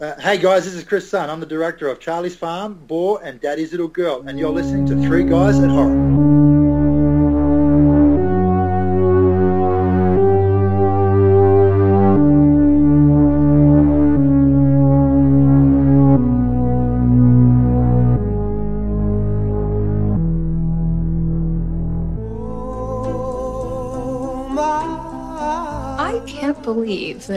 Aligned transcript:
Uh, 0.00 0.18
hey 0.18 0.38
guys, 0.38 0.64
this 0.64 0.72
is 0.72 0.82
Chris 0.82 1.06
Sun. 1.06 1.28
I'm 1.28 1.40
the 1.40 1.46
director 1.46 1.86
of 1.86 2.00
Charlie's 2.00 2.34
Farm, 2.34 2.72
Boar, 2.86 3.20
and 3.22 3.38
Daddy's 3.38 3.72
Little 3.72 3.86
Girl, 3.86 4.26
and 4.26 4.38
you're 4.38 4.48
listening 4.48 4.86
to 4.86 4.94
Three 5.06 5.24
Guys 5.24 5.58
at 5.58 5.68
Horror. 5.68 6.29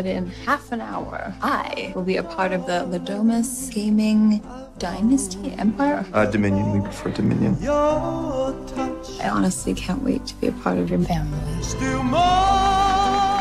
That 0.03 0.17
in 0.17 0.27
half 0.27 0.73
an 0.73 0.81
hour 0.81 1.33
I 1.41 1.93
will 1.95 2.03
be 2.03 2.17
a 2.17 2.23
part 2.23 2.51
of 2.51 2.65
the 2.65 2.83
Le 2.83 2.99
Domas 2.99 3.71
Gaming 3.73 4.45
Dynasty 4.77 5.53
Empire. 5.53 6.05
Uh, 6.11 6.25
Dominion. 6.25 6.73
We 6.73 6.81
prefer 6.81 7.11
Dominion. 7.11 7.55
I 7.65 9.29
honestly 9.31 9.73
can't 9.73 10.03
wait 10.03 10.25
to 10.25 10.35
be 10.35 10.47
a 10.47 10.51
part 10.51 10.77
of 10.77 10.89
your 10.89 10.99
family. 10.99 11.39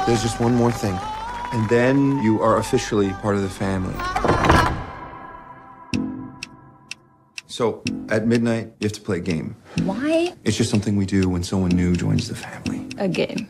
There's 0.06 0.22
just 0.22 0.38
one 0.38 0.54
more 0.54 0.70
thing. 0.70 0.96
And 1.52 1.68
then 1.68 2.22
you 2.22 2.40
are 2.40 2.58
officially 2.58 3.10
part 3.14 3.34
of 3.34 3.42
the 3.42 3.50
family. 3.50 3.94
So, 7.48 7.82
at 8.08 8.26
midnight, 8.28 8.72
you 8.78 8.84
have 8.86 8.92
to 8.92 9.00
play 9.00 9.16
a 9.16 9.20
game. 9.20 9.56
Why 9.82 10.32
It's 10.44 10.56
just 10.56 10.70
something 10.70 10.94
we 10.96 11.06
do 11.06 11.28
when 11.28 11.42
someone 11.42 11.70
new 11.70 11.96
joins 11.96 12.28
the 12.28 12.36
family. 12.36 12.86
a 12.98 13.08
game? 13.08 13.48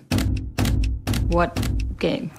What 1.29 1.53
game? 1.99 2.31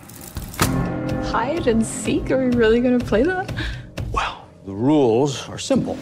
Hide 1.34 1.66
and 1.66 1.84
seek? 1.84 2.30
Are 2.30 2.38
we 2.38 2.55
really 2.55 2.80
gonna 2.80 3.00
play 3.00 3.23
that? 3.23 3.52
Well, 4.12 4.48
the 4.68 4.72
rules 4.72 5.50
are 5.50 5.58
simple. 5.58 5.98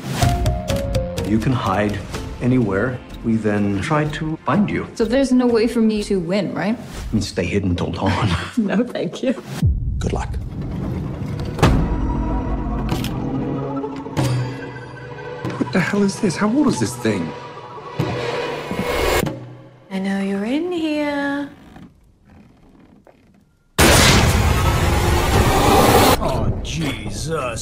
You 1.26 1.40
can 1.40 1.54
hide 1.54 1.98
anywhere. 2.41 2.99
We 3.23 3.38
then 3.38 3.79
try 3.79 4.04
to 4.10 4.35
find 4.46 4.70
you. 4.70 4.90
So 4.96 5.05
there's 5.05 5.32
no 5.32 5.48
way 5.48 5.68
for 5.68 5.79
me 5.79 6.04
to 6.04 6.20
win, 6.20 6.54
right? 6.54 6.77
I 6.77 7.13
mean, 7.13 7.21
stay 7.21 7.46
hidden 7.46 7.77
till 7.77 7.91
dawn. 7.91 8.29
No, 8.57 8.84
thank 8.84 9.23
you. 9.23 9.32
Good 9.99 10.12
luck. 10.12 10.35
What 15.60 15.71
the 15.71 15.79
hell 15.79 16.04
is 16.04 16.20
this? 16.20 16.35
How 16.35 16.54
old 16.54 16.68
is 16.68 16.82
this 16.82 16.93
thing? 16.98 17.32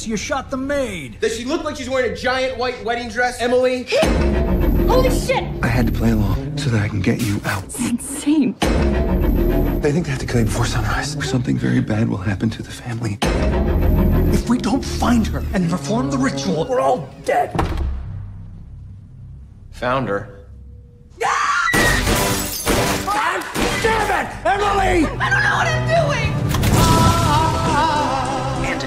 You 0.10 0.18
shot 0.18 0.50
the 0.50 0.58
maid. 0.58 1.20
Does 1.20 1.38
she 1.38 1.46
look 1.46 1.64
like 1.64 1.76
she's 1.76 1.88
wearing 1.88 2.12
a 2.12 2.16
giant 2.16 2.58
white 2.58 2.84
wedding 2.84 3.10
dress, 3.10 3.40
Emily? 3.40 3.84
Holy 4.88 5.12
shit! 5.12 5.44
I 5.64 5.68
had 5.68 5.86
to 5.86 5.92
play 5.92 6.10
along 6.10 6.58
so 6.58 6.72
that 6.72 6.82
I 6.82 6.88
can 6.88 7.00
get 7.00 7.22
you 7.22 7.40
out. 7.46 7.64
Insane. 7.80 8.56
They 9.82 9.92
think 9.92 10.08
they 10.08 10.10
have 10.10 10.18
to 10.18 10.26
kill 10.26 10.40
you 10.40 10.46
before 10.46 10.66
sunrise. 10.66 11.16
Or 11.16 11.22
something 11.22 11.60
very 11.60 11.80
bad 11.80 12.10
will 12.10 12.18
happen 12.18 12.50
to 12.50 12.64
the 12.64 12.72
family. 12.72 13.20
If 14.34 14.50
we 14.50 14.58
don't 14.58 14.84
find 14.84 15.28
her 15.28 15.44
and 15.54 15.70
perform 15.70 16.10
the 16.10 16.18
ritual, 16.18 16.66
we're 16.68 16.80
all 16.80 17.08
dead. 17.24 17.54
Found 19.74 20.10
her. 20.10 20.48
God 21.20 21.70
damn 23.84 24.26
it! 24.26 24.32
Emily! 24.44 25.06
I 25.20 25.30
don't 25.30 25.44
know 25.44 25.56
what 25.56 25.68
I'm 25.68 25.88
doing! 26.42 26.49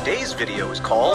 And 0.03 0.08
today's 0.08 0.33
video 0.33 0.69
is 0.72 0.81
called 0.81 1.14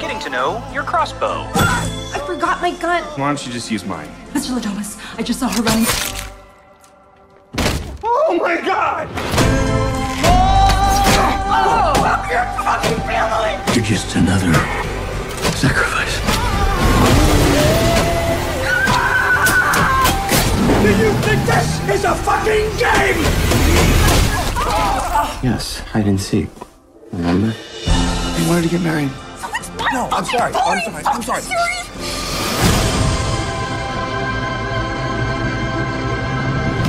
Getting 0.00 0.20
to 0.20 0.28
Know 0.28 0.62
Your 0.70 0.82
Crossbow. 0.82 1.46
I 1.54 2.22
forgot 2.26 2.60
my 2.60 2.72
gun. 2.72 3.02
Why 3.18 3.28
don't 3.28 3.46
you 3.46 3.50
just 3.50 3.70
use 3.70 3.86
mine? 3.86 4.08
Mr. 4.34 4.54
Le 4.54 4.60
Domas, 4.60 4.98
I 5.18 5.22
just 5.22 5.40
saw 5.40 5.48
her 5.48 5.62
running. 5.62 5.86
Oh 8.04 8.38
my 8.38 8.60
god! 8.60 9.08
Oh! 10.26 11.94
Oh! 11.96 12.04
You're 13.74 13.84
just 13.84 14.14
another 14.14 14.52
sacrifice. 15.56 16.20
Do 20.82 20.90
you 21.02 21.12
think 21.22 21.46
this 21.46 21.80
is 21.88 22.04
a 22.04 22.14
fucking 22.14 22.68
game? 22.76 23.24
Yes, 25.42 25.80
hide 25.80 26.06
and 26.06 26.20
seek. 26.20 26.48
Remember? 27.12 27.54
You 28.38 28.48
wanted 28.48 28.62
to 28.62 28.68
get 28.68 28.82
married. 28.82 29.10
No, 29.92 30.08
I'm 30.12 30.24
sorry. 30.24 30.52
I'm 30.54 30.80
sorry. 30.80 31.04
I'm 31.06 31.22
sorry. 31.22 31.42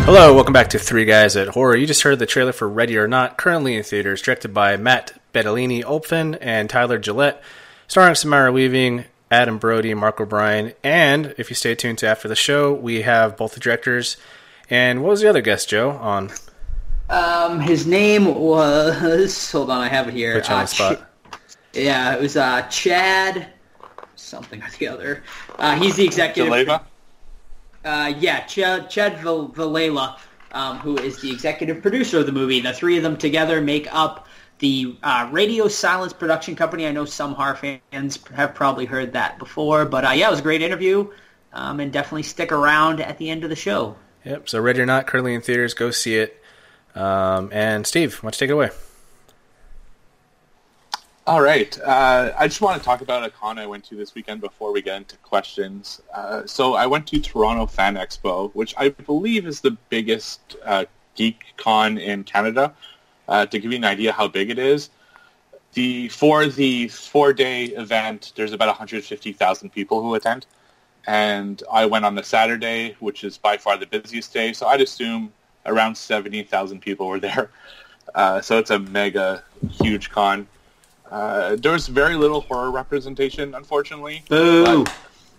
Hello, 0.05 0.33
welcome 0.33 0.53
back 0.53 0.69
to 0.69 0.79
Three 0.79 1.05
Guys 1.05 1.37
at 1.37 1.49
Horror. 1.49 1.75
You 1.75 1.85
just 1.85 2.01
heard 2.01 2.19
the 2.19 2.25
trailer 2.25 2.51
for 2.51 2.67
Ready 2.67 2.97
or 2.97 3.07
Not, 3.07 3.37
currently 3.37 3.75
in 3.75 3.83
theaters, 3.83 4.21
directed 4.21 4.53
by 4.53 4.75
Matt 4.75 5.13
Bettinelli-Olpin 5.33 6.35
and 6.41 6.69
Tyler 6.69 6.97
Gillett, 6.99 7.37
starring 7.87 8.15
Samara 8.15 8.51
Weaving, 8.51 9.05
Adam 9.29 9.59
Brody, 9.59 9.93
Mark 9.93 10.19
O'Brien, 10.19 10.73
and 10.83 11.35
if 11.37 11.51
you 11.51 11.55
stay 11.55 11.75
tuned 11.75 11.99
to 11.99 12.07
after 12.07 12.27
the 12.27 12.35
show, 12.35 12.73
we 12.73 13.03
have 13.03 13.37
both 13.37 13.53
the 13.53 13.59
directors. 13.59 14.17
And 14.71 15.03
what 15.03 15.11
was 15.11 15.21
the 15.21 15.29
other 15.29 15.41
guest, 15.41 15.69
Joe? 15.69 15.91
On 15.91 16.31
Um, 17.09 17.59
his 17.59 17.87
name 17.87 18.35
was. 18.35 19.51
Hold 19.51 19.69
on, 19.71 19.81
I 19.81 19.87
have 19.87 20.07
it 20.07 20.13
here. 20.13 20.35
Put 20.35 20.49
you 20.49 20.55
on 20.55 20.59
Uh, 20.59 20.63
the 20.63 20.67
spot. 20.67 20.97
Ch- 21.71 21.77
yeah, 21.77 22.15
it 22.15 22.21
was 22.21 22.37
uh, 22.37 22.61
Chad, 22.63 23.47
something 24.15 24.61
or 24.61 24.67
the 24.77 24.87
other. 24.87 25.23
Uh, 25.57 25.75
he's 25.75 25.95
the 25.95 26.05
executive. 26.05 26.51
Deleva? 26.51 26.81
Uh, 27.83 28.13
yeah, 28.19 28.41
Chad 28.41 28.89
Chad 28.89 29.19
Val- 29.19 29.47
Villella, 29.49 30.17
um, 30.51 30.77
who 30.79 30.97
is 30.97 31.19
the 31.21 31.31
executive 31.31 31.81
producer 31.81 32.19
of 32.19 32.25
the 32.25 32.31
movie. 32.31 32.59
The 32.59 32.73
three 32.73 32.97
of 32.97 33.03
them 33.03 33.17
together 33.17 33.61
make 33.61 33.87
up 33.93 34.27
the 34.59 34.97
uh, 35.01 35.29
Radio 35.31 35.67
Silence 35.67 36.11
production 36.13 36.55
company. 36.55 36.85
I 36.85 36.91
know 36.91 37.05
some 37.05 37.33
horror 37.33 37.55
fans 37.55 38.19
have 38.35 38.53
probably 38.53 38.85
heard 38.85 39.13
that 39.13 39.39
before, 39.39 39.85
but 39.85 40.05
uh, 40.05 40.11
yeah, 40.11 40.27
it 40.27 40.31
was 40.31 40.39
a 40.41 40.43
great 40.43 40.61
interview, 40.61 41.09
um, 41.53 41.79
and 41.79 41.91
definitely 41.93 42.23
stick 42.23 42.51
around 42.51 42.99
at 42.99 43.17
the 43.17 43.29
end 43.29 43.43
of 43.45 43.49
the 43.49 43.55
show. 43.55 43.95
Yep, 44.25 44.49
so 44.49 44.59
Ready 44.59 44.81
or 44.81 44.85
Not, 44.85 45.07
currently 45.07 45.33
in 45.33 45.39
theaters, 45.41 45.73
go 45.73 45.91
see 45.91 46.15
it. 46.17 46.38
Um, 46.95 47.49
and 47.51 47.85
Steve, 47.85 48.15
why 48.17 48.27
don't 48.27 48.35
you 48.35 48.39
take 48.39 48.49
it 48.49 48.53
away? 48.53 48.69
All 51.29 51.41
right. 51.41 51.79
Uh, 51.81 52.33
I 52.37 52.47
just 52.47 52.59
want 52.59 52.81
to 52.81 52.83
talk 52.83 53.01
about 53.01 53.23
a 53.23 53.29
con 53.29 53.59
I 53.59 53.67
went 53.67 53.83
to 53.85 53.95
this 53.95 54.15
weekend 54.15 54.41
before 54.41 54.71
we 54.71 54.81
get 54.81 54.97
into 54.97 55.15
questions. 55.17 56.01
Uh, 56.11 56.47
so 56.47 56.73
I 56.73 56.87
went 56.87 57.05
to 57.07 57.19
Toronto 57.19 57.67
Fan 57.67 57.95
Expo, 57.95 58.49
which 58.55 58.73
I 58.77 58.89
believe 58.89 59.45
is 59.45 59.61
the 59.61 59.77
biggest 59.89 60.55
uh, 60.65 60.85
geek 61.13 61.43
con 61.57 61.99
in 61.99 62.23
Canada. 62.23 62.73
Uh, 63.27 63.45
to 63.45 63.59
give 63.59 63.71
you 63.71 63.77
an 63.77 63.85
idea 63.85 64.11
how 64.11 64.27
big 64.27 64.49
it 64.49 64.57
is, 64.57 64.89
the 65.73 66.07
for 66.09 66.47
the 66.47 66.87
four-day 66.87 67.65
event, 67.65 68.33
there's 68.35 68.53
about 68.53 68.69
150,000 68.69 69.69
people 69.69 70.01
who 70.01 70.15
attend. 70.15 70.47
And 71.05 71.61
I 71.71 71.85
went 71.85 72.05
on 72.05 72.15
the 72.15 72.23
Saturday, 72.23 72.95
which 72.99 73.23
is 73.23 73.37
by 73.37 73.57
far 73.57 73.77
the 73.77 73.85
busiest 73.85 74.33
day. 74.33 74.51
So 74.53 74.65
I'd 74.65 74.81
assume 74.81 75.31
around 75.69 75.95
70,000 75.95 76.79
people 76.81 77.07
were 77.07 77.19
there. 77.19 77.51
Uh, 78.15 78.41
so 78.41 78.57
it's 78.57 78.71
a 78.71 78.79
mega 78.79 79.43
huge 79.71 80.09
con. 80.09 80.47
Uh, 81.11 81.55
there 81.55 81.71
was 81.71 81.87
very 81.87 82.15
little 82.15 82.41
horror 82.41 82.71
representation, 82.71 83.55
unfortunately. 83.55 84.23
Boo! 84.29 84.83
But, 84.83 84.93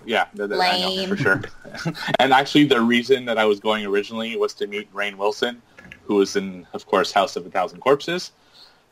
yeah, 0.04 0.26
th- 0.36 0.50
th- 0.50 0.60
I 0.60 0.80
know 0.80 0.90
Lame. 0.90 1.08
for 1.08 1.16
sure. 1.16 1.42
and 2.18 2.32
actually, 2.32 2.64
the 2.64 2.80
reason 2.80 3.24
that 3.26 3.38
I 3.38 3.44
was 3.44 3.60
going 3.60 3.84
originally 3.84 4.36
was 4.36 4.54
to 4.54 4.66
meet 4.66 4.92
Rainn 4.92 5.16
Wilson, 5.16 5.60
who 6.04 6.16
was 6.16 6.36
in, 6.36 6.66
of 6.72 6.86
course, 6.86 7.12
House 7.12 7.36
of 7.36 7.46
a 7.46 7.50
Thousand 7.50 7.80
Corpses. 7.80 8.32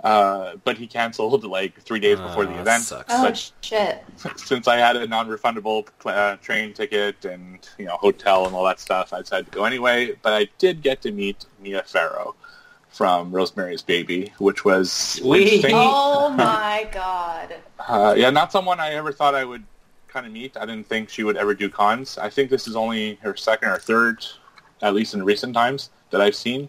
Uh, 0.05 0.55
but 0.65 0.79
he 0.79 0.87
canceled 0.87 1.43
like 1.45 1.81
three 1.83 1.99
days 1.99 2.19
before 2.21 2.45
the 2.47 2.53
Oh, 2.53 2.55
that 2.57 2.61
event. 2.61 2.83
sucks. 2.85 3.13
Oh, 3.13 3.23
But 3.25 3.53
shit. 3.63 4.05
since 4.37 4.69
I 4.69 4.77
had 4.77 4.97
a 4.97 5.07
non-refundable 5.09 5.89
uh, 6.07 6.37
train 6.37 6.73
ticket 6.73 7.25
and 7.25 7.59
you 7.79 7.87
know 7.87 7.97
hotel 7.97 8.47
and 8.47 8.55
all 8.55 8.65
that 8.65 8.79
stuff, 8.79 9.13
I 9.13 9.21
decided 9.21 9.47
to 9.47 9.53
go 9.53 9.65
anyway. 9.65 10.15
But 10.23 10.35
I 10.35 10.49
did 10.59 10.83
get 10.83 11.03
to 11.03 11.11
meet 11.11 11.47
Mia 11.61 11.83
Farrow 11.83 12.37
from 12.91 13.33
Rosemary's 13.33 13.83
Baby, 13.83 14.33
which 14.39 14.65
was 14.65 14.93
Sweet. 14.93 15.65
Oh 15.69 16.31
my 16.37 16.89
god. 16.93 17.57
Uh, 17.81 18.15
yeah, 18.17 18.31
not 18.31 18.53
someone 18.53 18.79
I 18.79 18.95
ever 18.95 19.11
thought 19.13 19.35
I 19.35 19.45
would 19.45 19.65
kind 20.07 20.27
of 20.27 20.33
meet. 20.33 20.57
I 20.57 20.65
didn't 20.65 20.89
think 20.89 21.09
she 21.11 21.25
would 21.25 21.37
ever 21.37 21.55
do 21.55 21.69
cons. 21.69 22.19
I 22.19 22.31
think 22.31 22.51
this 22.51 22.69
is 22.69 22.77
only 22.77 23.17
her 23.17 23.35
second 23.37 23.69
or 23.71 23.79
third, 23.79 24.25
at 24.81 24.95
least 24.95 25.13
in 25.15 25.25
recent 25.25 25.55
times, 25.55 25.91
that 26.11 26.21
I've 26.21 26.37
seen. 26.37 26.69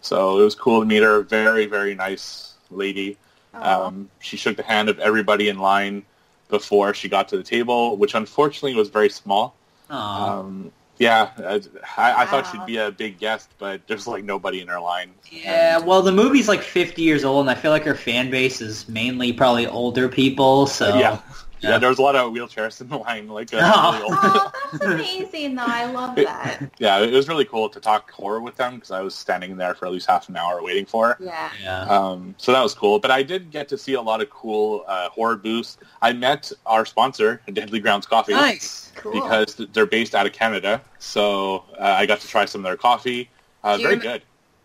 So 0.00 0.40
it 0.40 0.44
was 0.44 0.54
cool 0.56 0.80
to 0.80 0.86
meet 0.86 1.02
her. 1.04 1.22
Very, 1.22 1.66
very 1.66 1.94
nice 1.94 2.53
lady. 2.70 3.16
Um, 3.54 4.10
she 4.20 4.36
shook 4.36 4.56
the 4.56 4.62
hand 4.64 4.88
of 4.88 4.98
everybody 4.98 5.48
in 5.48 5.58
line 5.58 6.04
before 6.48 6.92
she 6.94 7.08
got 7.08 7.28
to 7.28 7.36
the 7.36 7.42
table, 7.42 7.96
which 7.96 8.14
unfortunately 8.14 8.74
was 8.74 8.88
very 8.88 9.08
small. 9.08 9.54
Um, 9.90 10.72
Yeah, 10.98 11.30
I, 11.38 11.60
I, 11.96 12.22
I 12.22 12.26
thought 12.26 12.46
she'd 12.50 12.66
be 12.66 12.76
a 12.76 12.90
big 12.90 13.18
guest, 13.18 13.48
but 13.58 13.80
there's 13.88 14.06
like 14.06 14.22
nobody 14.24 14.60
in 14.60 14.68
her 14.68 14.78
line. 14.80 15.10
Yeah, 15.30 15.78
well, 15.78 16.02
the 16.02 16.12
movie's 16.12 16.48
like 16.48 16.62
50 16.62 17.02
years 17.02 17.24
old, 17.24 17.40
and 17.42 17.50
I 17.50 17.60
feel 17.60 17.72
like 17.72 17.84
her 17.84 17.96
fan 17.96 18.30
base 18.30 18.60
is 18.60 18.88
mainly 18.88 19.32
probably 19.32 19.66
older 19.66 20.08
people. 20.08 20.66
So 20.66 20.96
yeah. 20.96 21.18
Yeah, 21.64 21.78
there 21.78 21.88
was 21.88 21.98
a 21.98 22.02
lot 22.02 22.14
of 22.16 22.32
wheelchairs 22.32 22.80
in 22.80 22.88
the 22.88 22.98
line. 22.98 23.28
Like, 23.28 23.52
uh, 23.52 23.60
Oh. 23.62 23.92
really 23.92 24.14
Oh, 24.22 24.52
that's 24.72 24.84
amazing, 24.84 25.54
though. 25.54 25.64
I 25.66 25.84
love 25.90 26.16
that. 26.16 26.70
yeah, 26.78 26.98
it 27.00 27.12
was 27.12 27.28
really 27.28 27.44
cool 27.44 27.68
to 27.70 27.80
talk 27.80 28.10
horror 28.10 28.40
with 28.40 28.56
them 28.56 28.74
because 28.76 28.90
I 28.90 29.00
was 29.00 29.14
standing 29.14 29.56
there 29.56 29.74
for 29.74 29.86
at 29.86 29.92
least 29.92 30.06
half 30.06 30.28
an 30.28 30.36
hour 30.36 30.62
waiting 30.62 30.86
for 30.86 31.08
her. 31.08 31.16
Yeah. 31.20 31.50
Yeah. 31.62 31.82
Um, 31.84 32.34
so 32.38 32.52
that 32.52 32.62
was 32.62 32.74
cool. 32.74 32.98
But 32.98 33.10
I 33.10 33.22
did 33.22 33.50
get 33.50 33.68
to 33.68 33.78
see 33.78 33.94
a 33.94 34.02
lot 34.02 34.20
of 34.22 34.30
cool 34.30 34.84
uh, 34.86 35.08
horror 35.10 35.36
booths. 35.36 35.78
I 36.02 36.12
met 36.12 36.52
our 36.66 36.84
sponsor, 36.86 37.40
Deadly 37.52 37.80
Grounds 37.80 38.06
Coffee, 38.06 38.32
Nice. 38.34 38.92
Cool. 38.96 39.12
because 39.12 39.54
th- 39.56 39.70
they're 39.72 39.86
based 39.86 40.14
out 40.14 40.26
of 40.26 40.32
Canada. 40.32 40.80
So 40.98 41.64
uh, 41.78 41.82
I 41.98 42.06
got 42.06 42.20
to 42.20 42.28
try 42.28 42.44
some 42.44 42.60
of 42.60 42.64
their 42.64 42.76
coffee. 42.76 43.30
Uh, 43.62 43.76
very 43.78 43.94
rem- 43.94 43.98
good. 44.00 44.22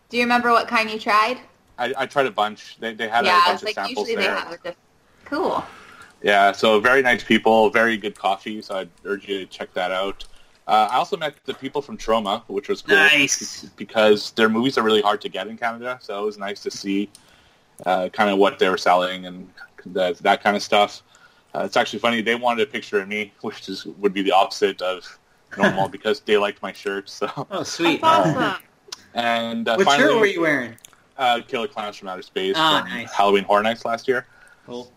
Do 0.10 0.18
you 0.18 0.24
remember 0.24 0.52
what 0.52 0.68
kind 0.68 0.90
you 0.90 1.00
tried? 1.00 1.38
I, 1.78 1.94
I 1.98 2.06
tried 2.08 2.26
a 2.26 2.32
bunch. 2.32 2.78
They, 2.80 2.94
they 2.94 3.08
had 3.08 3.26
yeah, 3.26 3.38
a 3.38 3.42
I 3.42 3.46
bunch 3.46 3.54
was 3.54 3.62
of 3.62 3.66
like, 3.68 3.76
samples 3.76 4.08
usually 4.10 4.24
there. 4.26 4.34
they 4.36 4.40
have 4.42 4.52
a 4.52 4.58
diff- 4.58 4.76
Cool. 5.26 5.64
Yeah, 6.22 6.52
so 6.52 6.80
very 6.80 7.02
nice 7.02 7.24
people, 7.24 7.70
very 7.70 7.96
good 7.98 8.18
coffee. 8.18 8.62
So 8.62 8.76
I'd 8.78 8.90
urge 9.06 9.28
you 9.28 9.40
to 9.40 9.46
check 9.46 9.74
that 9.74 9.92
out. 9.92 10.26
Uh, 10.68 10.88
I 10.92 10.98
also 10.98 11.18
met 11.18 11.34
the 11.46 11.54
people 11.54 11.82
from 11.82 11.98
Troma, 11.98 12.44
which 12.48 12.70
was 12.70 12.82
cool. 12.82 12.96
Nice. 12.96 13.64
Because 13.76 14.32
their 14.32 14.50
movies 14.50 14.78
are 14.78 14.84
really 14.84 15.02
hard 15.02 15.22
to 15.22 15.30
get 15.30 15.48
in 15.48 15.58
Canada, 15.58 15.98
so 16.02 16.22
it 16.22 16.26
was 16.26 16.38
nice 16.38 16.62
to 16.64 16.70
see 16.72 17.10
uh, 17.86 18.10
kind 18.10 18.30
of 18.30 18.38
what 18.38 18.60
they 18.60 18.70
were 18.70 18.78
selling 18.78 19.26
and 19.26 19.50
that, 19.88 20.18
that 20.20 20.44
kind 20.44 20.56
of 20.56 20.62
stuff. 20.62 21.02
Uh, 21.56 21.62
it's 21.64 21.78
actually 21.78 22.00
funny. 22.00 22.22
They 22.22 22.36
wanted 22.36 22.68
a 22.68 22.72
picture 22.72 23.00
of 23.02 23.08
me, 23.08 23.34
which 23.42 23.68
is 23.70 23.86
would 23.86 24.14
be 24.14 24.22
the 24.22 24.32
opposite 24.34 24.82
of 24.82 25.18
normal 25.58 25.88
because 25.98 26.20
they 26.20 26.38
liked 26.38 26.62
my 26.62 26.72
shirt. 26.74 27.10
So 27.10 27.32
Oh, 27.50 27.64
sweet. 27.64 28.02
That's 28.02 28.38
awesome. 28.38 28.62
and 29.16 29.68
uh, 29.68 29.76
What 29.76 29.86
finally, 29.86 30.10
shirt 30.10 30.20
were 30.20 30.26
you 30.28 30.42
wearing? 30.42 30.76
uh, 31.18 31.42
Killer 31.48 31.68
Clowns 31.68 31.96
from 31.98 32.10
Outer 32.10 32.22
Space 32.22 32.56
Ah, 32.58 32.82
from 32.82 32.90
nice. 32.94 33.12
Halloween 33.12 33.44
Horror 33.46 33.64
Nights 33.64 33.86
last 33.86 34.08
year. 34.08 34.28
Cool. 34.68 34.92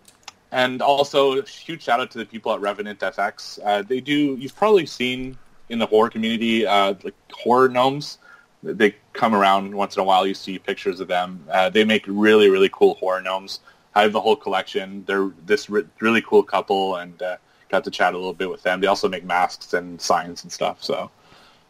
And 0.53 0.83
also, 0.83 1.41
huge 1.43 1.83
shout 1.83 2.01
out 2.01 2.11
to 2.11 2.19
the 2.19 2.27
people 2.27 2.53
at 2.53 2.61
Revenant 2.61 3.01
FX. 3.01 3.59
Uh, 3.65 3.83
they 3.83 4.01
do. 4.01 4.37
You've 4.37 4.55
probably 4.55 4.85
seen 4.85 5.39
in 5.71 5.79
the 5.79 5.87
horror 5.87 6.11
community, 6.11 6.67
uh, 6.67 6.95
like 7.03 7.15
horror 7.33 7.71
gnomes. 7.71 8.19
They 8.63 8.95
come 9.15 9.35
around 9.35 9.75
once 9.75 9.97
in 9.97 10.03
a 10.03 10.05
while. 10.05 10.27
You 10.27 10.35
see 10.35 10.59
pictures 10.59 11.01
of 11.01 11.09
them. 11.09 11.45
Uh, 11.51 11.71
they 11.71 11.85
make 11.85 12.05
really, 12.07 12.51
really 12.51 12.69
cool 12.71 12.95
horror 12.97 13.23
gnomes. 13.23 13.61
I 13.95 14.03
have 14.03 14.13
the 14.13 14.21
whole 14.21 14.37
collection. 14.37 15.05
They're 15.07 15.31
this 15.47 15.71
re- 15.71 15.87
really 16.01 16.21
cool 16.23 16.43
couple, 16.43 16.97
and 16.97 17.21
uh, 17.23 17.39
got 17.71 17.85
to 17.85 17.91
chat 17.91 18.13
a 18.13 18.17
little 18.19 18.35
bit 18.35 18.51
with 18.51 18.63
them. 18.63 18.81
They 18.81 18.87
also 18.87 19.09
make 19.09 19.25
masks 19.25 19.73
and 19.73 19.99
signs 20.01 20.43
and 20.43 20.53
stuff. 20.53 20.85
So 20.85 21.11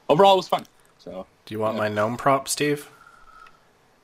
overall, 0.08 0.34
it 0.34 0.38
was 0.38 0.48
fun. 0.48 0.66
So 0.98 1.26
Do 1.46 1.54
you 1.54 1.60
want 1.60 1.76
my 1.76 1.88
gnome 1.88 2.16
prop, 2.16 2.48
Steve? 2.48 2.88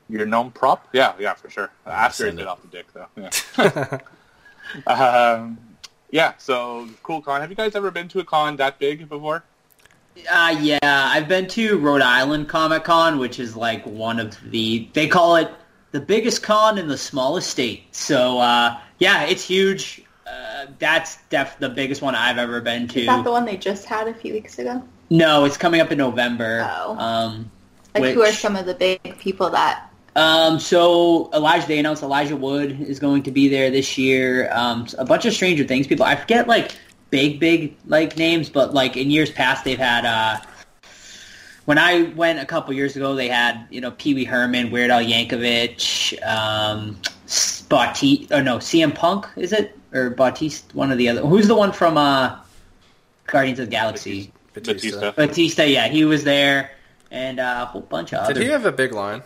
your 0.08 0.24
gnome 0.24 0.50
prop? 0.50 0.88
Yeah, 0.92 1.12
yeah, 1.18 1.34
for 1.34 1.50
sure. 1.50 1.70
After 1.84 2.24
it 2.24 2.26
send 2.28 2.38
bit 2.38 2.44
it. 2.44 2.48
off 2.48 2.62
the 2.62 2.68
dick, 2.68 2.86
though. 2.94 3.08
Yeah. 3.16 3.98
um, 4.86 5.58
yeah. 6.10 6.34
So 6.38 6.88
cool 7.02 7.20
con. 7.20 7.40
Have 7.40 7.50
you 7.50 7.56
guys 7.56 7.74
ever 7.74 7.90
been 7.90 8.08
to 8.08 8.20
a 8.20 8.24
con 8.24 8.56
that 8.56 8.78
big 8.78 9.08
before? 9.08 9.44
Uh, 10.30 10.56
yeah, 10.60 10.78
I've 10.82 11.28
been 11.28 11.46
to 11.48 11.78
Rhode 11.78 12.02
Island 12.02 12.48
Comic 12.48 12.84
Con, 12.84 13.18
which 13.18 13.38
is 13.38 13.56
like 13.56 13.86
one 13.86 14.18
of 14.18 14.36
the 14.50 14.88
they 14.92 15.06
call 15.06 15.36
it 15.36 15.50
the 15.92 16.00
biggest 16.00 16.42
con 16.42 16.76
in 16.78 16.88
the 16.88 16.98
smallest 16.98 17.50
state. 17.50 17.94
So 17.94 18.38
uh, 18.38 18.78
yeah, 18.98 19.24
it's 19.24 19.44
huge. 19.44 20.02
Uh, 20.26 20.66
that's 20.78 21.18
def 21.30 21.58
the 21.58 21.68
biggest 21.68 22.02
one 22.02 22.14
I've 22.14 22.38
ever 22.38 22.60
been 22.60 22.88
to. 22.88 23.00
Is 23.00 23.06
that 23.06 23.24
the 23.24 23.30
one 23.30 23.44
they 23.44 23.56
just 23.56 23.86
had 23.86 24.08
a 24.08 24.14
few 24.14 24.32
weeks 24.32 24.58
ago? 24.58 24.82
No, 25.10 25.44
it's 25.44 25.56
coming 25.56 25.80
up 25.80 25.90
in 25.90 25.98
November. 25.98 26.68
Oh. 26.70 26.98
Um, 26.98 27.50
Like, 27.94 28.02
which, 28.02 28.14
who 28.14 28.22
are 28.22 28.32
some 28.32 28.56
of 28.56 28.66
the 28.66 28.74
big 28.74 29.18
people 29.18 29.50
that? 29.50 29.87
Um, 30.18 30.58
so 30.58 31.30
Elijah, 31.32 31.68
they 31.68 31.78
announced 31.78 32.02
Elijah 32.02 32.36
Wood 32.36 32.80
is 32.80 32.98
going 32.98 33.22
to 33.22 33.30
be 33.30 33.46
there 33.46 33.70
this 33.70 33.96
year. 33.96 34.50
Um, 34.52 34.88
a 34.98 35.04
bunch 35.04 35.24
of 35.26 35.32
Stranger 35.32 35.62
Things 35.62 35.86
people. 35.86 36.04
I 36.04 36.16
forget 36.16 36.48
like 36.48 36.76
big, 37.10 37.38
big 37.38 37.76
like 37.86 38.16
names, 38.16 38.50
but 38.50 38.74
like 38.74 38.96
in 38.96 39.12
years 39.12 39.30
past 39.30 39.64
they've 39.64 39.78
had. 39.78 40.04
Uh, 40.04 40.40
when 41.66 41.78
I 41.78 42.02
went 42.16 42.40
a 42.40 42.46
couple 42.46 42.72
years 42.72 42.96
ago, 42.96 43.14
they 43.14 43.28
had 43.28 43.64
you 43.70 43.80
know 43.80 43.92
Pee 43.92 44.14
Wee 44.14 44.24
Herman, 44.24 44.72
Weird 44.72 44.90
Al 44.90 45.04
Yankovic, 45.04 46.20
um, 46.26 46.98
Bautista. 47.68 48.38
Oh 48.38 48.42
no, 48.42 48.56
CM 48.58 48.92
Punk 48.92 49.28
is 49.36 49.52
it 49.52 49.78
or 49.92 50.10
Bautista? 50.10 50.76
One 50.76 50.90
or 50.90 50.96
the 50.96 51.10
other. 51.10 51.20
Who's 51.20 51.46
the 51.46 51.54
one 51.54 51.70
from 51.70 51.96
uh, 51.96 52.36
Guardians 53.28 53.60
of 53.60 53.66
the 53.66 53.70
Galaxy? 53.70 54.32
Batista. 54.52 55.12
Batista. 55.12 55.62
Yeah, 55.62 55.86
he 55.86 56.04
was 56.04 56.24
there, 56.24 56.72
and 57.12 57.38
uh, 57.38 57.60
a 57.62 57.66
whole 57.66 57.82
bunch 57.82 58.12
of 58.12 58.26
Did 58.26 58.36
other. 58.36 58.44
he 58.44 58.50
have 58.50 58.66
a 58.66 58.72
big 58.72 58.92
line? 58.92 59.22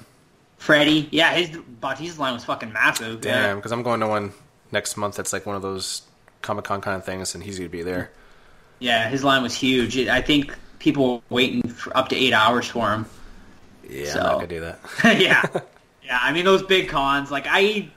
Freddie, 0.62 1.08
yeah, 1.10 1.32
his 1.34 1.50
Bautista's 1.58 2.20
line 2.20 2.34
was 2.34 2.44
fucking 2.44 2.72
massive. 2.72 3.20
Damn, 3.20 3.56
because 3.56 3.72
I'm 3.72 3.82
going 3.82 3.98
to 3.98 4.06
one 4.06 4.32
next 4.70 4.96
month. 4.96 5.16
That's 5.16 5.32
like 5.32 5.44
one 5.44 5.56
of 5.56 5.62
those 5.62 6.02
Comic 6.40 6.66
Con 6.66 6.80
kind 6.80 6.96
of 6.96 7.04
things, 7.04 7.34
and 7.34 7.42
he's 7.42 7.58
gonna 7.58 7.68
be 7.68 7.82
there. 7.82 8.12
Yeah, 8.78 9.08
his 9.08 9.24
line 9.24 9.42
was 9.42 9.56
huge. 9.56 9.98
I 9.98 10.20
think 10.22 10.56
people 10.78 11.14
were 11.16 11.22
waiting 11.30 11.68
for 11.68 11.96
up 11.96 12.10
to 12.10 12.16
eight 12.16 12.32
hours 12.32 12.68
for 12.68 12.92
him. 12.92 13.06
Yeah, 13.90 14.12
So- 14.12 14.20
I'm 14.20 14.24
not 14.26 14.34
gonna 14.34 14.46
do 14.46 14.60
that. 14.60 14.78
yeah, 15.20 15.42
yeah. 16.04 16.18
I 16.22 16.32
mean, 16.32 16.44
those 16.44 16.62
big 16.62 16.88
cons, 16.88 17.32
like 17.32 17.46
I 17.48 17.88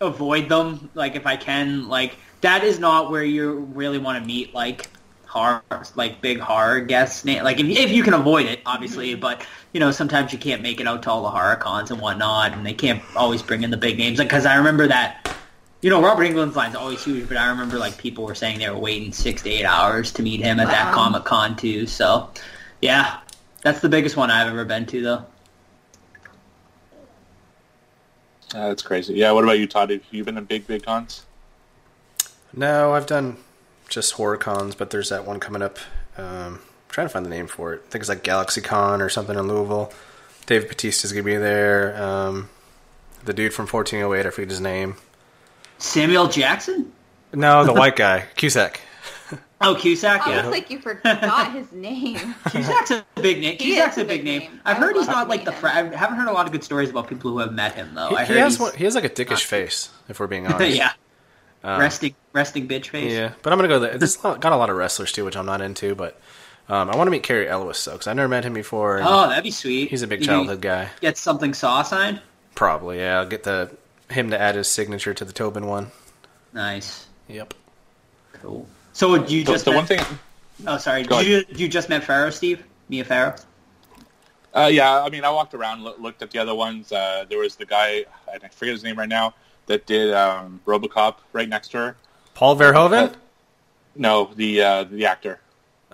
avoid 0.00 0.48
them, 0.48 0.88
like 0.94 1.16
if 1.16 1.26
I 1.26 1.36
can. 1.36 1.88
Like 1.90 2.16
that 2.40 2.64
is 2.64 2.78
not 2.78 3.10
where 3.10 3.22
you 3.22 3.52
really 3.74 3.98
want 3.98 4.18
to 4.18 4.26
meet, 4.26 4.54
like 4.54 4.88
horror, 5.26 5.62
like 5.94 6.22
big 6.22 6.38
horror 6.40 6.80
guests. 6.80 7.22
Like 7.26 7.60
if 7.60 7.66
if 7.66 7.90
you 7.90 8.02
can 8.02 8.14
avoid 8.14 8.46
it, 8.46 8.60
obviously, 8.64 9.14
but 9.14 9.46
you 9.74 9.80
know 9.80 9.90
sometimes 9.90 10.32
you 10.32 10.38
can't 10.38 10.62
make 10.62 10.80
it 10.80 10.86
out 10.86 11.02
to 11.02 11.10
all 11.10 11.22
the 11.22 11.28
horror 11.28 11.56
cons 11.56 11.90
and 11.90 12.00
whatnot, 12.00 12.52
and 12.52 12.64
they 12.64 12.72
can't 12.72 13.02
always 13.14 13.42
bring 13.42 13.62
in 13.62 13.70
the 13.70 13.76
big 13.76 13.98
names. 13.98 14.18
Like 14.18 14.28
because 14.28 14.46
I 14.46 14.56
remember 14.56 14.86
that. 14.86 15.36
You 15.82 15.90
know, 15.90 16.00
Robert 16.00 16.22
Englund's 16.22 16.56
line's 16.56 16.74
always 16.74 17.04
huge, 17.04 17.28
but 17.28 17.36
I 17.36 17.50
remember 17.50 17.76
like 17.76 17.98
people 17.98 18.24
were 18.24 18.34
saying 18.34 18.58
they 18.58 18.70
were 18.70 18.78
waiting 18.78 19.12
six 19.12 19.42
to 19.42 19.50
eight 19.50 19.66
hours 19.66 20.12
to 20.12 20.22
meet 20.22 20.40
him 20.40 20.58
at 20.58 20.68
that 20.68 20.94
Comic 20.94 21.24
Con 21.24 21.56
too. 21.56 21.86
So, 21.86 22.30
yeah, 22.80 23.18
that's 23.60 23.80
the 23.80 23.90
biggest 23.90 24.16
one 24.16 24.30
I've 24.30 24.48
ever 24.48 24.64
been 24.64 24.86
to, 24.86 25.02
though. 25.02 25.26
Uh, 28.54 28.68
that's 28.68 28.80
crazy. 28.80 29.12
Yeah. 29.12 29.32
What 29.32 29.44
about 29.44 29.58
you, 29.58 29.66
Todd? 29.66 29.90
Have 29.90 30.00
you 30.10 30.24
been 30.24 30.36
to 30.36 30.40
big, 30.40 30.66
big 30.66 30.84
cons? 30.84 31.26
No, 32.54 32.94
I've 32.94 33.06
done 33.06 33.36
just 33.90 34.12
horror 34.12 34.38
cons, 34.38 34.74
but 34.74 34.88
there's 34.88 35.10
that 35.10 35.26
one 35.26 35.38
coming 35.38 35.60
up. 35.60 35.78
Um, 36.16 36.60
trying 36.94 37.06
to 37.08 37.12
find 37.12 37.26
the 37.26 37.30
name 37.30 37.46
for 37.48 37.74
it. 37.74 37.82
I 37.86 37.90
think 37.90 38.02
it's 38.02 38.08
like 38.08 38.22
Galaxy 38.22 38.60
Con 38.60 39.02
or 39.02 39.08
something 39.08 39.36
in 39.38 39.48
Louisville. 39.48 39.92
Dave 40.46 40.68
Batista's 40.68 41.12
gonna 41.12 41.24
be 41.24 41.36
there. 41.36 42.00
Um, 42.02 42.48
the 43.24 43.32
dude 43.32 43.52
from 43.52 43.66
1408, 43.66 44.26
I 44.26 44.30
forget 44.30 44.50
his 44.50 44.60
name. 44.60 44.96
Samuel 45.78 46.28
Jackson? 46.28 46.92
No, 47.32 47.64
the 47.64 47.72
white 47.72 47.96
guy, 47.96 48.26
Cusack. 48.36 48.80
Oh, 49.60 49.74
Cusack, 49.74 50.22
Oh, 50.26 50.30
yeah. 50.30 50.40
it's 50.40 50.48
like 50.50 50.70
you 50.70 50.78
forgot 50.78 51.52
his 51.52 51.72
name. 51.72 52.34
Cusack's 52.50 52.90
a 52.90 53.04
big 53.20 53.40
name. 53.40 53.56
He 53.58 53.74
Cusack's 53.76 53.96
a 53.98 54.04
big 54.04 54.22
name. 54.22 54.40
name. 54.42 54.60
I've 54.64 54.76
I 54.76 54.80
heard 54.80 54.94
he's 54.96 55.06
not 55.06 55.28
like 55.28 55.44
the. 55.44 55.52
Fr- 55.52 55.68
I 55.68 55.82
haven't 55.96 56.16
heard 56.16 56.28
a 56.28 56.32
lot 56.32 56.46
of 56.46 56.52
good 56.52 56.62
stories 56.62 56.90
about 56.90 57.08
people 57.08 57.30
who 57.30 57.38
have 57.38 57.52
met 57.52 57.74
him 57.74 57.94
though. 57.94 58.08
He, 58.10 58.16
I 58.16 58.24
he 58.26 58.34
has 58.34 58.58
one, 58.58 58.74
he 58.76 58.84
has 58.84 58.94
like 58.94 59.04
a 59.04 59.08
dickish 59.08 59.44
face, 59.44 59.88
if 60.08 60.20
we're 60.20 60.26
being 60.26 60.46
honest. 60.52 60.76
yeah, 60.76 60.92
Um, 61.62 61.80
resting 61.80 62.14
resting 62.34 62.68
bitch 62.68 62.88
face. 62.88 63.12
Yeah, 63.12 63.32
but 63.42 63.52
I'm 63.52 63.58
gonna 63.58 63.68
go 63.68 63.80
there. 63.80 63.96
This 63.96 64.16
got 64.16 64.44
a 64.44 64.56
lot 64.56 64.68
of 64.70 64.76
wrestlers 64.76 65.12
too, 65.12 65.24
which 65.24 65.36
I'm 65.36 65.46
not 65.46 65.60
into. 65.62 65.94
But 65.94 66.20
um, 66.68 66.90
I 66.90 66.96
want 66.96 67.06
to 67.06 67.10
meet 67.10 67.22
Cary 67.22 67.48
Elwes 67.48 67.84
though, 67.84 67.92
because 67.92 68.06
I 68.06 68.12
never 68.12 68.28
met 68.28 68.44
him 68.44 68.54
before. 68.54 69.00
Oh, 69.02 69.28
that'd 69.28 69.44
be 69.44 69.50
sweet. 69.50 69.90
he's 69.90 70.02
a 70.02 70.06
big 70.06 70.22
childhood 70.22 70.60
guy. 70.60 70.90
Get 71.00 71.16
something 71.18 71.54
saw 71.54 71.82
signed. 71.82 72.20
Probably, 72.54 72.98
yeah. 72.98 73.18
I'll 73.18 73.26
get 73.28 73.42
the 73.42 73.70
him 74.10 74.30
to 74.30 74.40
add 74.40 74.54
his 74.54 74.68
signature 74.68 75.14
to 75.14 75.24
the 75.24 75.32
Tobin 75.32 75.66
one. 75.66 75.90
Nice. 76.52 77.06
Yep. 77.28 77.54
Cool. 78.34 78.66
So 78.92 79.16
did 79.18 79.30
you 79.30 79.44
The, 79.44 79.52
just 79.52 79.64
the 79.64 79.70
met- 79.72 79.76
one 79.76 79.86
thing. 79.86 80.00
Oh, 80.66 80.76
sorry. 80.76 81.02
Go 81.02 81.18
Did 81.18 81.26
you, 81.26 81.44
did 81.46 81.60
you 81.60 81.68
just 81.68 81.88
met 81.88 82.04
Farrow, 82.04 82.30
Steve? 82.30 82.62
Mia 82.88 83.04
Farrow. 83.04 83.34
Uh, 84.54 84.70
yeah. 84.72 85.02
I 85.02 85.08
mean, 85.10 85.24
I 85.24 85.30
walked 85.30 85.52
around, 85.54 85.82
loo- 85.82 85.96
looked 85.98 86.22
at 86.22 86.30
the 86.30 86.38
other 86.38 86.54
ones. 86.54 86.92
Uh, 86.92 87.24
there 87.28 87.38
was 87.38 87.56
the 87.56 87.66
guy. 87.66 88.04
I 88.32 88.38
forget 88.50 88.72
his 88.74 88.84
name 88.84 88.96
right 88.96 89.08
now. 89.08 89.34
That 89.66 89.86
did 89.86 90.14
um, 90.14 90.60
RoboCop 90.66 91.16
right 91.32 91.48
next 91.48 91.68
to 91.72 91.78
her. 91.78 91.96
Paul 92.34 92.56
Verhoeven. 92.56 93.14
No, 93.96 94.30
the 94.36 94.62
uh, 94.62 94.84
the 94.84 95.06
actor. 95.06 95.40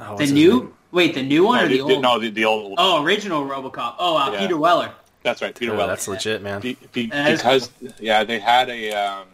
Oh, 0.00 0.16
The 0.16 0.26
new? 0.26 0.60
name? 0.60 0.74
Wait, 0.92 1.14
the 1.14 1.22
new 1.22 1.44
one 1.44 1.58
no, 1.58 1.64
or 1.64 1.68
the, 1.68 1.76
the, 1.76 1.82
old? 1.82 2.02
no, 2.02 2.18
the, 2.18 2.30
the 2.30 2.44
old. 2.44 2.74
Oh, 2.78 3.02
original 3.04 3.44
RoboCop. 3.46 3.94
Oh, 3.98 4.16
uh, 4.16 4.30
Yeah. 4.32 4.40
Peter 4.40 4.56
Weller. 4.56 4.92
That's 5.22 5.42
right, 5.42 5.54
Peter 5.54 5.72
Oh, 5.72 5.76
Weller. 5.76 5.88
that's 5.88 6.08
legit, 6.08 6.42
man. 6.42 6.60
Be, 6.60 6.76
be, 6.92 7.06
That 7.06 7.30
is 7.32 7.38
because 7.42 7.70
yeah, 8.00 8.24
they 8.24 8.38
had 8.40 8.68
a 8.70 8.92
um, 8.92 9.26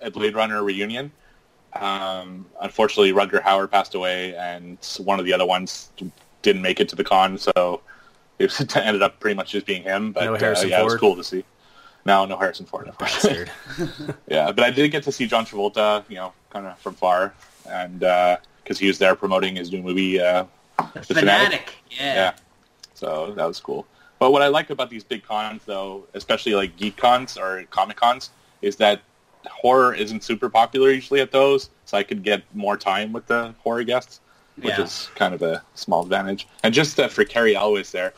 a 0.00 0.10
Blade 0.10 0.34
Runner 0.34 0.62
reunion. 0.64 1.12
Um, 1.74 2.46
unfortunately, 2.60 3.12
Rutger 3.12 3.42
Hauer 3.42 3.70
passed 3.70 3.94
away, 3.94 4.34
and 4.36 4.78
one 5.04 5.20
of 5.20 5.26
the 5.26 5.32
other 5.34 5.44
ones 5.46 5.90
didn't 6.42 6.62
make 6.62 6.80
it 6.80 6.88
to 6.88 6.96
the 6.96 7.04
con, 7.04 7.36
so 7.38 7.82
it 8.38 8.44
was- 8.58 8.76
ended 8.76 9.02
up 9.02 9.20
pretty 9.20 9.34
much 9.36 9.52
just 9.52 9.66
being 9.66 9.82
him. 9.82 10.12
But 10.12 10.24
No 10.24 10.34
uh, 10.34 10.38
Harrison 10.38 10.70
yeah, 10.70 10.80
it 10.80 10.84
was 10.84 10.94
Ford? 10.94 11.00
cool 11.00 11.16
to 11.16 11.24
see. 11.24 11.44
No, 12.06 12.24
no 12.24 12.36
Harrison 12.38 12.66
Ford, 12.66 12.88
of 12.88 12.96
course. 12.98 13.26
Yeah, 14.28 14.52
but 14.52 14.64
I 14.64 14.70
did 14.70 14.90
get 14.90 15.02
to 15.04 15.12
see 15.12 15.26
John 15.26 15.44
Travolta, 15.44 16.04
you 16.08 16.16
know, 16.16 16.32
kind 16.50 16.66
of 16.66 16.78
from 16.78 16.94
far, 16.94 17.34
and 17.68 18.02
because 18.66 18.80
he 18.80 18.88
was 18.88 18.98
there 18.98 19.14
promoting 19.14 19.54
his 19.54 19.70
new 19.70 19.80
movie, 19.80 20.20
uh, 20.20 20.44
The 21.06 21.14
Fanatic. 21.14 21.72
Yeah. 21.88 22.14
Yeah. 22.14 22.32
So 22.94 23.32
that 23.36 23.46
was 23.46 23.60
cool. 23.60 23.86
But 24.18 24.32
what 24.32 24.42
I 24.42 24.48
like 24.48 24.70
about 24.70 24.90
these 24.90 25.04
big 25.04 25.22
cons, 25.22 25.62
though, 25.66 26.04
especially 26.14 26.54
like 26.56 26.76
geek 26.76 26.96
cons 26.96 27.36
or 27.38 27.62
comic 27.70 27.96
cons, 27.96 28.30
is 28.62 28.74
that 28.76 29.02
horror 29.48 29.94
isn't 29.94 30.24
super 30.24 30.48
popular 30.48 30.90
usually 30.90 31.20
at 31.20 31.30
those, 31.30 31.70
so 31.84 31.96
I 31.96 32.02
could 32.02 32.24
get 32.24 32.42
more 32.54 32.76
time 32.76 33.12
with 33.12 33.26
the 33.28 33.54
horror 33.62 33.84
guests, 33.84 34.20
which 34.56 34.76
Yeah. 34.78 34.82
is 34.82 35.10
kind 35.14 35.32
of 35.32 35.42
a 35.42 35.62
small 35.76 36.02
advantage. 36.02 36.48
And 36.64 36.74
just 36.74 36.98
uh, 36.98 37.06
for 37.06 37.24
Cary 37.24 37.54
always 37.54 37.92
there, 37.92 38.14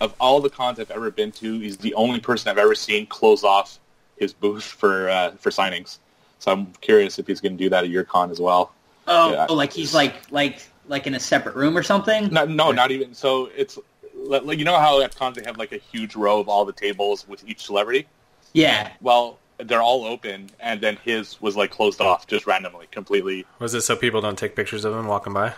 of 0.00 0.14
all 0.18 0.40
the 0.40 0.50
cons 0.50 0.80
I've 0.80 0.90
ever 0.90 1.12
been 1.12 1.30
to, 1.32 1.60
he's 1.60 1.76
the 1.76 1.94
only 1.94 2.18
person 2.18 2.50
I've 2.50 2.58
ever 2.58 2.74
seen 2.74 3.06
close 3.06 3.44
off 3.44 3.78
his 4.16 4.32
booth 4.32 4.64
for 4.64 5.08
uh, 5.10 5.30
for 5.36 5.50
signings. 5.50 5.98
So 6.40 6.50
I'm 6.50 6.72
curious 6.80 7.20
if 7.20 7.28
he's 7.28 7.40
going 7.40 7.56
to 7.56 7.62
do 7.62 7.70
that 7.70 7.84
at 7.84 7.90
your 7.90 8.02
con 8.04 8.30
as 8.32 8.40
well. 8.40 8.72
Oh, 9.06 9.32
Yeah. 9.32 9.46
oh, 9.48 9.54
like 9.54 9.72
he's 9.72 9.94
like 9.94 10.14
like 10.30 10.68
like 10.88 11.06
in 11.06 11.14
a 11.14 11.20
separate 11.20 11.56
room 11.56 11.76
or 11.76 11.82
something. 11.82 12.28
No, 12.28 12.44
no, 12.44 12.72
not 12.72 12.90
even. 12.90 13.14
So 13.14 13.50
it's 13.56 13.78
like 14.14 14.58
you 14.58 14.64
know 14.64 14.78
how 14.78 15.00
at 15.00 15.14
cons 15.14 15.36
they 15.36 15.42
have 15.44 15.58
like 15.58 15.72
a 15.72 15.78
huge 15.78 16.16
row 16.16 16.40
of 16.40 16.48
all 16.48 16.64
the 16.64 16.72
tables 16.72 17.26
with 17.28 17.46
each 17.48 17.64
celebrity. 17.64 18.06
Yeah. 18.52 18.90
Well, 19.00 19.38
they're 19.58 19.82
all 19.82 20.04
open, 20.04 20.50
and 20.60 20.80
then 20.80 20.96
his 21.04 21.40
was 21.40 21.56
like 21.56 21.70
closed 21.70 22.00
off 22.00 22.26
just 22.26 22.46
randomly, 22.46 22.86
completely. 22.90 23.44
Was 23.58 23.74
it 23.74 23.82
so 23.82 23.96
people 23.96 24.20
don't 24.20 24.38
take 24.38 24.54
pictures 24.56 24.84
of 24.84 24.94
him 24.94 25.06
walking 25.06 25.32
by? 25.32 25.54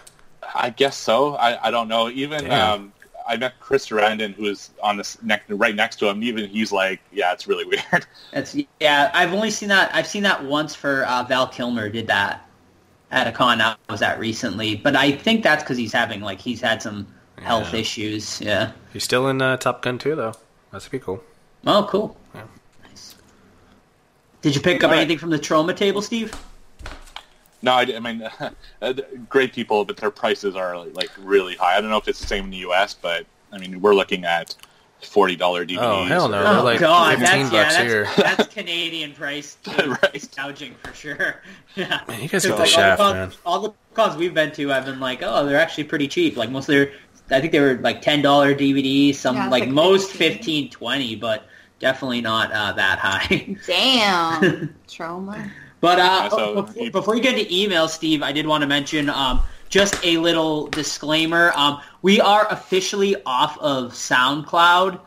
I 0.54 0.70
guess 0.70 0.96
so. 0.96 1.34
I, 1.36 1.68
I 1.68 1.70
don't 1.70 1.88
know. 1.88 2.08
Even 2.08 2.50
um, 2.50 2.92
I 3.28 3.36
met 3.36 3.58
Chris 3.60 3.88
Sarandon, 3.88 4.34
who 4.34 4.44
was 4.44 4.70
on 4.82 4.96
this 4.96 5.20
neck 5.22 5.42
right 5.48 5.74
next 5.74 5.96
to 5.96 6.08
him. 6.08 6.22
Even 6.22 6.48
he's 6.48 6.72
like, 6.72 7.00
yeah, 7.12 7.32
it's 7.32 7.46
really 7.46 7.64
weird. 7.92 8.06
That's 8.32 8.56
yeah. 8.80 9.10
I've 9.14 9.34
only 9.34 9.50
seen 9.50 9.68
that. 9.68 9.94
I've 9.94 10.06
seen 10.06 10.22
that 10.22 10.44
once 10.44 10.74
for 10.74 11.04
uh, 11.06 11.24
Val 11.24 11.46
Kilmer 11.48 11.88
did 11.88 12.06
that 12.06 12.47
at 13.10 13.26
a 13.26 13.32
con 13.32 13.60
I 13.60 13.76
was 13.88 14.02
at 14.02 14.18
recently. 14.18 14.76
But 14.76 14.96
I 14.96 15.12
think 15.12 15.42
that's 15.42 15.62
because 15.62 15.76
he's 15.78 15.92
having 15.92 16.20
like 16.20 16.40
he's 16.40 16.60
had 16.60 16.82
some 16.82 17.06
health 17.40 17.72
Yeah. 17.72 17.80
issues. 17.80 18.40
Yeah. 18.40 18.72
He's 18.92 19.04
still 19.04 19.28
in 19.28 19.40
uh, 19.42 19.56
Top 19.56 19.82
Gun 19.82 19.98
too, 19.98 20.14
though. 20.14 20.34
That's 20.72 20.88
pretty 20.88 21.04
cool. 21.04 21.22
Oh, 21.66 21.86
cool. 21.88 22.16
Yeah. 22.34 22.42
Nice. 22.88 23.14
Did 24.42 24.54
you 24.54 24.60
pick 24.60 24.82
up 24.84 24.90
All 24.90 24.94
right. 24.96 25.00
anything 25.00 25.18
from 25.18 25.30
the 25.30 25.38
Troma 25.38 25.74
table, 25.76 26.02
Steve? 26.02 26.32
no, 27.62 27.72
I, 27.72 27.82
I 27.82 27.98
mean, 27.98 28.22
uh, 28.82 28.92
great 29.28 29.52
people, 29.52 29.84
but 29.84 29.96
their 29.96 30.10
prices 30.10 30.54
are 30.54 30.78
like 30.78 31.10
really 31.18 31.56
high. 31.56 31.76
I 31.76 31.80
don't 31.80 31.90
know 31.90 31.96
if 31.96 32.06
it's 32.08 32.20
the 32.20 32.26
same 32.26 32.44
in 32.44 32.50
the 32.50 32.58
U.S., 32.58 32.94
but 32.94 33.26
I 33.52 33.58
mean, 33.58 33.80
we're 33.80 33.94
looking 33.94 34.24
at 34.24 34.54
forty 35.02 35.36
dollar 35.36 35.64
DVDs. 35.64 35.78
Oh, 35.80 36.04
hell 36.04 36.28
no. 36.28 36.38
or- 36.40 36.42
They're 36.42 36.52
oh 36.60 36.64
like 36.64 36.80
God, 36.80 37.18
15 37.18 37.24
that's 37.24 37.52
yeah, 37.52 37.62
bucks 37.62 37.74
that's, 37.76 37.88
here. 37.90 38.08
that's 38.16 38.54
Canadian 38.54 39.12
price 39.12 39.56
Right. 39.66 40.28
gouging 40.36 40.74
for 40.82 40.92
sure. 40.94 41.42
Yeah. 41.76 42.00
Man, 42.08 42.22
you 42.22 42.28
guys 42.28 42.44
It's 42.44 42.46
get 42.46 42.54
the 42.56 42.62
like 42.62 42.68
shaft, 42.70 43.00
all 43.00 43.08
the 43.10 43.14
man. 43.14 43.28
cons, 43.28 43.38
all 43.46 43.60
the 43.60 43.72
cons 43.94 44.16
we've 44.16 44.34
been 44.34 44.50
to, 44.52 44.72
I've 44.72 44.84
been 44.84 44.98
like, 44.98 45.20
oh, 45.22 45.46
they're 45.46 45.60
actually 45.60 45.84
pretty 45.84 46.08
cheap. 46.08 46.36
Like 46.36 46.50
most 46.50 46.68
of 46.68 46.74
their, 46.74 46.92
I 47.30 47.40
think 47.40 47.52
they 47.52 47.60
were 47.60 47.74
like 47.76 48.02
ten 48.02 48.20
dollar 48.22 48.54
DVDs. 48.54 49.14
Some 49.16 49.36
Yeah, 49.36 49.48
like, 49.48 49.62
like 49.64 49.68
most 49.70 50.10
15. 50.12 50.68
15, 50.68 50.70
20, 50.70 51.16
but 51.16 51.46
definitely 51.78 52.20
not 52.20 52.50
uh, 52.50 52.72
that 52.72 52.98
high. 52.98 53.56
Damn. 53.66 54.74
Troma. 54.88 55.50
But 55.80 56.00
uh, 56.00 56.02
Yeah, 56.02 56.28
so 56.30 56.62
before, 56.62 56.82
you- 56.84 56.90
before 56.90 57.14
you 57.16 57.22
get 57.22 57.38
into 57.38 57.54
email, 57.54 57.86
Steve, 57.86 58.22
I 58.22 58.32
did 58.32 58.46
want 58.46 58.62
to 58.62 58.66
mention 58.66 59.08
um, 59.08 59.42
just 59.68 59.98
a 60.04 60.16
little 60.18 60.66
disclaimer. 60.68 61.52
Um, 61.54 61.80
we 62.02 62.20
are 62.20 62.46
officially 62.50 63.16
off 63.24 63.58
of 63.58 63.92
SoundCloud. 63.92 65.00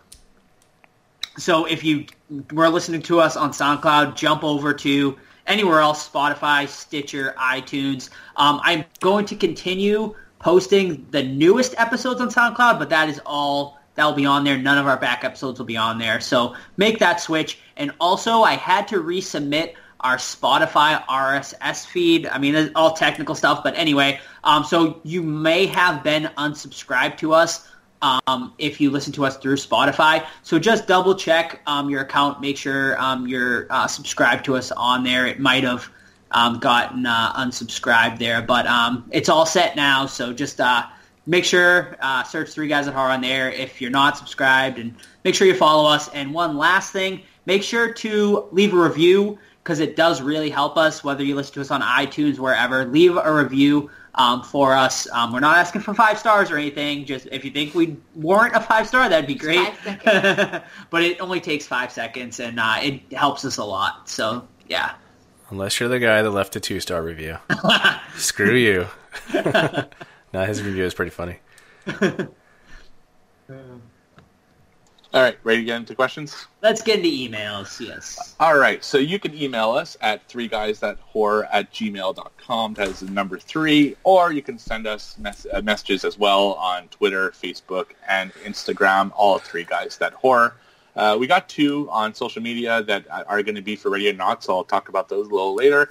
So 1.37 1.65
if 1.65 1.83
you 1.83 2.05
were 2.51 2.69
listening 2.69 3.01
to 3.03 3.19
us 3.19 3.35
on 3.37 3.51
SoundCloud, 3.51 4.15
jump 4.15 4.43
over 4.43 4.73
to 4.73 5.17
anywhere 5.47 5.79
else, 5.79 6.07
Spotify, 6.07 6.67
Stitcher, 6.67 7.35
iTunes. 7.37 8.09
Um, 8.35 8.61
I'm 8.63 8.85
going 8.99 9.25
to 9.25 9.35
continue 9.35 10.15
posting 10.39 11.05
the 11.11 11.23
newest 11.23 11.75
episodes 11.77 12.21
on 12.21 12.29
SoundCloud, 12.29 12.79
but 12.79 12.89
that 12.89 13.09
is 13.09 13.21
all 13.25 13.79
that 13.95 14.05
will 14.05 14.13
be 14.13 14.25
on 14.25 14.43
there. 14.43 14.57
None 14.57 14.77
of 14.77 14.87
our 14.87 14.97
back 14.97 15.23
episodes 15.23 15.59
will 15.59 15.65
be 15.65 15.77
on 15.77 15.97
there. 15.97 16.19
So 16.21 16.55
make 16.77 16.99
that 16.99 17.19
switch. 17.19 17.59
And 17.75 17.91
also, 17.99 18.41
I 18.41 18.53
had 18.53 18.87
to 18.89 19.03
resubmit 19.03 19.73
our 20.01 20.17
Spotify 20.17 21.03
RSS 21.05 21.85
feed. 21.85 22.27
I 22.27 22.37
mean, 22.37 22.71
all 22.75 22.93
technical 22.93 23.35
stuff, 23.35 23.63
but 23.63 23.77
anyway, 23.77 24.19
um, 24.43 24.63
so 24.63 24.99
you 25.03 25.23
may 25.23 25.65
have 25.67 26.03
been 26.03 26.29
unsubscribed 26.37 27.17
to 27.17 27.33
us 27.33 27.67
um, 28.01 28.53
if 28.57 28.81
you 28.81 28.89
listen 28.89 29.13
to 29.13 29.25
us 29.25 29.37
through 29.37 29.55
Spotify. 29.55 30.25
So 30.43 30.59
just 30.59 30.87
double 30.87 31.15
check 31.15 31.61
um, 31.67 31.89
your 31.89 32.01
account, 32.01 32.41
make 32.41 32.57
sure 32.57 32.99
um, 32.99 33.27
you're 33.27 33.67
uh, 33.69 33.87
subscribed 33.87 34.45
to 34.45 34.55
us 34.55 34.71
on 34.71 35.03
there. 35.03 35.27
It 35.27 35.39
might 35.39 35.63
have 35.63 35.89
um, 36.31 36.59
gotten 36.59 37.05
uh, 37.05 37.33
unsubscribed 37.33 38.19
there, 38.19 38.41
but 38.41 38.65
um, 38.67 39.07
it's 39.11 39.29
all 39.29 39.45
set 39.45 39.75
now. 39.75 40.05
So 40.05 40.33
just 40.33 40.59
uh, 40.59 40.83
make 41.25 41.45
sure 41.45 41.95
uh, 42.01 42.23
search 42.23 42.49
Three 42.49 42.67
Guys 42.67 42.87
at 42.87 42.93
Horror 42.93 43.11
on 43.11 43.21
there 43.21 43.51
if 43.51 43.81
you're 43.81 43.91
not 43.91 44.17
subscribed, 44.17 44.79
and 44.79 44.95
make 45.23 45.35
sure 45.35 45.47
you 45.47 45.55
follow 45.55 45.89
us. 45.89 46.09
And 46.09 46.33
one 46.33 46.57
last 46.57 46.91
thing, 46.91 47.21
make 47.45 47.63
sure 47.63 47.93
to 47.93 48.47
leave 48.51 48.73
a 48.73 48.77
review 48.77 49.37
because 49.63 49.79
it 49.79 49.95
does 49.95 50.21
really 50.21 50.49
help 50.49 50.77
us. 50.77 51.03
Whether 51.03 51.23
you 51.23 51.35
listen 51.35 51.53
to 51.55 51.61
us 51.61 51.71
on 51.71 51.81
iTunes, 51.81 52.39
wherever, 52.39 52.85
leave 52.85 53.15
a 53.17 53.33
review 53.33 53.89
um, 54.15 54.43
for 54.43 54.73
us. 54.73 55.09
Um, 55.11 55.31
we're 55.31 55.39
not 55.39 55.57
asking 55.57 55.81
for 55.81 55.93
five 55.93 56.19
stars 56.19 56.51
or 56.51 56.57
anything. 56.57 57.05
Just 57.05 57.27
if 57.31 57.45
you 57.45 57.51
think 57.51 57.73
we 57.73 57.97
warrant 58.15 58.55
a 58.55 58.59
five 58.59 58.87
star, 58.87 59.07
that'd 59.07 59.27
be 59.27 59.35
great. 59.35 59.67
Five 59.75 60.03
seconds. 60.03 60.63
but 60.89 61.03
it 61.03 61.21
only 61.21 61.39
takes 61.39 61.65
five 61.65 61.91
seconds, 61.91 62.39
and 62.39 62.59
uh, 62.59 62.77
it 62.81 63.13
helps 63.13 63.45
us 63.45 63.57
a 63.57 63.63
lot. 63.63 64.09
So 64.09 64.47
yeah. 64.67 64.93
Unless 65.49 65.79
you're 65.79 65.89
the 65.89 65.99
guy 65.99 66.21
that 66.21 66.31
left 66.31 66.55
a 66.55 66.59
two 66.59 66.79
star 66.79 67.03
review. 67.03 67.37
Screw 68.15 68.55
you. 68.55 68.87
nah, 70.33 70.45
his 70.45 70.63
review 70.63 70.85
is 70.85 70.93
pretty 70.93 71.11
funny. 71.11 71.39
All 75.13 75.21
right, 75.21 75.37
ready 75.43 75.59
to 75.59 75.65
get 75.65 75.75
into 75.75 75.93
questions? 75.93 76.47
Let's 76.61 76.81
get 76.81 76.99
into 76.99 77.09
emails. 77.09 77.85
Yes. 77.85 78.33
All 78.39 78.57
right, 78.57 78.81
so 78.81 78.97
you 78.97 79.19
can 79.19 79.35
email 79.35 79.71
us 79.71 79.97
at 79.99 80.25
three 80.29 80.47
guys 80.47 80.79
that 80.79 80.99
horror 80.99 81.47
at 81.51 81.69
gmail.com. 81.73 82.73
That 82.75 82.87
is 82.87 83.01
the 83.01 83.11
number 83.11 83.37
three. 83.37 83.97
Or 84.05 84.31
you 84.31 84.41
can 84.41 84.57
send 84.57 84.87
us 84.87 85.17
mes- 85.17 85.47
uh, 85.51 85.61
messages 85.63 86.05
as 86.05 86.17
well 86.17 86.53
on 86.53 86.87
Twitter, 86.87 87.31
Facebook, 87.31 87.87
and 88.07 88.31
Instagram, 88.45 89.11
all 89.13 89.37
three 89.37 89.65
guys 89.65 89.97
that 89.97 90.13
horror. 90.13 90.53
Uh, 90.95 91.17
we 91.19 91.27
got 91.27 91.49
two 91.49 91.89
on 91.89 92.13
social 92.13 92.41
media 92.41 92.81
that 92.83 93.05
are 93.09 93.43
going 93.43 93.55
to 93.55 93.61
be 93.61 93.75
for 93.75 93.89
Radio 93.89 94.13
Not, 94.13 94.45
so 94.45 94.55
I'll 94.55 94.63
talk 94.63 94.87
about 94.87 95.09
those 95.09 95.27
a 95.27 95.31
little 95.31 95.55
later. 95.55 95.89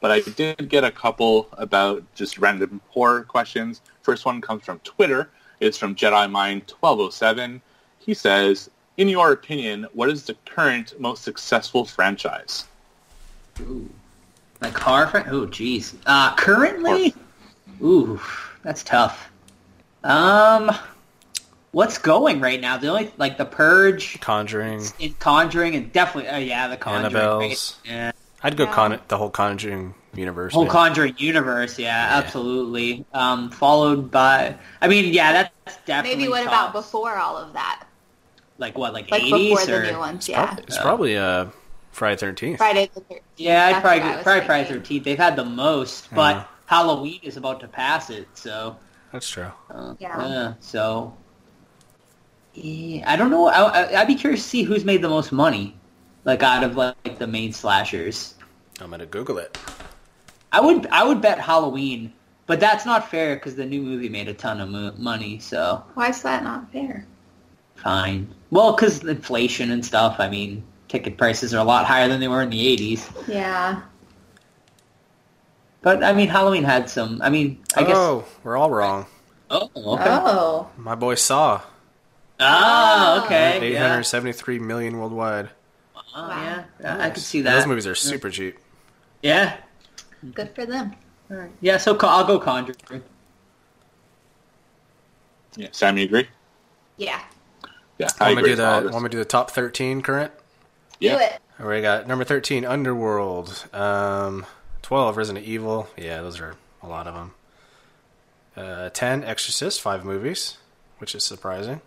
But 0.00 0.12
I 0.12 0.20
did 0.20 0.68
get 0.68 0.84
a 0.84 0.92
couple 0.92 1.48
about 1.52 2.04
just 2.14 2.38
random 2.38 2.80
horror 2.88 3.22
questions. 3.24 3.82
First 4.02 4.24
one 4.24 4.40
comes 4.40 4.64
from 4.64 4.78
Twitter. 4.78 5.28
It's 5.58 5.76
from 5.76 5.94
Jedi 5.94 6.30
Mind 6.30 6.62
1207. 6.80 7.60
He 8.00 8.14
says, 8.14 8.68
in 8.96 9.08
your 9.08 9.32
opinion, 9.32 9.86
what 9.92 10.10
is 10.10 10.24
the 10.24 10.34
current 10.46 10.98
most 10.98 11.22
successful 11.22 11.84
franchise? 11.84 12.66
Ooh. 13.60 13.88
Like 14.60 14.74
car 14.74 15.06
friend? 15.06 15.28
Oh, 15.30 15.46
jeez. 15.46 15.94
Uh, 16.04 16.34
currently? 16.34 17.14
Ooh, 17.82 18.20
that's 18.62 18.82
tough. 18.82 19.30
Um, 20.04 20.70
what's 21.72 21.98
going 21.98 22.40
right 22.40 22.60
now? 22.60 22.76
The 22.76 22.88
only 22.88 23.12
like 23.16 23.38
the 23.38 23.44
Purge, 23.44 24.20
Conjuring, 24.20 24.82
in 24.98 25.14
Conjuring, 25.14 25.76
and 25.76 25.92
definitely, 25.92 26.30
uh, 26.30 26.38
yeah, 26.38 26.68
the 26.68 26.76
Conjuring. 26.76 27.06
Annabelle's. 27.06 27.78
right? 27.86 27.92
Yeah. 27.92 28.12
I'd 28.42 28.56
go 28.56 28.66
con 28.66 28.98
the 29.08 29.18
whole 29.18 29.30
Conjuring 29.30 29.94
universe. 30.14 30.52
Whole 30.52 30.64
man. 30.64 30.72
Conjuring 30.72 31.14
universe, 31.18 31.78
yeah, 31.78 32.08
absolutely. 32.12 33.04
Um, 33.12 33.50
followed 33.50 34.10
by, 34.10 34.56
I 34.80 34.88
mean, 34.88 35.12
yeah, 35.12 35.32
that's 35.32 35.76
definitely. 35.84 36.18
Maybe 36.18 36.30
what 36.30 36.44
top. 36.44 36.52
about 36.52 36.72
before 36.72 37.16
all 37.16 37.36
of 37.36 37.52
that? 37.52 37.84
Like 38.60 38.78
what, 38.78 38.92
like 38.92 39.10
Like 39.10 39.22
eighties 39.24 39.58
before 39.60 39.74
or 39.74 39.80
the 39.86 39.92
new 39.92 39.98
ones, 39.98 40.28
yeah. 40.28 40.56
It's 40.58 40.78
probably 40.78 41.16
uh, 41.16 41.46
Friday 41.90 42.16
Thirteenth. 42.18 42.58
Friday 42.58 42.90
the 42.94 43.00
13th. 43.00 43.20
Yeah, 43.36 43.66
I'd 43.66 43.72
That's 43.74 43.80
probably 43.82 44.00
what 44.00 44.18
I 44.18 44.22
probably 44.22 44.46
Friday. 44.46 44.68
Thirteenth. 44.68 45.04
They've 45.04 45.18
had 45.18 45.34
the 45.36 45.44
most, 45.44 46.08
but 46.14 46.36
Yeah. 46.36 46.44
Halloween 46.66 47.18
is 47.24 47.36
about 47.36 47.58
to 47.60 47.68
pass 47.68 48.10
it, 48.10 48.28
so. 48.34 48.76
That's 49.12 49.28
true. 49.28 49.50
Uh, 49.70 49.94
Yeah. 49.98 50.54
so, 50.60 51.16
yeah, 52.54 53.10
I 53.12 53.16
don't 53.16 53.30
know. 53.30 53.48
I, 53.48 53.62
I, 53.82 54.00
I'd 54.02 54.06
be 54.06 54.14
curious 54.14 54.42
to 54.42 54.48
see 54.48 54.62
who's 54.62 54.84
made 54.84 55.02
the 55.02 55.08
most 55.08 55.32
money, 55.32 55.74
like 56.24 56.42
out 56.44 56.62
of 56.62 56.76
like 56.76 57.18
the 57.18 57.26
main 57.26 57.52
slashers. 57.52 58.34
I'm 58.80 58.90
gonna 58.90 59.06
Google 59.06 59.38
it. 59.38 59.58
I 60.52 60.60
would 60.60 60.86
I 60.88 61.02
would 61.04 61.20
bet 61.20 61.38
Halloween, 61.40 62.12
but 62.46 62.60
that's 62.60 62.84
not 62.86 63.10
fair 63.10 63.34
because 63.36 63.54
the 63.56 63.66
new 63.66 63.82
movie 63.82 64.08
made 64.08 64.28
a 64.28 64.34
ton 64.34 64.60
of 64.60 64.68
mo- 64.68 64.94
money. 64.96 65.38
So 65.38 65.82
Why 65.94 66.08
is 66.10 66.22
that 66.22 66.42
not 66.44 66.70
fair? 66.72 67.06
Fine. 67.82 68.32
Well, 68.50 68.72
because 68.72 69.02
inflation 69.04 69.70
and 69.70 69.84
stuff. 69.84 70.16
I 70.18 70.28
mean, 70.28 70.62
ticket 70.88 71.16
prices 71.18 71.54
are 71.54 71.58
a 71.58 71.64
lot 71.64 71.86
higher 71.86 72.08
than 72.08 72.20
they 72.20 72.28
were 72.28 72.42
in 72.42 72.50
the 72.50 72.76
'80s. 72.76 73.28
Yeah. 73.28 73.82
But 75.82 76.04
I 76.04 76.12
mean, 76.12 76.28
Halloween 76.28 76.64
had 76.64 76.90
some. 76.90 77.20
I 77.22 77.30
mean, 77.30 77.62
I 77.76 77.82
guess. 77.84 77.96
oh, 77.96 78.24
we're 78.44 78.56
all 78.56 78.70
wrong. 78.70 79.06
Oh, 79.50 79.70
okay. 79.74 80.04
Oh. 80.08 80.68
My 80.76 80.94
boy 80.94 81.14
Saw. 81.14 81.60
Ah, 82.38 83.24
okay. 83.24 83.58
Eight 83.60 83.72
Yeah. 83.74 83.88
hundred 83.88 84.04
seventy-three 84.04 84.58
million 84.58 84.98
worldwide. 84.98 85.50
Oh, 85.96 86.28
Wow. 86.28 86.28
yeah. 86.42 86.64
yeah. 86.80 87.04
I 87.04 87.10
could 87.10 87.22
see 87.22 87.40
that. 87.42 87.54
Those 87.56 87.66
movies 87.66 87.86
are 87.86 87.94
super 87.94 88.30
cheap. 88.30 88.58
Yeah. 89.22 89.56
Good 90.34 90.54
for 90.54 90.66
them. 90.66 90.94
Yeah. 91.60 91.76
So 91.78 91.96
I'll 92.00 92.26
go 92.26 92.38
Conjuring. 92.38 93.02
Yeah, 95.56 95.68
Sam, 95.72 95.98
you 95.98 96.04
agree? 96.04 96.28
Yeah. 96.96 97.20
Yeah, 98.00 98.08
I 98.18 98.32
Want 98.32 98.36
me 98.36 98.42
to 98.42 98.48
do 98.50 98.56
the 98.56 98.80
this. 98.80 98.92
want 98.92 99.02
me 99.04 99.08
to 99.10 99.12
do 99.16 99.18
the 99.18 99.24
top 99.24 99.50
thirteen 99.50 100.00
current? 100.02 100.32
Yeah. 100.98 101.16
Do 101.18 101.24
it. 101.24 101.38
All 101.60 101.66
right, 101.66 101.82
got 101.82 102.06
number 102.08 102.24
thirteen, 102.24 102.64
Underworld. 102.64 103.66
Um, 103.74 104.46
Twelve, 104.82 105.16
Resident 105.18 105.44
Evil. 105.44 105.88
Yeah, 105.96 106.22
those 106.22 106.40
are 106.40 106.54
a 106.82 106.88
lot 106.88 107.06
of 107.06 107.14
them. 107.14 107.34
Uh, 108.56 108.88
Ten, 108.90 109.22
Exorcist, 109.22 109.80
five 109.82 110.04
movies, 110.04 110.56
which 110.98 111.14
is 111.14 111.22
surprising. 111.24 111.80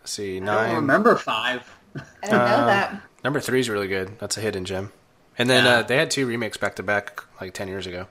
Let's 0.00 0.12
see, 0.12 0.36
I 0.36 0.40
nine. 0.40 0.66
don't 0.68 0.76
remember 0.76 1.16
five. 1.16 1.68
I 1.96 2.02
didn't 2.22 2.38
know 2.38 2.44
Um, 2.60 2.66
that. 2.66 3.02
Number 3.24 3.40
three 3.40 3.60
is 3.60 3.68
really 3.68 3.88
good. 3.88 4.18
That's 4.18 4.36
a 4.36 4.40
hidden 4.40 4.64
gem. 4.64 4.92
And 5.36 5.50
then 5.50 5.64
Yeah. 5.64 5.78
uh, 5.78 5.82
they 5.82 5.96
had 5.96 6.10
two 6.10 6.26
remakes 6.26 6.56
back 6.56 6.76
to 6.76 6.82
back 6.82 7.22
like 7.40 7.52
ten 7.54 7.68
years 7.68 7.86
ago. 7.86 8.06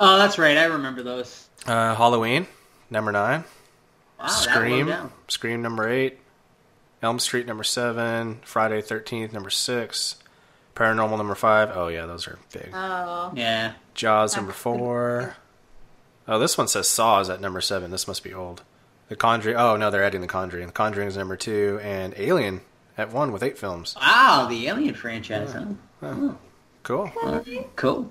Oh, 0.00 0.18
that's 0.18 0.36
right. 0.38 0.56
I 0.58 0.64
remember 0.64 1.02
those. 1.02 1.48
Uh, 1.66 1.94
Halloween, 1.94 2.48
number 2.90 3.12
nine. 3.12 3.44
Wow, 4.22 4.28
Scream. 4.28 4.94
Scream 5.28 5.62
number 5.62 5.88
eight. 5.88 6.18
Elm 7.02 7.18
Street 7.18 7.46
number 7.46 7.64
seven. 7.64 8.40
Friday 8.44 8.80
Thirteenth 8.80 9.32
number 9.32 9.50
six. 9.50 10.16
Paranormal 10.76 11.18
number 11.18 11.34
five. 11.34 11.70
Oh 11.74 11.88
yeah, 11.88 12.06
those 12.06 12.26
are 12.28 12.38
big. 12.52 12.70
Oh. 12.72 13.32
Yeah. 13.34 13.72
Jaws 13.94 14.36
number 14.36 14.52
four. 14.52 15.36
Oh, 16.28 16.38
this 16.38 16.56
one 16.56 16.68
says 16.68 16.86
Saw 16.88 17.20
is 17.20 17.28
at 17.28 17.40
number 17.40 17.60
seven. 17.60 17.90
This 17.90 18.06
must 18.06 18.22
be 18.22 18.32
old. 18.32 18.62
The 19.08 19.16
Conjuring. 19.16 19.56
Oh 19.56 19.76
no, 19.76 19.90
they're 19.90 20.04
adding 20.04 20.20
The 20.20 20.28
Conjuring. 20.28 20.66
The 20.68 20.72
Conjuring 20.72 21.08
is 21.08 21.16
number 21.16 21.36
two, 21.36 21.80
and 21.82 22.14
Alien 22.16 22.60
at 22.96 23.12
one 23.12 23.32
with 23.32 23.42
eight 23.42 23.58
films. 23.58 23.96
Wow, 24.00 24.46
the 24.48 24.68
Alien 24.68 24.94
franchise. 24.94 25.52
Huh? 25.52 25.64
Oh, 26.02 26.38
Cool. 26.84 27.12
cool. 27.76 28.10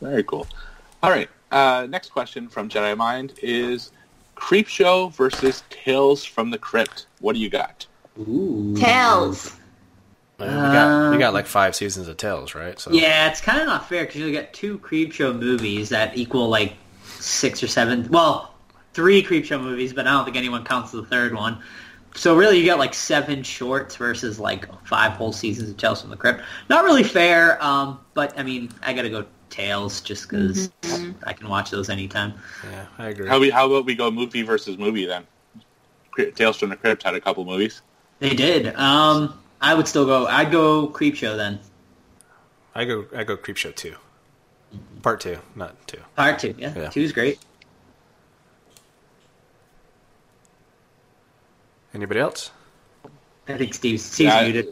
Very 0.00 0.24
cool. 0.24 0.46
All 1.02 1.10
right. 1.10 1.28
Uh, 1.52 1.86
next 1.88 2.10
question 2.10 2.48
from 2.48 2.68
Jedi 2.68 2.96
Mind 2.96 3.34
is 3.42 3.92
Creepshow 4.36 5.12
versus 5.12 5.62
Tales 5.68 6.24
from 6.24 6.50
the 6.50 6.58
Crypt. 6.58 7.06
What 7.20 7.34
do 7.34 7.40
you 7.40 7.50
got? 7.50 7.86
Ooh. 8.18 8.74
Tails. 8.76 9.56
Uh, 10.40 10.44
we 10.44 10.48
got 10.48 11.10
we 11.12 11.18
got 11.18 11.34
like 11.34 11.46
five 11.46 11.76
seasons 11.76 12.08
of 12.08 12.16
Tales, 12.16 12.54
right? 12.54 12.80
So 12.80 12.90
Yeah, 12.90 13.30
it's 13.30 13.40
kind 13.40 13.60
of 13.60 13.66
not 13.66 13.88
fair 13.88 14.06
because 14.06 14.22
you 14.22 14.32
got 14.32 14.52
two 14.52 14.78
Creepshow 14.78 15.38
movies 15.38 15.90
that 15.90 16.16
equal 16.16 16.48
like 16.48 16.72
six 17.04 17.62
or 17.62 17.68
seven. 17.68 18.08
Well, 18.08 18.54
three 18.94 19.22
Creepshow 19.22 19.62
movies, 19.62 19.92
but 19.92 20.06
I 20.06 20.12
don't 20.12 20.24
think 20.24 20.36
anyone 20.36 20.64
counts 20.64 20.90
the 20.90 21.04
third 21.04 21.34
one. 21.34 21.62
So 22.14 22.36
really, 22.36 22.58
you 22.58 22.66
got 22.66 22.78
like 22.78 22.94
seven 22.94 23.42
shorts 23.42 23.96
versus 23.96 24.40
like 24.40 24.66
five 24.86 25.12
whole 25.12 25.32
seasons 25.32 25.70
of 25.70 25.76
Tales 25.76 26.00
from 26.00 26.10
the 26.10 26.16
Crypt. 26.16 26.42
Not 26.68 26.84
really 26.84 27.04
fair, 27.04 27.62
um, 27.62 28.00
but 28.14 28.36
I 28.38 28.42
mean, 28.42 28.70
I 28.82 28.94
gotta 28.94 29.10
go 29.10 29.26
Tales 29.52 30.00
just 30.00 30.28
because 30.28 30.70
I 31.26 31.32
can 31.34 31.48
watch 31.48 31.70
those 31.70 31.88
anytime. 31.90 32.32
yeah, 32.64 32.86
I 32.98 33.08
agree. 33.08 33.28
How, 33.28 33.38
we, 33.38 33.50
how 33.50 33.66
about 33.66 33.84
we 33.84 33.94
go 33.94 34.10
movie 34.10 34.42
versus 34.42 34.78
movie 34.78 35.04
then? 35.06 35.26
Cry- 36.10 36.30
Tales 36.30 36.56
from 36.56 36.70
the 36.70 36.76
Crypt 36.76 37.02
had 37.02 37.14
a 37.14 37.20
couple 37.20 37.44
movies. 37.44 37.82
They 38.18 38.34
did. 38.34 38.74
Um, 38.76 39.38
I 39.60 39.74
would 39.74 39.86
still 39.86 40.06
go. 40.06 40.26
I'd 40.26 40.50
go 40.50 40.88
Creepshow 40.88 41.36
then. 41.36 41.60
I 42.74 42.84
go 42.86 43.04
I 43.14 43.24
go 43.24 43.36
Creepshow 43.36 43.74
two, 43.76 43.94
part 45.02 45.20
two, 45.20 45.38
not 45.54 45.86
two. 45.86 45.98
Part 46.16 46.38
two. 46.38 46.54
Yeah, 46.56 46.72
Yeah. 46.74 46.88
two's 46.88 47.12
great. 47.12 47.38
Anybody 51.94 52.20
else? 52.20 52.50
I 53.48 53.58
think 53.58 53.74
Steve's, 53.74 54.02
Steve's 54.02 54.32
Yeah, 54.32 54.38
I- 54.38 54.44
muted. 54.44 54.68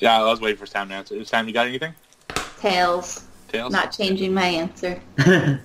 Yeah, 0.00 0.20
I 0.20 0.24
was 0.24 0.40
waiting 0.40 0.58
for 0.58 0.66
Sam 0.66 0.88
to 0.90 0.94
answer. 0.94 1.24
Sam, 1.24 1.46
you 1.48 1.54
got 1.54 1.66
anything? 1.66 1.94
Tails. 2.60 3.24
Tales? 3.48 3.72
Not 3.72 3.92
changing 3.92 4.32
my 4.34 4.46
answer. 4.46 5.00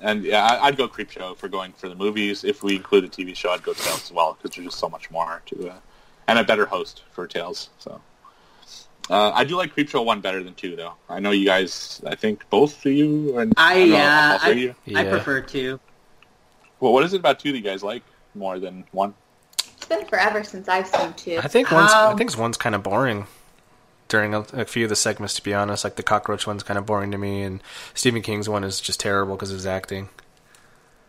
And 0.00 0.22
yeah, 0.22 0.44
I- 0.44 0.66
I'd 0.66 0.76
go 0.76 0.86
Creepshow 0.86 1.34
for 1.34 1.48
going 1.48 1.72
for 1.72 1.88
the 1.88 1.94
movies. 1.94 2.44
If 2.44 2.62
we 2.62 2.76
include 2.76 3.04
a 3.04 3.08
TV 3.08 3.34
show, 3.34 3.52
I'd 3.52 3.62
go 3.62 3.72
Tales 3.72 4.02
as 4.02 4.12
well 4.12 4.34
because 4.34 4.54
there's 4.54 4.66
just 4.66 4.78
so 4.78 4.86
much 4.90 5.10
more 5.10 5.40
to, 5.46 5.70
uh, 5.70 5.74
and 6.28 6.38
a 6.38 6.44
better 6.44 6.66
host 6.66 7.04
for 7.12 7.26
Tales. 7.26 7.70
So 7.78 8.02
uh, 9.08 9.30
I 9.30 9.44
do 9.44 9.56
like 9.56 9.74
Creepshow 9.74 10.04
one 10.04 10.20
better 10.20 10.42
than 10.42 10.52
two, 10.56 10.76
though. 10.76 10.92
I 11.08 11.20
know 11.20 11.30
you 11.30 11.46
guys. 11.46 12.02
I 12.06 12.16
think 12.16 12.44
both 12.50 12.84
of 12.84 12.92
you 12.92 13.38
and 13.38 13.54
I 13.56 13.78
don't 13.78 13.88
know, 13.90 13.96
yeah, 13.96 14.32
all 14.32 14.52
three 14.52 14.66
of 14.68 14.76
I, 14.86 14.90
you. 14.90 14.98
I 14.98 15.04
prefer 15.04 15.40
two. 15.40 15.80
Well, 16.80 16.92
what 16.92 17.02
is 17.04 17.14
it 17.14 17.20
about 17.20 17.40
two 17.40 17.52
that 17.52 17.56
you 17.58 17.64
guys 17.64 17.82
like 17.82 18.02
more 18.34 18.58
than 18.58 18.84
one? 18.92 19.14
It's 19.58 19.86
been 19.86 20.04
forever 20.04 20.44
since 20.44 20.68
I've 20.68 20.86
seen 20.88 21.14
two. 21.14 21.38
I 21.42 21.48
think 21.48 21.70
one's 21.70 21.90
I 21.92 22.10
Um, 22.10 22.18
think 22.18 22.36
one's 22.36 22.58
kind 22.58 22.74
of 22.74 22.82
boring 22.82 23.26
during 24.08 24.34
a, 24.34 24.40
a 24.52 24.64
few 24.64 24.84
of 24.84 24.90
the 24.90 24.96
segments. 24.96 25.34
To 25.34 25.42
be 25.42 25.54
honest, 25.54 25.84
like 25.84 25.96
the 25.96 26.02
cockroach 26.02 26.46
one's 26.46 26.62
kind 26.62 26.78
of 26.78 26.86
boring 26.86 27.10
to 27.10 27.18
me, 27.18 27.42
and 27.42 27.62
Stephen 27.94 28.22
King's 28.22 28.48
one 28.48 28.64
is 28.64 28.80
just 28.80 29.00
terrible 29.00 29.36
because 29.36 29.50
of 29.50 29.56
his 29.56 29.66
acting. 29.66 30.08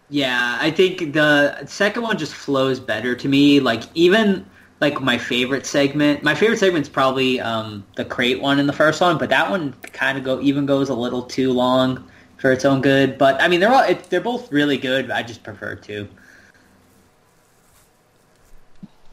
Yeah, 0.09 0.57
I 0.59 0.71
think 0.71 1.13
the 1.13 1.65
second 1.65 2.03
one 2.03 2.17
just 2.17 2.33
flows 2.33 2.79
better 2.79 3.15
to 3.15 3.27
me. 3.27 3.59
Like 3.59 3.83
even 3.95 4.45
like 4.81 5.01
my 5.01 5.17
favorite 5.17 5.65
segment, 5.65 6.21
my 6.21 6.35
favorite 6.35 6.59
segment's 6.59 6.89
probably 6.89 7.39
um, 7.39 7.85
the 7.95 8.05
crate 8.05 8.41
one 8.41 8.59
in 8.59 8.67
the 8.67 8.73
first 8.73 9.01
one, 9.01 9.17
but 9.17 9.29
that 9.29 9.49
one 9.49 9.73
kind 9.93 10.17
of 10.17 10.23
go 10.23 10.41
even 10.41 10.65
goes 10.65 10.89
a 10.89 10.93
little 10.93 11.23
too 11.23 11.51
long 11.51 12.07
for 12.37 12.51
its 12.51 12.65
own 12.65 12.81
good. 12.81 13.17
But 13.17 13.41
I 13.41 13.47
mean, 13.47 13.59
they're 13.59 13.73
all 13.73 13.83
it, 13.83 14.03
they're 14.09 14.21
both 14.21 14.51
really 14.51 14.77
good. 14.77 15.09
I 15.09 15.23
just 15.23 15.43
prefer 15.43 15.75
two. 15.75 16.07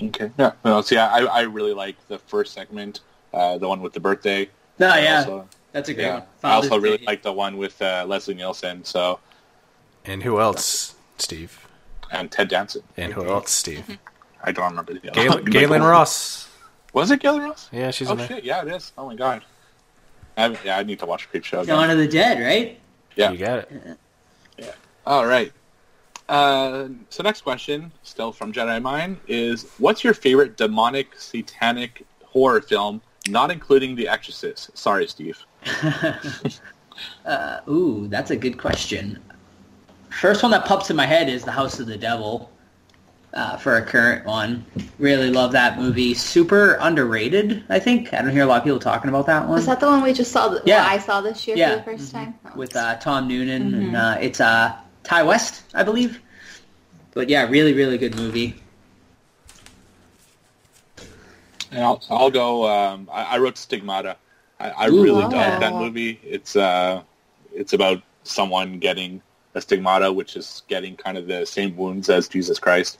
Okay. 0.03 0.31
Yeah. 0.37 0.53
Well, 0.65 0.83
see, 0.83 0.97
I, 0.97 1.21
I 1.21 1.43
really 1.43 1.75
like 1.75 1.97
the 2.09 2.19
first 2.19 2.55
segment, 2.55 3.01
uh, 3.33 3.59
the 3.59 3.69
one 3.69 3.81
with 3.81 3.93
the 3.93 4.01
birthday. 4.01 4.49
No, 4.79 4.91
And 4.91 5.05
yeah, 5.05 5.19
also- 5.19 5.49
that's 5.73 5.89
a 5.89 5.95
great 5.95 6.05
yeah. 6.05 6.15
one. 6.15 6.23
I 6.45 6.53
also 6.53 6.69
Father's 6.69 6.83
really 6.83 6.99
Day. 6.99 7.05
like 7.07 7.23
the 7.23 7.33
one 7.33 7.57
with 7.57 7.81
uh, 7.81 8.05
Leslie 8.07 8.35
Nielsen. 8.35 8.85
So 8.85 9.21
And 10.05 10.23
who 10.23 10.41
else, 10.41 10.95
Steve? 11.19 11.67
and 12.11 12.31
Ted 12.31 12.49
Danson. 12.49 12.83
And 12.97 13.13
who 13.13 13.27
else, 13.27 13.51
Steve? 13.51 13.99
I 14.45 14.53
don't 14.53 14.69
remember 14.71 14.93
the 14.95 15.11
other 15.11 15.21
Gaylen, 15.21 15.35
one. 15.35 15.45
Gaylen 15.47 15.81
Ross. 15.89 16.49
Was 16.93 17.11
it 17.11 17.21
Gaylen 17.23 17.45
Ross? 17.49 17.69
Yeah, 17.73 17.91
she's 17.91 18.11
oh 18.11 18.17
in 18.17 18.27
shit! 18.29 18.45
Yeah, 18.45 18.63
it 18.63 18.69
is. 18.69 18.93
Oh 18.99 19.07
my 19.07 19.15
god. 19.15 19.43
I, 20.37 20.57
yeah, 20.65 20.77
I 20.79 20.83
need 20.83 20.99
to 20.99 21.07
watch 21.07 21.31
Creepshow 21.33 21.63
again. 21.63 21.77
Dawn 21.77 21.91
of 21.91 21.97
the 21.99 22.09
Dead, 22.09 22.39
right? 22.43 22.79
Yeah. 23.17 23.31
You 23.31 23.39
got 23.39 23.59
it. 23.61 23.71
Yeah. 24.59 24.73
All 25.07 25.27
right. 25.27 25.53
Uh, 26.29 26.89
so 27.11 27.23
next 27.23 27.43
question, 27.43 27.93
still 28.03 28.33
from 28.33 28.53
Jedi 28.53 28.81
Mind, 28.81 29.19
is 29.29 29.67
what's 29.79 30.03
your 30.05 30.15
favorite 30.15 30.57
demonic, 30.57 31.15
satanic 31.19 32.05
horror 32.25 32.61
film, 32.63 33.01
not 33.29 33.51
including 33.51 33.95
The 33.97 34.09
Exorcist? 34.09 34.77
Sorry, 34.77 35.07
Steve. 35.07 35.39
Uh, 37.25 37.61
ooh, 37.69 38.07
that's 38.09 38.31
a 38.31 38.37
good 38.37 38.59
question. 38.59 39.19
First 40.11 40.43
one 40.43 40.53
that 40.53 40.67
pops 40.67 40.91
in 40.91 40.95
my 40.95 41.07
head 41.07 41.29
is 41.29 41.43
The 41.43 41.51
House 41.51 41.81
of 41.81 41.87
the 41.87 41.97
Devil. 41.97 42.51
Uh, 43.35 43.57
for 43.57 43.79
a 43.79 43.83
current 43.83 44.27
one, 44.27 44.65
really 44.99 45.31
love 45.31 45.53
that 45.53 45.79
movie. 45.79 46.13
Super 46.13 46.75
underrated, 46.81 47.65
I 47.71 47.79
think. 47.79 48.13
I 48.13 48.21
don't 48.21 48.31
hear 48.31 48.43
a 48.43 48.47
lot 48.47 48.59
of 48.59 48.65
people 48.65 48.79
talking 48.79 49.09
about 49.09 49.25
that 49.27 49.45
one. 49.45 49.53
Was 49.53 49.65
that 49.67 49.81
the 49.81 49.87
one 49.87 50.03
we 50.03 50.13
just 50.13 50.31
saw? 50.33 50.51
Th- 50.51 50.61
Yeah. 50.67 50.83
well, 50.83 50.91
I 50.95 50.99
saw 50.99 51.21
this 51.23 51.49
year 51.49 51.57
Yeah. 51.57 51.81
for 51.83 51.97
the 51.97 51.97
1st 51.97 52.13
time. 52.13 52.35
Oh. 52.45 52.51
with 52.57 52.77
uh, 52.77 52.97
Tom 52.97 53.27
Noonan, 53.27 53.73
and 53.75 53.97
uh, 53.97 54.19
it's 54.21 54.39
uh, 54.41 54.77
Ti 55.05 55.23
West, 55.23 55.63
I 55.75 55.83
believe. 55.83 56.21
But 57.15 57.31
yeah, 57.31 57.49
really, 57.49 57.73
really 57.73 57.97
good 57.97 58.15
movie. 58.17 58.62
And 61.73 61.83
I'll, 61.83 62.03
I'll 62.11 62.31
go. 62.31 62.69
Um, 62.69 63.09
I, 63.11 63.23
I 63.25 63.39
wrote 63.39 63.57
Stigmata. 63.57 64.17
I, 64.61 64.71
I 64.71 64.89
Ooh, 64.89 65.03
really 65.03 65.25
wow. 65.25 65.31
dug 65.31 65.61
that 65.61 65.75
movie. 65.75 66.21
It's 66.23 66.55
uh, 66.55 67.03
it's 67.53 67.73
about 67.73 68.03
someone 68.23 68.79
getting 68.79 69.21
a 69.55 69.61
stigmata, 69.61 70.13
which 70.13 70.37
is 70.37 70.63
getting 70.69 70.97
kind 70.97 71.19
of 71.19 71.27
the 71.27 71.45
same 71.45 71.77
wounds 71.77 72.09
as 72.09 72.29
Jesus 72.29 72.59
Christ. 72.59 72.99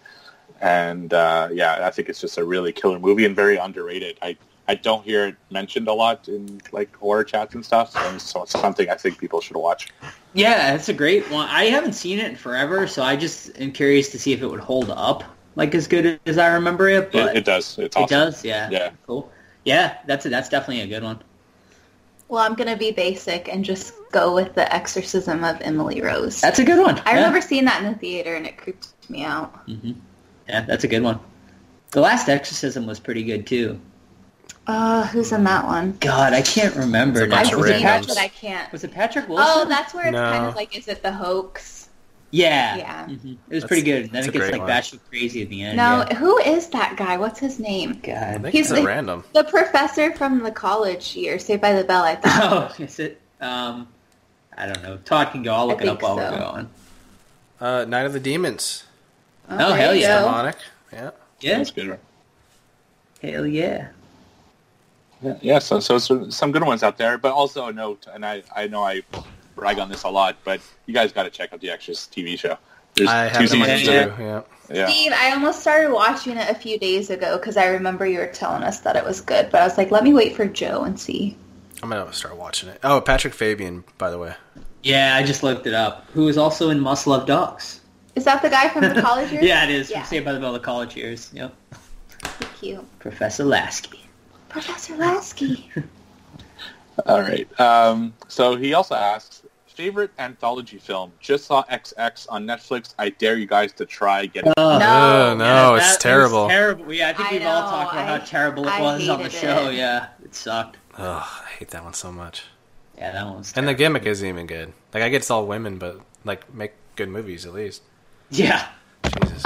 And 0.61 1.13
uh, 1.13 1.49
yeah, 1.53 1.87
I 1.87 1.91
think 1.91 2.09
it's 2.09 2.21
just 2.21 2.39
a 2.39 2.45
really 2.45 2.73
killer 2.73 2.99
movie 2.99 3.25
and 3.27 3.37
very 3.37 3.57
underrated. 3.57 4.19
I 4.23 4.37
I 4.69 4.77
don't 4.77 5.05
hear 5.05 5.27
it 5.27 5.37
mentioned 5.51 5.89
a 5.89 5.93
lot 5.93 6.29
in 6.29 6.61
like 6.73 6.95
horror 6.97 7.25
chats 7.25 7.55
and 7.55 7.65
stuff, 7.65 7.93
so 8.21 8.43
it's 8.43 8.53
something 8.53 8.89
I 8.89 8.95
think 8.95 9.19
people 9.19 9.41
should 9.41 9.57
watch. 9.57 9.93
Yeah, 10.35 10.75
it's 10.75 10.89
a 10.89 10.95
great 10.95 11.31
one. 11.31 11.49
I 11.49 11.65
haven't 11.65 11.93
seen 11.93 12.19
it 12.19 12.31
in 12.31 12.37
forever, 12.37 12.87
so 12.87 13.03
I 13.03 13.17
just 13.17 13.59
am 13.61 13.73
curious 13.73 14.09
to 14.11 14.19
see 14.19 14.33
if 14.33 14.41
it 14.41 14.47
would 14.47 14.61
hold 14.61 14.91
up 14.91 15.25
like 15.55 15.75
as 15.75 15.87
good 15.87 16.21
as 16.27 16.39
I 16.39 16.55
remember 16.55 16.89
it. 16.89 17.13
But 17.13 17.31
It, 17.31 17.39
it 17.39 17.45
does. 17.45 17.79
It's 17.79 17.97
It 17.97 18.09
does, 18.09 18.45
yeah. 18.45 18.71
Yeah. 18.71 18.91
Cool. 19.07 19.31
Yeah, 19.65 19.99
that's 20.07 20.27
a, 20.27 20.29
that's 20.29 20.49
definitely 20.49 20.83
a 20.83 20.87
good 20.87 21.03
one. 21.03 21.23
Well, 22.29 22.43
I'm 22.43 22.55
gonna 22.55 22.77
be 22.77 22.93
basic 22.93 23.49
and 23.49 23.65
just 23.65 23.95
go 24.11 24.35
with 24.35 24.55
the 24.55 24.73
Exorcism 24.75 25.45
of 25.45 25.61
Emily 25.61 26.01
Rose. 26.01 26.41
That's 26.41 26.59
a 26.59 26.65
good 26.65 26.81
one. 26.81 26.99
I 27.01 27.11
yeah. 27.11 27.17
remember 27.17 27.41
seeing 27.43 27.67
that 27.67 27.83
in 27.85 27.93
the 27.93 27.99
theater 27.99 28.35
and 28.35 28.47
it 28.47 28.57
creeped 28.57 28.89
me 29.11 29.23
out. 29.23 29.55
Yeah, 30.49 30.63
that's 30.63 30.85
a 30.85 30.89
good 30.89 31.03
one. 31.03 31.21
The 31.91 32.01
last 32.01 32.29
Exorcism 32.29 32.87
was 32.87 32.99
pretty 32.99 33.23
good 33.23 33.47
too. 33.47 33.79
Uh, 34.67 35.07
who's 35.09 35.33
in 35.33 35.45
that 35.45 35.67
one? 35.67 35.97
God, 36.01 36.33
I 36.33 36.41
can't 36.41 36.75
remember. 36.75 37.25
It's 37.25 37.27
a 37.27 37.31
bunch 37.31 37.51
now. 37.51 37.55
I've 37.55 37.61
Was 37.61 37.71
it 37.71 37.79
seen 37.79 37.87
it, 37.87 38.07
but 38.09 38.19
I 38.19 38.29
can't. 38.29 38.73
Was 38.73 38.85
it 38.85 38.93
Patrick 38.93 39.29
Wilson? 39.29 39.47
Oh, 39.49 39.69
that's 39.69 39.93
where 39.93 40.07
it's 40.07 40.17
kind 40.17 40.47
of 40.47 40.55
like, 40.55 40.77
is 40.77 40.89
it 40.89 41.03
the 41.03 41.13
hoax? 41.13 41.82
Yeah. 42.33 42.77
Yeah. 42.77 43.05
Mhm. 43.07 43.13
It 43.15 43.21
was 43.23 43.37
That's- 43.63 43.65
pretty 43.69 43.83
good. 43.83 44.11
Then 44.11 44.25
it 44.25 44.33
gets 44.33 44.51
like 44.51 44.61
one. 44.63 44.69
batshit 44.71 44.99
crazy 45.09 45.43
at 45.43 45.49
the 45.51 45.63
end. 45.63 45.77
No, 45.77 46.05
yeah. 46.11 46.15
who 46.17 46.37
is 46.39 46.67
that 46.71 46.97
guy? 46.97 47.17
What's 47.19 47.39
his 47.39 47.61
name? 47.61 48.01
I 48.03 48.07
God. 48.07 48.43
think 48.43 48.47
He's 48.55 48.71
it's 48.71 48.81
the- 48.81 48.85
random. 48.87 49.23
The 49.33 49.45
professor 49.45 50.13
from 50.15 50.43
the 50.43 50.51
college 50.51 51.15
year, 51.15 51.39
Saved 51.39 51.63
by 51.63 51.73
the 51.75 51.85
Bell. 51.85 52.03
I 52.03 52.17
thought. 52.23 52.75
Oh, 52.81 52.83
is 52.83 52.99
it? 52.99 53.21
Um, 53.41 53.87
I 54.57 54.67
don't 54.67 54.83
know. 54.83 54.97
Todd 55.05 55.31
can 55.33 55.43
go. 55.45 55.55
I'll 55.55 55.67
look 55.69 55.81
I 55.81 55.85
it 55.85 55.89
up 55.89 56.01
think 56.01 56.03
while 56.03 56.17
we're 56.17 56.31
so. 56.31 56.53
going. 56.53 56.71
Uh, 57.61 57.85
Night 57.85 58.07
of 58.07 58.13
the 58.13 58.21
Demons. 58.21 58.85
Oh, 59.49 59.57
there 59.57 59.77
hell 59.77 59.95
yeah. 59.95 60.19
go. 60.21 60.27
Demonic. 60.27 60.57
Yeah. 60.93 61.11
Yeah. 61.41 61.59
That's 61.59 61.71
good. 61.71 61.99
Hell 63.23 63.47
yeah. 63.47 63.89
Yeah, 65.23 65.37
yeah 65.41 65.59
so, 65.61 65.79
so 65.79 65.99
so 65.99 66.29
some 66.31 66.51
good 66.51 66.65
ones 66.65 66.83
out 66.83 66.99
there, 66.99 67.17
but 67.19 67.33
also 67.33 67.67
a 67.67 67.73
note, 67.73 68.07
and 68.13 68.27
I 68.27 68.43
I 68.57 68.67
know 68.67 68.83
I 68.83 69.03
brag 69.55 69.79
on 69.79 69.89
this 69.89 70.03
a 70.03 70.09
lot, 70.09 70.37
but 70.45 70.61
you 70.87 70.95
guys 70.95 71.13
got 71.13 71.25
to 71.25 71.31
check 71.31 71.53
out 71.53 71.61
the 71.61 71.71
Extras 71.71 72.09
TV 72.13 72.39
show. 72.39 72.59
There's 72.95 73.09
I 73.09 73.29
two 73.29 73.39
have 73.39 73.51
the 73.51 73.57
money 73.57 73.79
seasons 73.79 73.89
to 73.89 74.13
of 74.13 74.21
Yeah. 74.21 74.43
Yeah. 74.71 74.89
Steve, 74.89 75.13
I 75.15 75.33
almost 75.33 75.61
started 75.61 75.93
watching 75.93 76.37
it 76.37 76.49
a 76.49 76.55
few 76.55 76.79
days 76.79 77.11
ago 77.11 77.37
because 77.37 77.57
I 77.57 77.67
remember 77.67 78.07
you 78.07 78.19
were 78.19 78.27
telling 78.27 78.63
us 78.63 78.81
that 78.81 78.97
it 78.97 79.05
was 79.05 79.21
good, 79.21 79.51
but 79.51 79.61
I 79.61 79.65
was 79.65 79.77
like, 79.77 79.91
let 79.91 80.05
me 80.05 80.13
wait 80.13 80.37
for 80.37 80.47
Joe 80.47 80.85
and 80.85 80.99
see. 80.99 81.37
I'm 81.83 81.89
gonna 81.89 82.13
start 82.13 82.37
watching 82.37 82.69
it. 82.69 82.79
Oh, 82.85 83.01
Patrick 83.01 83.35
Fabian, 83.35 83.85
by 83.99 84.11
the 84.11 84.19
way. 84.19 84.35
Yeah, 84.83 85.17
I 85.17 85.25
just 85.25 85.43
looked 85.43 85.67
it 85.67 85.75
up. 85.75 86.07
Who 86.13 86.29
is 86.29 86.39
also 86.39 86.71
in 86.71 86.81
Must 86.81 87.07
Love 87.07 87.27
Dogs? 87.27 87.81
Is 88.15 88.25
that 88.25 88.43
the 88.43 88.51
guy 88.51 88.69
from 88.69 88.83
the 88.83 89.01
college 89.01 89.33
years? 89.33 89.45
Yeah, 89.45 89.65
it 89.65 89.71
is. 89.71 89.91
Yeah. 89.91 90.01
From 90.03 90.09
Saved 90.09 90.25
by 90.25 90.33
the 90.33 90.41
Bell, 90.41 90.53
the 90.53 90.61
college 90.61 90.97
years. 90.97 91.31
Yep. 91.33 91.55
Cute. 92.61 92.99
Professor 92.99 93.45
Lasky. 93.45 94.01
Professor 94.49 94.97
Lasky. 94.97 95.71
All 97.07 97.21
right. 97.21 97.49
Um, 97.61 98.15
so 98.29 98.57
he 98.57 98.75
also 98.75 98.95
asks, 98.95 99.42
favorite 99.75 100.11
anthology 100.19 100.79
film? 100.79 101.13
Just 101.21 101.47
saw 101.47 101.65
XX 101.65 102.27
on 102.31 102.45
Netflix. 102.47 102.95
I 102.99 103.11
dare 103.11 103.37
you 103.37 103.47
guys 103.47 103.73
to 103.75 103.87
try 103.87 104.27
get 104.27 104.47
it. 104.47 104.53
Oh, 104.57 104.79
No. 104.79 105.35
no, 105.37 105.75
Yeah, 105.75 105.77
it's 105.77 105.97
terrible. 105.99 106.49
terrible. 106.49 106.93
Yeah, 106.93 107.09
I 107.09 107.13
think 107.15 107.29
I 107.29 107.33
we've 107.33 107.47
all 107.47 107.63
talked 107.71 107.93
about 107.95 108.09
I- 108.09 108.19
how 108.19 108.25
terrible 108.25 108.67
it 108.67 108.73
I 108.73 108.81
was 108.81 109.09
on 109.09 109.23
the 109.23 109.31
show. 109.31 109.69
it. 109.69 109.75
Yeah, 109.75 110.07
it 110.25 110.35
sucked. 110.35 110.77
Ugh, 110.97 111.23
I 111.25 111.49
hate 111.59 111.71
that 111.71 111.83
one 111.85 111.95
so 111.95 112.13
much. 112.13 112.45
Yeah, 112.99 113.13
that 113.13 113.27
one. 113.27 113.45
And 113.57 113.67
the 113.67 113.75
gimmick 113.75 114.05
isn't 114.07 114.27
even 114.29 114.47
good. 114.47 114.73
Like 114.93 115.03
I 115.03 115.09
get 115.09 115.19
it's 115.23 115.31
all 115.31 115.47
women, 115.47 115.79
but 115.79 116.01
like 116.25 116.53
make 116.55 116.73
good 116.97 117.09
movies 117.09 117.47
at 117.47 117.55
least. 117.55 117.83
Yeah. 118.31 118.67
Jesus. 119.21 119.45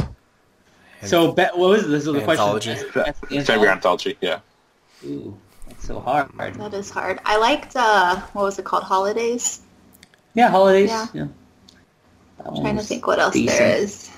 And- 1.01 1.09
So, 1.11 1.33
be- 1.33 1.43
what 1.55 1.59
was 1.71 1.83
this? 1.89 2.07
Was 2.07 2.23
the 2.25 2.29
Anthology. 2.31 2.75
question? 2.75 3.15
Favorite 3.45 3.69
Anthology? 3.69 3.69
anthology, 3.69 4.19
yeah. 4.21 4.39
Ooh, 5.05 5.37
that's 5.69 5.87
so 5.87 6.01
hard. 6.01 6.31
that 6.39 6.75
is 6.75 6.91
hard. 6.91 7.21
I 7.25 7.37
liked, 7.37 7.77
uh, 7.77 8.17
what 8.33 8.43
was 8.43 8.59
it 8.59 8.65
called? 8.65 8.83
Holidays? 8.83 9.61
Yeah, 10.37 10.49
holidays. 10.51 10.91
Yeah. 10.91 11.07
Yeah. 11.15 11.27
That 12.39 12.47
I'm 12.49 12.61
trying 12.61 12.77
to 12.77 12.83
think 12.85 13.07
what 13.07 13.19
else 13.19 13.33
decent. 13.35 13.59
there 13.59 13.77
is. 13.79 14.11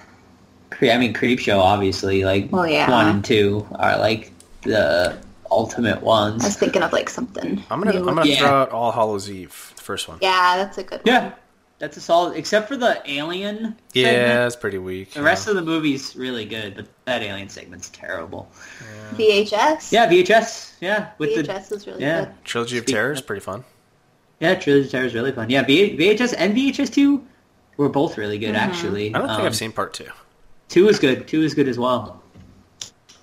I 0.83 0.99
mean, 0.99 1.13
Creep 1.15 1.39
Show, 1.39 1.59
obviously, 1.61 2.25
like 2.25 2.53
Well, 2.53 2.67
yeah. 2.67 2.91
one 2.91 3.07
and 3.09 3.25
two 3.25 3.67
are 3.77 3.97
like 3.99 4.33
the 4.63 5.17
ultimate 5.51 6.03
ones. 6.03 6.43
I 6.45 6.49
was 6.49 6.57
thinking 6.57 6.83
of 6.83 6.93
like 6.93 7.09
something. 7.09 7.63
I'm 7.71 7.81
gonna 7.81 7.93
new. 7.99 8.01
I'm 8.09 8.15
gonna 8.17 8.27
Yeah. 8.27 8.39
throw 8.41 8.49
out 8.49 8.71
All 8.71 8.93
Hallows 8.93 9.31
Eve, 9.31 9.73
the 9.77 9.83
first 9.83 10.09
one. 10.09 10.19
Yeah, 10.21 10.57
that's 10.59 10.77
a 10.79 10.83
good 10.83 10.99
one. 10.99 11.07
Yeah, 11.07 11.31
that's 11.79 11.97
a 11.97 12.01
solid. 12.01 12.37
Except 12.37 12.69
for 12.69 12.77
the 12.77 13.01
alien. 13.11 13.77
Yeah, 13.93 14.05
segment. 14.11 14.47
it's 14.47 14.57
pretty 14.57 14.79
weak. 14.79 15.13
The 15.15 15.23
rest 15.23 15.49
of 15.49 15.55
the 15.57 15.63
movie's 15.63 16.15
really 16.15 16.45
good, 16.45 16.75
but 16.77 16.87
that 17.07 17.23
alien 17.23 17.49
segment's 17.49 17.89
terrible. 17.91 18.49
VHS? 19.15 19.91
Yeah, 19.91 20.07
VHS. 20.09 20.73
Yeah, 20.81 21.09
with 21.19 21.35
the 21.35 21.43
VHS 21.45 21.73
is 21.73 21.87
really 21.87 22.03
yeah, 22.03 22.25
good. 22.27 22.35
Trilogy 22.45 22.79
of 22.79 22.85
Speak- 22.85 22.95
Terror 22.95 23.13
is 23.13 23.21
pretty 23.23 23.41
fun. 23.41 23.65
Yeah, 24.41 24.55
Trilogy 24.55 24.87
of 24.87 24.91
Terror 24.91 25.05
is 25.07 25.15
really 25.15 25.33
fun. 25.33 25.51
Yeah, 25.51 25.63
v- 25.65 25.97
VHS 25.97 26.35
and 26.37 26.57
VHS 26.57 26.93
two 26.93 27.25
were 27.77 27.89
both 27.89 28.17
really 28.19 28.39
good 28.39 28.55
actually. 28.55 29.15
I 29.15 29.19
don't 29.19 29.29
think 29.29 29.41
Um, 29.41 29.47
I've 29.47 29.57
seen 29.57 29.73
part 29.73 29.95
two. 29.95 30.07
two 30.69 30.89
is 30.89 30.99
good. 30.99 31.27
Two 31.29 31.43
is 31.43 31.55
good 31.55 31.69
as 31.69 31.79
well. 31.79 32.23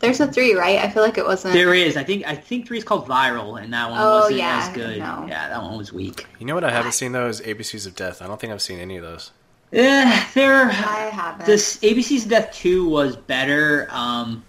There's 0.02 0.20
a 0.20 0.28
three, 0.28 0.54
right? 0.54 0.78
I 0.80 0.90
feel 0.90 1.02
like 1.04 1.18
it 1.18 1.26
wasn't. 1.26 1.54
There 1.54 1.74
is. 1.74 1.96
I 1.98 2.04
think. 2.04 2.28
I 2.28 2.36
think 2.36 2.68
three 2.68 2.78
is 2.78 2.84
called 2.84 3.08
Viral, 3.08 3.60
and 3.62 3.74
that 3.74 3.90
one 3.90 4.00
Oh, 4.00 4.20
wasn't 4.22 4.40
yeah, 4.40 4.68
as 4.68 4.76
good. 4.76 5.00
no. 5.00 5.26
Yeah, 5.28 5.50
that 5.50 5.62
one 5.64 5.78
was 5.78 5.94
weak. 5.94 6.28
You 6.38 6.46
know 6.46 6.54
what 6.54 6.64
I 6.66 6.70
haven't 6.72 6.92
seen 6.92 7.14
though 7.14 7.28
is 7.28 7.40
ABCs 7.42 7.88
of 7.88 7.96
Death. 7.96 8.22
I 8.22 8.28
don't 8.28 8.40
think 8.40 8.52
I've 8.54 8.62
seen 8.62 8.80
any 8.80 8.98
of 8.98 9.04
those. 9.04 9.32
Yeah, 9.72 10.26
they're. 10.34 10.66
I 10.66 11.10
haven't. 11.12 11.46
This 11.46 11.78
ABC's 11.82 12.26
of 12.26 12.30
Death 12.30 12.54
Two 12.54 12.88
was 12.88 13.16
better. 13.16 13.88
Um, 13.90 14.44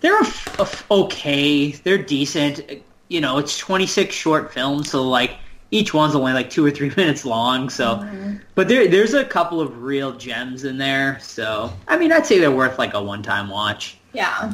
they're 0.00 0.18
f- 0.18 0.60
f- 0.60 0.84
okay. 0.90 1.70
They're 1.70 1.96
decent. 1.98 2.60
You 3.08 3.20
know, 3.20 3.38
it's 3.38 3.56
26 3.58 4.14
short 4.14 4.52
films, 4.52 4.90
so 4.90 5.02
like 5.08 5.36
each 5.72 5.92
one's 5.92 6.14
only 6.14 6.32
like 6.32 6.48
two 6.50 6.64
or 6.64 6.70
three 6.70 6.92
minutes 6.96 7.24
long. 7.24 7.68
So, 7.68 7.96
Mm-hmm. 7.96 8.36
but 8.54 8.68
there 8.68 8.86
there's 8.86 9.14
a 9.14 9.24
couple 9.24 9.60
of 9.60 9.82
real 9.82 10.12
gems 10.12 10.62
in 10.64 10.78
there. 10.78 11.18
So, 11.20 11.72
I 11.88 11.96
mean, 11.98 12.12
I'd 12.12 12.24
say 12.26 12.38
they're 12.38 12.50
worth 12.52 12.78
like 12.78 12.94
a 12.94 13.02
one-time 13.02 13.48
watch. 13.48 13.96
Yeah. 14.12 14.52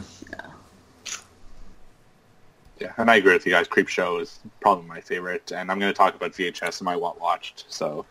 Yeah, 2.80 2.92
and 2.96 3.10
I 3.10 3.16
agree 3.16 3.32
with 3.32 3.44
you 3.44 3.50
guys. 3.50 3.66
Creep 3.66 3.88
Show 3.88 4.18
is 4.20 4.38
probably 4.60 4.86
my 4.86 5.00
favorite, 5.00 5.50
and 5.50 5.68
I'm 5.68 5.80
going 5.80 5.92
to 5.92 5.96
talk 5.96 6.14
about 6.14 6.30
VHS 6.32 6.78
and 6.78 6.84
my 6.84 6.94
what 6.94 7.20
watched. 7.20 7.64
So 7.68 8.06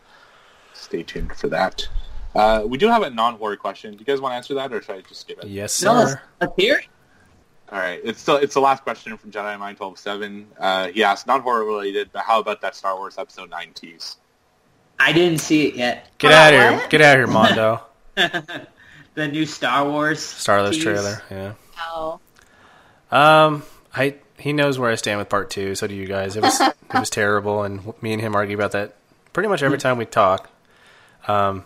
stay 0.74 1.02
tuned 1.02 1.32
for 1.34 1.48
that. 1.48 1.88
Uh, 2.34 2.64
we 2.66 2.76
do 2.76 2.86
have 2.88 3.02
a 3.02 3.08
non-horror 3.08 3.56
question. 3.56 3.92
Do 3.94 3.98
you 4.00 4.04
guys 4.04 4.20
want 4.20 4.32
to 4.32 4.36
answer 4.36 4.52
that, 4.54 4.70
or 4.70 4.82
should 4.82 4.96
I 4.96 5.00
just 5.00 5.22
skip 5.22 5.38
it? 5.42 5.48
Yes, 5.48 5.82
No, 5.82 5.94
let's, 5.94 6.12
sir. 6.12 6.20
let's 6.42 6.52
hear. 6.58 6.76
it. 6.80 6.84
All 7.70 7.78
right, 7.78 8.00
it's 8.02 8.20
still 8.20 8.36
it's 8.36 8.54
the 8.54 8.60
last 8.60 8.82
question 8.82 9.16
from 9.18 9.30
Jedi 9.30 9.58
Mind 9.58 9.76
Twelve 9.76 9.98
Seven. 9.98 10.46
Uh, 10.58 10.88
he 10.88 11.02
asked 11.04 11.26
not 11.26 11.42
horror 11.42 11.64
related, 11.64 12.10
but 12.12 12.22
how 12.22 12.40
about 12.40 12.62
that 12.62 12.74
Star 12.74 12.96
Wars 12.96 13.16
Episode 13.18 13.50
Nine 13.50 13.72
tease? 13.74 14.16
I 14.98 15.12
didn't 15.12 15.38
see 15.38 15.68
it 15.68 15.74
yet. 15.74 16.08
Get 16.18 16.32
Oh, 16.32 16.34
out 16.34 16.54
of 16.54 16.60
here! 16.60 16.72
what? 16.72 16.90
Get 16.90 17.00
out 17.02 17.18
of 17.18 17.18
here, 17.18 17.26
Mondo. 17.26 17.82
The 19.14 19.26
new 19.26 19.46
Star 19.46 19.84
Wars 19.88 20.20
Starless 20.20 20.76
tease. 20.76 20.84
trailer. 20.84 21.22
Yeah. 21.28 21.54
Oh. 21.80 22.20
Um, 23.10 23.64
I 23.94 24.14
he 24.38 24.52
knows 24.52 24.78
where 24.78 24.90
I 24.92 24.94
stand 24.94 25.18
with 25.18 25.28
part 25.28 25.50
two. 25.50 25.74
So 25.74 25.88
do 25.88 25.94
you 25.94 26.06
guys. 26.06 26.36
It 26.36 26.42
was 26.42 26.60
it 26.60 26.74
was 26.94 27.10
terrible, 27.10 27.64
and 27.64 27.92
me 28.00 28.12
and 28.12 28.22
him 28.22 28.36
argue 28.36 28.56
about 28.56 28.72
that 28.72 28.94
pretty 29.32 29.48
much 29.48 29.62
every 29.62 29.78
time 29.78 29.98
we 29.98 30.04
talk. 30.06 30.48
Um, 31.26 31.64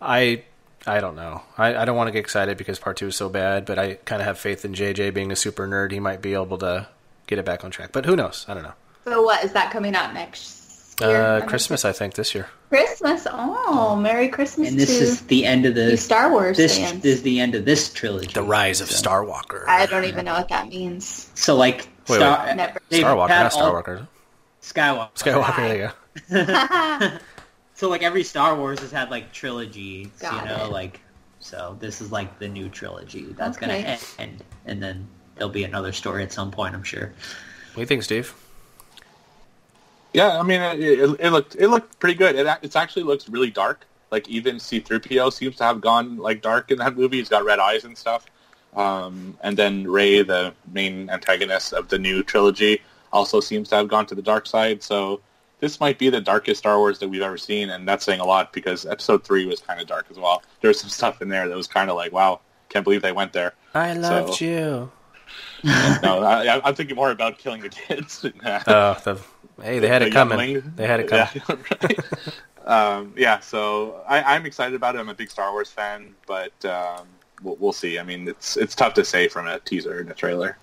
I 0.00 0.42
I 0.88 1.00
don't 1.00 1.14
know. 1.16 1.42
I, 1.56 1.76
I 1.76 1.84
don't 1.84 1.96
want 1.96 2.08
to 2.08 2.12
get 2.12 2.20
excited 2.20 2.56
because 2.56 2.78
part 2.78 2.96
two 2.96 3.08
is 3.08 3.16
so 3.16 3.28
bad, 3.28 3.64
but 3.66 3.78
I 3.78 3.94
kind 3.94 4.20
of 4.22 4.26
have 4.26 4.38
faith 4.38 4.64
in 4.64 4.72
JJ 4.74 5.12
being 5.14 5.30
a 5.30 5.36
super 5.36 5.68
nerd. 5.68 5.92
He 5.92 6.00
might 6.00 6.22
be 6.22 6.34
able 6.34 6.58
to 6.58 6.88
get 7.26 7.38
it 7.38 7.44
back 7.44 7.64
on 7.64 7.70
track. 7.70 7.90
But 7.92 8.06
who 8.06 8.16
knows? 8.16 8.44
I 8.48 8.54
don't 8.54 8.62
know. 8.62 8.72
So 9.04 9.22
what 9.22 9.44
is 9.44 9.52
that 9.52 9.70
coming 9.70 9.94
out 9.94 10.14
next 10.14 11.00
year? 11.00 11.22
Uh, 11.22 11.38
I 11.38 11.40
Christmas, 11.42 11.84
I 11.84 11.92
think 11.92 12.14
this 12.14 12.34
year. 12.34 12.48
Christmas. 12.70 13.26
Oh, 13.30 13.96
Merry 13.96 14.28
Christmas 14.28 14.70
And 14.70 14.78
this 14.78 14.98
to 14.98 15.04
is 15.04 15.20
the 15.26 15.46
end 15.46 15.64
of 15.64 15.74
the 15.74 15.90
you 15.92 15.96
Star 15.96 16.30
Wars 16.30 16.56
this 16.56 16.76
fans. 16.76 17.04
is 17.04 17.22
the 17.22 17.40
end 17.40 17.54
of 17.54 17.64
this 17.64 17.92
trilogy. 17.92 18.32
The 18.32 18.42
Rise 18.42 18.80
of 18.80 18.88
Starwalker. 18.88 19.64
I 19.68 19.86
don't 19.86 20.04
even 20.04 20.24
know 20.24 20.34
what 20.34 20.48
that 20.48 20.68
means. 20.68 21.30
So 21.34 21.54
like 21.56 21.88
Wait, 22.08 22.16
Star, 22.16 22.44
wait. 22.46 22.56
Never. 22.56 22.80
they've 22.88 23.04
Starwalker, 23.04 23.28
not 23.28 23.54
all- 23.54 23.72
Starwalker. 23.72 24.08
Skywalker. 24.62 25.14
Skywalker. 25.14 25.56
There 25.56 25.76
you 25.76 25.90
go. 26.30 27.18
So 27.78 27.88
like 27.88 28.02
every 28.02 28.24
Star 28.24 28.56
Wars 28.56 28.80
has 28.80 28.90
had 28.90 29.08
like 29.08 29.32
trilogies, 29.32 30.08
Got 30.18 30.32
you 30.42 30.50
know, 30.50 30.64
it. 30.64 30.72
like 30.72 31.00
so 31.38 31.76
this 31.78 32.00
is 32.00 32.10
like 32.10 32.40
the 32.40 32.48
new 32.48 32.68
trilogy 32.68 33.26
that's 33.36 33.56
Okay. 33.56 33.82
gonna 33.82 33.98
end, 34.18 34.42
and 34.66 34.82
then 34.82 35.06
there'll 35.36 35.48
be 35.48 35.62
another 35.62 35.92
story 35.92 36.24
at 36.24 36.32
some 36.32 36.50
point, 36.50 36.74
I'm 36.74 36.82
sure. 36.82 37.06
What 37.06 37.74
do 37.76 37.80
you 37.82 37.86
think, 37.86 38.02
Steve? 38.02 38.34
Yeah, 40.12 40.40
I 40.40 40.42
mean, 40.42 40.60
it, 40.60 40.80
it, 40.80 41.20
it 41.20 41.30
looked 41.30 41.54
it 41.54 41.68
looked 41.68 42.00
pretty 42.00 42.16
good. 42.16 42.34
It 42.34 42.48
it 42.62 42.74
actually 42.74 43.04
looks 43.04 43.28
really 43.28 43.50
dark. 43.50 43.86
Like 44.10 44.28
even 44.28 44.58
C-3PO 44.58 45.32
seems 45.32 45.54
to 45.56 45.64
have 45.64 45.80
gone 45.80 46.16
like 46.16 46.42
dark 46.42 46.72
in 46.72 46.78
that 46.78 46.96
movie. 46.96 47.18
He's 47.18 47.28
got 47.28 47.44
red 47.44 47.60
eyes 47.60 47.84
and 47.84 47.96
stuff. 47.96 48.26
Um, 48.74 49.38
and 49.40 49.56
then 49.56 49.86
Rey, 49.86 50.22
the 50.22 50.52
main 50.72 51.10
antagonist 51.10 51.72
of 51.74 51.86
the 51.86 51.98
new 52.00 52.24
trilogy, 52.24 52.82
also 53.12 53.38
seems 53.38 53.68
to 53.68 53.76
have 53.76 53.86
gone 53.86 54.06
to 54.06 54.16
the 54.16 54.22
dark 54.22 54.46
side. 54.48 54.82
So 54.82 55.20
this 55.60 55.80
might 55.80 55.98
be 55.98 56.08
the 56.10 56.20
darkest 56.20 56.58
Star 56.60 56.78
Wars 56.78 56.98
that 57.00 57.08
we've 57.08 57.22
ever 57.22 57.38
seen, 57.38 57.70
and 57.70 57.86
that's 57.86 58.04
saying 58.04 58.20
a 58.20 58.24
lot 58.24 58.52
because 58.52 58.86
Episode 58.86 59.24
Three 59.24 59.46
was 59.46 59.60
kind 59.60 59.80
of 59.80 59.86
dark 59.86 60.06
as 60.10 60.18
well. 60.18 60.42
There 60.60 60.68
was 60.68 60.80
some 60.80 60.90
stuff 60.90 61.20
in 61.22 61.28
there 61.28 61.48
that 61.48 61.56
was 61.56 61.66
kind 61.66 61.90
of 61.90 61.96
like, 61.96 62.12
wow, 62.12 62.40
can't 62.68 62.84
believe 62.84 63.02
they 63.02 63.12
went 63.12 63.32
there. 63.32 63.54
I 63.74 63.94
loved 63.94 64.34
So- 64.34 64.44
you. 64.44 64.90
no, 65.64 66.22
I, 66.22 66.60
I'm 66.64 66.74
thinking 66.74 66.96
more 66.96 67.10
about 67.10 67.36
killing 67.38 67.60
the 67.60 67.68
kids. 67.68 68.24
Oh, 68.24 68.96
the, 69.04 69.20
hey, 69.62 69.78
they 69.78 69.88
had 69.88 70.00
the 70.02 70.06
it 70.06 70.12
coming. 70.12 70.38
youngling. 70.38 70.72
They 70.76 70.86
had 70.86 71.00
it 71.00 71.08
coming. 71.08 71.28
Yeah, 71.34 71.56
right. 72.66 72.96
um, 72.96 73.12
yeah, 73.16 73.40
so 73.40 74.02
I, 74.08 74.22
I'm 74.36 74.46
excited 74.46 74.74
about 74.74 74.94
it. 74.94 75.00
I'm 75.00 75.08
a 75.08 75.14
big 75.14 75.30
Star 75.30 75.50
Wars 75.52 75.68
fan, 75.68 76.14
but 76.26 76.52
um, 76.64 77.06
we'll, 77.42 77.56
we'll 77.56 77.72
see. 77.72 77.98
I 77.98 78.04
mean, 78.04 78.26
it's 78.28 78.56
it's 78.56 78.74
tough 78.74 78.94
to 78.94 79.04
say 79.04 79.28
from 79.28 79.46
a 79.48 79.58
teaser 79.60 79.98
and 79.98 80.10
a 80.10 80.14
trailer. 80.14 80.56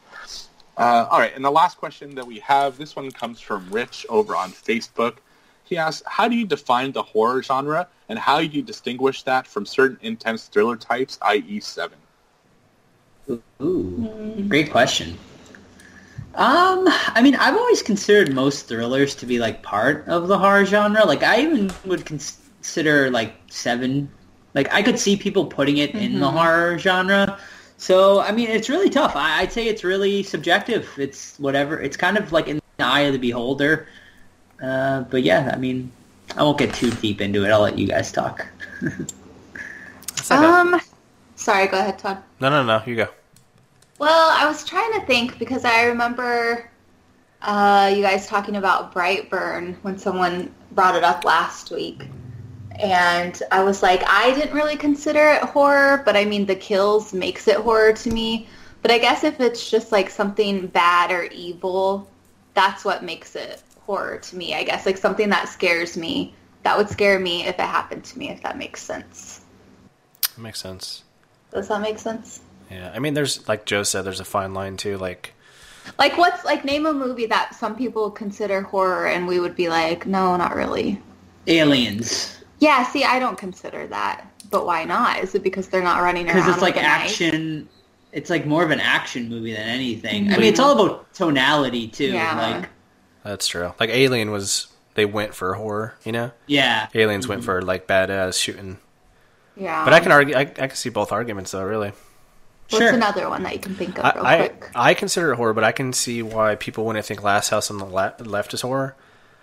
Uh, 0.77 1.07
all 1.09 1.19
right, 1.19 1.33
and 1.35 1.43
the 1.43 1.51
last 1.51 1.77
question 1.77 2.15
that 2.15 2.27
we 2.27 2.39
have, 2.39 2.77
this 2.77 2.95
one 2.95 3.09
comes 3.11 3.39
from 3.39 3.69
Rich 3.71 4.05
over 4.09 4.35
on 4.35 4.51
Facebook. 4.51 5.17
He 5.63 5.77
asks, 5.77 6.03
how 6.05 6.27
do 6.27 6.35
you 6.35 6.45
define 6.45 6.91
the 6.91 7.01
horror 7.01 7.41
genre, 7.41 7.87
and 8.09 8.19
how 8.19 8.39
do 8.39 8.45
you 8.45 8.61
distinguish 8.61 9.23
that 9.23 9.47
from 9.47 9.65
certain 9.65 9.97
intense 10.01 10.47
thriller 10.47 10.75
types, 10.75 11.17
i.e. 11.21 11.59
Seven? 11.61 11.97
Ooh, 13.61 14.45
great 14.47 14.69
question. 14.69 15.17
Um, 16.35 16.85
I 16.87 17.21
mean, 17.23 17.35
I've 17.35 17.55
always 17.55 17.81
considered 17.81 18.33
most 18.33 18.67
thrillers 18.67 19.15
to 19.15 19.25
be 19.25 19.39
like 19.39 19.63
part 19.63 20.07
of 20.07 20.27
the 20.27 20.37
horror 20.37 20.65
genre. 20.65 21.05
Like, 21.05 21.23
I 21.23 21.41
even 21.41 21.71
would 21.85 22.05
consider 22.05 23.09
like 23.09 23.33
Seven. 23.49 24.09
Like, 24.53 24.73
I 24.73 24.83
could 24.83 24.99
see 24.99 25.15
people 25.15 25.45
putting 25.45 25.77
it 25.77 25.95
in 25.95 26.19
the 26.19 26.29
horror 26.29 26.77
genre. 26.77 27.39
So, 27.77 28.21
I 28.21 28.31
mean, 28.31 28.49
it's 28.49 28.69
really 28.69 28.89
tough. 28.89 29.15
I, 29.15 29.41
I'd 29.41 29.51
say 29.51 29.67
it's 29.67 29.83
really 29.83 30.23
subjective. 30.23 30.89
It's 30.97 31.37
whatever. 31.39 31.79
It's 31.79 31.97
kind 31.97 32.17
of 32.17 32.31
like 32.31 32.47
in 32.47 32.61
the 32.77 32.85
eye 32.85 33.01
of 33.01 33.13
the 33.13 33.19
beholder. 33.19 33.87
Uh, 34.61 35.01
but 35.01 35.23
yeah, 35.23 35.51
I 35.53 35.57
mean, 35.57 35.91
I 36.37 36.43
won't 36.43 36.57
get 36.57 36.73
too 36.73 36.91
deep 36.91 37.21
into 37.21 37.45
it. 37.45 37.49
I'll 37.49 37.61
let 37.61 37.77
you 37.77 37.87
guys 37.87 38.11
talk. 38.11 38.47
Um, 40.29 40.81
sorry, 41.35 41.67
go 41.67 41.77
ahead, 41.77 41.99
Todd. 41.99 42.17
No, 42.39 42.49
no, 42.49 42.63
no. 42.63 42.81
You 42.85 42.95
go. 42.95 43.07
Well, 43.99 44.29
I 44.31 44.47
was 44.47 44.65
trying 44.65 44.91
to 44.93 45.05
think 45.05 45.37
because 45.37 45.65
I 45.65 45.83
remember 45.83 46.69
uh, 47.41 47.93
you 47.95 48.01
guys 48.01 48.27
talking 48.27 48.55
about 48.55 48.93
Brightburn 48.93 49.75
when 49.83 49.97
someone 49.97 50.53
brought 50.71 50.95
it 50.95 51.03
up 51.03 51.23
last 51.23 51.71
week. 51.71 52.07
And 52.79 53.41
I 53.51 53.63
was 53.63 53.81
like, 53.81 54.03
I 54.07 54.33
didn't 54.33 54.53
really 54.53 54.75
consider 54.75 55.31
it 55.31 55.41
horror, 55.41 56.01
but 56.05 56.15
I 56.15 56.25
mean, 56.25 56.45
the 56.45 56.55
kills 56.55 57.13
makes 57.13 57.47
it 57.47 57.57
horror 57.57 57.93
to 57.93 58.11
me. 58.11 58.47
But 58.81 58.91
I 58.91 58.97
guess 58.97 59.23
if 59.23 59.39
it's 59.39 59.69
just 59.69 59.91
like 59.91 60.09
something 60.09 60.67
bad 60.67 61.11
or 61.11 61.23
evil, 61.23 62.07
that's 62.53 62.85
what 62.85 63.03
makes 63.03 63.35
it 63.35 63.63
horror 63.85 64.17
to 64.17 64.35
me. 64.35 64.53
I 64.53 64.63
guess 64.63 64.85
like 64.85 64.97
something 64.97 65.29
that 65.29 65.49
scares 65.49 65.97
me. 65.97 66.33
That 66.63 66.77
would 66.77 66.89
scare 66.89 67.19
me 67.19 67.43
if 67.45 67.55
it 67.55 67.61
happened 67.61 68.03
to 68.05 68.19
me, 68.19 68.29
if 68.29 68.41
that 68.43 68.57
makes 68.57 68.81
sense. 68.81 69.41
That 70.35 70.41
makes 70.41 70.59
sense. 70.59 71.03
Does 71.51 71.67
that 71.67 71.81
make 71.81 71.99
sense? 71.99 72.41
Yeah, 72.69 72.91
I 72.93 72.99
mean, 72.99 73.13
there's 73.13 73.47
like 73.47 73.65
Joe 73.65 73.83
said, 73.83 74.01
there's 74.03 74.19
a 74.19 74.25
fine 74.25 74.53
line 74.53 74.77
too. 74.77 74.97
Like, 74.97 75.33
Like 75.97 76.17
what's 76.17 76.43
like 76.43 76.65
name 76.65 76.85
a 76.85 76.93
movie 76.93 77.27
that 77.27 77.55
some 77.55 77.75
people 77.75 78.09
consider 78.11 78.61
horror 78.61 79.07
and 79.07 79.27
we 79.27 79.39
would 79.39 79.55
be 79.55 79.69
like, 79.69 80.05
no, 80.05 80.35
not 80.35 80.55
really. 80.55 81.01
Aliens. 81.47 82.43
Yeah, 82.59 82.83
see, 82.85 83.03
I 83.03 83.19
don't 83.19 83.37
consider 83.37 83.87
that. 83.87 84.31
But 84.49 84.65
why 84.65 84.83
not? 84.85 85.19
Is 85.23 85.35
it 85.35 85.43
because 85.43 85.67
they're 85.67 85.83
not 85.83 86.01
running 86.01 86.27
around? 86.27 86.35
Because 86.35 86.53
it's 86.53 86.61
like 86.61 86.75
with 86.75 86.83
a 86.83 86.87
knife? 86.87 87.01
action. 87.01 87.69
It's 88.11 88.29
like 88.29 88.45
more 88.45 88.63
of 88.63 88.71
an 88.71 88.79
action 88.79 89.27
movie 89.27 89.53
than 89.53 89.67
anything. 89.67 90.27
I 90.27 90.31
mm-hmm. 90.31 90.41
mean, 90.41 90.49
it's 90.49 90.59
all 90.59 90.79
about 90.79 91.13
tonality 91.13 91.87
too. 91.87 92.11
Yeah. 92.11 92.57
Like, 92.59 92.69
that's 93.23 93.47
true. 93.47 93.73
Like 93.79 93.89
Alien 93.89 94.31
was, 94.31 94.67
they 94.93 95.05
went 95.05 95.33
for 95.33 95.53
horror. 95.55 95.95
You 96.05 96.11
know, 96.11 96.31
yeah. 96.47 96.87
Aliens 96.93 97.27
went 97.27 97.41
mm-hmm. 97.41 97.45
for 97.45 97.61
like 97.61 97.87
badass 97.87 98.39
shooting. 98.41 98.77
Yeah. 99.57 99.83
But 99.83 99.93
I 99.93 99.99
can 99.99 100.11
argue. 100.11 100.35
I, 100.35 100.41
I 100.41 100.45
can 100.45 100.75
see 100.75 100.89
both 100.89 101.11
arguments 101.11 101.51
though. 101.51 101.63
Really, 101.63 101.91
What's 102.69 102.83
Sure. 102.83 102.93
another 102.93 103.29
one 103.29 103.43
that 103.43 103.53
you 103.53 103.59
can 103.59 103.75
think 103.75 103.99
of 103.99 104.15
real 104.15 104.25
I, 104.25 104.33
I 104.33 104.47
quick? 104.47 104.71
I 104.73 104.93
consider 104.95 105.31
it 105.31 105.35
horror, 105.35 105.53
but 105.53 105.63
I 105.63 105.71
can 105.71 105.93
see 105.93 106.23
why 106.23 106.55
people 106.55 106.83
wouldn't 106.85 107.05
think 107.05 107.21
Last 107.21 107.49
House 107.49 107.69
on 107.69 107.77
the 107.77 107.85
le- 107.85 108.15
left 108.19 108.55
is 108.55 108.61
horror 108.61 108.95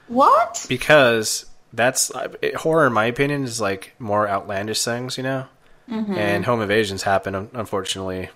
What? 0.09 0.67
because 0.69 1.47
that's 1.73 2.11
it, 2.41 2.57
horror. 2.57 2.87
In 2.87 2.93
my 2.93 3.07
opinion, 3.07 3.45
is 3.45 3.61
like 3.61 3.95
more 3.99 4.29
outlandish 4.29 4.85
things. 4.85 5.17
You 5.17 5.23
know, 5.25 5.47
Mm-hmm. 5.91 6.15
and 6.15 6.45
home 6.45 6.63
invasions 6.63 7.03
happen 7.03 7.35
unfortunately 7.53 8.31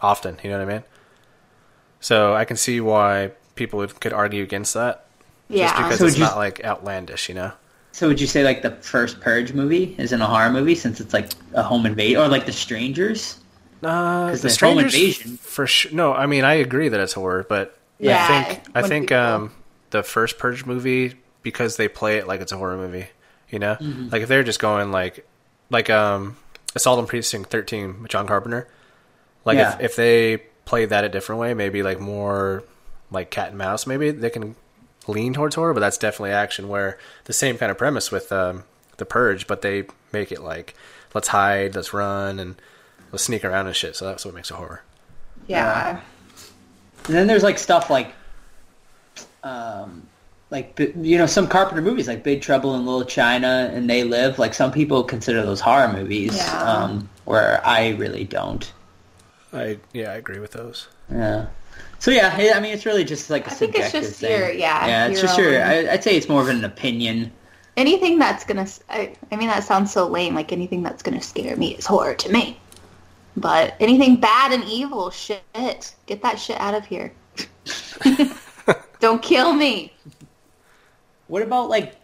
often. 0.00 0.38
You 0.42 0.50
know 0.50 0.58
what 0.60 0.68
I 0.68 0.72
mean? 0.74 0.84
So 2.00 2.34
I 2.34 2.44
can 2.44 2.56
see 2.56 2.80
why 2.80 3.32
people 3.56 3.78
would, 3.80 3.98
could 4.00 4.12
argue 4.12 4.42
against 4.42 4.74
that. 4.74 5.06
Just 5.50 5.58
Yeah. 5.58 5.82
because 5.82 5.98
So 5.98 6.06
it's 6.06 6.16
you- 6.18 6.24
not 6.24 6.36
like 6.36 6.64
outlandish, 6.64 7.28
you 7.28 7.34
know. 7.34 7.52
So 7.92 8.08
would 8.08 8.20
you 8.20 8.26
say 8.26 8.42
like 8.42 8.62
the 8.62 8.72
first 8.72 9.20
Purge 9.20 9.52
movie 9.52 9.94
isn't 9.98 10.20
a 10.20 10.26
horror 10.26 10.50
movie 10.50 10.74
since 10.74 11.00
it's 11.00 11.12
like 11.14 11.30
a 11.52 11.62
home 11.62 11.86
invasion 11.86 12.20
or 12.20 12.28
like 12.28 12.44
The 12.46 12.52
Strangers? 12.52 13.38
Uh, 13.82 14.30
'Cause 14.30 14.42
the 14.42 14.48
the 14.48 14.66
home 14.66 14.78
invasion- 14.78 15.36
for 15.40 15.66
sure. 15.66 15.92
No, 15.92 16.12
I 16.14 16.26
mean 16.26 16.44
I 16.44 16.54
agree 16.54 16.88
that 16.88 16.98
it's 17.00 17.12
horror, 17.12 17.44
but 17.48 17.76
Yeah, 17.98 18.24
I 18.28 18.42
think 18.44 18.62
I 18.74 18.82
think 18.82 19.08
people- 19.10 19.22
um, 19.22 19.52
the 19.90 20.02
first 20.02 20.38
Purge 20.38 20.64
movie 20.64 21.14
because 21.44 21.76
they 21.76 21.86
play 21.86 22.16
it 22.18 22.26
like 22.26 22.40
it's 22.40 22.50
a 22.50 22.56
horror 22.56 22.76
movie. 22.76 23.06
You 23.50 23.60
know, 23.60 23.76
Mm-hmm. 23.76 24.08
like 24.10 24.22
if 24.22 24.28
they're 24.28 24.42
just 24.42 24.58
going 24.58 24.90
like 24.90 25.24
like 25.70 25.88
um, 25.90 26.36
Assault 26.74 26.98
on 26.98 27.06
Precinct 27.06 27.48
Thirteen, 27.50 28.02
with 28.02 28.10
John 28.10 28.26
Carpenter. 28.26 28.66
Like 29.44 29.58
Yeah. 29.58 29.74
if 29.76 29.80
if 29.80 29.96
they 29.96 30.38
play 30.64 30.86
that 30.86 31.04
a 31.04 31.08
different 31.08 31.40
way, 31.40 31.54
maybe 31.54 31.84
like 31.84 32.00
more 32.00 32.64
like 33.12 33.30
cat 33.30 33.50
and 33.50 33.58
mouse, 33.58 33.86
maybe 33.86 34.10
they 34.10 34.30
can 34.30 34.56
lean 35.06 35.34
towards 35.34 35.54
horror. 35.54 35.72
But 35.74 35.80
that's 35.80 35.98
definitely 35.98 36.32
action. 36.32 36.68
Where 36.68 36.98
the 37.24 37.32
same 37.32 37.56
kind 37.58 37.70
of 37.70 37.78
premise 37.78 38.10
with 38.10 38.32
um, 38.32 38.64
the 38.96 39.04
Purge, 39.04 39.46
but 39.46 39.62
they 39.62 39.84
make 40.12 40.32
it 40.32 40.40
like 40.42 40.74
let's 41.14 41.28
hide, 41.28 41.76
let's 41.76 41.92
run, 41.92 42.40
and 42.40 42.56
let's 43.12 43.22
sneak 43.22 43.44
around 43.44 43.66
and 43.68 43.76
shit. 43.76 43.94
So 43.94 44.06
that's 44.06 44.24
what 44.24 44.34
makes 44.34 44.50
it 44.50 44.54
horror. 44.54 44.82
Yeah. 45.46 46.00
And 47.06 47.14
then 47.14 47.26
there's 47.28 47.42
like 47.44 47.58
stuff 47.58 47.90
like, 47.90 48.14
um, 49.42 50.06
like 50.50 50.78
you 51.00 51.18
know 51.18 51.26
some 51.26 51.48
Carpenter 51.48 51.82
movies 51.82 52.06
like 52.08 52.22
Big 52.22 52.42
Trouble 52.42 52.74
in 52.74 52.84
Little 52.84 53.04
China 53.04 53.70
and 53.72 53.88
They 53.88 54.04
Live. 54.04 54.38
Like 54.38 54.54
some 54.54 54.70
people 54.72 55.02
consider 55.04 55.42
those 55.42 55.60
horror 55.60 55.92
movies, 55.92 56.36
Yeah. 56.36 56.62
um, 56.62 57.08
where 57.24 57.60
I 57.66 57.90
really 57.90 58.24
don't. 58.24 58.70
I 59.52 59.78
yeah, 59.92 60.10
I 60.12 60.14
agree 60.14 60.38
with 60.38 60.52
those. 60.52 60.88
Yeah. 61.10 61.46
So 61.98 62.10
yeah, 62.10 62.34
I 62.36 62.52
I 62.52 62.60
mean 62.60 62.72
it's 62.74 62.86
really 62.86 63.04
just 63.04 63.30
like 63.30 63.46
a 63.46 63.50
I 63.50 63.54
think 63.54 63.74
it's 63.76 63.92
just 63.92 64.20
thing. 64.20 64.30
your- 64.38 64.52
yeah, 64.52 64.86
yeah, 64.86 65.06
it's 65.08 65.20
your 65.20 65.26
just 65.28 65.38
your. 65.38 65.54
own- 65.56 65.68
I, 65.88 65.92
I'd 65.92 66.04
say 66.04 66.16
it's 66.16 66.28
more 66.28 66.42
of 66.42 66.48
an 66.48 66.64
opinion. 66.64 67.32
Anything 67.76 68.20
that's 68.20 68.44
gonna, 68.44 68.68
I 68.88 69.16
mean, 69.32 69.48
that 69.48 69.64
sounds 69.64 69.90
so 69.92 70.06
lame. 70.06 70.36
Like 70.36 70.52
anything 70.52 70.84
that's 70.84 71.02
gonna 71.02 71.20
scare 71.20 71.56
me 71.56 71.74
is 71.74 71.84
horror 71.86 72.14
to 72.14 72.28
me. 72.30 72.60
But 73.36 73.74
anything 73.80 74.14
bad 74.20 74.52
and 74.52 74.62
evil, 74.64 75.10
shit, 75.10 75.42
get 76.06 76.22
that 76.22 76.38
shit 76.38 76.60
out 76.60 76.74
of 76.74 76.86
here. 76.86 77.12
Don't 79.00 79.20
kill 79.22 79.52
me. 79.54 79.92
What 81.34 81.42
about 81.42 81.68
like 81.68 81.96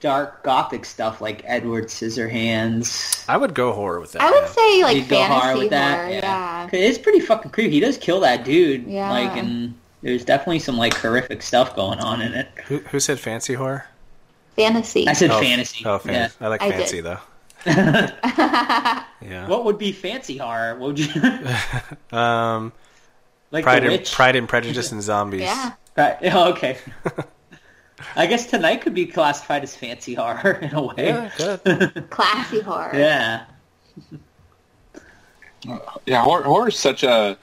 dark 0.00 0.42
gothic 0.42 0.84
stuff 0.84 1.20
like 1.20 1.42
Edward 1.44 1.84
Scissorhands? 1.84 3.24
I 3.28 3.36
would 3.36 3.54
go 3.54 3.72
horror 3.72 4.00
with 4.00 4.10
that. 4.10 4.22
I 4.22 4.30
would 4.32 4.40
yeah. 4.42 4.46
say 4.48 4.82
like 4.82 4.96
You'd 4.96 5.08
go 5.08 5.16
fantasy 5.18 5.32
horror 5.32 5.42
horror. 5.52 5.58
with 5.58 5.70
that? 5.70 6.12
yeah. 6.12 6.62
'Cause 6.64 6.80
It's 6.80 6.98
pretty 6.98 7.20
fucking 7.20 7.52
creepy. 7.52 7.70
He 7.74 7.78
does 7.78 7.96
kill 7.96 8.18
that 8.22 8.44
dude. 8.44 8.88
Yeah. 8.88 9.08
Like, 9.08 9.36
and 9.36 9.72
there's 10.02 10.24
definitely 10.24 10.58
some 10.58 10.76
like 10.76 10.94
horrific 10.94 11.42
stuff 11.42 11.76
going 11.76 12.00
on 12.00 12.20
in 12.22 12.34
it. 12.34 12.48
Who, 12.66 12.78
who 12.78 12.98
said 12.98 13.20
fancy 13.20 13.54
horror? 13.54 13.86
fantasy. 14.56 15.06
I 15.06 15.12
said 15.12 15.30
Oh, 15.30 15.40
fantasy. 15.40 15.84
Oh, 15.86 15.98
fan- 15.98 16.32
I 16.40 16.48
like 16.48 16.60
I 16.60 16.72
fancy 16.72 17.02
did. 17.02 17.04
though. 17.04 17.18
yeah. 17.66 19.46
What 19.46 19.64
would 19.64 19.78
be 19.78 19.92
fancy 19.92 20.38
horror? 20.38 20.74
What 20.76 20.88
would 20.88 20.98
you 20.98 21.22
Um, 22.18 22.72
like? 23.52 23.62
Pride 23.62 23.84
the 23.84 23.86
and 23.86 23.92
Witch? 23.98 24.10
Pride 24.12 24.34
and 24.34 24.48
Prejudice 24.48 24.90
and 24.90 25.00
Zombies. 25.02 25.42
yeah. 25.42 25.74
Right. 25.96 26.16
Oh, 26.24 26.50
okay. 26.50 26.78
I 28.16 28.26
guess 28.26 28.46
tonight 28.46 28.80
could 28.82 28.94
be 28.94 29.06
classified 29.06 29.62
as 29.62 29.74
fancy 29.76 30.14
horror 30.14 30.58
in 30.62 30.74
a 30.74 30.82
way. 30.82 30.94
Yeah. 31.38 31.90
Classy 32.10 32.60
horror. 32.60 32.90
Yeah. 32.94 33.44
Yeah, 36.06 36.22
horror, 36.22 36.42
horror 36.44 36.68
is 36.68 36.78
such 36.78 37.02
a 37.02 37.36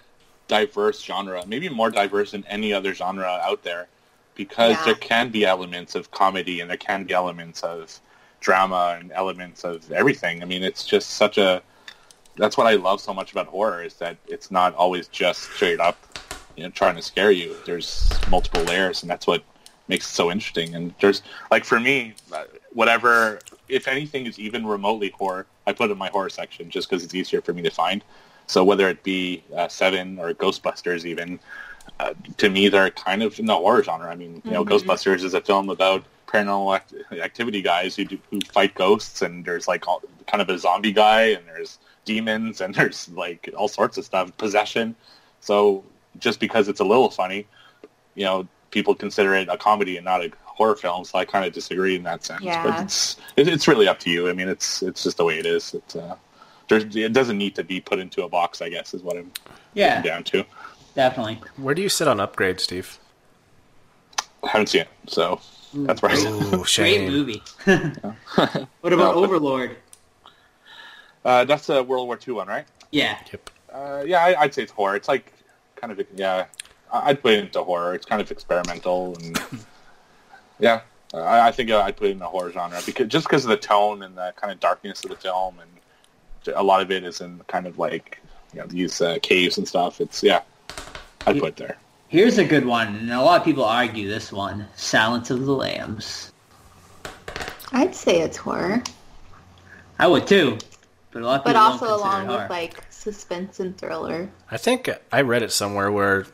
diverse 0.47 1.01
genre, 1.01 1.43
maybe 1.45 1.69
more 1.69 1.89
diverse 1.91 2.31
than 2.31 2.43
any 2.47 2.73
other 2.73 2.93
genre 2.93 3.39
out 3.43 3.63
there, 3.63 3.87
because 4.35 4.71
Yeah. 4.71 4.85
there 4.85 4.95
can 4.95 5.29
be 5.29 5.45
elements 5.45 5.93
of 5.93 6.09
comedy 6.11 6.61
and 6.61 6.69
there 6.69 6.77
can 6.77 7.03
be 7.03 7.13
elements 7.13 7.61
of 7.63 7.99
drama 8.39 8.97
and 8.99 9.11
elements 9.11 9.63
of 9.63 9.91
everything. 9.91 10.41
I 10.41 10.45
mean, 10.45 10.63
it's 10.63 10.85
just 10.85 11.11
such 11.11 11.37
a. 11.37 11.61
That's 12.37 12.55
what 12.55 12.67
I 12.67 12.75
love 12.75 13.01
so 13.01 13.13
much 13.13 13.31
about 13.31 13.47
horror 13.47 13.83
is 13.83 13.95
that 13.95 14.17
it's 14.27 14.51
not 14.51 14.75
always 14.75 15.07
just 15.07 15.41
straight 15.53 15.79
up, 15.79 15.97
you 16.55 16.63
know, 16.63 16.69
trying 16.69 16.95
to 16.95 17.01
scare 17.01 17.31
you. 17.31 17.55
There's 17.65 18.11
multiple 18.29 18.63
layers, 18.63 19.01
and 19.01 19.09
that's 19.09 19.25
what 19.25 19.43
makes 19.87 20.09
it 20.09 20.13
so 20.13 20.31
interesting. 20.31 20.75
And 20.75 20.93
there's 20.99 21.21
like 21.51 21.63
for 21.63 21.79
me, 21.79 22.13
uh, 22.31 22.45
whatever, 22.73 23.39
if 23.69 23.87
anything 23.87 24.25
is 24.25 24.39
even 24.39 24.65
remotely 24.65 25.09
horror, 25.09 25.45
I 25.65 25.73
put 25.73 25.89
it 25.89 25.93
in 25.93 25.97
my 25.97 26.09
horror 26.09 26.29
section 26.29 26.69
just 26.69 26.89
because 26.89 27.03
it's 27.03 27.15
easier 27.15 27.41
for 27.41 27.53
me 27.53 27.61
to 27.63 27.71
find. 27.71 28.03
So 28.47 28.63
whether 28.63 28.87
it 28.87 29.03
be 29.03 29.43
uh, 29.55 29.67
Seven 29.67 30.19
or 30.19 30.33
Ghostbusters, 30.33 31.03
even 31.05 31.39
uh, 31.99 32.13
to 32.37 32.49
me, 32.49 32.69
they're 32.69 32.91
kind 32.91 33.23
of 33.23 33.39
in 33.39 33.45
the 33.45 33.55
horror 33.55 33.83
genre. 33.83 34.09
I 34.09 34.15
mean, 34.15 34.41
you 34.45 34.51
know, 34.51 34.63
Ghostbusters 34.63 35.23
is 35.23 35.33
a 35.33 35.41
film 35.41 35.69
about 35.69 36.03
paranormal 36.27 36.75
act- 36.75 36.93
activity 37.13 37.61
guys 37.61 37.95
who 37.95 38.05
do, 38.05 38.19
who 38.29 38.39
fight 38.51 38.75
ghosts, 38.75 39.21
and 39.21 39.43
there's 39.43 39.67
like 39.67 39.87
all, 39.87 40.01
kind 40.27 40.41
of 40.41 40.49
a 40.49 40.57
zombie 40.59 40.91
guy, 40.91 41.23
and 41.23 41.45
there's 41.47 41.79
demons, 42.05 42.61
and 42.61 42.73
there's 42.75 43.09
like 43.09 43.49
all 43.57 43.67
sorts 43.67 43.97
of 43.97 44.05
stuff, 44.05 44.35
possession. 44.37 44.95
So 45.39 45.83
just 46.19 46.39
because 46.39 46.67
it's 46.67 46.79
a 46.79 46.85
little 46.85 47.09
funny, 47.09 47.47
you 48.15 48.25
know, 48.25 48.47
people 48.71 48.93
consider 48.95 49.33
it 49.35 49.47
a 49.49 49.57
comedy 49.57 49.97
and 49.97 50.05
not 50.05 50.23
a 50.23 50.31
horror 50.45 50.75
film. 50.75 51.05
So 51.05 51.17
I 51.19 51.25
kind 51.25 51.45
of 51.45 51.53
disagree 51.53 51.95
in 51.95 52.03
that 52.03 52.23
sense. 52.25 52.41
Yeah. 52.41 52.63
But 52.63 52.81
it's 52.83 53.17
it, 53.35 53.47
it's 53.47 53.67
really 53.67 53.87
up 53.87 53.99
to 53.99 54.09
you. 54.09 54.29
I 54.29 54.33
mean, 54.33 54.47
it's 54.49 54.81
it's 54.81 55.03
just 55.03 55.17
the 55.17 55.25
way 55.25 55.39
it 55.39 55.45
is. 55.45 55.73
It's 55.73 55.95
uh, 55.95 56.15
it 56.69 57.13
doesn't 57.13 57.37
need 57.37 57.55
to 57.55 57.63
be 57.63 57.79
put 57.79 57.99
into 57.99 58.23
a 58.23 58.29
box. 58.29 58.61
I 58.61 58.69
guess 58.69 58.93
is 58.93 59.01
what 59.03 59.17
I'm 59.17 59.31
Yeah. 59.73 60.01
down 60.01 60.23
to. 60.25 60.43
Definitely. 60.95 61.39
Where 61.57 61.75
do 61.75 61.81
you 61.81 61.89
sit 61.89 62.07
on 62.07 62.19
Upgrade, 62.19 62.59
Steve? 62.59 62.97
I 64.43 64.49
haven't 64.49 64.67
seen 64.67 64.81
it, 64.81 64.87
so 65.07 65.39
that's 65.73 66.01
where 66.01 66.11
I 66.11 66.15
sit. 66.15 66.31
Ooh, 66.31 66.63
Great 66.75 67.07
movie. 67.09 67.41
what 67.65 68.93
about 68.93 69.15
No, 69.15 69.21
but- 69.21 69.23
Overlord? 69.23 69.77
Uh, 71.25 71.43
that's 71.45 71.67
a 71.69 71.83
World 71.83 72.07
War 72.07 72.17
II 72.25 72.35
one, 72.35 72.47
right? 72.47 72.65
Yeah. 72.91 73.17
Yep. 73.31 73.49
Uh, 73.71 74.03
yeah, 74.05 74.23
I, 74.23 74.41
I'd 74.43 74.53
say 74.53 74.63
it's 74.63 74.71
horror. 74.71 74.95
It's 74.95 75.07
like 75.07 75.33
kind 75.75 75.91
of 75.91 76.01
yeah. 76.15 76.45
I- 76.91 77.09
I'd 77.09 77.21
put 77.21 77.33
it 77.33 77.39
into 77.39 77.63
horror. 77.63 77.93
It's 77.95 78.05
kind 78.05 78.21
of 78.21 78.31
experimental 78.31 79.15
and 79.17 79.39
yeah. 80.59 80.81
I, 81.13 81.47
I 81.47 81.51
think 81.51 81.71
I'd 81.71 81.95
put 81.95 82.07
it 82.07 82.11
in 82.11 82.19
the 82.19 82.27
horror 82.27 82.51
genre 82.51 82.79
because 82.85 83.07
just 83.07 83.25
because 83.27 83.45
of 83.45 83.49
the 83.49 83.57
tone 83.57 84.03
and 84.03 84.17
the 84.17 84.33
kind 84.35 84.51
of 84.51 84.59
darkness 84.59 85.03
of 85.03 85.09
the 85.09 85.15
film 85.15 85.55
and 85.59 86.55
a 86.55 86.63
lot 86.63 86.81
of 86.81 86.91
it 86.91 87.03
is 87.03 87.21
in 87.21 87.39
kind 87.47 87.65
of 87.67 87.77
like 87.77 88.19
you 88.53 88.59
know 88.61 88.67
these 88.67 89.01
uh, 89.01 89.17
caves 89.21 89.57
and 89.57 89.67
stuff. 89.67 89.99
It's 90.01 90.21
yeah. 90.23 90.41
I'd 91.25 91.39
put 91.39 91.49
it 91.49 91.55
there. 91.57 91.77
Here's 92.09 92.37
a 92.37 92.45
good 92.45 92.65
one, 92.65 92.95
and 92.95 93.11
a 93.11 93.21
lot 93.21 93.37
of 93.39 93.43
people 93.45 93.65
argue 93.65 94.07
this 94.07 94.31
one: 94.31 94.65
Silence 94.77 95.29
of 95.29 95.45
the 95.45 95.51
Lambs. 95.51 96.31
I'd 97.73 97.93
say 97.93 98.21
it's 98.21 98.37
horror. 98.37 98.81
I 99.99 100.07
would 100.07 100.25
too, 100.27 100.57
but 101.11 101.21
a 101.21 101.25
lot 101.25 101.39
of 101.39 101.43
But 101.43 101.49
people 101.51 101.61
don't 101.61 101.71
also 101.73 101.95
along 101.97 102.25
it 102.25 102.27
with 102.27 102.35
horror. 102.37 102.49
like 102.49 102.81
suspense 102.89 103.59
and 103.59 103.77
thriller. 103.77 104.29
I 104.51 104.55
think 104.57 104.89
I 105.11 105.21
read 105.21 105.43
it 105.43 105.51
somewhere 105.51 105.91
where 105.91 106.25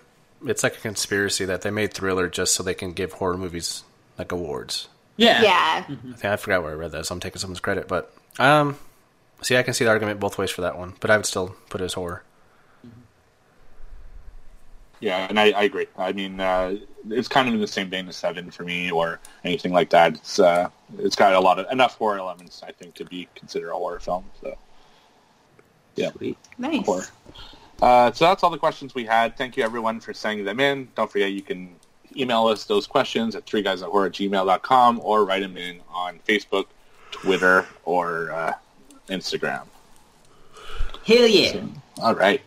it's 0.45 0.63
like 0.63 0.75
a 0.77 0.79
conspiracy 0.81 1.45
that 1.45 1.61
they 1.61 1.71
made 1.71 1.93
Thriller 1.93 2.29
just 2.29 2.53
so 2.53 2.63
they 2.63 2.73
can 2.73 2.93
give 2.93 3.13
horror 3.13 3.37
movies 3.37 3.83
like 4.17 4.31
awards. 4.31 4.87
yeah, 5.17 5.41
Yeah. 5.41 5.83
Mm-hmm. 5.83 6.09
I 6.13 6.15
think 6.15 6.25
I 6.25 6.35
forgot 6.37 6.63
where 6.63 6.71
I 6.71 6.75
read 6.75 6.91
that, 6.91 7.05
so 7.05 7.13
I'm 7.15 7.19
taking 7.19 7.39
someone's 7.39 7.59
credit. 7.59 7.87
But 7.87 8.13
um, 8.39 8.77
see, 9.41 9.57
I 9.57 9.63
can 9.63 9.73
see 9.73 9.83
the 9.85 9.89
argument 9.91 10.19
both 10.19 10.37
ways 10.37 10.51
for 10.51 10.61
that 10.61 10.77
one, 10.77 10.93
but 10.99 11.09
I 11.09 11.17
would 11.17 11.25
still 11.25 11.55
put 11.69 11.81
it 11.81 11.85
as 11.85 11.93
horror. 11.93 12.23
Yeah, 14.99 15.27
and 15.29 15.37
I, 15.37 15.51
I 15.51 15.63
agree. 15.63 15.87
I 15.97 16.13
mean, 16.13 16.39
uh, 16.39 16.77
it's 17.09 17.27
kind 17.27 17.49
of 17.49 17.53
in 17.53 17.59
the 17.59 17.67
same 17.67 17.89
vein 17.89 18.07
as 18.07 18.15
Seven 18.15 18.49
for 18.51 18.63
me, 18.63 18.89
or 18.89 19.19
anything 19.43 19.73
like 19.73 19.89
that. 19.89 20.13
It's 20.13 20.39
uh, 20.39 20.69
it's 20.97 21.17
got 21.17 21.33
a 21.33 21.39
lot 21.41 21.59
of 21.59 21.69
enough 21.71 21.97
horror 21.97 22.19
elements, 22.19 22.63
I 22.63 22.71
think, 22.71 22.93
to 22.95 23.05
be 23.05 23.27
considered 23.35 23.71
a 23.71 23.73
horror 23.73 23.99
film. 23.99 24.23
So, 24.41 24.57
yeah, 25.95 26.11
Nice. 26.57 26.85
horror. 26.85 27.03
Uh, 27.81 28.11
so 28.11 28.25
that's 28.25 28.43
all 28.43 28.49
the 28.49 28.57
questions 28.57 28.95
we 28.95 29.03
had. 29.05 29.37
Thank 29.37 29.57
you 29.57 29.63
everyone 29.63 29.99
for 29.99 30.13
sending 30.13 30.45
them 30.45 30.59
in. 30.59 30.87
Don't 30.95 31.11
forget 31.11 31.31
you 31.31 31.41
can 31.41 31.75
email 32.15 32.47
us 32.47 32.65
those 32.65 32.87
questions 32.87 33.35
at 33.35 33.45
three 33.45 33.61
guys 33.61 33.81
at 33.81 33.89
horror 33.89 34.09
gmail.com 34.09 34.99
or 35.03 35.25
write 35.25 35.41
them 35.41 35.57
in 35.57 35.81
on 35.91 36.19
Facebook, 36.27 36.65
Twitter, 37.11 37.65
or 37.85 38.31
uh, 38.31 38.53
Instagram. 39.09 39.63
Hell 41.05 41.27
yeah. 41.27 41.61
All 42.01 42.15
right. 42.15 42.41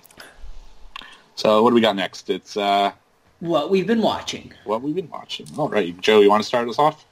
So 1.35 1.63
what 1.63 1.71
do 1.71 1.75
we 1.75 1.81
got 1.83 1.97
next? 1.97 2.31
It's 2.31 2.57
uh, 2.57 2.93
What 3.41 3.69
we've 3.71 3.87
been 3.87 4.01
watching. 4.01 4.53
what 4.65 4.81
we've 4.81 4.95
been 4.95 5.11
watching. 5.11 5.47
All 5.59 5.69
right, 5.69 5.99
Joe, 6.01 6.21
you 6.21 6.31
want 6.31 6.43
to 6.43 6.47
start 6.47 6.67
us 6.69 6.79
off? 6.79 7.05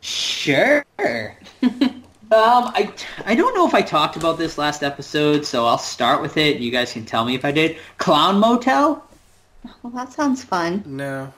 Sure. 0.00 0.84
um, 2.30 2.70
I 2.74 2.92
I 3.24 3.34
don't 3.34 3.54
know 3.54 3.66
if 3.66 3.74
I 3.74 3.80
talked 3.80 4.16
about 4.16 4.36
this 4.36 4.58
last 4.58 4.82
episode, 4.82 5.46
so 5.46 5.66
I'll 5.66 5.78
start 5.78 6.20
with 6.20 6.36
it. 6.36 6.58
You 6.58 6.70
guys 6.70 6.92
can 6.92 7.06
tell 7.06 7.24
me 7.24 7.34
if 7.34 7.44
I 7.44 7.52
did. 7.52 7.78
Clown 7.96 8.38
Motel. 8.38 9.02
Well, 9.82 9.92
that 9.94 10.12
sounds 10.12 10.44
fun. 10.44 10.82
No. 10.86 11.32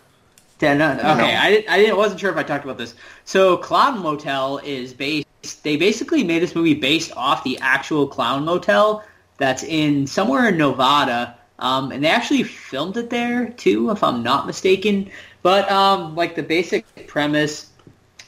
Yeah, 0.61 0.74
no, 0.74 0.92
no, 0.92 1.00
okay, 1.00 1.37
I 1.37 1.50
didn't. 1.50 1.70
I 1.70 1.79
didn't. 1.79 1.96
wasn't 1.96 2.20
sure 2.20 2.31
if 2.31 2.37
I 2.37 2.42
talked 2.42 2.64
about 2.64 2.76
this. 2.76 2.94
So, 3.24 3.57
Clown 3.57 4.00
Motel 4.00 4.59
is 4.59 4.92
based. 4.92 5.62
They 5.62 5.76
basically 5.76 6.22
made 6.22 6.42
this 6.42 6.55
movie 6.55 6.74
based 6.74 7.12
off 7.16 7.44
the 7.44 7.59
actual 7.61 8.07
Clown 8.07 8.44
Motel 8.44 9.03
that's 9.38 9.62
in 9.62 10.07
somewhere 10.07 10.48
in 10.48 10.59
Nevada, 10.59 11.38
um, 11.61 11.92
and 11.92 12.05
they 12.05 12.09
actually 12.09 12.42
filmed 12.42 12.96
it 12.98 13.11
there 13.11 13.50
too, 13.50 13.90
if 13.90 14.03
I'm 14.03 14.22
not 14.22 14.46
mistaken. 14.46 15.11
But 15.42 15.70
um, 15.70 16.14
like 16.14 16.35
the 16.35 16.42
basic 16.42 17.07
premise 17.07 17.69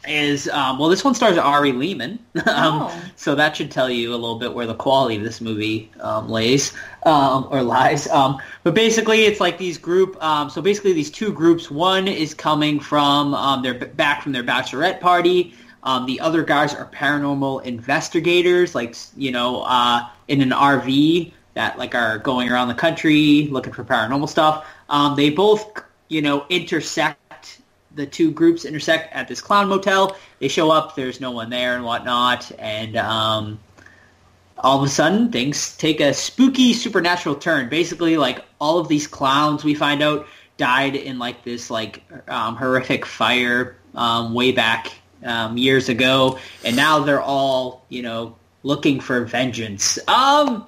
is, 0.08 0.48
um, 0.48 0.78
well, 0.78 0.88
this 0.88 1.04
one 1.04 1.14
stars 1.14 1.38
Ari 1.38 1.72
Lehman, 1.72 2.18
um, 2.36 2.42
Oh. 2.46 3.02
so 3.16 3.34
that 3.34 3.56
should 3.56 3.70
tell 3.70 3.88
you 3.90 4.10
a 4.10 4.16
little 4.16 4.38
bit 4.38 4.54
where 4.54 4.66
the 4.66 4.74
quality 4.74 5.16
of 5.16 5.22
this 5.22 5.40
movie 5.40 5.90
um, 6.00 6.28
lays 6.28 6.72
um, 7.04 7.46
or 7.50 7.62
lies. 7.62 8.08
Um, 8.08 8.38
but 8.64 8.74
basically, 8.74 9.24
it's 9.24 9.40
like 9.40 9.58
these 9.58 9.78
group. 9.78 10.22
Um, 10.22 10.50
so 10.50 10.60
basically, 10.62 10.92
these 10.92 11.10
two 11.10 11.32
groups. 11.32 11.70
One 11.70 12.08
is 12.08 12.34
coming 12.34 12.80
from 12.80 13.34
um, 13.34 13.62
their 13.62 13.74
back 13.74 14.22
from 14.22 14.32
their 14.32 14.44
bachelorette 14.44 15.00
party. 15.00 15.54
Um, 15.84 16.06
the 16.06 16.20
other 16.20 16.42
guys 16.44 16.74
are 16.74 16.86
paranormal 16.86 17.64
investigators, 17.64 18.74
like 18.74 18.94
you 19.16 19.30
know, 19.32 19.62
uh, 19.62 20.08
in 20.28 20.40
an 20.40 20.50
RV 20.50 21.32
that 21.54 21.78
like 21.78 21.94
are 21.94 22.18
going 22.18 22.50
around 22.50 22.68
the 22.68 22.74
country 22.74 23.48
looking 23.50 23.72
for 23.72 23.84
paranormal 23.84 24.28
stuff. 24.28 24.66
Um, 24.88 25.16
they 25.16 25.30
both, 25.30 25.82
you 26.08 26.22
know, 26.22 26.46
intersect. 26.48 27.18
The 27.94 28.07
two 28.07 28.31
groups 28.31 28.64
intersect 28.64 29.14
at 29.14 29.28
this 29.28 29.40
clown 29.40 29.68
motel. 29.68 30.16
They 30.38 30.48
show 30.48 30.70
up. 30.70 30.96
There's 30.96 31.20
no 31.20 31.31
one 31.31 31.50
there 31.50 31.74
and 31.74 31.85
whatnot, 31.85 32.50
and 32.59 32.96
um, 32.96 33.61
all 34.59 34.78
of 34.78 34.85
a 34.85 34.88
sudden 34.88 35.31
things 35.31 35.76
take 35.76 36.00
a 36.00 36.14
spooky 36.14 36.72
supernatural 36.72 37.35
turn. 37.35 37.68
Basically, 37.68 38.16
like 38.16 38.44
all 38.61 38.78
of 38.78 38.88
these 38.88 39.07
clowns 39.07 39.64
we 39.64 39.74
find 39.74 40.02
out 40.02 40.26
died 40.57 40.96
in 40.96 41.18
like 41.18 41.44
this 41.44 41.70
like 41.70 42.02
um, 42.28 42.57
horrific 42.57 43.05
fire 43.05 43.76
um, 43.94 44.35
way 44.35 44.52
back 44.52 44.92
um, 45.24 45.57
years 45.57 45.88
ago, 45.88 46.38
and 46.64 46.76
now 46.76 47.00
they're 47.00 47.22
all 47.22 47.85
you 47.88 48.02
know 48.02 48.37
looking 48.62 49.00
for 49.00 49.24
vengeance. 49.24 49.98
Um, 50.09 50.66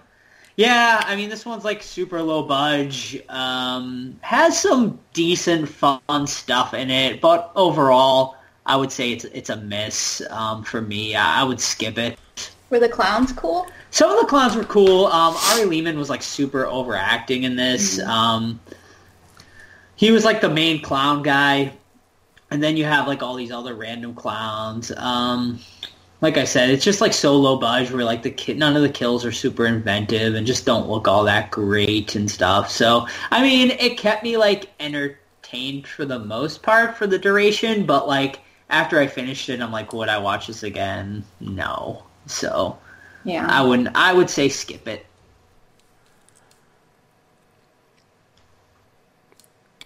yeah, 0.56 1.02
I 1.04 1.16
mean 1.16 1.28
this 1.28 1.44
one's 1.44 1.64
like 1.64 1.82
super 1.82 2.22
low 2.22 2.42
budge. 2.42 3.20
Um, 3.28 4.18
has 4.20 4.60
some 4.60 4.98
decent 5.12 5.68
fun 5.68 6.26
stuff 6.26 6.74
in 6.74 6.90
it, 6.90 7.20
but 7.20 7.50
overall, 7.56 8.36
I 8.66 8.76
would 8.76 8.92
say 8.92 9.12
it's 9.12 9.24
it's 9.24 9.50
a 9.50 9.56
miss 9.56 10.22
um, 10.30 10.62
for 10.62 10.80
me. 10.80 11.16
I, 11.16 11.40
I 11.40 11.44
would 11.44 11.60
skip 11.60 11.98
it. 11.98 12.18
Were 12.70 12.78
the 12.78 12.88
clowns 12.88 13.32
cool? 13.32 13.66
Some 13.90 14.10
of 14.10 14.20
the 14.20 14.26
clowns 14.26 14.56
were 14.56 14.64
cool. 14.64 15.06
Um, 15.06 15.36
Ari 15.52 15.66
Lehman 15.66 15.98
was 15.98 16.10
like 16.10 16.22
super 16.22 16.66
overacting 16.66 17.44
in 17.44 17.56
this. 17.56 18.00
Um, 18.00 18.58
he 19.96 20.10
was 20.10 20.24
like 20.24 20.40
the 20.40 20.50
main 20.50 20.82
clown 20.82 21.22
guy, 21.22 21.72
and 22.50 22.62
then 22.62 22.76
you 22.76 22.84
have 22.84 23.06
like 23.06 23.22
all 23.22 23.34
these 23.34 23.52
other 23.52 23.74
random 23.74 24.14
clowns. 24.14 24.92
Um, 24.96 25.60
like 26.24 26.38
I 26.38 26.44
said, 26.44 26.70
it's 26.70 26.82
just 26.82 27.02
like 27.02 27.12
so 27.12 27.36
low 27.36 27.58
budge 27.58 27.90
where 27.90 28.02
like 28.02 28.22
the 28.22 28.30
ki- 28.30 28.54
none 28.54 28.76
of 28.76 28.80
the 28.80 28.88
kills 28.88 29.26
are 29.26 29.30
super 29.30 29.66
inventive 29.66 30.34
and 30.34 30.46
just 30.46 30.64
don't 30.64 30.88
look 30.88 31.06
all 31.06 31.22
that 31.24 31.50
great 31.50 32.14
and 32.14 32.30
stuff. 32.30 32.70
So 32.70 33.06
I 33.30 33.42
mean, 33.42 33.72
it 33.72 33.98
kept 33.98 34.22
me 34.22 34.38
like 34.38 34.70
entertained 34.80 35.86
for 35.86 36.06
the 36.06 36.18
most 36.18 36.62
part 36.62 36.96
for 36.96 37.06
the 37.06 37.18
duration, 37.18 37.84
but 37.84 38.08
like 38.08 38.40
after 38.70 38.98
I 38.98 39.06
finished 39.06 39.50
it, 39.50 39.60
I'm 39.60 39.70
like, 39.70 39.92
would 39.92 40.08
I 40.08 40.16
watch 40.16 40.46
this 40.46 40.62
again? 40.62 41.22
No. 41.40 42.04
So 42.24 42.78
Yeah. 43.24 43.46
I 43.46 43.60
wouldn't. 43.60 43.94
I 43.94 44.14
would 44.14 44.30
say 44.30 44.48
skip 44.48 44.88
it. 44.88 45.04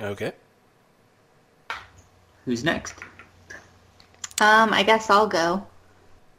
Okay. 0.00 0.30
Who's 2.44 2.62
next? 2.62 2.94
Um, 4.40 4.72
I 4.72 4.84
guess 4.84 5.10
I'll 5.10 5.26
go. 5.26 5.66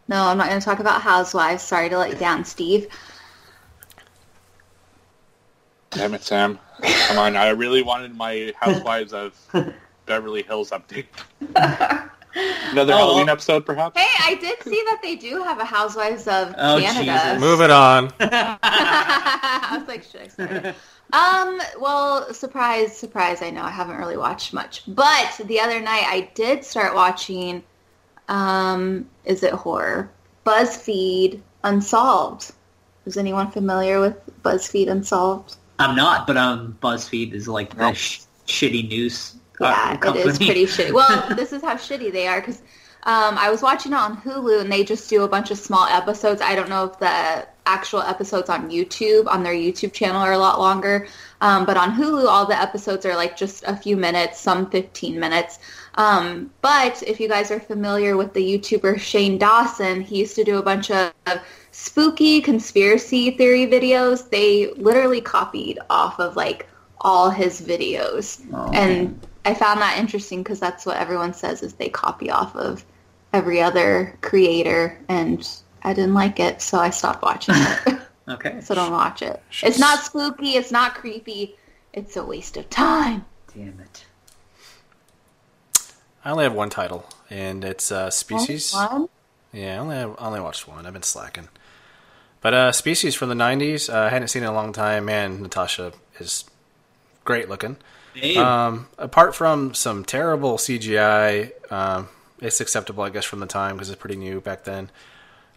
No, 0.09 0.23
I'm 0.25 0.37
not 0.39 0.47
going 0.47 0.59
to 0.59 0.65
talk 0.65 0.79
about 0.79 1.01
Housewives. 1.01 1.61
Sorry 1.63 1.87
to 1.87 1.97
let 1.97 2.09
you 2.09 2.15
down, 2.17 2.43
Steve. 2.43 2.87
Damn 5.91 6.15
it, 6.15 6.23
Sam. 6.23 6.57
Come 6.81 7.17
on, 7.19 7.35
I 7.35 7.49
really 7.49 7.83
wanted 7.83 8.15
my 8.15 8.51
Housewives 8.59 9.13
of 9.13 9.33
Beverly 10.07 10.41
Hills 10.43 10.71
update. 10.71 11.05
Another 12.71 12.93
Oh. 12.93 12.97
Halloween 12.97 13.29
episode, 13.29 13.65
perhaps? 13.65 13.99
Hey, 13.99 14.07
I 14.31 14.35
did 14.35 14.61
see 14.63 14.81
that 14.85 14.99
they 15.03 15.15
do 15.15 15.43
have 15.43 15.59
a 15.59 15.65
Housewives 15.65 16.27
of 16.27 16.53
Oh, 16.57 16.79
Canada. 16.79 17.11
Jesus. 17.35 17.39
Move 17.39 17.61
it 17.61 17.69
on. 17.71 18.11
I 18.19 19.77
was 19.79 19.87
like, 19.87 20.03
should 20.03 20.21
I 20.21 20.27
start 20.27 20.51
it? 20.51 20.75
Um, 21.11 21.59
well, 21.79 22.31
surprise, 22.33 22.95
surprise, 22.97 23.41
I 23.41 23.49
know 23.49 23.63
I 23.63 23.71
haven't 23.71 23.97
really 23.97 24.17
watched 24.17 24.53
much. 24.53 24.83
But 24.87 25.39
the 25.45 25.59
other 25.59 25.79
night 25.79 26.03
I 26.07 26.29
did 26.35 26.63
start 26.63 26.93
watching, 26.93 27.63
um, 28.29 29.05
is 29.25 29.43
it 29.43 29.51
horror? 29.53 30.09
BuzzFeed 30.45 31.41
Unsolved. 31.63 32.51
Is 33.05 33.17
anyone 33.17 33.51
familiar 33.51 33.99
with 33.99 34.15
BuzzFeed 34.43 34.89
Unsolved? 34.89 35.55
I'm 35.79 35.95
not, 35.95 36.25
but 36.27 36.37
um, 36.37 36.77
BuzzFeed 36.81 37.33
is 37.33 37.47
like 37.47 37.75
the 37.75 37.93
sh- 37.93 38.21
shitty 38.47 38.87
news. 38.89 39.35
uh, 39.61 39.65
Yeah, 39.65 39.93
it 39.93 40.01
company. 40.01 40.25
is 40.29 40.37
pretty 40.37 40.65
shitty. 40.65 40.93
Well, 40.93 41.35
this 41.35 41.51
is 41.53 41.61
how 41.61 41.75
shitty 41.75 42.11
they 42.11 42.27
are 42.27 42.39
because 42.39 42.61
um, 43.03 43.37
I 43.37 43.49
was 43.49 43.61
watching 43.61 43.93
it 43.93 43.95
on 43.95 44.17
Hulu 44.17 44.61
and 44.61 44.71
they 44.71 44.83
just 44.83 45.09
do 45.09 45.23
a 45.23 45.27
bunch 45.27 45.51
of 45.51 45.57
small 45.57 45.85
episodes. 45.87 46.41
I 46.41 46.55
don't 46.55 46.69
know 46.69 46.85
if 46.85 46.99
the 46.99 47.47
actual 47.65 48.01
episodes 48.01 48.49
on 48.49 48.69
YouTube, 48.69 49.27
on 49.27 49.43
their 49.43 49.53
YouTube 49.53 49.93
channel, 49.93 50.21
are 50.21 50.33
a 50.33 50.37
lot 50.37 50.59
longer. 50.59 51.07
Um, 51.41 51.65
but 51.65 51.77
on 51.77 51.95
Hulu, 51.95 52.27
all 52.27 52.45
the 52.45 52.59
episodes 52.59 53.05
are 53.05 53.15
like 53.15 53.37
just 53.37 53.63
a 53.65 53.75
few 53.75 53.95
minutes, 53.95 54.39
some 54.41 54.69
15 54.69 55.17
minutes. 55.19 55.59
Um, 55.95 56.51
but 56.61 57.03
if 57.03 57.19
you 57.19 57.27
guys 57.27 57.51
are 57.51 57.59
familiar 57.59 58.15
with 58.15 58.33
the 58.33 58.41
YouTuber 58.57 58.99
Shane 58.99 59.37
Dawson, 59.37 60.01
he 60.01 60.19
used 60.19 60.35
to 60.35 60.43
do 60.43 60.57
a 60.57 60.63
bunch 60.63 60.91
of 60.91 61.11
spooky 61.71 62.41
conspiracy 62.41 63.31
theory 63.31 63.67
videos. 63.67 64.29
They 64.29 64.71
literally 64.73 65.21
copied 65.21 65.79
off 65.89 66.19
of 66.19 66.35
like 66.35 66.67
all 67.01 67.29
his 67.29 67.61
videos. 67.61 68.41
And 68.73 69.25
I 69.45 69.53
found 69.53 69.81
that 69.81 69.97
interesting 69.97 70.43
because 70.43 70.59
that's 70.59 70.85
what 70.85 70.97
everyone 70.97 71.33
says 71.33 71.63
is 71.63 71.73
they 71.73 71.89
copy 71.89 72.29
off 72.29 72.55
of 72.55 72.85
every 73.33 73.61
other 73.61 74.17
creator 74.21 74.97
and 75.07 75.47
I 75.83 75.93
didn't 75.93 76.13
like 76.13 76.39
it, 76.39 76.61
so 76.61 76.77
I 76.77 76.89
stopped 76.89 77.21
watching 77.21 77.55
it. 77.57 77.99
Okay. 78.29 78.61
so 78.61 78.75
don't 78.75 78.91
watch 78.91 79.23
it. 79.23 79.41
It's 79.63 79.79
not 79.79 80.03
spooky, 80.03 80.49
it's 80.51 80.71
not 80.71 80.93
creepy. 80.93 81.55
It's 81.93 82.15
a 82.15 82.23
waste 82.23 82.57
of 82.57 82.69
time. 82.69 83.25
Damn 83.55 83.79
it. 83.79 84.05
I 86.23 86.31
only 86.31 86.43
have 86.43 86.53
one 86.53 86.69
title, 86.69 87.05
and 87.29 87.63
it's 87.63 87.91
uh, 87.91 88.09
Species. 88.09 88.73
One? 88.73 89.07
Yeah, 89.53 89.75
I 89.75 89.77
only 89.79 89.95
have, 89.95 90.15
I 90.19 90.27
only 90.27 90.41
watched 90.41 90.67
one. 90.67 90.85
I've 90.85 90.93
been 90.93 91.03
slacking. 91.03 91.47
But 92.41 92.53
uh, 92.53 92.71
Species 92.71 93.15
from 93.15 93.29
the 93.29 93.35
'90s. 93.35 93.93
Uh, 93.93 93.97
I 93.97 94.09
hadn't 94.09 94.27
seen 94.29 94.43
it 94.43 94.47
in 94.47 94.51
a 94.51 94.55
long 94.55 94.73
time. 94.73 95.05
Man, 95.05 95.41
Natasha 95.41 95.93
is 96.19 96.45
great 97.25 97.49
looking. 97.49 97.77
Um, 98.37 98.87
apart 98.97 99.35
from 99.35 99.73
some 99.73 100.03
terrible 100.03 100.57
CGI, 100.57 101.51
um, 101.71 102.09
it's 102.39 102.59
acceptable, 102.59 103.03
I 103.03 103.09
guess, 103.09 103.25
from 103.25 103.39
the 103.39 103.45
time 103.45 103.75
because 103.75 103.89
it's 103.89 103.99
pretty 103.99 104.17
new 104.17 104.41
back 104.41 104.63
then. 104.63 104.89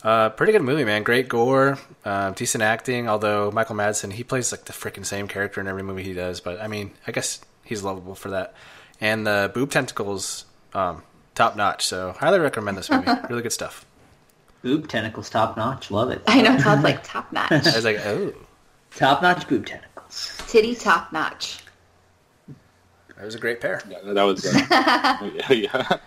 Uh, 0.03 0.31
pretty 0.31 0.53
good 0.53 0.63
movie, 0.63 0.85
man. 0.85 1.03
Great 1.03 1.29
gore, 1.29 1.79
uh, 2.05 2.31
decent 2.31 2.63
acting. 2.63 3.09
Although 3.09 3.51
Michael 3.53 3.77
Madsen, 3.77 4.13
he 4.13 4.25
plays 4.25 4.53
like 4.53 4.65
the 4.65 4.73
freaking 4.73 5.07
same 5.07 5.29
character 5.29 5.61
in 5.61 5.69
every 5.69 5.83
movie 5.83 6.03
he 6.03 6.13
does. 6.13 6.41
But 6.41 6.61
I 6.61 6.67
mean, 6.67 6.93
I 7.07 7.13
guess 7.13 7.41
he's 7.65 7.83
lovable 7.83 8.15
for 8.15 8.31
that. 8.31 8.55
And 9.01 9.27
the 9.27 9.51
boob 9.53 9.71
tentacles, 9.71 10.45
um, 10.75 11.03
top 11.35 11.57
notch. 11.57 11.87
So 11.87 12.13
highly 12.19 12.39
recommend 12.39 12.77
this 12.79 12.91
movie. 12.91 13.11
really 13.29 13.43
good 13.43 13.53
stuff. 13.53 13.85
Boob 14.63 14.89
tentacles, 14.89 15.29
top 15.29 15.57
notch. 15.57 15.91
Love 15.91 16.11
it. 16.11 16.23
I 16.27 16.41
know, 16.41 16.57
sounds 16.59 16.85
like 16.85 17.03
top 17.03 17.33
notch. 17.33 17.51
I 17.53 17.57
was 17.77 17.85
like, 17.85 17.99
oh, 18.05 18.33
Top 18.95 19.23
notch 19.23 19.49
boob 19.49 19.67
tentacles. 19.67 20.41
Titty 20.47 20.75
top 20.75 21.13
notch. 21.13 21.59
that 23.17 23.25
was 23.25 23.35
a 23.35 23.39
great 23.39 23.61
pair. 23.61 23.81
Yeah, 23.89 23.99
that 24.13 24.23
was. 24.23 24.45
Uh, 24.45 24.61
yeah, 25.35 25.53
yeah, 25.53 25.99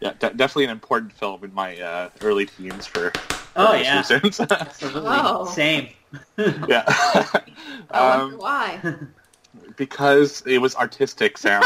yeah. 0.00 0.12
De- 0.18 0.32
definitely 0.34 0.64
an 0.64 0.70
important 0.70 1.12
film 1.12 1.44
in 1.44 1.52
my 1.52 1.78
uh, 1.78 2.08
early 2.22 2.46
teens 2.46 2.86
for. 2.86 3.10
for 3.10 3.40
Oh, 3.56 3.74
yeah. 3.74 3.98
reasons. 3.98 4.40
Absolutely. 4.40 5.02
Oh. 5.04 5.44
Same. 5.44 5.88
yeah. 6.38 6.84
I 6.86 7.42
wonder 8.18 8.34
um, 8.34 8.38
why. 8.38 8.94
because 9.76 10.42
it 10.46 10.58
was 10.58 10.74
artistic, 10.76 11.36
Sam. 11.36 11.62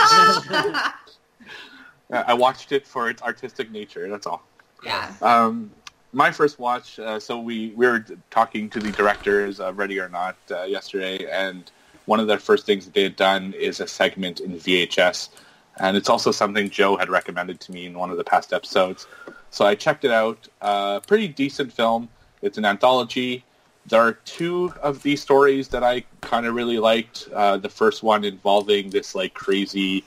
I 2.10 2.34
watched 2.34 2.72
it 2.72 2.86
for 2.86 3.08
its 3.08 3.22
artistic 3.22 3.70
nature. 3.70 4.08
That's 4.08 4.26
all. 4.26 4.42
yeah. 4.84 5.12
Um, 5.22 5.70
my 6.12 6.30
first 6.30 6.58
watch. 6.58 6.98
Uh, 6.98 7.18
so 7.18 7.38
we 7.38 7.72
we 7.76 7.86
were 7.86 8.04
talking 8.30 8.70
to 8.70 8.80
the 8.80 8.92
directors 8.92 9.60
of 9.60 9.78
Ready 9.78 9.98
or 9.98 10.08
Not 10.08 10.36
uh, 10.50 10.62
yesterday, 10.62 11.28
and 11.30 11.70
one 12.06 12.20
of 12.20 12.26
their 12.26 12.38
first 12.38 12.66
things 12.66 12.84
that 12.84 12.94
they 12.94 13.02
had 13.02 13.16
done 13.16 13.52
is 13.54 13.80
a 13.80 13.86
segment 13.86 14.40
in 14.40 14.52
VHS, 14.52 15.30
and 15.78 15.96
it's 15.96 16.08
also 16.08 16.30
something 16.30 16.70
Joe 16.70 16.96
had 16.96 17.08
recommended 17.10 17.60
to 17.60 17.72
me 17.72 17.86
in 17.86 17.98
one 17.98 18.10
of 18.10 18.16
the 18.16 18.24
past 18.24 18.52
episodes. 18.52 19.06
So 19.50 19.64
I 19.64 19.74
checked 19.74 20.04
it 20.04 20.10
out. 20.10 20.48
Uh, 20.60 21.00
pretty 21.00 21.28
decent 21.28 21.72
film. 21.72 22.08
It's 22.42 22.58
an 22.58 22.64
anthology. 22.64 23.44
There 23.86 24.00
are 24.00 24.12
two 24.12 24.72
of 24.82 25.02
these 25.02 25.20
stories 25.20 25.68
that 25.68 25.82
I 25.82 26.04
kind 26.20 26.46
of 26.46 26.54
really 26.54 26.78
liked. 26.78 27.28
Uh, 27.32 27.58
the 27.58 27.68
first 27.68 28.02
one 28.02 28.24
involving 28.24 28.90
this 28.90 29.14
like 29.14 29.34
crazy 29.34 30.04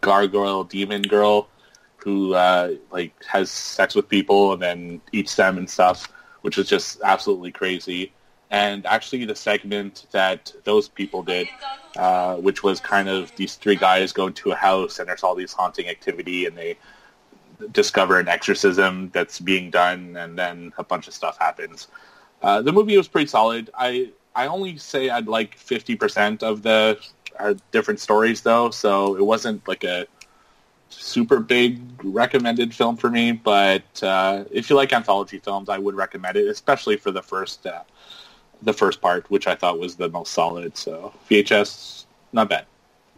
gargoyle 0.00 0.64
demon 0.64 1.02
girl 1.02 1.48
who 1.96 2.34
uh, 2.34 2.74
like 2.90 3.12
has 3.24 3.50
sex 3.50 3.94
with 3.94 4.08
people 4.08 4.52
and 4.52 4.62
then 4.62 5.00
eats 5.12 5.34
them 5.36 5.58
and 5.58 5.68
stuff, 5.68 6.10
which 6.42 6.56
was 6.56 6.68
just 6.68 7.00
absolutely 7.02 7.52
crazy. 7.52 8.12
And 8.50 8.86
actually, 8.86 9.26
the 9.26 9.34
segment 9.34 10.06
that 10.12 10.52
those 10.64 10.88
people 10.88 11.22
did, 11.22 11.48
uh, 11.96 12.36
which 12.36 12.62
was 12.62 12.80
kind 12.80 13.08
of 13.08 13.34
these 13.36 13.56
three 13.56 13.76
guys 13.76 14.12
go 14.12 14.30
to 14.30 14.52
a 14.52 14.54
house 14.54 14.98
and 14.98 15.08
there's 15.08 15.22
all 15.22 15.34
these 15.34 15.52
haunting 15.52 15.88
activity 15.88 16.46
and 16.46 16.56
they 16.56 16.78
discover 17.72 18.18
an 18.18 18.28
exorcism 18.28 19.10
that's 19.12 19.40
being 19.40 19.70
done 19.70 20.16
and 20.16 20.38
then 20.38 20.72
a 20.78 20.84
bunch 20.84 21.08
of 21.08 21.14
stuff 21.14 21.36
happens. 21.38 21.88
Uh, 22.40 22.62
the 22.62 22.72
movie 22.72 22.96
was 22.96 23.08
pretty 23.08 23.26
solid. 23.26 23.68
I 23.74 24.12
I 24.34 24.46
only 24.46 24.78
say 24.78 25.10
I'd 25.10 25.26
like 25.26 25.56
fifty 25.56 25.96
percent 25.96 26.42
of 26.42 26.62
the 26.62 26.98
uh, 27.38 27.54
different 27.72 28.00
stories 28.00 28.42
though, 28.42 28.70
so 28.70 29.16
it 29.16 29.24
wasn't 29.24 29.66
like 29.66 29.84
a 29.84 30.06
super 30.90 31.40
big 31.40 31.80
recommended 32.02 32.74
film 32.74 32.96
for 32.96 33.10
me. 33.10 33.32
But 33.32 34.02
uh, 34.02 34.44
if 34.50 34.70
you 34.70 34.76
like 34.76 34.92
anthology 34.92 35.38
films, 35.38 35.68
I 35.68 35.78
would 35.78 35.94
recommend 35.94 36.36
it, 36.36 36.48
especially 36.48 36.96
for 36.96 37.10
the 37.10 37.22
first 37.22 37.66
uh, 37.66 37.82
the 38.62 38.72
first 38.72 39.00
part, 39.00 39.30
which 39.30 39.46
I 39.46 39.54
thought 39.54 39.78
was 39.78 39.96
the 39.96 40.08
most 40.08 40.32
solid. 40.32 40.76
So 40.76 41.12
VHS, 41.30 42.04
not 42.32 42.48
bad. 42.48 42.66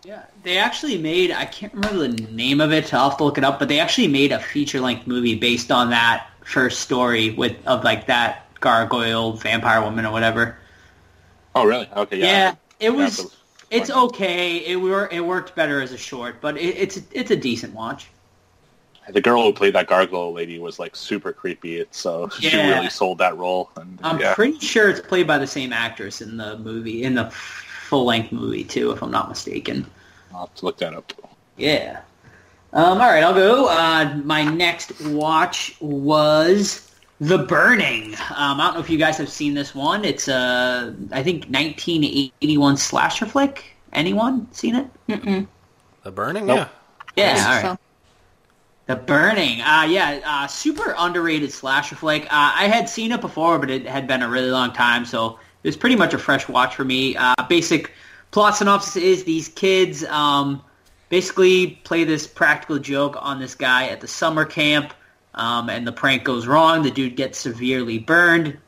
Yeah, 0.04 0.24
they 0.42 0.56
actually 0.56 0.96
made, 0.96 1.30
I 1.30 1.44
can't 1.44 1.74
remember 1.74 2.08
the 2.08 2.32
name 2.32 2.62
of 2.62 2.72
it, 2.72 2.92
I'll 2.94 3.10
have 3.10 3.18
to 3.18 3.24
look 3.24 3.36
it 3.36 3.44
up, 3.44 3.58
but 3.58 3.68
they 3.68 3.80
actually 3.80 4.08
made 4.08 4.32
a 4.32 4.38
feature-length 4.38 5.06
movie 5.06 5.34
based 5.34 5.70
on 5.70 5.90
that 5.90 6.26
first 6.42 6.80
story 6.80 7.30
with 7.30 7.54
of 7.66 7.84
like 7.84 8.06
that 8.06 8.46
gargoyle 8.60 9.34
vampire 9.34 9.82
woman 9.82 10.06
or 10.06 10.12
whatever. 10.12 10.56
Oh, 11.54 11.66
really? 11.66 11.86
Okay, 11.94 12.18
yeah. 12.18 12.26
Yeah, 12.26 12.54
it 12.78 12.90
was, 12.90 13.36
it's 13.70 13.90
okay. 13.90 14.58
It 14.58 14.76
were 14.76 15.08
it 15.10 15.20
worked 15.24 15.54
better 15.54 15.80
as 15.80 15.92
a 15.92 15.98
short, 15.98 16.40
but 16.40 16.56
it, 16.56 16.76
it's 16.76 17.00
it's 17.12 17.30
a 17.30 17.36
decent 17.36 17.74
watch. 17.74 18.08
The 19.08 19.20
girl 19.20 19.42
who 19.42 19.52
played 19.52 19.74
that 19.74 19.88
gargoyle 19.88 20.32
lady 20.32 20.58
was 20.58 20.78
like 20.78 20.94
super 20.94 21.32
creepy. 21.32 21.78
It's 21.78 21.98
so 21.98 22.28
she 22.28 22.56
Yeah. 22.56 22.76
really 22.76 22.90
sold 22.90 23.18
that 23.18 23.36
role. 23.36 23.70
And 23.76 23.98
I'm 24.02 24.20
yeah. 24.20 24.34
pretty 24.34 24.58
sure 24.60 24.88
it's 24.88 25.00
played 25.00 25.26
by 25.26 25.38
the 25.38 25.46
same 25.46 25.72
actress 25.72 26.20
in 26.20 26.36
the 26.36 26.58
movie, 26.58 27.02
in 27.02 27.14
the 27.14 27.30
full-length 27.30 28.30
movie 28.30 28.62
too, 28.62 28.92
if 28.92 29.02
I'm 29.02 29.10
not 29.10 29.28
mistaken. 29.28 29.84
I'll 30.32 30.40
have 30.46 30.54
to 30.56 30.64
look 30.64 30.78
that 30.78 30.94
up. 30.94 31.12
Yeah. 31.56 32.02
Um, 32.72 33.00
all 33.00 33.08
right, 33.08 33.24
I'll 33.24 33.34
go. 33.34 33.66
Uh, 33.66 34.20
my 34.22 34.44
next 34.44 35.00
watch 35.00 35.74
was 35.80 36.89
The 37.20 37.38
Burning. 37.38 38.14
Um, 38.34 38.60
I 38.60 38.66
don't 38.66 38.74
know 38.74 38.80
if 38.80 38.88
you 38.88 38.96
guys 38.98 39.18
have 39.18 39.28
seen 39.28 39.52
this 39.54 39.74
one. 39.74 40.04
It's 40.06 40.26
a, 40.28 40.94
I 41.12 41.22
think, 41.22 41.44
1981 41.50 42.76
slasher 42.78 43.26
flick. 43.26 43.64
Anyone 43.92 44.50
seen 44.52 44.74
it? 44.76 44.86
Mm-mm. 45.08 45.46
The 46.02 46.10
Burning, 46.10 46.46
Nope. 46.46 46.68
Yeah, 47.16 47.34
Yes. 47.34 47.46
all 47.64 47.70
right. 47.70 47.78
The 48.86 48.96
Burning. 48.96 49.60
Uh, 49.60 49.86
yeah, 49.88 50.20
uh, 50.24 50.46
super 50.46 50.94
underrated 50.96 51.52
slasher 51.52 51.94
flick. 51.94 52.24
Uh, 52.24 52.28
I 52.54 52.68
had 52.68 52.88
seen 52.88 53.12
it 53.12 53.20
before, 53.20 53.58
but 53.58 53.70
it 53.70 53.86
had 53.86 54.06
been 54.06 54.22
a 54.22 54.28
really 54.28 54.50
long 54.50 54.72
time, 54.72 55.04
so 55.04 55.38
it 55.62 55.68
was 55.68 55.76
pretty 55.76 55.96
much 55.96 56.14
a 56.14 56.18
fresh 56.18 56.48
watch 56.48 56.74
for 56.74 56.84
me. 56.84 57.16
Uh, 57.16 57.34
basic 57.48 57.92
plot 58.30 58.56
synopsis 58.56 58.96
is 58.96 59.24
these 59.24 59.48
kids 59.48 60.04
um, 60.04 60.62
basically 61.10 61.72
play 61.84 62.04
this 62.04 62.26
practical 62.26 62.78
joke 62.78 63.16
on 63.20 63.38
this 63.38 63.54
guy 63.54 63.88
at 63.88 64.00
the 64.00 64.08
summer 64.08 64.44
camp, 64.46 64.94
um, 65.40 65.70
and 65.70 65.86
the 65.86 65.92
prank 65.92 66.22
goes 66.22 66.46
wrong. 66.46 66.82
The 66.82 66.90
dude 66.90 67.16
gets 67.16 67.38
severely 67.38 67.98
burned, 67.98 68.58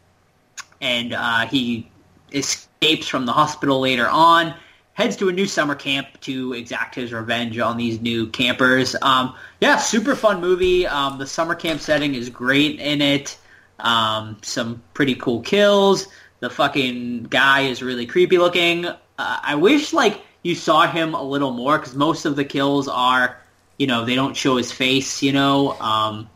and 0.81 1.13
uh, 1.13 1.47
he 1.47 1.91
escapes 2.33 3.07
from 3.07 3.27
the 3.27 3.33
hospital 3.33 3.81
later 3.81 4.09
on, 4.09 4.55
heads 4.95 5.17
to 5.19 5.29
a 5.29 5.33
new 5.33 5.45
summer 5.45 5.75
camp 5.75 6.07
to 6.23 6.55
exact 6.55 6.95
his 6.95 7.13
revenge 7.13 7.59
on 7.59 7.77
these 7.77 8.01
new 8.01 8.27
campers. 8.29 8.97
Um, 9.03 9.35
yeah, 9.61 9.77
super 9.77 10.17
fun 10.17 10.41
movie. 10.41 10.87
Um, 10.87 11.19
the 11.19 11.27
summer 11.27 11.55
camp 11.55 11.83
setting 11.83 12.15
is 12.15 12.31
great 12.31 12.81
in 12.81 13.03
it. 13.03 13.37
Um, 13.79 14.39
some 14.41 14.83
pretty 14.95 15.15
cool 15.15 15.43
kills. 15.43 16.09
The 16.41 16.49
fucking 16.49 17.25
guy 17.25 17.63
is 17.63 17.83
really 17.83 18.07
creepy 18.07 18.39
looking. 18.39 18.87
Uh, 18.87 18.97
I 19.19 19.57
wish 19.57 19.93
like 19.93 20.23
you 20.43 20.55
saw 20.55 20.87
him 20.87 21.13
a 21.13 21.23
little 21.23 21.53
more 21.53 21.79
because 21.79 21.95
most 21.95 22.25
of 22.25 22.35
the 22.35 22.47
kills 22.47 22.89
are, 22.89 23.37
you 23.79 23.87
know, 23.87 24.07
they 24.07 24.15
don't 24.15 24.35
show 24.35 24.57
his 24.57 24.73
face, 24.73 25.23
you 25.23 25.33
know. 25.33 25.73
Um, 25.79 26.31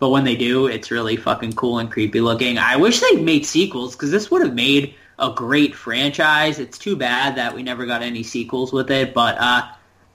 but 0.00 0.08
when 0.08 0.24
they 0.24 0.34
do, 0.34 0.66
it's 0.66 0.90
really 0.90 1.14
fucking 1.14 1.52
cool 1.52 1.78
and 1.78 1.90
creepy 1.90 2.20
looking. 2.20 2.58
I 2.58 2.76
wish 2.76 3.00
they 3.00 3.16
made 3.16 3.46
sequels 3.46 3.94
because 3.94 4.10
this 4.10 4.30
would 4.30 4.42
have 4.42 4.54
made 4.54 4.94
a 5.18 5.30
great 5.30 5.74
franchise. 5.74 6.58
It's 6.58 6.78
too 6.78 6.96
bad 6.96 7.36
that 7.36 7.54
we 7.54 7.62
never 7.62 7.84
got 7.86 8.02
any 8.02 8.22
sequels 8.22 8.72
with 8.72 8.90
it, 8.90 9.12
but 9.12 9.36
uh, 9.38 9.68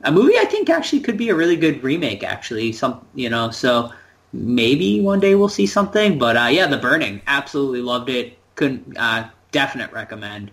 a 0.03 0.11
movie 0.11 0.37
I 0.37 0.45
think 0.45 0.69
actually 0.69 1.01
could 1.01 1.17
be 1.17 1.29
a 1.29 1.35
really 1.35 1.55
good 1.55 1.83
remake. 1.83 2.23
Actually, 2.23 2.71
some 2.73 3.05
you 3.13 3.29
know, 3.29 3.51
so 3.51 3.93
maybe 4.33 5.01
one 5.01 5.19
day 5.19 5.35
we'll 5.35 5.49
see 5.49 5.67
something. 5.67 6.17
But 6.17 6.35
uh, 6.35 6.47
yeah, 6.47 6.65
The 6.65 6.77
Burning, 6.77 7.21
absolutely 7.27 7.81
loved 7.81 8.09
it. 8.09 8.37
Couldn't 8.55 8.97
uh, 8.97 9.29
definite 9.51 9.91
recommend. 9.91 10.49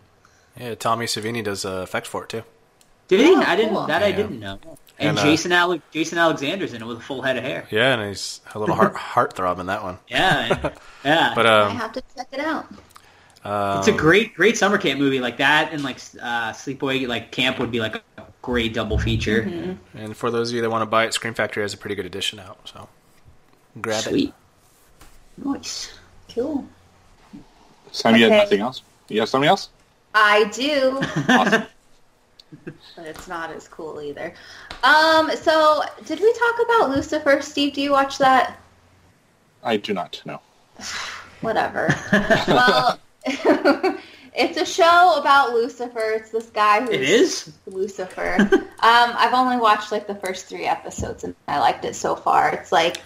Yeah, 0.60 0.74
Tommy 0.74 1.06
Savini 1.06 1.42
does 1.42 1.64
uh, 1.64 1.80
effects 1.82 2.08
for 2.08 2.24
it 2.24 2.28
too. 2.28 2.42
Did 3.08 3.20
he? 3.20 3.34
Oh, 3.34 3.40
I 3.40 3.56
didn't. 3.56 3.74
cool. 3.74 3.86
That 3.86 4.02
I 4.02 4.12
didn't 4.12 4.40
know. 4.40 4.58
And, 5.02 5.10
And, 5.10 5.18
uh, 5.18 5.22
Jason 5.24 5.52
Ale- 5.52 5.82
Jason 5.92 6.18
Alexander's 6.18 6.72
in 6.72 6.82
it 6.82 6.86
with 6.86 6.98
a 6.98 7.02
full 7.02 7.22
head 7.22 7.36
of 7.36 7.44
hair. 7.44 7.66
Yeah, 7.70 7.94
and 7.94 8.08
he's 8.08 8.40
a 8.54 8.58
little 8.58 8.74
heart 8.74 8.94
heartthrob 9.34 9.58
in 9.58 9.66
that 9.66 9.82
one. 9.82 9.98
Yeah, 10.08 10.70
yeah. 11.04 11.32
But 11.34 11.46
I 11.46 11.60
um, 11.62 11.76
have 11.76 11.92
to 11.92 12.02
check 12.16 12.28
it 12.32 12.40
out. 12.40 12.66
um, 13.44 13.78
It's 13.80 13.88
a 13.88 13.92
great, 13.92 14.34
great 14.34 14.56
summer 14.56 14.78
camp 14.78 15.00
movie 15.00 15.20
like 15.20 15.38
that, 15.38 15.72
and 15.72 15.82
like 15.82 15.96
uh, 16.20 16.52
Sleepaway 16.52 17.06
like 17.08 17.30
camp 17.32 17.58
would 17.58 17.70
be 17.70 17.80
like 17.80 17.96
a 17.96 18.02
great 18.42 18.74
double 18.74 18.98
feature. 18.98 19.42
Mm-hmm. 19.42 19.98
and 19.98 20.16
for 20.16 20.30
those 20.30 20.50
of 20.50 20.56
you 20.56 20.62
that 20.62 20.70
want 20.70 20.82
to 20.82 20.86
buy 20.86 21.04
it, 21.04 21.14
Scream 21.14 21.34
Factory 21.34 21.62
has 21.62 21.74
a 21.74 21.76
pretty 21.76 21.94
good 21.96 22.06
edition 22.06 22.38
out. 22.38 22.58
So 22.64 22.88
grab 23.80 24.04
it. 24.06 24.32
Nice. 25.36 25.92
Cool. 26.34 26.66
Sam, 27.90 28.16
you 28.16 28.26
Okay. 28.26 28.34
had 28.34 28.42
nothing 28.44 28.60
else? 28.60 28.82
You 29.08 29.20
have 29.20 29.28
something 29.28 29.48
else? 29.48 29.68
I 30.14 30.44
do, 30.52 31.00
Awesome. 31.28 31.62
but 32.64 33.06
it's 33.06 33.28
not 33.28 33.50
as 33.50 33.68
cool 33.68 34.00
either. 34.00 34.34
Um, 34.82 35.30
so 35.36 35.82
did 36.04 36.20
we 36.20 36.32
talk 36.32 36.54
about 36.64 36.90
Lucifer? 36.90 37.40
Steve, 37.42 37.74
do 37.74 37.80
you 37.80 37.92
watch 37.92 38.18
that? 38.18 38.58
I 39.62 39.76
do 39.76 39.92
not 39.92 40.20
know. 40.24 40.40
Whatever. 41.40 41.94
well, 42.48 42.98
it's 43.24 44.56
a 44.56 44.64
show 44.64 45.16
about 45.18 45.52
Lucifer. 45.54 46.12
It's 46.12 46.30
this 46.30 46.50
guy 46.50 46.80
who's 46.80 46.90
It 46.90 47.02
is. 47.02 47.52
Lucifer. 47.66 48.36
um, 48.40 48.68
I've 48.80 49.34
only 49.34 49.56
watched 49.56 49.90
like 49.92 50.06
the 50.06 50.14
first 50.14 50.46
three 50.46 50.66
episodes, 50.66 51.24
and 51.24 51.34
I 51.48 51.58
liked 51.58 51.84
it 51.84 51.96
so 51.96 52.14
far. 52.14 52.50
It's 52.50 52.70
like 52.70 53.00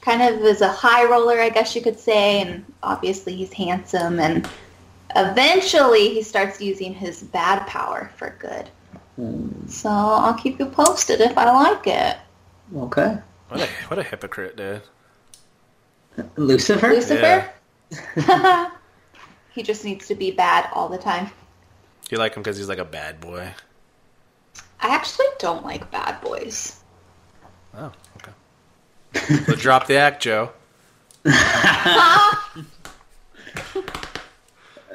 kind 0.00 0.22
of 0.22 0.40
is 0.42 0.60
a 0.60 0.68
high 0.68 1.04
roller, 1.04 1.38
I 1.40 1.48
guess 1.48 1.74
you 1.74 1.82
could 1.82 1.98
say, 1.98 2.40
and 2.40 2.64
obviously 2.82 3.34
he's 3.34 3.52
handsome, 3.52 4.20
and 4.20 4.48
eventually 5.16 6.14
he 6.14 6.22
starts 6.22 6.60
using 6.60 6.94
his 6.94 7.22
bad 7.22 7.66
power 7.66 8.10
for 8.16 8.36
good. 8.38 8.70
So 9.16 9.88
I'll 9.88 10.34
keep 10.34 10.58
you 10.58 10.66
posted 10.66 11.20
if 11.20 11.38
I 11.38 11.50
like 11.50 11.86
it. 11.86 12.16
Okay. 12.74 13.18
What 13.48 13.60
a 13.60 13.66
what 13.88 13.98
a 13.98 14.02
hypocrite, 14.02 14.56
dude. 14.56 14.82
Lucifer. 16.36 16.88
Lucifer. 16.88 17.50
he 19.52 19.62
just 19.62 19.84
needs 19.84 20.08
to 20.08 20.14
be 20.14 20.30
bad 20.30 20.68
all 20.72 20.88
the 20.88 20.98
time. 20.98 21.30
You 22.10 22.18
like 22.18 22.34
him 22.34 22.42
because 22.42 22.56
he's 22.56 22.68
like 22.68 22.78
a 22.78 22.84
bad 22.84 23.20
boy. 23.20 23.54
I 24.80 24.94
actually 24.94 25.26
don't 25.38 25.64
like 25.64 25.90
bad 25.90 26.20
boys. 26.20 26.80
Oh, 27.74 27.92
okay. 28.18 28.32
so 29.44 29.54
drop 29.54 29.86
the 29.86 29.96
act, 29.96 30.22
Joe. 30.22 30.50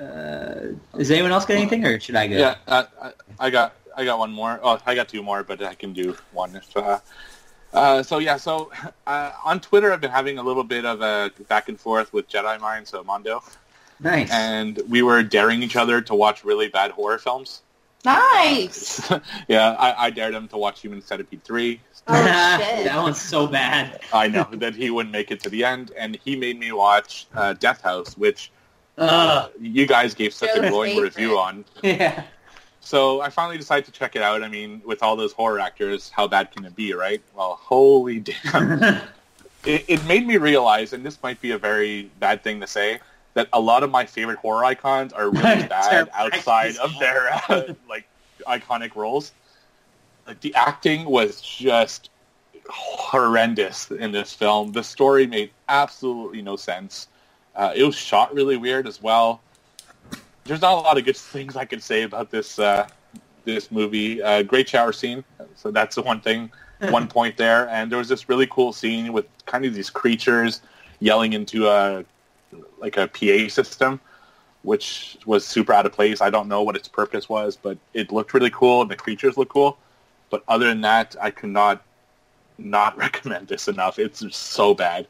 Uh, 0.01 0.73
does 0.97 1.11
anyone 1.11 1.31
else 1.31 1.45
got 1.45 1.55
anything, 1.55 1.85
or 1.85 1.99
should 1.99 2.15
I 2.15 2.25
go? 2.25 2.35
Yeah, 2.35 2.55
uh, 2.67 2.85
I, 2.99 3.11
I 3.39 3.49
got 3.51 3.75
I 3.97 4.05
got 4.05 4.19
one 4.19 4.31
more. 4.31 4.59
Oh, 4.63 4.79
I 4.85 4.95
got 4.95 5.07
two 5.09 5.21
more, 5.23 5.43
but 5.43 5.61
I 5.63 5.73
can 5.75 5.93
do 5.93 6.15
one 6.31 6.55
if. 6.55 6.75
Uh, 6.77 6.99
uh, 7.73 8.03
so 8.03 8.17
yeah, 8.19 8.37
so 8.37 8.71
uh, 9.07 9.31
on 9.45 9.59
Twitter, 9.59 9.91
I've 9.93 10.01
been 10.01 10.11
having 10.11 10.37
a 10.37 10.43
little 10.43 10.63
bit 10.63 10.85
of 10.85 11.01
a 11.01 11.31
back 11.47 11.69
and 11.69 11.79
forth 11.79 12.11
with 12.13 12.29
Jedi 12.29 12.59
Mind, 12.59 12.87
so 12.87 13.03
Mondo, 13.03 13.43
Nice. 13.99 14.29
and 14.31 14.81
we 14.89 15.01
were 15.01 15.23
daring 15.23 15.63
each 15.63 15.75
other 15.75 16.01
to 16.01 16.15
watch 16.15 16.43
really 16.43 16.67
bad 16.67 16.91
horror 16.91 17.17
films. 17.17 17.61
Nice. 18.03 19.09
yeah, 19.47 19.75
I, 19.79 20.07
I 20.07 20.09
dared 20.09 20.33
him 20.33 20.47
to 20.49 20.57
watch 20.57 20.81
Human 20.81 21.01
Centipede 21.01 21.43
three. 21.43 21.79
Oh 22.07 22.15
shit. 22.59 22.85
that 22.85 22.97
one's 23.01 23.21
so 23.21 23.45
bad. 23.47 24.01
I 24.11 24.27
know 24.27 24.47
that 24.53 24.75
he 24.75 24.89
wouldn't 24.89 25.13
make 25.13 25.31
it 25.31 25.39
to 25.43 25.49
the 25.49 25.63
end, 25.63 25.91
and 25.97 26.17
he 26.25 26.35
made 26.35 26.59
me 26.59 26.71
watch 26.71 27.27
uh, 27.35 27.53
Death 27.53 27.81
House, 27.81 28.17
which 28.17 28.51
Uh, 28.97 29.47
you 29.59 29.85
guys 29.87 30.13
gave 30.13 30.33
such 30.33 30.49
a 30.55 30.61
Joe's 30.61 30.69
glowing 30.71 30.91
favorite. 30.95 31.15
review 31.15 31.37
on. 31.39 31.63
yeah. 31.83 32.23
So 32.81 33.21
I 33.21 33.29
finally 33.29 33.57
decided 33.57 33.85
to 33.85 33.91
check 33.91 34.15
it 34.15 34.21
out. 34.21 34.43
I 34.43 34.47
mean, 34.47 34.81
with 34.83 35.03
all 35.03 35.15
those 35.15 35.33
horror 35.33 35.59
actors, 35.59 36.09
how 36.09 36.27
bad 36.27 36.51
can 36.51 36.65
it 36.65 36.75
be, 36.75 36.93
right? 36.93 37.21
Well, 37.35 37.59
holy 37.61 38.19
damn. 38.53 38.81
it, 39.65 39.85
it 39.87 40.05
made 40.05 40.25
me 40.27 40.37
realize, 40.37 40.93
and 40.93 41.05
this 41.05 41.21
might 41.21 41.39
be 41.41 41.51
a 41.51 41.57
very 41.57 42.09
bad 42.19 42.43
thing 42.43 42.59
to 42.59 42.67
say, 42.67 42.99
that 43.33 43.47
a 43.53 43.59
lot 43.59 43.83
of 43.83 43.91
my 43.91 44.05
favorite 44.05 44.39
horror 44.39 44.65
icons 44.65 45.13
are 45.13 45.29
really 45.29 45.63
bad 45.67 46.09
outside 46.13 46.75
of 46.77 46.91
their 46.99 47.29
uh, 47.49 47.73
like 47.87 48.05
iconic 48.47 48.95
roles. 48.95 49.31
Like 50.27 50.41
the 50.41 50.53
acting 50.55 51.05
was 51.05 51.39
just 51.41 52.09
horrendous 52.69 53.91
in 53.91 54.11
this 54.11 54.33
film. 54.33 54.71
The 54.71 54.83
story 54.83 55.27
made 55.27 55.51
absolutely 55.69 56.41
no 56.41 56.55
sense. 56.55 57.07
Uh, 57.55 57.73
it 57.75 57.83
was 57.83 57.95
shot 57.95 58.33
really 58.33 58.57
weird 58.57 58.87
as 58.87 59.01
well. 59.01 59.41
There's 60.51 60.59
not 60.59 60.73
a 60.73 60.81
lot 60.81 60.97
of 60.97 61.05
good 61.05 61.15
things 61.35 61.55
I 61.55 61.63
could 61.63 61.81
say 61.81 62.03
about 62.03 62.29
this 62.29 62.59
uh, 62.59 62.85
this 63.45 63.71
movie. 63.71 64.21
Uh, 64.21 64.43
great 64.43 64.67
shower 64.67 64.91
scene, 64.91 65.23
so 65.55 65.71
that's 65.71 65.95
the 65.95 66.01
one 66.01 66.19
thing, 66.19 66.51
one 66.89 67.07
point 67.07 67.37
there. 67.37 67.69
And 67.69 67.89
there 67.89 67.97
was 67.97 68.09
this 68.09 68.27
really 68.27 68.47
cool 68.47 68.73
scene 68.73 69.13
with 69.13 69.27
kind 69.45 69.63
of 69.63 69.73
these 69.73 69.89
creatures 69.89 70.59
yelling 70.99 71.31
into 71.31 71.69
a 71.69 72.03
like 72.79 72.97
a 72.97 73.07
PA 73.07 73.47
system, 73.47 74.01
which 74.63 75.17
was 75.25 75.47
super 75.47 75.71
out 75.71 75.85
of 75.85 75.93
place. 75.93 76.19
I 76.19 76.29
don't 76.29 76.49
know 76.49 76.63
what 76.63 76.75
its 76.75 76.89
purpose 76.89 77.29
was, 77.29 77.55
but 77.55 77.77
it 77.93 78.11
looked 78.11 78.33
really 78.33 78.49
cool 78.49 78.81
and 78.81 78.91
the 78.91 78.97
creatures 78.97 79.37
look 79.37 79.47
cool. 79.47 79.77
But 80.29 80.43
other 80.49 80.67
than 80.67 80.81
that, 80.81 81.15
I 81.21 81.31
could 81.31 81.51
not 81.51 81.81
not 82.57 82.97
recommend 83.05 83.47
this 83.47 83.69
enough. 83.69 83.99
It's 83.99 84.35
so 84.35 84.73
bad. 84.73 85.07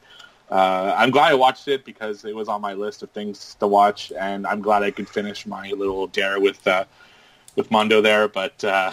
Uh, 0.52 0.94
I'm 0.98 1.12
glad 1.12 1.32
I 1.32 1.36
watched 1.36 1.70
it 1.70 1.86
because 1.86 2.26
it 2.26 2.36
was 2.36 2.50
on 2.50 2.60
my 2.60 2.74
list 2.74 3.04
of 3.04 3.12
things 3.12 3.56
to 3.60 3.68
watch, 3.68 4.12
and 4.20 4.46
I'm 4.46 4.62
glad 4.62 4.84
I 4.84 4.92
could 4.92 5.08
finish 5.08 5.46
my 5.46 5.72
little 5.72 6.08
dare 6.08 6.40
with 6.40 6.66
uh, 6.68 6.84
with 7.56 7.72
Mondo 7.72 8.02
there. 8.02 8.28
But 8.28 8.62
uh, 8.64 8.92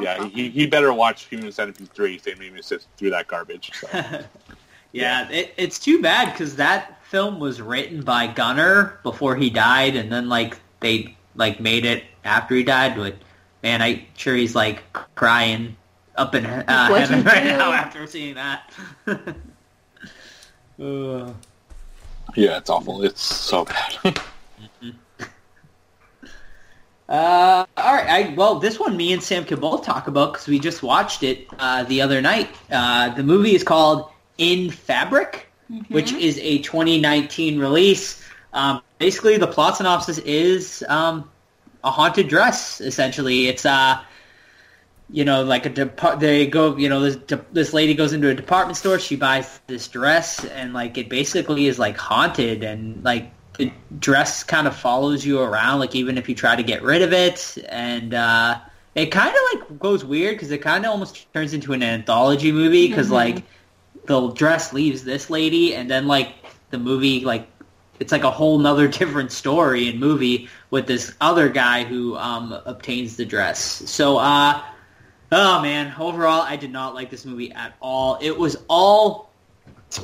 yeah, 0.00 0.28
he, 0.28 0.48
he 0.48 0.66
better 0.66 0.92
watch 0.92 1.24
Human 1.24 1.50
Centipede 1.50 1.90
three 1.92 2.14
if 2.14 2.22
they 2.22 2.36
made 2.36 2.52
me 2.54 2.62
sit 2.62 2.86
through 2.96 3.10
that 3.10 3.26
garbage. 3.26 3.72
So. 3.74 4.24
Yeah, 4.92 5.28
it, 5.30 5.54
it's 5.56 5.78
too 5.78 6.02
bad 6.02 6.32
because 6.32 6.56
that 6.56 7.02
film 7.06 7.40
was 7.40 7.60
written 7.62 8.02
by 8.02 8.26
Gunnar 8.26 9.00
before 9.02 9.36
he 9.36 9.48
died, 9.48 9.96
and 9.96 10.12
then 10.12 10.28
like 10.28 10.58
they 10.80 11.16
like 11.34 11.60
made 11.60 11.86
it 11.86 12.04
after 12.24 12.54
he 12.54 12.62
died. 12.62 12.96
But 12.96 13.16
man, 13.62 13.80
I 13.80 14.06
sure 14.16 14.36
he's 14.36 14.54
like 14.54 14.82
crying 15.14 15.76
up 16.16 16.34
in 16.34 16.44
uh, 16.44 16.92
heaven 16.92 17.24
right 17.24 17.44
now 17.44 17.72
after 17.72 18.06
seeing 18.06 18.34
that. 18.34 18.70
Uh, 20.80 21.32
yeah, 22.34 22.58
it's 22.58 22.70
awful. 22.70 23.02
It's 23.02 23.22
so 23.22 23.64
bad. 23.64 24.20
Uh, 27.08 27.66
all 27.76 27.94
right. 27.94 28.08
I, 28.08 28.34
well, 28.36 28.58
this 28.58 28.80
one 28.80 28.96
me 28.96 29.12
and 29.12 29.22
Sam 29.22 29.44
can 29.44 29.60
both 29.60 29.84
talk 29.84 30.06
about 30.06 30.32
because 30.32 30.48
we 30.48 30.58
just 30.58 30.82
watched 30.82 31.22
it 31.22 31.46
uh, 31.58 31.84
the 31.84 32.00
other 32.00 32.22
night. 32.22 32.48
Uh, 32.70 33.10
the 33.14 33.22
movie 33.22 33.54
is 33.54 33.62
called 33.62 34.08
In 34.38 34.70
Fabric, 34.70 35.46
which 35.88 36.12
is 36.12 36.38
a 36.38 36.60
2019 36.60 37.58
release. 37.58 38.24
Um, 38.54 38.80
basically, 38.98 39.36
the 39.36 39.46
plot 39.46 39.76
synopsis 39.76 40.18
is 40.18 40.82
um, 40.88 41.30
a 41.84 41.90
haunted 41.90 42.28
dress. 42.28 42.80
Essentially, 42.80 43.46
it's 43.46 43.66
uh, 43.66 44.00
you 45.12 45.24
know, 45.24 45.44
like 45.44 45.66
a 45.66 45.68
depart. 45.68 46.18
They 46.20 46.46
go, 46.46 46.76
you 46.76 46.88
know, 46.88 47.00
this 47.00 47.16
de- 47.16 47.44
this 47.52 47.72
lady 47.72 47.94
goes 47.94 48.12
into 48.12 48.28
a 48.30 48.34
department 48.34 48.76
store. 48.78 48.98
She 48.98 49.14
buys 49.16 49.60
this 49.68 49.86
dress, 49.88 50.44
and 50.44 50.72
like 50.72 50.98
it 50.98 51.08
basically 51.08 51.66
is 51.66 51.78
like 51.78 51.96
haunted, 51.98 52.64
and 52.64 53.04
like 53.04 53.30
the 53.58 53.70
dress 54.00 54.42
kind 54.42 54.66
of 54.66 54.74
follows 54.74 55.24
you 55.24 55.40
around. 55.40 55.78
Like 55.80 55.94
even 55.94 56.18
if 56.18 56.28
you 56.28 56.34
try 56.34 56.56
to 56.56 56.62
get 56.62 56.82
rid 56.82 57.02
of 57.02 57.12
it, 57.12 57.58
and 57.68 58.14
uh, 58.14 58.58
it 58.94 59.06
kind 59.12 59.34
of 59.34 59.60
like 59.60 59.78
goes 59.78 60.04
weird 60.04 60.36
because 60.36 60.50
it 60.50 60.58
kind 60.62 60.84
of 60.84 60.90
almost 60.90 61.32
turns 61.34 61.52
into 61.52 61.74
an 61.74 61.82
anthology 61.82 62.50
movie 62.50 62.88
because 62.88 63.08
Mhm. 63.08 63.12
like 63.12 63.44
the 64.06 64.28
dress 64.30 64.72
leaves 64.72 65.04
this 65.04 65.28
lady, 65.30 65.74
and 65.74 65.90
then 65.90 66.06
like 66.06 66.34
the 66.70 66.78
movie 66.78 67.24
like 67.24 67.46
it's 68.00 68.10
like 68.12 68.24
a 68.24 68.30
whole 68.30 68.58
nother 68.58 68.88
different 68.98 69.30
story 69.30 69.88
and 69.88 70.00
movie 70.00 70.48
with 70.70 70.86
this 70.86 71.12
other 71.20 71.48
guy 71.50 71.84
who 71.84 72.16
um, 72.16 72.52
obtains 72.64 73.16
the 73.16 73.24
dress. 73.26 73.60
So, 73.60 74.16
uh, 74.16 74.60
oh 75.32 75.62
man, 75.62 75.94
overall, 75.98 76.42
I 76.42 76.56
did 76.56 76.70
not 76.70 76.94
like 76.94 77.10
this 77.10 77.24
movie 77.24 77.50
at 77.52 77.74
all. 77.80 78.18
It 78.20 78.38
was 78.38 78.56
all 78.68 79.30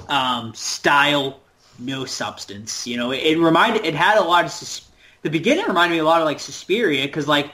um, 0.08 0.54
style, 0.54 1.40
no 1.78 2.06
substance. 2.06 2.86
You 2.86 2.96
know, 2.96 3.12
it, 3.12 3.18
it 3.18 3.38
reminded, 3.38 3.84
it 3.84 3.94
had 3.94 4.16
a 4.18 4.22
lot 4.22 4.46
of, 4.46 4.50
sus- 4.50 4.88
the 5.22 5.30
beginning 5.30 5.66
reminded 5.66 5.94
me 5.94 6.00
a 6.00 6.04
lot 6.04 6.20
of 6.20 6.24
like 6.24 6.40
Suspiria 6.40 7.06
because 7.06 7.28
like, 7.28 7.52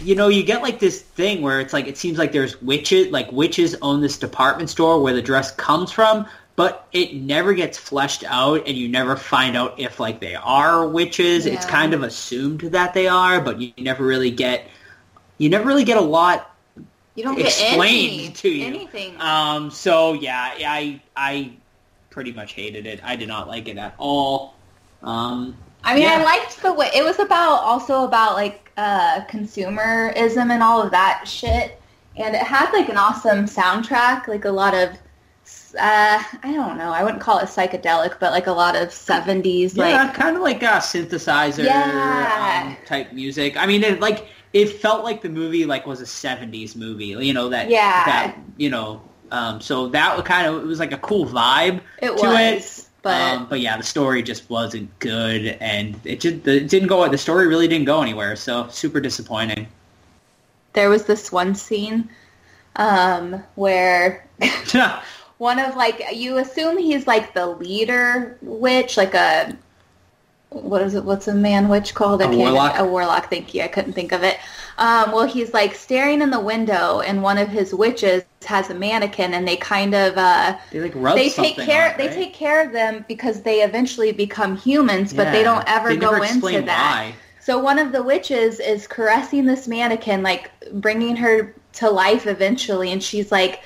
you 0.00 0.14
know, 0.14 0.28
you 0.28 0.42
get 0.42 0.62
like 0.62 0.78
this 0.78 1.02
thing 1.02 1.42
where 1.42 1.60
it's 1.60 1.72
like 1.72 1.86
it 1.86 1.98
seems 1.98 2.16
like 2.16 2.32
there's 2.32 2.60
witches, 2.62 3.10
like 3.10 3.30
witches 3.30 3.76
own 3.82 4.00
this 4.00 4.18
department 4.18 4.70
store 4.70 5.02
where 5.02 5.12
the 5.12 5.20
dress 5.20 5.50
comes 5.50 5.92
from, 5.92 6.26
but 6.56 6.88
it 6.92 7.14
never 7.16 7.52
gets 7.52 7.76
fleshed 7.76 8.22
out, 8.28 8.66
and 8.68 8.76
you 8.76 8.88
never 8.88 9.16
find 9.16 9.56
out 9.56 9.78
if 9.78 9.98
like 9.98 10.20
they 10.20 10.36
are 10.36 10.86
witches. 10.86 11.44
It's 11.44 11.66
kind 11.66 11.92
of 11.92 12.04
assumed 12.04 12.60
that 12.60 12.94
they 12.94 13.08
are, 13.08 13.40
but 13.40 13.60
you 13.60 13.72
never 13.78 14.04
really 14.04 14.30
get, 14.30 14.68
you 15.38 15.48
never 15.50 15.66
really 15.66 15.84
get 15.84 15.96
a 15.96 16.00
lot 16.00 16.53
You 17.14 17.22
don't 17.22 17.36
get 17.36 17.46
explained 17.46 18.20
any, 18.20 18.30
to 18.30 18.48
you. 18.48 18.66
anything. 18.66 19.20
Um, 19.20 19.70
so 19.70 20.14
yeah, 20.14 20.52
I 20.58 21.00
I 21.16 21.52
pretty 22.10 22.32
much 22.32 22.52
hated 22.54 22.86
it. 22.86 23.00
I 23.04 23.16
did 23.16 23.28
not 23.28 23.48
like 23.48 23.68
it 23.68 23.76
at 23.76 23.94
all. 23.98 24.54
Um, 25.02 25.56
I 25.84 25.94
mean, 25.94 26.04
yeah. 26.04 26.18
I 26.18 26.24
liked 26.24 26.62
the 26.62 26.72
way 26.72 26.90
it 26.94 27.04
was 27.04 27.18
about 27.18 27.60
also 27.62 28.04
about 28.04 28.34
like 28.34 28.72
uh, 28.76 29.20
consumerism 29.26 30.50
and 30.50 30.62
all 30.62 30.82
of 30.82 30.90
that 30.90 31.24
shit, 31.28 31.80
and 32.16 32.34
it 32.34 32.42
had 32.42 32.72
like 32.72 32.88
an 32.88 32.96
awesome 32.96 33.44
soundtrack, 33.44 34.26
like 34.26 34.44
a 34.44 34.50
lot 34.50 34.74
of 34.74 34.90
uh, 35.78 36.22
I 36.42 36.52
don't 36.52 36.78
know, 36.78 36.92
I 36.92 37.02
wouldn't 37.02 37.20
call 37.20 37.38
it 37.38 37.46
psychedelic, 37.46 38.18
but 38.18 38.32
like 38.32 38.46
a 38.46 38.52
lot 38.52 38.76
of 38.76 38.92
seventies 38.92 39.76
yeah, 39.76 40.04
like 40.04 40.14
kind 40.14 40.36
of 40.36 40.42
like 40.42 40.62
a 40.62 40.76
synthesizer 40.78 41.64
Yeah. 41.64 42.64
um, 42.66 42.86
type 42.86 43.12
music. 43.12 43.56
I 43.56 43.66
mean, 43.66 43.82
it 43.82 44.00
like 44.00 44.26
it 44.54 44.70
felt 44.70 45.04
like 45.04 45.20
the 45.20 45.28
movie 45.28 45.66
like 45.66 45.86
was 45.86 46.00
a 46.00 46.06
'70s 46.06 46.74
movie. 46.76 47.08
You 47.08 47.34
know 47.34 47.50
that 47.50 47.68
Yeah. 47.68 48.04
that 48.06 48.36
you 48.56 48.70
know. 48.70 49.02
Um, 49.30 49.60
so 49.60 49.88
that 49.88 50.16
was 50.16 50.24
kind 50.26 50.46
of 50.46 50.62
it 50.62 50.66
was 50.66 50.78
like 50.78 50.92
a 50.92 50.98
cool 50.98 51.26
vibe 51.26 51.80
it 52.00 52.16
to 52.16 52.26
was. 52.26 52.78
it. 52.78 52.80
But 53.02 53.20
um, 53.20 53.46
but 53.50 53.60
yeah, 53.60 53.76
the 53.76 53.82
story 53.82 54.22
just 54.22 54.48
wasn't 54.48 54.96
good, 54.98 55.58
and 55.60 56.00
it 56.04 56.20
just 56.20 56.46
it 56.48 56.68
didn't 56.70 56.88
go. 56.88 57.06
The 57.08 57.18
story 57.18 57.46
really 57.48 57.68
didn't 57.68 57.84
go 57.86 58.00
anywhere. 58.00 58.34
So 58.36 58.66
super 58.68 59.00
disappointing. 59.00 59.66
there 60.72 60.88
was 60.88 61.04
this 61.04 61.30
one 61.30 61.54
scene 61.54 62.08
um, 62.76 63.42
where 63.56 64.26
one 65.38 65.58
of 65.58 65.76
like 65.76 66.02
you 66.14 66.38
assume 66.38 66.78
he's 66.78 67.06
like 67.06 67.34
the 67.34 67.46
leader 67.46 68.38
witch, 68.40 68.96
like 68.96 69.14
a 69.14 69.56
what 70.54 70.82
is 70.82 70.94
it? 70.94 71.04
What's 71.04 71.28
a 71.28 71.34
man 71.34 71.68
witch 71.68 71.94
called? 71.94 72.22
A 72.22 72.28
warlock? 72.28 72.78
A 72.78 72.84
warlock. 72.84 73.28
Thank 73.28 73.54
you. 73.54 73.62
I 73.62 73.68
couldn't 73.68 73.92
think 73.92 74.12
of 74.12 74.22
it. 74.22 74.38
Um, 74.78 75.12
well, 75.12 75.26
he's 75.26 75.52
like 75.52 75.74
staring 75.74 76.22
in 76.22 76.30
the 76.30 76.40
window, 76.40 77.00
and 77.00 77.22
one 77.22 77.38
of 77.38 77.48
his 77.48 77.74
witches 77.74 78.24
has 78.44 78.70
a 78.70 78.74
mannequin, 78.74 79.34
and 79.34 79.46
they 79.46 79.56
kind 79.56 79.94
of 79.94 80.16
uh, 80.16 80.56
they 80.70 80.80
like 80.80 80.92
rub 80.94 81.16
they 81.16 81.28
take 81.28 81.56
care 81.56 81.90
it, 81.90 81.98
they 81.98 82.08
take 82.08 82.34
care 82.34 82.64
of 82.64 82.72
them 82.72 83.04
because 83.08 83.42
they 83.42 83.62
eventually 83.62 84.12
become 84.12 84.56
humans, 84.56 85.12
but 85.12 85.30
they 85.32 85.42
don't 85.42 85.64
ever 85.68 85.90
They 85.90 85.96
go 85.96 86.14
into 86.14 86.24
explain 86.26 86.66
that. 86.66 87.10
why. 87.10 87.14
So 87.40 87.58
one 87.58 87.78
of 87.78 87.92
the 87.92 88.02
witches 88.02 88.58
is 88.58 88.86
caressing 88.86 89.44
this 89.44 89.68
mannequin, 89.68 90.22
like 90.22 90.50
bringing 90.72 91.14
her 91.16 91.54
to 91.74 91.90
life 91.90 92.26
eventually, 92.26 92.90
and 92.90 93.02
she's 93.02 93.30
like, 93.30 93.60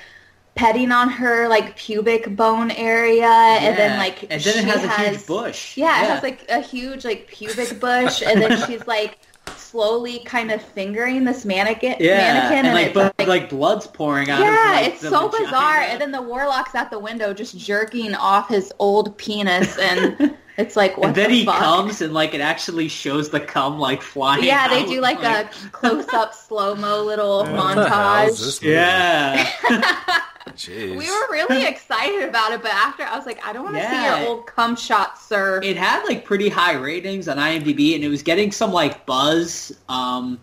petting 0.55 0.91
on 0.91 1.09
her 1.09 1.47
like 1.47 1.75
pubic 1.77 2.35
bone 2.35 2.71
area, 2.71 3.25
and 3.27 3.77
then 3.77 3.97
like 3.97 4.23
and 4.23 4.29
then 4.31 4.39
it 4.39 4.41
she 4.41 4.63
has, 4.63 4.83
a 4.83 4.89
huge 5.11 5.25
bush. 5.27 5.77
Yeah, 5.77 6.03
it 6.03 6.09
has 6.09 6.23
like 6.23 6.45
a 6.49 6.59
huge 6.61 7.05
like 7.05 7.27
pubic 7.27 7.79
bush, 7.79 8.21
and 8.21 8.41
then 8.41 8.59
she's 8.67 8.85
like 8.87 9.17
slowly 9.55 10.19
kind 10.25 10.51
of 10.51 10.61
fingering 10.61 11.23
this 11.25 11.45
mannequin. 11.45 11.95
yeah, 11.99 12.17
mannequin, 12.17 12.65
and, 12.65 12.73
like, 12.73 12.85
it's 12.87 12.93
bu- 12.93 13.23
like, 13.23 13.27
like, 13.27 13.49
blood's 13.49 13.87
pouring 13.87 14.29
out. 14.29 14.39
yeah, 14.41 14.69
of, 14.79 14.81
like, 14.83 14.93
it's 14.93 15.01
so 15.01 15.27
vagina. 15.27 15.45
bizarre. 15.45 15.77
And 15.81 16.01
then 16.01 16.11
the 16.11 16.21
warlock's 16.21 16.75
at 16.75 16.89
the 16.91 16.99
window 16.99 17.33
just 17.33 17.57
jerking 17.57 18.13
off 18.15 18.49
his 18.49 18.71
old 18.79 19.17
penis, 19.17 19.77
and 19.77 20.35
it's 20.57 20.75
like 20.75 20.97
what 20.97 21.07
and 21.07 21.15
then 21.15 21.29
the 21.29 21.35
he 21.37 21.45
fuck? 21.45 21.57
comes 21.59 22.01
and 22.01 22.13
like 22.13 22.33
it 22.33 22.41
actually 22.41 22.87
shows 22.87 23.29
the 23.29 23.39
cum 23.39 23.79
like 23.79 24.01
flying. 24.01 24.43
Yeah, 24.43 24.67
they 24.67 24.81
out, 24.81 24.87
do 24.87 25.01
like, 25.01 25.23
a 25.23 25.49
close-up 25.71 26.33
slow-mo 26.47 27.03
little 27.03 27.39
What 27.45 27.75
the 27.75 27.89
hell 27.89 28.27
is 28.27 28.39
montage. 28.39 28.45
this? 28.45 28.61
Yeah. 28.63 30.21
Jeez. 30.55 30.97
We 30.97 31.09
were 31.09 31.27
really 31.31 31.65
excited 31.67 32.27
about 32.27 32.51
it, 32.53 32.61
but 32.61 32.71
after 32.71 33.03
I 33.03 33.15
was 33.17 33.25
like, 33.25 33.45
I 33.45 33.53
don't 33.53 33.63
want 33.63 33.75
to 33.77 33.89
see 33.89 34.03
your 34.03 34.27
old 34.27 34.45
cum 34.47 34.75
shot, 34.75 35.19
sir. 35.19 35.61
it 35.63 35.77
had 35.77 36.03
like 36.05 36.25
pretty 36.25 36.49
high 36.49 36.73
ratings 36.73 37.27
on 37.27 37.37
IMDb, 37.37 37.95
and 37.95 38.03
it 38.03 38.09
was 38.09 38.23
getting 38.23 38.51
some 38.51 38.71
like 38.71 39.05
buzz. 39.05 39.71
Um, 39.89 40.39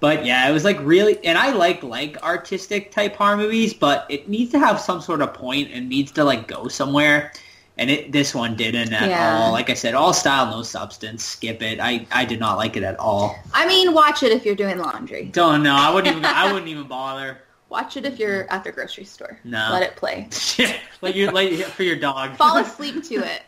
but 0.00 0.24
yeah, 0.26 0.48
it 0.48 0.52
was 0.52 0.64
like 0.64 0.78
really, 0.82 1.18
and 1.24 1.38
I 1.38 1.52
like 1.52 1.82
like 1.82 2.22
artistic 2.22 2.90
type 2.90 3.16
horror 3.16 3.36
movies, 3.36 3.72
but 3.74 4.06
it 4.08 4.28
needs 4.28 4.52
to 4.52 4.58
have 4.58 4.78
some 4.80 5.00
sort 5.00 5.22
of 5.22 5.32
point 5.34 5.70
and 5.72 5.88
needs 5.88 6.12
to 6.12 6.24
like 6.24 6.46
go 6.48 6.68
somewhere. 6.68 7.32
And 7.78 7.90
it 7.90 8.10
this 8.10 8.34
one 8.34 8.56
didn't 8.56 8.92
at 8.94 9.08
Yeah. 9.10 9.36
all. 9.38 9.52
Like 9.52 9.68
I 9.68 9.74
said, 9.74 9.92
all 9.92 10.14
style, 10.14 10.46
no 10.50 10.62
substance. 10.62 11.22
Skip 11.22 11.60
it. 11.62 11.78
I 11.78 12.06
I 12.10 12.24
did 12.24 12.40
not 12.40 12.56
like 12.56 12.74
it 12.76 12.82
at 12.82 12.98
all. 12.98 13.38
I 13.52 13.66
mean, 13.66 13.92
watch 13.92 14.22
it 14.22 14.32
if 14.32 14.46
you're 14.46 14.54
doing 14.54 14.78
laundry. 14.78 15.26
Don't 15.26 15.62
know. 15.62 15.74
I 15.74 15.92
wouldn't 15.92 16.16
even. 16.16 16.24
I 16.24 16.50
wouldn't 16.52 16.68
even 16.70 16.86
bother. 16.88 17.38
Watch 17.76 17.98
it 17.98 18.06
if 18.06 18.18
you're 18.18 18.50
at 18.50 18.64
the 18.64 18.72
grocery 18.72 19.04
store. 19.04 19.38
No. 19.44 19.68
Let 19.70 19.82
it 19.82 19.96
play. 19.96 20.30
like 21.02 21.14
you 21.14 21.30
like 21.30 21.52
for 21.58 21.82
your 21.82 21.96
dog. 21.96 22.34
Fall 22.38 22.56
asleep 22.64 23.04
to 23.04 23.16
it. 23.16 23.42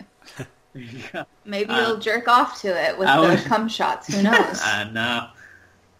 Maybe 1.46 1.70
Uh, 1.70 1.80
you'll 1.88 1.96
jerk 1.96 2.28
off 2.28 2.60
to 2.60 2.68
it 2.68 2.98
with 2.98 3.08
I 3.08 3.16
the 3.22 3.28
would- 3.28 3.44
cum 3.46 3.68
shots. 3.70 4.14
Who 4.14 4.22
knows? 4.22 4.60
Uh, 4.62 4.84
no. 4.92 5.28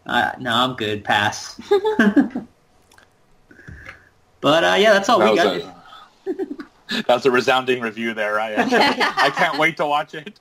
Uh, 0.05 0.33
no, 0.39 0.55
I'm 0.55 0.75
good. 0.77 1.05
Pass. 1.05 1.59
but 4.43 4.63
uh, 4.63 4.77
yeah, 4.79 4.93
that's 4.93 5.09
all 5.09 5.21
That 5.21 5.31
we 5.31 5.37
got. 5.39 5.57
a- 5.57 5.75
that 6.91 7.09
was 7.09 7.25
a 7.25 7.31
resounding 7.31 7.81
review 7.81 8.13
there. 8.13 8.39
I, 8.39 8.57
I 8.57 9.31
can't 9.31 9.59
wait 9.59 9.79
to 9.79 9.87
watch 9.87 10.13
it. 10.15 10.39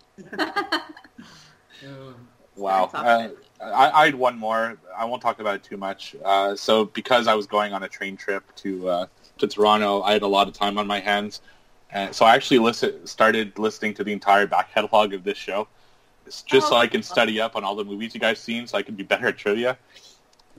Wow. 2.58 3.32
I, 3.60 3.92
I 3.92 4.06
had 4.06 4.16
one 4.16 4.38
more. 4.38 4.78
I 4.96 5.06
won't 5.06 5.22
talk 5.22 5.40
about 5.40 5.56
it 5.56 5.64
too 5.64 5.78
much. 5.78 6.16
Uh, 6.24 6.56
so 6.56 6.86
because 6.86 7.28
I 7.28 7.36
was 7.36 7.48
going 7.48 7.74
on 7.74 7.84
a 7.84 7.88
train 7.88 8.18
trip 8.18 8.44
to 8.58 8.90
uh, 8.90 9.06
to 9.40 9.48
Toronto, 9.48 10.02
I 10.02 10.14
had 10.14 10.22
a 10.22 10.28
lot 10.28 10.48
of 10.48 10.54
time 10.54 10.78
on 10.78 10.88
my 10.88 11.00
hands. 11.00 11.42
And 11.92 12.14
so 12.14 12.26
I 12.26 12.36
actually 12.36 12.60
listen, 12.60 13.08
started 13.08 13.58
listening 13.58 13.94
to 13.96 14.04
the 14.04 14.12
entire 14.12 14.46
back 14.46 14.74
catalog 14.74 15.14
of 15.14 15.24
this 15.24 15.38
show, 15.38 15.68
It's 16.26 16.42
just 16.42 16.68
so 16.68 16.76
I 16.76 16.88
can 16.88 17.02
study 17.02 17.40
up 17.40 17.56
on 17.56 17.64
all 17.64 17.76
the 17.76 17.86
movies 17.86 18.14
you 18.14 18.20
guys 18.20 18.40
seen, 18.40 18.68
so 18.68 18.78
I 18.78 18.82
can 18.82 18.96
be 18.96 19.04
better 19.04 19.28
at 19.28 19.38
trivia. 19.38 19.78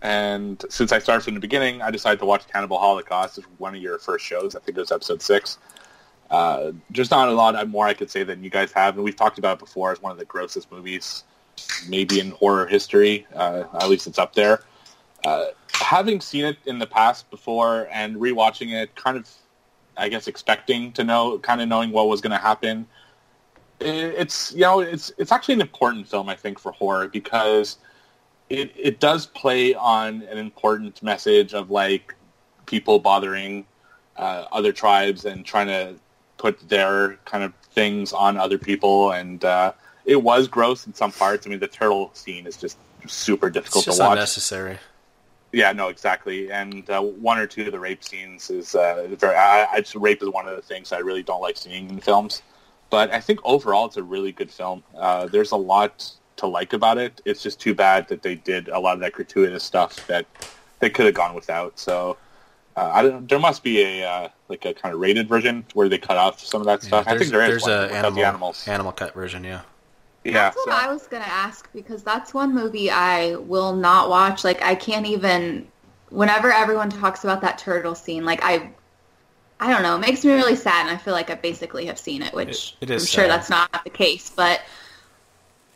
And 0.01 0.65
since 0.71 0.91
I 0.93 1.01
started 1.01 1.23
from 1.23 1.35
the 1.35 1.41
beginning, 1.41 1.83
I 1.83 1.91
decided 1.91 2.21
to 2.21 2.25
watch 2.27 2.49
Cannibal 2.49 2.79
Holocaust 2.79 3.37
as 3.37 3.45
one 3.59 3.75
of 3.75 3.83
your 3.83 3.99
first 3.99 4.25
shows. 4.25 4.57
I 4.57 4.61
think 4.61 4.79
it 4.79 4.81
was 4.81 4.93
episode 4.93 5.21
six. 5.21 5.59
Uh, 6.31 6.73
there's 6.91 7.11
not 7.11 7.29
a 7.29 7.33
lot 7.33 7.69
more 7.69 7.87
I 7.87 7.95
could 7.95 8.11
say 8.11 8.23
than 8.23 8.43
you 8.43 8.51
guys 8.51 8.73
have, 8.73 8.95
and 8.95 9.05
we've 9.05 9.17
talked 9.17 9.39
about 9.39 9.59
it 9.59 9.61
before 9.61 9.93
as 9.93 10.01
one 10.01 10.13
of 10.13 10.19
the 10.19 10.25
grossest 10.25 10.71
movies, 10.71 11.25
maybe 11.89 12.21
in 12.21 12.31
horror 12.33 12.67
history. 12.67 13.27
Uh, 13.35 13.65
at 13.81 13.89
least 13.89 14.07
it's 14.07 14.19
up 14.19 14.35
there. 14.35 14.63
Uh, 15.25 15.47
having 15.73 16.21
seen 16.21 16.45
it 16.45 16.59
in 16.67 16.79
the 16.79 16.87
past 16.87 17.31
before 17.31 17.89
and 17.93 18.17
rewatching 18.17 18.73
it, 18.73 18.95
kind 18.95 19.17
of, 19.17 19.29
I 19.97 20.09
guess, 20.09 20.29
expecting 20.29 20.93
to 20.93 21.05
know, 21.05 21.39
kind 21.39 21.61
of 21.61 21.69
knowing 21.69 21.91
what 21.91 22.09
was 22.09 22.21
going 22.21 22.33
to 22.33 22.39
happen. 22.39 22.87
It's 23.81 24.53
you 24.53 24.63
know, 24.63 24.81
it's 24.81 25.13
it's 25.19 25.31
actually 25.31 25.55
an 25.55 25.61
important 25.61 26.09
film, 26.09 26.29
I 26.29 26.35
think, 26.35 26.59
for 26.59 26.73
horror 26.73 27.07
because 27.07 27.79
it 28.51 28.73
it 28.77 28.99
does 28.99 29.27
play 29.27 29.75
on 29.75 30.23
an 30.23 30.37
important 30.37 31.01
message 31.01 31.55
of 31.55 31.71
like 31.71 32.15
people 32.67 32.99
bothering 32.99 33.67
uh, 34.17 34.47
other 34.51 34.73
tribes 34.73 35.25
and 35.25 35.45
trying 35.45 35.69
to 35.69 35.95
put 36.39 36.69
their 36.69 37.17
kind 37.25 37.45
of 37.45 37.53
things 37.73 38.13
on 38.13 38.37
other 38.37 38.59
people 38.59 39.13
and 39.13 39.45
uh, 39.45 39.73
it 40.09 40.23
was 40.23 40.49
gross 40.49 40.87
in 40.87 40.95
some 40.95 41.13
parts. 41.13 41.47
I 41.47 41.51
mean, 41.51 41.61
the 41.61 41.69
turtle 41.69 42.11
scene 42.15 42.47
is 42.47 42.57
just 42.57 42.79
super 43.07 43.51
difficult 43.51 43.85
just 43.85 43.99
to 43.99 44.05
watch. 44.05 44.13
unnecessary. 44.13 44.79
Yeah, 45.53 45.73
no, 45.73 45.89
exactly. 45.89 46.51
And 46.51 46.89
uh, 46.89 47.03
one 47.03 47.39
or 47.39 47.47
two 47.47 47.67
of 47.67 47.73
the 47.73 47.79
rape 47.79 48.03
scenes 48.03 48.49
is 48.49 48.75
uh, 48.75 49.07
very. 49.19 49.37
I, 49.37 49.67
I 49.71 49.81
just, 49.81 49.95
rape 49.95 50.23
is 50.23 50.31
one 50.31 50.49
of 50.49 50.57
the 50.57 50.63
things 50.63 50.93
I 50.93 50.99
really 50.99 51.23
don't 51.23 51.43
like 51.43 51.59
seeing 51.59 51.91
in 51.91 52.01
films. 52.01 52.43
But 52.89 53.13
I 53.13 53.21
think 53.21 53.41
overall, 53.45 53.85
it's 53.85 53.99
a 53.99 54.03
really 54.03 54.33
good 54.33 54.51
film. 54.51 54.83
Uh, 54.97 55.27
there's 55.27 55.53
a 55.53 55.57
lot 55.57 56.11
to 56.37 56.47
like 56.47 56.73
about 56.73 56.97
it. 56.97 57.21
It's 57.27 57.43
just 57.43 57.61
too 57.61 57.75
bad 57.75 58.09
that 58.09 58.23
they 58.23 58.35
did 58.35 58.69
a 58.69 58.79
lot 58.79 58.95
of 58.95 59.01
that 59.01 59.13
gratuitous 59.13 59.63
stuff 59.63 60.07
that 60.07 60.25
they 60.79 60.89
could 60.89 61.05
have 61.05 61.15
gone 61.15 61.35
without. 61.35 61.79
So 61.79 62.17
uh, 62.77 62.91
I 62.95 63.03
don't. 63.03 63.29
There 63.29 63.39
must 63.39 63.63
be 63.63 63.83
a 63.83 64.09
uh, 64.09 64.29
like 64.49 64.65
a 64.65 64.73
kind 64.73 64.95
of 64.95 65.03
rated 65.03 65.29
version 65.29 65.67
where 65.75 65.91
they 65.91 65.99
cut 65.99 66.17
off 66.17 66.41
some 66.41 66.63
of 66.63 66.67
that 66.67 66.83
stuff. 66.83 67.07
I 67.07 67.19
think 67.19 67.31
there 67.31 67.43
is 67.43 67.49
there's 67.49 67.63
one 67.63 67.73
a 67.73 67.93
animal 67.93 68.13
the 68.13 68.25
animals. 68.27 68.67
animal 68.67 68.93
cut 68.93 69.13
version. 69.13 69.45
Yeah. 69.45 69.61
Yeah, 70.25 70.33
That's 70.33 70.57
so- 70.57 70.71
what 70.71 70.83
I 70.83 70.93
was 70.93 71.07
gonna 71.07 71.25
ask 71.25 71.71
because 71.73 72.03
that's 72.03 72.35
one 72.35 72.55
movie 72.55 72.91
I 72.91 73.37
will 73.37 73.75
not 73.75 74.11
watch. 74.11 74.45
Like 74.45 74.63
I 74.63 74.75
can't 74.75 75.07
even. 75.07 75.69
Whenever 76.11 76.51
everyone 76.51 76.89
talks 76.89 77.23
about 77.25 77.43
that 77.43 77.59
turtle 77.59 77.95
scene, 77.95 78.25
like 78.25 78.41
I, 78.43 78.71
I 79.61 79.71
don't 79.71 79.83
know, 79.83 79.97
it 79.97 79.99
makes 79.99 80.25
me 80.25 80.33
really 80.33 80.57
sad, 80.57 80.87
and 80.87 80.91
I 80.91 80.97
feel 80.97 81.13
like 81.13 81.29
I 81.29 81.35
basically 81.35 81.85
have 81.87 81.99
seen 81.99 82.23
it, 82.23 82.33
which 82.33 82.77
It- 82.81 82.91
it 82.91 82.95
is 82.95 83.03
I'm 83.03 83.07
sure 83.07 83.29
that's 83.29 83.51
not 83.51 83.85
the 83.85 83.91
case. 83.91 84.31
But 84.35 84.63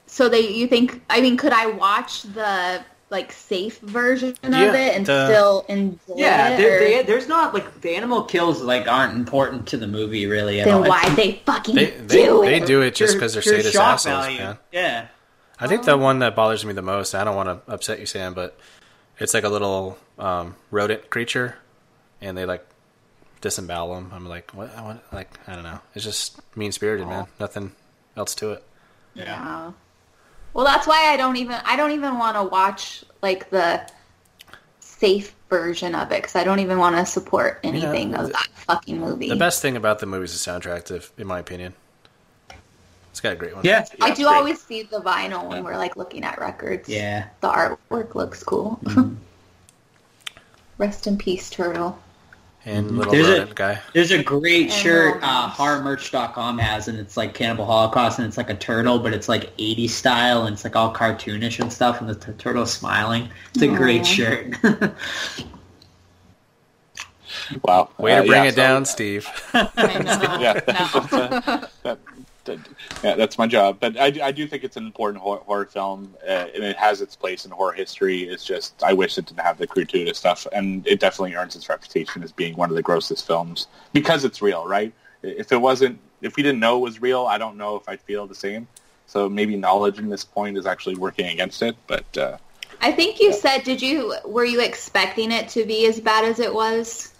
so 0.06 0.28
they, 0.28 0.48
you 0.48 0.66
think? 0.66 1.02
I 1.10 1.20
mean, 1.20 1.36
could 1.36 1.52
I 1.52 1.66
watch 1.66 2.22
the 2.22 2.82
like 3.12 3.30
safe 3.30 3.78
version 3.80 4.30
of 4.42 4.50
Yeah, 4.52 4.74
it 4.74 4.96
and 4.96 5.06
the- 5.06 5.26
still 5.28 5.64
enjoy 5.68 6.14
Yeah, 6.16 6.48
it? 6.48 6.56
there, 6.56 6.76
or- 6.76 6.80
they, 6.80 7.02
there's 7.04 7.28
not 7.28 7.54
like 7.54 7.80
the 7.82 7.94
animal 7.94 8.24
kills 8.24 8.60
like 8.60 8.88
aren't 8.88 9.14
important 9.14 9.68
to 9.68 9.76
the 9.76 9.86
movie 9.86 10.26
really. 10.26 10.60
At 10.60 10.64
then 10.64 10.74
all. 10.74 10.82
why 10.88 11.00
It's- 11.02 11.16
they 11.16 11.32
fucking 11.46 11.74
They 11.76 11.90
they, 11.90 12.06
do 12.26 12.40
they 12.42 12.56
it? 12.56 12.60
They 12.60 12.66
do 12.66 12.80
it 12.82 12.94
just 12.96 13.14
because 13.14 13.34
they're 13.34 13.42
pure 13.42 13.56
sadist 13.56 13.74
shock 13.74 13.94
assholes, 13.94 14.24
value. 14.24 14.38
man. 14.38 14.58
Yeah. 14.72 15.06
I 15.60 15.68
think 15.68 15.84
the 15.84 15.96
one 15.96 16.18
that 16.20 16.34
bothers 16.34 16.64
me 16.64 16.72
the 16.72 16.82
most. 16.82 17.14
I 17.14 17.22
don't 17.22 17.36
want 17.36 17.48
to 17.66 17.72
upset 17.72 18.00
you, 18.00 18.06
Sam, 18.06 18.34
but 18.34 18.58
it's 19.20 19.32
like 19.34 19.44
a 19.44 19.48
little 19.48 19.96
um, 20.18 20.56
rodent 20.72 21.08
creature, 21.08 21.54
and 22.20 22.36
they 22.36 22.46
like 22.46 22.66
disembowel 23.42 23.94
them. 23.94 24.10
I'm 24.12 24.26
like, 24.26 24.50
what? 24.52 24.76
I 24.76 24.82
want, 24.82 25.00
like, 25.12 25.28
I 25.46 25.54
don't 25.54 25.62
know. 25.62 25.78
It's 25.94 26.04
just 26.04 26.40
mean 26.56 26.72
spirited, 26.72 27.06
man. 27.06 27.26
Nothing 27.38 27.72
else 28.16 28.34
to 28.36 28.52
it. 28.52 28.64
Yeah. 29.14 29.70
Well, 30.54 30.64
that's 30.64 30.86
why 30.86 31.12
I 31.12 31.16
don't 31.16 31.36
even 31.36 31.58
I 31.64 31.76
don't 31.76 31.92
even 31.92 32.18
want 32.18 32.36
to 32.36 32.42
watch 32.44 33.04
like 33.22 33.50
the 33.50 33.88
safe 34.80 35.34
version 35.48 35.94
of 35.94 36.12
it 36.12 36.16
because 36.22 36.36
I 36.36 36.44
don't 36.44 36.60
even 36.60 36.78
want 36.78 36.96
to 36.96 37.04
support 37.06 37.60
anything 37.62 38.14
of 38.14 38.26
the- 38.28 38.32
that 38.32 38.48
fucking 38.54 39.00
movie. 39.00 39.28
The 39.28 39.36
best 39.36 39.60
thing 39.62 39.76
about 39.76 39.98
the 39.98 40.06
movie 40.06 40.24
is 40.24 40.44
the 40.44 40.50
soundtrack, 40.50 40.90
if- 40.90 41.12
in 41.18 41.26
my 41.26 41.38
opinion. 41.38 41.74
It's 43.10 43.20
got 43.20 43.32
a 43.34 43.36
great 43.36 43.54
one. 43.54 43.62
Yeah. 43.64 43.84
I 44.00 44.12
do 44.14 44.26
always 44.26 44.62
see 44.62 44.84
the 44.84 45.00
vinyl 45.00 45.46
when 45.46 45.64
we're 45.64 45.76
like 45.76 45.96
looking 45.96 46.24
at 46.24 46.40
records. 46.40 46.88
Yeah. 46.88 47.26
The 47.42 47.48
artwork 47.48 48.14
looks 48.14 48.42
cool. 48.42 48.78
Mm-hmm. 48.84 49.14
Rest 50.78 51.06
in 51.06 51.18
peace, 51.18 51.50
turtle. 51.50 51.98
And 52.64 52.96
little 52.96 53.12
There's 53.12 53.26
a- 53.28 53.52
guy. 53.54 53.80
There's 53.92 54.12
a 54.12 54.22
great 54.22 54.64
And 54.64 54.72
shirt 54.72 55.14
romance. 55.16 55.24
uh, 55.24 55.50
horrormerch.com 55.50 56.58
has, 56.58 56.86
and 56.86 56.96
it's 56.98 57.16
like 57.16 57.34
Cannibal 57.34 57.64
Holocaust, 57.66 58.20
and 58.20 58.28
it's 58.28 58.36
like 58.36 58.50
a 58.50 58.54
turtle, 58.54 59.00
but 59.00 59.12
it's 59.12 59.28
like 59.28 59.56
80s 59.56 59.90
style, 59.90 60.44
and 60.44 60.54
it's 60.54 60.62
like 60.62 60.76
all 60.76 60.94
cartoonish 60.94 61.58
and 61.58 61.72
stuff, 61.72 62.00
and 62.00 62.08
the 62.08 62.14
t- 62.14 62.30
turtle's 62.38 62.72
smiling. 62.72 63.28
It's 63.54 63.62
a 63.62 63.68
great 63.68 64.06
shirt. 64.06 64.54
Wow. 67.64 67.88
Way 67.98 68.12
to 68.12 68.18
Uh, 68.18 68.26
bring 68.26 68.42
yeah, 68.44 68.48
it 68.48 68.54
so- 68.54 68.56
down, 68.56 68.84
Steve. 68.84 69.26
I 69.54 69.98
know. 69.98 70.38
yeah, 71.84 71.96
that's, 72.44 72.62
that, 72.62 72.68
that- 72.68 73.04
yeah, 73.04 73.14
that's 73.16 73.38
my 73.38 73.46
job. 73.46 73.78
But 73.80 73.98
I, 73.98 74.12
I 74.22 74.32
do 74.32 74.46
think 74.46 74.64
it's 74.64 74.76
an 74.76 74.86
important 74.86 75.22
horror, 75.22 75.40
horror 75.40 75.66
film, 75.66 76.14
uh, 76.22 76.46
and 76.54 76.64
it 76.64 76.76
has 76.76 77.00
its 77.00 77.16
place 77.16 77.44
in 77.44 77.50
horror 77.50 77.72
history. 77.72 78.22
It's 78.22 78.44
just 78.44 78.82
I 78.82 78.92
wish 78.92 79.18
it 79.18 79.26
didn't 79.26 79.40
have 79.40 79.58
the 79.58 79.66
gratuitous 79.66 80.18
stuff, 80.18 80.46
and 80.52 80.86
it 80.86 81.00
definitely 81.00 81.34
earns 81.34 81.56
its 81.56 81.68
reputation 81.68 82.22
as 82.22 82.32
being 82.32 82.56
one 82.56 82.70
of 82.70 82.76
the 82.76 82.82
grossest 82.82 83.26
films 83.26 83.66
because 83.92 84.24
it's 84.24 84.42
real, 84.42 84.66
right? 84.66 84.92
If 85.22 85.52
it 85.52 85.60
wasn't, 85.60 85.98
if 86.20 86.36
we 86.36 86.42
didn't 86.42 86.60
know 86.60 86.78
it 86.78 86.80
was 86.80 87.00
real, 87.00 87.26
I 87.26 87.38
don't 87.38 87.56
know 87.56 87.76
if 87.76 87.88
I'd 87.88 88.00
feel 88.00 88.26
the 88.26 88.34
same. 88.34 88.66
So 89.06 89.28
maybe 89.28 89.56
knowledge 89.56 89.98
in 89.98 90.08
this 90.08 90.24
point 90.24 90.56
is 90.56 90.66
actually 90.66 90.96
working 90.96 91.26
against 91.26 91.62
it. 91.62 91.76
But 91.86 92.16
uh, 92.16 92.38
I 92.80 92.92
think 92.92 93.20
you 93.20 93.32
said, 93.32 93.62
did 93.62 93.82
you 93.82 94.14
were 94.24 94.44
you 94.44 94.60
expecting 94.60 95.30
it 95.30 95.48
to 95.50 95.64
be 95.64 95.86
as 95.86 96.00
bad 96.00 96.24
as 96.24 96.40
it 96.40 96.52
was? 96.52 97.11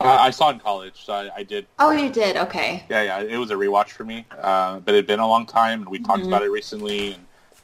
I 0.00 0.26
I 0.26 0.30
saw 0.30 0.50
it 0.50 0.54
in 0.54 0.60
college, 0.60 1.04
so 1.04 1.12
I, 1.12 1.30
I 1.36 1.42
did 1.42 1.66
Oh, 1.78 1.90
you 1.90 2.10
did. 2.10 2.36
Okay. 2.36 2.84
Yeah, 2.88 3.02
yeah, 3.02 3.20
it 3.22 3.36
was 3.36 3.50
a 3.50 3.54
rewatch 3.54 3.90
for 3.90 4.04
me. 4.04 4.26
Uh, 4.30 4.80
but 4.80 4.94
it 4.94 4.98
had 4.98 5.06
been 5.06 5.20
a 5.20 5.28
long 5.28 5.46
time, 5.46 5.82
and 5.82 5.90
we 5.90 5.98
talked 5.98 6.24
Mhm. 6.24 6.28
about 6.28 6.42
it 6.42 6.50
recently. 6.50 7.12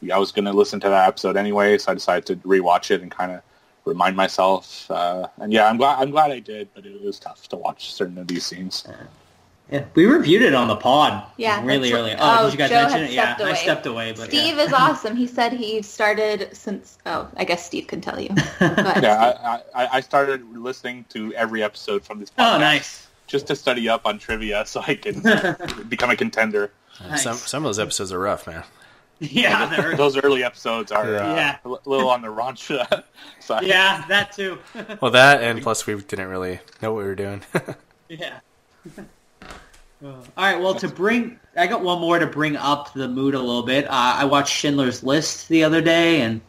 And 0.01 0.11
I 0.11 0.17
was 0.19 0.31
going 0.31 0.45
to 0.45 0.53
listen 0.53 0.79
to 0.81 0.89
that 0.89 1.07
episode 1.07 1.37
anyway, 1.37 1.77
so 1.77 1.91
I 1.91 1.95
decided 1.95 2.25
to 2.27 2.35
rewatch 2.47 2.91
it 2.91 3.01
and 3.01 3.11
kind 3.11 3.31
of 3.31 3.41
remind 3.85 4.15
myself. 4.15 4.89
Uh, 4.91 5.27
and 5.37 5.51
yeah, 5.51 5.67
I'm 5.67 5.77
glad 5.77 5.99
I'm 5.99 6.11
glad 6.11 6.31
I 6.31 6.39
did, 6.39 6.69
but 6.73 6.85
it 6.85 7.01
was 7.01 7.19
tough 7.19 7.47
to 7.49 7.55
watch 7.57 7.93
certain 7.93 8.17
of 8.17 8.27
these 8.27 8.45
scenes. 8.45 8.85
Yeah, 9.71 9.83
we 9.95 10.05
reviewed 10.05 10.43
it 10.43 10.53
on 10.53 10.69
the 10.69 10.77
pod. 10.77 11.25
Yeah, 11.35 11.61
really 11.65 11.91
early. 11.91 12.11
what- 12.11 12.19
Oh, 12.21 12.37
oh, 12.39 12.43
did 12.45 12.53
you 12.53 12.57
guys 12.57 12.69
Joe 12.69 12.75
mention 12.83 13.01
it? 13.03 13.11
Yeah, 13.11 13.35
stepped 13.35 13.49
I 13.51 13.53
stepped 13.55 13.85
away. 13.85 14.13
But 14.13 14.29
Steve 14.29 14.55
yeah. 14.55 14.63
is 14.63 14.73
awesome. 14.83 15.15
He 15.17 15.27
said 15.27 15.51
he 15.51 15.81
started 15.81 16.49
since. 16.55 16.97
Oh, 17.05 17.27
I 17.35 17.43
guess 17.43 17.65
Steve 17.65 17.87
can 17.87 17.99
tell 17.99 18.19
you. 18.19 18.29
But 18.59 19.03
Yeah, 19.03 19.61
I, 19.75 19.83
I, 19.83 19.87
I 19.97 19.99
started 20.01 20.55
listening 20.57 21.05
to 21.09 21.33
every 21.33 21.63
episode 21.63 22.03
from 22.05 22.19
this 22.19 22.29
podcast 22.29 22.55
Oh, 22.55 22.59
nice. 22.59 23.07
just 23.27 23.47
to 23.47 23.55
study 23.57 23.89
up 23.89 24.05
on 24.05 24.19
trivia 24.19 24.65
so 24.65 24.81
I 24.87 24.95
can 24.95 25.21
become 25.89 26.09
a 26.11 26.15
contender. 26.15 26.71
Some 27.17 27.35
some 27.35 27.63
of 27.63 27.67
those 27.69 27.79
episodes 27.79 28.11
are 28.13 28.19
rough, 28.19 28.47
man. 28.47 28.63
Yeah, 29.19 29.95
Those 29.95 30.15
early 30.15 30.43
episodes 30.43 30.91
are 30.91 31.15
uh, 31.17 31.35
Yeah. 31.35 31.57
a 31.65 31.69
little 31.69 32.09
on 32.09 32.21
the 32.21 32.27
raunch 32.27 32.69
uh, 32.73 33.01
side. 33.39 33.63
yeah, 33.65 34.05
that 34.07 34.31
too. 34.31 34.59
Well, 35.01 35.11
that 35.11 35.41
and 35.43 35.61
plus 35.61 35.85
we 35.87 35.95
didn't 35.95 36.27
really 36.29 36.59
know 36.81 36.93
what 36.93 36.99
we 36.99 37.05
were 37.09 37.15
doing. 37.15 37.41
Yeah. 38.07 38.39
All 40.03 40.23
right. 40.37 40.59
Well, 40.59 40.75
to 40.75 40.87
bring, 40.87 41.39
I 41.55 41.67
got 41.67 41.81
one 41.81 41.99
more 41.99 42.19
to 42.19 42.27
bring 42.27 42.55
up 42.55 42.93
the 42.93 43.07
mood 43.07 43.33
a 43.33 43.39
little 43.39 43.63
bit. 43.63 43.85
Uh, 43.85 43.89
I 44.17 44.25
watched 44.25 44.53
Schindler's 44.55 45.03
List 45.03 45.49
the 45.49 45.63
other 45.63 45.81
day, 45.81 46.21
and 46.21 46.41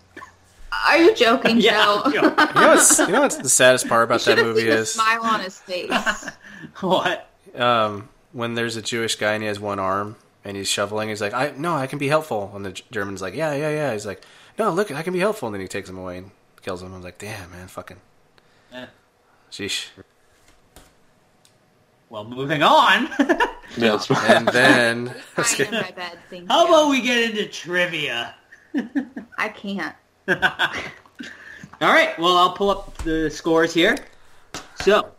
are 0.87 0.99
you 0.99 1.15
joking, 1.15 1.57
Yeah, 1.61 1.73
Joe? 2.05 2.11
yeah. 2.13 2.21
you 2.55 2.61
know 2.61 2.69
what's 2.75 2.99
you 2.99 3.09
know 3.09 3.21
what's 3.23 3.37
the 3.37 3.49
saddest 3.49 3.89
part 3.89 4.05
about 4.05 4.21
that 4.23 4.39
movie 4.39 4.61
seen 4.61 4.71
the 4.71 4.77
is 4.77 4.93
smile 4.93 5.23
on 5.23 5.41
his 5.41 5.59
face. 5.61 6.31
what? 6.81 7.29
um, 7.57 8.09
when 8.33 8.55
there's 8.55 8.77
a 8.77 8.83
Jewish 8.83 9.17
guy 9.17 9.33
and 9.33 9.43
he 9.43 9.49
has 9.49 9.59
one 9.59 9.79
arm 9.79 10.17
and 10.45 10.57
he's 10.57 10.69
shoveling. 10.69 11.09
He's 11.09 11.21
like, 11.21 11.33
I 11.33 11.53
no, 11.57 11.75
I 11.75 11.87
can 11.87 11.99
be 11.99 12.09
helpful. 12.09 12.53
And 12.55 12.65
the 12.67 12.73
German's 12.91 13.23
like, 13.23 13.35
Yeah, 13.35 13.55
yeah, 13.55 13.71
yeah. 13.71 13.93
He's 13.93 14.05
like, 14.07 14.23
No, 14.59 14.71
look, 14.71 14.91
I 14.91 15.03
can 15.03 15.13
be 15.15 15.19
helpful. 15.21 15.49
And 15.49 15.55
then 15.55 15.63
he 15.63 15.69
takes 15.69 15.89
him 15.89 15.97
away 15.97 16.19
and 16.19 16.31
kills 16.61 16.83
him. 16.83 16.93
I'm 16.93 17.03
like, 17.03 17.19
Damn, 17.19 17.51
man, 17.51 17.69
fucking. 17.69 17.97
Eh. 18.75 18.87
Sheesh. 19.51 19.87
Well, 22.11 22.25
moving 22.25 22.63
on. 22.63 23.09
Yeah, 23.77 23.91
that's 23.91 24.09
right. 24.09 24.31
And 24.37 24.49
then 24.49 25.15
Crying 25.35 25.75
in 25.75 25.81
my 25.83 25.91
bed. 25.91 26.19
Thank 26.31 26.49
How 26.49 26.63
you. 26.63 26.69
about 26.69 26.89
we 26.89 27.03
get 27.03 27.31
into 27.31 27.47
trivia? 27.47 28.35
I 29.37 29.49
can't. 29.51 29.95
All 30.29 30.35
right. 31.93 32.19
Well, 32.19 32.37
I'll 32.37 32.53
pull 32.55 32.71
up 32.71 32.97
the 32.99 33.31
scores 33.31 33.75
here. 33.75 33.95
So, 34.81 35.13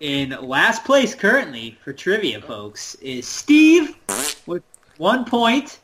in 0.00 0.30
last 0.30 0.84
place 0.84 1.14
currently 1.14 1.78
for 1.84 1.92
trivia, 1.92 2.40
folks, 2.40 2.96
is 2.96 3.28
Steve 3.28 3.96
with 4.46 4.64
one 4.98 5.24
point. 5.24 5.78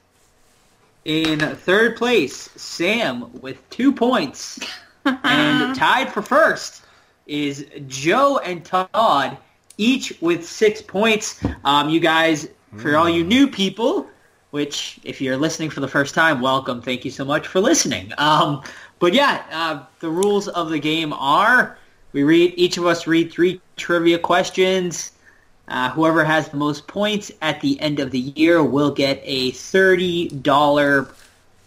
In 1.05 1.39
third 1.39 1.97
place, 1.97 2.51
Sam 2.57 3.31
with 3.41 3.59
two 3.71 3.93
points. 3.93 4.59
and 5.05 5.77
tied 5.77 6.12
for 6.12 6.23
first 6.23 6.83
is 7.27 7.66
Joe 7.87 8.39
and 8.39 8.64
Todd, 8.64 9.39
each 9.79 10.12
with 10.20 10.47
six 10.47 10.83
points. 10.83 11.43
Um, 11.64 11.89
you 11.89 12.01
guys, 12.01 12.49
for 12.76 12.97
all 12.97 13.09
you 13.09 13.24
new 13.24 13.49
people, 13.49 14.07
which 14.51 14.99
if 15.05 15.20
you're 15.20 15.37
listening 15.37 15.70
for 15.70 15.81
the 15.81 15.89
first 15.89 16.14
time, 16.14 16.41
welcome. 16.41 16.83
Thank 16.83 17.05
you 17.05 17.11
so 17.11 17.24
much 17.24 17.47
for 17.47 17.61
listening. 17.61 18.12
Um, 18.18 18.62
but 18.99 19.14
yeah, 19.14 19.45
uh, 19.51 19.85
the 20.01 20.11
rules 20.11 20.49
of 20.49 20.70
the 20.70 20.79
game 20.79 21.12
are 21.12 21.79
we 22.12 22.22
read 22.24 22.55
each 22.57 22.76
of 22.79 22.87
us 22.87 23.07
read 23.07 23.33
three 23.33 23.61
trivia 23.76 24.18
questions. 24.18 25.12
Uh, 25.68 25.91
whoever 25.91 26.24
has 26.24 26.49
the 26.49 26.57
most 26.57 26.87
points 26.87 27.31
at 27.43 27.61
the 27.61 27.79
end 27.81 28.01
of 28.01 28.11
the 28.11 28.18
year 28.18 28.62
will 28.62 28.91
get 28.91 29.20
a 29.24 29.51
thirty 29.53 30.29
dollar 30.29 31.09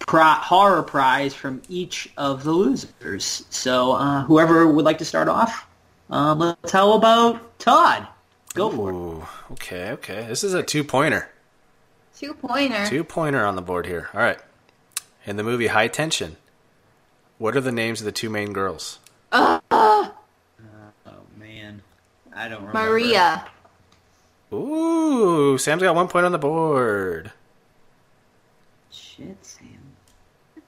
horror 0.10 0.82
prize 0.82 1.34
from 1.34 1.62
each 1.70 2.12
of 2.18 2.44
the 2.44 2.52
losers. 2.52 3.46
So 3.50 3.94
uh, 3.94 4.24
whoever 4.24 4.68
would 4.68 4.84
like 4.84 4.98
to 4.98 5.06
start 5.06 5.28
off, 5.30 5.68
um, 6.10 6.40
let's 6.40 6.72
how 6.72 6.94
about 6.94 7.51
Todd? 7.62 8.08
Go 8.56 8.70
for 8.70 8.90
it. 8.92 9.52
Okay, 9.54 9.92
okay. 9.92 10.26
This 10.28 10.44
is 10.44 10.54
a 10.54 10.64
two 10.64 10.84
pointer. 10.84 11.30
Two 12.18 12.34
pointer. 12.34 12.86
Two 12.88 13.04
pointer 13.04 13.46
on 13.46 13.56
the 13.56 13.62
board 13.62 13.86
here. 13.86 14.10
All 14.14 14.20
right. 14.20 14.40
In 15.26 15.38
the 15.38 15.44
movie 15.44 15.68
High 15.68 15.88
Tension, 15.88 16.38
what 17.38 17.56
are 17.56 17.62
the 17.62 17.72
names 17.72 18.02
of 18.02 18.06
the 18.06 18.12
two 18.12 18.30
main 18.30 18.52
girls? 18.52 19.00
Uh, 19.32 19.60
Oh 19.72 20.12
man, 21.38 21.82
I 22.36 22.50
don't 22.50 22.66
remember. 22.66 22.90
Maria. 22.90 23.46
Ooh, 24.52 25.58
Sam's 25.58 25.84
got 25.84 25.96
one 25.96 26.08
point 26.08 26.26
on 26.26 26.32
the 26.32 26.38
board. 26.40 27.32
Shit, 28.92 29.38
Sam. 29.44 29.68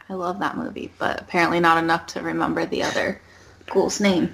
I 0.09 0.13
love 0.13 0.39
that 0.39 0.55
movie, 0.57 0.91
but 0.99 1.19
apparently 1.21 1.59
not 1.59 1.83
enough 1.83 2.05
to 2.07 2.21
remember 2.21 2.65
the 2.65 2.83
other 2.83 3.19
ghoul's 3.67 3.99
name. 3.99 4.33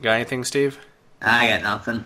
Got 0.00 0.12
anything, 0.12 0.44
Steve? 0.44 0.78
I 1.22 1.48
got 1.48 1.62
nothing. 1.62 2.04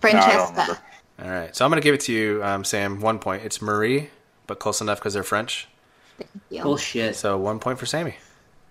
Francesca. 0.00 0.78
All 1.22 1.30
right. 1.30 1.54
So 1.54 1.64
I'm 1.64 1.70
going 1.70 1.80
to 1.80 1.84
give 1.84 1.94
it 1.94 2.00
to 2.02 2.12
you, 2.12 2.42
um, 2.44 2.64
Sam. 2.64 3.00
One 3.00 3.18
point. 3.18 3.44
It's 3.44 3.62
Marie, 3.62 4.10
but 4.46 4.58
close 4.58 4.80
enough 4.80 4.98
because 4.98 5.14
they're 5.14 5.22
French. 5.22 5.68
Yeah. 6.50 6.62
Bullshit. 6.62 7.16
So 7.16 7.38
one 7.38 7.58
point 7.58 7.78
for 7.78 7.86
Sammy. 7.86 8.14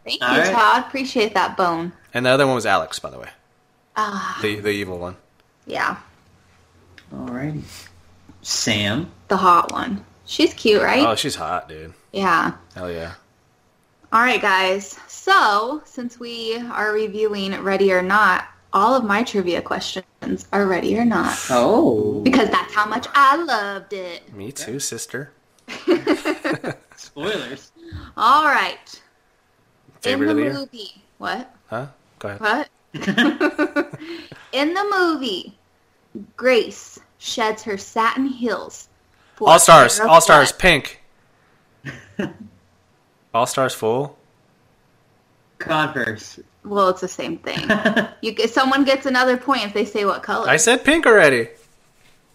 Thank 0.04 0.22
you, 0.22 0.28
All 0.28 0.38
right. 0.38 0.52
Todd. 0.52 0.84
Appreciate 0.88 1.34
that 1.34 1.56
bone. 1.58 1.94
And 2.14 2.26
the 2.26 2.30
other 2.30 2.46
one 2.46 2.56
was 2.56 2.66
Alex, 2.66 3.00
by 3.00 3.10
the 3.10 3.20
way. 3.20 3.30
Ah, 3.96 4.40
The 4.42 4.60
the 4.60 4.70
evil 4.70 4.98
one. 5.00 5.16
yeah. 5.66 5.98
Alrighty. 7.14 7.62
Sam. 8.42 9.10
The 9.28 9.38
hot 9.38 9.72
one. 9.72 10.04
She's 10.26 10.54
cute, 10.54 10.82
right? 10.82 11.06
Oh, 11.06 11.16
she's 11.16 11.36
hot, 11.36 11.70
dude. 11.70 11.94
yeah. 12.12 12.54
Hell 12.76 12.92
yeah. 12.92 13.14
All 14.12 14.20
right, 14.22 14.42
guys. 14.42 15.00
So, 15.08 15.82
since 15.86 16.20
we 16.20 16.58
are 16.58 16.92
reviewing 16.92 17.60
Ready 17.62 17.92
or 17.94 18.02
Not, 18.02 18.46
all 18.74 18.96
of 18.96 19.04
my 19.04 19.24
trivia 19.24 19.62
questions 19.62 20.48
are 20.52 20.66
Ready 20.66 20.98
or 20.98 21.06
Not. 21.06 21.38
Oh. 21.50 22.22
Because 22.22 22.50
that's 22.50 22.74
how 22.74 22.86
much 22.88 23.08
I 23.14 23.36
loved 23.36 23.94
it. 23.94 24.34
Me 24.34 24.52
too, 24.52 24.80
sister. 24.80 25.32
Spoilers. 26.98 27.72
All 28.18 28.46
right. 28.46 29.02
Favorite 30.02 30.26
In 30.26 30.32
of 30.32 30.36
the 30.38 30.42
the 30.44 30.50
year? 30.50 30.54
movie. 30.54 31.02
What? 31.20 31.56
Huh? 31.68 31.88
Go 32.20 32.30
ahead. 32.30 32.42
What? 32.42 32.70
In 34.52 34.74
the 34.74 34.96
movie, 34.98 35.58
Grace 36.36 37.00
sheds 37.18 37.64
her 37.64 37.78
satin 37.78 38.26
heels. 38.28 38.90
All 39.42 39.60
stars. 39.60 39.96
a 39.96 40.00
pair 40.00 40.06
of 40.08 40.12
All 40.12 40.22
stars. 40.22 40.52
Pink. 40.52 41.02
All 43.34 43.46
stars 43.46 43.74
full. 43.74 44.18
Converse. 45.64 46.39
Well, 46.64 46.89
it's 46.89 47.01
the 47.01 47.07
same 47.07 47.38
thing. 47.38 47.70
you 48.22 48.47
someone 48.47 48.84
gets 48.86 49.05
another 49.05 49.38
point 49.38 49.64
if 49.66 49.74
they 49.74 49.86
say 49.86 50.05
what 50.05 50.24
color. 50.24 50.49
I 50.49 50.57
said 50.57 50.84
pink 50.86 51.05
already. 51.05 51.49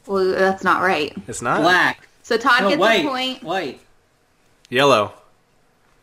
Well, 0.06 0.24
that's 0.32 0.64
not 0.64 0.82
right. 0.82 1.16
It's 1.26 1.42
not 1.42 1.62
Black. 1.62 2.06
So 2.22 2.36
Todd 2.36 2.62
No, 2.62 2.68
gets 2.70 2.80
white. 2.80 3.04
a 3.04 3.08
point. 3.08 3.42
White. 3.42 3.80
yellow. 4.68 5.12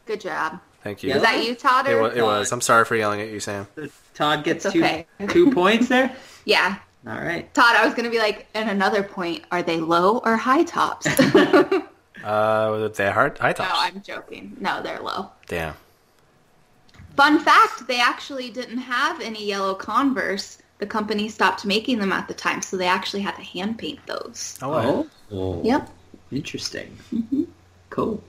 Good 0.05 0.21
job. 0.21 0.59
Thank 0.83 1.01
you. 1.03 1.13
Was 1.13 1.23
that 1.23 1.43
you, 1.43 1.55
Todd? 1.55 1.87
It 1.87 1.93
Or? 1.93 2.01
was, 2.03 2.13
it 2.15 2.21
was. 2.21 2.51
I'm 2.51 2.61
sorry 2.61 2.85
for 2.85 2.95
yelling 2.95 3.21
at 3.21 3.29
you, 3.29 3.39
Sam. 3.39 3.67
Todd 4.13 4.43
gets 4.43 4.65
It's 4.65 4.73
two 4.73 5.03
two 5.27 5.51
points 5.53 5.87
there. 5.87 6.15
Yeah. 6.45 6.77
All 7.07 7.13
right. 7.19 7.51
Todd, 7.53 7.75
I 7.75 7.85
was 7.85 7.93
going 7.95 8.05
to 8.05 8.11
be 8.11 8.17
like, 8.19 8.47
and 8.53 8.69
another 8.69 9.01
point, 9.03 9.43
are 9.51 9.61
they 9.63 9.77
low 9.79 10.19
or 10.19 10.35
high 10.37 10.63
tops? 10.63 11.05
no, 11.33 11.87
Uh, 12.23 12.87
they're 12.89 13.11
hard, 13.11 13.37
high 13.37 13.53
tops. 13.53 13.69
No, 13.69 13.75
I'm 13.77 14.01
joking. 14.01 14.57
No, 14.59 14.81
they're 14.81 14.99
low. 14.99 15.29
Damn. 15.47 15.75
Fun 17.15 17.39
fact, 17.39 17.87
they 17.87 17.99
actually 18.01 18.49
didn't 18.49 18.77
have 18.77 19.21
any 19.21 19.45
yellow 19.45 19.73
Converse. 19.73 20.57
The 20.79 20.85
company 20.85 21.29
stopped 21.29 21.65
making 21.65 21.99
them 21.99 22.11
at 22.11 22.27
the 22.27 22.33
time, 22.33 22.61
so 22.61 22.75
they 22.75 22.87
actually 22.87 23.21
had 23.21 23.35
to 23.35 23.41
hand 23.43 23.77
paint 23.77 23.99
those. 24.05 24.57
Oh, 24.61 25.07
Oh. 25.31 25.63
Yep. 25.63 25.89
Interesting. 26.31 26.97
Cool. 27.89 28.21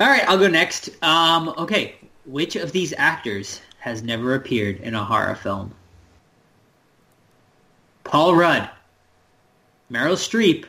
All 0.00 0.06
right, 0.08 0.26
I'll 0.28 0.38
go 0.38 0.48
next. 0.48 0.90
Um, 1.02 1.48
okay, 1.58 1.96
which 2.24 2.54
of 2.56 2.70
these 2.72 2.94
actors 2.96 3.60
has 3.78 4.02
never 4.02 4.34
appeared 4.36 4.76
in 4.80 4.94
a 4.94 5.04
horror 5.04 5.34
film? 5.34 5.74
Paul 8.04 8.34
Rudd, 8.36 8.70
Meryl 9.90 10.16
Streep, 10.16 10.66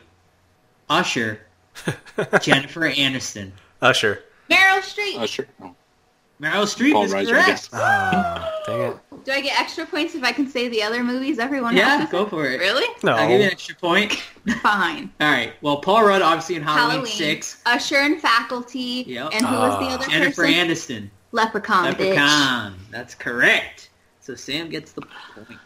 Usher, 0.90 1.40
Jennifer 2.40 2.80
Aniston. 2.80 3.52
Usher. 3.80 4.22
Meryl 4.50 4.80
Streep. 4.80 5.18
Usher. 5.20 5.46
Oh. 5.62 5.74
Meryl 6.40 6.64
Streep 6.64 6.92
Paul 6.92 7.04
is 7.04 7.12
Rudd, 7.12 7.26
I 7.26 7.30
correct. 7.30 7.46
guess. 7.46 7.68
Ah, 7.72 8.52
dang 8.66 8.80
it. 8.90 8.96
Do 9.24 9.32
I 9.32 9.40
get 9.40 9.58
extra 9.58 9.86
points 9.86 10.14
if 10.14 10.22
I 10.22 10.32
can 10.32 10.46
say 10.48 10.68
the 10.68 10.82
other 10.82 11.02
movies 11.02 11.38
everyone 11.38 11.76
Yeah, 11.76 12.00
else? 12.00 12.10
go 12.10 12.26
for 12.26 12.44
it. 12.46 12.58
Really? 12.60 12.86
No. 13.02 13.12
I'll 13.12 13.28
give 13.28 13.38
you 13.40 13.46
an 13.46 13.52
extra 13.52 13.74
point. 13.76 14.12
Fine. 14.62 15.10
All 15.20 15.30
right. 15.30 15.54
Well, 15.62 15.78
Paul 15.78 16.04
Rudd, 16.04 16.20
obviously 16.22 16.56
in 16.56 16.62
Halloween, 16.62 16.90
Halloween. 17.06 17.12
6. 17.12 17.62
Usher 17.64 17.96
and 17.96 18.20
Faculty. 18.20 19.04
Yep. 19.06 19.30
And 19.32 19.46
who 19.46 19.54
was 19.54 19.78
the 19.78 19.86
Ah. 19.86 19.94
other 19.94 20.06
Jennifer 20.10 20.42
person? 20.42 20.54
Aniston. 20.68 21.10
Leprechaun, 21.32 21.94
bitch. 21.94 21.98
Leprechaun. 22.00 22.74
That's 22.90 23.14
correct. 23.14 23.88
So 24.20 24.34
Sam 24.34 24.68
gets 24.68 24.92
the 24.92 25.02
point. 25.02 25.58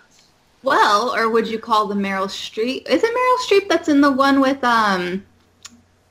Well, 0.63 1.15
or 1.15 1.29
would 1.31 1.47
you 1.49 1.59
call 1.59 1.87
the 1.87 1.95
Meryl 1.95 2.27
Streep? 2.29 2.87
Is 2.89 3.03
it 3.03 3.11
Meryl 3.11 3.39
Streep 3.63 3.69
that's 3.69 3.89
in 3.89 4.01
the 4.01 4.11
one 4.13 4.41
with 4.41 4.63
um? 4.65 5.25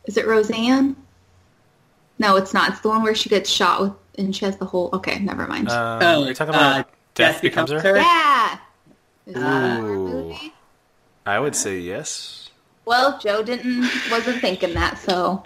Is 0.06 0.18
it 0.18 0.26
Roseanne? 0.28 0.96
No, 2.20 2.36
it's 2.36 2.54
not. 2.54 2.72
It's 2.72 2.80
the 2.82 2.88
one 2.90 3.04
where 3.04 3.14
she 3.16 3.30
gets 3.30 3.50
shot 3.50 3.82
with 3.82 4.07
and 4.18 4.36
she 4.36 4.46
has 4.46 4.58
the 4.58 4.66
whole. 4.66 4.90
Okay, 4.94 5.20
never 5.20 5.48
mind. 5.48 5.70
Uh, 5.70 6.00
Oh, 6.02 6.24
are 6.24 6.28
you 6.28 6.34
talking 6.34 6.56
uh, 6.56 6.58
about 6.58 6.76
Death, 7.14 7.34
Death 7.36 7.42
Becomes, 7.42 7.70
Becomes 7.70 7.84
Her? 7.84 7.94
Her? 7.94 7.98
yeah. 8.00 8.60
Is 9.26 9.34
that 9.36 9.80
Ooh. 9.80 10.08
movie? 10.08 10.54
I 11.26 11.40
would 11.40 11.56
say 11.56 11.80
yes. 11.80 12.50
Well, 12.86 13.20
Joe 13.20 13.44
didn't 13.44 13.90
wasn't 14.10 14.40
thinking 14.40 14.74
that, 14.76 14.98
so 14.98 15.44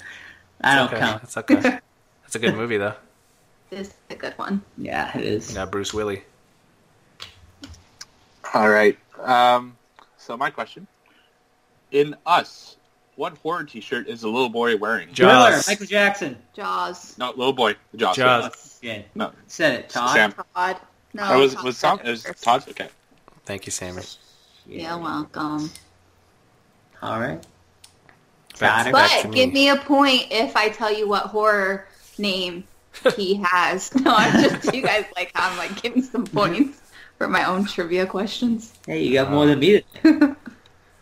I 0.62 0.76
don't 0.76 0.88
okay. 0.88 1.00
count. 1.00 1.22
That's 1.22 1.38
okay. 1.38 1.62
That's 2.22 2.36
a 2.36 2.40
good 2.40 2.56
movie 2.56 2.78
though. 2.78 2.94
this 3.72 3.88
is 3.88 3.94
a 4.12 4.16
good 4.16 4.34
one. 4.38 4.62
Yeah, 4.78 5.18
it 5.18 5.26
is. 5.26 5.54
Got 5.54 5.72
Bruce 5.72 5.94
Willie. 5.94 6.24
All 8.54 8.70
right. 8.70 8.98
Um, 9.20 9.76
so 10.18 10.38
my 10.38 10.52
question: 10.52 10.86
In 11.92 12.16
Us, 12.28 12.78
what 13.16 13.38
horror 13.40 13.64
T-shirt 13.64 14.08
is 14.08 14.22
the 14.22 14.28
little 14.28 14.50
boy 14.50 14.78
wearing? 14.78 15.10
Thriller, 15.14 15.52
Jaws. 15.52 15.68
Michael 15.68 15.86
Jackson. 15.86 16.38
Jaws. 16.54 17.18
No, 17.18 17.30
little 17.30 17.54
boy. 17.54 17.76
Jaws. 17.96 18.16
Jaws. 18.16 18.80
Yeah, 18.82 19.02
No, 19.16 19.32
said 19.48 19.80
it, 19.80 19.90
Todd. 19.90 20.16
Sam. 20.16 20.34
Todd. 20.56 20.78
No, 21.14 21.28
That 21.28 21.38
was 21.38 21.54
Todd 21.54 21.64
was 21.64 21.78
said 21.78 21.88
Tom. 21.88 22.00
it 22.00 22.08
It 22.08 22.12
was. 22.12 22.24
Todd. 22.42 22.70
Okay. 22.70 22.88
Thank 23.46 23.66
you, 23.66 23.72
Sammy. 23.72 24.04
You're 24.66 24.98
welcome. 24.98 25.70
All 27.02 27.20
right. 27.20 27.46
Back, 28.60 28.86
Todd. 28.86 28.94
back 28.94 29.24
But 29.24 29.32
give 29.34 29.54
me 29.54 29.70
a 29.70 29.76
point 29.76 30.28
if 30.32 30.56
I 30.56 30.70
tell 30.70 30.94
you 30.94 31.08
what 31.08 31.24
horror 31.24 31.88
name 32.18 32.64
he 33.16 33.36
has. 33.44 33.94
No, 34.02 34.14
I'm 34.16 34.44
just 34.44 34.74
you 34.74 34.82
guys 34.82 35.06
like 35.16 35.32
I'm 35.36 35.58
like 35.58 35.82
give 35.82 35.96
me 35.96 36.02
some 36.02 36.26
mm-hmm. 36.26 36.38
points 36.38 36.82
for 37.18 37.28
my 37.28 37.44
own 37.46 37.66
trivia 37.66 38.06
questions. 38.06 38.74
Hey, 38.86 39.04
you 39.04 39.14
got 39.14 39.30
more 39.30 39.44
uh, 39.44 39.48
than 39.48 39.60
me. 39.60 39.84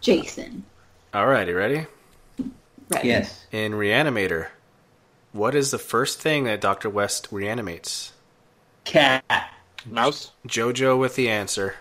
Jason. 0.01 0.65
Alrighty, 1.13 1.55
ready? 1.55 1.87
Ready. 2.89 3.07
Yes. 3.09 3.45
In 3.51 3.73
Reanimator, 3.73 4.47
what 5.31 5.53
is 5.55 5.71
the 5.71 5.77
first 5.77 6.19
thing 6.21 6.45
that 6.45 6.61
Dr. 6.61 6.89
West 6.89 7.27
reanimates? 7.31 8.13
Cat. 8.83 9.23
Mouse. 9.85 10.31
Jojo 10.47 10.97
with 10.99 11.15
the 11.15 11.29
answer. 11.29 11.75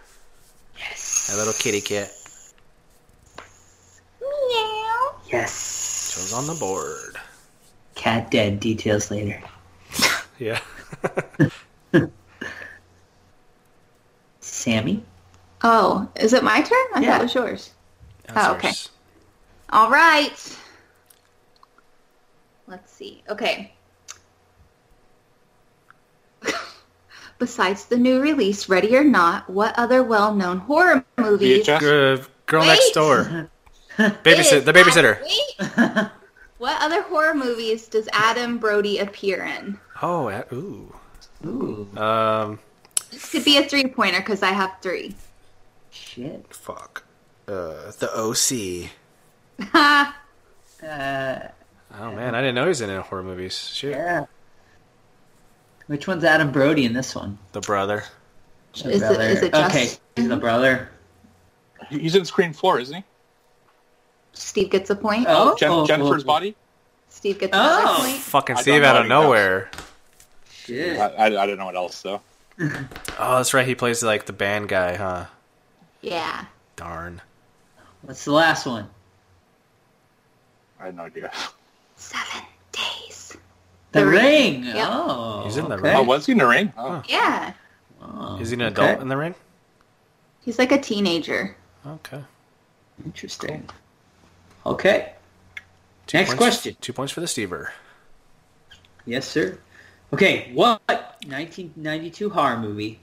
Yes. 0.79 1.31
A 1.33 1.37
little 1.37 1.55
kitty 1.55 1.81
cat. 1.81 2.11
Meow. 4.21 5.15
Yes. 5.33 6.15
Joe's 6.15 6.33
on 6.33 6.47
the 6.47 6.59
board. 6.61 7.17
Cat 7.95 8.31
dead. 8.31 8.61
Details 8.61 9.11
later. 9.11 9.41
Yeah. 10.39 10.61
Sammy. 14.39 15.03
Oh, 15.65 16.09
is 16.15 16.33
it 16.33 16.45
my 16.45 16.61
turn? 16.63 16.87
I 16.95 17.01
Yeah. 17.01 17.11
thought 17.11 17.21
it 17.21 17.25
was 17.25 17.35
yours. 17.35 17.71
That's 18.27 18.47
Oh, 18.47 18.53
okay. 18.55 18.69
yours. 18.69 18.91
All 19.71 19.91
right. 19.91 20.59
Let's 22.69 22.93
see. 22.93 23.23
Okay. 23.29 23.73
Besides 27.39 27.85
the 27.87 27.97
new 27.97 28.21
release, 28.21 28.69
Ready 28.69 28.97
or 28.97 29.05
Not, 29.05 29.49
what 29.49 29.79
other 29.79 30.03
well-known 30.03 30.59
horror 30.59 31.05
movies? 31.17 31.67
VHS. 31.67 32.21
Uh, 32.21 32.25
girl 32.47 32.63
Wait. 32.63 32.67
next 32.67 32.91
door. 32.93 33.49
Babysit 33.99 34.53
is 34.53 34.65
the 34.65 34.73
babysitter. 34.73 35.21
Wait. 35.23 36.11
what 36.59 36.83
other 36.83 37.03
horror 37.03 37.35
movies 37.35 37.87
does 37.87 38.09
Adam 38.13 38.59
Brody 38.59 38.99
appear 38.99 39.45
in? 39.45 39.79
Oh, 40.03 40.29
uh, 40.29 40.43
ooh. 40.53 40.93
Ooh. 41.47 41.89
Um, 41.97 42.59
This 43.13 43.31
could 43.31 43.45
be 43.45 43.57
a 43.59 43.63
three-pointer 43.65 44.19
because 44.19 44.43
I 44.43 44.51
have 44.51 44.73
three. 44.83 45.15
Shit. 45.91 46.45
fuck. 46.53 47.05
Uh, 47.47 47.93
the 47.99 48.11
OC. 48.15 48.91
Ha! 49.73 50.15
Uh, 50.81 51.49
Oh 51.95 52.13
man, 52.13 52.35
I 52.35 52.41
didn't 52.41 52.55
know 52.55 52.63
he 52.65 52.69
was 52.69 52.81
in 52.81 52.91
any 52.91 53.01
horror 53.03 53.23
movies. 53.23 53.57
Shit. 53.75 53.93
yeah. 53.93 54.27
Which 55.87 56.07
one's 56.07 56.23
Adam 56.25 56.53
Brody 56.53 56.85
in 56.85 56.93
this 56.93 57.15
one? 57.15 57.39
The 57.53 57.61
brother. 57.61 58.05
The 58.75 58.91
Is 58.91 59.03
it- 59.03 59.07
brother. 59.07 59.23
is 59.23 59.43
it 59.43 59.55
okay? 59.55 59.81
He's 59.81 59.99
the 60.17 60.23
mhm. 60.37 60.41
brother. 60.41 60.91
He's 61.89 62.15
in 62.15 62.25
Scream 62.27 62.53
Four, 62.53 62.79
isn't 62.81 62.95
he? 62.95 63.05
Steve 64.35 64.71
gets 64.71 64.91
a 64.91 64.97
point. 64.97 65.27
Oh, 65.29 65.57
Jen- 65.57 65.71
oh, 65.71 65.81
oh 65.81 65.87
Jennifer's 65.87 66.23
oh. 66.25 66.27
body. 66.27 66.55
Steve 67.09 67.39
gets 67.39 67.53
Oh. 67.55 67.59
another 67.59 67.99
point. 68.03 68.17
Fucking 68.19 68.55
I 68.55 68.57
don't 68.59 68.63
Steve 68.63 68.83
know 68.83 68.89
out 68.89 68.97
of 68.97 69.01
anything 69.01 69.13
else. 69.13 69.25
nowhere. 69.25 69.71
Shit. 70.51 70.99
I, 71.01 71.07
I, 71.07 71.43
I 71.43 71.47
don't 71.47 71.57
know 71.57 71.65
what 71.65 71.77
else 71.77 72.03
though. 72.03 72.21
Oh, 73.21 73.39
that's 73.39 73.53
right. 73.53 73.67
He 73.67 73.75
plays 73.75 74.01
like 74.05 74.27
the 74.27 74.33
band 74.33 74.69
guy, 74.69 74.95
huh? 74.95 75.25
Yeah. 76.03 76.45
Darn. 76.77 77.21
What's 78.03 78.25
the 78.25 78.31
last 78.31 78.65
one? 78.65 78.89
I 80.79 80.87
have 80.87 80.95
no 80.95 81.03
idea. 81.03 81.33
Seven 81.99 82.43
days. 82.73 83.37
The, 83.93 84.01
The 84.01 84.07
ring. 84.07 84.63
Ring. 84.63 84.65
Yep. 84.65 84.89
Oh, 84.91 85.43
He's 85.45 85.57
in 85.59 85.69
the 85.69 85.75
okay. 85.77 85.95
Oh, 85.95 86.03
was 86.05 86.25
he 86.27 86.33
in 86.33 86.39
the 86.39 86.47
ring? 86.47 86.73
Oh. 86.79 87.03
Yeah. 87.09 87.53
Oh, 88.01 88.39
Is 88.41 88.51
he 88.51 88.55
an 88.55 88.63
okay. 88.63 88.73
adult 88.73 89.03
in 89.03 89.09
the 89.09 89.17
ring? 89.17 89.35
He's 90.41 90.59
like 90.59 90.73
a 90.73 90.81
teenager. 90.81 91.57
Okay. 91.87 92.23
Interesting. 93.05 93.69
Okay. 94.65 95.13
Two 96.07 96.19
Next 96.19 96.31
points- 96.31 96.39
question. 96.39 96.77
Two 96.81 96.93
points 96.93 97.13
for 97.13 97.21
the 97.21 97.27
Stever. 97.27 97.71
Yes, 99.05 99.27
sir. 99.27 99.59
Okay, 100.13 100.51
what 100.55 100.81
1992 100.89 102.31
horror 102.31 102.59
movie 102.59 102.99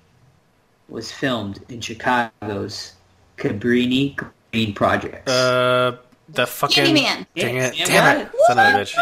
was 0.89 1.11
filmed 1.11 1.63
in 1.69 1.81
Chicago's 1.81 2.93
Cabrini 3.37 4.15
Green 4.51 4.73
Projects? 4.73 5.29
Uh, 5.31 5.97
the 6.29 6.47
fucking. 6.47 6.85
Candyman. 6.85 7.25
Dang 7.35 7.57
it! 7.57 7.77
Yeah, 7.77 7.85
Damn 7.85 8.17
got 8.17 8.25
it! 8.25 8.39
Son 8.47 8.59
of 8.59 8.65
a 8.65 8.77
bitch. 8.77 8.95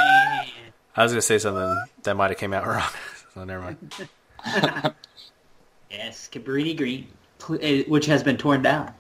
I 0.96 1.04
was 1.04 1.12
gonna 1.12 1.22
say 1.22 1.40
something 1.40 1.84
that 2.04 2.16
might 2.16 2.30
have 2.30 2.38
came 2.38 2.54
out 2.54 2.66
wrong. 2.68 2.90
so 3.34 3.44
never 3.44 3.62
mind. 3.62 4.94
Yes, 5.94 6.28
Cabrini 6.32 6.76
Green, 6.76 7.08
eh, 7.62 7.84
which 7.88 8.08
has 8.08 8.24
been 8.24 8.36
torn 8.36 8.64
down. 8.64 8.92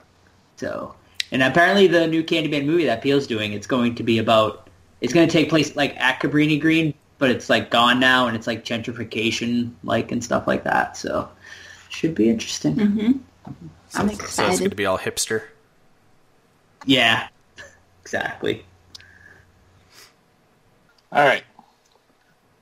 So, 0.57 0.93
and 1.31 1.41
apparently 1.41 1.87
the 1.87 2.05
new 2.05 2.23
Candyman 2.23 2.65
movie 2.65 2.85
that 2.85 3.01
Peele's 3.01 3.25
doing, 3.25 3.53
it's 3.53 3.65
going 3.65 3.95
to 3.95 4.03
be 4.03 4.19
about, 4.19 4.69
it's 5.01 5.11
going 5.11 5.27
to 5.27 5.31
take 5.31 5.49
place 5.49 5.75
like 5.75 5.99
at 5.99 6.19
Cabrini 6.21 6.61
Green, 6.61 6.93
but 7.17 7.31
it's 7.31 7.49
like 7.49 7.71
gone 7.71 7.99
now, 7.99 8.27
and 8.27 8.35
it's 8.37 8.45
like 8.45 8.63
gentrification, 8.63 9.71
like 9.83 10.11
and 10.11 10.23
stuff 10.23 10.45
like 10.45 10.63
that. 10.65 10.95
So, 10.95 11.27
should 11.89 12.13
be 12.13 12.29
interesting. 12.29 12.75
Mm-hmm. 12.75 13.11
So, 13.89 13.99
I'm 13.99 14.09
excited. 14.09 14.29
So 14.29 14.47
it's 14.47 14.59
gonna 14.59 14.75
be 14.75 14.85
all 14.85 14.99
hipster. 14.99 15.43
Yeah, 16.85 17.27
exactly. 18.03 18.63
All 21.11 21.25
right. 21.25 21.43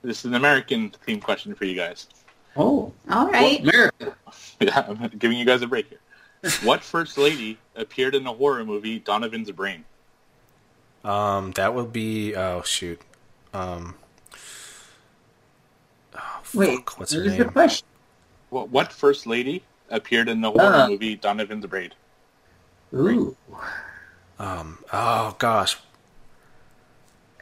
This 0.04 0.20
is 0.20 0.26
an 0.26 0.36
American 0.36 0.90
theme 1.06 1.20
question 1.20 1.54
for 1.56 1.66
you 1.66 1.76
guys. 1.76 2.08
Oh, 2.56 2.92
All 3.10 3.28
right. 3.30 3.60
America. 3.62 4.16
Yeah, 4.60 4.86
I'm 4.88 5.08
giving 5.18 5.38
you 5.38 5.46
guys 5.46 5.62
a 5.62 5.68
break 5.68 5.88
here. 5.90 6.52
what 6.64 6.84
first 6.84 7.18
lady 7.18 7.58
appeared 7.76 8.14
in 8.16 8.24
the 8.24 8.34
horror 8.34 8.64
movie 8.66 9.00
Donovan's 9.00 9.50
Brain? 9.52 9.86
Um, 11.04 11.52
that 11.54 11.74
would 11.74 11.92
be. 11.94 12.36
Oh 12.36 12.62
shoot. 12.64 13.02
Um. 13.54 13.96
Oh, 16.14 16.40
fuck, 16.44 16.54
Wait, 16.60 17.00
what's 17.00 17.16
what 17.16 17.26
her 17.26 17.38
name? 17.38 17.50
question? 17.50 17.88
What, 18.50 18.70
what 18.70 18.92
first 18.92 19.26
lady 19.26 19.64
appeared 19.90 20.28
in 20.30 20.42
the 20.42 20.52
horror 20.52 20.76
Uh. 20.76 20.88
movie 20.90 21.16
Donovan's 21.16 21.66
Brain? 21.66 21.92
Ooh, 22.94 23.36
Um. 24.44 24.80
Oh 24.92 25.36
gosh. 25.38 25.78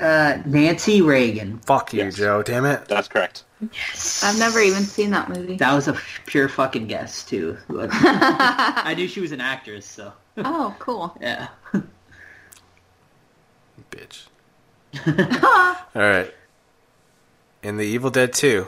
uh, 0.02 0.40
Nancy 0.46 1.02
Reagan. 1.02 1.60
Fuck 1.60 1.94
you, 1.94 2.04
Yes. 2.04 2.16
Joe. 2.16 2.44
Damn 2.44 2.66
it. 2.66 2.86
That's 2.90 3.08
correct. 3.08 3.44
Yes, 3.74 4.24
I've 4.24 4.38
never 4.40 4.60
even 4.60 4.84
seen 4.84 5.12
that 5.12 5.30
movie. 5.30 5.56
That 5.58 5.74
was 5.74 5.88
a 5.88 5.98
pure 6.26 6.48
fucking 6.50 6.88
guess 6.88 7.24
too. 7.26 7.58
I 7.70 8.94
knew 8.98 9.08
she 9.08 9.20
was 9.22 9.32
an 9.32 9.42
actress, 9.42 9.86
so 9.86 10.14
oh, 10.38 10.76
cool. 10.80 11.18
yeah. 11.22 11.48
Bitch. 13.92 14.28
All 15.96 16.02
right. 16.02 16.34
In 17.62 17.78
the 17.78 17.84
Evil 17.86 18.10
Dead 18.10 18.32
2, 18.34 18.68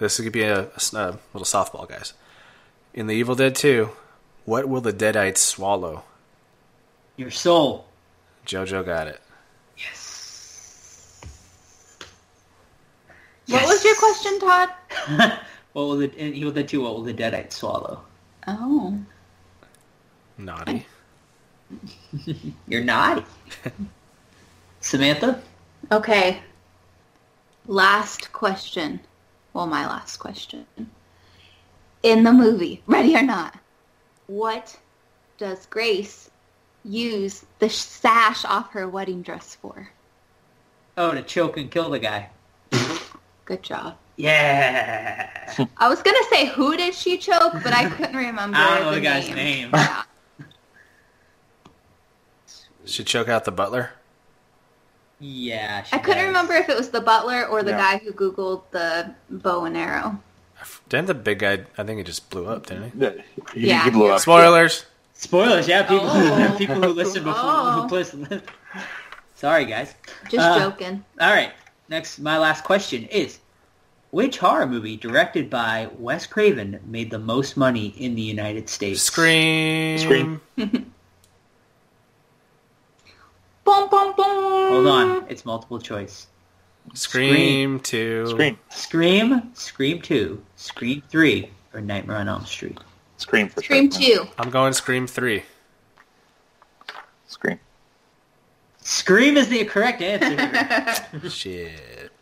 this 0.00 0.14
is 0.14 0.20
gonna 0.20 0.30
be 0.32 0.42
a, 0.42 0.62
a 0.64 0.74
s- 0.74 0.92
a 0.92 1.18
little 1.32 1.44
softball, 1.46 1.88
guys. 1.88 2.12
In 2.94 3.06
the 3.06 3.14
Evil 3.14 3.34
Dead 3.36 3.54
2, 3.54 3.90
what 4.44 4.68
will 4.68 4.80
the 4.80 4.92
Deadites 4.92 5.38
swallow? 5.38 6.04
Your 7.16 7.30
soul. 7.30 7.86
Jojo 8.46 8.84
got 8.84 9.08
it. 9.08 9.20
Yes. 9.76 11.20
What 13.48 13.64
was 13.64 13.84
your 13.84 13.96
question, 13.96 14.40
Todd? 14.40 14.70
What 15.76 15.88
will 15.88 15.96
the 15.98 16.14
in 16.16 16.32
Evil 16.32 16.52
Dead 16.52 16.66
2, 16.68 16.80
what 16.80 16.94
will 16.94 17.02
the 17.02 17.12
Deadite 17.12 17.52
swallow? 17.52 18.00
Oh. 18.46 18.98
Naughty. 20.38 20.86
You're 22.66 22.82
naughty. 22.82 23.26
Samantha? 24.80 25.42
Okay. 25.92 26.40
Last 27.66 28.32
question. 28.32 29.00
Well, 29.52 29.66
my 29.66 29.86
last 29.86 30.16
question. 30.16 30.64
In 32.02 32.24
the 32.24 32.32
movie, 32.32 32.82
ready 32.86 33.14
or 33.14 33.22
not, 33.22 33.58
what 34.28 34.78
does 35.36 35.66
Grace 35.66 36.30
use 36.86 37.44
the 37.58 37.68
sash 37.68 38.44
off 38.44 38.70
her 38.70 38.88
wedding 38.88 39.22
dress 39.22 39.56
for? 39.60 39.88
Oh, 40.96 41.12
to 41.12 41.22
choke 41.22 41.56
and 41.56 41.70
kill 41.70 41.90
the 41.90 41.98
guy. 41.98 42.30
Good 43.44 43.62
job. 43.62 43.96
Yeah. 44.16 45.30
I 45.76 45.88
was 45.88 46.00
gonna 46.02 46.16
say 46.30 46.46
who 46.46 46.76
did 46.76 46.94
she 46.94 47.18
choke, 47.18 47.52
but 47.62 47.72
I 47.72 47.88
couldn't 47.90 48.16
remember. 48.16 48.56
I 48.60 48.76
don't 48.78 48.84
know 48.86 48.90
the 48.90 48.96
the 48.96 49.02
guy's 49.02 49.28
name. 49.28 49.36
name. 49.36 49.70
Yeah. 49.74 50.02
She 52.84 53.04
choke 53.04 53.28
out 53.28 53.44
the 53.44 53.52
butler. 53.52 53.90
Yeah. 55.18 55.82
she 55.82 55.94
I 55.94 55.98
couldn't 55.98 56.18
does. 56.18 56.26
remember 56.28 56.54
if 56.54 56.68
it 56.68 56.76
was 56.76 56.90
the 56.90 57.00
butler 57.00 57.46
or 57.46 57.62
the 57.62 57.70
Yeah. 57.72 57.98
guy 57.98 57.98
who 58.04 58.12
googled 58.12 58.62
the 58.70 59.14
bow 59.30 59.64
and 59.64 59.76
arrow. 59.76 60.20
Didn't 60.88 61.06
the 61.06 61.14
big 61.14 61.40
guy? 61.40 61.64
I 61.76 61.84
think 61.84 61.98
he 61.98 62.04
just 62.04 62.30
blew 62.30 62.46
up, 62.46 62.66
didn't 62.66 62.92
he? 63.54 63.60
he- 63.60 63.66
Yeah. 63.68 63.84
he 63.84 63.90
blew 63.90 64.06
up. 64.10 64.20
Spoilers. 64.20 64.86
Spoilers, 65.18 65.66
yeah. 65.66 65.82
People, 65.82 66.06
Oh. 66.08 66.20
who, 66.34 66.58
people 66.66 66.74
who 66.76 66.88
listen 66.88 67.24
before 67.24 67.40
Oh. 67.42 67.86
who 67.88 67.94
listen. 67.94 68.42
Sorry, 69.34 69.64
guys. 69.64 69.94
Just 70.30 70.46
Uh, 70.46 70.58
joking. 70.58 71.04
All 71.20 71.32
right. 71.32 71.52
Next, 71.88 72.18
my 72.18 72.38
last 72.38 72.64
question 72.64 73.04
is: 73.04 73.38
Which 74.10 74.38
horror 74.38 74.66
movie 74.66 74.96
directed 74.96 75.48
by 75.50 75.88
Wes 75.98 76.26
Craven 76.26 76.80
made 76.86 77.10
the 77.10 77.18
most 77.18 77.56
money 77.56 77.88
in 77.98 78.14
the 78.14 78.22
United 78.22 78.68
States? 78.68 79.02
Scream. 79.02 79.98
Scream. 79.98 80.40
Boom, 83.64 83.88
boom, 83.90 84.14
boom. 84.16 84.72
Hold 84.72 84.86
on, 84.86 85.24
it's 85.28 85.44
multiple 85.44 85.80
choice. 85.80 86.28
Scream 86.94 87.80
two. 87.80 88.26
Scream. 88.28 88.58
Scream, 88.68 89.50
Scream 89.54 90.00
Two, 90.00 90.40
Scream 90.54 91.02
Three, 91.08 91.50
or 91.74 91.80
Nightmare 91.80 92.18
on 92.18 92.28
Elm 92.28 92.44
Street. 92.46 92.78
Scream 93.18 93.48
for 93.48 93.62
Scream 93.62 93.88
two. 93.88 94.26
I'm 94.38 94.50
going 94.50 94.72
Scream 94.72 95.06
three. 95.06 95.42
Scream. 97.26 97.58
Scream 98.80 99.36
is 99.36 99.48
the 99.48 99.64
correct 99.64 100.00
answer. 100.02 101.28
Shit. 101.30 102.12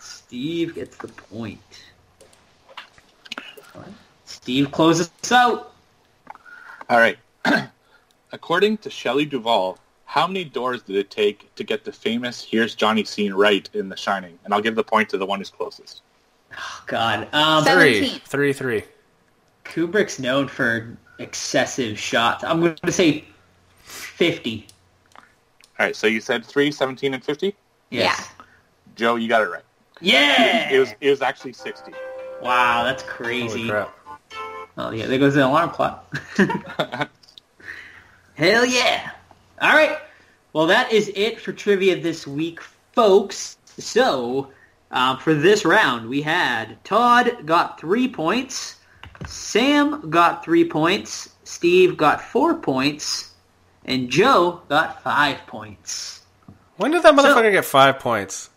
Steve 0.00 0.74
gets 0.74 0.96
the 0.96 1.08
point. 1.08 1.60
Steve 4.24 4.70
closes 4.70 5.10
us 5.22 5.32
out. 5.32 5.72
All 6.88 6.98
right. 6.98 7.18
According 8.32 8.78
to 8.78 8.90
Shelley 8.90 9.24
Duvall, 9.24 9.78
how 10.04 10.26
many 10.26 10.44
doors 10.44 10.82
did 10.82 10.96
it 10.96 11.10
take 11.10 11.54
to 11.54 11.64
get 11.64 11.84
the 11.84 11.92
famous 11.92 12.42
"Here's 12.42 12.74
Johnny" 12.74 13.04
scene 13.04 13.32
right 13.32 13.68
in 13.72 13.88
The 13.88 13.96
Shining? 13.96 14.38
And 14.44 14.52
I'll 14.52 14.60
give 14.60 14.74
the 14.74 14.84
point 14.84 15.08
to 15.10 15.18
the 15.18 15.26
one 15.26 15.38
who's 15.38 15.50
closest. 15.50 16.02
Oh, 16.52 16.82
God. 16.86 17.28
Um, 17.32 17.64
Three. 17.64 18.08
Three. 18.26 18.52
Three. 18.52 18.84
Kubrick's 19.64 20.18
known 20.18 20.48
for 20.48 20.96
excessive 21.18 21.98
shots. 21.98 22.44
I'm 22.44 22.60
going 22.60 22.76
to 22.76 22.92
say 22.92 23.24
50. 23.82 24.66
All 25.16 25.22
right. 25.86 25.96
So 25.96 26.06
you 26.06 26.20
said 26.20 26.44
three, 26.44 26.70
17, 26.70 27.14
and 27.14 27.24
50? 27.24 27.54
Yes. 27.90 28.28
Joe, 28.94 29.16
you 29.16 29.28
got 29.28 29.42
it 29.42 29.50
right. 29.50 29.62
Yeah! 30.00 30.70
It 30.70 30.78
was 30.80 30.94
it 31.00 31.10
was 31.10 31.22
actually 31.22 31.52
60. 31.52 31.92
Wow, 32.42 32.82
that's 32.82 33.04
crazy. 33.04 33.68
Holy 33.68 33.70
crap. 33.70 33.98
Oh, 34.76 34.90
yeah, 34.90 35.06
there 35.06 35.18
goes 35.18 35.34
the 35.34 35.46
alarm 35.46 35.70
clock. 35.70 36.12
Hell 38.34 38.64
yeah. 38.64 39.10
All 39.60 39.74
right. 39.74 39.98
Well, 40.52 40.66
that 40.66 40.92
is 40.92 41.12
it 41.14 41.40
for 41.40 41.52
trivia 41.52 42.00
this 42.00 42.26
week, 42.26 42.60
folks. 42.92 43.58
So, 43.78 44.50
um, 44.90 45.18
for 45.18 45.34
this 45.34 45.64
round, 45.64 46.08
we 46.08 46.22
had 46.22 46.82
Todd 46.84 47.46
got 47.46 47.78
three 47.78 48.08
points, 48.08 48.80
Sam 49.26 50.10
got 50.10 50.44
three 50.44 50.64
points, 50.64 51.34
Steve 51.44 51.96
got 51.96 52.20
four 52.20 52.54
points, 52.54 53.32
and 53.84 54.10
Joe 54.10 54.62
got 54.68 55.02
five 55.02 55.46
points. 55.46 56.22
When 56.76 56.90
did 56.90 57.02
that 57.02 57.14
motherfucker 57.14 57.52
get 57.52 57.64
five 57.64 57.98
points? 57.98 58.50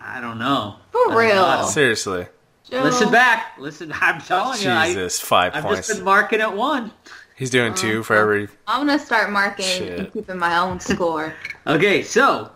I 0.00 0.20
don't 0.20 0.38
know. 0.38 0.76
For 0.92 0.98
I 0.98 1.02
don't 1.04 1.10
know. 1.14 1.56
real. 1.58 1.66
Seriously. 1.66 2.26
Joe. 2.70 2.82
Listen 2.82 3.10
back. 3.10 3.56
Listen, 3.58 3.92
I'm 4.00 4.20
telling 4.20 4.60
you. 4.60 4.70
I, 4.70 4.88
Jesus, 4.88 5.20
five 5.20 5.54
I've 5.54 5.64
points. 5.64 5.86
just 5.88 5.98
been 5.98 6.04
marking 6.04 6.40
at 6.40 6.56
one. 6.56 6.92
He's 7.36 7.50
doing 7.50 7.74
two 7.74 8.00
uh-huh. 8.00 8.02
for 8.02 8.14
every. 8.14 8.48
I'm 8.66 8.86
gonna 8.86 8.98
start 8.98 9.30
marking 9.30 9.66
Shit. 9.66 9.98
and 9.98 10.12
keeping 10.12 10.38
my 10.38 10.58
own 10.58 10.80
score. 10.80 11.34
Okay, 11.66 12.02
so 12.02 12.50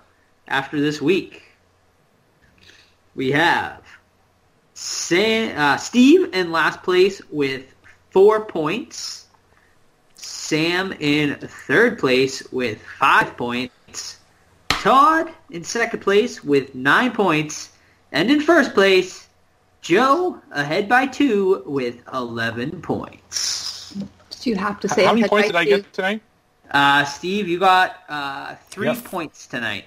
after 0.48 0.80
this 0.80 1.02
week, 1.02 1.42
we 3.14 3.30
have 3.32 3.79
Sam, 4.84 5.58
uh, 5.58 5.76
Steve 5.76 6.32
in 6.32 6.50
last 6.52 6.82
place 6.82 7.20
with 7.30 7.74
four 8.12 8.46
points. 8.46 9.26
Sam 10.16 10.92
in 11.00 11.34
third 11.36 11.98
place 11.98 12.42
with 12.50 12.80
five 12.98 13.36
points. 13.36 14.20
Todd 14.70 15.30
in 15.50 15.64
second 15.64 16.00
place 16.00 16.42
with 16.42 16.74
nine 16.74 17.12
points. 17.12 17.72
And 18.12 18.30
in 18.30 18.40
first 18.40 18.72
place, 18.72 19.28
Joe 19.82 20.40
ahead 20.50 20.88
by 20.88 21.06
two 21.06 21.62
with 21.66 21.96
11 22.14 22.80
points. 22.80 23.94
Did 24.30 24.46
you 24.46 24.56
have 24.56 24.80
to 24.80 24.88
say 24.88 25.04
How 25.04 25.12
many 25.12 25.28
points 25.28 25.48
did 25.48 25.56
I 25.56 25.64
two? 25.64 25.70
get 25.76 25.92
tonight? 25.92 26.22
Uh, 26.70 27.04
Steve, 27.04 27.48
you 27.48 27.58
got 27.58 27.96
uh, 28.08 28.54
three 28.70 28.86
Yep. 28.86 29.04
points 29.04 29.46
tonight. 29.46 29.84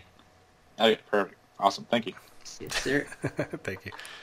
Okay, 0.79 1.01
perfect. 1.09 1.39
Awesome. 1.59 1.85
Thank 1.85 2.05
you. 2.05 2.13
Yes, 2.59 2.83
sir. 2.83 3.07
Thank 3.63 3.87
you. 3.87 3.91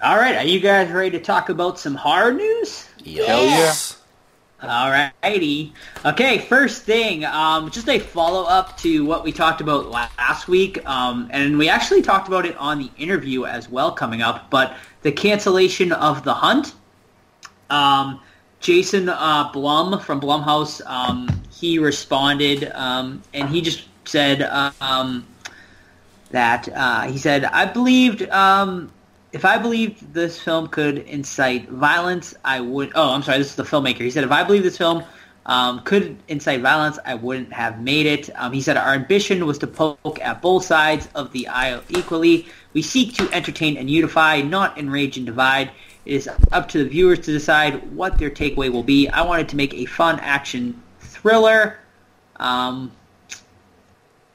All 0.00 0.16
right, 0.16 0.36
are 0.36 0.44
you 0.44 0.60
guys 0.60 0.92
ready 0.92 1.10
to 1.10 1.18
talk 1.18 1.48
about 1.48 1.76
some 1.76 1.96
hard 1.96 2.36
news? 2.36 2.88
Yes. 3.02 4.00
All 4.62 4.92
righty. 4.92 5.72
Okay, 6.04 6.38
first 6.38 6.84
thing, 6.84 7.24
um, 7.24 7.68
just 7.72 7.88
a 7.88 7.98
follow-up 7.98 8.76
to 8.78 9.04
what 9.04 9.24
we 9.24 9.32
talked 9.32 9.60
about 9.60 9.90
last 9.90 10.46
week, 10.46 10.88
um, 10.88 11.28
and 11.32 11.58
we 11.58 11.68
actually 11.68 12.00
talked 12.02 12.28
about 12.28 12.46
it 12.46 12.56
on 12.58 12.78
the 12.78 12.88
interview 12.96 13.44
as 13.44 13.68
well 13.68 13.90
coming 13.90 14.22
up, 14.22 14.48
but 14.50 14.76
the 15.02 15.10
cancellation 15.10 15.90
of 15.90 16.22
The 16.22 16.34
Hunt. 16.34 16.74
Um, 17.68 18.20
Jason 18.60 19.08
uh, 19.08 19.50
Blum 19.52 19.98
from 19.98 20.20
Blumhouse, 20.20 20.80
um, 20.86 21.28
he 21.50 21.80
responded, 21.80 22.70
um, 22.72 23.20
and 23.34 23.48
he 23.48 23.60
just 23.60 23.88
said 24.04 24.42
uh, 24.42 24.70
um, 24.80 25.26
that, 26.30 26.68
uh, 26.72 27.02
he 27.08 27.18
said, 27.18 27.46
I 27.46 27.64
believed... 27.64 28.22
If 29.32 29.44
I 29.44 29.58
believed 29.58 30.14
this 30.14 30.40
film 30.40 30.68
could 30.68 30.98
incite 30.98 31.68
violence, 31.68 32.34
I 32.44 32.60
would. 32.60 32.92
Oh, 32.94 33.12
I'm 33.12 33.22
sorry. 33.22 33.38
This 33.38 33.50
is 33.50 33.56
the 33.56 33.62
filmmaker. 33.62 33.98
He 33.98 34.10
said, 34.10 34.24
if 34.24 34.32
I 34.32 34.42
believed 34.42 34.64
this 34.64 34.78
film 34.78 35.04
um, 35.44 35.80
could 35.80 36.16
incite 36.28 36.62
violence, 36.62 36.98
I 37.04 37.14
wouldn't 37.14 37.52
have 37.52 37.80
made 37.80 38.06
it. 38.06 38.30
Um, 38.36 38.52
he 38.52 38.62
said, 38.62 38.78
our 38.78 38.94
ambition 38.94 39.44
was 39.44 39.58
to 39.58 39.66
poke 39.66 40.18
at 40.20 40.40
both 40.40 40.64
sides 40.64 41.08
of 41.14 41.30
the 41.32 41.46
aisle 41.48 41.82
equally. 41.90 42.46
We 42.72 42.80
seek 42.80 43.14
to 43.14 43.30
entertain 43.32 43.76
and 43.76 43.90
unify, 43.90 44.40
not 44.40 44.78
enrage 44.78 45.18
and 45.18 45.26
divide. 45.26 45.70
It 46.06 46.14
is 46.14 46.28
up 46.52 46.68
to 46.70 46.78
the 46.78 46.88
viewers 46.88 47.18
to 47.20 47.32
decide 47.32 47.94
what 47.94 48.18
their 48.18 48.30
takeaway 48.30 48.72
will 48.72 48.82
be. 48.82 49.08
I 49.08 49.22
wanted 49.22 49.50
to 49.50 49.56
make 49.56 49.74
a 49.74 49.84
fun 49.84 50.18
action 50.20 50.82
thriller. 51.00 51.78
Um, 52.36 52.92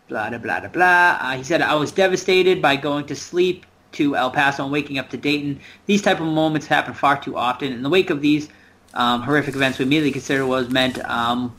blah, 0.08 0.30
blah, 0.30 0.38
blah, 0.38 0.60
blah, 0.60 0.70
blah. 0.70 1.18
Uh, 1.20 1.38
he 1.38 1.44
said, 1.44 1.64
I 1.64 1.74
was 1.74 1.92
devastated 1.92 2.62
by 2.62 2.76
going 2.76 3.08
to 3.08 3.16
sleep 3.16 3.66
to 3.94 4.16
El 4.16 4.32
Paso 4.32 4.64
and 4.64 4.72
waking 4.72 4.98
up 4.98 5.10
to 5.10 5.18
Dayton. 5.18 5.60
These 5.86 6.02
type 6.02 6.20
of 6.20 6.28
moments 6.28 6.68
happen 6.68 6.94
far 6.94 7.20
too 7.22 7.38
often. 7.38 7.72
In 7.72 7.84
the 7.84 7.90
wake 7.90 8.10
of 8.10 8.22
these 8.22 8.50
um, 8.94 9.22
horrific 9.22 9.56
events, 9.56 9.80
we 9.80 9.86
immediately 9.86 10.12
consider 10.12 10.46
what 10.46 10.64
was 10.64 10.70
meant 10.70 11.04
um, 11.06 11.56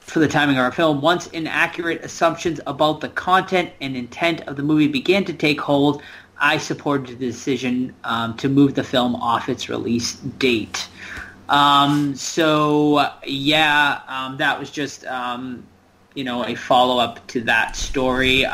for 0.00 0.20
the 0.20 0.28
timing 0.28 0.56
of 0.56 0.64
our 0.64 0.72
film. 0.72 1.00
Once 1.00 1.26
inaccurate 1.28 2.04
assumptions 2.04 2.60
about 2.66 3.00
the 3.00 3.08
content 3.08 3.70
and 3.80 3.96
intent 3.96 4.40
of 4.42 4.56
the 4.56 4.62
movie 4.62 4.88
began 4.88 5.24
to 5.24 5.32
take 5.32 5.60
hold, 5.60 6.02
I 6.38 6.58
supported 6.58 7.18
the 7.18 7.26
decision 7.26 7.94
um, 8.04 8.36
to 8.36 8.48
move 8.48 8.74
the 8.74 8.84
film 8.84 9.16
off 9.16 9.48
its 9.48 9.68
release 9.68 10.14
date. 10.14 10.88
Um, 11.48 12.14
so 12.14 13.10
yeah, 13.26 14.00
um, 14.06 14.36
that 14.36 14.58
was 14.58 14.70
just 14.70 15.04
um, 15.06 15.64
you 16.14 16.24
know 16.24 16.44
a 16.44 16.54
follow 16.54 16.98
up 16.98 17.26
to 17.28 17.40
that 17.42 17.76
story. 17.76 18.44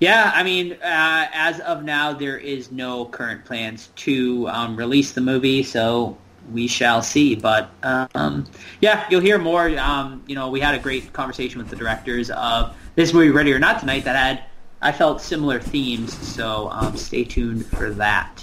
Yeah, 0.00 0.32
I 0.34 0.42
mean, 0.42 0.72
uh, 0.82 1.28
as 1.32 1.60
of 1.60 1.84
now, 1.84 2.14
there 2.14 2.38
is 2.38 2.72
no 2.72 3.04
current 3.04 3.44
plans 3.44 3.90
to 3.96 4.48
um, 4.48 4.74
release 4.74 5.12
the 5.12 5.20
movie, 5.20 5.62
so 5.62 6.16
we 6.52 6.66
shall 6.66 7.02
see. 7.02 7.34
But 7.34 7.70
um, 7.82 8.46
yeah, 8.80 9.06
you'll 9.10 9.20
hear 9.20 9.38
more. 9.38 9.68
Um, 9.78 10.24
you 10.26 10.34
know, 10.34 10.48
we 10.48 10.58
had 10.58 10.74
a 10.74 10.78
great 10.78 11.12
conversation 11.12 11.58
with 11.58 11.68
the 11.68 11.76
directors 11.76 12.30
of 12.30 12.74
this 12.94 13.12
movie, 13.12 13.30
Ready 13.30 13.52
or 13.52 13.58
Not, 13.58 13.78
tonight 13.78 14.04
that 14.04 14.16
had 14.16 14.44
I 14.80 14.90
felt 14.90 15.20
similar 15.20 15.60
themes. 15.60 16.16
So 16.26 16.70
um, 16.70 16.96
stay 16.96 17.24
tuned 17.24 17.66
for 17.66 17.90
that. 17.90 18.42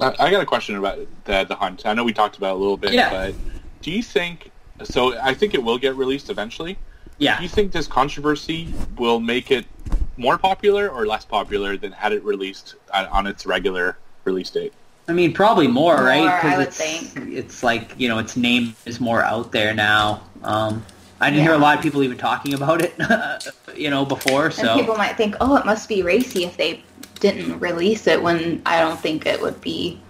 I 0.00 0.14
I 0.18 0.30
got 0.30 0.42
a 0.42 0.46
question 0.46 0.76
about 0.76 1.00
the 1.24 1.44
the 1.44 1.54
hunt. 1.54 1.84
I 1.84 1.92
know 1.92 2.02
we 2.02 2.14
talked 2.14 2.38
about 2.38 2.52
it 2.52 2.56
a 2.56 2.58
little 2.58 2.78
bit, 2.78 2.94
Yeah. 2.94 3.10
but 3.10 3.34
do 3.82 3.90
you 3.90 4.02
think? 4.02 4.50
So 4.84 5.18
I 5.20 5.34
think 5.34 5.52
it 5.52 5.62
will 5.62 5.78
get 5.78 5.96
released 5.96 6.30
eventually. 6.30 6.78
Yeah. 7.18 7.36
Do 7.36 7.42
you 7.42 7.48
think 7.48 7.72
this 7.72 7.86
controversy 7.86 8.72
will 8.96 9.20
make 9.20 9.50
it 9.50 9.66
more 10.16 10.38
popular 10.38 10.88
or 10.88 11.06
less 11.06 11.24
popular 11.24 11.76
than 11.76 11.92
had 11.92 12.12
it 12.12 12.22
released 12.24 12.76
on 12.92 13.06
on 13.06 13.26
its 13.26 13.46
regular 13.46 13.96
release 14.24 14.50
date? 14.50 14.72
I 15.08 15.12
mean, 15.12 15.32
probably 15.32 15.66
more, 15.66 15.96
More, 15.96 16.06
right? 16.06 16.44
I 16.44 16.58
would 16.58 16.68
it's 16.68 17.16
it's 17.16 17.62
like 17.62 17.92
you 17.98 18.08
know, 18.08 18.18
its 18.18 18.36
name 18.36 18.74
is 18.86 19.00
more 19.00 19.22
out 19.22 19.52
there 19.52 19.74
now. 19.74 20.22
Um, 20.44 20.84
I 21.20 21.30
didn't 21.30 21.44
hear 21.44 21.54
a 21.54 21.58
lot 21.58 21.76
of 21.76 21.82
people 21.82 22.02
even 22.02 22.18
talking 22.18 22.54
about 22.54 22.82
it, 22.82 22.94
you 23.76 23.90
know, 23.90 24.04
before. 24.04 24.46
And 24.46 24.54
So 24.54 24.76
people 24.76 24.96
might 24.96 25.16
think, 25.16 25.36
oh, 25.40 25.56
it 25.56 25.64
must 25.64 25.88
be 25.88 26.02
racy 26.02 26.44
if 26.44 26.56
they 26.56 26.82
didn't 27.20 27.60
release 27.60 28.08
it 28.08 28.20
when 28.20 28.60
I 28.66 28.80
don't 28.80 28.98
think 28.98 29.26
it 29.26 29.40
would 29.40 29.60
be 29.60 30.00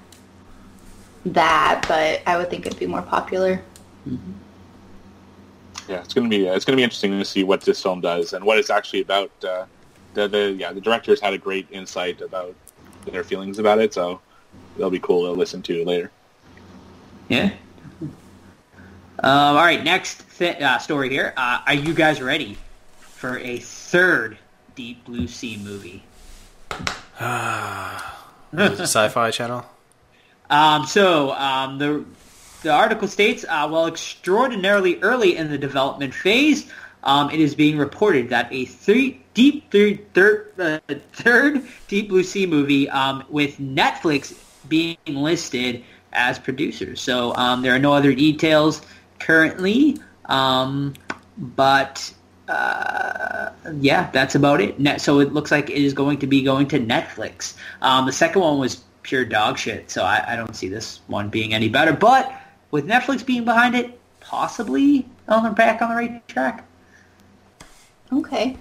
that, 1.26 1.84
but 1.86 2.22
I 2.26 2.38
would 2.38 2.48
think 2.48 2.66
it'd 2.66 2.78
be 2.78 2.86
more 2.86 3.02
popular. 3.02 3.62
Yeah, 5.88 6.00
it's 6.00 6.14
gonna 6.14 6.28
be 6.28 6.46
it's 6.46 6.64
gonna 6.64 6.76
be 6.76 6.82
interesting 6.82 7.18
to 7.18 7.24
see 7.24 7.44
what 7.44 7.60
this 7.60 7.82
film 7.82 8.00
does 8.00 8.32
and 8.32 8.44
what 8.44 8.58
it's 8.58 8.70
actually 8.70 9.02
about. 9.02 9.30
Uh, 9.44 9.66
the 10.14 10.28
the 10.28 10.52
yeah 10.52 10.72
the 10.72 10.80
directors 10.80 11.20
had 11.20 11.32
a 11.34 11.38
great 11.38 11.66
insight 11.70 12.20
about 12.20 12.54
their 13.06 13.24
feelings 13.24 13.58
about 13.58 13.78
it, 13.78 13.92
so 13.94 14.20
that'll 14.76 14.90
be 14.90 14.98
cool 15.00 15.24
to 15.26 15.38
listen 15.38 15.62
to 15.62 15.84
later. 15.84 16.10
yeah. 17.28 17.52
Um, 19.24 19.56
all 19.56 19.62
right, 19.62 19.82
next 19.84 20.24
th- 20.36 20.60
uh, 20.60 20.78
story 20.78 21.08
here. 21.08 21.32
Uh, 21.36 21.60
are 21.66 21.74
you 21.74 21.94
guys 21.94 22.20
ready 22.20 22.58
for 22.98 23.38
a 23.38 23.58
third 23.58 24.36
Deep 24.74 25.04
Blue 25.04 25.28
Sea 25.28 25.56
movie? 25.58 26.02
Is 28.52 28.80
Sci-Fi 28.80 29.30
Channel? 29.30 29.64
Um, 30.50 30.84
so 30.84 31.32
um, 31.32 31.78
the 31.78 32.04
the 32.62 32.70
article 32.70 33.08
states, 33.08 33.42
uh, 33.48 33.66
while 33.68 33.86
extraordinarily 33.86 35.00
early 35.00 35.36
in 35.38 35.50
the 35.50 35.56
development 35.56 36.12
phase, 36.12 36.70
um, 37.04 37.30
it 37.30 37.40
is 37.40 37.54
being 37.54 37.78
reported 37.78 38.28
that 38.28 38.48
a 38.52 38.66
three, 38.66 39.21
deep 39.34 39.70
third 39.70 40.12
third, 40.14 40.52
uh, 40.58 40.78
third 41.12 41.62
Deep 41.88 42.08
Blue 42.08 42.22
Sea 42.22 42.46
movie 42.46 42.88
um, 42.90 43.24
with 43.28 43.58
Netflix 43.58 44.38
being 44.68 44.96
listed 45.06 45.82
as 46.12 46.38
producers. 46.38 47.00
So 47.00 47.34
um, 47.36 47.62
there 47.62 47.74
are 47.74 47.78
no 47.78 47.92
other 47.92 48.14
details 48.14 48.82
currently, 49.18 49.98
um, 50.26 50.94
but 51.38 52.12
uh, 52.48 53.50
yeah, 53.80 54.10
that's 54.10 54.34
about 54.34 54.60
it. 54.60 54.78
Net, 54.78 55.00
so 55.00 55.20
it 55.20 55.32
looks 55.32 55.50
like 55.50 55.70
it 55.70 55.76
is 55.76 55.94
going 55.94 56.18
to 56.18 56.26
be 56.26 56.42
going 56.42 56.68
to 56.68 56.78
Netflix. 56.78 57.54
Um, 57.80 58.06
the 58.06 58.12
second 58.12 58.42
one 58.42 58.58
was 58.58 58.82
pure 59.02 59.24
dog 59.24 59.58
shit, 59.58 59.90
so 59.90 60.04
I, 60.04 60.24
I 60.32 60.36
don't 60.36 60.54
see 60.54 60.68
this 60.68 61.00
one 61.06 61.28
being 61.28 61.54
any 61.54 61.68
better. 61.68 61.92
But 61.92 62.32
with 62.70 62.86
Netflix 62.86 63.24
being 63.24 63.44
behind 63.44 63.74
it, 63.74 63.98
possibly 64.20 65.06
on 65.28 65.44
the 65.44 65.50
back 65.50 65.82
on 65.82 65.90
the 65.90 65.96
right 65.96 66.28
track. 66.28 66.64
Okay. 68.12 68.56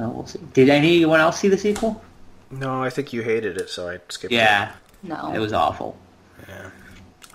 So 0.00 0.08
we'll 0.08 0.26
see. 0.26 0.38
Did 0.54 0.70
anyone 0.70 1.20
else 1.20 1.38
see 1.38 1.48
the 1.48 1.58
sequel? 1.58 2.02
No, 2.50 2.82
I 2.82 2.88
think 2.88 3.12
you 3.12 3.20
hated 3.22 3.58
it, 3.58 3.68
so 3.68 3.88
I 3.90 3.98
skipped 4.08 4.32
Yeah, 4.32 4.70
it. 4.70 5.08
No. 5.08 5.32
it 5.34 5.38
was 5.38 5.52
awful. 5.52 5.98
Yeah. 6.48 6.70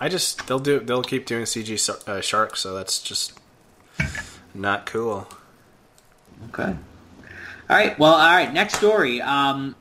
I 0.00 0.08
just 0.08 0.46
they'll 0.48 0.58
do 0.58 0.80
they'll 0.80 1.04
keep 1.04 1.26
doing 1.26 1.44
CG 1.44 2.08
uh, 2.08 2.20
sharks, 2.20 2.60
so 2.60 2.74
that's 2.74 3.00
just 3.00 3.38
not 4.52 4.84
cool. 4.84 5.28
Okay. 6.48 6.74
All 7.70 7.76
right. 7.76 7.96
Well, 7.98 8.12
all 8.14 8.34
right. 8.34 8.52
Next 8.52 8.74
story. 8.74 9.22
Um, 9.22 9.76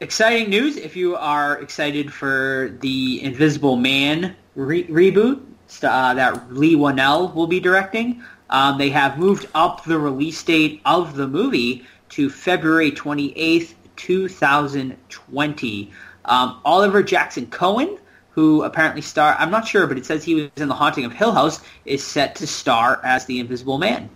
exciting 0.00 0.50
news. 0.50 0.76
If 0.76 0.94
you 0.94 1.16
are 1.16 1.58
excited 1.60 2.12
for 2.12 2.76
the 2.80 3.22
Invisible 3.24 3.76
Man 3.76 4.36
re- 4.54 4.86
reboot 4.88 5.40
uh, 5.82 6.14
that 6.14 6.52
Leigh 6.54 6.76
Whannell 6.76 7.34
will 7.34 7.46
be 7.48 7.60
directing, 7.60 8.22
um, 8.50 8.76
they 8.78 8.90
have 8.90 9.18
moved 9.18 9.48
up 9.54 9.84
the 9.84 9.98
release 9.98 10.40
date 10.42 10.80
of 10.84 11.16
the 11.16 11.26
movie 11.26 11.84
to 12.16 12.30
February 12.30 12.90
28th, 12.90 13.74
2020. 13.96 15.92
Um, 16.24 16.60
Oliver 16.64 17.02
Jackson 17.02 17.46
Cohen, 17.48 17.98
who 18.30 18.62
apparently 18.62 19.02
star, 19.02 19.36
I'm 19.38 19.50
not 19.50 19.68
sure, 19.68 19.86
but 19.86 19.98
it 19.98 20.06
says 20.06 20.24
he 20.24 20.34
was 20.34 20.50
in 20.56 20.68
The 20.68 20.74
Haunting 20.74 21.04
of 21.04 21.12
Hill 21.12 21.32
House, 21.32 21.60
is 21.84 22.02
set 22.02 22.34
to 22.36 22.46
star 22.46 23.02
as 23.04 23.26
the 23.26 23.38
Invisible 23.38 23.76
Man. 23.76 24.08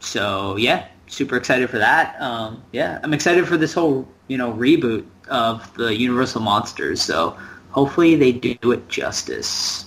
So 0.00 0.56
yeah, 0.56 0.86
super 1.06 1.36
excited 1.36 1.68
for 1.68 1.76
that. 1.76 2.18
Um, 2.18 2.62
yeah, 2.72 2.98
I'm 3.02 3.12
excited 3.12 3.46
for 3.46 3.58
this 3.58 3.74
whole 3.74 4.08
you 4.26 4.38
know 4.38 4.54
reboot 4.54 5.04
of 5.28 5.70
the 5.74 5.94
Universal 5.94 6.40
monsters. 6.40 7.02
So 7.02 7.36
hopefully 7.72 8.14
they 8.16 8.32
do 8.32 8.72
it 8.72 8.88
justice. 8.88 9.84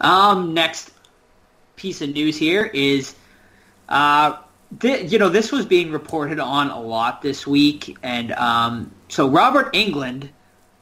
Um, 0.00 0.52
next 0.52 0.90
piece 1.76 2.02
of 2.02 2.08
news 2.10 2.36
here 2.36 2.64
is, 2.64 3.14
uh, 3.88 4.38
thi- 4.78 5.06
you 5.06 5.18
know, 5.18 5.28
this 5.28 5.52
was 5.52 5.66
being 5.66 5.90
reported 5.90 6.38
on 6.38 6.70
a 6.70 6.80
lot 6.80 7.22
this 7.22 7.46
week, 7.46 7.96
and 8.02 8.32
um, 8.32 8.90
so 9.08 9.28
Robert 9.28 9.72
Englund 9.72 10.28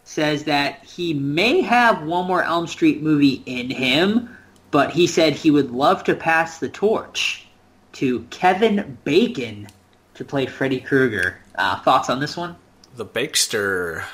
says 0.05 0.45
that 0.45 0.85
he 0.85 1.15
may 1.15 1.61
have 1.63 2.03
one 2.03 2.27
more 2.27 2.43
Elm 2.43 2.67
Street 2.67 3.03
movie 3.03 3.43
in 3.47 3.71
him, 3.71 4.37
but 4.71 4.91
he 4.91 5.07
said 5.07 5.33
he 5.33 5.51
would 5.51 5.71
love 5.71 6.05
to 6.05 6.15
pass 6.15 6.59
the 6.59 6.69
torch 6.69 7.47
to 7.93 8.21
Kevin 8.31 8.99
Bacon 9.05 9.67
to 10.15 10.25
play 10.25 10.47
Freddy 10.47 10.81
Krueger. 10.81 11.39
Uh, 11.57 11.81
thoughts 11.81 12.09
on 12.11 12.21
this 12.21 12.37
one? 12.37 12.57
The 12.95 13.07
Bakester. 13.07 14.05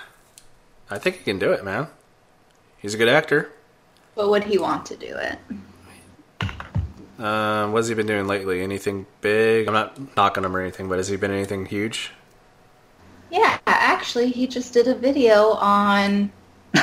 I 0.91 0.99
think 0.99 1.17
he 1.17 1.25
can 1.25 1.39
do 1.39 1.53
it, 1.53 1.65
man. 1.65 1.89
He's 2.79 2.95
a 2.95 2.99
good 2.99 3.09
actor. 3.09 3.51
But 4.15 4.31
would 4.31 4.45
he 4.45 4.59
want 4.59 4.87
to 4.87 4.97
do 4.97 5.15
it? 5.17 5.39
Um, 7.23 7.71
what 7.71 7.79
has 7.79 7.89
he 7.89 7.95
been 7.95 8.09
doing 8.09 8.27
lately? 8.27 8.63
Anything 8.63 9.07
big? 9.21 9.69
I'm 9.69 9.75
not 9.75 10.17
knocking 10.17 10.43
him 10.43 10.57
or 10.57 10.61
anything, 10.61 10.89
but 10.89 10.99
has 10.99 11.07
he 11.07 11.17
been 11.17 11.31
anything 11.31 11.67
huge? 11.67 12.11
Yeah, 13.31 13.59
actually, 13.67 14.31
he 14.31 14.49
just 14.49 14.73
did 14.75 14.89
a 14.89 14.95
video 14.95 15.53
on 15.53 16.33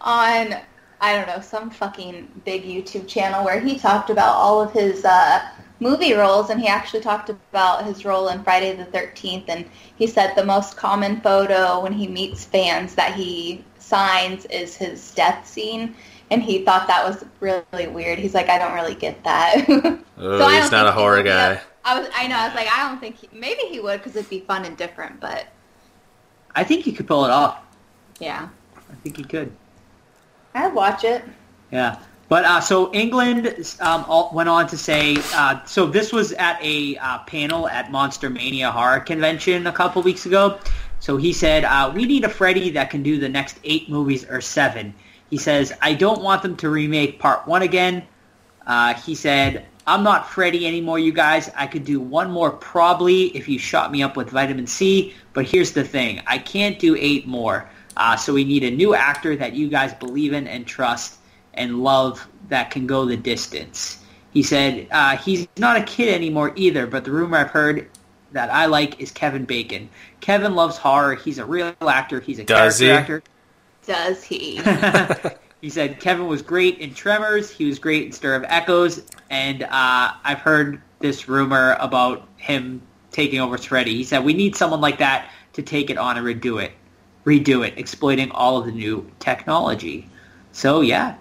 on 0.00 0.56
I 1.00 1.12
don't 1.14 1.26
know 1.26 1.40
some 1.42 1.68
fucking 1.68 2.40
big 2.46 2.64
YouTube 2.64 3.06
channel 3.06 3.44
where 3.44 3.60
he 3.60 3.78
talked 3.78 4.08
about 4.08 4.36
all 4.36 4.62
of 4.62 4.72
his 4.72 5.04
uh, 5.04 5.50
movie 5.80 6.14
roles, 6.14 6.48
and 6.48 6.58
he 6.58 6.66
actually 6.66 7.02
talked 7.02 7.28
about 7.28 7.84
his 7.84 8.06
role 8.06 8.28
in 8.28 8.42
Friday 8.42 8.74
the 8.74 8.86
Thirteenth, 8.86 9.44
and 9.48 9.66
he 9.96 10.06
said 10.06 10.34
the 10.34 10.46
most 10.46 10.78
common 10.78 11.20
photo 11.20 11.78
when 11.80 11.92
he 11.92 12.08
meets 12.08 12.46
fans 12.46 12.94
that 12.94 13.14
he 13.14 13.62
signs 13.78 14.46
is 14.46 14.76
his 14.76 15.12
death 15.14 15.46
scene. 15.46 15.94
And 16.34 16.42
he 16.42 16.64
thought 16.64 16.88
that 16.88 17.04
was 17.08 17.24
really 17.38 17.86
weird. 17.86 18.18
He's 18.18 18.34
like, 18.34 18.48
I 18.48 18.58
don't 18.58 18.74
really 18.74 18.96
get 18.96 19.22
that. 19.22 19.64
Oh, 19.68 20.00
So 20.18 20.48
he's 20.48 20.68
don't 20.68 20.84
a 20.84 20.90
horror 20.90 21.22
guy. 21.22 21.54
up- 21.54 21.62
I 21.84 22.00
was, 22.00 22.08
I 22.12 22.26
know. 22.26 22.36
I 22.36 22.46
was 22.48 22.56
like, 22.56 22.66
I 22.66 22.88
don't 22.88 22.98
think 22.98 23.14
he, 23.18 23.28
maybe 23.32 23.62
he 23.68 23.78
would 23.78 24.00
because 24.00 24.16
it'd 24.16 24.28
be 24.28 24.40
fun 24.40 24.64
and 24.64 24.76
different. 24.76 25.20
But 25.20 25.46
I 26.56 26.64
think 26.64 26.82
he 26.84 26.90
could 26.90 27.06
pull 27.06 27.24
it 27.24 27.30
off. 27.30 27.60
yeah, 28.18 28.48
I 28.90 28.94
think 28.96 29.16
he 29.16 29.22
could. 29.22 29.54
I'd 30.54 30.74
watch 30.74 31.04
it. 31.04 31.22
Yeah. 31.70 32.00
But 32.28 32.44
uh, 32.46 32.60
so 32.60 32.90
Englund 32.92 33.80
um, 33.80 34.04
all, 34.08 34.32
went 34.34 34.48
on 34.48 34.66
to 34.68 34.76
say, 34.76 35.18
uh, 35.34 35.62
so 35.66 35.86
this 35.86 36.12
was 36.12 36.32
at 36.32 36.58
a 36.60 36.96
uh, 36.96 37.18
panel 37.26 37.68
at 37.68 37.92
Monster 37.92 38.28
Mania 38.28 38.72
Horror 38.72 38.98
Convention 39.00 39.68
a 39.68 39.72
couple 39.72 40.02
weeks 40.02 40.26
ago. 40.26 40.58
So 40.98 41.16
he 41.16 41.32
said, 41.32 41.64
uh, 41.64 41.92
we 41.94 42.06
need 42.06 42.24
a 42.24 42.28
Freddy 42.28 42.70
that 42.70 42.90
can 42.90 43.04
do 43.04 43.20
the 43.20 43.28
next 43.28 43.60
eight 43.62 43.88
movies 43.88 44.24
or 44.28 44.40
seven. 44.40 44.94
He 45.30 45.38
says, 45.38 45.72
I 45.80 45.94
don't 45.94 46.22
want 46.22 46.42
them 46.42 46.56
to 46.58 46.68
remake 46.68 47.18
part 47.18 47.46
one 47.46 47.62
again. 47.62 48.06
Uh, 48.66 48.94
he 48.94 49.14
said, 49.14 49.66
I'm 49.86 50.02
not 50.02 50.28
Freddy 50.28 50.66
anymore, 50.66 50.98
you 50.98 51.12
guys. 51.12 51.50
I 51.56 51.66
could 51.66 51.84
do 51.84 52.00
one 52.00 52.30
more 52.30 52.50
probably 52.50 53.24
if 53.36 53.48
you 53.48 53.58
shot 53.58 53.90
me 53.90 54.02
up 54.02 54.16
with 54.16 54.30
vitamin 54.30 54.66
C. 54.66 55.14
But 55.32 55.46
here's 55.46 55.72
the 55.72 55.84
thing. 55.84 56.22
I 56.26 56.38
can't 56.38 56.78
do 56.78 56.96
eight 56.98 57.26
more. 57.26 57.68
Uh, 57.96 58.16
so 58.16 58.32
we 58.32 58.44
need 58.44 58.64
a 58.64 58.70
new 58.70 58.94
actor 58.94 59.36
that 59.36 59.54
you 59.54 59.68
guys 59.68 59.92
believe 59.94 60.32
in 60.32 60.46
and 60.46 60.66
trust 60.66 61.18
and 61.54 61.82
love 61.82 62.26
that 62.48 62.70
can 62.70 62.86
go 62.86 63.04
the 63.04 63.16
distance. 63.16 64.00
He 64.32 64.42
said 64.42 64.88
uh, 64.90 65.16
he's 65.16 65.46
not 65.58 65.76
a 65.76 65.84
kid 65.84 66.12
anymore 66.12 66.52
either, 66.56 66.86
but 66.86 67.04
the 67.04 67.12
rumor 67.12 67.38
I've 67.38 67.50
heard 67.50 67.88
that 68.32 68.50
I 68.50 68.66
like 68.66 69.00
is 69.00 69.12
Kevin 69.12 69.44
Bacon. 69.44 69.88
Kevin 70.20 70.56
loves 70.56 70.76
horror. 70.76 71.14
He's 71.14 71.38
a 71.38 71.44
real 71.44 71.72
actor. 71.82 72.20
He's 72.20 72.40
a 72.40 72.44
Does 72.44 72.78
character 72.78 72.84
he? 72.84 72.90
actor. 72.90 73.22
Does 73.86 74.22
he? 74.22 74.60
He 75.60 75.70
said 75.70 75.98
Kevin 75.98 76.26
was 76.26 76.42
great 76.42 76.76
in 76.78 76.92
Tremors. 76.92 77.50
He 77.50 77.64
was 77.64 77.78
great 77.78 78.04
in 78.04 78.12
Stir 78.12 78.34
of 78.34 78.44
Echoes, 78.48 79.02
and 79.30 79.62
uh, 79.62 80.12
I've 80.22 80.40
heard 80.40 80.82
this 80.98 81.26
rumor 81.26 81.78
about 81.80 82.28
him 82.36 82.82
taking 83.12 83.40
over 83.40 83.56
Freddy. 83.56 83.94
He 83.94 84.04
said 84.04 84.22
we 84.26 84.34
need 84.34 84.54
someone 84.56 84.82
like 84.82 84.98
that 84.98 85.30
to 85.54 85.62
take 85.62 85.88
it 85.88 85.96
on 85.96 86.18
and 86.18 86.26
redo 86.26 86.62
it, 86.62 86.72
redo 87.24 87.66
it, 87.66 87.78
exploiting 87.78 88.30
all 88.32 88.58
of 88.58 88.66
the 88.66 88.72
new 88.72 89.10
technology. 89.20 90.06
So 90.52 90.82
yeah, 90.82 91.14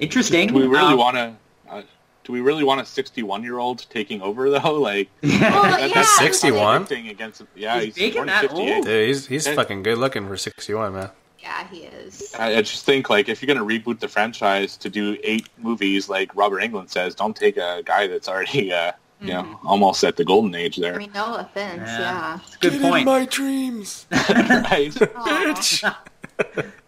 interesting. 0.00 0.48
Do 0.48 0.54
we 0.54 0.66
really 0.66 0.94
Um, 0.94 0.98
want 0.98 1.16
to? 1.16 1.36
Uh, 1.70 1.82
do 2.24 2.32
we 2.32 2.40
really 2.40 2.64
want 2.64 2.80
a 2.80 2.84
61 2.84 3.44
year 3.44 3.58
old 3.60 3.86
taking 3.90 4.20
over 4.22 4.50
though? 4.50 4.74
Like 4.80 5.08
Well, 5.22 5.30
that- 5.62 5.88
yeah, 5.88 5.94
that's 5.94 6.16
61? 6.18 6.88
against 6.90 7.42
yeah, 7.54 7.76
Is 7.78 7.94
he's 7.94 8.12
born 8.12 8.28
in 8.28 8.34
that 8.34 8.40
58. 8.50 8.84
Dude, 8.84 9.06
he's 9.06 9.26
he's 9.28 9.46
And- 9.46 9.54
fucking 9.54 9.84
good 9.84 9.98
looking 9.98 10.26
for 10.26 10.36
61, 10.36 10.94
man. 10.94 11.10
Yeah, 11.42 11.66
he 11.68 11.78
is. 11.80 12.32
I, 12.38 12.56
I 12.58 12.62
just 12.62 12.84
think 12.84 13.10
like 13.10 13.28
if 13.28 13.42
you're 13.42 13.52
gonna 13.52 13.66
reboot 13.66 13.98
the 13.98 14.06
franchise 14.08 14.76
to 14.78 14.88
do 14.88 15.18
eight 15.24 15.48
movies, 15.58 16.08
like 16.08 16.34
Robert 16.36 16.62
Englund 16.62 16.88
says, 16.90 17.14
don't 17.16 17.34
take 17.36 17.56
a 17.56 17.82
guy 17.84 18.06
that's 18.06 18.28
already 18.28 18.72
uh, 18.72 18.92
you 19.20 19.32
know 19.32 19.58
almost 19.64 20.04
at 20.04 20.16
the 20.16 20.24
golden 20.24 20.54
age 20.54 20.76
there. 20.76 20.90
I 20.90 20.92
there. 20.92 20.98
mean, 21.00 21.12
no 21.12 21.34
offense, 21.36 21.82
Yeah. 21.88 21.98
yeah. 22.00 22.38
It's 22.46 22.54
a 22.56 22.58
good 22.70 22.80
point. 22.80 23.06
my 23.06 23.24
dreams. 23.26 24.06
right? 24.10 24.96
Aw. 25.16 26.02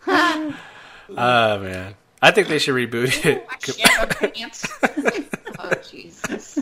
Oh 0.06 1.58
man, 1.60 1.94
I 2.22 2.30
think 2.30 2.48
they 2.48 2.58
should 2.58 2.74
reboot 2.74 3.24
it. 3.26 3.46
I 3.50 3.56
shit 3.60 3.78
my 3.98 4.06
pants. 4.06 4.66
oh 5.58 5.72
Jesus! 5.90 6.58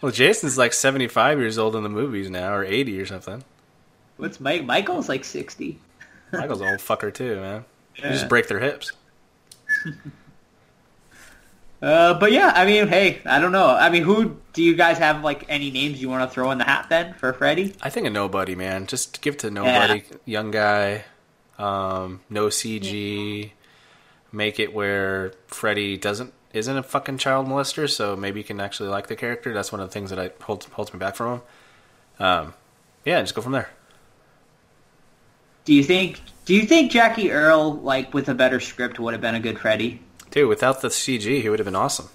Well, 0.00 0.10
Jason's 0.12 0.58
like 0.58 0.72
75 0.72 1.38
years 1.38 1.58
old 1.58 1.76
in 1.76 1.82
the 1.84 1.88
movies 1.88 2.28
now, 2.28 2.52
or 2.54 2.64
80 2.64 3.00
or 3.00 3.06
something. 3.06 3.44
What's 4.16 4.40
Mike? 4.40 4.64
Michael's 4.64 5.08
like 5.08 5.24
sixty. 5.24 5.78
Michael's 6.32 6.60
an 6.60 6.68
old 6.68 6.78
fucker 6.80 7.12
too, 7.12 7.36
man. 7.36 7.64
They 8.00 8.04
Yeah. 8.08 8.12
just 8.12 8.28
break 8.28 8.48
their 8.48 8.60
hips. 8.60 8.92
Uh, 11.80 12.14
but 12.14 12.30
yeah, 12.30 12.52
I 12.54 12.64
mean, 12.64 12.86
hey, 12.86 13.20
I 13.26 13.40
don't 13.40 13.50
know. 13.50 13.66
I 13.66 13.90
mean, 13.90 14.04
who 14.04 14.36
do 14.52 14.62
you 14.62 14.76
guys 14.76 14.98
have 14.98 15.24
like 15.24 15.44
any 15.48 15.72
names 15.72 16.00
you 16.00 16.08
want 16.08 16.28
to 16.28 16.32
throw 16.32 16.52
in 16.52 16.58
the 16.58 16.64
hat 16.64 16.86
then 16.88 17.12
for 17.14 17.32
Freddy? 17.32 17.74
I 17.82 17.90
think 17.90 18.06
a 18.06 18.10
nobody, 18.10 18.54
man. 18.54 18.86
Just 18.86 19.20
give 19.20 19.34
it 19.34 19.40
to 19.40 19.50
nobody, 19.50 20.04
young 20.24 20.52
guy, 20.52 21.02
um, 21.58 22.20
no 22.30 22.46
CG. 22.46 23.50
Make 24.30 24.60
it 24.60 24.72
where 24.72 25.32
Freddy 25.48 25.96
doesn't 25.96 26.32
isn't 26.52 26.76
a 26.76 26.84
fucking 26.84 27.18
child 27.18 27.48
molester, 27.48 27.90
so 27.90 28.14
maybe 28.14 28.38
you 28.38 28.44
can 28.44 28.60
actually 28.60 28.88
like 28.88 29.08
the 29.08 29.16
character. 29.16 29.52
That's 29.52 29.72
one 29.72 29.80
of 29.80 29.88
the 29.88 29.92
things 29.92 30.10
that 30.10 30.20
I 30.20 30.30
holds 30.44 30.66
holds 30.66 30.92
me 30.92 31.00
back 31.00 31.16
from 31.16 31.32
him. 31.34 31.42
Um, 32.24 32.54
yeah, 33.04 33.20
just 33.22 33.34
go 33.34 33.42
from 33.42 33.52
there. 33.52 33.70
Do 35.64 35.72
you 35.74 35.82
think? 35.84 36.20
Do 36.44 36.54
you 36.54 36.62
think 36.66 36.90
Jackie 36.90 37.30
Earle, 37.30 37.74
like 37.74 38.12
with 38.12 38.28
a 38.28 38.34
better 38.34 38.58
script, 38.60 38.98
would 38.98 39.14
have 39.14 39.20
been 39.20 39.34
a 39.36 39.40
good 39.40 39.58
Freddy? 39.58 40.00
Dude, 40.30 40.48
without 40.48 40.80
the 40.82 40.88
CG, 40.88 41.40
he 41.42 41.48
would 41.48 41.58
have 41.58 41.66
been 41.66 41.76
awesome. 41.76 42.08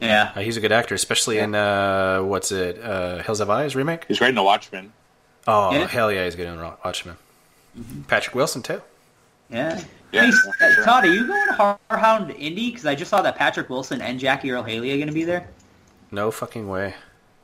Yeah. 0.00 0.32
Uh, 0.34 0.40
he's 0.40 0.56
a 0.56 0.60
good 0.60 0.72
actor, 0.72 0.94
especially 0.94 1.38
in 1.38 1.54
uh, 1.54 2.20
what's 2.20 2.52
it, 2.52 2.82
uh, 2.82 3.22
Hills 3.22 3.38
Have 3.38 3.48
Eyes 3.50 3.74
remake. 3.76 4.04
He's 4.06 4.18
great 4.18 4.30
in 4.30 4.34
The 4.34 4.42
Watchmen. 4.42 4.92
Oh 5.46 5.72
Yeah. 5.72 5.86
hell 5.86 6.10
yeah, 6.12 6.24
he's 6.24 6.34
good 6.36 6.46
in 6.48 6.58
Ro- 6.58 6.76
Watchmen. 6.84 7.16
Patrick 8.08 8.34
Wilson 8.34 8.62
too. 8.62 8.82
Yeah. 9.48 9.80
Yeah, 10.12 10.22
Hey, 10.22 10.28
uh, 10.28 10.74
sure. 10.74 10.84
Todd, 10.84 11.04
are 11.04 11.12
you 11.14 11.26
going 11.26 11.46
to 11.48 11.52
Horrorhound 11.90 12.36
Indy? 12.38 12.70
Because 12.70 12.84
I 12.86 12.94
just 12.96 13.10
saw 13.10 13.22
that 13.22 13.36
Patrick 13.36 13.70
Wilson 13.70 14.00
and 14.00 14.18
Jackie 14.18 14.50
Earle 14.50 14.64
Haley 14.64 14.90
are 14.92 14.96
going 14.96 15.06
to 15.08 15.14
be 15.14 15.24
there. 15.24 15.48
No 16.10 16.30
fucking 16.32 16.68
way. 16.68 16.94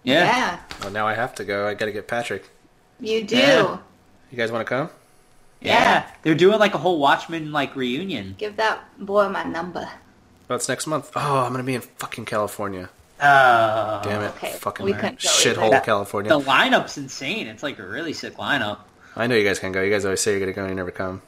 Yeah, 0.02 0.58
Well, 0.80 0.90
now 0.90 1.06
I 1.06 1.14
have 1.14 1.34
to 1.36 1.44
go. 1.44 1.66
I 1.68 1.74
got 1.74 1.86
to 1.86 1.92
get 1.92 2.06
Patrick. 2.08 2.48
you 3.00 3.22
do. 3.24 3.36
Yeah. 3.36 3.78
You 4.30 4.36
guys 4.38 4.50
want 4.52 4.66
to 4.66 4.68
come? 4.68 4.90
Yeah. 5.66 6.10
They're 6.22 6.34
doing 6.34 6.58
like 6.58 6.74
a 6.74 6.78
whole 6.78 6.98
Watchmen 6.98 7.52
like 7.52 7.76
reunion. 7.76 8.34
Give 8.38 8.56
that 8.56 8.80
boy 8.98 9.28
my 9.28 9.44
number. 9.44 9.88
That's 10.48 10.62
it's 10.64 10.68
next 10.68 10.86
month. 10.86 11.10
Oh, 11.16 11.38
I'm 11.38 11.52
gonna 11.52 11.64
be 11.64 11.74
in 11.74 11.80
fucking 11.80 12.24
California. 12.24 12.88
Oh, 13.20 14.00
Damn 14.04 14.22
it, 14.22 14.28
okay. 14.36 14.52
fucking 14.52 14.84
We 14.84 14.92
couldn't 14.92 15.18
shithole 15.18 15.72
either. 15.72 15.80
California. 15.80 16.28
The 16.28 16.40
lineup's 16.40 16.98
insane. 16.98 17.46
It's 17.46 17.62
like 17.62 17.78
a 17.78 17.86
really 17.86 18.12
sick 18.12 18.36
lineup. 18.36 18.80
I 19.16 19.26
know 19.26 19.34
you 19.34 19.44
guys 19.44 19.58
can 19.58 19.72
go. 19.72 19.80
You 19.82 19.90
guys 19.90 20.04
always 20.04 20.20
say 20.20 20.32
you're 20.32 20.40
gonna 20.40 20.52
go 20.52 20.62
and 20.62 20.70
you 20.70 20.76
never 20.76 20.90
come. 20.90 21.22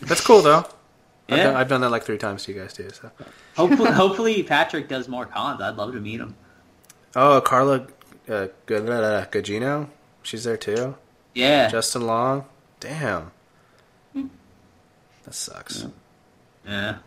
That's 0.00 0.22
cool 0.22 0.42
though. 0.42 0.64
I've, 1.28 1.38
Yeah. 1.38 1.44
done, 1.44 1.56
I've 1.56 1.68
done 1.68 1.80
that 1.82 1.90
like 1.90 2.04
three 2.04 2.18
times 2.18 2.44
to 2.44 2.52
you 2.52 2.60
guys 2.60 2.72
too. 2.72 2.90
So. 2.90 3.10
Hopefully, 3.56 3.90
hopefully 3.92 4.42
Patrick 4.42 4.88
does 4.88 5.08
more 5.08 5.24
cons. 5.26 5.60
I'd 5.62 5.76
love 5.76 5.92
to 5.92 6.00
meet 6.00 6.20
him. 6.20 6.34
Oh, 7.16 7.40
Carla 7.40 7.86
uh, 8.28 8.32
uh, 8.32 8.48
Gugino, 8.66 9.88
she's 10.22 10.44
there 10.44 10.56
too. 10.56 10.96
Yeah. 11.34 11.68
Justin 11.68 12.06
Long. 12.06 12.44
Damn. 12.80 13.30
That 15.24 15.34
sucks. 15.34 15.86
Yeah. 16.66 16.98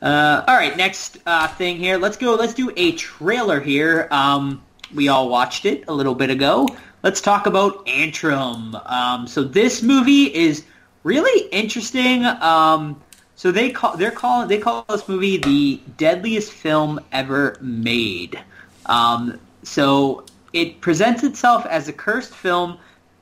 Uh, 0.00 0.44
all 0.46 0.54
right, 0.54 0.76
next 0.76 1.18
uh, 1.24 1.48
thing 1.48 1.78
here. 1.78 1.96
Let's 1.96 2.16
go. 2.16 2.34
Let's 2.34 2.54
do 2.54 2.70
a 2.76 2.92
trailer 2.92 3.60
here. 3.60 4.08
Um, 4.10 4.62
we 4.94 5.08
all 5.08 5.28
watched 5.28 5.64
it 5.64 5.84
a 5.88 5.94
little 5.94 6.14
bit 6.14 6.30
ago. 6.30 6.68
Let's 7.02 7.20
talk 7.20 7.46
about 7.46 7.86
Antrum. 7.86 8.80
Um, 8.90 9.26
so 9.26 9.42
this 9.42 9.82
movie 9.82 10.34
is 10.34 10.64
really 11.02 11.48
interesting. 11.48 12.24
Um, 12.24 13.00
so 13.36 13.50
they 13.50 13.70
call 13.70 13.96
they're 13.96 14.10
calling 14.10 14.48
they 14.48 14.58
call 14.58 14.84
this 14.88 15.08
movie 15.08 15.38
the 15.38 15.80
deadliest 15.96 16.52
film 16.52 17.00
ever 17.12 17.56
made. 17.60 18.38
Um, 18.86 19.40
so 19.62 20.24
it 20.52 20.80
presents 20.80 21.22
itself 21.24 21.66
as 21.66 21.88
a 21.88 21.92
cursed 21.92 22.34
film 22.34 22.78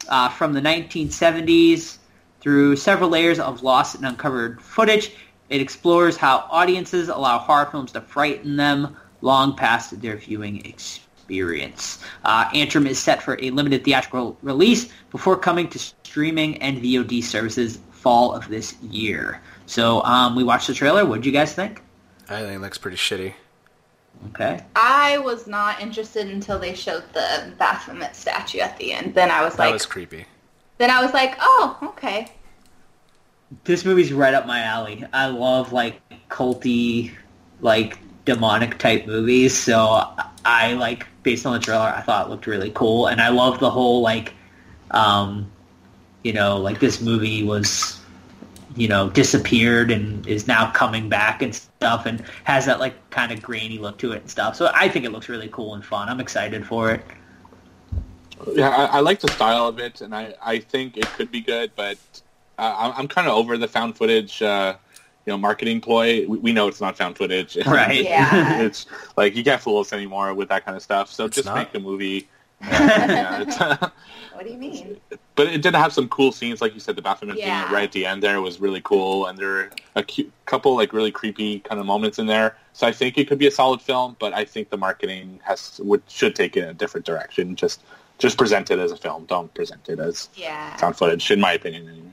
uh, 0.08 0.28
from 0.28 0.52
the 0.52 0.60
1970s 0.60 1.98
through 2.42 2.76
several 2.76 3.08
layers 3.08 3.38
of 3.38 3.62
lost 3.62 3.94
and 3.94 4.04
uncovered 4.04 4.60
footage. 4.60 5.12
It 5.48 5.60
explores 5.60 6.16
how 6.16 6.46
audiences 6.50 7.08
allow 7.08 7.38
horror 7.38 7.66
films 7.66 7.92
to 7.92 8.00
frighten 8.00 8.56
them 8.56 8.96
long 9.20 9.56
past 9.56 10.00
their 10.02 10.16
viewing 10.16 10.64
experience. 10.66 12.02
Uh, 12.24 12.48
Antrum 12.50 12.86
is 12.86 12.98
set 12.98 13.22
for 13.22 13.38
a 13.40 13.50
limited 13.50 13.84
theatrical 13.84 14.36
release 14.42 14.90
before 15.10 15.36
coming 15.36 15.68
to 15.68 15.78
streaming 15.78 16.56
and 16.60 16.78
VOD 16.82 17.22
services 17.22 17.78
fall 17.90 18.34
of 18.34 18.48
this 18.48 18.74
year. 18.82 19.40
So 19.66 20.02
um, 20.02 20.34
we 20.34 20.42
watched 20.42 20.66
the 20.66 20.74
trailer. 20.74 21.06
What 21.06 21.16
did 21.16 21.26
you 21.26 21.32
guys 21.32 21.54
think? 21.54 21.82
I 22.28 22.40
think 22.40 22.56
it 22.56 22.60
looks 22.60 22.78
pretty 22.78 22.96
shitty. 22.96 23.34
Okay. 24.30 24.60
I 24.76 25.18
was 25.18 25.46
not 25.46 25.80
interested 25.80 26.28
until 26.28 26.58
they 26.58 26.74
showed 26.74 27.04
the 27.12 27.52
Baphomet 27.58 28.14
statue 28.14 28.58
at 28.60 28.76
the 28.78 28.92
end. 28.92 29.14
Then 29.14 29.30
I 29.30 29.42
was 29.44 29.54
That 29.54 29.64
like, 29.66 29.72
was 29.72 29.86
creepy. 29.86 30.26
Then 30.82 30.90
I 30.90 31.02
was 31.02 31.12
like, 31.14 31.36
oh, 31.40 31.78
okay. 31.82 32.26
This 33.64 33.84
movie's 33.84 34.12
right 34.12 34.34
up 34.34 34.46
my 34.46 34.60
alley. 34.60 35.04
I 35.12 35.26
love 35.26 35.72
like 35.72 36.00
culty, 36.28 37.12
like 37.60 37.98
demonic 38.24 38.78
type 38.78 39.06
movies. 39.06 39.56
So 39.56 40.04
I 40.44 40.72
like 40.74 41.06
based 41.22 41.46
on 41.46 41.52
the 41.52 41.60
trailer, 41.60 41.84
I 41.84 42.00
thought 42.00 42.26
it 42.26 42.30
looked 42.30 42.46
really 42.46 42.72
cool, 42.74 43.06
and 43.06 43.20
I 43.20 43.28
love 43.28 43.60
the 43.60 43.70
whole 43.70 44.00
like, 44.00 44.34
um, 44.90 45.50
you 46.24 46.32
know, 46.32 46.58
like 46.58 46.80
this 46.80 47.00
movie 47.00 47.42
was, 47.42 48.00
you 48.74 48.88
know, 48.88 49.10
disappeared 49.10 49.90
and 49.90 50.26
is 50.26 50.48
now 50.48 50.70
coming 50.72 51.08
back 51.08 51.42
and 51.42 51.54
stuff, 51.54 52.06
and 52.06 52.24
has 52.44 52.66
that 52.66 52.80
like 52.80 53.10
kind 53.10 53.30
of 53.32 53.42
grainy 53.42 53.78
look 53.78 53.98
to 53.98 54.12
it 54.12 54.22
and 54.22 54.30
stuff. 54.30 54.56
So 54.56 54.70
I 54.74 54.88
think 54.88 55.04
it 55.04 55.12
looks 55.12 55.28
really 55.28 55.48
cool 55.48 55.74
and 55.74 55.84
fun. 55.84 56.08
I'm 56.08 56.20
excited 56.20 56.66
for 56.66 56.90
it. 56.90 57.04
Yeah, 58.54 58.68
I, 58.70 58.84
I 58.98 59.00
like 59.00 59.20
the 59.20 59.28
style 59.28 59.66
of 59.68 59.78
it, 59.78 60.00
and 60.00 60.14
I, 60.14 60.34
I 60.42 60.58
think 60.58 60.96
it 60.96 61.06
could 61.06 61.30
be 61.30 61.40
good, 61.40 61.72
but 61.76 61.96
uh, 62.58 62.74
I'm, 62.78 62.92
I'm 62.96 63.08
kind 63.08 63.28
of 63.28 63.34
over 63.34 63.56
the 63.56 63.68
found 63.68 63.96
footage, 63.96 64.42
uh, 64.42 64.76
you 65.26 65.32
know, 65.32 65.38
marketing 65.38 65.80
ploy. 65.80 66.26
We, 66.26 66.38
we 66.38 66.52
know 66.52 66.68
it's 66.68 66.80
not 66.80 66.96
found 66.96 67.16
footage, 67.16 67.56
Right. 67.66 68.04
Yeah. 68.04 68.60
it's 68.60 68.86
like 69.16 69.36
you 69.36 69.44
can't 69.44 69.60
fool 69.60 69.78
us 69.80 69.92
anymore 69.92 70.34
with 70.34 70.48
that 70.50 70.64
kind 70.64 70.76
of 70.76 70.82
stuff. 70.82 71.10
So 71.12 71.26
It's 71.26 71.36
just 71.36 71.46
not. 71.46 71.56
make 71.56 71.74
a 71.74 71.80
movie. 71.80 72.28
Yeah, 72.62 73.06
yeah, 73.12 73.42
it's, 73.42 73.58
What 74.34 74.46
do 74.46 74.50
you 74.52 74.58
mean? 74.58 74.96
but 75.34 75.46
it 75.48 75.62
did 75.62 75.74
have 75.74 75.92
some 75.92 76.08
cool 76.08 76.30
scenes, 76.32 76.60
like 76.60 76.74
you 76.74 76.80
said, 76.80 76.96
the 76.96 77.02
bathroom 77.02 77.36
Yeah. 77.36 77.64
scene 77.66 77.74
right 77.74 77.84
at 77.84 77.92
the 77.92 78.06
end 78.06 78.22
there 78.22 78.40
was 78.40 78.60
really 78.60 78.80
cool, 78.82 79.26
and 79.26 79.36
there 79.38 79.48
were 79.48 79.70
a 79.96 80.02
cute, 80.02 80.32
couple 80.46 80.74
like 80.76 80.92
really 80.92 81.10
creepy 81.10 81.60
kind 81.60 81.80
of 81.80 81.86
moments 81.86 82.18
in 82.18 82.26
there. 82.26 82.56
So 82.72 82.86
I 82.86 82.92
think 82.92 83.18
it 83.18 83.28
could 83.28 83.38
be 83.38 83.46
a 83.46 83.50
solid 83.50 83.80
film, 83.82 84.16
but 84.18 84.32
I 84.32 84.44
think 84.44 84.70
the 84.70 84.76
marketing 84.76 85.40
has 85.44 85.80
would 85.84 86.02
should 86.08 86.34
take 86.34 86.56
it 86.56 86.62
in 86.64 86.68
a 86.70 86.74
different 86.74 87.04
direction. 87.06 87.54
Just 87.56 87.82
just 88.22 88.38
present 88.38 88.70
it 88.70 88.78
as 88.78 88.92
a 88.92 88.96
film. 88.96 89.24
Don't 89.26 89.52
present 89.52 89.88
it 89.88 89.98
as 89.98 90.28
Yeah. 90.36 90.76
found 90.76 90.96
footage, 90.96 91.28
in 91.30 91.40
my 91.40 91.52
opinion. 91.54 91.88
Anyway. 91.88 92.12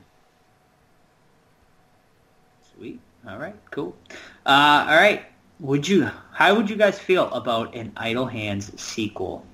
Sweet. 2.76 3.00
All 3.28 3.38
right. 3.38 3.54
Cool. 3.70 3.96
Uh, 4.44 4.86
all 4.88 4.96
right. 4.96 5.24
Would 5.60 5.86
you? 5.86 6.10
How 6.32 6.54
would 6.56 6.68
you 6.68 6.76
guys 6.76 6.98
feel 6.98 7.30
about 7.32 7.74
an 7.76 7.92
Idle 7.96 8.26
Hands 8.26 8.72
sequel? 8.80 9.46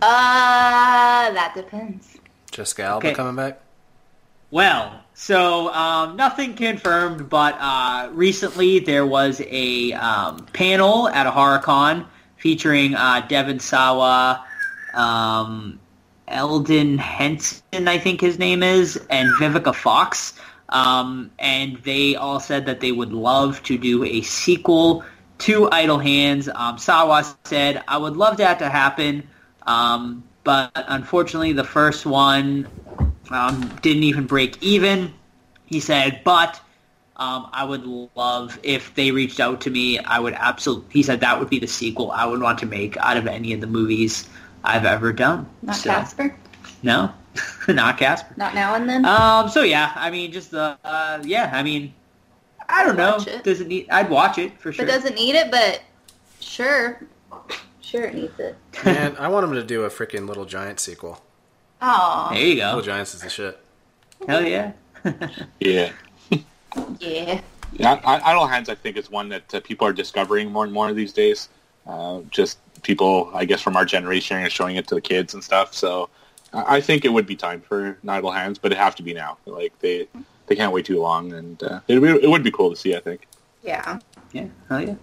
Uh, 0.00 1.30
that 1.30 1.52
depends. 1.54 2.16
Jessica 2.50 2.84
Alba 2.84 3.08
Okay. 3.08 3.14
coming 3.14 3.36
back. 3.36 3.60
Well, 4.50 5.00
so 5.14 5.72
um, 5.72 6.16
nothing 6.16 6.54
confirmed, 6.54 7.28
but 7.28 7.56
uh, 7.58 8.08
recently 8.12 8.78
there 8.78 9.06
was 9.06 9.40
a 9.46 9.92
um, 9.94 10.46
panel 10.52 11.08
at 11.08 11.26
a 11.26 11.30
HorrorCon 11.30 12.06
featuring 12.36 12.94
uh, 12.94 13.24
Devon 13.28 13.58
Sawa, 13.60 14.44
um, 14.94 15.80
Elden 16.32 16.98
Henson, 16.98 17.88
I 17.88 17.98
think 17.98 18.20
his 18.20 18.38
name 18.38 18.62
is, 18.62 18.96
and 19.10 19.30
Vivica 19.34 19.74
Fox. 19.74 20.34
Um, 20.70 21.30
and 21.38 21.76
they 21.84 22.16
all 22.16 22.40
said 22.40 22.66
that 22.66 22.80
they 22.80 22.92
would 22.92 23.12
love 23.12 23.62
to 23.64 23.76
do 23.76 24.04
a 24.04 24.22
sequel 24.22 25.04
to 25.38 25.68
Idle 25.70 25.98
Hands. 25.98 26.48
Um, 26.54 26.78
Sawa 26.78 27.24
said, 27.44 27.82
I 27.86 27.98
would 27.98 28.16
love 28.16 28.38
that 28.38 28.58
to 28.60 28.68
happen, 28.68 29.28
um, 29.66 30.24
but 30.44 30.70
unfortunately 30.74 31.52
the 31.52 31.64
first 31.64 32.06
one 32.06 32.66
um, 33.30 33.70
didn't 33.82 34.04
even 34.04 34.26
break 34.26 34.62
even. 34.62 35.12
He 35.66 35.80
said, 35.80 36.22
but 36.24 36.60
um, 37.16 37.48
I 37.52 37.64
would 37.64 37.84
love 38.14 38.58
if 38.62 38.94
they 38.94 39.10
reached 39.10 39.40
out 39.40 39.60
to 39.62 39.70
me. 39.70 39.98
I 39.98 40.18
would 40.18 40.34
absolutely. 40.34 40.86
He 40.92 41.02
said 41.02 41.20
that 41.20 41.38
would 41.38 41.50
be 41.50 41.58
the 41.58 41.66
sequel 41.66 42.10
I 42.10 42.24
would 42.24 42.40
want 42.40 42.58
to 42.60 42.66
make 42.66 42.96
out 42.96 43.16
of 43.16 43.26
any 43.26 43.52
of 43.52 43.60
the 43.60 43.66
movies 43.66 44.28
I've 44.64 44.84
ever 44.84 45.12
done. 45.12 45.48
Not 45.62 45.76
So- 45.76 45.90
Casper. 45.90 46.36
No, 46.82 47.12
not 47.68 47.98
Casper. 47.98 48.34
Not 48.36 48.54
now 48.54 48.74
and 48.74 48.88
then. 48.88 49.04
Um. 49.04 49.48
So 49.48 49.62
yeah, 49.62 49.92
I 49.94 50.10
mean, 50.10 50.32
just 50.32 50.50
the. 50.50 50.76
Uh, 50.84 51.20
yeah, 51.24 51.50
I 51.52 51.62
mean, 51.62 51.94
I 52.68 52.84
don't 52.84 52.96
know. 52.96 53.18
It. 53.26 53.44
Does 53.44 53.60
it 53.60 53.68
need? 53.68 53.88
I'd 53.90 54.10
watch 54.10 54.38
it 54.38 54.58
for 54.60 54.72
sure. 54.72 54.84
It 54.84 54.88
doesn't 54.88 55.14
need 55.14 55.34
it, 55.36 55.50
but 55.50 55.80
sure, 56.40 57.00
sure 57.80 58.04
it 58.04 58.14
needs 58.14 58.38
it. 58.40 58.56
Man, 58.84 59.14
I 59.18 59.28
want 59.28 59.44
him 59.44 59.52
to 59.54 59.62
do 59.62 59.84
a 59.84 59.90
freaking 59.90 60.26
Little 60.28 60.44
Giant 60.44 60.80
sequel. 60.80 61.22
Oh, 61.80 62.28
There 62.32 62.40
you 62.40 62.56
go. 62.56 62.66
Little 62.66 62.82
Giants 62.82 63.14
is 63.14 63.22
the 63.22 63.30
shit. 63.30 63.58
Hell 64.26 64.42
yeah. 64.44 64.72
Yeah. 65.60 65.92
yeah. 67.00 67.40
Yeah, 67.74 68.00
I- 68.04 68.20
Idle 68.30 68.46
Hands, 68.46 68.68
I 68.68 68.74
think, 68.74 68.96
is 68.96 69.10
one 69.10 69.28
that 69.30 69.54
uh, 69.54 69.60
people 69.60 69.86
are 69.86 69.92
discovering 69.92 70.50
more 70.52 70.64
and 70.64 70.72
more 70.72 70.92
these 70.92 71.12
days. 71.12 71.48
Uh, 71.86 72.20
just 72.30 72.58
people, 72.82 73.30
I 73.34 73.44
guess, 73.44 73.60
from 73.60 73.76
our 73.76 73.84
generation 73.84 74.36
are 74.38 74.50
showing 74.50 74.76
it 74.76 74.86
to 74.88 74.94
the 74.94 75.00
kids 75.00 75.34
and 75.34 75.42
stuff. 75.42 75.74
So 75.74 76.08
I 76.52 76.76
I 76.76 76.80
think 76.80 77.04
it 77.04 77.10
would 77.12 77.26
be 77.26 77.36
time 77.36 77.60
for 77.60 77.98
an 78.02 78.08
Idle 78.08 78.30
Hands, 78.32 78.58
but 78.58 78.72
it 78.72 78.78
have 78.78 78.94
to 78.96 79.02
be 79.02 79.14
now. 79.14 79.38
Like 79.46 79.78
they 79.80 80.08
they 80.46 80.56
can't 80.56 80.72
wait 80.72 80.84
too 80.86 81.00
long, 81.00 81.32
and 81.32 81.62
uh, 81.62 81.80
it, 81.88 81.98
would- 81.98 82.22
it 82.24 82.28
would 82.28 82.42
be 82.42 82.50
cool 82.50 82.70
to 82.70 82.76
see. 82.76 82.94
I 82.96 83.00
think. 83.00 83.26
Yeah. 83.62 83.98
Yeah. 84.32 84.46
Hell 84.68 84.82
yeah. 84.82 84.94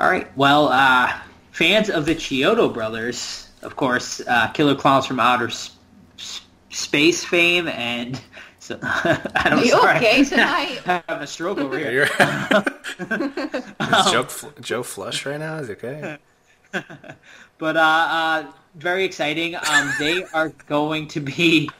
All 0.00 0.10
right. 0.10 0.28
Well, 0.36 0.68
uh, 0.68 1.12
fans 1.52 1.88
of 1.90 2.06
the 2.06 2.14
Chiodo 2.14 2.72
brothers, 2.72 3.48
of 3.62 3.76
course, 3.76 4.20
uh, 4.26 4.48
Killer 4.48 4.74
Clowns 4.74 5.06
from 5.06 5.18
Outer 5.20 5.46
s- 5.48 5.76
s- 6.18 6.40
Space 6.70 7.24
fame, 7.24 7.68
and 7.68 8.20
so 8.58 8.78
I 8.82 9.46
don't 9.50 9.58
Are 9.60 9.64
you 9.64 9.70
sorry. 9.70 9.96
okay 9.96 10.24
tonight? 10.32 10.80
I 10.86 11.02
have 11.08 11.22
a 11.22 11.26
stroke 11.26 11.58
over 11.58 11.78
here. 11.78 11.92
You're- 11.92 12.64
Is 13.00 14.12
Joe, 14.12 14.24
Fl- 14.24 14.60
Joe 14.60 14.82
Flush 14.82 15.24
right 15.26 15.38
now? 15.38 15.56
Is 15.58 15.68
he 15.68 15.74
okay? 15.74 16.18
but 17.58 17.76
uh, 17.76 17.80
uh, 17.80 18.46
very 18.74 19.04
exciting. 19.04 19.56
Um, 19.56 19.92
they 19.98 20.24
are 20.34 20.50
going 20.66 21.08
to 21.08 21.20
be 21.20 21.70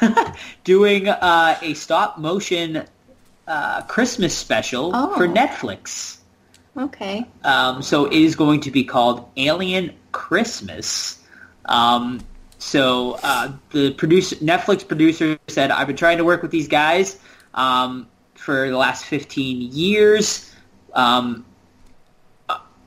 doing 0.64 1.08
uh, 1.08 1.58
a 1.62 1.74
stop 1.74 2.18
motion 2.18 2.84
uh, 3.46 3.82
Christmas 3.82 4.36
special 4.36 4.92
Oh. 4.94 5.14
for 5.16 5.26
Netflix. 5.26 6.18
Okay. 6.76 7.26
Um, 7.42 7.82
so 7.82 8.06
it 8.06 8.12
is 8.14 8.36
going 8.36 8.60
to 8.60 8.70
be 8.70 8.84
called 8.84 9.28
Alien 9.36 9.92
Christmas. 10.12 11.18
Um, 11.64 12.20
so 12.58 13.18
uh, 13.22 13.52
the 13.70 13.92
producer, 13.92 14.36
Netflix 14.36 14.86
producer 14.86 15.38
said, 15.48 15.70
"I've 15.70 15.86
been 15.88 15.96
trying 15.96 16.18
to 16.18 16.24
work 16.24 16.42
with 16.42 16.50
these 16.52 16.68
guys 16.68 17.18
um, 17.54 18.06
for 18.34 18.68
the 18.68 18.76
last 18.76 19.04
15 19.06 19.72
years." 19.72 20.54
Um, 20.94 21.44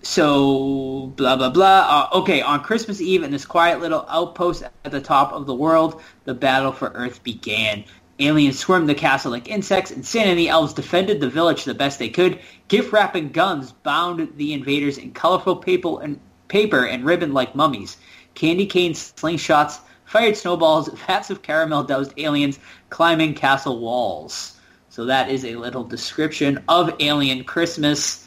so 0.04 1.14
blah 1.16 1.36
blah 1.36 1.50
blah. 1.50 2.10
Uh, 2.14 2.18
okay, 2.20 2.42
on 2.42 2.62
Christmas 2.62 3.02
Eve 3.02 3.24
in 3.24 3.32
this 3.32 3.46
quiet 3.46 3.80
little 3.80 4.06
outpost 4.10 4.64
at 4.64 4.92
the 4.92 5.02
top 5.02 5.32
of 5.32 5.46
the 5.46 5.56
world, 5.56 6.02
the 6.26 6.34
battle 6.34 6.72
for 6.72 6.92
Earth 6.94 7.24
began. 7.24 7.86
Aliens 8.20 8.60
swarmed 8.60 8.88
the 8.88 8.96
castle 8.96 9.32
like 9.32 9.50
insects, 9.50 9.90
and 9.90 10.06
Santa 10.06 10.30
and 10.30 10.40
the 10.40 10.50
elves 10.50 10.74
defended 10.74 11.20
the 11.20 11.30
village 11.30 11.64
the 11.64 11.74
best 11.74 11.98
they 11.98 12.10
could. 12.10 12.40
Gift-wrapping 12.68 13.30
guns 13.30 13.72
bound 13.72 14.34
the 14.36 14.54
invaders 14.54 15.00
in 15.00 15.14
colorful 15.14 15.56
paper 15.56 16.02
and 16.02 16.20
paper 16.48 16.86
and 16.86 17.06
ribbon 17.06 17.34
like 17.34 17.56
mummies. 17.56 17.98
Candy 18.36 18.68
canes, 18.68 19.14
slingshots, 19.18 19.80
fired 20.06 20.38
snowballs, 20.38 20.90
vats 21.08 21.32
of 21.32 21.42
caramel 21.42 21.84
doused 21.84 22.14
aliens 22.18 22.60
climbing 22.90 23.34
castle 23.34 23.80
walls. 23.80 24.60
So 24.90 25.06
that 25.06 25.32
is 25.32 25.44
a 25.44 25.56
little 25.56 25.84
description 25.84 26.64
of 26.68 26.94
Alien 27.00 27.46
Christmas 27.46 28.23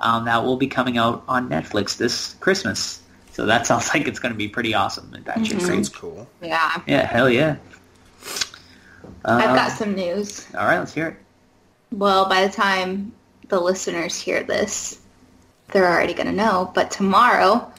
um, 0.00 0.24
that 0.26 0.44
will 0.44 0.56
be 0.56 0.66
coming 0.66 0.98
out 0.98 1.24
on 1.28 1.48
Netflix 1.48 1.96
this 1.96 2.34
Christmas. 2.40 3.00
So 3.32 3.46
that 3.46 3.66
sounds 3.66 3.88
like 3.92 4.06
it's 4.08 4.18
going 4.18 4.32
to 4.32 4.38
be 4.38 4.48
pretty 4.48 4.74
awesome 4.74 5.12
and 5.14 5.24
batshit 5.24 5.56
Mhm. 5.58 5.66
Sounds 5.66 5.88
cool. 5.88 6.28
Yeah. 6.42 6.80
Yeah, 6.86 7.06
hell 7.06 7.28
yeah. 7.30 7.56
I've 9.24 9.56
got 9.56 9.72
some 9.72 9.94
news. 9.94 10.46
All 10.56 10.66
right, 10.66 10.78
let's 10.78 10.94
hear 10.94 11.08
it. 11.08 11.16
Well, 11.92 12.28
by 12.28 12.46
the 12.46 12.52
time 12.52 13.12
the 13.48 13.60
listeners 13.60 14.18
hear 14.20 14.42
this, 14.42 15.00
they're 15.72 15.86
already 15.86 16.14
going 16.14 16.26
to 16.28 16.32
know. 16.32 16.70
But 16.74 16.90
tomorrow, 16.90 17.70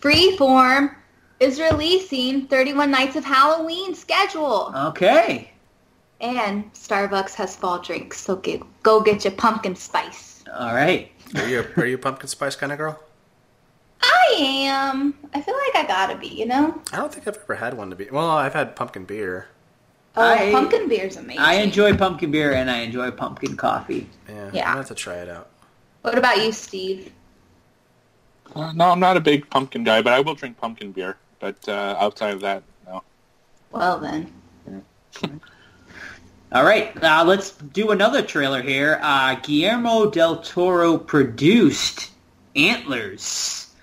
Freeform 0.00 0.94
is 1.40 1.60
releasing 1.60 2.46
31 2.46 2.90
Nights 2.90 3.16
of 3.16 3.24
Halloween 3.24 3.94
schedule. 3.94 4.72
Okay. 4.74 5.50
And 6.20 6.72
Starbucks 6.72 7.34
has 7.34 7.54
fall 7.54 7.78
drinks, 7.78 8.20
so 8.20 8.36
get, 8.36 8.60
go 8.82 9.00
get 9.00 9.24
your 9.24 9.32
pumpkin 9.34 9.76
spice. 9.76 10.42
All 10.52 10.74
right. 10.74 11.12
Are 11.36 11.48
you 11.48 11.60
a, 11.60 11.80
are 11.80 11.86
you 11.86 11.96
a 11.96 11.98
pumpkin 11.98 12.28
spice 12.28 12.56
kind 12.56 12.72
of 12.72 12.78
girl? 12.78 13.00
I 14.00 14.34
am. 14.38 15.14
I 15.34 15.40
feel 15.40 15.54
like 15.54 15.84
I 15.84 15.86
gotta 15.86 16.16
be, 16.16 16.28
you 16.28 16.46
know? 16.46 16.80
I 16.92 16.96
don't 16.96 17.12
think 17.12 17.26
I've 17.26 17.36
ever 17.36 17.54
had 17.56 17.74
one 17.74 17.90
to 17.90 17.96
be. 17.96 18.08
Well, 18.10 18.28
I've 18.30 18.54
had 18.54 18.76
pumpkin 18.76 19.04
beer. 19.04 19.48
Oh, 20.16 20.22
I- 20.22 20.50
pumpkin 20.52 20.88
beer's 20.88 21.16
amazing. 21.16 21.40
I 21.42 21.54
enjoy 21.54 21.96
pumpkin 21.96 22.30
beer 22.30 22.52
and 22.54 22.70
I 22.70 22.78
enjoy 22.78 23.10
pumpkin 23.10 23.56
coffee. 23.56 24.08
Yeah, 24.28 24.34
Yeah. 24.34 24.44
I'm 24.44 24.52
gonna 24.68 24.76
have 24.78 24.88
to 24.88 24.94
try 24.94 25.14
it 25.14 25.28
out. 25.28 25.48
What 26.02 26.16
about 26.16 26.38
you, 26.38 26.52
Steve? 26.52 27.12
Uh, 28.54 28.72
no, 28.72 28.90
I'm 28.90 29.00
not 29.00 29.16
a 29.16 29.20
big 29.20 29.48
pumpkin 29.50 29.84
guy, 29.84 30.00
but 30.02 30.12
I 30.12 30.20
will 30.20 30.34
drink 30.34 30.58
pumpkin 30.58 30.92
beer. 30.92 31.16
But 31.40 31.68
uh, 31.68 31.96
outside 31.98 32.34
of 32.34 32.40
that, 32.40 32.62
no. 32.86 33.02
Well 33.70 33.98
then. 33.98 34.32
All 36.50 36.64
right, 36.64 36.96
uh, 37.04 37.24
let's 37.26 37.50
do 37.50 37.90
another 37.90 38.22
trailer 38.22 38.62
here. 38.62 38.98
Uh, 39.02 39.34
Guillermo 39.42 40.08
del 40.08 40.38
Toro 40.38 40.96
produced 40.96 42.10
Antlers. 42.56 43.74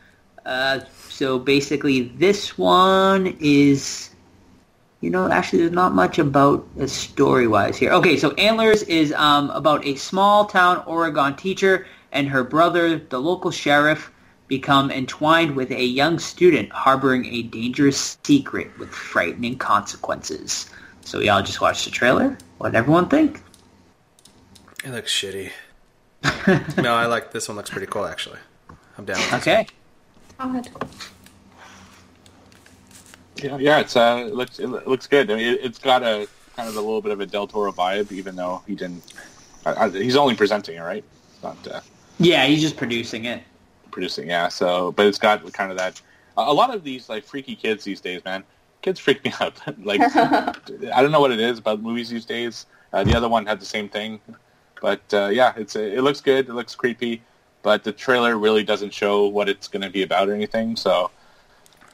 Uh, 0.44 0.80
so 1.08 1.38
basically, 1.38 2.02
this 2.18 2.58
one 2.58 3.38
is, 3.40 4.10
you 5.02 5.12
know, 5.12 5.32
actually, 5.32 5.60
there's 5.60 5.74
not 5.74 5.94
much 5.94 6.18
about 6.18 6.66
story-wise 6.88 7.78
here. 7.78 7.92
Okay, 7.92 8.18
so 8.18 8.32
Antlers 8.32 8.82
is 8.84 9.14
um, 9.14 9.52
about 9.52 9.86
a 9.86 9.96
small-town 9.96 10.82
Oregon 10.88 11.36
teacher 11.36 11.86
and 12.14 12.28
her 12.28 12.44
brother, 12.44 12.98
the 12.98 13.22
local 13.22 13.52
sheriff, 13.52 14.12
become 14.48 14.90
entwined 14.90 15.56
with 15.56 15.70
a 15.70 15.86
young 15.86 16.18
student 16.18 16.72
harboring 16.72 17.26
a 17.26 17.44
dangerous 17.44 18.18
secret 18.24 18.76
with 18.80 18.90
frightening 18.90 19.56
consequences. 19.56 20.72
So 21.06 21.20
we 21.20 21.30
all 21.30 21.42
just 21.42 21.62
watched 21.62 21.86
the 21.86 21.92
trailer. 21.92 22.38
What 22.58 22.72
did 22.72 22.78
everyone 22.78 23.08
think? 23.08 23.42
It 24.84 24.90
looks 24.92 25.12
shitty. 25.14 25.52
no, 26.84 26.94
I 26.96 27.06
like 27.06 27.32
this 27.32 27.48
one. 27.48 27.56
Looks 27.58 27.70
pretty 27.70 27.88
cool 27.88 28.06
actually. 28.06 28.40
I'm 28.98 29.06
down. 29.06 29.18
With 29.18 29.34
Okay. 29.42 29.68
Todd. 30.38 30.68
Yeah, 33.38 33.58
yeah, 33.58 33.80
it's 33.80 33.96
uh, 33.96 34.26
it 34.28 34.34
looks 34.34 34.60
it 34.60 34.68
looks 34.68 35.08
good. 35.08 35.30
I 35.30 35.36
mean, 35.36 35.54
it, 35.56 35.60
it's 35.64 35.78
got 35.78 36.04
a 36.04 36.28
kind 36.56 36.70
of 36.70 36.76
a 36.76 36.82
little 36.82 37.02
bit 37.02 37.12
of 37.12 37.20
a 37.20 37.26
Del 37.26 37.48
Toro 37.48 37.72
vibe, 37.72 38.12
even 38.12 38.36
though 38.36 38.64
he 38.66 38.76
didn't. 38.76 39.14
I, 39.66 39.86
I, 39.86 39.90
he's 39.90 40.16
only 40.16 40.36
presenting 40.36 40.78
it, 40.78 40.82
right? 40.82 41.04
It's 41.34 41.44
not 41.44 41.68
uh, 41.68 41.82
Yeah, 42.18 42.46
he's 42.46 42.62
just 42.62 42.78
producing 42.78 43.26
it. 43.26 43.44
producing. 43.92 44.30
Yeah, 44.30 44.48
so 44.48 44.94
but 44.94 45.06
it's 45.06 45.20
got 45.20 45.52
kind 45.54 45.72
of 45.72 45.78
that. 45.78 46.02
A 46.38 46.42
a 46.42 46.54
lot 46.54 46.74
of 46.74 46.84
these 46.84 47.10
like 47.10 47.24
freaky 47.26 47.56
kids 47.56 47.84
these 47.84 48.00
days, 48.02 48.24
man. 48.24 48.44
Kids 48.86 49.00
freak 49.00 49.26
me 49.26 49.34
out. 49.42 49.60
like 49.84 50.00
I 50.00 51.02
don't 51.02 51.12
know 51.12 51.20
what 51.20 51.32
it 51.32 51.40
is 51.40 51.58
about 51.58 51.82
movies 51.82 52.10
these 52.10 52.24
days. 52.24 52.68
Uh, 52.94 53.04
the 53.04 53.16
other 53.16 53.28
one 53.28 53.48
had 53.48 53.60
the 53.60 53.66
same 53.66 53.90
thing, 53.90 54.20
but 54.80 55.02
uh, 55.12 55.30
yeah, 55.30 55.54
it's 55.58 55.76
it 55.76 56.04
looks 56.04 56.22
good. 56.22 56.48
It 56.48 56.54
looks 56.54 56.76
creepy, 56.76 57.24
but 57.64 57.84
the 57.84 57.92
trailer 57.92 58.38
really 58.38 58.64
doesn't 58.64 58.94
show 58.94 59.26
what 59.26 59.50
it's 59.50 59.68
going 59.68 59.82
to 59.82 59.90
be 59.90 60.04
about 60.04 60.30
or 60.30 60.36
anything. 60.36 60.76
So 60.76 61.10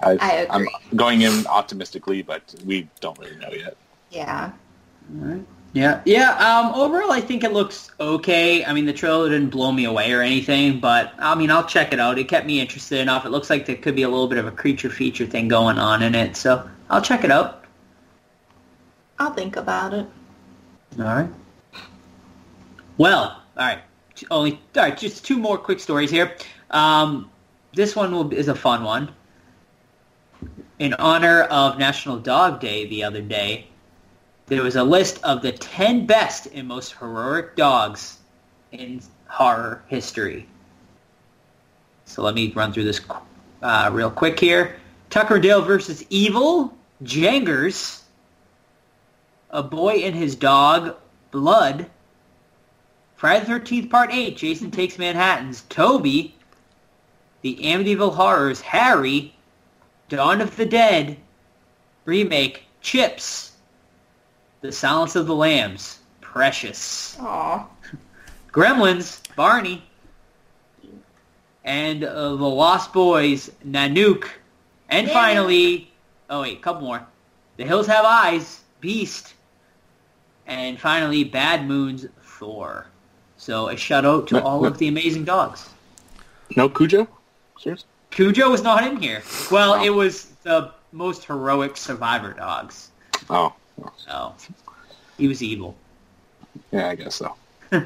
I, 0.02 0.18
I 0.20 0.48
I'm 0.50 0.68
going 0.98 1.22
in 1.22 1.48
optimistically, 1.48 2.24
but 2.24 2.54
we 2.66 2.90
don't 3.00 3.18
really 3.18 3.38
know 3.38 3.52
yet. 3.52 3.78
Yeah. 4.10 4.52
Yeah, 5.72 6.02
yeah. 6.04 6.32
Um, 6.34 6.74
overall, 6.76 7.14
I 7.14 7.22
think 7.22 7.46
it 7.46 7.54
looks 7.54 7.90
okay. 8.02 8.66
I 8.66 8.74
mean, 8.74 8.86
the 8.86 8.92
trailer 8.92 9.30
didn't 9.30 9.52
blow 9.52 9.72
me 9.72 9.86
away 9.86 10.12
or 10.12 10.22
anything, 10.22 10.82
but 10.82 11.14
I 11.20 11.36
mean, 11.36 11.50
I'll 11.52 11.66
check 11.66 11.94
it 11.94 12.02
out. 12.02 12.20
It 12.20 12.26
kept 12.26 12.46
me 12.46 12.60
interested 12.60 13.00
enough. 13.00 13.26
It 13.26 13.30
looks 13.30 13.50
like 13.50 13.66
there 13.66 13.78
could 13.78 13.96
be 13.96 14.04
a 14.04 14.10
little 14.10 14.28
bit 14.28 14.40
of 14.40 14.46
a 14.46 14.52
creature 14.52 14.90
feature 14.90 15.26
thing 15.26 15.48
going 15.48 15.78
on 15.78 16.04
in 16.04 16.16
it, 16.16 16.36
so 16.36 16.70
I'll 16.92 17.02
check 17.02 17.24
it 17.24 17.32
out. 17.32 17.64
I'll 19.18 19.34
think 19.34 19.56
about 19.56 19.94
it. 19.94 20.06
All 21.00 21.06
right. 21.06 21.30
Well, 22.98 23.42
all 23.56 23.66
right. 23.66 23.80
Only 24.30 24.60
all 24.76 24.84
right. 24.84 24.98
Just 24.98 25.26
two 25.26 25.38
more 25.38 25.58
quick 25.58 25.80
stories 25.80 26.12
here. 26.12 26.36
Um, 26.70 27.32
this 27.74 27.96
one 27.96 28.12
will, 28.12 28.34
is 28.34 28.50
a 28.50 28.56
fun 28.56 28.84
one. 28.84 29.10
in 30.80 30.94
honor 30.96 31.44
of 31.44 31.80
National 31.80 32.20
Dog 32.20 32.60
Day 32.60 32.86
the 32.88 33.06
other 33.06 33.22
day, 33.22 33.68
there 34.48 34.62
was 34.62 34.76
a 34.76 34.84
list 34.84 35.24
of 35.24 35.42
the 35.42 35.54
10 35.54 36.06
best 36.06 36.48
and 36.54 36.68
most 36.68 36.92
heroic 36.94 37.56
dogs 37.56 38.18
in 38.74 39.02
horror 39.28 39.82
history. 39.88 40.46
So 42.04 42.22
let 42.22 42.36
me 42.36 42.52
run 42.52 42.74
through 42.74 42.84
this 42.84 43.00
uh, 43.62 43.90
real 43.94 44.12
quick 44.12 44.38
here. 44.38 44.76
Tuckerdale 45.10 45.66
versus 45.66 46.06
Evil, 46.10 46.74
Jangers, 47.04 48.04
A 49.50 49.64
Boy 49.64 49.96
and 50.04 50.16
His 50.16 50.36
Dog, 50.36 50.96
Blood, 51.32 51.88
Friday 53.16 53.46
the 53.46 53.52
13th 53.54 53.90
Part 53.90 54.12
8, 54.14 54.36
Jason 54.38 54.72
Takes 54.72 54.98
Manhattan's, 54.98 55.62
Toby, 55.70 56.36
The 57.42 57.58
Amityville 57.62 58.16
Horrors, 58.16 58.62
Harry, 58.62 59.34
Dawn 60.10 60.42
of 60.42 60.56
the 60.56 60.66
Dead, 60.66 61.18
Remake, 62.06 62.64
Chips, 62.82 63.54
The 64.62 64.72
Silence 64.72 65.16
of 65.16 65.28
the 65.28 65.36
Lambs, 65.36 66.00
Precious, 66.20 67.18
Aw. 67.20 67.68
Gremlins, 68.52 69.22
Barney, 69.36 69.84
and 71.64 72.04
uh, 72.04 72.30
The 72.36 72.44
Lost 72.50 72.92
Boys, 72.92 73.52
Nanook, 73.66 74.28
and 74.90 75.08
Yeah. 75.08 75.14
finally, 75.14 75.91
oh 76.32 76.42
wait, 76.42 76.58
a 76.58 76.62
couple 76.62 76.82
more. 76.82 77.06
The 77.58 77.66
Hills 77.66 77.86
Have 77.88 78.06
Eyes, 78.06 78.62
Beast, 78.80 79.36
and 80.48 80.80
finally, 80.80 81.24
Bad 81.24 81.68
Moon's 81.68 82.08
Thor. 82.24 82.88
So 83.38 83.68
a 83.70 83.78
shout 83.78 84.06
out 84.06 84.28
to 84.30 84.36
No, 84.36 84.42
all 84.42 84.62
no. 84.62 84.68
of 84.70 84.78
the 84.80 84.88
amazing 84.88 85.26
dogs. 85.26 85.70
No 86.56 86.68
Cujo? 86.70 87.08
Seriously? 87.60 87.88
Cujo 88.10 88.50
was 88.50 88.64
not 88.64 88.84
in 88.86 88.98
here. 88.98 89.22
Well, 89.52 89.84
it 89.84 89.90
was 89.90 90.26
the 90.44 90.72
most 90.92 91.26
heroic 91.26 91.78
survivor 91.78 92.34
dogs. 92.34 92.90
Oh, 93.30 93.54
So 93.98 94.34
he 95.18 95.28
was 95.28 95.42
evil. 95.44 95.76
yeah, 96.72 96.90
I 96.90 96.96
guess 96.96 97.16
so. 97.16 97.36
Do 97.72 97.82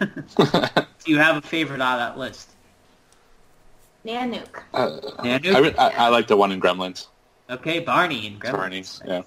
you 1.05 1.17
have 1.19 1.37
a 1.37 1.41
favorite 1.41 1.81
out 1.81 1.99
of 1.99 2.13
that 2.13 2.17
list? 2.19 2.49
Nanook. 4.05 4.63
Uh, 4.73 4.99
Nanook? 5.19 5.75
I, 5.77 5.87
I, 5.87 6.05
I 6.05 6.09
like 6.09 6.27
the 6.27 6.37
one 6.37 6.51
in 6.51 6.59
Gremlins. 6.61 7.07
Okay, 7.49 7.79
Barney 7.79 8.27
and 8.27 8.39
Gremlins. 8.41 8.99
Barney, 8.99 9.17
yeah. 9.17 9.21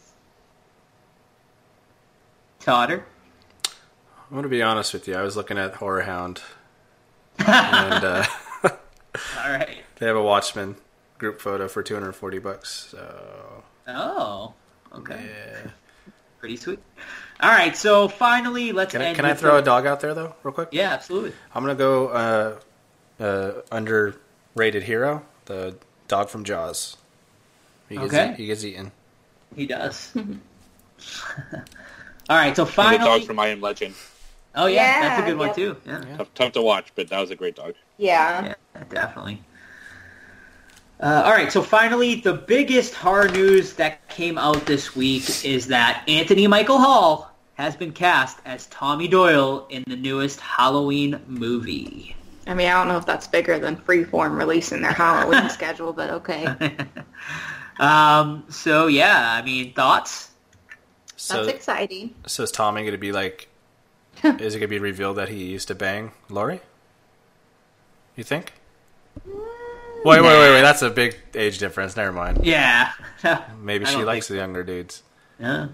Totter. 2.60 3.04
I'm 4.30 4.36
gonna 4.36 4.48
be 4.48 4.62
honest 4.62 4.92
with 4.92 5.08
you. 5.08 5.14
I 5.14 5.22
was 5.22 5.36
looking 5.36 5.56
at 5.58 5.74
Horror 5.76 6.02
Hound, 6.02 6.42
and 7.38 8.04
uh, 8.04 8.26
All 8.64 9.50
right. 9.50 9.82
they 9.96 10.06
have 10.06 10.16
a 10.16 10.22
Watchmen 10.22 10.76
group 11.16 11.40
photo 11.40 11.66
for 11.68 11.82
240 11.82 12.38
bucks. 12.38 12.88
So 12.90 13.64
Oh, 13.86 14.54
okay. 14.94 15.28
yeah. 15.64 15.70
Pretty 16.40 16.56
sweet. 16.56 16.78
All 17.40 17.48
right, 17.50 17.76
so 17.76 18.06
finally, 18.08 18.72
let's 18.72 18.92
Can 18.92 19.00
I, 19.02 19.06
end 19.06 19.16
can 19.16 19.24
I 19.24 19.34
throw 19.34 19.52
the- 19.54 19.58
a 19.58 19.62
dog 19.62 19.86
out 19.86 20.00
there 20.00 20.12
though, 20.14 20.34
real 20.42 20.52
quick? 20.52 20.68
Yeah, 20.72 20.92
absolutely. 20.92 21.32
I'm 21.54 21.62
gonna 21.62 21.74
go 21.74 22.08
uh, 22.08 23.22
uh, 23.22 23.52
underrated 23.72 24.82
hero, 24.82 25.24
the 25.46 25.76
dog 26.08 26.28
from 26.28 26.44
Jaws. 26.44 26.96
He 27.88 27.96
gets, 27.96 28.12
Okay. 28.12 28.30
eat- 28.32 28.36
he 28.36 28.46
gets 28.46 28.64
eaten. 28.64 28.92
He 29.56 29.66
does. 29.66 30.12
All 32.28 32.36
right, 32.36 32.54
so 32.54 32.62
And 32.62 32.68
the 32.68 32.72
finally. 32.72 32.98
dog 33.20 33.24
from 33.26 33.38
I 33.38 33.48
Am 33.48 33.60
Legend. 33.60 33.94
oh 34.54 34.66
yeah, 34.66 35.00
that's 35.00 35.18
a 35.20 35.22
Yeah, 35.22 35.28
good 35.28 35.38
one 35.38 35.46
yep. 35.48 35.56
too. 35.56 35.76
Yeah, 35.86 36.16
Tough, 36.18 36.34
tough 36.34 36.52
to 36.52 36.62
watch, 36.62 36.92
but 36.94 37.08
that 37.08 37.18
was 37.20 37.30
a 37.30 37.36
great 37.36 37.56
dog. 37.56 37.74
Yeah. 37.96 38.54
yeah 38.74 38.84
definitely. 38.90 39.42
Uh, 41.00 41.22
all 41.24 41.30
right, 41.32 41.50
so 41.52 41.62
finally, 41.62 42.16
the 42.16 42.34
biggest 42.34 42.92
horror 42.94 43.28
news 43.28 43.74
that 43.74 44.06
came 44.08 44.36
out 44.36 44.66
this 44.66 44.96
week 44.96 45.44
is 45.44 45.68
that 45.68 46.02
Anthony 46.08 46.46
Michael 46.48 46.78
Hall 46.78 47.30
has 47.54 47.76
been 47.76 47.92
cast 47.92 48.38
as 48.44 48.66
Tommy 48.66 49.06
Doyle 49.08 49.66
in 49.70 49.84
the 49.86 49.96
newest 49.96 50.40
Halloween 50.40 51.20
movie. 51.28 52.16
I 52.48 52.54
mean, 52.54 52.66
I 52.68 52.72
don't 52.72 52.88
know 52.88 52.96
if 52.96 53.06
that's 53.06 53.26
bigger 53.28 53.58
than 53.60 53.76
Freeform 53.76 54.36
releasing 54.36 54.82
their 54.82 54.92
Halloween 54.92 55.48
schedule, 55.50 55.92
but 55.92 56.10
okay. 56.10 56.48
Um, 57.78 58.44
so 58.48 58.86
yeah, 58.86 59.32
I 59.40 59.42
mean, 59.42 59.72
thoughts? 59.72 60.30
So, 61.16 61.44
That's 61.44 61.56
exciting. 61.56 62.14
so 62.26 62.42
is 62.44 62.50
Tommy 62.52 62.84
gonna 62.84 62.98
be 62.98 63.12
like? 63.12 63.48
is 64.24 64.54
it 64.54 64.58
gonna 64.58 64.68
be 64.68 64.78
revealed 64.78 65.16
that 65.16 65.28
he 65.28 65.44
used 65.44 65.68
to 65.68 65.74
bang 65.74 66.12
Laurie? 66.28 66.60
You 68.16 68.24
think? 68.24 68.52
Wait, 69.24 69.34
wait, 70.04 70.22
wait, 70.22 70.22
wait. 70.22 70.60
That's 70.62 70.82
a 70.82 70.90
big 70.90 71.16
age 71.34 71.58
difference. 71.58 71.96
Never 71.96 72.12
mind. 72.12 72.44
Yeah. 72.44 72.92
Maybe 73.60 73.84
she 73.84 73.94
don't 73.94 74.06
likes 74.06 74.28
the 74.28 74.36
younger 74.36 74.62
dudes. 74.62 75.02
Yeah. 75.40 75.68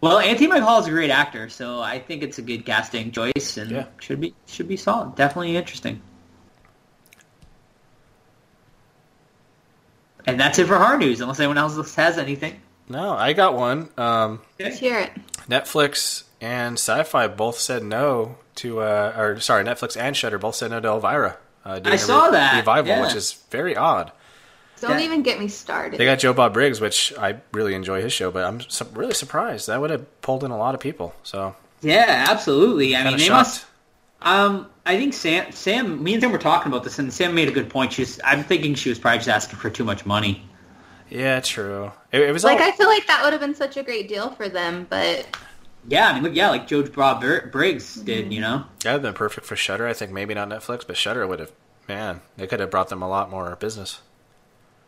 Well, 0.00 0.18
Anthony 0.18 0.46
Michael 0.46 0.66
Hall 0.66 0.80
is 0.80 0.86
a 0.86 0.90
great 0.90 1.10
actor, 1.10 1.48
so 1.48 1.80
I 1.80 1.98
think 1.98 2.22
it's 2.22 2.38
a 2.38 2.42
good 2.42 2.64
casting 2.64 3.10
choice, 3.12 3.56
and 3.56 3.70
Yeah. 3.70 3.86
should 4.00 4.20
be 4.20 4.34
should 4.46 4.66
be 4.68 4.76
solid. 4.76 5.14
Definitely 5.16 5.56
interesting. 5.56 6.00
And 10.26 10.38
that's 10.38 10.58
it 10.58 10.66
for 10.66 10.76
horror 10.76 10.98
news, 10.98 11.20
unless 11.20 11.38
anyone 11.40 11.58
else 11.58 11.94
has 11.96 12.18
anything. 12.18 12.60
No, 12.88 13.12
I 13.12 13.32
got 13.32 13.54
one. 13.54 13.88
Um, 13.96 14.40
Let's 14.58 14.78
hear 14.78 14.98
it. 14.98 15.12
Netflix 15.48 16.24
and 16.40 16.74
Sci-Fi 16.78 17.28
both 17.28 17.58
said 17.58 17.82
no 17.84 18.36
to, 18.56 18.80
uh, 18.80 19.14
or 19.16 19.40
sorry, 19.40 19.64
Netflix 19.64 19.96
and 19.96 20.16
Shudder 20.16 20.38
both 20.38 20.56
said 20.56 20.70
no 20.70 20.80
to 20.80 20.88
Elvira. 20.88 21.36
Uh, 21.64 21.78
doing 21.78 21.92
I 21.92 21.96
a 21.96 21.98
saw 21.98 22.30
that, 22.30 22.56
revival, 22.56 22.88
yeah. 22.90 23.02
which 23.02 23.14
is 23.14 23.32
very 23.50 23.76
odd. 23.76 24.10
Don't 24.80 24.98
Yeah. 24.98 25.04
even 25.04 25.22
get 25.22 25.38
me 25.38 25.48
started. 25.48 25.98
They 26.00 26.06
got 26.06 26.18
Joe 26.20 26.32
Bob 26.32 26.54
Briggs, 26.54 26.80
which 26.80 27.12
I 27.18 27.36
really 27.52 27.74
enjoy 27.74 28.00
his 28.00 28.14
show, 28.14 28.30
but 28.30 28.44
I'm 28.44 28.60
su- 28.62 28.86
really 28.94 29.12
surprised 29.12 29.66
that 29.68 29.78
would 29.80 29.90
have 29.90 30.22
pulled 30.22 30.42
in 30.42 30.50
a 30.50 30.56
lot 30.56 30.74
of 30.74 30.80
people. 30.80 31.14
So 31.22 31.54
Yeah, 31.82 32.24
absolutely. 32.30 32.96
I 32.96 33.04
mean, 33.04 33.12
of 33.14 33.18
they 33.20 33.26
shocked. 33.26 33.48
must. 33.48 33.64
Um, 34.22 34.69
I 34.86 34.96
think 34.96 35.14
Sam, 35.14 35.52
Sam, 35.52 36.02
me 36.02 36.14
and 36.14 36.22
Sam 36.22 36.32
were 36.32 36.38
talking 36.38 36.72
about 36.72 36.84
this, 36.84 36.98
and 36.98 37.12
Sam 37.12 37.34
made 37.34 37.48
a 37.48 37.52
good 37.52 37.68
point. 37.68 37.92
She's, 37.92 38.18
I'm 38.24 38.42
thinking 38.44 38.74
she 38.74 38.88
was 38.88 38.98
probably 38.98 39.18
just 39.18 39.28
asking 39.28 39.58
for 39.58 39.70
too 39.70 39.84
much 39.84 40.06
money. 40.06 40.42
Yeah, 41.08 41.40
true. 41.40 41.92
It, 42.12 42.22
it 42.22 42.32
was 42.32 42.44
like 42.44 42.60
all, 42.60 42.68
I 42.68 42.72
feel 42.72 42.86
like 42.86 43.06
that 43.06 43.22
would 43.22 43.32
have 43.32 43.40
been 43.40 43.54
such 43.54 43.76
a 43.76 43.82
great 43.82 44.08
deal 44.08 44.30
for 44.30 44.48
them, 44.48 44.86
but 44.88 45.26
Yeah, 45.88 46.08
I 46.08 46.14
mean, 46.14 46.22
look, 46.22 46.34
yeah, 46.34 46.50
like 46.50 46.66
Joe 46.66 46.82
Bob 46.84 47.20
Br- 47.20 47.46
Briggs 47.50 47.94
did, 47.96 48.32
you 48.32 48.40
know. 48.40 48.64
that 48.84 48.92
would 48.92 48.92
have 48.92 49.02
been 49.02 49.14
perfect 49.14 49.46
for 49.46 49.56
Shudder. 49.56 49.86
I 49.86 49.92
think 49.92 50.12
maybe 50.12 50.34
not 50.34 50.48
Netflix, 50.48 50.86
but 50.86 50.96
Shudder 50.96 51.26
would 51.26 51.40
have. 51.40 51.52
Man, 51.88 52.20
they 52.36 52.46
could 52.46 52.60
have 52.60 52.70
brought 52.70 52.88
them 52.88 53.02
a 53.02 53.08
lot 53.08 53.30
more 53.30 53.56
business. 53.56 54.00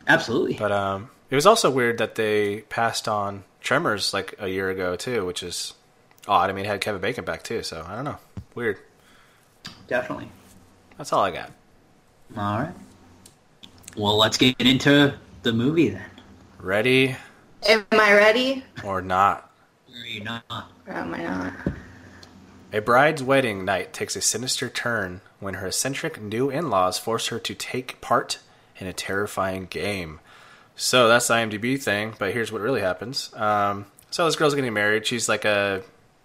Absolutely. 0.07 0.53
But 0.53 0.71
um, 0.71 1.09
it 1.29 1.35
was 1.35 1.45
also 1.45 1.69
weird 1.69 1.97
that 1.97 2.15
they 2.15 2.61
passed 2.69 3.07
on 3.07 3.43
Tremors 3.59 4.13
like 4.13 4.35
a 4.39 4.47
year 4.47 4.69
ago 4.69 4.95
too, 4.95 5.25
which 5.25 5.43
is 5.43 5.73
odd. 6.27 6.49
I 6.49 6.53
mean, 6.53 6.63
it 6.65 6.69
had 6.69 6.79
Kevin 6.79 7.01
Bacon 7.01 7.25
back 7.25 7.43
too, 7.43 7.63
so 7.63 7.85
I 7.85 7.95
don't 7.95 8.05
know. 8.05 8.17
Weird. 8.55 8.79
Definitely. 9.87 10.29
That's 10.97 11.11
all 11.13 11.23
I 11.23 11.31
got. 11.31 11.51
All 12.37 12.59
right. 12.59 12.73
Well, 13.95 14.17
let's 14.17 14.37
get 14.37 14.59
into 14.59 15.13
the 15.43 15.53
movie 15.53 15.89
then. 15.89 16.09
Ready 16.59 17.15
am 17.67 17.85
I 17.91 18.13
ready? 18.13 18.63
or 18.83 19.01
not? 19.01 19.49
Are 19.93 20.05
you 20.05 20.23
not? 20.23 20.43
Or 20.87 20.93
am 20.93 21.13
I 21.13 21.23
not? 21.23 21.53
A 22.71 22.81
bride's 22.81 23.21
wedding 23.21 23.65
night 23.65 23.93
takes 23.93 24.15
a 24.15 24.21
sinister 24.21 24.69
turn 24.69 25.21
when 25.39 25.55
her 25.55 25.67
eccentric 25.67 26.21
new 26.21 26.49
in-laws 26.49 26.97
force 26.97 27.27
her 27.27 27.39
to 27.39 27.53
take 27.53 28.01
part 28.01 28.39
in 28.77 28.87
a 28.87 28.93
terrifying 28.93 29.67
game. 29.67 30.19
So 30.75 31.07
that's 31.07 31.27
the 31.27 31.35
IMDb 31.35 31.81
thing, 31.81 32.15
but 32.17 32.33
here's 32.33 32.51
what 32.51 32.61
really 32.61 32.81
happens. 32.81 33.31
Um, 33.35 33.85
so 34.09 34.25
this 34.25 34.35
girl's 34.35 34.55
getting 34.55 34.73
married. 34.73 35.05
She's 35.05 35.29
like 35.29 35.45
a, 35.45 35.83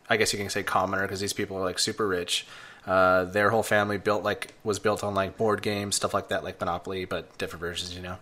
I 0.09 0.17
guess 0.17 0.33
you 0.33 0.39
can 0.39 0.49
say 0.49 0.63
commoner 0.63 1.03
because 1.03 1.21
these 1.21 1.35
people 1.35 1.59
are 1.59 1.65
like 1.65 1.79
super 1.79 2.09
rich. 2.09 2.47
Uh, 2.87 3.25
their 3.25 3.51
whole 3.51 3.63
family 3.63 3.99
built 3.99 4.23
like 4.23 4.55
was 4.65 4.79
built 4.79 5.05
on 5.05 5.15
like 5.15 5.37
board 5.37 5.63
games, 5.63 5.97
stuff 5.97 6.15
like 6.15 6.29
that, 6.29 6.45
like 6.45 6.59
Monopoly, 6.61 7.05
but 7.05 7.37
different 7.39 7.61
versions, 7.61 7.95
you 7.95 8.03
know. 8.03 8.17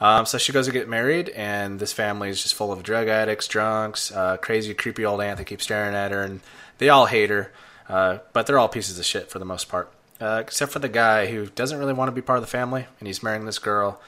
Um, 0.00 0.26
so 0.26 0.36
she 0.36 0.52
goes 0.52 0.66
to 0.66 0.72
get 0.72 0.88
married, 0.88 1.28
and 1.28 1.78
this 1.78 1.92
family 1.92 2.28
is 2.28 2.42
just 2.42 2.54
full 2.54 2.72
of 2.72 2.82
drug 2.82 3.06
addicts, 3.06 3.46
drunks, 3.46 4.10
uh, 4.10 4.36
crazy, 4.36 4.74
creepy 4.74 5.04
old 5.04 5.20
aunt 5.20 5.38
that 5.38 5.44
keeps 5.44 5.64
staring 5.64 5.94
at 5.94 6.10
her, 6.10 6.22
and 6.22 6.40
they 6.78 6.88
all 6.88 7.06
hate 7.06 7.30
her. 7.30 7.52
Uh, 7.88 8.18
but 8.32 8.46
they're 8.46 8.58
all 8.58 8.68
pieces 8.68 8.98
of 8.98 9.04
shit 9.04 9.30
for 9.30 9.38
the 9.38 9.44
most 9.44 9.68
part, 9.68 9.92
uh, 10.20 10.38
except 10.40 10.72
for 10.72 10.78
the 10.80 10.88
guy 10.88 11.26
who 11.26 11.46
doesn't 11.46 11.78
really 11.78 11.92
want 11.92 12.08
to 12.08 12.12
be 12.12 12.22
part 12.22 12.38
of 12.38 12.42
the 12.42 12.50
family, 12.50 12.86
and 12.98 13.06
he's 13.06 13.22
marrying 13.22 13.44
this 13.44 13.58
girl, 13.58 14.00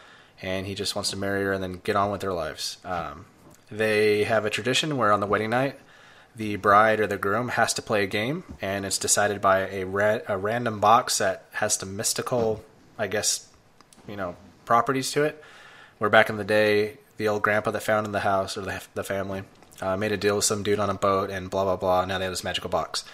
and 0.42 0.66
he 0.66 0.74
just 0.74 0.96
wants 0.96 1.10
to 1.10 1.16
marry 1.16 1.44
her 1.44 1.52
and 1.52 1.62
then 1.62 1.80
get 1.84 1.94
on 1.94 2.10
with 2.10 2.22
their 2.22 2.32
lives. 2.32 2.78
Um, 2.84 3.26
they 3.70 4.24
have 4.24 4.44
a 4.44 4.50
tradition 4.50 4.96
where 4.96 5.12
on 5.12 5.20
the 5.20 5.26
wedding 5.26 5.50
night, 5.50 5.78
the 6.36 6.56
bride 6.56 7.00
or 7.00 7.06
the 7.06 7.16
groom 7.16 7.48
has 7.48 7.72
to 7.74 7.82
play 7.82 8.04
a 8.04 8.06
game, 8.06 8.44
and 8.60 8.84
it's 8.84 8.98
decided 8.98 9.40
by 9.40 9.68
a, 9.68 9.84
ra- 9.84 10.18
a 10.26 10.36
random 10.36 10.80
box 10.80 11.18
that 11.18 11.46
has 11.52 11.74
some 11.74 11.96
mystical, 11.96 12.64
I 12.98 13.06
guess, 13.06 13.48
you 14.08 14.16
know, 14.16 14.36
properties 14.64 15.12
to 15.12 15.24
it. 15.24 15.42
Where 15.98 16.10
back 16.10 16.28
in 16.28 16.36
the 16.36 16.44
day, 16.44 16.98
the 17.16 17.28
old 17.28 17.42
grandpa 17.42 17.70
that 17.70 17.82
found 17.82 18.06
in 18.06 18.12
the 18.12 18.20
house 18.20 18.58
or 18.58 18.62
the, 18.62 18.82
the 18.94 19.04
family 19.04 19.44
uh, 19.80 19.96
made 19.96 20.10
a 20.12 20.16
deal 20.16 20.36
with 20.36 20.44
some 20.44 20.62
dude 20.62 20.80
on 20.80 20.90
a 20.90 20.94
boat, 20.94 21.30
and 21.30 21.48
blah 21.50 21.64
blah 21.64 21.76
blah. 21.76 22.04
Now 22.04 22.18
they 22.18 22.24
have 22.24 22.32
this 22.32 22.44
magical 22.44 22.70
box. 22.70 23.04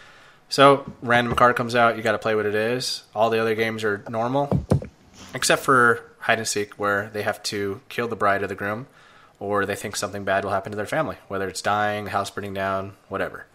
So 0.48 0.90
random 1.02 1.34
card 1.36 1.56
comes 1.56 1.74
out, 1.74 1.97
you 1.97 2.02
got 2.02 2.12
to 2.12 2.18
play 2.18 2.34
what 2.34 2.47
it 2.47 2.55
is. 2.55 3.05
All 3.14 3.30
the 3.30 3.38
other 3.38 3.55
games 3.55 3.84
are 3.84 4.02
normal, 4.09 4.64
except 5.34 5.62
for 5.62 6.02
hide 6.20 6.38
and 6.38 6.48
seek, 6.48 6.74
where 6.74 7.10
they 7.12 7.22
have 7.22 7.42
to 7.44 7.82
kill 7.88 8.09
the 8.09 8.16
bride 8.16 8.42
or 8.42 8.47
the 8.47 8.55
groom, 8.55 8.86
or 9.40 9.66
they 9.66 9.74
think 9.74 9.96
something 9.96 10.22
bad 10.22 10.44
will 10.44 10.52
happen 10.52 10.70
to 10.70 10.76
their 10.76 10.86
family, 10.86 11.16
whether 11.26 11.48
it's 11.48 11.60
dying, 11.62 12.06
house 12.06 12.30
burning 12.30 12.54
down, 12.54 12.92
whatever. 13.08 13.46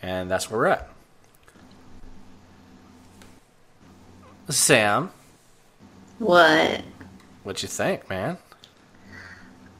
And 0.00 0.30
that's 0.30 0.50
where 0.50 0.58
we're 0.60 0.66
at. 0.68 0.88
Sam, 4.48 5.10
What? 6.18 6.82
what'd 7.42 7.62
you 7.62 7.68
think, 7.68 8.08
man? 8.10 8.36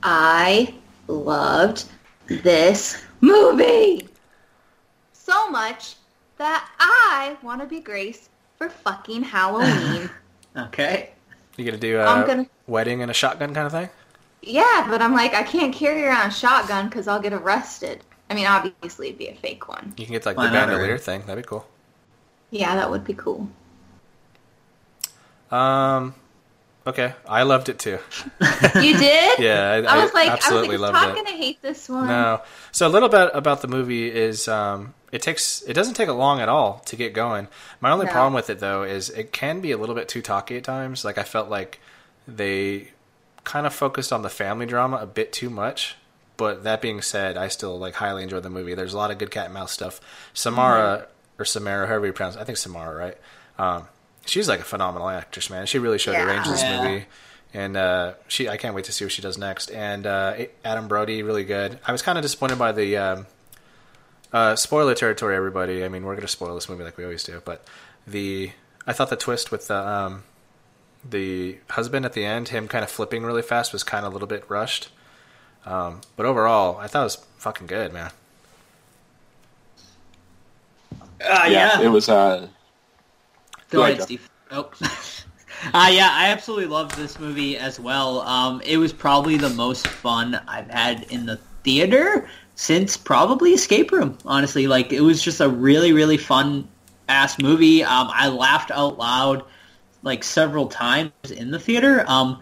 I 0.03 0.75
loved 1.07 1.85
this 2.27 3.03
movie 3.21 4.09
so 5.13 5.51
much 5.51 5.97
that 6.39 6.69
I 6.79 7.37
want 7.43 7.61
to 7.61 7.67
be 7.67 7.81
Grace 7.81 8.29
for 8.59 8.69
fucking 8.69 9.23
Halloween. 9.23 10.11
Okay. 10.57 11.11
You 11.57 11.65
gonna 11.65 11.77
do 11.79 11.99
a 11.99 12.05
I'm 12.05 12.25
gonna- 12.29 12.47
wedding 12.69 13.03
and 13.03 13.11
a 13.11 13.15
shotgun 13.15 13.53
kind 13.55 13.67
of 13.67 13.73
thing? 13.73 13.89
Yeah, 14.47 14.87
but 14.89 15.01
I'm 15.03 15.13
like, 15.13 15.35
I 15.35 15.43
can't 15.43 15.75
carry 15.75 16.05
around 16.05 16.29
a 16.29 16.33
shotgun 16.33 16.89
because 16.89 17.09
I'll 17.09 17.21
get 17.21 17.33
arrested. 17.33 18.03
I 18.31 18.35
mean, 18.35 18.47
obviously 18.47 19.09
it'd 19.09 19.19
be 19.19 19.29
a 19.29 19.35
fake 19.35 19.69
one. 19.69 19.95
You 19.97 20.07
can 20.07 20.13
get 20.15 20.25
like 20.27 20.37
Why 20.37 20.47
the 20.47 20.53
not? 20.53 20.69
bandolier 20.69 20.99
thing. 20.99 21.23
That'd 21.27 21.45
be 21.45 21.49
cool. 21.49 21.67
Yeah, 22.51 22.75
that 22.77 22.91
would 22.91 23.05
be 23.05 23.15
cool. 23.15 23.49
Um, 25.51 26.15
okay, 26.87 27.15
I 27.29 27.43
loved 27.43 27.69
it 27.69 27.79
too. 27.79 27.99
You 28.41 28.99
did? 28.99 29.39
Yeah, 29.39 29.71
I- 29.87 29.97
I 29.99 30.03
was 30.03 30.11
I 30.11 30.15
like, 30.15 30.29
I 30.29 30.35
was 30.35 30.45
absolutely 30.45 30.77
like, 30.77 30.77
is 30.77 30.81
loved 30.81 30.95
Todd 30.97 31.09
it. 31.19 31.25
gonna 31.25 31.37
hate 31.37 31.63
this 31.63 31.89
one? 31.89 32.07
No. 32.09 32.41
So 32.73 32.87
a 32.87 32.91
little 32.91 33.09
bit 33.09 33.31
about 33.35 33.63
the 33.63 33.69
movie 33.69 34.11
is 34.11 34.49
um, 34.49 34.95
it 35.13 35.23
takes 35.23 35.63
it 35.63 35.75
doesn't 35.75 35.95
take 35.95 36.09
a 36.09 36.13
long 36.13 36.41
at 36.41 36.49
all 36.49 36.81
to 36.87 36.97
get 36.97 37.13
going. 37.13 37.49
My 37.81 37.91
only 37.91 38.07
No. 38.07 38.13
problem 38.13 38.35
with 38.35 38.51
it 38.51 38.59
though 38.59 38.83
is 38.83 39.11
it 39.11 39.33
can 39.33 39.61
be 39.61 39.71
a 39.73 39.77
little 39.77 39.95
bit 39.95 40.09
too 40.09 40.23
talky 40.23 40.57
at 40.57 40.65
times. 40.65 41.05
Like 41.05 41.19
I 41.19 41.23
felt 41.25 41.49
like 41.49 41.81
they 42.27 42.89
kind 43.45 43.67
of 43.67 43.75
focused 43.75 44.13
on 44.13 44.23
the 44.23 44.31
family 44.31 44.67
drama 44.67 44.97
a 44.97 45.07
bit 45.07 45.33
too 45.33 45.51
much. 45.51 45.97
But 46.37 46.65
that 46.65 46.83
being 46.83 47.01
said, 47.01 47.37
I 47.37 47.47
still 47.49 47.79
like 47.79 47.95
highly 47.95 48.23
enjoyed 48.25 48.43
the 48.43 48.51
movie. 48.51 48.75
There's 48.75 48.93
a 48.95 48.97
lot 48.97 49.11
of 49.13 49.19
good 49.19 49.31
cat 49.31 49.45
and 49.47 49.55
mouse 49.55 49.71
stuff. 49.73 50.01
Samara 50.33 51.07
or 51.39 51.45
Samara, 51.45 51.87
however 51.87 52.07
you 52.07 52.13
pronounce, 52.13 52.35
it, 52.37 52.41
I 52.41 52.45
think 52.45 52.59
Samara, 52.59 52.95
right? 52.97 53.17
Um, 53.59 53.87
she's 54.27 54.49
like 54.49 54.61
a 54.61 54.65
phenomenal 54.65 55.09
actress, 55.09 55.49
man. 55.49 55.67
She 55.67 55.79
really 55.79 55.99
showed 55.99 56.17
her 56.17 56.27
range 56.27 56.47
in 56.47 56.53
this 56.53 56.63
Yeah. 56.63 56.83
movie 56.83 57.05
and 57.53 57.77
uh, 57.77 58.15
she 58.27 58.49
I 58.49 58.57
can't 58.57 58.75
wait 58.75 58.85
to 58.87 58.93
see 58.93 59.05
what 59.05 59.13
she 59.13 59.23
does 59.23 59.39
next. 59.39 59.71
And 59.71 60.07
uh, 60.09 60.35
Adam 60.65 60.89
Brody, 60.89 61.23
really 61.23 61.45
good. 61.45 61.79
I 61.87 61.93
was 61.93 62.03
kind 62.03 62.19
of 62.19 62.23
disappointed 62.23 62.59
by 62.59 62.73
the 62.73 62.97
um, 62.97 63.27
uh, 64.33 64.57
spoiler 64.57 64.95
territory. 64.97 65.37
Everybody, 65.37 65.85
I 65.85 65.89
mean, 65.89 66.03
we're 66.05 66.17
gonna 66.17 66.27
spoil 66.27 66.55
this 66.57 66.69
movie 66.69 66.83
like 66.83 66.97
we 66.97 67.05
always 67.05 67.23
do, 67.23 67.41
but 67.45 67.65
the 68.09 68.51
I 68.89 68.93
thought 68.93 69.09
the 69.11 69.17
twist 69.17 69.53
with 69.53 69.69
the 69.69 69.77
um, 69.79 70.25
the 71.09 71.59
husband 71.71 72.05
at 72.05 72.13
the 72.13 72.25
end, 72.25 72.49
him 72.49 72.69
kind 72.69 72.85
of 72.85 72.91
flipping 72.91 73.25
really 73.25 73.43
fast, 73.43 73.73
was 73.73 73.83
kind 73.83 74.05
of 74.05 74.13
a 74.13 74.15
little 74.15 74.29
bit 74.29 74.49
rushed. 74.49 74.89
Um, 75.67 76.01
but 76.17 76.27
overall, 76.27 76.79
I 76.79 76.87
thought 76.87 77.01
it 77.01 77.05
was 77.05 77.27
fucking 77.39 77.67
good, 77.67 77.93
man. 77.93 78.11
Uh, 81.21 81.47
yeah. 81.49 81.81
it 81.81 81.89
was. 81.89 82.09
Uh, 82.09 82.49
Go 83.71 83.79
Go 83.79 83.83
ahead, 83.85 83.95
ahead, 83.95 84.05
Steve. 84.05 84.31
Oh. 84.51 84.71
uh, 85.75 85.91
yeah, 85.91 86.11
I 86.13 86.29
absolutely 86.29 86.67
loved 86.67 86.97
this 86.97 87.19
movie 87.19 87.57
as 87.57 87.81
well. 87.81 88.21
Um, 88.21 88.61
it 88.65 88.77
was 88.77 88.93
probably 88.93 89.37
the 89.37 89.51
most 89.51 89.87
fun 89.87 90.41
I've 90.47 90.69
had 90.71 91.07
in 91.11 91.27
the 91.27 91.39
theater 91.65 92.29
since 92.55 92.97
probably 92.97 93.53
Escape 93.53 93.91
Room. 93.91 94.19
Honestly, 94.25 94.67
like 94.67 94.93
it 94.93 95.01
was 95.01 95.23
just 95.23 95.41
a 95.41 95.49
really, 95.49 95.93
really 95.93 96.19
fun 96.19 96.69
ass 97.09 97.39
movie. 97.39 97.83
Um, 97.83 98.09
I 98.13 98.29
laughed 98.29 98.71
out 98.71 98.99
loud 98.99 99.45
like 100.05 100.23
several 100.23 100.69
times 100.69 101.13
in 101.35 101.51
the 101.51 101.59
theater. 101.59 102.05
Um, 102.07 102.41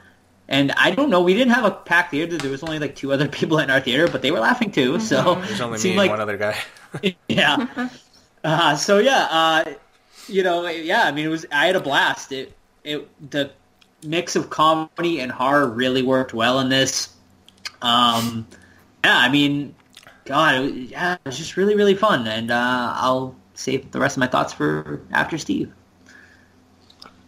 and 0.48 0.72
I 0.72 0.90
don't 0.90 1.08
know, 1.08 1.22
we 1.22 1.32
didn't 1.32 1.54
have 1.54 1.64
a 1.64 1.70
packed 1.70 2.10
theater. 2.10 2.36
There 2.36 2.50
was 2.50 2.62
only 2.62 2.78
like 2.78 2.94
two 2.94 3.12
other 3.12 3.28
people 3.38 3.58
in 3.58 3.70
our 3.70 3.80
theater, 3.80 4.08
but 4.08 4.20
they 4.20 4.30
were 4.30 4.40
laughing 4.40 4.70
too. 4.70 5.00
So 5.00 5.36
There's 5.36 5.60
only 5.60 5.82
me 5.82 5.90
and 5.90 5.96
like 5.96 6.10
one 6.10 6.20
other 6.20 6.36
guy. 6.36 6.58
yeah. 7.28 7.88
Uh, 8.44 8.74
so 8.74 8.98
yeah, 8.98 9.28
uh, 9.30 9.64
you 10.26 10.42
know, 10.42 10.66
yeah. 10.66 11.04
I 11.04 11.12
mean, 11.12 11.26
it 11.26 11.28
was. 11.28 11.46
I 11.52 11.66
had 11.66 11.76
a 11.76 11.80
blast. 11.80 12.32
It, 12.32 12.52
it, 12.82 13.30
the 13.30 13.52
mix 14.04 14.34
of 14.34 14.50
comedy 14.50 15.20
and 15.20 15.30
horror 15.30 15.68
really 15.68 16.02
worked 16.02 16.34
well 16.34 16.58
in 16.58 16.68
this. 16.68 17.14
Um, 17.82 18.44
yeah, 19.04 19.16
I 19.16 19.28
mean, 19.28 19.76
God, 20.24 20.56
it 20.56 20.74
yeah, 20.90 21.12
it 21.14 21.20
was 21.24 21.38
just 21.38 21.56
really, 21.56 21.76
really 21.76 21.94
fun. 21.94 22.26
And 22.26 22.50
uh, 22.50 22.92
I'll 22.96 23.36
save 23.54 23.92
the 23.92 24.00
rest 24.00 24.16
of 24.16 24.20
my 24.20 24.26
thoughts 24.26 24.52
for 24.52 25.00
after 25.12 25.38
Steve. 25.38 25.72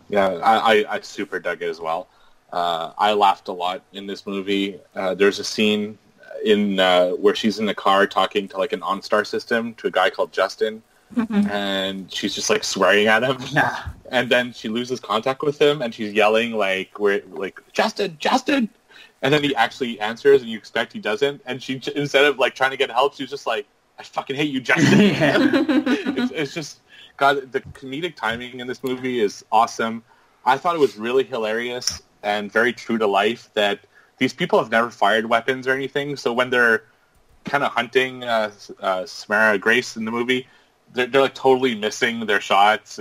Yeah, 0.08 0.28
I, 0.28 0.56
I, 0.56 0.94
I 0.96 1.00
super 1.00 1.38
dug 1.38 1.62
it 1.62 1.68
as 1.68 1.80
well. 1.80 2.08
Uh, 2.52 2.92
I 2.98 3.14
laughed 3.14 3.48
a 3.48 3.52
lot 3.52 3.82
in 3.92 4.06
this 4.06 4.26
movie. 4.26 4.78
Uh, 4.94 5.14
there's 5.14 5.38
a 5.38 5.44
scene 5.44 5.98
in 6.44 6.78
uh, 6.78 7.10
where 7.10 7.34
she's 7.34 7.58
in 7.58 7.66
the 7.66 7.74
car 7.74 8.06
talking 8.06 8.46
to 8.48 8.58
like 8.58 8.72
an 8.72 8.80
OnStar 8.80 9.26
system 9.26 9.74
to 9.74 9.88
a 9.88 9.90
guy 9.90 10.10
called 10.10 10.32
Justin, 10.32 10.82
and 11.16 12.12
she's 12.12 12.34
just 12.34 12.50
like 12.50 12.64
swearing 12.64 13.06
at 13.06 13.22
him. 13.22 13.38
Yeah. 13.50 13.86
And 14.10 14.30
then 14.30 14.52
she 14.52 14.68
loses 14.68 15.00
contact 15.00 15.42
with 15.42 15.60
him, 15.60 15.82
and 15.82 15.92
she's 15.92 16.12
yelling 16.12 16.52
like, 16.52 16.98
"We're 16.98 17.22
like 17.28 17.60
Justin, 17.72 18.16
Justin," 18.20 18.68
and 19.22 19.32
then 19.32 19.42
he 19.42 19.54
actually 19.56 19.98
answers, 20.00 20.42
and 20.42 20.50
you 20.50 20.58
expect 20.58 20.92
he 20.92 21.00
doesn't, 21.00 21.42
and 21.46 21.62
she 21.62 21.80
instead 21.96 22.24
of 22.24 22.38
like 22.38 22.54
trying 22.54 22.70
to 22.70 22.76
get 22.76 22.90
help, 22.90 23.14
she's 23.14 23.30
just 23.30 23.46
like, 23.46 23.66
"I 23.98 24.02
fucking 24.02 24.36
hate 24.36 24.50
you, 24.50 24.60
Justin." 24.60 25.00
it's, 26.16 26.32
it's 26.32 26.54
just 26.54 26.80
God. 27.16 27.52
The 27.52 27.60
comedic 27.60 28.16
timing 28.16 28.60
in 28.60 28.66
this 28.66 28.82
movie 28.82 29.20
is 29.20 29.44
awesome. 29.52 30.04
I 30.44 30.58
thought 30.58 30.74
it 30.76 30.80
was 30.80 30.96
really 30.96 31.24
hilarious 31.24 32.02
and 32.22 32.50
very 32.50 32.72
true 32.72 32.98
to 32.98 33.06
life 33.06 33.50
that 33.54 33.80
these 34.18 34.32
people 34.32 34.58
have 34.58 34.70
never 34.70 34.90
fired 34.90 35.26
weapons 35.26 35.66
or 35.66 35.72
anything. 35.72 36.16
So 36.16 36.32
when 36.32 36.50
they're 36.50 36.84
kind 37.44 37.64
of 37.64 37.72
hunting 37.72 38.24
uh, 38.24 38.52
uh, 38.80 39.06
Samara 39.06 39.58
Grace 39.58 39.96
in 39.96 40.04
the 40.04 40.10
movie, 40.10 40.46
they're, 40.92 41.06
they're 41.06 41.22
like 41.22 41.34
totally 41.34 41.74
missing 41.74 42.26
their 42.26 42.40
shots. 42.40 42.98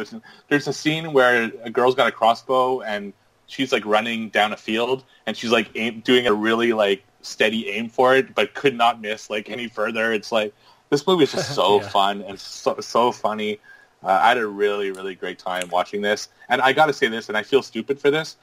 There's 0.49 0.68
a 0.68 0.73
scene 0.73 1.14
where 1.14 1.52
a 1.64 1.69
girl's 1.69 1.95
got 1.95 2.07
a 2.07 2.11
crossbow 2.11 2.81
and 2.81 3.14
she's 3.48 3.72
like 3.72 3.85
running 3.85 4.30
down 4.30 4.53
a 4.53 4.57
field 4.57 5.03
and 5.26 5.38
she's 5.38 5.52
like 5.52 5.69
aim, 5.76 6.02
doing 6.02 6.27
a 6.27 6.34
really 6.34 6.73
like 6.73 7.03
steady 7.22 7.69
aim 7.69 7.90
for 7.90 8.15
it, 8.15 8.34
but 8.35 8.53
could 8.53 8.76
not 8.76 8.99
miss 9.02 9.30
like 9.30 9.49
any 9.49 9.68
further. 9.68 10.11
It's 10.11 10.31
like 10.31 10.53
this 10.90 11.06
movie 11.07 11.23
is 11.23 11.31
just 11.31 11.52
so 11.56 11.80
Yeah. 11.80 11.88
fun 11.90 12.22
and 12.23 12.40
so 12.40 12.80
so 12.80 13.11
funny. 13.11 13.60
Uh, 14.03 14.19
I 14.21 14.30
had 14.30 14.38
a 14.38 14.47
really 14.47 14.91
really 14.91 15.15
great 15.15 15.39
time 15.39 15.69
watching 15.69 16.01
this, 16.01 16.30
and 16.49 16.61
I 16.61 16.73
got 16.73 16.88
to 16.88 16.93
say 16.93 17.07
this, 17.07 17.30
and 17.30 17.38
I 17.38 17.43
feel 17.43 17.61
stupid 17.61 17.99
for 17.99 18.11
this. 18.11 18.38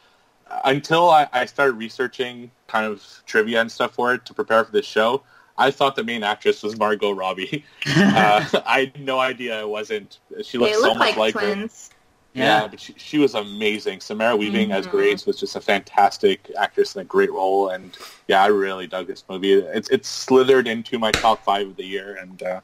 Until 0.65 1.09
I, 1.11 1.29
I 1.33 1.47
started 1.47 1.75
researching 1.75 2.51
kind 2.67 2.85
of 2.85 3.05
trivia 3.25 3.61
and 3.61 3.71
stuff 3.71 3.95
for 3.95 4.15
it 4.15 4.25
to 4.27 4.35
prepare 4.35 4.65
for 4.65 4.73
this 4.73 4.87
show, 4.87 5.23
I 5.57 5.71
thought 5.71 5.95
the 5.95 6.03
main 6.03 6.25
actress 6.25 6.63
was 6.63 6.77
Margot 6.77 7.13
Robbie. 7.13 7.65
uh, 7.87 8.45
I 8.67 8.81
had 8.81 9.01
no 9.01 9.21
idea 9.21 9.61
it 9.61 9.69
wasn't. 9.69 10.19
She 10.43 10.59
looked 10.59 10.73
They 10.73 10.81
so 10.81 10.95
much 10.95 11.17
like, 11.17 11.17
like 11.17 11.35
her. 11.35 11.55
twins. 11.55 11.91
Yeah, 12.33 12.69
but 12.69 12.81
she, 12.81 12.95
she 12.97 13.19
was 13.19 13.35
amazing. 13.35 14.01
Samara 14.01 14.37
Weaving 14.37 14.71
as 14.71 14.87
Mhm. 14.87 14.91
Grace 14.91 15.27
was 15.27 15.39
just 15.39 15.57
a 15.57 15.61
fantastic 15.61 16.49
actress 16.57 16.95
in 16.95 17.03
a 17.03 17.05
great 17.05 17.33
role, 17.33 17.71
and 17.71 17.97
yeah, 18.29 18.43
I 18.43 18.47
really 18.47 18.87
dug 18.87 19.09
this 19.09 19.25
movie. 19.29 19.53
It's 19.53 19.89
it's 19.91 20.09
slithered 20.09 20.69
into 20.69 20.99
my 20.99 21.11
top 21.11 21.45
five 21.45 21.67
of 21.67 21.77
the 21.77 21.85
year, 21.85 22.17
and 22.21 22.41
uh, 22.43 22.61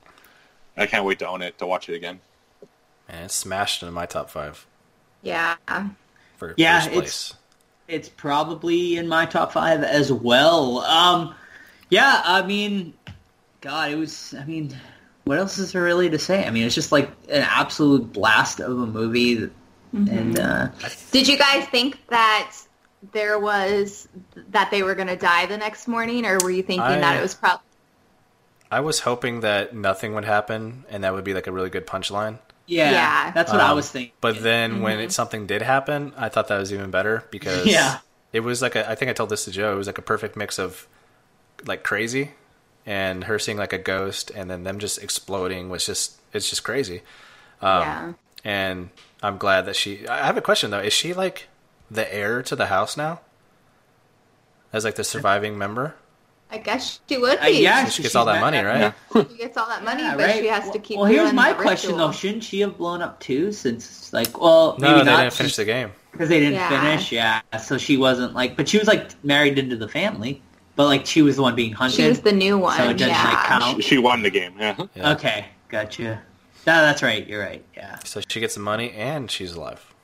I 0.76 0.86
can't 0.86 1.04
wait 1.04 1.18
to 1.18 1.28
own 1.28 1.42
it 1.42 1.58
to 1.58 1.66
watch 1.66 1.88
it 1.88 1.94
again. 1.96 2.20
And 3.08 3.24
it's 3.24 3.34
smashed 3.34 3.82
into 3.82 3.92
my 3.92 4.06
top 4.06 4.30
five 4.30 4.66
Yeah. 5.22 5.56
for 6.36 6.54
Yeah, 6.56 6.80
first 6.80 6.86
it's- 6.88 7.00
place. 7.28 7.34
It's 7.88 8.08
probably 8.08 8.96
in 8.96 9.06
my 9.06 9.26
top 9.26 9.52
five 9.52 9.84
as 9.84 10.12
well. 10.12 10.78
Um, 10.80 11.34
yeah, 11.88 12.20
I 12.24 12.42
mean, 12.42 12.94
God, 13.60 13.92
it 13.92 13.94
was. 13.94 14.34
I 14.36 14.44
mean, 14.44 14.76
what 15.22 15.38
else 15.38 15.56
is 15.58 15.70
there 15.70 15.84
really 15.84 16.10
to 16.10 16.18
say? 16.18 16.44
I 16.44 16.50
mean, 16.50 16.64
it's 16.66 16.74
just 16.74 16.90
like 16.90 17.08
an 17.28 17.42
absolute 17.48 18.12
blast 18.12 18.58
of 18.58 18.72
a 18.72 18.86
movie, 18.86 19.48
and 19.92 20.36
uh, 20.36 20.68
Did 21.12 21.28
you 21.28 21.38
guys 21.38 21.64
think 21.68 22.04
that 22.08 22.56
there 23.12 23.38
was 23.38 24.08
that 24.50 24.72
they 24.72 24.82
were 24.82 24.96
going 24.96 25.06
to 25.06 25.14
die 25.16 25.46
the 25.46 25.56
next 25.56 25.86
morning, 25.86 26.26
or 26.26 26.38
were 26.42 26.50
you 26.50 26.64
thinking 26.64 26.80
I- 26.80 26.98
that 26.98 27.18
it 27.18 27.22
was 27.22 27.34
probably? 27.36 27.62
I 28.68 28.80
was 28.80 28.98
hoping 28.98 29.40
that 29.42 29.76
nothing 29.76 30.12
would 30.16 30.24
happen 30.24 30.84
and 30.90 31.04
that 31.04 31.14
would 31.14 31.22
be 31.22 31.34
like 31.34 31.46
a 31.46 31.52
really 31.52 31.70
good 31.70 31.86
punchline. 31.86 32.40
Yeah, 32.66 32.90
Yeah. 32.90 33.30
that's 33.32 33.52
what 33.52 33.60
I 33.60 33.70
Um, 33.70 33.76
was 33.76 33.90
thinking. 33.90 34.12
But 34.20 34.42
then 34.42 34.82
when 34.82 34.98
Mhm. 34.98 35.04
it, 35.04 35.12
something 35.12 35.46
did 35.46 35.62
happen, 35.62 36.12
I 36.16 36.28
thought 36.28 36.48
that 36.48 36.58
was 36.58 36.72
even 36.72 36.90
better 36.90 37.24
because 37.30 37.66
Yeah. 37.66 37.98
it 38.32 38.40
was 38.40 38.62
like 38.62 38.76
a, 38.76 38.88
I 38.90 38.94
think 38.94 39.10
I 39.10 39.14
told 39.14 39.30
this 39.30 39.44
to 39.44 39.50
Joe. 39.50 39.72
It 39.72 39.76
was 39.76 39.86
like 39.86 39.98
a 39.98 40.02
perfect 40.02 40.36
mix 40.36 40.58
of 40.58 40.86
like 41.64 41.82
crazy 41.82 42.32
and 42.84 43.24
her 43.24 43.38
seeing 43.38 43.56
like 43.58 43.72
a 43.72 43.78
ghost 43.78 44.30
and 44.34 44.50
then 44.50 44.64
them 44.64 44.78
just 44.78 45.02
exploding 45.02 45.68
was 45.70 45.86
just 45.86 46.16
it's 46.32 46.48
just 46.50 46.62
crazy. 46.64 47.02
Um, 47.62 47.80
yeah. 47.82 48.12
And 48.44 48.90
I'm 49.22 49.38
glad 49.38 49.62
that 49.66 49.74
she. 49.76 50.06
I 50.06 50.26
have 50.26 50.36
a 50.36 50.42
question 50.42 50.70
though. 50.70 50.78
Is 50.80 50.92
she 50.92 51.14
like 51.14 51.48
the 51.90 52.12
heir 52.14 52.42
to 52.42 52.54
the 52.54 52.66
house 52.66 52.96
now? 52.96 53.20
As 54.72 54.84
like 54.84 54.96
the 54.96 55.04
surviving 55.04 55.56
member, 55.56 55.94
I 56.56 56.58
guess 56.58 57.00
she 57.08 57.18
would 57.18 57.38
Uh, 57.38 57.44
be. 57.46 57.62
yeah, 57.62 57.84
So 57.84 57.90
she 57.90 58.02
gets 58.02 58.14
all 58.14 58.24
that 58.24 58.40
money, 58.40 58.60
right? 58.60 58.94
She 59.14 59.36
gets 59.36 59.56
all 59.58 59.68
that 59.68 59.84
money, 59.84 60.02
Yeah, 60.02 60.16
but 60.16 60.24
right? 60.26 60.36
she 60.40 60.46
has 60.46 60.70
to 60.70 60.78
keep. 60.78 60.96
Well, 60.96 61.04
here's 61.06 61.32
my 61.32 61.52
question 61.52 61.90
ritual. 61.90 62.06
though: 62.08 62.12
Shouldn't 62.12 62.44
she 62.44 62.60
have 62.60 62.78
blown 62.78 63.02
up 63.02 63.20
too? 63.20 63.52
Since 63.52 64.12
like, 64.12 64.40
well, 64.40 64.76
No, 64.78 64.88
maybe 64.92 65.04
they 65.04 65.10
not 65.12 65.20
didn't 65.20 65.32
finish 65.34 65.56
the 65.56 65.64
game. 65.66 65.90
because 66.12 66.28
they 66.30 66.40
didn't 66.40 66.54
Yeah. 66.54 66.68
finish. 66.80 67.12
Yeah, 67.12 67.40
so 67.62 67.76
she 67.76 67.96
wasn't 67.98 68.34
like, 68.34 68.56
but 68.56 68.68
she 68.68 68.78
was 68.78 68.88
like 68.88 69.10
married 69.22 69.58
into 69.58 69.76
the 69.76 69.88
family. 69.88 70.40
but 70.76 70.86
like 70.86 71.06
she 71.06 71.22
was 71.22 71.36
the 71.36 71.42
one 71.42 71.54
being 71.54 71.72
hunted. 71.72 71.96
She 71.96 72.08
was 72.08 72.20
the 72.20 72.32
new 72.32 72.56
one. 72.58 72.76
So 72.76 72.84
it 72.90 72.94
doesn't 72.98 73.08
yeah. 73.08 73.24
like 73.24 73.46
count. 73.46 73.82
She 73.84 73.96
won 73.98 74.22
the 74.22 74.30
game. 74.30 74.54
Yeah. 74.58 74.76
Yeah. 74.94 75.12
Okay, 75.12 75.46
gotcha. 75.68 76.20
No, 76.66 76.82
that's 76.82 77.02
right. 77.02 77.26
You're 77.26 77.40
right. 77.42 77.64
Yeah, 77.76 77.98
So 78.04 78.20
she 78.28 78.40
gets 78.40 78.54
the 78.54 78.60
money 78.60 78.90
and 78.92 79.30
she's 79.30 79.52
alive. 79.52 79.94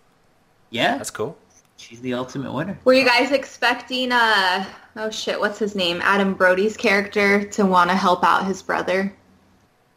yeah. 0.70 0.97
That's 0.97 1.11
cool. 1.11 1.37
She's 1.83 2.01
the 2.01 2.15
ultimate 2.15 2.53
winner. 2.53 2.79
Were 2.85 2.95
you 2.95 3.05
guys 3.05 3.33
expecting 3.33 4.13
uh 4.13 4.65
oh 4.97 5.11
shit, 5.11 5.39
what's 5.41 5.59
his 5.59 5.75
name? 5.75 6.01
Adam 6.03 6.35
Brody's 6.35 6.77
character 6.77 7.45
to 7.51 7.67
want 7.67 7.91
to 7.91 7.97
help 7.97 8.23
out 8.25 8.47
his 8.47 8.63
brother? 8.63 9.13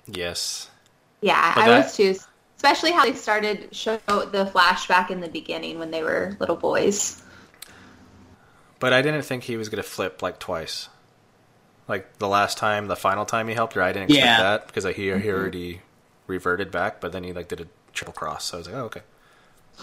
Yes. 0.07 0.69
Yeah, 1.21 1.53
But 1.55 1.61
I 1.63 1.67
that- 1.69 1.83
was 1.85 1.95
too. 1.95 2.15
Especially 2.57 2.91
how 2.91 3.05
they 3.05 3.13
started 3.13 3.75
show 3.75 3.97
the 4.07 4.49
flashback 4.53 5.11
in 5.11 5.19
the 5.19 5.27
beginning 5.27 5.77
when 5.77 5.91
they 5.91 6.01
were 6.01 6.35
little 6.39 6.55
boys. 6.55 7.21
But 8.79 8.91
I 8.93 9.01
didn't 9.03 9.21
think 9.23 9.43
he 9.43 9.55
was 9.57 9.69
going 9.69 9.81
to 9.83 9.87
flip 9.87 10.21
like 10.23 10.39
twice. 10.39 10.89
Like 11.87 12.17
the 12.17 12.27
last 12.27 12.57
time, 12.57 12.87
the 12.87 12.95
final 12.95 13.25
time 13.25 13.47
he 13.47 13.53
helped 13.53 13.73
her, 13.73 13.81
I 13.83 13.91
didn't 13.91 14.09
expect 14.09 14.25
Yeah. 14.25 14.41
that 14.41 14.67
because 14.67 14.85
I 14.85 14.93
hear 14.93 15.19
he 15.19 15.29
already 15.29 15.81
reverted 16.27 16.71
back, 16.71 16.99
but 16.99 17.11
then 17.11 17.23
he 17.23 17.33
like 17.33 17.47
did 17.47 17.61
a 17.61 17.67
triple 17.93 18.13
cross. 18.13 18.45
So 18.45 18.57
I 18.57 18.59
was 18.59 18.67
like, 18.67 18.75
oh, 18.75 18.85
okay. 18.85 19.01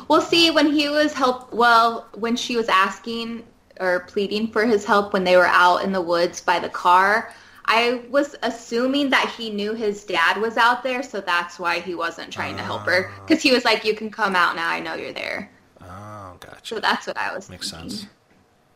Well, 0.09 0.21
see, 0.21 0.51
when 0.51 0.73
he 0.73 0.89
was 0.89 1.13
help, 1.13 1.53
well, 1.53 2.09
when 2.15 2.37
she 2.37 2.57
was 2.57 2.69
asking 2.69 3.45
or 3.81 4.01
pleading 4.01 4.49
for 4.49 4.65
his 4.65 4.85
help 4.85 5.13
when 5.13 5.25
they 5.25 5.37
were 5.37 5.47
out 5.47 5.79
in 5.85 5.93
the 5.93 6.01
woods 6.01 6.41
by 6.41 6.59
the 6.59 6.69
car, 6.69 7.33
I 7.67 8.03
was 8.11 8.35
assuming 8.43 9.11
that 9.11 9.29
he 9.37 9.51
knew 9.51 9.73
his 9.75 10.05
dad 10.05 10.39
was 10.41 10.57
out 10.57 10.83
there, 10.83 11.03
so 11.03 11.21
that's 11.21 11.59
why 11.59 11.81
he 11.81 11.95
wasn't 11.95 12.33
trying 12.33 12.57
to 12.57 12.63
help 12.63 12.83
her. 12.83 13.11
Ah. 13.11 13.21
Because 13.27 13.43
he 13.43 13.53
was 13.53 13.65
like, 13.65 13.85
"You 13.85 13.95
can 13.95 14.11
come 14.11 14.35
out 14.35 14.57
now. 14.57 14.69
I 14.69 14.81
know 14.81 14.95
you're 14.95 15.13
there." 15.13 15.51
Oh, 15.81 16.37
gotcha. 16.41 16.61
So 16.75 16.81
that's 16.81 17.07
what 17.07 17.17
I 17.17 17.35
was. 17.35 17.49
Makes 17.49 17.71
thinking. 17.71 17.91
sense. 17.91 18.07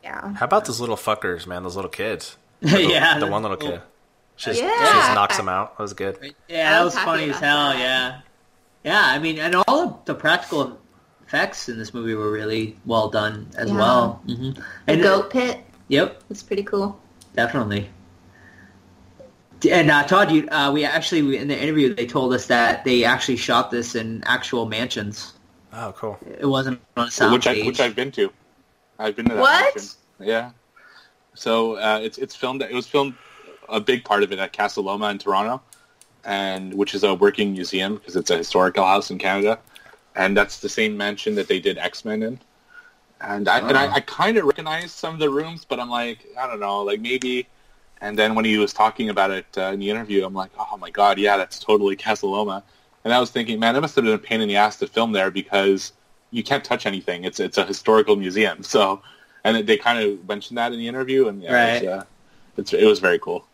Yeah. 0.05 0.35
How 0.35 0.45
about 0.45 0.67
those 0.67 0.81
little 0.81 0.97
fuckers, 0.97 1.47
man? 1.47 1.63
Those 1.65 1.77
little 1.77 1.91
kids. 1.91 2.37
The, 2.61 2.83
Yeah, 2.83 3.19
The 3.19 3.27
the 3.27 3.33
one 3.33 3.43
little 3.43 3.57
little- 3.59 3.73
kid. 3.79 3.83
She 4.37 4.51
just, 4.51 4.61
she 4.61 4.67
Yeah. 4.67 4.79
just 4.93 5.15
knocks 5.15 5.39
him 5.39 5.49
out. 5.49 5.77
That 5.77 5.83
was 5.83 5.93
good. 5.95 6.19
Yeah, 6.49 6.69
I 6.69 6.73
that 6.79 6.85
was 6.85 6.95
was 6.95 7.05
funny 7.05 7.31
as 7.31 7.39
hell. 7.41 7.71
that. 7.71 7.79
Yeah, 7.79 8.21
yeah. 8.85 9.03
I 9.05 9.19
mean, 9.19 9.39
and 9.39 9.55
all 9.67 9.81
of 9.83 10.05
the 10.05 10.15
practical 10.15 10.79
effects 11.27 11.69
in 11.69 11.79
this 11.79 11.93
movie 11.93 12.15
were 12.15 12.31
really 12.31 12.77
well 12.87 13.09
done 13.09 13.47
as 13.57 13.71
Yeah. 13.71 13.79
well. 13.79 14.23
hmm 14.27 14.51
The 14.87 14.97
goat 14.97 15.31
pit 15.31 15.61
Yep, 15.89 16.23
it's 16.31 16.43
pretty 16.43 16.65
cool. 16.65 17.01
definitely. 17.35 17.89
And 19.71 19.91
uh, 19.91 20.05
Todd, 20.05 20.31
you, 20.31 20.49
uh, 20.49 20.71
we 20.73 20.85
actually 20.85 21.39
in 21.39 21.49
the 21.49 21.59
interview 21.59 21.95
they 21.95 22.07
told 22.07 22.35
us 22.35 22.47
that 22.47 22.85
they 22.85 23.05
actually 23.05 23.37
shot 23.37 23.71
this 23.71 23.95
in 23.95 24.23
actual 24.27 24.67
mansions. 24.67 25.33
Oh, 25.73 25.93
cool. 25.97 26.19
It 26.39 26.47
wasn't 26.47 26.81
on 26.97 27.09
a 27.09 27.11
sound 27.11 27.33
which 27.33 27.47
I, 27.47 27.61
which 27.63 27.81
I've 27.81 27.97
been 27.97 28.11
to. 28.13 28.33
I've 28.99 29.17
been 29.17 29.27
to 29.27 29.35
that. 29.35 29.41
What? 29.41 29.75
mansion. 29.75 29.91
Yeah. 30.21 30.51
So 31.35 31.77
uh, 31.77 32.01
it's 32.03 32.19
it's 32.19 32.35
filmed. 32.35 32.63
It 32.63 32.73
was 32.73 32.87
filmed 32.87 33.15
a 33.69 33.81
big 33.81 34.05
part 34.05 34.23
of 34.23 34.33
it 34.33 34.39
at 34.39 34.53
Casa 34.53 34.81
Loma 34.81 35.09
in 35.11 35.19
Toronto, 35.19 35.63
and 36.25 36.75
which 36.75 36.95
is 36.95 37.03
a 37.05 37.15
working 37.15 37.53
museum 37.53 37.97
because 37.97 38.17
it's 38.17 38.31
a 38.31 38.37
historical 38.37 38.85
house 38.85 39.11
in 39.11 39.19
Canada, 39.19 39.59
and 40.17 40.37
that's 40.37 40.61
the 40.61 40.69
same 40.69 40.97
mansion 40.97 41.35
that 41.37 41.47
they 41.47 41.61
did 41.61 41.79
X 41.79 42.05
Men 42.05 42.23
in. 42.23 42.41
And 43.21 43.49
I 43.49 43.61
and 43.61 43.77
I, 43.77 43.95
I 43.95 44.01
kind 44.01 44.37
of 44.37 44.45
recognize 44.45 44.93
some 44.93 45.15
of 45.15 45.21
the 45.21 45.31
rooms, 45.31 45.65
but 45.65 45.79
I'm 45.79 45.89
like, 45.89 46.27
I 46.39 46.47
don't 46.47 46.61
know, 46.61 46.83
like 46.83 47.01
maybe. 47.01 47.47
And 48.01 48.19
then 48.19 48.35
when 48.35 48.45
he 48.45 48.59
was 48.59 48.75
talking 48.75 49.09
about 49.09 49.31
it 49.31 49.47
uh, 49.57 49.73
in 49.73 49.81
the 49.81 49.89
interview, 49.89 50.27
I'm 50.27 50.35
like, 50.35 50.51
oh 50.59 50.77
my 50.77 50.91
god, 50.91 51.19
yeah, 51.19 51.37
that's 51.37 51.59
totally 51.59 51.97
Casa 52.05 52.27
Loma. 52.27 52.63
And 53.05 53.15
I 53.15 53.21
was 53.21 53.31
thinking, 53.31 53.61
man, 53.61 53.77
it 53.77 53.81
must 53.81 53.95
have 53.95 54.05
been 54.05 54.15
a 54.15 54.19
pain 54.19 54.41
in 54.41 54.49
the 54.49 54.57
ass 54.57 54.79
to 54.81 54.87
film 54.87 55.13
there 55.13 55.31
because 55.31 55.93
you 56.31 56.43
can't 56.43 56.65
touch 56.65 56.87
anything. 56.87 57.25
It's 57.25 57.41
it's 57.41 57.59
a 57.59 57.65
historical 57.65 58.17
museum. 58.17 58.63
So, 58.63 59.03
and 59.45 59.67
they 59.67 59.77
kind 59.77 60.03
of 60.03 60.27
mentioned 60.29 60.59
that 60.59 60.73
in 60.73 60.79
the 60.79 60.89
interview, 60.89 61.29
and 61.29 61.41
yeah, 61.41 61.77
it, 61.77 61.85
was, 61.85 61.89
uh, 61.91 62.05
it's 62.57 62.73
it 62.73 62.85
was 62.85 62.99
very 62.99 63.19
cool. 63.19 63.47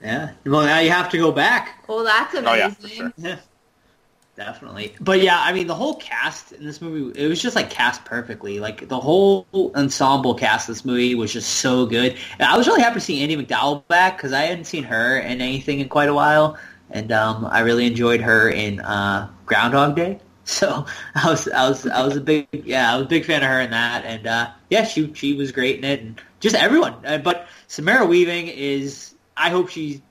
Yeah. 0.00 0.32
Well, 0.44 0.62
now 0.62 0.78
you 0.80 0.90
have 0.90 1.10
to 1.10 1.18
go 1.18 1.32
back. 1.32 1.84
Well, 1.86 2.02
that's 2.02 2.34
amazing. 2.34 2.48
Oh 2.48 2.54
yeah, 2.54 2.70
for 2.70 2.88
sure. 2.88 3.38
Definitely. 4.36 4.96
But 5.00 5.22
yeah, 5.22 5.40
I 5.40 5.52
mean, 5.52 5.68
the 5.68 5.76
whole 5.76 5.94
cast 5.94 6.50
in 6.52 6.64
this 6.64 6.80
movie, 6.80 7.20
it 7.20 7.28
was 7.28 7.40
just 7.40 7.54
like 7.54 7.70
cast 7.70 8.04
perfectly. 8.04 8.58
Like 8.58 8.88
the 8.88 8.98
whole 8.98 9.46
ensemble 9.76 10.34
cast 10.34 10.68
of 10.68 10.74
this 10.74 10.84
movie 10.84 11.14
was 11.14 11.32
just 11.32 11.58
so 11.58 11.86
good. 11.86 12.16
And 12.38 12.48
I 12.48 12.56
was 12.56 12.66
really 12.66 12.82
happy 12.82 12.94
to 12.94 13.00
see 13.00 13.22
Andie 13.22 13.36
MacDowell 13.36 13.86
back 13.86 14.16
because 14.16 14.32
I 14.32 14.42
hadn't 14.42 14.64
seen 14.64 14.82
her 14.84 15.18
in 15.18 15.40
anything 15.40 15.78
in 15.78 15.88
quite 15.88 16.08
a 16.08 16.14
while. 16.14 16.58
And 16.90 17.12
um, 17.12 17.46
I 17.46 17.60
really 17.60 17.86
enjoyed 17.86 18.20
her 18.22 18.50
in 18.50 18.80
uh, 18.80 19.30
Groundhog 19.46 19.96
Day. 19.96 20.20
So 20.46 20.84
I 21.14 21.30
was, 21.30 21.48
I 21.48 21.66
was, 21.66 21.86
I 21.86 22.04
was 22.04 22.16
a 22.16 22.20
big, 22.20 22.46
yeah, 22.52 22.92
I 22.92 22.96
was 22.98 23.06
a 23.06 23.08
big 23.08 23.24
fan 23.24 23.42
of 23.42 23.48
her 23.48 23.62
in 23.62 23.70
that. 23.70 24.04
And 24.04 24.26
uh, 24.26 24.50
yeah, 24.68 24.84
she, 24.84 25.10
she 25.14 25.32
was 25.32 25.52
great 25.52 25.78
in 25.78 25.84
it, 25.84 26.00
and 26.00 26.20
just 26.40 26.54
everyone. 26.54 26.94
Uh, 27.02 27.16
but 27.16 27.48
Samara 27.66 28.04
Weaving 28.04 28.48
is, 28.48 29.14
I 29.38 29.48
hope 29.48 29.70
she 29.70 30.02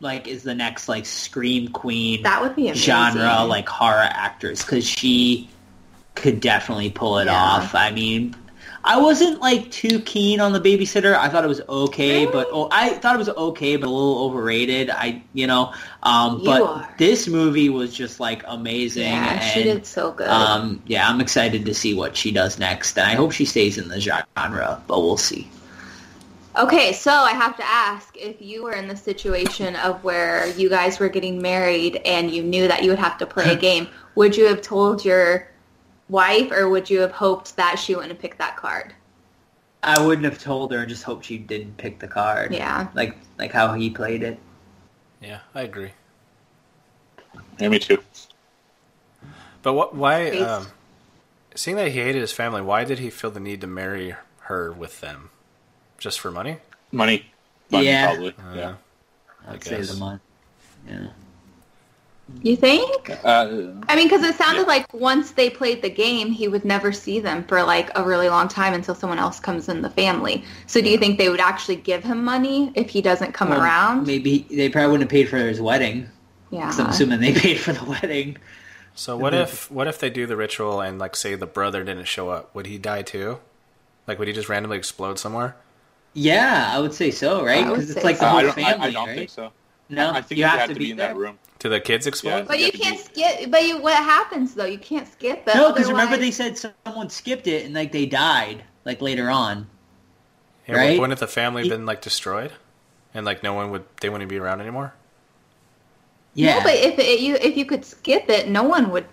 like 0.00 0.26
is 0.28 0.42
the 0.42 0.54
next 0.54 0.88
like 0.88 1.06
scream 1.06 1.68
queen 1.68 2.22
That 2.22 2.42
would 2.42 2.54
be 2.56 2.68
amazing. 2.68 2.82
genre 2.92 3.44
like 3.44 3.68
horror 3.68 4.08
actress 4.10 4.62
because 4.64 4.86
she 4.86 5.48
could 6.14 6.40
definitely 6.40 6.90
pull 6.90 7.18
it 7.18 7.26
Yeah. 7.26 7.34
off. 7.34 7.74
I 7.74 7.90
mean, 7.90 8.34
I 8.86 9.00
wasn't 9.00 9.40
like 9.40 9.70
too 9.70 10.00
keen 10.00 10.40
on 10.40 10.52
the 10.52 10.60
babysitter. 10.60 11.16
I 11.16 11.28
thought 11.30 11.42
it 11.42 11.48
was 11.48 11.62
okay, 11.68 12.20
Really? 12.26 12.32
but 12.32 12.48
oh, 12.52 12.68
I 12.70 12.90
thought 12.90 13.14
it 13.14 13.18
was 13.18 13.30
okay, 13.30 13.76
but 13.76 13.86
a 13.86 13.90
little 13.90 14.18
overrated. 14.26 14.90
I, 14.90 15.22
you 15.32 15.46
know, 15.46 15.72
um, 16.02 16.40
You 16.40 16.44
but 16.44 16.62
are. 16.62 16.94
this 16.98 17.26
movie 17.26 17.70
was 17.70 17.94
just 17.94 18.20
like 18.20 18.44
amazing. 18.46 19.04
Yeah, 19.04 19.38
she 19.40 19.62
did 19.62 19.86
so 19.86 20.12
good. 20.12 20.28
Um, 20.28 20.82
yeah, 20.86 21.08
I'm 21.08 21.20
excited 21.22 21.64
to 21.64 21.72
see 21.74 21.94
what 21.94 22.14
she 22.14 22.30
does 22.30 22.58
next, 22.58 22.98
and 22.98 23.10
I 23.10 23.14
hope 23.14 23.32
she 23.32 23.46
stays 23.46 23.78
in 23.78 23.88
the 23.88 24.00
genre, 24.00 24.82
but 24.86 25.00
we'll 25.00 25.16
see. 25.16 25.48
Okay, 26.56 26.92
so 26.92 27.10
I 27.10 27.32
have 27.32 27.56
to 27.56 27.64
ask 27.66 28.16
if 28.16 28.40
you 28.40 28.62
were 28.62 28.74
in 28.74 28.86
the 28.86 28.96
situation 28.96 29.74
of 29.74 30.04
where 30.04 30.46
you 30.50 30.68
guys 30.68 31.00
were 31.00 31.08
getting 31.08 31.42
married 31.42 31.96
and 32.04 32.30
you 32.30 32.44
knew 32.44 32.68
that 32.68 32.84
you 32.84 32.90
would 32.90 32.98
have 32.98 33.18
to 33.18 33.26
play 33.26 33.52
a 33.52 33.56
game, 33.70 33.88
would 34.14 34.36
you 34.36 34.46
have 34.46 34.62
told 34.62 35.04
your 35.04 35.48
wife 36.08 36.52
or 36.52 36.68
would 36.68 36.88
you 36.88 37.00
have 37.00 37.10
hoped 37.10 37.56
that 37.56 37.76
she 37.76 37.94
wouldn't 37.94 38.12
have 38.12 38.20
picked 38.20 38.38
that 38.38 38.56
card? 38.56 38.94
I 39.82 40.00
wouldn't 40.00 40.24
have 40.24 40.38
told 40.38 40.72
her 40.72 40.78
and 40.78 40.88
just 40.88 41.02
hoped 41.02 41.24
she 41.24 41.38
didn't 41.38 41.76
pick 41.76 41.98
the 41.98 42.08
card. 42.08 42.52
Yeah. 42.52 42.88
Like 42.94 43.16
like 43.38 43.52
how 43.52 43.74
he 43.74 43.90
played 43.90 44.22
it. 44.22 44.38
Yeah, 45.20 45.40
I 45.54 45.62
agree. 45.62 45.90
Yeah, 47.58 47.68
me 47.68 47.78
too. 47.78 48.02
But 49.62 49.74
what? 49.74 49.94
Why? 49.94 50.30
Um, 50.30 50.68
seeing 51.54 51.76
that 51.76 51.88
he 51.88 52.00
hated 52.00 52.20
his 52.20 52.32
family, 52.32 52.62
why 52.62 52.84
did 52.84 52.98
he 52.98 53.10
feel 53.10 53.30
the 53.30 53.40
need 53.40 53.60
to 53.60 53.66
marry 53.66 54.14
her 54.42 54.72
with 54.72 55.00
them? 55.00 55.30
Just 55.98 56.20
for 56.20 56.30
money? 56.30 56.58
Money, 56.92 57.26
money 57.70 57.86
Yeah. 57.86 58.06
probably. 58.06 58.30
Uh, 58.38 58.54
yeah. 58.54 58.74
I'd 59.48 59.56
I 59.56 59.58
say 59.60 59.80
the 59.82 59.94
month. 59.94 60.20
Yeah. 60.88 61.06
You 62.42 62.56
think? 62.56 63.10
Uh, 63.22 63.72
I 63.86 63.96
mean, 63.96 64.06
because 64.08 64.22
it 64.22 64.34
sounded 64.36 64.66
like 64.66 64.92
once 64.94 65.32
they 65.32 65.50
played 65.50 65.82
the 65.82 65.90
game, 65.90 66.30
he 66.30 66.48
would 66.48 66.64
never 66.64 66.90
see 66.90 67.20
them 67.20 67.44
for 67.44 67.62
like 67.62 67.90
a 67.96 68.02
really 68.02 68.30
long 68.30 68.48
time 68.48 68.72
until 68.72 68.94
someone 68.94 69.18
else 69.18 69.38
comes 69.38 69.68
in 69.68 69.82
the 69.82 69.90
family. 69.90 70.42
So 70.66 70.80
do 70.80 70.88
you 70.88 70.96
think 70.96 71.18
they 71.18 71.28
would 71.28 71.40
actually 71.40 71.76
give 71.76 72.02
him 72.02 72.24
money 72.24 72.72
if 72.74 72.88
he 72.88 73.02
doesn't 73.02 73.32
come 73.32 73.50
Well, 73.50 73.60
around? 73.62 74.06
Maybe 74.06 74.46
they 74.50 74.70
probably 74.70 74.92
wouldn't 74.92 75.10
have 75.10 75.14
paid 75.14 75.28
for 75.28 75.36
his 75.36 75.60
wedding. 75.60 76.08
'cause 76.50 76.80
I'm 76.80 76.86
assuming 76.90 77.20
they 77.20 77.32
paid 77.38 77.58
for 77.58 77.72
the 77.74 77.84
wedding. 77.84 78.38
So 78.94 79.16
what 79.18 79.34
if 79.34 79.70
what 79.70 79.86
if 79.88 79.98
they 79.98 80.08
do 80.08 80.24
the 80.24 80.36
ritual 80.36 80.80
and 80.80 80.98
like 80.98 81.16
say 81.16 81.34
the 81.34 81.46
brother 81.46 81.82
didn't 81.84 82.04
show 82.06 82.30
up? 82.30 82.54
Would 82.54 82.66
he 82.66 82.78
die 82.78 83.02
too? 83.02 83.40
Like 84.06 84.18
would 84.18 84.28
he 84.28 84.34
just 84.34 84.48
randomly 84.48 84.78
explode 84.78 85.18
somewhere? 85.18 85.56
Yeah, 86.14 86.70
I 86.72 86.78
would 86.80 86.94
say 86.94 87.10
so, 87.10 87.44
right? 87.44 87.66
Because 87.66 87.90
it's 87.90 88.00
say 88.00 88.02
like 88.02 88.16
the 88.18 88.20
so. 88.20 88.26
I 88.26 88.30
whole 88.30 88.40
don't, 88.42 88.58
I, 88.58 88.62
family, 88.72 88.88
I 88.88 88.90
don't 88.92 89.08
right? 89.08 89.16
think 89.18 89.30
so. 89.30 89.52
No, 89.88 90.10
I 90.12 90.22
think 90.22 90.38
you 90.38 90.44
you, 90.44 90.44
have 90.46 90.60
have 90.60 90.68
to 90.68 90.74
to 90.74 90.78
be, 90.78 90.86
be 90.86 90.90
in 90.92 90.96
there. 90.96 91.08
that 91.08 91.16
room. 91.16 91.38
Do 91.58 91.68
the 91.68 91.80
kids 91.80 92.06
explode? 92.06 92.38
Yeah. 92.38 92.44
But 92.48 92.58
You 92.60 92.66
you 92.66 92.72
can't 92.72 92.96
be- 92.96 93.02
skip. 93.22 93.50
But 93.50 93.64
you, 93.66 93.80
what 93.82 93.96
happens 93.96 94.54
though? 94.54 94.64
You 94.64 94.78
can't 94.78 95.08
skip 95.10 95.46
it. 95.46 95.54
No, 95.54 95.72
because 95.72 95.88
remember 95.90 96.16
they 96.16 96.30
said 96.30 96.56
someone 96.58 97.10
skipped 97.10 97.46
it 97.46 97.64
and 97.64 97.74
like 97.74 97.92
they 97.92 98.06
died 98.06 98.64
like 98.84 99.00
later 99.02 99.28
on. 99.30 99.66
Yeah, 100.66 100.76
right? 100.76 100.98
Wouldn't 101.00 101.20
the 101.20 101.26
family 101.26 101.68
been 101.68 101.84
like 101.86 102.00
destroyed? 102.00 102.52
And 103.12 103.24
like 103.26 103.42
no 103.42 103.54
one 103.54 103.70
would 103.70 103.84
they 104.00 104.08
wouldn't 104.08 104.28
be 104.30 104.38
around 104.38 104.60
anymore? 104.60 104.94
Yeah, 106.34 106.58
No, 106.58 106.64
but 106.64 106.74
if 106.74 106.98
it, 106.98 107.20
you 107.20 107.36
if 107.36 107.56
you 107.56 107.64
could 107.64 107.84
skip 107.84 108.28
it, 108.28 108.48
no 108.48 108.62
one 108.64 108.90
would 108.90 109.06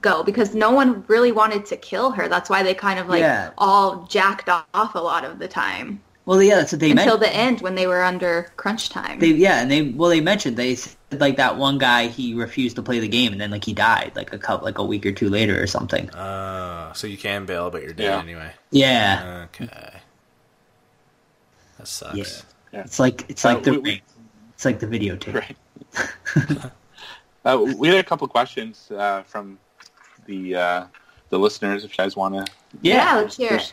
go 0.00 0.22
because 0.22 0.54
no 0.54 0.70
one 0.70 1.04
really 1.08 1.32
wanted 1.32 1.64
to 1.66 1.76
kill 1.76 2.10
her. 2.12 2.28
That's 2.28 2.50
why 2.50 2.62
they 2.62 2.74
kind 2.74 2.98
of 2.98 3.08
like 3.08 3.20
Yeah. 3.20 3.50
all 3.56 4.04
jacked 4.04 4.48
off 4.48 4.94
a 4.94 4.98
lot 4.98 5.24
of 5.24 5.38
the 5.38 5.48
time 5.48 6.02
well, 6.28 6.42
yeah, 6.42 6.56
that's 6.56 6.72
what 6.72 6.80
they 6.80 6.90
until 6.90 7.16
meant. 7.16 7.20
the 7.20 7.34
end 7.34 7.60
when 7.62 7.74
they 7.74 7.86
were 7.86 8.02
under 8.04 8.52
crunch 8.56 8.90
time. 8.90 9.18
They 9.18 9.28
yeah, 9.32 9.62
and 9.62 9.70
they 9.70 9.82
well 9.82 10.10
they 10.10 10.20
mentioned 10.20 10.58
they 10.58 10.74
said 10.74 10.94
like 11.12 11.36
that 11.38 11.56
one 11.56 11.78
guy 11.78 12.08
he 12.08 12.34
refused 12.34 12.76
to 12.76 12.82
play 12.82 13.00
the 13.00 13.08
game 13.08 13.32
and 13.32 13.40
then 13.40 13.50
like 13.50 13.64
he 13.64 13.72
died 13.72 14.12
like 14.14 14.30
a 14.34 14.38
couple 14.38 14.66
like 14.66 14.76
a 14.76 14.84
week 14.84 15.06
or 15.06 15.12
two 15.12 15.30
later 15.30 15.58
or 15.62 15.66
something. 15.66 16.10
Uh, 16.10 16.92
so 16.92 17.06
you 17.06 17.16
can 17.16 17.46
bail, 17.46 17.70
but 17.70 17.82
you're 17.82 17.94
dead 17.94 18.04
Yeah. 18.04 18.20
anyway. 18.20 18.50
Yeah, 18.70 19.46
Okay. 19.54 20.00
That 21.78 21.88
sucks. 21.88 22.16
Yeah. 22.16 22.24
Yeah. 22.72 22.80
it's 22.80 22.98
like 23.00 23.24
it's 23.30 23.44
Uh, 23.44 23.54
like 23.54 23.62
the 23.62 23.70
we- 23.72 23.78
we- 23.78 24.02
it's 24.54 24.64
like 24.66 24.80
the 24.80 24.86
videotape. 24.86 25.34
Right. 25.34 26.66
uh, 27.46 27.58
we 27.78 27.88
had 27.88 27.98
a 27.98 28.02
couple 28.04 28.26
questions 28.28 28.90
uh, 28.90 29.22
from 29.22 29.58
the 30.26 30.54
uh, 30.56 30.84
the 31.30 31.38
listeners. 31.38 31.84
If 31.84 31.92
you 31.92 31.96
guys 31.96 32.16
want 32.16 32.34
to 32.34 32.52
yeah, 32.82 33.16
let's 33.16 33.36
hear 33.38 33.54
it. 33.54 33.72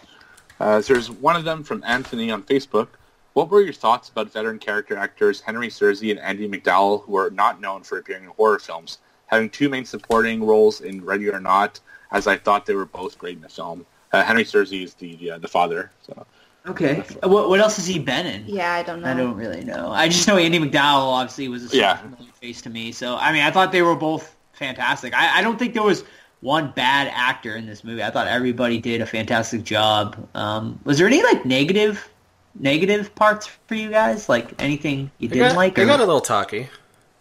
Uh, 0.60 0.82
so 0.82 0.94
there's 0.94 1.12
one 1.12 1.36
of 1.36 1.44
them 1.44 1.64
from 1.64 1.84
Anthony 1.86 2.32
on 2.32 2.44
Facebook. 2.44 2.88
what 3.34 3.50
were 3.50 3.62
your 3.62 3.74
thoughts 3.74 4.08
about 4.10 4.32
veteran 4.32 4.58
character 4.60 4.96
actors 4.96 5.42
Henry 5.42 5.68
Czerny 5.68 6.12
and 6.12 6.20
Andie 6.20 6.48
MacDowell, 6.48 7.04
who 7.04 7.18
are 7.18 7.30
not 7.30 7.60
known 7.60 7.84
for 7.84 7.98
appearing 7.98 8.24
in 8.24 8.30
horror 8.30 8.60
films, 8.60 9.00
having 9.28 9.50
two 9.50 9.68
main 9.68 9.84
supporting 9.86 10.44
roles 10.46 10.80
in 10.82 11.04
Ready 11.04 11.30
or 11.30 11.40
Not? 11.42 11.80
As 12.12 12.28
I 12.28 12.38
thought 12.38 12.66
they 12.66 12.76
were 12.76 12.86
both 12.86 13.18
great 13.18 13.36
in 13.36 13.42
the 13.42 13.50
film. 13.50 13.86
Uh, 14.14 14.24
Henry 14.24 14.46
Czerny 14.46 14.84
is 14.84 14.94
the 14.94 15.32
uh, 15.32 15.38
the 15.40 15.48
father. 15.50 15.92
So 16.08 16.26
Okay. 16.68 16.96
What, 17.22 17.50
what 17.50 17.60
else 17.60 17.76
has 17.76 17.86
he 17.86 18.00
been 18.00 18.26
in? 18.26 18.44
Yeah, 18.48 18.72
I 18.72 18.82
don't 18.82 19.02
know. 19.02 19.10
I 19.12 19.14
don't 19.14 19.36
really 19.36 19.64
know. 19.64 19.92
I 19.92 20.08
just 20.08 20.28
know 20.28 20.38
Andie 20.38 20.60
MacDowell 20.60 21.12
obviously 21.14 21.48
was 21.50 21.72
a 21.74 21.78
Yeah. 21.78 21.98
familiar 21.98 22.32
face 22.42 22.62
to 22.62 22.70
me. 22.70 22.92
So 22.94 23.18
I 23.18 23.34
mean, 23.34 23.42
I 23.44 23.52
thought 23.52 23.72
they 23.74 23.82
were 23.82 23.96
both 23.96 24.36
fantastic. 24.54 25.14
I, 25.14 25.40
I 25.40 25.42
don't 25.42 25.60
think 25.60 25.74
there 25.74 25.84
was 25.84 26.06
one 26.46 26.72
bad 26.76 27.12
actor 27.12 27.56
in 27.56 27.66
this 27.66 27.84
movie. 27.84 28.04
I 28.04 28.12
thought 28.12 28.28
everybody 28.28 28.80
did 28.80 29.02
a 29.02 29.06
fantastic 29.08 29.64
job. 29.64 30.16
Um, 30.36 30.80
was 30.84 31.00
there 31.00 31.08
any 31.08 31.24
like 31.24 31.44
negative 31.44 32.08
negative 32.54 33.16
parts 33.16 33.48
for 33.66 33.74
you 33.74 33.90
guys? 33.90 34.30
Like 34.30 34.62
anything 34.62 35.10
you 35.18 35.28
didn't 35.28 35.50
got, 35.50 35.56
like? 35.56 35.74
they 35.74 35.82
or 35.82 35.88
got 35.88 36.00
a 36.00 36.06
little 36.06 36.22
talky. 36.22 36.62
A 36.62 36.70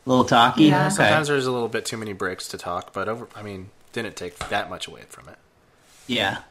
little 0.04 0.26
talky. 0.26 0.64
Yeah. 0.64 0.86
Okay. 0.86 0.96
Sometimes 0.96 1.28
there's 1.28 1.46
a 1.46 1.52
little 1.52 1.70
bit 1.70 1.86
too 1.86 1.96
many 1.96 2.12
breaks 2.12 2.48
to 2.48 2.58
talk, 2.58 2.92
but 2.92 3.08
over. 3.08 3.26
I 3.34 3.42
mean, 3.42 3.70
didn't 3.94 4.14
take 4.14 4.38
that 4.50 4.68
much 4.68 4.86
away 4.86 5.04
from 5.08 5.30
it. 5.30 5.38
Yeah. 6.06 6.42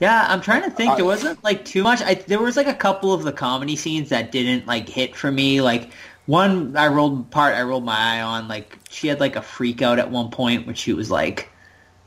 Yeah, 0.00 0.26
I'm 0.28 0.40
trying 0.40 0.62
to 0.64 0.70
think. 0.70 0.96
There 0.96 1.04
wasn't 1.04 1.42
like 1.44 1.64
too 1.64 1.84
much. 1.84 2.02
I, 2.02 2.14
there 2.14 2.40
was 2.40 2.56
like 2.56 2.66
a 2.66 2.74
couple 2.74 3.14
of 3.14 3.22
the 3.22 3.32
comedy 3.32 3.76
scenes 3.76 4.08
that 4.08 4.32
didn't 4.32 4.66
like 4.66 4.88
hit 4.88 5.14
for 5.14 5.30
me. 5.30 5.60
Like 5.60 5.92
one, 6.26 6.76
I 6.76 6.88
rolled 6.88 7.30
part. 7.30 7.54
I 7.54 7.62
rolled 7.62 7.84
my 7.84 7.96
eye 7.96 8.20
on. 8.22 8.48
Like 8.48 8.76
she 8.90 9.06
had 9.06 9.20
like 9.20 9.36
a 9.36 9.42
freak 9.42 9.82
out 9.82 10.00
at 10.00 10.10
one 10.10 10.30
point 10.32 10.66
when 10.66 10.74
she 10.74 10.92
was 10.92 11.12
like 11.12 11.48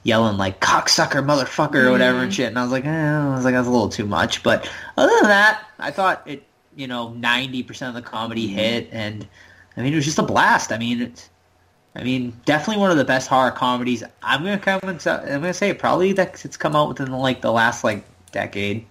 yelling 0.03 0.37
like 0.37 0.61
cocksucker, 0.61 1.23
motherfucker, 1.25 1.85
or 1.85 1.91
whatever 1.91 2.19
and 2.19 2.33
shit. 2.33 2.47
And 2.47 2.57
I 2.57 2.63
was 2.63 2.71
like, 2.71 2.85
eh, 2.85 2.89
I 2.89 3.35
was 3.35 3.45
like, 3.45 3.53
that's 3.53 3.67
a 3.67 3.71
little 3.71 3.89
too 3.89 4.05
much. 4.05 4.43
But 4.43 4.69
other 4.97 5.13
than 5.21 5.29
that, 5.29 5.65
I 5.79 5.91
thought 5.91 6.23
it. 6.25 6.43
You 6.75 6.87
know, 6.87 7.09
ninety 7.09 7.61
percent 7.61 7.89
of 7.95 8.01
the 8.01 8.09
comedy 8.09 8.47
hit, 8.47 8.87
and 8.93 9.27
I 9.75 9.81
mean, 9.81 9.91
it 9.91 9.95
was 9.97 10.05
just 10.05 10.19
a 10.19 10.23
blast. 10.23 10.71
I 10.71 10.77
mean, 10.77 11.01
it's. 11.01 11.29
I 11.95 12.03
mean, 12.03 12.39
definitely 12.45 12.79
one 12.79 12.91
of 12.91 12.97
the 12.97 13.03
best 13.03 13.27
horror 13.27 13.51
comedies. 13.51 14.03
I'm 14.23 14.43
gonna 14.43 14.59
come. 14.59 14.79
and 14.83 15.01
say- 15.01 15.11
I'm 15.11 15.41
gonna 15.41 15.53
say 15.53 15.73
probably 15.73 16.13
that 16.13 16.45
it's 16.45 16.55
come 16.55 16.75
out 16.77 16.87
within 16.87 17.11
like 17.11 17.41
the 17.41 17.51
last 17.51 17.83
like 17.83 18.05
decade, 18.31 18.85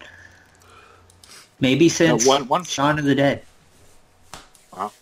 maybe 1.61 1.89
since 1.89 2.27
one- 2.27 2.49
one- 2.49 2.65
Shaun 2.65 2.99
of 2.99 3.05
the 3.07 3.15
Dead. 3.15 3.43
Wow. 4.77 4.93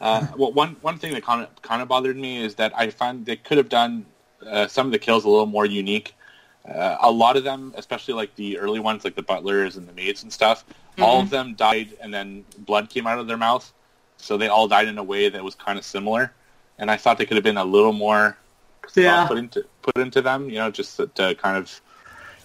Uh, 0.00 0.26
well, 0.36 0.52
one 0.52 0.76
one 0.80 0.98
thing 0.98 1.12
that 1.14 1.22
kind 1.24 1.42
of 1.42 1.62
kind 1.62 1.82
of 1.82 1.88
bothered 1.88 2.16
me 2.16 2.42
is 2.42 2.56
that 2.56 2.72
I 2.76 2.90
found 2.90 3.26
they 3.26 3.36
could 3.36 3.58
have 3.58 3.68
done 3.68 4.06
uh, 4.48 4.66
some 4.66 4.86
of 4.86 4.92
the 4.92 4.98
kills 4.98 5.24
a 5.24 5.28
little 5.28 5.46
more 5.46 5.66
unique. 5.66 6.14
Uh, 6.68 6.96
a 7.00 7.10
lot 7.10 7.36
of 7.36 7.42
them, 7.44 7.72
especially 7.76 8.14
like 8.14 8.34
the 8.36 8.58
early 8.58 8.78
ones, 8.78 9.04
like 9.04 9.16
the 9.16 9.22
butlers 9.22 9.76
and 9.76 9.88
the 9.88 9.92
maids 9.92 10.22
and 10.22 10.32
stuff, 10.32 10.64
all 11.00 11.20
of 11.20 11.30
them 11.30 11.54
died, 11.54 11.88
and 12.00 12.12
then 12.14 12.44
blood 12.58 12.88
came 12.88 13.06
out 13.06 13.18
of 13.18 13.26
their 13.26 13.36
mouth. 13.36 13.72
So 14.18 14.36
they 14.36 14.46
all 14.48 14.68
died 14.68 14.86
in 14.86 14.96
a 14.98 15.02
way 15.02 15.28
that 15.28 15.42
was 15.42 15.54
kind 15.56 15.78
of 15.78 15.84
similar. 15.84 16.32
And 16.78 16.90
I 16.90 16.96
thought 16.96 17.18
they 17.18 17.26
could 17.26 17.36
have 17.36 17.42
been 17.44 17.56
a 17.56 17.64
little 17.64 17.92
more 17.92 18.36
Yeah. 18.94 19.26
put 19.26 19.38
into 19.38 19.64
put 19.82 19.96
into 19.96 20.22
them, 20.22 20.48
you 20.48 20.56
know, 20.56 20.70
just 20.70 20.96
to, 20.98 21.08
to 21.08 21.34
kind 21.34 21.56
of 21.56 21.80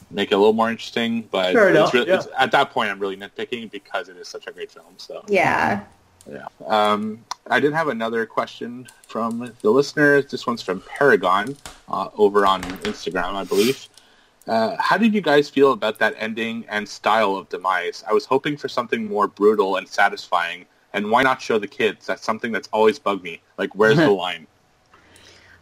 make 0.09 0.31
it 0.31 0.35
a 0.35 0.37
little 0.37 0.53
more 0.53 0.71
interesting. 0.71 1.21
But 1.29 1.53
Fair 1.53 1.69
it's 1.69 1.77
enough, 1.77 1.93
really, 1.93 2.07
yeah. 2.07 2.15
it's, 2.15 2.27
at 2.37 2.51
that 2.53 2.71
point, 2.71 2.89
I'm 2.89 2.99
really 2.99 3.17
nitpicking 3.17 3.69
because 3.69 4.09
it 4.09 4.17
is 4.17 4.27
such 4.27 4.47
a 4.47 4.51
great 4.51 4.71
film. 4.71 4.95
So 4.97 5.23
Yeah. 5.27 5.83
Yeah. 6.29 6.47
Um, 6.65 7.23
I 7.49 7.59
did 7.59 7.73
have 7.73 7.87
another 7.87 8.25
question 8.25 8.87
from 9.07 9.53
the 9.61 9.69
listeners. 9.69 10.25
This 10.25 10.45
one's 10.45 10.61
from 10.61 10.81
Paragon 10.81 11.55
uh, 11.87 12.09
over 12.17 12.45
on 12.45 12.61
Instagram, 12.63 13.35
I 13.35 13.43
believe. 13.43 13.87
Uh, 14.47 14.75
how 14.79 14.97
did 14.97 15.13
you 15.13 15.21
guys 15.21 15.49
feel 15.49 15.73
about 15.73 15.99
that 15.99 16.15
ending 16.17 16.65
and 16.69 16.87
style 16.87 17.35
of 17.35 17.49
Demise? 17.49 18.03
I 18.07 18.13
was 18.13 18.25
hoping 18.25 18.55
for 18.55 18.69
something 18.69 19.05
more 19.05 19.27
brutal 19.27 19.75
and 19.75 19.87
satisfying. 19.87 20.65
And 20.93 21.11
why 21.11 21.23
not 21.23 21.41
show 21.41 21.59
the 21.59 21.67
kids? 21.67 22.05
That's 22.05 22.23
something 22.23 22.51
that's 22.51 22.69
always 22.71 22.97
bugged 22.97 23.23
me. 23.23 23.41
Like, 23.57 23.75
where's 23.75 23.97
the 23.97 24.09
line? 24.25 24.47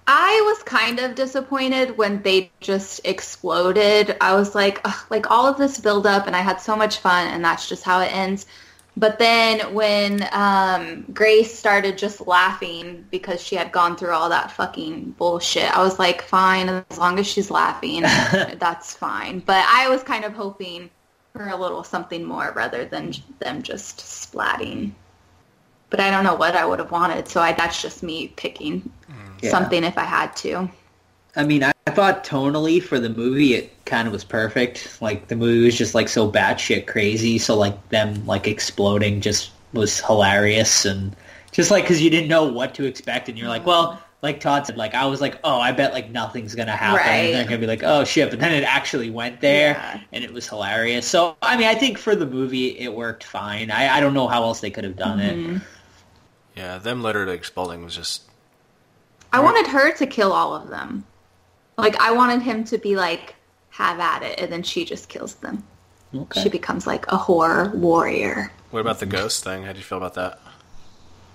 I 0.08 0.42
was 0.46 0.62
kind 0.64 1.00
of 1.00 1.16
disappointed 1.16 1.98
when 1.98 2.22
they 2.22 2.52
just 2.60 3.02
exploded. 3.06 4.16
I 4.22 4.36
was 4.36 4.54
like, 4.54 4.80
Ugh, 4.86 5.06
like 5.10 5.32
all 5.32 5.48
of 5.48 5.58
this 5.58 5.80
build 5.80 6.06
up 6.06 6.28
and 6.28 6.36
I 6.36 6.42
had 6.42 6.62
so 6.62 6.76
much 6.76 7.00
fun 7.00 7.28
and 7.28 7.44
that's 7.44 7.68
just 7.68 7.84
how 7.84 8.02
it 8.02 8.16
ends. 8.16 8.46
But 8.98 9.20
then 9.20 9.74
when 9.74 10.26
um, 10.32 11.06
Grace 11.14 11.54
started 11.58 11.98
just 11.98 12.26
laughing 12.28 13.06
because 13.12 13.42
she 13.42 13.56
had 13.56 13.72
gone 13.72 13.98
through 13.98 14.12
all 14.12 14.30
that 14.30 14.52
fucking 14.52 15.12
bullshit, 15.18 15.70
I 15.76 15.84
was 15.84 16.00
like, 16.00 16.22
fine, 16.22 16.70
as 16.70 16.98
long 16.98 17.20
as 17.20 17.28
she's 17.28 17.52
laughing, 17.52 18.02
that's 18.58 18.94
fine. 18.96 19.40
But 19.40 19.66
I 19.68 19.90
was 19.90 20.02
kind 20.02 20.24
of 20.24 20.34
hoping 20.34 20.90
for 21.34 21.50
a 21.50 21.58
little 21.58 21.84
something 21.84 22.24
more 22.24 22.54
rather 22.56 22.86
than 22.86 23.14
them 23.40 23.62
just 23.62 23.98
splatting. 23.98 24.92
But 25.90 26.00
I 26.00 26.10
don't 26.10 26.24
know 26.24 26.36
what 26.36 26.56
I 26.56 26.66
would 26.66 26.80
have 26.80 26.92
wanted, 26.92 27.28
so 27.28 27.42
I, 27.42 27.52
that's 27.52 27.82
just 27.82 28.02
me 28.02 28.30
picking 28.30 28.90
Yeah. 29.42 29.50
something 29.52 29.84
if 29.84 29.98
I 29.98 30.04
had 30.06 30.36
to. 30.38 30.70
I 31.36 31.44
mean, 31.44 31.64
I, 31.64 31.74
I 31.88 31.92
thought 31.92 32.24
tonally 32.24 32.82
for 32.82 33.00
the 33.00 33.10
movie, 33.12 33.54
it 33.54 33.86
kind 33.86 34.08
of 34.08 34.12
was 34.12 34.24
perfect. 34.24 35.00
Like 35.02 35.28
the 35.28 35.36
movie 35.36 35.64
was 35.66 35.78
just 35.78 35.94
like 35.94 36.10
so 36.10 36.32
batshit 36.32 36.88
crazy. 36.88 37.38
So 37.38 37.56
like 37.56 37.90
them 37.90 38.26
like 38.26 38.48
exploding 38.48 39.22
just 39.22 39.52
was 39.72 40.00
hilarious 40.02 40.86
and 40.86 41.16
just 41.52 41.70
like 41.70 41.84
because 41.84 42.02
you 42.02 42.10
didn't 42.10 42.28
know 42.28 42.46
what 42.46 42.74
to 42.76 42.86
expect 42.86 43.30
and 43.30 43.38
you're 43.38 43.50
like, 43.50 43.68
well, 43.68 44.02
like 44.24 44.40
Todd 44.40 44.66
said, 44.66 44.78
like 44.78 44.96
I 44.96 45.06
was 45.06 45.22
like, 45.22 45.38
oh, 45.44 45.60
I 45.60 45.74
bet 45.74 45.94
like 45.94 46.10
nothing's 46.10 46.56
gonna 46.56 46.76
happen. 46.76 46.98
Right. 47.06 47.18
And 47.26 47.36
they're 47.36 47.44
gonna 47.44 47.60
be 47.60 47.68
like, 47.68 47.84
oh 47.84 48.04
shit, 48.04 48.32
but 48.32 48.40
then 48.40 48.52
it 48.52 48.64
actually 48.64 49.12
went 49.12 49.40
there 49.40 49.74
Yeah. 49.74 50.02
and 50.12 50.24
it 50.24 50.34
was 50.34 50.50
hilarious. 50.50 51.06
So 51.08 51.38
I 51.44 51.56
mean, 51.56 51.68
I 51.68 51.76
think 51.76 52.00
for 52.00 52.16
the 52.16 52.26
movie, 52.26 52.80
it 52.80 52.96
worked 52.96 53.24
fine. 53.24 53.70
I, 53.70 53.98
I 53.98 54.00
don't 54.00 54.16
know 54.16 54.28
how 54.28 54.42
else 54.42 54.60
they 54.60 54.72
could 54.72 54.86
have 54.86 54.96
done 54.98 55.20
it. 55.20 55.38
Mhm. 55.38 55.62
Yeah, 56.58 56.80
them 56.80 57.04
literally 57.04 57.36
exploding 57.36 57.84
was 57.84 57.96
just. 57.96 58.24
I 59.32 59.40
wanted 59.40 59.68
her 59.68 59.92
to 59.98 60.08
kill 60.08 60.32
all 60.32 60.56
of 60.56 60.70
them. 60.70 61.04
Like 61.78 62.00
I 62.00 62.12
wanted 62.12 62.42
him 62.42 62.64
to 62.66 62.78
be 62.78 62.96
like, 62.96 63.36
have 63.70 64.00
at 64.00 64.24
it, 64.24 64.40
and 64.40 64.52
then 64.52 64.64
she 64.64 64.86
just 64.86 65.10
kills 65.10 65.36
them. 65.36 65.64
Okay. 66.14 66.44
She 66.44 66.50
becomes 66.50 66.88
like 66.88 67.06
a 67.12 67.18
horror 67.18 67.72
warrior. 67.76 68.52
What 68.72 68.80
about 68.80 69.00
the 69.00 69.06
ghost 69.06 69.44
thing? 69.44 69.64
How 69.64 69.74
do 69.74 69.78
you 69.78 69.84
feel 69.84 69.98
about 69.98 70.14
that? 70.14 70.40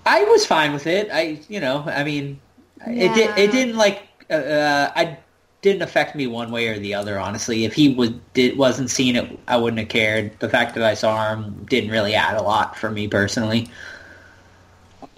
I 0.07 0.25
was 0.25 0.47
fine 0.47 0.73
with 0.73 0.87
it. 0.87 1.11
I, 1.13 1.41
you 1.49 1.61
know, 1.61 1.85
I 1.87 2.05
mean, 2.05 2.41
it 2.87 3.15
did. 3.15 3.37
It 3.39 3.53
didn't 3.53 3.77
like. 3.77 4.03
Uh, 4.31 4.35
uh, 4.35 4.93
I 4.95 5.19
didn't 5.63 5.83
affect 5.83 6.17
me 6.17 6.27
one 6.27 6.51
way 6.51 6.69
or 6.69 6.79
the 6.79 6.95
other. 6.95 7.19
Honestly, 7.19 7.65
if 7.65 7.75
he 7.75 7.95
was 7.95 8.11
did 8.33 8.57
wasn't 8.57 8.91
seen 8.91 9.17
it, 9.17 9.39
I 9.47 9.57
wouldn't 9.57 9.79
have 9.79 9.89
cared. 9.89 10.39
The 10.41 10.49
fact 10.49 10.75
that 10.75 10.85
I 10.85 10.95
saw 10.95 11.35
him 11.35 11.67
didn't 11.69 11.91
really 11.91 12.15
add 12.15 12.37
a 12.37 12.43
lot 12.43 12.77
for 12.77 12.91
me 12.91 13.09
personally. 13.09 13.69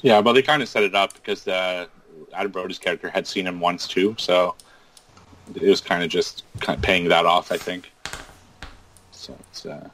Yeah, 0.02 0.20
but 0.20 0.32
they 0.32 0.42
kind 0.42 0.62
of 0.62 0.68
set 0.68 0.82
it 0.82 0.96
up 0.96 1.14
because 1.14 1.46
uh, 1.46 1.86
Adam 2.32 2.50
Brody's 2.50 2.78
character 2.78 3.08
had 3.08 3.26
seen 3.26 3.46
him 3.46 3.60
once 3.60 3.86
too, 3.86 4.16
so 4.18 4.56
it 5.54 5.68
was 5.68 5.80
kind 5.80 6.02
of 6.02 6.10
just 6.10 6.44
kind 6.60 6.76
of 6.76 6.82
paying 6.82 7.08
that 7.08 7.26
off, 7.26 7.52
I 7.52 7.56
think. 7.56 7.92
So 9.10 9.36
it's 9.50 9.66
uh, 9.66 9.88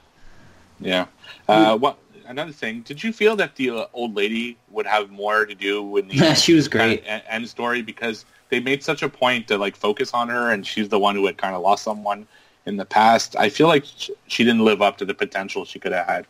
yeah. 0.81 1.07
Uh, 1.49 1.77
what 1.77 1.99
another 2.27 2.53
thing? 2.53 2.83
Did 2.83 3.03
you 3.03 3.13
feel 3.13 3.37
that 3.37 3.57
the 3.57 3.71
uh, 3.71 3.87
old 3.93 4.15
lady 4.15 4.57
would 4.71 4.87
have 4.87 5.11
more 5.11 5.47
to 5.47 5.55
do 5.55 5.83
with 5.83 6.09
the 6.09 6.35
She 6.35 6.55
was 6.55 6.69
great. 6.69 7.05
kind 7.05 7.21
of 7.21 7.27
end 7.29 7.49
story 7.49 7.83
because 7.83 8.25
they 8.51 8.61
made 8.61 8.83
such 8.83 9.03
a 9.03 9.09
point 9.09 9.49
to 9.49 9.59
like 9.59 9.77
focus 9.77 10.13
on 10.15 10.29
her, 10.29 10.51
and 10.51 10.67
she's 10.67 10.89
the 10.89 10.99
one 10.99 11.15
who 11.17 11.27
had 11.27 11.37
kind 11.37 11.55
of 11.55 11.63
lost 11.63 11.85
someone 11.85 12.27
in 12.67 12.77
the 12.77 12.85
past. 12.85 13.37
I 13.37 13.49
feel 13.49 13.67
like 13.67 13.85
she 14.27 14.45
didn't 14.45 14.65
live 14.65 14.83
up 14.83 14.99
to 14.99 15.05
the 15.05 15.15
potential 15.15 15.65
she 15.65 15.79
could 15.79 15.93
have 15.93 16.07
had. 16.07 16.27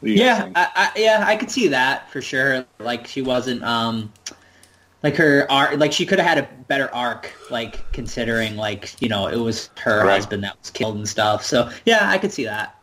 What 0.00 0.06
do 0.08 0.12
you 0.12 0.18
guys 0.18 0.38
Yeah. 0.38 0.52
I, 0.54 0.68
I, 0.74 0.98
yeah, 0.98 1.24
I 1.26 1.36
could 1.36 1.50
see 1.50 1.68
that 1.68 2.10
for 2.10 2.20
sure. 2.20 2.64
Like 2.78 3.06
she 3.06 3.22
wasn't, 3.22 3.62
um, 3.62 4.12
like 5.04 5.16
her 5.16 5.46
arc, 5.52 5.76
like 5.76 5.92
she 5.92 6.06
could 6.06 6.18
have 6.18 6.26
had 6.26 6.38
a 6.38 6.48
better 6.66 6.92
arc, 6.94 7.30
like 7.50 7.92
considering, 7.92 8.56
like 8.56 9.00
you 9.00 9.08
know, 9.08 9.26
it 9.28 9.36
was 9.36 9.68
her 9.80 9.98
Right. 9.98 10.14
husband 10.14 10.42
that 10.44 10.58
was 10.58 10.70
killed 10.70 10.96
and 10.96 11.06
stuff. 11.06 11.44
So 11.44 11.70
yeah, 11.84 12.08
I 12.08 12.16
could 12.18 12.32
see 12.32 12.44
that. 12.44 12.74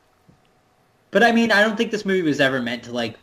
But 1.09 1.23
I 1.23 1.31
mean, 1.31 1.51
I 1.51 1.61
don't 1.61 1.75
think 1.75 1.89
this 1.91 2.05
movie 2.05 2.21
was 2.21 2.39
ever 2.39 2.61
meant 2.61 2.83
to 2.83 2.93
like, 2.93 3.17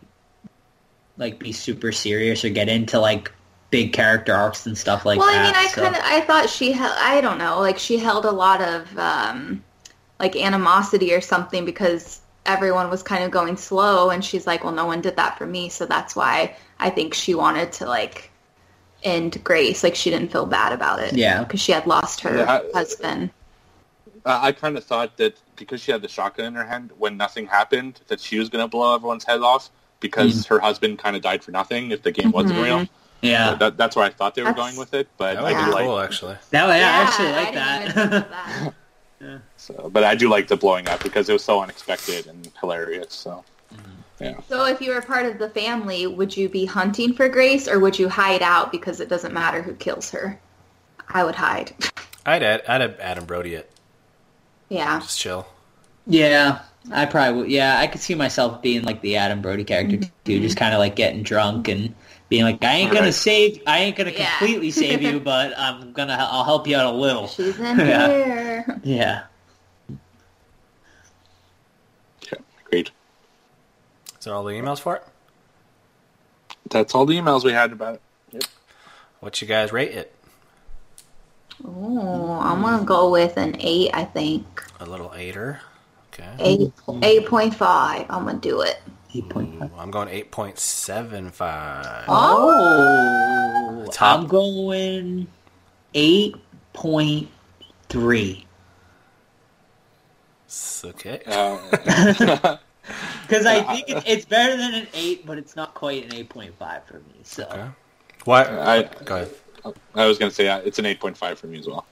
like 1.16 1.38
be 1.38 1.52
super 1.52 1.92
serious 1.92 2.44
or 2.44 2.50
get 2.50 2.68
into 2.68 2.98
like 2.98 3.32
big 3.70 3.92
character 3.92 4.34
arcs 4.34 4.66
and 4.66 4.76
stuff 4.76 5.06
like 5.06 5.18
well, 5.20 5.28
that. 5.28 5.32
Well, 5.32 5.42
I 5.42 5.46
mean, 5.46 5.54
I 5.54 5.66
so- 5.68 5.82
kind 5.82 5.94
of, 5.94 6.02
I 6.04 6.20
thought 6.22 6.50
she 6.50 6.72
held, 6.72 6.96
I 6.98 7.20
don't 7.20 7.38
know, 7.38 7.60
like 7.60 7.78
she 7.78 7.98
held 7.98 8.24
a 8.24 8.32
lot 8.32 8.60
of 8.60 8.98
um, 8.98 9.62
like 10.18 10.34
animosity 10.34 11.14
or 11.14 11.20
something 11.20 11.64
because 11.64 12.20
everyone 12.46 12.90
was 12.90 13.04
kind 13.04 13.22
of 13.22 13.30
going 13.30 13.56
slow, 13.56 14.10
and 14.10 14.24
she's 14.24 14.44
like, 14.46 14.64
well, 14.64 14.72
no 14.72 14.86
one 14.86 15.02
did 15.02 15.14
that 15.16 15.38
for 15.38 15.46
me, 15.46 15.68
so 15.68 15.86
that's 15.86 16.16
why 16.16 16.56
I 16.80 16.90
think 16.90 17.14
she 17.14 17.34
wanted 17.34 17.70
to 17.74 17.86
like 17.86 18.30
end 19.02 19.42
Grace, 19.44 19.82
like 19.82 19.94
she 19.94 20.10
didn't 20.10 20.32
feel 20.32 20.46
bad 20.46 20.72
about 20.72 20.98
it, 21.00 21.14
Yeah. 21.14 21.44
because 21.44 21.60
she 21.60 21.72
had 21.72 21.86
lost 21.86 22.20
her 22.20 22.38
Yeah, 22.38 22.52
I- 22.52 22.70
husband. 22.78 23.30
Uh, 24.24 24.38
I 24.42 24.52
kind 24.52 24.76
of 24.76 24.84
thought 24.84 25.16
that 25.18 25.36
because 25.56 25.80
she 25.80 25.90
had 25.92 26.02
the 26.02 26.08
shotgun 26.08 26.46
in 26.46 26.54
her 26.54 26.64
hand, 26.64 26.90
when 26.98 27.16
nothing 27.16 27.46
happened, 27.46 28.00
that 28.08 28.20
she 28.20 28.38
was 28.38 28.48
going 28.48 28.62
to 28.64 28.68
blow 28.68 28.94
everyone's 28.94 29.24
head 29.24 29.40
off 29.40 29.70
because 30.00 30.46
her 30.46 30.58
husband 30.58 30.98
kind 30.98 31.16
of 31.16 31.22
died 31.22 31.42
for 31.42 31.50
nothing 31.50 31.90
if 31.92 32.02
the 32.02 32.12
game 32.12 32.30
wasn't 32.32 32.54
Mhm. 32.58 32.62
real. 32.64 32.78
Mm-hmm. 32.80 32.92
Yeah. 33.26 33.50
So 33.52 33.56
that, 33.56 33.76
that's 33.76 33.96
where 33.96 34.04
I 34.04 34.10
thought 34.10 34.34
they 34.34 34.42
were 34.42 34.48
That's- 34.50 34.64
going 34.66 34.76
with 34.78 34.94
it, 34.94 35.08
but 35.16 35.34
That 35.34 35.44
I 35.44 35.52
would 35.52 35.58
do 35.64 35.78
be 35.78 35.86
like. 35.88 36.04
actually. 36.04 36.36
That, 36.50 36.66
yeah, 36.68 36.72
I 36.72 37.02
actually 37.02 37.32
like 37.32 37.46
didn't 37.46 37.54
that. 37.54 37.80
even 37.82 37.92
think 37.94 38.24
of 38.24 38.30
that. 38.30 38.74
So, 39.56 39.90
but 39.92 40.04
I 40.04 40.14
do 40.14 40.28
like 40.28 40.46
the 40.46 40.56
blowing 40.56 40.88
up 40.88 41.02
because 41.02 41.28
it 41.28 41.32
was 41.32 41.42
so 41.42 41.60
unexpected 41.60 42.28
and 42.28 42.48
hilarious. 42.60 43.12
So, 43.12 43.44
Yeah. 44.20 44.40
So 44.48 44.66
if 44.66 44.80
you 44.80 44.92
were 44.94 45.00
part 45.02 45.26
of 45.26 45.38
the 45.38 45.48
family, 45.50 46.06
would 46.06 46.36
you 46.36 46.48
be 46.48 46.64
hunting 46.64 47.12
for 47.14 47.28
Grace 47.28 47.68
or 47.68 47.78
would 47.78 47.98
you 47.98 48.08
hide 48.08 48.42
out 48.42 48.72
because 48.72 49.00
it 49.00 49.08
doesn't 49.08 49.32
matter 49.32 49.62
who 49.62 49.74
kills 49.74 50.10
her? 50.10 50.38
I 51.08 51.24
would 51.24 51.36
hide. 51.36 51.72
I'd 52.26 52.42
add, 52.42 52.62
I'd 52.68 52.80
have 52.80 52.98
Adam 53.00 53.24
Brody 53.24 53.54
it. 53.54 53.70
yeah. 54.68 54.98
Just 55.00 55.18
chill. 55.18 55.46
Yeah, 56.06 56.60
I 56.90 57.06
probably 57.06 57.42
would. 57.42 57.50
Yeah, 57.50 57.78
I 57.78 57.86
could 57.86 58.00
see 58.00 58.14
myself 58.14 58.60
being 58.62 58.82
like 58.82 59.00
the 59.02 59.16
Adam 59.16 59.40
Brody 59.40 59.64
character 59.64 59.96
mm-hmm. 59.98 60.10
too, 60.24 60.40
just 60.40 60.56
kind 60.56 60.74
of 60.74 60.78
like 60.80 60.96
getting 60.96 61.22
drunk 61.22 61.68
and 61.68 61.94
being 62.28 62.42
like, 62.44 62.62
I 62.64 62.74
ain't 62.74 62.90
gonna 62.92 63.06
Right. 63.06 63.14
save, 63.14 63.62
I 63.66 63.78
ain't 63.80 63.96
gonna 63.96 64.10
Yeah. 64.10 64.36
completely 64.38 64.70
save 64.70 65.00
you, 65.02 65.20
but 65.24 65.52
I'm 65.58 65.92
gonna, 65.92 66.16
I'll 66.18 66.44
help 66.44 66.66
you 66.66 66.76
out 66.76 66.92
a 66.92 66.96
little. 66.96 67.28
She's 67.28 67.58
in 67.58 67.78
Yeah. 67.78 68.06
here. 68.08 68.80
Yeah. 68.82 69.22
Great. 72.70 72.90
Is 74.18 74.24
that 74.24 74.32
all 74.32 74.44
the 74.44 74.52
emails 74.52 74.80
for 74.80 74.96
it? 74.96 75.04
That's 76.70 76.94
all 76.94 77.06
the 77.06 77.14
emails 77.16 77.44
we 77.44 77.52
had 77.52 77.72
about 77.72 77.94
it. 77.94 78.02
Yep. 78.32 78.44
What 79.20 79.40
you 79.40 79.48
guys 79.48 79.72
rate 79.72 79.92
it? 79.92 80.14
Oh, 81.64 82.38
I'm 82.40 82.62
gonna 82.62 82.84
go 82.84 83.10
with 83.10 83.36
an 83.36 83.56
eight. 83.60 83.90
I 83.94 84.04
think 84.04 84.64
A 84.80 84.86
little 84.86 85.12
eighter. 85.14 85.60
Okay. 86.12 86.28
eight 86.38 86.72
eight 87.02 87.26
point 87.26 87.54
five. 87.54 88.06
I'm 88.10 88.24
gonna 88.26 88.38
do 88.38 88.60
it. 88.60 88.80
Eight 89.14 89.28
point 89.28 89.58
five. 89.58 89.72
Ooh, 89.72 89.76
I'm 89.76 89.90
going 89.90 90.08
eight 90.08 90.30
point 90.30 90.58
seven 90.58 91.30
five. 91.30 92.04
Oh, 92.08 93.86
Top- 93.92 94.20
I'm 94.20 94.26
going 94.26 95.26
eight 95.94 96.36
point 96.72 97.28
three. 97.88 98.46
Okay. 100.84 101.20
Uh, 101.26 102.56
Because 103.22 103.46
I 103.46 103.62
think 103.62 103.84
it's, 103.88 104.04
it's 104.06 104.24
better 104.24 104.56
than 104.56 104.74
an 104.74 104.86
eight, 104.94 105.26
but 105.26 105.38
it's 105.38 105.54
not 105.56 105.74
quite 105.74 106.04
an 106.04 106.14
eight 106.14 106.28
point 106.28 106.54
five 106.58 106.84
for 106.86 106.94
me. 107.00 107.20
So 107.24 107.44
Okay. 107.44 107.68
Why? 108.24 108.42
I, 108.44 108.82
Go 109.04 109.16
ahead. 109.16 109.30
I 109.94 110.06
was 110.06 110.18
going 110.18 110.30
to 110.30 110.34
say 110.34 110.48
uh, 110.48 110.58
it's 110.60 110.78
an 110.78 110.84
8.5 110.84 111.36
for 111.36 111.46
me 111.46 111.58
as 111.58 111.66
well. 111.66 111.84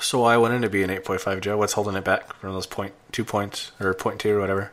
So 0.00 0.20
why 0.20 0.36
wouldn't 0.36 0.64
it 0.64 0.70
be 0.70 0.82
an 0.82 0.90
eight 0.90 1.04
point 1.04 1.20
five, 1.20 1.40
Joe? 1.40 1.56
What's 1.56 1.72
holding 1.72 1.94
it 1.96 2.04
back 2.04 2.32
from 2.34 2.52
those 2.52 2.66
point 2.66 2.92
two 3.12 3.24
points 3.24 3.72
or 3.80 3.92
point 3.94 4.20
two 4.20 4.36
or 4.36 4.40
whatever? 4.40 4.72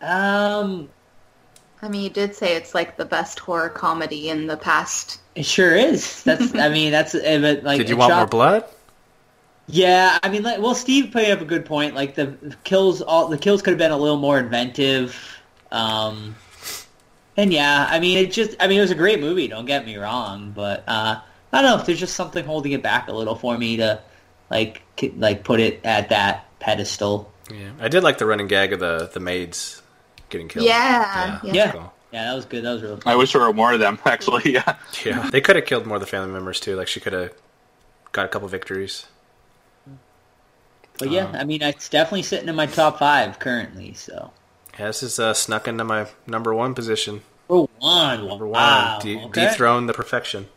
um, 0.00 0.88
I 1.80 1.88
mean, 1.88 2.02
you 2.02 2.10
did 2.10 2.34
say 2.34 2.56
it's 2.56 2.74
like 2.74 2.96
the 2.96 3.04
best 3.04 3.38
horror 3.38 3.68
comedy 3.68 4.28
in 4.28 4.46
the 4.46 4.56
past. 4.56 5.20
it 5.34 5.44
sure 5.44 5.74
is. 5.74 6.22
That's 6.22 6.54
I 6.54 6.68
mean 6.70 6.92
that's 6.92 7.14
uh, 7.14 7.38
but 7.40 7.64
like 7.64 7.78
Did 7.78 7.88
you 7.88 7.96
want 7.96 8.10
shot- 8.10 8.16
more 8.18 8.26
blood? 8.26 8.64
Yeah, 9.68 10.18
I 10.22 10.28
mean, 10.28 10.42
like, 10.42 10.60
well, 10.60 10.74
Steve 10.74 11.12
put 11.12 11.24
up 11.24 11.40
a 11.40 11.44
good 11.44 11.64
point. 11.64 11.94
Like 11.94 12.14
the 12.14 12.36
kills, 12.64 13.00
all 13.00 13.28
the 13.28 13.38
kills 13.38 13.62
could 13.62 13.70
have 13.70 13.78
been 13.78 13.92
a 13.92 13.96
little 13.96 14.16
more 14.18 14.38
inventive. 14.38 15.16
Um, 15.70 16.34
and 17.36 17.52
yeah, 17.52 17.86
I 17.88 18.00
mean, 18.00 18.18
it 18.18 18.32
just, 18.32 18.56
I 18.60 18.66
mean, 18.66 18.78
it 18.78 18.82
was 18.82 18.90
a 18.90 18.94
great 18.96 19.20
movie. 19.20 19.48
Don't 19.48 19.64
get 19.66 19.86
me 19.86 19.96
wrong, 19.96 20.52
but 20.54 20.84
uh, 20.86 21.20
I 21.52 21.62
don't 21.62 21.70
know 21.70 21.78
if 21.80 21.86
there's 21.86 22.00
just 22.00 22.14
something 22.16 22.44
holding 22.44 22.72
it 22.72 22.82
back 22.82 23.08
a 23.08 23.12
little 23.12 23.34
for 23.36 23.56
me 23.56 23.78
to, 23.78 24.00
like, 24.50 24.82
ki- 24.96 25.14
like 25.16 25.44
put 25.44 25.60
it 25.60 25.80
at 25.84 26.10
that 26.10 26.44
pedestal. 26.60 27.32
Yeah, 27.50 27.70
I 27.80 27.88
did 27.88 28.02
like 28.02 28.18
the 28.18 28.26
running 28.26 28.46
gag 28.48 28.72
of 28.72 28.80
the 28.80 29.10
the 29.12 29.20
maids 29.20 29.82
getting 30.28 30.48
killed. 30.48 30.66
Yeah, 30.66 31.40
yeah, 31.44 31.52
Yeah. 31.52 31.72
cool. 31.72 31.92
Yeah, 32.12 32.24
that 32.26 32.34
was 32.34 32.44
good. 32.44 32.64
That 32.64 32.72
was 32.74 32.82
really. 32.82 33.00
I 33.06 33.14
wish 33.16 33.32
there 33.32 33.40
were 33.42 33.52
more 33.52 33.72
of 33.72 33.80
them, 33.80 33.98
actually. 34.04 34.52
Yeah. 34.52 34.76
Yeah, 35.04 35.28
they 35.30 35.40
could 35.40 35.56
have 35.56 35.64
killed 35.64 35.86
more 35.86 35.96
of 35.96 36.00
the 36.02 36.06
family 36.06 36.30
members 36.32 36.60
too. 36.60 36.76
Like 36.76 36.88
she 36.88 37.00
could 37.00 37.12
have 37.14 37.32
got 38.12 38.26
a 38.26 38.28
couple 38.28 38.46
victories. 38.48 39.06
But 40.98 41.10
yeah, 41.10 41.30
I 41.34 41.44
mean, 41.44 41.62
it's 41.62 41.88
definitely 41.88 42.22
sitting 42.22 42.48
in 42.48 42.54
my 42.54 42.66
top 42.66 42.98
five 42.98 43.38
currently. 43.38 43.94
So 43.94 44.30
Yeah, 44.78 44.86
this 44.86 45.02
is 45.02 45.18
uh, 45.18 45.34
snuck 45.34 45.66
into 45.68 45.84
my 45.84 46.06
number 46.26 46.54
one 46.54 46.74
position. 46.74 47.22
number 47.48 47.68
one, 47.78 48.28
Number 48.28 48.46
one, 48.46 48.52
wow, 48.52 48.98
de- 49.02 49.18
okay. 49.24 49.46
dethrone 49.46 49.86
the 49.86 49.94
perfection. 49.94 50.48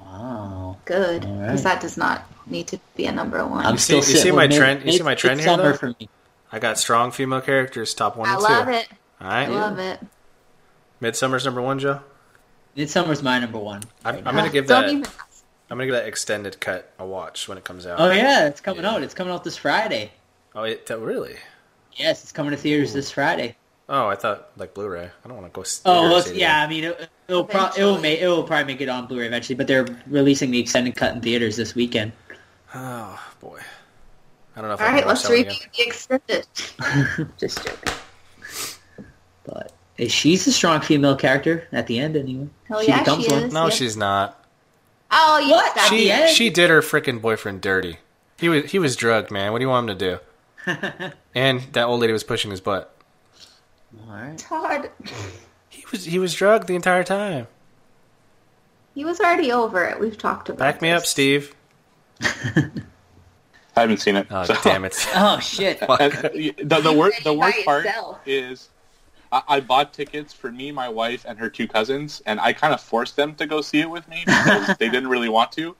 Wow. 0.00 0.76
Good, 0.84 1.20
because 1.22 1.38
right. 1.38 1.74
that 1.74 1.80
does 1.80 1.96
not 1.96 2.24
need 2.46 2.66
to 2.68 2.80
be 2.96 3.06
a 3.06 3.12
number 3.12 3.44
one. 3.46 3.64
I'm 3.64 3.74
You 3.74 3.78
see, 3.78 3.96
you 3.96 4.02
see 4.02 4.30
my 4.32 4.48
mid- 4.48 4.56
trend. 4.58 4.84
You 4.84 4.92
see 4.92 5.02
my 5.02 5.14
trend 5.14 5.40
here, 5.40 5.56
though. 5.56 5.74
for 5.74 5.88
me. 6.00 6.08
I 6.52 6.58
got 6.58 6.78
strong 6.78 7.10
female 7.12 7.40
characters, 7.40 7.94
top 7.94 8.16
one 8.16 8.28
I 8.28 8.34
and 8.34 8.42
love 8.42 8.66
two. 8.66 8.72
it. 8.72 8.88
All 9.20 9.30
I 9.30 9.46
love 9.46 9.78
it. 9.78 10.00
Midsommar's 11.00 11.44
number 11.44 11.62
one, 11.62 11.78
Joe. 11.78 12.00
Midsommar's 12.76 13.22
my 13.22 13.38
number 13.38 13.58
one. 13.58 13.82
I'm, 14.04 14.16
right 14.16 14.26
I'm 14.26 14.34
gonna 14.34 14.50
give 14.50 14.66
Don't 14.66 14.82
that. 14.82 14.92
even. 14.92 15.06
I'm 15.70 15.76
gonna 15.78 15.86
get 15.86 15.92
that 15.92 16.06
extended 16.08 16.60
cut 16.60 16.92
a 16.98 17.06
watch 17.06 17.46
when 17.48 17.56
it 17.56 17.64
comes 17.64 17.86
out. 17.86 18.00
Oh 18.00 18.10
yeah, 18.10 18.46
it's 18.48 18.60
coming 18.60 18.82
Yeah. 18.82 18.90
out. 18.92 19.02
It's 19.02 19.14
coming 19.14 19.32
out 19.32 19.44
this 19.44 19.56
Friday. 19.56 20.10
Oh, 20.54 20.64
it, 20.64 20.86
that 20.86 20.98
really? 20.98 21.36
Yes, 21.94 22.22
it's 22.22 22.32
coming 22.32 22.50
to 22.50 22.56
theaters 22.56 22.92
this 22.92 23.10
Friday. 23.10 23.56
Oh, 23.88 24.06
I 24.08 24.14
thought 24.16 24.50
like 24.56 24.74
Blu-ray. 24.74 25.04
I 25.24 25.28
don't 25.28 25.36
want 25.36 25.52
to 25.52 25.54
go. 25.56 25.62
s- 25.62 25.80
Oh, 25.84 26.02
well, 26.10 26.20
see 26.22 26.30
it's, 26.30 26.36
it. 26.38 26.40
yeah. 26.40 26.62
I 26.62 26.66
mean, 26.68 26.84
it, 26.84 27.08
it'll 27.28 27.44
pro- 27.44 27.70
it 27.76 27.82
will 27.84 27.98
make 28.00 28.20
it 28.20 28.26
will 28.28 28.42
probably 28.44 28.72
make 28.72 28.80
it 28.80 28.88
on 28.88 29.06
Blu-ray 29.06 29.26
eventually, 29.26 29.56
but 29.56 29.66
they're 29.68 29.86
releasing 30.06 30.50
the 30.50 30.58
extended 30.58 30.96
cut 30.96 31.14
in 31.14 31.20
theaters 31.20 31.56
this 31.56 31.74
weekend. 31.74 32.12
Oh 32.74 33.20
boy. 33.40 33.60
I 34.56 34.60
don't 34.60 34.68
know 34.68 34.74
if 34.74 34.80
All 34.80 34.86
I 34.86 34.90
can 34.90 34.96
right, 34.98 35.06
let's 35.06 35.22
that 35.22 35.30
review 35.32 35.52
the 35.72 35.82
extended. 35.86 36.46
Just 37.38 37.64
joking. 37.64 37.94
But 39.44 39.72
she's 40.08 40.46
a 40.46 40.52
strong 40.52 40.80
female 40.80 41.16
character 41.16 41.66
at 41.72 41.86
the 41.86 41.98
end, 41.98 42.16
anyway. 42.16 42.48
Hell 42.68 42.80
she 42.80 42.88
yeah, 42.88 42.98
becomes 43.00 43.24
she 43.24 43.32
one. 43.32 43.42
is. 43.44 43.52
No, 43.52 43.64
Yep. 43.66 43.72
she's 43.74 43.96
not. 43.96 44.39
Oh, 45.10 45.38
you 45.38 45.50
What? 45.50 45.72
stopped 45.72 45.88
She 45.88 46.26
she 46.28 46.50
did 46.50 46.70
her 46.70 46.80
freaking 46.82 47.20
boyfriend 47.20 47.60
dirty. 47.60 47.98
He 48.38 48.48
was 48.48 48.70
he 48.70 48.78
was 48.78 48.96
drugged, 48.96 49.30
man. 49.30 49.52
What 49.52 49.58
do 49.58 49.64
you 49.64 49.68
want 49.68 49.90
him 49.90 49.98
to 49.98 50.18
do? 50.66 51.10
and 51.34 51.60
that 51.72 51.84
old 51.84 52.00
lady 52.00 52.12
was 52.12 52.22
pushing 52.24 52.50
his 52.50 52.60
butt. 52.60 52.94
All 54.06 54.14
right. 54.14 54.38
Todd, 54.38 54.90
He 55.68 55.84
was 55.90 56.04
he 56.04 56.18
was 56.18 56.32
drugged 56.34 56.66
the 56.68 56.74
entire 56.76 57.02
time. 57.04 57.48
he 58.94 59.04
was 59.04 59.20
already 59.20 59.50
over 59.52 59.84
it. 59.84 59.98
We've 59.98 60.16
talked 60.18 60.48
about. 60.48 60.56
It. 60.64 60.72
Back 60.74 60.82
me 60.82 60.90
up. 60.90 61.06
Steve. 61.06 61.54
I 62.22 63.80
haven't 63.82 63.98
seen 63.98 64.16
it. 64.16 64.26
Oh 64.30 64.44
so- 64.44 64.56
damn 64.62 64.84
it! 64.84 64.94
Oh 65.14 65.38
shit! 65.40 65.80
And 65.82 66.12
the, 66.12 66.80
the, 66.82 66.92
wor- 66.92 67.12
the 67.24 67.32
worst 67.32 67.64
part 67.64 67.86
itself. 67.86 68.18
is 68.26 68.68
I, 69.32 69.42
I 69.48 69.60
bought 69.60 69.92
tickets 69.92 70.32
for 70.32 70.50
me, 70.50 70.72
my 70.72 70.88
wife, 70.88 71.24
and 71.28 71.38
her 71.38 71.48
two 71.50 71.68
cousins, 71.68 72.22
and 72.26 72.40
I 72.40 72.52
kind 72.52 72.74
of 72.74 72.80
forced 72.80 73.16
them 73.16 73.34
to 73.36 73.46
go 73.46 73.60
see 73.60 73.80
it 73.80 73.90
with 73.90 74.08
me 74.08 74.22
because 74.26 74.76
they 74.78 74.88
didn't 74.88 75.08
really 75.08 75.28
want 75.28 75.52
to. 75.52 75.76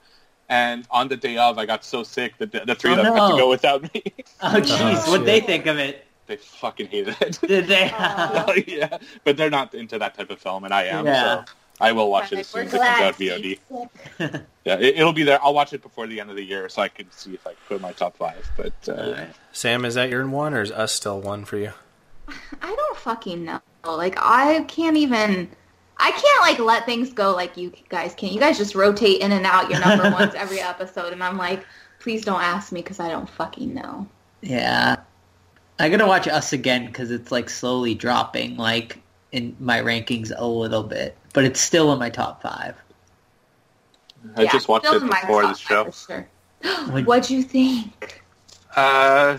And 0.49 0.87
on 0.91 1.09
the 1.09 1.17
day 1.17 1.37
of, 1.39 1.59
I 1.59 1.67
got 1.67 1.85
so 1.85 2.03
sick 2.03 2.37
that 2.39 2.51
the, 2.51 2.61
the 2.67 2.75
three 2.75 2.91
Oh, 2.91 2.95
of 2.99 3.05
them 3.05 3.15
had 3.15 3.29
to 3.31 3.37
go 3.37 3.49
without 3.49 3.83
me. 3.83 4.03
Oh 4.43 4.47
jeez, 4.55 5.05
Oh, 5.07 5.11
what'd 5.13 5.27
they 5.27 5.41
think 5.41 5.67
of 5.67 5.79
it? 5.79 6.07
they 6.27 6.37
fucking 6.37 6.87
hated 6.87 7.17
it. 7.21 7.39
Did 7.47 7.67
they? 7.67 7.91
Oh, 7.99 8.55
yeah, 8.67 8.99
but 9.25 9.37
they're 9.37 9.51
not 9.51 9.75
into 9.75 9.99
that 9.99 10.15
type 10.15 10.31
of 10.31 10.39
film, 10.39 10.65
and 10.65 10.73
I 10.73 10.85
am. 10.85 11.05
Yeah. 11.07 11.45
So 11.45 11.53
I 11.81 11.93
will 11.93 12.11
watch 12.11 12.33
it 12.33 12.39
as 12.39 12.47
soon 12.47 12.67
as 12.69 12.75
it 12.75 12.81
comes 12.81 13.01
out 13.01 13.15
VOD. 13.17 13.59
Yeah, 14.65 14.75
it, 14.79 14.97
it'll 14.99 15.13
be 15.13 15.25
there. 15.25 15.43
I'll 15.43 15.55
watch 15.55 15.73
it 15.73 15.83
before 15.83 16.07
the 16.07 16.21
end 16.21 16.31
of 16.31 16.37
the 16.37 16.45
year, 16.45 16.69
so 16.69 16.83
I 16.83 16.89
can 16.89 17.11
see 17.11 17.35
if 17.35 17.47
I 17.47 17.51
can 17.51 17.59
put 17.69 17.75
in 17.77 17.83
my 17.83 17.93
top 17.93 18.17
five. 18.17 18.49
But 18.57 18.73
uh, 18.89 18.93
All 18.93 19.13
right. 19.13 19.31
Sam, 19.53 19.85
is 19.85 19.95
that 19.95 20.09
your 20.11 20.27
one 20.29 20.55
or 20.55 20.63
is 20.63 20.71
us 20.71 20.93
still 20.93 21.21
one 21.21 21.45
for 21.45 21.57
you? 21.57 21.73
I 22.63 22.75
don't 22.75 22.97
fucking 22.97 23.45
know. 23.45 23.61
Like 23.85 24.17
I 24.19 24.63
can't 24.65 24.97
even. 24.97 25.49
I 26.03 26.11
can't 26.13 26.41
like 26.41 26.59
let 26.59 26.87
things 26.87 27.13
go 27.13 27.35
like 27.35 27.57
you 27.59 27.73
guys 27.91 28.15
can. 28.15 28.33
You 28.33 28.41
guys 28.41 28.57
just 28.57 28.75
rotate 28.75 29.21
in 29.21 29.33
and 29.33 29.45
out 29.45 29.71
your 29.71 29.81
number 29.81 30.11
ones 30.19 30.35
every 30.35 30.61
episode, 30.61 31.13
and 31.13 31.23
I'm 31.23 31.37
like, 31.37 31.65
please 31.99 32.25
don't 32.25 32.41
ask 32.41 32.73
me 32.73 32.81
because 32.81 33.01
I 33.01 33.09
don't 33.09 33.29
fucking 33.29 33.75
know. 33.75 34.07
Yeah. 34.41 34.97
I'm 35.79 35.91
gonna 35.91 36.07
watch 36.07 36.29
Us 36.29 36.53
again 36.53 36.87
because 36.87 37.11
it's 37.11 37.33
like 37.33 37.49
slowly 37.49 37.95
dropping, 37.95 38.57
like 38.57 38.99
in 39.33 39.57
my 39.61 39.81
rankings 39.81 40.31
a 40.37 40.47
little 40.47 40.83
bit, 40.83 41.17
but 41.33 41.45
it's 41.45 41.61
still 41.61 41.93
in 41.93 41.99
my 41.99 42.11
top 42.11 42.43
five. 42.43 42.77
I 44.37 44.43
Yeah, 44.43 44.53
just 44.53 44.69
watched 44.69 44.87
it 44.87 45.01
before 45.01 45.43
the 45.43 45.55
show. 45.55 45.91
Sure. 45.91 46.29
What'd 47.05 47.31
you 47.31 47.43
think? 47.43 48.23
Uh, 48.77 49.39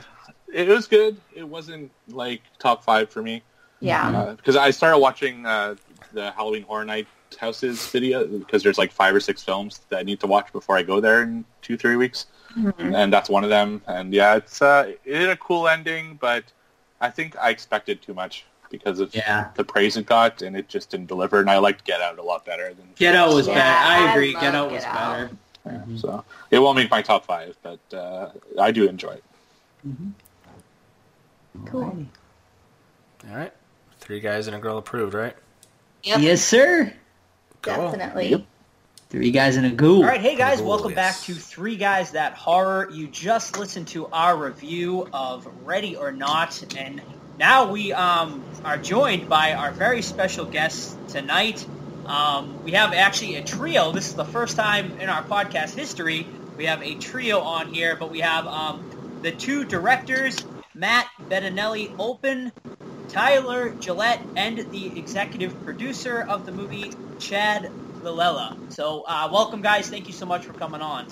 it 0.54 0.68
was 0.68 0.88
good. 0.88 1.18
It 1.36 1.48
wasn't 1.48 1.92
like 2.10 2.42
top 2.60 2.84
five 2.84 3.10
for 3.10 3.22
me. 3.22 3.42
Yeah. 3.80 4.34
because 4.38 4.56
I 4.56 4.70
started 4.72 5.00
watching 5.00 5.46
uh, 5.46 5.76
the 6.14 6.32
Halloween 6.32 6.62
Horror 6.64 6.86
Night 6.86 7.08
Houses 7.40 7.88
video 7.88 8.28
because 8.28 8.62
there's 8.62 8.78
like 8.78 8.92
five 8.92 9.16
or 9.16 9.20
six 9.20 9.42
films 9.42 9.82
that 9.90 9.98
I 10.00 10.04
need 10.04 10.20
to 10.20 10.28
watch 10.28 10.52
before 10.54 10.78
I 10.78 10.84
go 10.84 11.00
there 11.00 11.24
in 11.24 11.46
two 11.64 11.78
three 11.78 11.96
weeks, 11.96 12.28
Mhm. 12.56 12.94
and 12.94 13.12
that's 13.12 13.30
one 13.30 13.44
of 13.44 13.50
them. 13.50 13.82
And 13.88 14.14
yeah, 14.14 14.36
it's 14.36 14.62
uh, 14.62 14.94
it 15.06 15.16
had 15.22 15.30
a 15.30 15.38
cool 15.38 15.68
ending, 15.68 16.18
but 16.22 16.44
I 17.00 17.10
think 17.10 17.36
I 17.40 17.50
expected 17.50 18.02
too 18.02 18.14
much 18.14 18.46
because 18.70 19.00
of 19.00 19.16
Yeah. 19.16 19.48
the 19.56 19.64
praise 19.64 19.98
it 19.98 20.06
got, 20.06 20.42
and 20.44 20.56
it 20.56 20.68
just 20.70 20.90
didn't 20.92 21.08
deliver. 21.08 21.40
And 21.40 21.50
I 21.50 21.58
liked 21.58 21.84
Get 21.86 22.02
Out 22.02 22.20
a 22.20 22.24
lot 22.24 22.46
better 22.46 22.68
than 22.74 22.88
Get 22.98 23.16
Out 23.16 23.34
was 23.34 23.48
Yeah, 23.48 23.56
better. 23.56 23.88
I 23.88 24.08
I 24.08 24.12
agree. 24.12 24.34
love 24.34 24.42
Get 24.44 24.56
Out 24.56 24.70
Get 24.70 24.76
was 24.76 24.84
Out. 24.84 25.30
better. 25.66 25.86
so 25.98 26.26
it 26.52 26.60
won't 26.60 26.76
make 26.76 26.92
my 26.92 27.02
top 27.02 27.26
five, 27.26 27.56
but 27.64 27.80
uh, 27.98 28.30
I 28.60 28.72
do 28.72 28.88
enjoy 28.88 29.14
it. 29.14 29.24
Cool. 31.66 32.06
All 33.30 33.36
right, 33.36 33.54
three 34.00 34.20
guys 34.20 34.48
and 34.48 34.56
a 34.56 34.60
girl 34.60 34.78
approved, 34.78 35.14
right? 35.14 35.36
Yep. 36.04 36.20
Yes, 36.20 36.44
sir. 36.44 36.94
Go. 37.62 37.92
Definitely. 37.92 38.48
Three 39.10 39.32
guys 39.32 39.58
and 39.58 39.66
a 39.66 39.70
ghoul. 39.72 39.98
All 39.98 40.10
right, 40.10 40.22
hey 40.22 40.38
guys, 40.38 40.60
Cool, 40.60 40.70
welcome 40.70 40.92
yes. 40.92 40.96
back 40.96 41.26
to 41.26 41.34
Three 41.34 41.76
Guys 41.76 42.12
That 42.12 42.34
Horror. 42.34 42.90
You 42.92 43.08
just 43.08 43.60
listened 43.60 43.90
to 43.90 44.08
our 44.08 44.36
review 44.36 45.08
of 45.12 45.46
Ready 45.66 45.98
or 45.98 46.14
Not, 46.14 46.64
and 46.78 47.02
now 47.38 47.70
we 47.72 47.92
um, 47.92 48.42
are 48.64 48.78
joined 48.78 49.28
by 49.28 49.54
our 49.54 49.72
very 49.72 50.02
special 50.02 50.46
guest 50.46 50.98
tonight. 51.10 51.66
Um, 52.06 52.64
we 52.64 52.72
have 52.72 52.94
actually 52.94 53.36
a 53.36 53.44
trio. 53.44 53.92
This 53.92 54.08
is 54.08 54.16
the 54.16 54.26
first 54.26 54.56
time 54.56 55.00
in 55.00 55.10
our 55.10 55.24
podcast 55.24 55.76
history 55.76 56.26
we 56.58 56.68
have 56.68 56.84
a 56.84 56.96
trio 56.96 57.40
on 57.40 57.74
here, 57.74 57.96
but 57.96 58.12
we 58.12 58.20
have 58.20 58.46
um, 58.46 59.20
the 59.24 59.32
two 59.32 59.66
directors, 59.66 60.38
Matt 60.74 61.08
Bettinelli-Olpin, 61.30 62.52
Tyler 63.10 63.72
Gillett, 63.72 64.20
and 64.36 64.60
the 64.72 64.98
executive 64.98 65.60
producer 65.64 66.26
of 66.28 66.46
the 66.46 66.52
movie, 66.52 66.92
Chad 67.20 67.72
Villella. 68.02 68.58
So 68.70 69.04
uh, 69.08 69.30
welcome, 69.32 69.62
guys. 69.62 69.90
Thank 69.90 70.08
you 70.08 70.14
so 70.14 70.26
much 70.26 70.46
for 70.46 70.54
coming 70.54 70.82
on. 70.82 71.08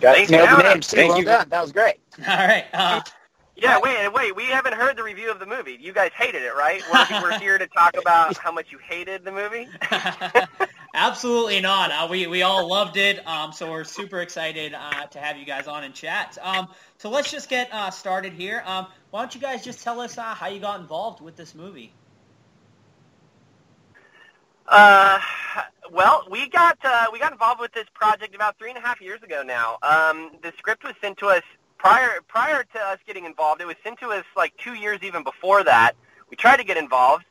Got 0.00 0.28
nailed 0.28 0.58
the 0.58 0.62
names. 0.62 0.88
Thank 0.88 1.10
well 1.10 1.18
you. 1.18 1.24
done. 1.24 1.48
That 1.48 1.62
was 1.62 1.72
great. 1.72 1.96
All 2.26 2.36
right. 2.36 2.66
Uh, 2.72 3.00
Yeah, 3.54 3.78
wait, 3.80 4.08
wait. 4.12 4.34
We 4.34 4.44
haven't 4.44 4.74
heard 4.74 4.96
the 4.96 5.02
review 5.04 5.30
of 5.30 5.38
the 5.38 5.46
movie. 5.46 5.78
You 5.80 5.92
guys 5.92 6.10
hated 6.16 6.42
it, 6.42 6.54
right? 6.54 6.82
We're, 6.92 7.22
we're 7.22 7.38
here 7.38 7.58
to 7.58 7.66
talk 7.68 7.96
about 7.96 8.36
how 8.36 8.50
much 8.50 8.72
you 8.72 8.78
hated 8.78 9.24
the 9.24 9.32
movie. 9.32 9.68
Absolutely 10.94 11.60
not. 11.60 11.90
Uh, 11.90 12.06
we 12.10 12.26
we 12.26 12.42
all 12.42 12.68
loved 12.68 12.98
it. 12.98 13.26
Um, 13.26 13.52
so 13.52 13.70
we're 13.70 13.84
super 13.84 14.20
excited 14.20 14.74
uh, 14.74 15.06
to 15.06 15.18
have 15.18 15.38
you 15.38 15.46
guys 15.46 15.66
on 15.66 15.84
and 15.84 15.94
chat. 15.94 16.36
Um, 16.42 16.68
so 16.98 17.08
let's 17.08 17.30
just 17.30 17.48
get 17.48 17.72
uh, 17.72 17.90
started 17.90 18.34
here. 18.34 18.62
Um, 18.66 18.86
why 19.10 19.20
don't 19.20 19.34
you 19.34 19.40
guys 19.40 19.64
just 19.64 19.82
tell 19.82 20.00
us 20.00 20.18
uh, 20.18 20.22
how 20.22 20.48
you 20.48 20.60
got 20.60 20.80
involved 20.80 21.22
with 21.22 21.34
this 21.34 21.54
movie? 21.54 21.94
Uh, 24.68 25.18
well, 25.90 26.26
we 26.30 26.48
got 26.50 26.76
uh, 26.84 27.06
we 27.10 27.18
got 27.18 27.32
involved 27.32 27.60
with 27.60 27.72
this 27.72 27.86
project 27.94 28.34
about 28.34 28.58
three 28.58 28.68
and 28.68 28.78
a 28.78 28.82
half 28.82 29.00
years 29.00 29.22
ago 29.22 29.42
now. 29.42 29.78
Um, 29.82 30.32
the 30.42 30.52
script 30.58 30.84
was 30.84 30.92
sent 31.00 31.16
to 31.18 31.28
us 31.28 31.42
prior 31.78 32.20
prior 32.28 32.64
to 32.64 32.78
us 32.78 32.98
getting 33.06 33.24
involved. 33.24 33.62
It 33.62 33.66
was 33.66 33.76
sent 33.82 33.98
to 34.00 34.08
us 34.08 34.24
like 34.36 34.54
two 34.58 34.74
years 34.74 34.98
even 35.02 35.24
before 35.24 35.64
that. 35.64 35.92
We 36.28 36.36
tried 36.36 36.58
to 36.58 36.64
get 36.64 36.76
involved. 36.76 37.24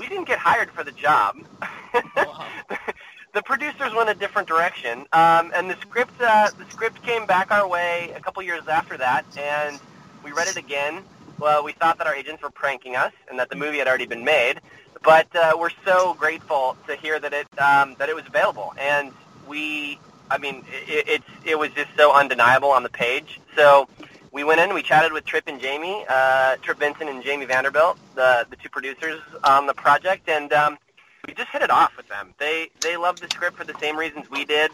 We 0.00 0.08
didn't 0.08 0.26
get 0.26 0.38
hired 0.38 0.70
for 0.72 0.82
the 0.82 0.92
job. 0.92 1.36
the 3.34 3.42
producers 3.42 3.92
went 3.94 4.08
a 4.08 4.14
different 4.14 4.48
direction, 4.48 5.00
um, 5.12 5.50
and 5.54 5.68
the 5.68 5.76
script 5.80 6.14
uh, 6.20 6.50
the 6.56 6.64
script 6.70 7.02
came 7.02 7.26
back 7.26 7.50
our 7.50 7.68
way 7.68 8.12
a 8.16 8.20
couple 8.20 8.42
years 8.42 8.66
after 8.68 8.96
that, 8.96 9.24
and 9.36 9.78
we 10.24 10.32
read 10.32 10.48
it 10.48 10.56
again. 10.56 11.02
Well, 11.40 11.64
we 11.64 11.72
thought 11.72 11.98
that 11.98 12.06
our 12.06 12.14
agents 12.14 12.42
were 12.42 12.50
pranking 12.50 12.94
us, 12.94 13.12
and 13.28 13.38
that 13.40 13.50
the 13.50 13.56
movie 13.56 13.78
had 13.78 13.88
already 13.88 14.06
been 14.06 14.24
made. 14.24 14.60
But 15.02 15.34
uh, 15.34 15.56
we're 15.58 15.70
so 15.84 16.14
grateful 16.14 16.76
to 16.86 16.94
hear 16.96 17.18
that 17.18 17.32
it 17.32 17.48
um, 17.58 17.96
that 17.98 18.08
it 18.08 18.14
was 18.14 18.24
available, 18.26 18.72
and 18.78 19.12
we, 19.48 19.98
I 20.30 20.38
mean, 20.38 20.64
it, 20.86 21.08
it's 21.08 21.30
it 21.44 21.58
was 21.58 21.70
just 21.70 21.90
so 21.96 22.14
undeniable 22.14 22.70
on 22.70 22.84
the 22.84 22.88
page. 22.88 23.40
So 23.56 23.88
we 24.30 24.44
went 24.44 24.60
in, 24.60 24.72
we 24.72 24.82
chatted 24.82 25.12
with 25.12 25.24
Tripp 25.24 25.48
and 25.48 25.60
Jamie, 25.60 26.04
uh, 26.08 26.56
Tripp 26.62 26.78
Vincent 26.78 27.10
and 27.10 27.22
Jamie 27.22 27.46
Vanderbilt, 27.46 27.98
the 28.14 28.46
the 28.48 28.56
two 28.56 28.68
producers 28.68 29.20
on 29.42 29.66
the 29.66 29.74
project, 29.74 30.28
and 30.28 30.52
um, 30.52 30.78
we 31.26 31.34
just 31.34 31.50
hit 31.50 31.62
it 31.62 31.70
off 31.70 31.96
with 31.96 32.08
them. 32.08 32.34
They 32.38 32.70
they 32.80 32.96
loved 32.96 33.22
the 33.22 33.28
script 33.28 33.56
for 33.56 33.64
the 33.64 33.74
same 33.80 33.96
reasons 33.96 34.30
we 34.30 34.44
did, 34.44 34.70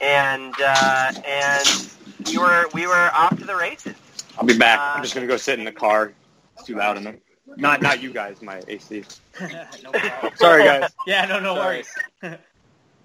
and 0.00 0.54
uh, 0.60 1.12
and 1.26 1.68
we 2.26 2.38
were 2.38 2.66
we 2.72 2.86
were 2.86 3.10
off 3.14 3.38
to 3.38 3.44
the 3.44 3.56
races. 3.56 3.94
I'll 4.38 4.46
be 4.46 4.56
back. 4.56 4.78
I'm 4.94 5.02
just 5.02 5.14
gonna 5.14 5.26
go 5.26 5.36
sit 5.36 5.58
in 5.58 5.64
the 5.64 5.72
car. 5.72 6.12
It's 6.54 6.64
too 6.64 6.76
loud 6.76 6.96
in 6.96 7.04
there. 7.04 7.18
Not 7.56 7.82
not 7.82 8.02
you 8.02 8.12
guys, 8.12 8.42
my 8.42 8.62
AC. 8.68 9.04
no. 9.40 9.92
Sorry, 10.34 10.64
guys. 10.64 10.90
Yeah, 11.06 11.24
no, 11.26 11.40
no 11.40 11.54
Sorry. 11.54 11.84
worries. 12.22 12.38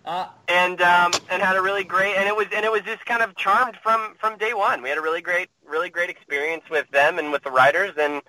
uh, 0.05 0.27
and 0.47 0.81
um, 0.81 1.11
and 1.29 1.41
had 1.41 1.55
a 1.55 1.61
really 1.61 1.83
great 1.83 2.15
and 2.15 2.27
it 2.27 2.35
was 2.35 2.47
and 2.53 2.65
it 2.65 2.71
was 2.71 2.81
just 2.81 3.05
kind 3.05 3.21
of 3.21 3.35
charmed 3.35 3.77
from 3.81 4.15
from 4.19 4.37
day 4.37 4.53
one. 4.53 4.81
We 4.81 4.89
had 4.89 4.97
a 4.97 5.01
really 5.01 5.21
great 5.21 5.49
really 5.65 5.89
great 5.89 6.09
experience 6.09 6.63
with 6.69 6.89
them 6.91 7.17
and 7.19 7.31
with 7.31 7.43
the 7.43 7.51
writers 7.51 7.93
and 7.97 8.21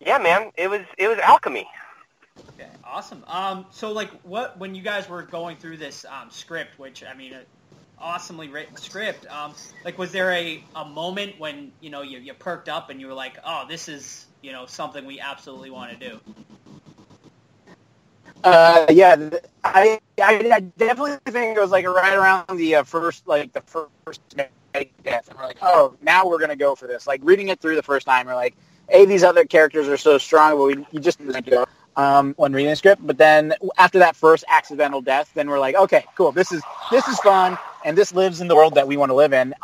yeah, 0.00 0.18
man, 0.18 0.52
it 0.56 0.68
was 0.68 0.82
it 0.98 1.08
was 1.08 1.18
alchemy. 1.18 1.66
Awesome. 2.94 3.24
Um, 3.26 3.66
so 3.72 3.90
like, 3.90 4.08
what 4.22 4.56
when 4.56 4.76
you 4.76 4.80
guys 4.80 5.08
were 5.08 5.22
going 5.22 5.56
through 5.56 5.78
this 5.78 6.04
um, 6.04 6.30
script, 6.30 6.78
which 6.78 7.02
I 7.02 7.12
mean, 7.12 7.32
an 7.32 7.44
awesomely 7.98 8.46
written 8.46 8.76
script, 8.76 9.26
um, 9.26 9.52
like, 9.84 9.98
was 9.98 10.12
there 10.12 10.30
a, 10.30 10.62
a 10.76 10.84
moment 10.84 11.40
when 11.40 11.72
you 11.80 11.90
know 11.90 12.02
you, 12.02 12.20
you 12.20 12.34
perked 12.34 12.68
up 12.68 12.90
and 12.90 13.00
you 13.00 13.08
were 13.08 13.12
like, 13.12 13.36
oh, 13.44 13.64
this 13.68 13.88
is 13.88 14.26
you 14.42 14.52
know 14.52 14.66
something 14.66 15.04
we 15.04 15.18
absolutely 15.18 15.70
want 15.70 15.98
to 15.98 16.08
do? 16.08 16.20
Uh, 18.44 18.86
yeah, 18.90 19.28
I, 19.64 19.98
I 20.22 20.50
I 20.52 20.60
definitely 20.60 21.16
think 21.32 21.56
it 21.56 21.60
was 21.60 21.72
like 21.72 21.88
right 21.88 22.14
around 22.14 22.56
the 22.56 22.76
uh, 22.76 22.82
first 22.84 23.26
like 23.26 23.52
the 23.52 23.62
first 23.62 24.20
death, 24.36 25.28
and 25.28 25.36
we're 25.36 25.46
like, 25.46 25.58
oh, 25.62 25.96
now 26.00 26.28
we're 26.28 26.38
gonna 26.38 26.54
go 26.54 26.76
for 26.76 26.86
this. 26.86 27.08
Like 27.08 27.22
reading 27.24 27.48
it 27.48 27.58
through 27.58 27.74
the 27.74 27.82
first 27.82 28.06
time, 28.06 28.28
we're 28.28 28.36
like, 28.36 28.54
hey, 28.88 29.04
these 29.04 29.24
other 29.24 29.44
characters 29.44 29.88
are 29.88 29.96
so 29.96 30.16
strong, 30.16 30.56
but 30.56 30.62
we 30.62 30.86
you 30.92 31.00
just 31.00 31.18
need 31.18 31.32
to 31.32 31.42
go 31.42 31.66
um, 31.96 32.34
when 32.36 32.52
reading 32.52 32.70
the 32.70 32.76
script. 32.76 33.06
But 33.06 33.18
then 33.18 33.54
after 33.78 33.98
that 34.00 34.16
first 34.16 34.44
accidental 34.48 35.00
death, 35.00 35.30
then 35.34 35.48
we're 35.48 35.58
like, 35.58 35.74
okay, 35.76 36.04
cool, 36.16 36.32
this 36.32 36.52
is 36.52 36.62
this 36.90 37.06
is 37.08 37.18
fun, 37.20 37.58
and 37.84 37.96
this 37.96 38.14
lives 38.14 38.40
in 38.40 38.48
the 38.48 38.56
world 38.56 38.74
that 38.74 38.86
we 38.86 38.96
want 38.96 39.10
to 39.10 39.14
live 39.14 39.32
in. 39.32 39.54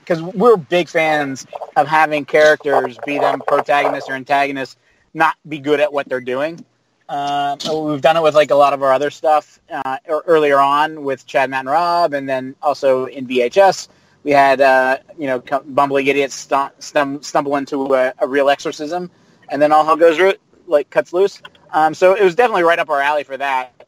Because 0.00 0.22
we're 0.22 0.56
big 0.56 0.88
fans 0.88 1.46
of 1.76 1.86
having 1.86 2.24
characters, 2.24 2.98
be 3.06 3.18
them 3.18 3.42
protagonists 3.46 4.08
or 4.08 4.14
antagonists, 4.14 4.76
not 5.14 5.36
be 5.48 5.58
good 5.58 5.80
at 5.80 5.92
what 5.92 6.08
they're 6.08 6.20
doing. 6.20 6.64
Uh, 7.08 7.56
we've 7.74 8.00
done 8.00 8.16
it 8.16 8.22
with 8.22 8.34
like 8.36 8.52
a 8.52 8.54
lot 8.54 8.72
of 8.72 8.82
our 8.84 8.92
other 8.92 9.10
stuff 9.10 9.58
uh, 9.70 9.98
ear- 10.08 10.22
earlier 10.26 10.60
on 10.60 11.02
with 11.02 11.26
Chad, 11.26 11.50
Matt, 11.50 11.60
and 11.60 11.68
Rob, 11.68 12.14
and 12.14 12.28
then 12.28 12.54
also 12.62 13.06
in 13.06 13.26
VHS 13.26 13.88
we 14.22 14.30
had 14.32 14.60
uh, 14.60 14.98
you 15.18 15.26
know 15.26 15.42
bumbling 15.68 16.06
idiots 16.06 16.34
stu- 16.34 16.70
stum- 16.80 17.24
stumble 17.24 17.56
into 17.56 17.94
a, 17.94 18.12
a 18.18 18.26
real 18.26 18.50
exorcism, 18.50 19.10
and 19.48 19.60
then 19.60 19.72
all 19.72 19.84
hell 19.84 19.96
goes 19.96 20.34
like 20.66 20.90
cuts 20.90 21.12
loose. 21.12 21.42
Um, 21.72 21.94
so 21.94 22.14
it 22.14 22.24
was 22.24 22.34
definitely 22.34 22.64
right 22.64 22.78
up 22.78 22.90
our 22.90 23.00
alley 23.00 23.24
for 23.24 23.36
that. 23.36 23.86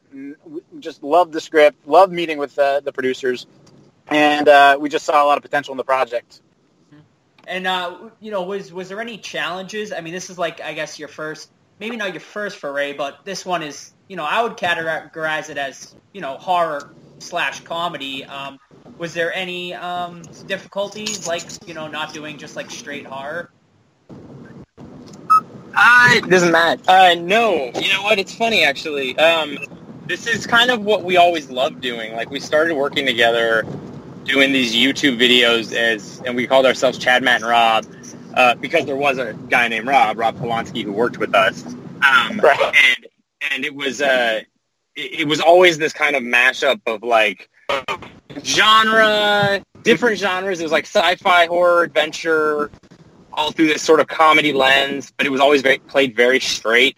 Just 0.79 1.03
loved 1.03 1.33
the 1.33 1.41
script, 1.41 1.87
loved 1.87 2.13
meeting 2.13 2.37
with 2.37 2.57
uh, 2.57 2.79
the 2.81 2.91
producers, 2.91 3.47
and 4.07 4.47
uh, 4.47 4.77
we 4.79 4.89
just 4.89 5.05
saw 5.05 5.23
a 5.23 5.25
lot 5.25 5.37
of 5.37 5.43
potential 5.43 5.73
in 5.73 5.77
the 5.77 5.83
project. 5.83 6.41
And 7.47 7.67
uh, 7.67 7.97
you 8.19 8.31
know, 8.31 8.43
was 8.43 8.71
was 8.71 8.89
there 8.89 9.01
any 9.01 9.17
challenges? 9.17 9.91
I 9.91 10.01
mean, 10.01 10.13
this 10.13 10.29
is 10.29 10.37
like 10.37 10.61
I 10.61 10.73
guess 10.73 10.99
your 10.99 11.07
first, 11.07 11.49
maybe 11.79 11.97
not 11.97 12.13
your 12.13 12.21
first 12.21 12.57
foray, 12.57 12.93
but 12.93 13.25
this 13.25 13.45
one 13.45 13.63
is, 13.63 13.91
you 14.07 14.15
know, 14.15 14.23
I 14.23 14.43
would 14.43 14.55
categorize 14.55 15.49
it 15.49 15.57
as 15.57 15.95
you 16.13 16.21
know 16.21 16.37
horror 16.37 16.93
slash 17.19 17.61
comedy. 17.61 18.23
Um, 18.23 18.59
was 18.97 19.13
there 19.13 19.33
any 19.33 19.73
um, 19.73 20.21
difficulties, 20.45 21.27
like 21.27 21.43
you 21.67 21.73
know, 21.73 21.87
not 21.87 22.13
doing 22.13 22.37
just 22.37 22.55
like 22.55 22.69
straight 22.69 23.05
horror? 23.05 23.49
Uh, 25.75 26.09
it 26.11 26.29
doesn't 26.29 26.51
matter. 26.51 26.81
Uh, 26.87 27.15
no. 27.15 27.71
You 27.75 27.93
know 27.93 28.03
what? 28.03 28.19
It's 28.19 28.33
funny 28.35 28.63
actually. 28.63 29.17
Um, 29.17 29.57
this 30.07 30.27
is 30.27 30.45
kind 30.45 30.69
of 30.69 30.83
what 30.83 31.03
we 31.03 31.17
always 31.17 31.49
loved 31.49 31.81
doing. 31.81 32.13
Like 32.13 32.29
we 32.29 32.39
started 32.39 32.75
working 32.75 33.05
together, 33.05 33.65
doing 34.25 34.51
these 34.51 34.75
YouTube 34.75 35.17
videos 35.17 35.73
as, 35.73 36.21
and 36.25 36.35
we 36.35 36.45
called 36.47 36.65
ourselves 36.65 36.97
Chad, 36.97 37.23
Matt, 37.23 37.41
and 37.41 37.49
Rob, 37.49 37.85
uh, 38.35 38.55
because 38.55 38.85
there 38.85 38.95
was 38.95 39.17
a 39.17 39.33
guy 39.49 39.67
named 39.67 39.87
Rob, 39.87 40.17
Rob 40.17 40.37
Polonsky, 40.37 40.83
who 40.83 40.91
worked 40.91 41.17
with 41.17 41.33
us. 41.33 41.65
Um, 41.65 42.41
and 42.41 43.07
and 43.51 43.65
it 43.65 43.73
was 43.73 44.01
uh, 44.01 44.41
it, 44.95 45.21
it 45.21 45.27
was 45.27 45.39
always 45.39 45.77
this 45.77 45.93
kind 45.93 46.15
of 46.15 46.23
mashup 46.23 46.81
of 46.85 47.03
like 47.03 47.49
genre, 48.43 49.63
different 49.83 50.19
genres. 50.19 50.59
It 50.59 50.63
was 50.63 50.71
like 50.71 50.85
sci-fi, 50.85 51.47
horror, 51.47 51.83
adventure, 51.83 52.71
all 53.33 53.51
through 53.51 53.67
this 53.67 53.81
sort 53.81 53.99
of 53.99 54.07
comedy 54.07 54.53
lens, 54.53 55.11
but 55.15 55.25
it 55.25 55.29
was 55.29 55.41
always 55.41 55.61
very, 55.61 55.79
played 55.79 56.15
very 56.15 56.39
straight. 56.39 56.97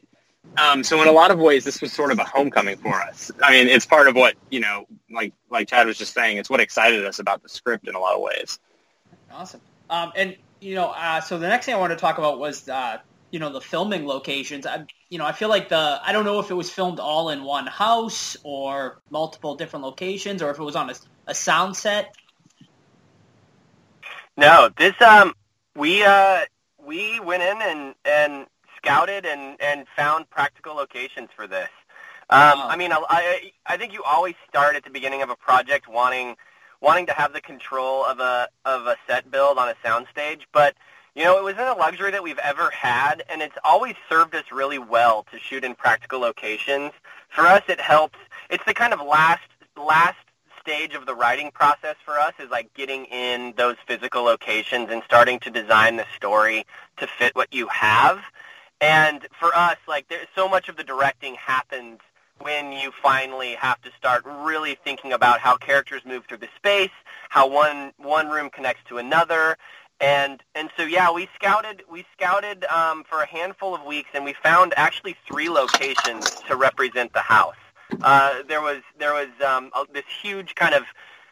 Um, 0.57 0.83
so 0.83 1.01
in 1.01 1.07
a 1.07 1.11
lot 1.11 1.31
of 1.31 1.39
ways, 1.39 1.63
this 1.63 1.81
was 1.81 1.91
sort 1.91 2.11
of 2.11 2.19
a 2.19 2.23
homecoming 2.23 2.77
for 2.77 3.01
us. 3.01 3.31
I 3.43 3.51
mean, 3.51 3.67
it's 3.67 3.85
part 3.85 4.07
of 4.07 4.15
what 4.15 4.35
you 4.49 4.59
know, 4.59 4.85
like 5.11 5.33
like 5.49 5.67
Chad 5.67 5.87
was 5.87 5.97
just 5.97 6.13
saying, 6.13 6.37
it's 6.37 6.49
what 6.49 6.61
excited 6.61 7.05
us 7.05 7.19
about 7.19 7.43
the 7.43 7.49
script 7.49 7.87
in 7.87 7.95
a 7.95 7.99
lot 7.99 8.15
of 8.15 8.21
ways. 8.21 8.59
Awesome. 9.31 9.61
Um, 9.89 10.13
and 10.15 10.35
you 10.61 10.75
know, 10.75 10.89
uh, 10.89 11.21
so 11.21 11.37
the 11.37 11.47
next 11.47 11.65
thing 11.65 11.75
I 11.75 11.77
wanted 11.77 11.95
to 11.95 12.01
talk 12.01 12.17
about 12.17 12.39
was 12.39 12.69
uh, 12.69 12.99
you 13.31 13.39
know 13.39 13.51
the 13.51 13.61
filming 13.61 14.05
locations. 14.05 14.65
I, 14.65 14.85
you 15.09 15.17
know, 15.17 15.25
I 15.25 15.33
feel 15.33 15.49
like 15.49 15.69
the 15.69 15.99
I 16.01 16.13
don't 16.13 16.25
know 16.25 16.39
if 16.39 16.49
it 16.51 16.55
was 16.55 16.69
filmed 16.69 16.99
all 16.99 17.29
in 17.29 17.43
one 17.43 17.67
house 17.67 18.37
or 18.43 19.01
multiple 19.09 19.55
different 19.55 19.83
locations, 19.83 20.41
or 20.41 20.51
if 20.51 20.59
it 20.59 20.63
was 20.63 20.75
on 20.75 20.89
a, 20.89 20.95
a 21.27 21.35
sound 21.35 21.75
set. 21.75 22.15
No, 24.37 24.69
this 24.77 24.93
um 25.01 25.33
we 25.75 26.03
uh 26.03 26.41
we 26.85 27.19
went 27.19 27.43
in 27.43 27.61
and 27.61 27.95
and 28.05 28.47
scouted 28.77 29.25
and 29.25 29.59
and 29.61 29.85
found 29.95 30.29
practical 30.29 30.75
locations 30.75 31.29
for 31.35 31.47
this. 31.47 31.69
Um, 32.29 32.59
I 32.59 32.75
mean, 32.75 32.91
I- 32.91 33.03
I 33.09 33.51
I 33.65 33.77
think 33.77 33.93
you 33.93 34.03
always 34.03 34.35
start 34.49 34.75
at 34.75 34.83
the 34.83 34.89
beginning 34.89 35.21
of 35.21 35.29
a 35.29 35.35
project 35.35 35.87
wanting 35.87 36.37
wanting 36.81 37.05
to 37.07 37.13
have 37.13 37.33
the 37.33 37.41
control 37.41 38.05
of 38.05 38.19
a 38.19 38.47
of 38.65 38.87
a 38.87 38.95
set 39.07 39.29
build 39.31 39.57
on 39.57 39.69
a 39.69 39.75
soundstage, 39.85 40.41
but 40.51 40.75
you 41.15 41.23
know, 41.23 41.37
it 41.37 41.43
wasn't 41.43 41.67
a 41.69 41.73
luxury 41.73 42.11
that 42.11 42.23
we've 42.23 42.39
ever 42.39 42.69
had, 42.71 43.23
and 43.29 43.41
it's 43.41 43.55
always 43.63 43.95
served 44.09 44.35
us 44.35 44.43
really 44.51 44.79
well 44.79 45.25
to 45.31 45.39
shoot 45.39 45.63
in 45.63 45.73
practical 45.75 46.19
locations. 46.19 46.91
For 47.29 47.47
us, 47.47 47.61
it 47.69 47.79
helps. 47.79 48.19
It's 48.49 48.63
the 48.65 48.73
kind 48.73 48.93
of 48.93 49.01
last 49.01 49.43
last 49.77 50.17
stage 50.65 50.95
of 50.95 51.05
the 51.05 51.13
writing 51.13 51.51
process 51.51 51.95
for 52.03 52.17
us 52.17 52.33
is 52.39 52.49
like 52.49 52.73
getting 52.73 53.05
in 53.05 53.53
those 53.55 53.75
physical 53.87 54.23
locations 54.23 54.89
and 54.89 55.03
starting 55.05 55.39
to 55.39 55.51
design 55.51 55.95
the 55.95 56.05
story 56.15 56.65
to 56.97 57.05
fit 57.05 57.35
what 57.35 57.53
you 57.53 57.67
have. 57.67 58.19
And 58.81 59.27
for 59.39 59.55
us, 59.55 59.77
like 59.87 60.07
there's 60.07 60.27
so 60.33 60.49
much 60.49 60.67
of 60.67 60.75
the 60.75 60.83
directing 60.83 61.35
happens 61.35 61.99
when 62.41 62.71
you 62.71 62.91
finally 63.03 63.53
have 63.53 63.79
to 63.83 63.91
start 63.95 64.23
really 64.25 64.75
thinking 64.83 65.13
about 65.13 65.39
how 65.39 65.55
characters 65.55 66.01
move 66.03 66.25
through 66.25 66.39
the 66.39 66.49
space, 66.55 66.89
how 67.29 67.47
one 67.47 67.93
one 67.97 68.27
room 68.29 68.49
connects 68.49 68.81
to 68.89 68.97
another, 68.97 69.57
and 70.01 70.41
and 70.55 70.71
so 70.75 70.83
yeah, 70.83 71.11
we 71.11 71.29
scouted 71.35 71.83
we 71.89 72.05
scouted 72.17 72.65
um, 72.65 73.03
for 73.07 73.21
a 73.21 73.27
handful 73.27 73.75
of 73.75 73.83
weeks, 73.83 74.09
and 74.15 74.25
we 74.25 74.33
found 74.33 74.73
actually 74.77 75.15
three 75.27 75.47
locations 75.47 76.29
to 76.47 76.55
represent 76.55 77.13
the 77.13 77.19
house. 77.19 77.55
Uh, 78.01 78.43
there 78.47 78.61
was 78.61 78.81
there 78.97 79.13
was 79.13 79.29
um, 79.45 79.71
a, 79.75 79.85
this 79.93 80.05
huge 80.21 80.55
kind 80.55 80.73
of 80.73 80.83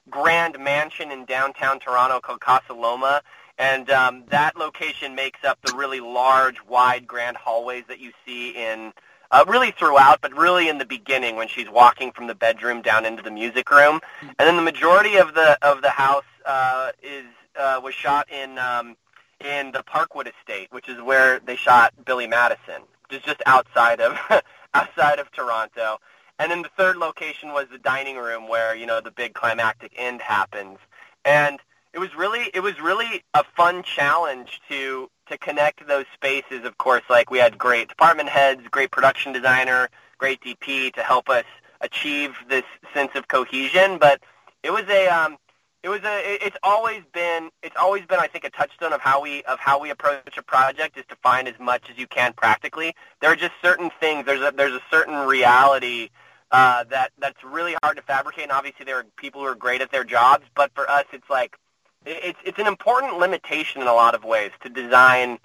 grand 0.09 0.59
mansion 0.59 1.11
in 1.11 1.25
downtown 1.25 1.80
Toronto 1.80 2.19
called 2.19 2.41
Casa 2.41 2.73
Loma, 2.73 3.21
and 3.57 3.89
um, 3.89 4.23
that 4.30 4.55
location 4.55 5.15
makes 5.15 5.43
up 5.43 5.59
the 5.63 5.71
really 5.71 5.99
large, 5.99 6.63
wide, 6.65 7.07
grand 7.07 7.38
hallways 7.38 7.84
that 7.88 7.99
you 7.99 8.11
see 8.25 8.51
in 8.51 8.93
uh, 9.31 9.43
really 9.47 9.71
throughout, 9.71 10.21
but 10.21 10.31
really 10.34 10.69
in 10.69 10.77
the 10.77 10.85
beginning 10.85 11.35
when 11.35 11.47
she's 11.47 11.69
walking 11.69 12.11
from 12.11 12.27
the 12.27 12.35
bedroom 12.35 12.81
down 12.81 13.05
into 13.05 13.23
the 13.23 13.31
music 13.31 13.69
room. 13.71 13.99
And 14.21 14.35
then 14.39 14.55
the 14.55 14.61
majority 14.61 15.17
of 15.17 15.34
the 15.34 15.57
of 15.61 15.81
the 15.81 15.89
house 15.89 16.23
uh, 16.45 16.91
is 17.01 17.25
uh, 17.59 17.81
was 17.84 17.93
shot 17.93 18.31
in 18.31 18.57
um, 18.57 18.95
in 19.39 19.71
the 19.71 19.84
Parkwood 19.84 20.31
Estate, 20.39 20.67
which 20.71 20.88
is 20.88 21.01
where 21.01 21.39
they 21.39 21.55
shot 21.55 21.93
Billy 22.05 22.27
Madison, 22.27 22.84
which 23.07 23.19
is 23.19 23.25
just 23.25 23.41
outside 23.45 23.99
of 23.99 24.17
outside 24.73 25.19
of 25.19 25.31
Toronto. 25.31 25.97
And 26.44 26.52
then 26.52 26.61
the 26.61 26.70
third 26.78 26.98
location 26.98 27.53
was 27.53 27.68
the 27.72 27.78
dining 27.78 28.18
room 28.18 28.49
where, 28.49 28.76
you 28.76 28.86
know, 28.86 28.99
the 28.99 29.11
big 29.11 29.34
climactic 29.34 29.94
end 29.95 30.22
happens. 30.22 30.78
And 31.24 31.57
it 31.94 31.99
was 31.99 32.14
really 32.15 32.52
it 32.53 32.60
was 32.60 32.82
really 32.82 33.24
a 33.34 33.45
fun 33.56 33.82
challenge 33.82 34.60
to 34.68 35.10
to 35.30 35.38
connect 35.38 35.88
those 35.88 36.03
spaces. 36.14 36.65
Of 36.65 36.78
course, 36.78 37.03
like 37.10 37.32
we 37.32 37.38
had 37.38 37.57
great 37.57 37.88
department 37.88 38.28
heads, 38.28 38.61
great 38.70 38.91
production 38.91 39.32
designer, 39.32 39.88
great 40.18 40.41
DP 40.41 40.94
to 40.95 41.02
help 41.02 41.30
us 41.30 41.45
achieve 41.80 42.36
this 42.49 42.65
sense 42.94 43.11
of 43.15 43.30
cohesion, 43.30 43.98
but 43.98 44.20
it 44.64 44.74
was 44.74 44.84
a 44.90 45.07
um 45.07 45.38
it 45.82 45.88
was 45.88 46.02
a 46.03 46.45
it's 46.45 46.57
always 46.61 47.03
been 47.14 47.52
it's 47.61 47.78
always 47.80 48.06
been 48.06 48.20
I 48.20 48.28
think 48.28 48.44
a 48.44 48.49
touchstone 48.49 48.91
of 48.91 48.99
how 48.99 49.22
we 49.22 49.44
of 49.44 49.60
how 49.60 49.80
we 49.80 49.91
approach 49.91 50.38
a 50.38 50.44
project 50.44 50.98
is 50.98 51.06
to 51.07 51.15
find 51.24 51.48
as 51.48 51.57
much 51.57 51.90
as 51.90 51.98
you 51.98 52.07
can 52.07 52.34
practically. 52.34 52.94
There 53.22 53.32
are 53.32 53.38
just 53.38 53.53
certain 53.61 53.91
things 54.02 54.26
there's 54.26 54.41
a 54.41 54.52
there's 54.53 54.74
a 54.74 54.84
certain 54.91 55.26
reality 55.26 56.10
uh, 56.53 56.84
that 56.85 57.11
that's 57.17 57.43
really 57.43 57.75
hard 57.81 57.97
to 57.97 58.03
fabricate. 58.03 58.43
And 58.43 58.51
obviously, 58.51 58.85
there 58.85 58.99
are 58.99 59.05
people 59.17 59.41
who 59.41 59.47
are 59.47 59.55
great 59.55 59.81
at 59.81 59.91
their 59.91 60.03
jobs, 60.03 60.45
but 60.55 60.71
for 60.75 60.89
us, 60.89 61.05
it's 61.11 61.30
like 61.30 61.57
it's 62.05 62.38
it's 62.45 62.59
an 62.59 62.67
important 62.67 63.17
limitation 63.17 63.81
in 63.81 63.88
a 63.88 63.93
lot 63.93 64.13
of 64.13 64.23
ways 64.23 64.51
to 64.61 64.69
design 64.69 65.39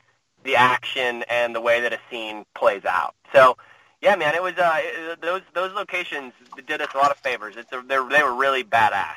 the 0.44 0.54
action 0.54 1.24
and 1.30 1.54
the 1.54 1.62
way 1.62 1.80
that 1.80 1.92
a 1.94 1.98
scene 2.10 2.44
plays 2.54 2.84
out. 2.84 3.14
So, 3.32 3.56
yeah, 4.02 4.16
man, 4.16 4.34
it 4.34 4.42
was 4.42 4.52
uh, 4.58 4.80
it, 4.80 5.22
those 5.22 5.40
those 5.54 5.72
locations 5.72 6.34
did 6.66 6.82
us 6.82 6.88
a 6.94 6.98
lot 6.98 7.10
of 7.10 7.16
favors. 7.16 7.56
It's 7.56 7.72
a, 7.72 7.82
they 7.88 8.22
were 8.22 8.34
really 8.34 8.62
badass. 8.62 9.14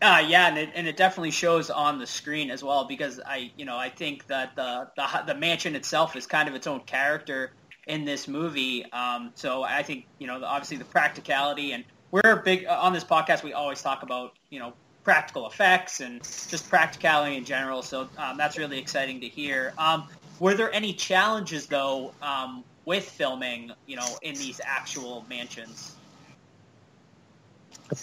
Uh, 0.00 0.24
yeah, 0.26 0.46
and 0.46 0.56
it, 0.56 0.70
and 0.74 0.86
it 0.86 0.96
definitely 0.96 1.32
shows 1.32 1.70
on 1.70 1.98
the 1.98 2.06
screen 2.06 2.50
as 2.50 2.62
well 2.62 2.86
because 2.86 3.20
I, 3.26 3.50
you 3.56 3.66
know, 3.66 3.76
I 3.76 3.90
think 3.90 4.28
that 4.28 4.54
the, 4.54 4.88
the 4.96 5.24
the 5.26 5.34
mansion 5.34 5.74
itself 5.74 6.14
is 6.14 6.26
kind 6.26 6.48
of 6.48 6.54
its 6.54 6.68
own 6.68 6.80
character 6.80 7.52
in 7.86 8.04
this 8.04 8.28
movie. 8.28 8.84
Um, 8.92 9.32
so 9.34 9.62
I 9.62 9.82
think 9.82 10.06
you 10.18 10.26
know, 10.26 10.42
obviously 10.44 10.76
the 10.76 10.84
practicality, 10.84 11.72
and 11.72 11.84
we're 12.10 12.36
big 12.36 12.66
on 12.66 12.92
this 12.92 13.04
podcast. 13.04 13.42
We 13.42 13.52
always 13.52 13.82
talk 13.82 14.02
about 14.02 14.34
you 14.50 14.58
know 14.58 14.74
practical 15.04 15.46
effects 15.46 16.00
and 16.00 16.22
just 16.22 16.68
practicality 16.68 17.36
in 17.36 17.44
general. 17.44 17.82
So 17.82 18.08
um, 18.18 18.36
that's 18.36 18.58
really 18.58 18.78
exciting 18.78 19.20
to 19.20 19.28
hear. 19.28 19.74
Um, 19.78 20.08
were 20.40 20.54
there 20.54 20.72
any 20.72 20.92
challenges 20.92 21.66
though 21.66 22.12
um, 22.22 22.64
with 22.84 23.08
filming, 23.08 23.70
you 23.86 23.96
know, 23.96 24.18
in 24.22 24.34
these 24.34 24.60
actual 24.64 25.24
mansions? 25.28 25.96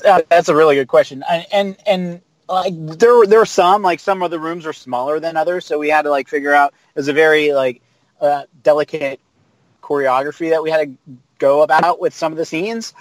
Uh, 0.05 0.21
that's 0.29 0.47
a 0.47 0.55
really 0.55 0.75
good 0.75 0.87
question, 0.87 1.23
and 1.51 1.75
and, 1.85 2.21
like 2.47 2.73
there 2.75 3.25
there 3.25 3.39
were 3.39 3.45
some 3.45 3.81
like 3.81 3.99
some 3.99 4.21
of 4.21 4.29
the 4.29 4.39
rooms 4.39 4.65
are 4.65 4.73
smaller 4.73 5.19
than 5.19 5.37
others, 5.37 5.65
so 5.65 5.79
we 5.79 5.89
had 5.89 6.03
to 6.03 6.09
like 6.09 6.27
figure 6.27 6.53
out. 6.53 6.73
It 6.95 6.99
was 6.99 7.07
a 7.07 7.13
very 7.13 7.53
like 7.53 7.81
uh, 8.19 8.43
delicate 8.61 9.19
choreography 9.91 10.51
that 10.51 10.63
we 10.63 10.69
had 10.69 10.77
to 10.87 11.17
go 11.37 11.61
about 11.63 11.99
with 11.99 12.13
some 12.13 12.31
of 12.31 12.37
the 12.37 12.45
scenes. 12.45 12.93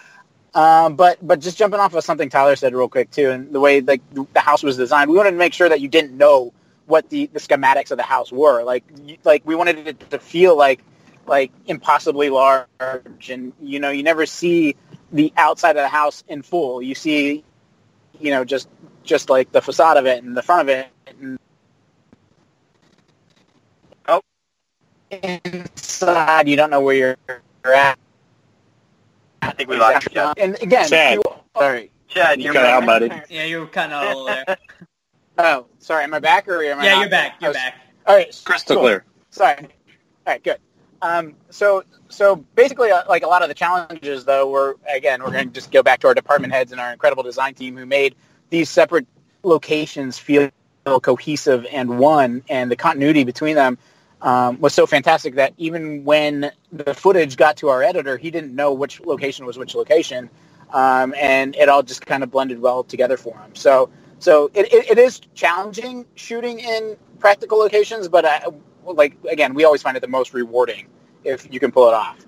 Um, 0.55 0.97
but 0.97 1.19
but 1.23 1.39
just 1.39 1.57
jumping 1.57 1.79
off 1.79 1.95
of 1.95 2.03
something 2.03 2.29
Tyler 2.29 2.57
said 2.57 2.75
real 2.75 2.89
quick 2.89 3.11
too, 3.11 3.31
and 3.31 3.53
the 3.53 3.61
way 3.61 3.81
like 3.81 4.03
the 4.33 4.41
house 4.41 4.63
was 4.63 4.77
designed, 4.77 5.09
we 5.11 5.17
wanted 5.17 5.33
to 5.33 5.37
make 5.37 5.55
sure 5.55 5.69
that 5.69 5.81
you 5.81 5.89
didn't 5.89 6.17
know 6.17 6.53
what 6.87 7.09
the, 7.09 7.27
the 7.27 7.39
schematics 7.39 7.93
of 7.93 7.99
the 7.99 8.03
house 8.03 8.33
were. 8.33 8.65
Like 8.65 8.83
like 9.25 9.43
we 9.45 9.55
wanted 9.55 9.87
it 9.87 10.11
to 10.11 10.19
feel 10.19 10.57
like 10.57 10.83
like 11.27 11.53
impossibly 11.67 12.31
large, 12.31 13.31
and 13.31 13.53
you 13.61 13.79
know 13.79 13.91
you 13.91 14.03
never 14.03 14.27
see 14.27 14.75
the 15.13 15.33
outside 15.37 15.77
of 15.77 15.83
the 15.83 15.89
house 15.89 16.25
in 16.27 16.43
full. 16.43 16.83
You 16.83 16.97
see, 16.97 17.45
you 18.19 18.31
know, 18.33 18.45
just 18.45 18.69
just 19.05 19.31
like 19.31 19.53
the 19.53 19.63
facade 19.63 19.99
of 19.99 20.07
it 20.07 20.25
and 20.25 20.37
the 20.37 20.43
front 20.43 20.63
of 20.63 20.69
it. 20.69 20.89
And 21.07 21.39
inside 25.11 26.49
you 26.49 26.57
don't 26.57 26.71
know 26.71 26.81
where 26.81 26.95
you're, 26.97 27.17
you're 27.65 27.75
at. 27.75 27.99
I 29.43 29.53
think 29.53 29.69
we 29.69 29.77
lost 29.79 30.09
Chad. 30.11 30.35
And 30.39 30.61
again, 30.63 30.89
Chad. 30.89 31.15
you- 31.15 31.23
sorry. 31.57 31.91
Chad, 32.09 32.39
You 32.39 32.45
you're 32.47 32.53
cut 32.55 32.67
out, 32.67 32.81
back. 32.81 32.87
buddy. 32.87 33.35
Yeah, 33.35 33.45
you 33.45 33.61
were 33.61 33.67
kind 33.67 33.93
of 33.93 34.17
all 34.17 34.25
there. 34.27 34.45
Oh, 35.39 35.67
sorry. 35.79 36.05
Am 36.05 36.13
I 36.13 36.19
back 36.19 36.47
or 36.49 36.63
am 36.63 36.81
I? 36.81 36.85
yeah, 36.85 36.91
not? 36.97 37.01
you're 37.01 37.09
back. 37.09 37.33
I 37.33 37.37
You're 37.41 37.51
was- 37.51 37.57
back. 37.57 37.75
All 38.07 38.15
right, 38.15 38.43
Crystal 38.45 38.77
cool. 38.77 38.83
clear. 38.85 39.05
Sorry. 39.31 39.57
All 39.59 39.67
right, 40.27 40.43
good. 40.45 40.59
Um, 41.01 41.35
so 41.49 41.83
so 42.11 42.37
basically, 42.55 42.91
uh, 42.91 43.05
like 43.09 43.23
a 43.23 43.27
lot 43.27 43.41
of 43.41 43.49
the 43.49 43.55
challenges, 43.55 44.27
though, 44.27 44.51
were 44.51 44.77
again 44.93 45.23
we're 45.23 45.31
going 45.31 45.49
to 45.49 45.55
just 45.55 45.71
go 45.73 45.83
back 45.83 46.01
to 46.01 46.09
our 46.09 46.15
department 46.15 46.53
heads 46.53 46.73
and 46.73 46.81
our 46.81 46.93
incredible 46.93 47.23
design 47.23 47.55
team 47.55 47.75
who 47.75 47.87
made 47.87 48.17
these 48.51 48.69
separate 48.69 49.07
locations 49.43 50.19
feel 50.19 50.51
cohesive 50.85 51.65
and 51.73 51.99
one, 51.99 52.43
and 52.51 52.71
the 52.71 52.77
continuity 52.77 53.25
between 53.25 53.55
them 53.57 53.79
um, 54.23 54.61
was 54.61 54.75
so 54.75 54.87
fantastic 54.87 55.37
that 55.37 55.55
even 55.59 56.05
when 56.05 56.53
the 56.73 56.95
footage 56.95 57.37
got 57.37 57.57
to 57.59 57.69
our 57.69 57.83
editor, 57.83 58.17
he 58.17 58.31
didn't 58.31 58.55
know 58.55 58.73
which 58.75 59.01
location 59.01 59.47
was 59.47 59.59
which 59.59 59.75
location, 59.75 60.31
um, 60.71 61.15
and 61.21 61.57
it 61.57 61.69
all 61.69 61.83
just 61.83 62.07
kind 62.07 62.23
of 62.23 62.31
blended 62.31 62.61
well 62.61 62.85
together 62.85 63.17
for 63.17 63.37
him. 63.39 63.55
So 63.55 63.91
so 64.19 64.51
it, 64.55 64.73
it, 64.73 64.93
it 64.93 64.99
is 64.99 65.21
challenging 65.35 66.07
shooting 66.17 66.61
in 66.61 66.97
practical 67.19 67.59
locations, 67.59 68.09
but 68.09 68.25
I, 68.27 68.45
like 68.85 69.17
again, 69.29 69.55
we 69.55 69.65
always 69.65 69.83
find 69.83 69.97
it 69.97 70.01
the 70.01 70.09
most 70.09 70.35
rewarding 70.35 70.89
if 71.25 71.53
you 71.53 71.61
can 71.61 71.73
pull 71.73 71.89
it 71.89 71.95
off. 71.95 72.19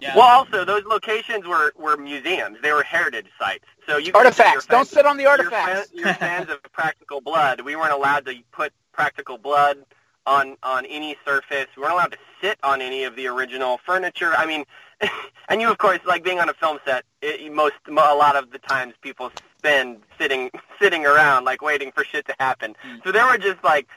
Yeah. 0.00 0.16
Well, 0.16 0.26
also 0.28 0.64
those 0.64 0.84
locations 0.84 1.46
were, 1.46 1.72
were 1.78 1.96
museums. 1.96 2.58
They 2.62 2.72
were 2.72 2.82
heritage 2.82 3.26
sites. 3.38 3.64
So 3.88 3.98
you 3.98 4.12
Artifacts. 4.14 4.66
you're 4.66 4.78
Don't 4.78 4.86
sit 4.88 5.06
on 5.06 5.16
the 5.16 5.22
you're 5.24 5.30
artifacts. 5.32 5.88
fan- 5.90 5.98
You're 5.98 6.14
fans 6.14 6.50
of 6.50 6.62
Practical 6.72 7.20
Blood. 7.20 7.62
We 7.62 7.76
weren't 7.76 7.92
allowed 7.92 8.26
to 8.26 8.34
put 8.52 8.72
Practical 8.92 9.38
Blood 9.38 9.78
on 10.26 10.56
on 10.62 10.86
any 10.86 11.16
surface. 11.24 11.66
We 11.76 11.82
weren't 11.82 11.94
allowed 11.94 12.12
to 12.12 12.18
sit 12.40 12.58
on 12.62 12.80
any 12.80 13.04
of 13.04 13.16
the 13.16 13.26
original 13.26 13.78
furniture. 13.84 14.32
I 14.36 14.46
mean, 14.46 14.64
and 15.48 15.60
you 15.60 15.70
of 15.70 15.78
course 15.78 16.00
like 16.06 16.24
being 16.24 16.38
on 16.38 16.48
a 16.48 16.54
film 16.54 16.78
set. 16.84 17.04
It, 17.22 17.52
most 17.52 17.74
a 17.88 17.92
lot 17.92 18.36
of 18.36 18.50
the 18.50 18.58
times 18.58 18.94
people 19.00 19.30
spend 19.58 19.98
sitting 20.18 20.50
sitting 20.80 21.06
around 21.06 21.44
like 21.44 21.62
waiting 21.62 21.92
for 21.92 22.04
shit 22.04 22.26
to 22.26 22.34
happen. 22.38 22.76
So 23.04 23.12
there 23.12 23.26
were 23.26 23.38
just 23.38 23.62
like 23.64 23.88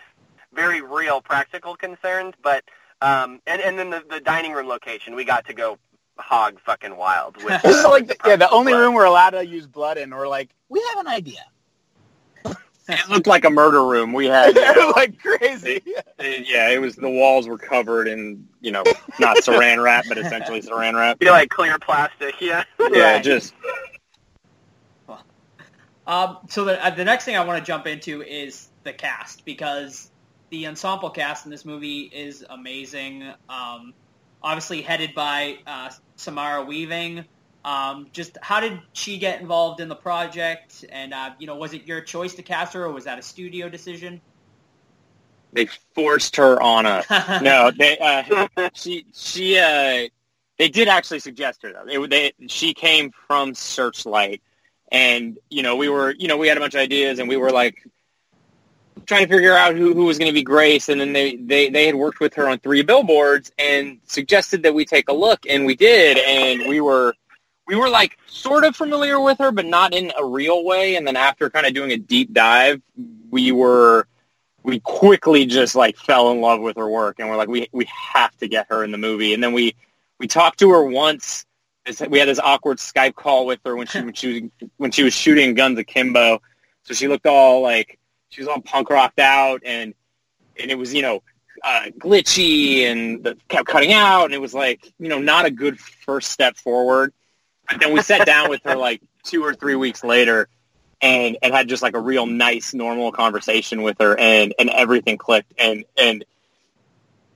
very 0.53 0.81
real 0.81 1.21
practical 1.21 1.75
concerns, 1.75 2.33
but 2.41 2.63
um, 3.01 3.41
and 3.47 3.61
and 3.61 3.77
then 3.77 3.89
the, 3.89 4.03
the 4.09 4.19
dining 4.19 4.53
room 4.53 4.67
location, 4.67 5.15
we 5.15 5.25
got 5.25 5.45
to 5.47 5.53
go 5.53 5.77
hog 6.17 6.59
fucking 6.65 6.95
wild 6.95 7.37
with. 7.43 7.61
This 7.63 7.77
is 7.77 7.83
like 7.85 8.07
the, 8.07 8.15
yeah, 8.25 8.35
the 8.35 8.49
only 8.49 8.71
blood. 8.71 8.81
room 8.81 8.93
we're 8.93 9.05
allowed 9.05 9.31
to 9.31 9.45
use 9.45 9.67
blood 9.67 9.97
in. 9.97 10.11
We're 10.11 10.27
like, 10.27 10.49
we 10.69 10.81
have 10.93 11.05
an 11.05 11.07
idea. 11.07 11.43
It 12.87 13.09
looked 13.09 13.27
like 13.27 13.45
a 13.45 13.49
murder 13.49 13.85
room. 13.85 14.13
We 14.13 14.25
had, 14.25 14.55
you 14.55 14.61
know, 14.75 14.93
like 14.95 15.17
crazy. 15.19 15.81
yeah, 16.19 16.69
it 16.69 16.81
was 16.81 16.95
the 16.95 17.09
walls 17.09 17.47
were 17.47 17.57
covered 17.57 18.07
in, 18.07 18.47
you 18.61 18.71
know, 18.71 18.83
not 19.19 19.37
saran 19.37 19.81
wrap, 19.81 20.05
but 20.07 20.17
essentially 20.17 20.61
saran 20.61 20.93
wrap. 20.93 21.17
You 21.21 21.27
know, 21.27 21.33
like 21.33 21.49
clear 21.49 21.77
plastic, 21.79 22.39
yeah. 22.41 22.63
Yeah, 22.91 23.19
just 23.19 23.53
Um, 26.05 26.39
so 26.49 26.65
the, 26.65 26.85
uh, 26.85 26.89
the 26.89 27.05
next 27.05 27.23
thing 27.23 27.37
I 27.37 27.45
want 27.45 27.63
to 27.63 27.65
jump 27.65 27.87
into 27.87 28.21
is 28.21 28.67
the 28.83 28.91
cast 28.91 29.45
because 29.45 30.11
the 30.49 30.67
ensemble 30.67 31.09
cast 31.09 31.45
in 31.45 31.51
this 31.51 31.63
movie 31.63 32.01
is 32.13 32.45
amazing. 32.49 33.23
Um, 33.47 33.93
obviously 34.41 34.81
headed 34.81 35.15
by 35.15 35.59
uh, 35.65 35.89
Samara 36.17 36.63
Weaving. 36.63 37.25
Um, 37.65 38.07
just 38.11 38.37
how 38.41 38.59
did 38.59 38.79
she 38.91 39.17
get 39.17 39.39
involved 39.39 39.79
in 39.79 39.87
the 39.87 39.95
project? 39.95 40.85
And 40.89 41.13
uh, 41.13 41.31
you 41.39 41.47
know, 41.47 41.55
was 41.55 41.73
it 41.73 41.85
your 41.85 42.01
choice 42.01 42.33
to 42.35 42.43
cast 42.43 42.73
her, 42.73 42.85
or 42.85 42.91
was 42.91 43.05
that 43.05 43.19
a 43.19 43.21
studio 43.21 43.69
decision? 43.69 44.21
they 45.53 45.67
forced 45.93 46.35
her 46.35 46.61
on 46.61 46.85
us. 46.85 47.05
no, 47.41 47.71
they 47.71 47.97
uh, 47.99 48.69
she 48.73 49.05
she 49.13 49.57
uh 49.57 50.07
they 50.57 50.69
did 50.69 50.87
actually 50.87 51.19
suggest 51.19 51.61
her 51.63 51.71
though. 51.71 51.85
They, 51.85 52.07
they 52.07 52.47
she 52.47 52.73
came 52.73 53.11
from 53.27 53.53
Searchlight 53.53 54.41
and 54.91 55.37
you 55.49 55.63
know 55.63 55.75
we 55.75 55.89
were 55.89 56.15
you 56.17 56.27
know 56.27 56.37
we 56.37 56.47
had 56.47 56.57
a 56.57 56.59
bunch 56.59 56.75
of 56.75 56.81
ideas 56.81 57.19
and 57.19 57.29
we 57.29 57.37
were 57.37 57.51
like 57.51 57.83
trying 59.05 59.25
to 59.25 59.33
figure 59.33 59.53
out 59.53 59.75
who, 59.75 59.93
who 59.93 60.05
was 60.05 60.17
going 60.17 60.29
to 60.29 60.33
be 60.33 60.43
Grace, 60.43 60.87
and 60.87 61.01
then 61.01 61.13
they, 61.13 61.35
they 61.35 61.69
they 61.69 61.85
had 61.85 61.95
worked 61.95 62.19
with 62.19 62.33
her 62.35 62.47
on 62.47 62.59
three 62.59 62.83
billboards 62.83 63.51
and 63.57 63.99
suggested 64.05 64.63
that 64.63 64.73
we 64.73 64.85
take 64.85 65.09
a 65.09 65.13
look, 65.13 65.45
and 65.49 65.65
we 65.65 65.75
did, 65.75 66.17
and 66.17 66.69
we 66.69 66.79
were 66.79 67.13
we 67.67 67.75
were 67.75 67.89
like 67.89 68.17
sort 68.27 68.65
of 68.65 68.75
familiar 68.75 69.19
with 69.19 69.37
her, 69.39 69.51
but 69.51 69.65
not 69.65 69.93
in 69.93 70.11
a 70.17 70.25
real 70.25 70.63
way. 70.63 70.95
And 70.95 71.07
then 71.07 71.15
after 71.15 71.49
kind 71.49 71.65
of 71.65 71.73
doing 71.73 71.91
a 71.91 71.97
deep 71.97 72.33
dive, 72.33 72.81
we 73.29 73.51
were 73.51 74.07
we 74.63 74.79
quickly 74.79 75.45
just 75.45 75.75
like 75.75 75.97
fell 75.97 76.31
in 76.31 76.41
love 76.41 76.61
with 76.61 76.77
her 76.77 76.89
work, 76.89 77.19
and 77.19 77.29
we're 77.29 77.37
like 77.37 77.49
we 77.49 77.67
we 77.71 77.87
have 78.13 78.35
to 78.37 78.47
get 78.47 78.67
her 78.69 78.83
in 78.83 78.91
the 78.91 78.97
movie. 78.97 79.33
And 79.33 79.43
then 79.43 79.53
we 79.53 79.75
we 80.19 80.27
talked 80.27 80.59
to 80.59 80.71
her 80.71 80.83
once. 80.83 81.45
We 82.07 82.19
had 82.19 82.29
this 82.29 82.39
awkward 82.39 82.77
Skype 82.77 83.15
call 83.15 83.45
with 83.45 83.59
her 83.65 83.75
when 83.75 83.87
she 83.87 84.01
when 84.01 84.13
she 84.13 84.41
was 84.41 84.69
when 84.77 84.91
she 84.91 85.03
was 85.03 85.13
shooting 85.13 85.53
Guns 85.53 85.77
Akimbo. 85.77 86.41
So 86.83 86.93
she 86.93 87.07
looked 87.07 87.25
all 87.25 87.61
like 87.61 87.99
she 88.29 88.41
was 88.41 88.47
all 88.47 88.61
punk 88.61 88.89
rocked 88.89 89.19
out, 89.19 89.61
and 89.65 89.93
and 90.59 90.71
it 90.71 90.77
was 90.77 90.93
you 90.93 91.01
know 91.01 91.23
uh, 91.63 91.85
glitchy 91.97 92.83
and 92.83 93.23
the, 93.23 93.37
kept 93.47 93.67
cutting 93.67 93.93
out, 93.93 94.25
and 94.25 94.33
it 94.33 94.41
was 94.41 94.53
like 94.53 94.93
you 94.99 95.09
know 95.09 95.19
not 95.19 95.45
a 95.45 95.51
good 95.51 95.79
first 95.79 96.31
step 96.31 96.57
forward. 96.57 97.13
But 97.69 97.79
then 97.79 97.93
we 97.93 98.01
sat 98.01 98.25
down 98.25 98.49
with 98.49 98.61
her 98.63 98.75
like 98.75 99.01
two 99.23 99.43
or 99.43 99.53
three 99.53 99.75
weeks 99.75 100.03
later, 100.03 100.47
and 101.01 101.37
and 101.41 101.53
had 101.53 101.67
just 101.67 101.83
like 101.83 101.95
a 101.95 101.99
real 101.99 102.25
nice 102.25 102.73
normal 102.73 103.11
conversation 103.11 103.83
with 103.83 103.97
her, 103.99 104.17
and 104.17 104.53
and 104.59 104.69
everything 104.69 105.17
clicked, 105.17 105.53
and 105.57 105.85
and 105.97 106.25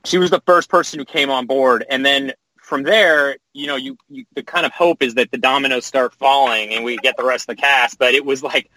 she 0.06 0.18
was 0.18 0.30
the 0.30 0.42
first 0.46 0.70
person 0.70 1.00
who 1.00 1.06
came 1.06 1.30
on 1.30 1.46
board, 1.46 1.86
and 1.90 2.06
then 2.06 2.34
from 2.68 2.84
there, 2.84 3.38
you 3.54 3.66
know, 3.66 3.78
you, 3.78 3.98
you 4.10 4.26
the 4.36 4.44
kind 4.44 4.66
of 4.66 4.74
hope 4.74 5.02
is 5.02 5.16
that 5.16 5.32
the 5.32 5.38
dominoes 5.38 5.86
start 5.86 6.14
falling 6.16 6.74
and 6.74 6.84
we 6.84 6.98
get 6.98 7.16
the 7.16 7.24
rest 7.24 7.50
of 7.50 7.56
the 7.56 7.62
cast. 7.62 7.98
But 7.98 8.14
it 8.14 8.26
was 8.26 8.44
like 8.44 8.70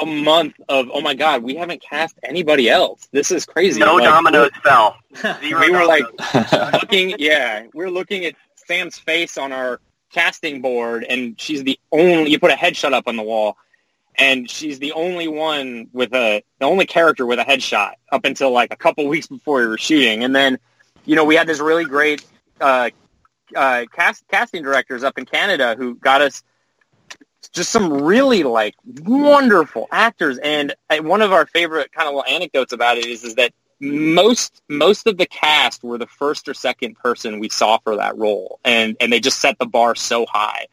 a 0.00 0.06
month 0.06 0.54
of 0.68 0.88
oh 0.92 1.02
my 1.02 1.14
god, 1.14 1.42
we 1.42 1.54
haven't 1.54 1.82
cast 1.82 2.18
anybody 2.22 2.70
else. 2.70 3.06
This 3.12 3.30
is 3.30 3.44
crazy. 3.44 3.80
No 3.80 3.96
Like, 3.96 4.04
dominoes 4.04 4.50
fell. 4.62 4.96
Zero 5.40 5.60
we 5.60 5.70
were 5.70 5.84
like 5.84 6.04
looking, 6.72 7.16
yeah, 7.18 7.66
we 7.74 7.84
are 7.84 7.90
looking 7.90 8.24
at 8.24 8.34
Sam's 8.66 8.98
face 8.98 9.36
on 9.36 9.52
our 9.52 9.78
casting 10.12 10.60
board, 10.60 11.04
and 11.04 11.40
she's 11.40 11.64
the 11.64 11.78
only. 11.92 12.30
You 12.30 12.38
put 12.38 12.50
a 12.50 12.54
headshot 12.56 12.92
up 12.92 13.04
on 13.06 13.16
the 13.16 13.22
wall, 13.22 13.56
and 14.16 14.50
she's 14.50 14.78
the 14.78 14.92
only 14.92 15.28
one 15.28 15.88
with 15.92 16.14
a 16.14 16.42
the 16.58 16.66
only 16.66 16.86
character 16.86 17.26
with 17.26 17.38
a 17.38 17.44
headshot 17.44 17.92
up 18.10 18.24
until 18.24 18.50
like 18.50 18.72
a 18.72 18.76
couple 18.76 19.06
weeks 19.08 19.26
before 19.26 19.60
we 19.60 19.66
were 19.66 19.78
shooting, 19.78 20.24
and 20.24 20.34
then 20.34 20.58
you 21.04 21.16
know 21.16 21.24
we 21.24 21.34
had 21.34 21.46
this 21.46 21.60
really 21.60 21.84
great 21.84 22.24
uh, 22.60 22.90
uh, 23.54 23.84
cast 23.92 24.26
casting 24.28 24.62
directors 24.62 25.04
up 25.04 25.18
in 25.18 25.24
Canada 25.24 25.74
who 25.76 25.94
got 25.94 26.20
us 26.20 26.42
just 27.52 27.70
some 27.70 27.92
really 27.92 28.42
like 28.42 28.74
wonderful 28.84 29.88
actors. 29.90 30.38
And 30.38 30.74
uh, 30.90 30.98
one 30.98 31.22
of 31.22 31.32
our 31.32 31.46
favorite 31.46 31.92
kind 31.92 32.08
of 32.08 32.14
little 32.14 32.32
anecdotes 32.32 32.72
about 32.72 32.98
it 32.98 33.06
is 33.06 33.24
is 33.24 33.34
that 33.36 33.52
most 33.80 34.62
most 34.68 35.06
of 35.06 35.18
the 35.18 35.26
cast 35.26 35.84
were 35.84 35.98
the 35.98 36.06
first 36.06 36.48
or 36.48 36.54
second 36.54 36.96
person 36.96 37.38
we 37.38 37.48
saw 37.48 37.78
for 37.78 37.96
that 37.96 38.16
role, 38.16 38.60
and 38.64 38.96
and 39.00 39.12
they 39.12 39.20
just 39.20 39.40
set 39.40 39.58
the 39.58 39.66
bar 39.66 39.94
so 39.94 40.26
high, 40.26 40.66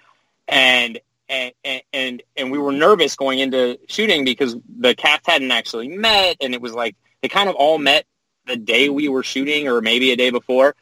and. 0.47 0.99
And, 1.27 1.53
and 1.91 2.21
and 2.37 2.51
we 2.51 2.59
were 2.59 2.71
nervous 2.71 3.15
going 3.15 3.39
into 3.39 3.79
shooting 3.87 4.25
because 4.25 4.55
the 4.77 4.93
cast 4.93 5.25
hadn't 5.25 5.49
actually 5.49 5.87
met, 5.87 6.37
and 6.39 6.53
it 6.53 6.61
was 6.61 6.73
like 6.73 6.95
they 7.23 7.27
kind 7.27 7.49
of 7.49 7.55
all 7.55 7.79
met 7.79 8.05
the 8.45 8.55
day 8.55 8.89
we 8.89 9.09
were 9.09 9.23
shooting, 9.23 9.67
or 9.67 9.81
maybe 9.81 10.11
a 10.11 10.15
day 10.15 10.29
before. 10.29 10.75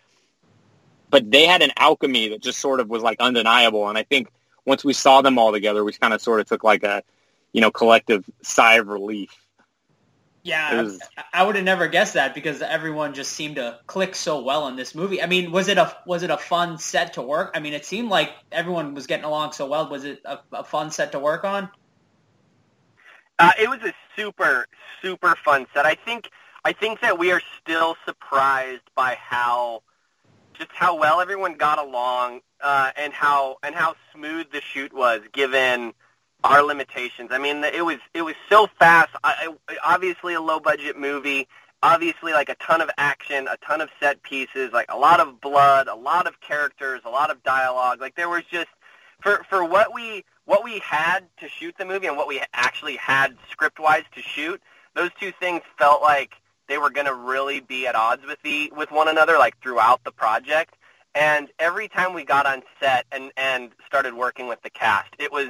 But 1.10 1.32
they 1.32 1.46
had 1.46 1.62
an 1.62 1.72
alchemy 1.78 2.28
that 2.28 2.42
just 2.42 2.60
sort 2.60 2.82
of 2.82 2.90
was 2.90 3.02
like 3.02 3.22
undeniable, 3.22 3.88
and 3.88 3.98
I 3.98 4.04
think 4.04 4.28
once 4.66 4.84
we 4.84 4.94
saw 4.94 5.22
them 5.22 5.38
all 5.38 5.52
together, 5.52 5.84
we 5.84 5.94
kind 5.94 6.14
of 6.14 6.22
sort 6.22 6.40
of 6.40 6.48
took 6.48 6.64
like 6.64 6.84
a, 6.84 7.04
you 7.52 7.62
know, 7.62 7.72
collective 7.72 8.30
sigh 8.42 8.76
of 8.76 8.88
relief. 8.88 9.32
Yeah, 10.44 10.82
was- 10.82 11.02
I, 11.18 11.24
I 11.34 11.44
would 11.44 11.56
have 11.56 11.66
never 11.66 11.88
guessed 11.88 12.16
that 12.16 12.36
because 12.36 12.62
everyone 12.62 13.14
just 13.14 13.32
seemed 13.32 13.56
to 13.56 13.80
click 13.88 14.16
so 14.16 14.42
well 14.42 14.68
in 14.68 14.76
this 14.76 14.94
movie. 14.94 15.22
I 15.22 15.26
mean, 15.26 15.52
was 15.52 15.68
it 15.70 15.78
a 15.78 15.96
was 16.06 16.24
it 16.24 16.30
a 16.30 16.38
fun 16.38 16.78
set 16.78 17.14
to 17.14 17.22
work? 17.22 17.52
I 17.56 17.60
mean, 17.60 17.74
it 17.74 17.86
seemed 17.86 18.10
like 18.10 18.32
everyone 18.52 18.94
was 18.94 19.08
getting 19.08 19.26
along 19.26 19.54
so 19.54 19.68
well. 19.68 19.90
Was 19.90 20.04
it 20.04 20.22
a, 20.26 20.40
a 20.52 20.64
fun 20.64 20.92
set 20.92 21.14
to 21.14 21.20
work 21.20 21.44
on? 21.46 21.70
Uh, 23.40 23.52
it 23.60 23.70
was 23.70 23.80
a 23.84 23.94
super, 24.16 24.68
super 25.02 25.36
fun 25.44 25.66
set. 25.74 25.86
I 25.86 25.96
think, 25.96 26.30
I 26.64 26.74
think 26.74 27.02
that 27.02 27.18
we 27.18 27.32
are 27.32 27.42
still 27.60 27.96
surprised 28.06 28.84
by 28.96 29.16
how, 29.20 29.82
just 30.54 30.72
how 30.74 30.98
well 31.00 31.20
everyone 31.20 31.56
got 31.56 31.80
along, 31.80 32.42
uh, 32.62 32.92
and 32.96 33.12
how 33.12 33.58
and 33.64 33.74
how 33.76 33.96
smooth 34.14 34.52
the 34.52 34.62
shoot 34.62 34.94
was, 34.94 35.22
given 35.34 35.94
our 36.44 36.64
limitations. 36.64 37.30
I 37.32 37.38
mean, 37.38 37.64
it 37.64 37.86
was 37.86 37.98
it 38.14 38.22
was 38.22 38.36
so 38.50 38.68
fast. 38.80 39.10
I, 39.24 39.54
I, 39.68 39.78
obviously, 39.86 40.34
a 40.34 40.42
low 40.42 40.60
budget 40.60 40.98
movie. 40.98 41.48
Obviously, 41.82 42.32
like 42.32 42.48
a 42.48 42.56
ton 42.56 42.80
of 42.80 42.90
action, 42.98 43.48
a 43.50 43.58
ton 43.58 43.82
of 43.82 43.90
set 44.00 44.24
pieces, 44.24 44.72
like 44.72 44.86
a 44.90 44.98
lot 44.98 45.20
of 45.20 45.42
blood, 45.42 45.88
a 45.88 45.96
lot 45.96 46.28
of 46.28 46.40
characters, 46.40 47.02
a 47.04 47.10
lot 47.10 47.30
of 47.30 47.44
dialogue. 47.44 48.00
Like 48.00 48.16
there 48.16 48.30
was 48.30 48.44
just 48.50 48.70
for 49.22 49.44
for 49.50 49.66
what 49.66 49.94
we 49.94 50.24
what 50.46 50.64
we 50.64 50.80
had 50.80 51.22
to 51.38 51.48
shoot 51.48 51.76
the 51.78 51.86
movie 51.86 52.08
and 52.08 52.18
what 52.18 52.28
we 52.28 52.42
actually 52.54 52.96
had 52.98 53.36
script 53.50 53.80
wise 53.80 54.04
to 54.16 54.22
shoot. 54.22 54.62
Those 54.96 55.10
two 55.20 55.32
things 55.40 55.62
felt 55.78 56.02
like 56.02 56.34
they 56.68 56.78
were 56.78 56.90
going 56.90 57.08
to 57.08 57.14
really 57.14 57.60
be 57.60 57.88
at 57.88 57.96
odds 57.96 58.26
with 58.26 58.42
the 58.44 58.72
with 58.76 58.92
one 58.92 59.08
another, 59.08 59.38
like 59.38 59.62
throughout 59.62 60.04
the 60.04 60.12
project. 60.12 60.76
And 61.16 61.50
every 61.60 61.88
time 61.88 62.14
we 62.14 62.24
got 62.24 62.46
on 62.46 62.64
set 62.80 63.06
and 63.12 63.32
and 63.38 63.72
started 63.86 64.14
working 64.14 64.48
with 64.48 64.62
the 64.62 64.70
cast, 64.70 65.14
it 65.20 65.32
was 65.32 65.50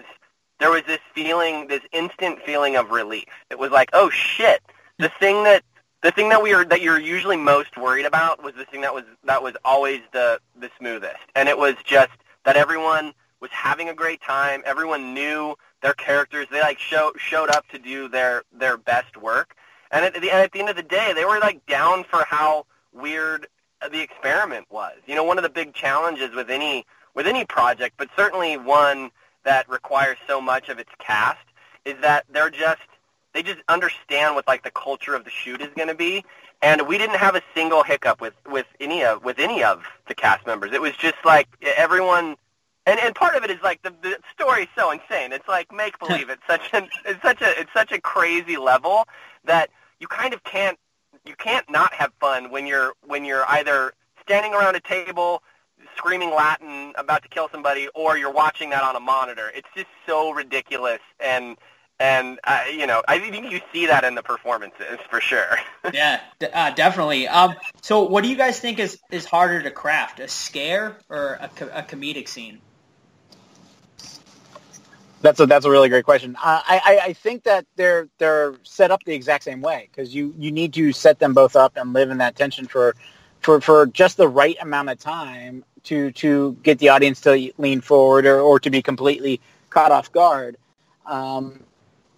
there 0.64 0.72
was 0.72 0.84
this 0.88 1.02
feeling, 1.14 1.68
this 1.68 1.82
instant 1.92 2.40
feeling 2.46 2.78
of 2.78 2.90
relief. 2.90 3.26
It 3.50 3.60
was 3.60 3.72
like, 3.72 3.90
oh 3.92 4.10
shit, 4.10 4.62
the 4.98 5.12
thing 5.20 5.44
that 5.44 5.62
the 6.04 6.12
thing 6.12 6.30
that 6.30 6.42
we 6.42 6.56
were 6.56 6.64
that 6.64 6.82
you're 6.82 7.02
usually 7.02 7.36
most 7.36 7.76
worried 7.76 8.06
about 8.06 8.42
was 8.42 8.54
the 8.56 8.64
thing 8.64 8.80
that 8.80 8.94
was 8.94 9.04
that 9.26 9.44
was 9.44 9.56
always 9.66 10.00
the 10.14 10.40
the 10.58 10.70
smoothest, 10.80 11.20
and 11.36 11.50
it 11.50 11.58
was 11.58 11.76
just 11.84 12.14
that 12.46 12.56
everyone 12.56 13.14
was 13.42 13.52
having 13.52 13.90
a 13.90 13.94
great 13.94 14.22
time. 14.22 14.64
Everyone 14.66 15.14
knew 15.14 15.54
their 15.82 15.94
characters. 15.96 16.48
They 16.50 16.62
like 16.62 16.80
show, 16.80 17.12
showed 17.18 17.50
up 17.50 17.68
to 17.68 17.78
do 17.78 18.08
their 18.08 18.44
their 18.54 18.78
best 18.78 19.18
work, 19.18 19.58
and 19.92 20.06
at 20.06 20.14
the 20.14 20.32
and 20.32 20.40
at 20.44 20.54
the 20.54 20.62
end 20.62 20.70
of 20.70 20.78
the 20.78 20.82
day, 20.82 21.12
they 21.14 21.26
were 21.26 21.40
like 21.40 21.66
down 21.66 22.06
for 22.06 22.24
how 22.24 22.66
weird 22.94 23.48
the 23.92 24.00
experiment 24.00 24.68
was. 24.70 24.96
You 25.08 25.16
know, 25.16 25.26
one 25.26 25.38
of 25.38 25.44
the 25.44 25.50
big 25.50 25.74
challenges 25.74 26.34
with 26.34 26.50
any 26.50 26.86
with 27.16 27.28
any 27.28 27.44
project, 27.44 27.96
but 27.98 28.08
certainly 28.16 28.56
one 28.56 29.12
that 29.44 29.70
requires 29.70 30.18
so 30.28 30.42
much 30.42 30.70
of 30.70 30.80
its 30.80 30.90
cast, 31.00 31.46
is 31.86 31.96
that 32.02 32.26
they're 32.32 32.50
just 32.50 32.82
they 33.34 33.44
just 33.44 33.60
understand 33.68 34.36
what 34.36 34.48
like 34.48 34.64
the 34.64 34.72
culture 34.72 35.16
of 35.16 35.24
the 35.26 35.30
shoot 35.30 35.62
is 35.62 35.70
going 35.76 35.88
to 35.88 35.96
be. 35.96 36.24
And 36.62 36.88
we 36.88 36.98
didn't 36.98 37.18
have 37.18 37.36
a 37.36 37.42
single 37.54 37.84
hiccup 37.84 38.22
with 38.22 38.34
with 38.50 38.68
any 38.80 39.04
of 39.04 39.24
with 39.24 39.40
any 39.40 39.64
of 39.64 39.84
the 40.08 40.16
cast 40.16 40.46
members. 40.46 40.72
It 40.72 40.82
was 40.82 40.94
just 40.94 41.18
like 41.26 41.48
everyone. 41.62 42.36
And, 42.86 43.00
and 43.00 43.16
part 43.16 43.38
of 43.38 43.46
it 43.46 43.50
is 43.50 43.60
like 43.64 43.82
the, 43.82 43.94
the 44.02 44.18
story 44.34 44.64
is 44.64 44.68
so 44.76 44.92
insane. 44.92 45.32
It's 45.32 45.48
like 45.48 45.72
make 45.74 45.98
believe. 46.00 46.30
it's 46.30 46.46
such 46.48 46.70
an 46.74 46.90
it's 47.06 47.22
such 47.22 47.42
a 47.42 47.60
it's 47.60 47.72
such 47.74 47.92
a 47.92 48.00
crazy 48.00 48.58
level 48.58 49.08
that 49.46 49.70
you 50.00 50.08
kind 50.08 50.34
of 50.34 50.44
can't 50.44 50.78
you 51.26 51.36
can't 51.36 51.70
not 51.70 51.94
have 51.94 52.12
fun 52.20 52.52
when 52.52 52.68
you're 52.68 52.94
when 53.06 53.26
you're 53.26 53.46
either 53.50 53.94
standing 54.22 54.54
around 54.54 54.76
a 54.76 54.80
table 54.80 55.44
screaming 55.98 56.32
Latin 56.32 56.94
about 56.96 57.24
to 57.24 57.30
kill 57.30 57.50
somebody, 57.52 57.88
or 57.94 58.18
you're 58.18 58.32
watching 58.32 58.70
that 58.72 58.84
on 58.84 58.96
a 58.96 59.00
monitor. 59.00 59.52
It's 59.56 59.68
just 59.76 59.88
so 60.06 60.32
ridiculous, 60.32 61.00
and 61.20 61.58
and 62.00 62.40
uh, 62.44 62.64
you 62.72 62.88
know 62.88 63.04
I 63.08 63.20
think 63.20 63.52
you 63.52 63.62
see 63.72 63.88
that 63.88 64.04
in 64.04 64.16
the 64.16 64.24
performances 64.24 65.00
for 65.10 65.22
sure. 65.22 65.58
yeah, 65.94 66.22
d- 66.40 66.48
uh, 66.54 66.72
definitely. 66.72 67.28
Um, 67.28 67.56
so 67.82 68.04
what 68.04 68.24
do 68.24 68.30
you 68.30 68.36
guys 68.36 68.60
think 68.60 68.80
is, 68.80 69.00
is 69.12 69.26
harder 69.26 69.62
to 69.62 69.72
craft, 69.72 70.20
a 70.20 70.28
scare 70.28 70.98
or 71.10 71.38
a, 71.40 71.50
co- 71.50 71.72
a 71.74 71.84
comedic 71.84 72.28
scene? 72.28 72.60
That's 75.22 75.40
a 75.40 75.46
that's 75.46 75.66
a 75.66 75.72
really 75.72 75.88
great 75.88 76.04
question. 76.04 76.36
Uh, 76.36 76.62
I, 76.68 76.82
I 76.84 77.00
I 77.06 77.14
think 77.14 77.44
that 77.44 77.66
they're 77.78 78.10
they're 78.18 78.56
set 78.64 78.92
up 78.92 79.04
the 79.06 79.14
exact 79.14 79.46
same 79.46 79.62
way 79.62 79.88
because 79.90 80.14
you 80.14 80.36
you 80.38 80.52
need 80.52 80.74
to 80.74 80.92
set 80.92 81.20
them 81.20 81.34
both 81.34 81.56
up 81.56 81.78
and 81.78 81.94
live 81.94 82.10
in 82.10 82.18
that 82.18 82.36
tension 82.36 82.68
for 82.68 82.94
for 83.40 83.62
for 83.62 83.86
just 83.86 84.18
the 84.18 84.28
right 84.28 84.58
amount 84.60 84.90
of 84.90 85.00
time 85.00 85.64
to 85.84 86.12
to 86.12 86.58
get 86.64 86.80
the 86.80 86.90
audience 86.90 87.22
to 87.22 87.52
lean 87.58 87.82
forward 87.82 88.26
or, 88.26 88.40
or 88.40 88.60
to 88.60 88.70
be 88.70 88.82
completely 88.82 89.42
caught 89.70 89.92
off 89.92 90.12
guard. 90.12 90.58
Um, 91.06 91.64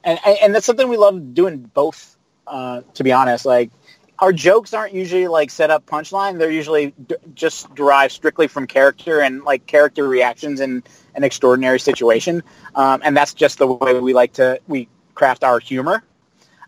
and 0.04 0.20
and 0.26 0.54
that's 0.54 0.66
something 0.66 0.88
we 0.88 0.98
love 0.98 1.34
doing 1.34 1.60
both. 1.60 2.16
Uh, 2.48 2.82
to 2.94 3.04
be 3.04 3.12
honest, 3.12 3.44
like 3.46 3.72
our 4.20 4.32
jokes 4.32 4.74
aren't 4.74 4.94
usually 4.94 5.28
like 5.28 5.50
set 5.50 5.72
up 5.72 5.86
punchline. 5.86 6.38
They're 6.38 6.52
usually 6.52 6.94
d- 7.08 7.16
just 7.34 7.74
derived 7.74 8.14
strictly 8.14 8.48
from 8.48 8.68
character 8.68 9.20
and 9.22 9.44
like 9.44 9.66
character 9.66 10.08
reactions 10.08 10.60
in 10.60 10.84
an 11.16 11.24
extraordinary 11.24 11.80
situation. 11.80 12.44
Um, 12.76 13.02
and 13.04 13.18
that's 13.18 13.34
just 13.34 13.58
the 13.58 13.68
way 13.68 14.00
we 14.00 14.14
like 14.14 14.34
to 14.34 14.60
we 14.68 14.88
craft 15.16 15.44
our 15.44 15.60
humor. 15.60 16.04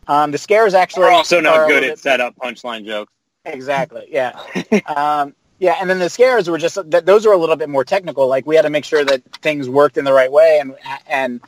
Um, 0.08 0.32
the 0.32 0.38
scares 0.38 0.74
actually 0.74 1.04
We're 1.04 1.12
also 1.12 1.42
not 1.42 1.68
good 1.68 1.84
at 1.84 1.90
bit- 1.92 2.00
setup 2.00 2.36
punchline 2.38 2.86
jokes. 2.86 3.12
Exactly. 3.46 4.08
Yeah. 4.10 4.40
um, 4.88 5.36
yeah, 5.60 5.78
and 5.80 5.90
then 5.90 6.00
the 6.00 6.10
scares 6.10 6.50
were 6.50 6.58
just 6.58 6.78
that 6.92 7.06
those 7.06 7.26
were 7.26 7.34
a 7.34 7.38
little 7.38 7.56
bit 7.56 7.70
more 7.70 7.84
technical. 7.84 8.28
Like 8.28 8.46
we 8.46 8.56
had 8.56 8.62
to 8.64 8.70
make 8.70 8.86
sure 8.86 9.04
that 9.04 9.24
things 9.42 9.68
worked 9.68 9.98
in 9.98 10.06
the 10.06 10.14
right 10.14 10.32
way, 10.32 10.60
and 10.60 10.76
and 11.08 11.42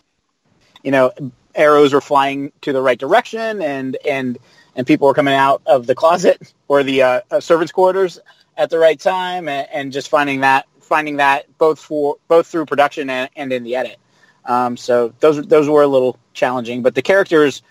you 0.83 0.91
know 0.91 1.11
arrows 1.55 1.93
were 1.93 2.01
flying 2.01 2.51
to 2.61 2.71
the 2.71 2.81
right 2.81 2.99
direction 2.99 3.61
and 3.61 3.97
and 4.07 4.37
and 4.75 4.85
people 4.85 5.07
were 5.07 5.13
coming 5.13 5.33
out 5.33 5.61
of 5.65 5.87
the 5.87 5.95
closet 5.95 6.53
or 6.67 6.83
the 6.83 7.01
uh, 7.01 7.21
uh, 7.31 7.39
servants' 7.39 7.71
quarters 7.71 8.19
at 8.57 8.69
the 8.69 8.77
right 8.77 8.99
time, 8.99 9.47
and, 9.47 9.67
and, 9.71 9.91
just 9.91 10.09
finding 10.09 10.41
that 10.41 10.65
finding 10.81 11.17
that 11.17 11.45
both 11.57 11.79
for 11.79 12.17
both 12.27 12.47
through 12.47 12.65
production 12.65 13.09
and, 13.09 13.29
and 13.35 13.53
in 13.53 13.63
the 13.63 13.75
edit. 13.75 13.97
Um, 14.45 14.75
so 14.75 15.13
those 15.19 15.45
those 15.45 15.69
were 15.69 15.83
a 15.83 15.87
little 15.87 16.17
challenging, 16.33 16.81
but 16.81 16.95
the 16.95 17.01
characters 17.01 17.61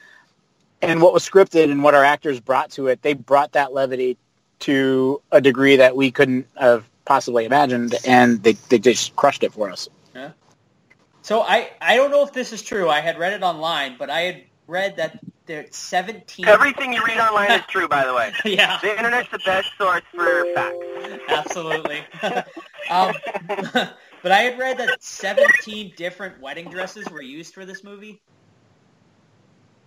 and 0.80 1.02
what 1.02 1.12
was 1.12 1.28
scripted 1.28 1.70
and 1.70 1.82
what 1.82 1.94
our 1.94 2.04
actors 2.04 2.38
brought 2.38 2.70
to 2.72 2.86
it, 2.86 3.02
they 3.02 3.14
brought 3.14 3.52
that 3.52 3.72
levity 3.72 4.16
to 4.60 5.22
a 5.30 5.40
degree 5.40 5.76
that 5.76 5.96
we 5.96 6.10
couldn't 6.10 6.46
have 6.56 6.84
possibly 7.04 7.44
imagined, 7.44 7.94
and 8.06 8.42
they 8.42 8.52
they 8.52 8.78
just 8.78 9.16
crushed 9.16 9.42
it 9.42 9.52
for 9.52 9.70
us. 9.70 9.88
Yeah. 10.14 10.32
So 11.22 11.40
I 11.42 11.70
I 11.80 11.96
don't 11.96 12.10
know 12.10 12.22
if 12.24 12.32
this 12.32 12.52
is 12.52 12.62
true. 12.62 12.88
I 12.88 13.00
had 13.00 13.18
read 13.18 13.32
it 13.32 13.42
online, 13.42 13.96
but 13.98 14.10
I 14.10 14.20
had 14.20 14.42
read 14.66 14.96
that 14.96 15.18
there's 15.46 15.74
17. 15.74 16.46
Everything 16.46 16.92
you 16.92 17.02
read 17.04 17.18
online 17.18 17.50
is 17.50 17.66
true, 17.68 17.88
by 17.88 18.06
the 18.06 18.14
way. 18.14 18.32
yeah. 18.44 18.78
The 18.80 18.96
internet's 18.96 19.30
the 19.30 19.38
best 19.38 19.68
source 19.78 20.02
for 20.14 20.44
facts. 20.54 20.76
Absolutely. 21.28 22.02
um, 22.90 23.14
but 24.22 24.30
I 24.30 24.40
had 24.40 24.58
read 24.58 24.78
that 24.78 25.02
17 25.02 25.94
different 25.96 26.40
wedding 26.40 26.68
dresses 26.70 27.08
were 27.10 27.22
used 27.22 27.54
for 27.54 27.64
this 27.64 27.82
movie. 27.82 28.20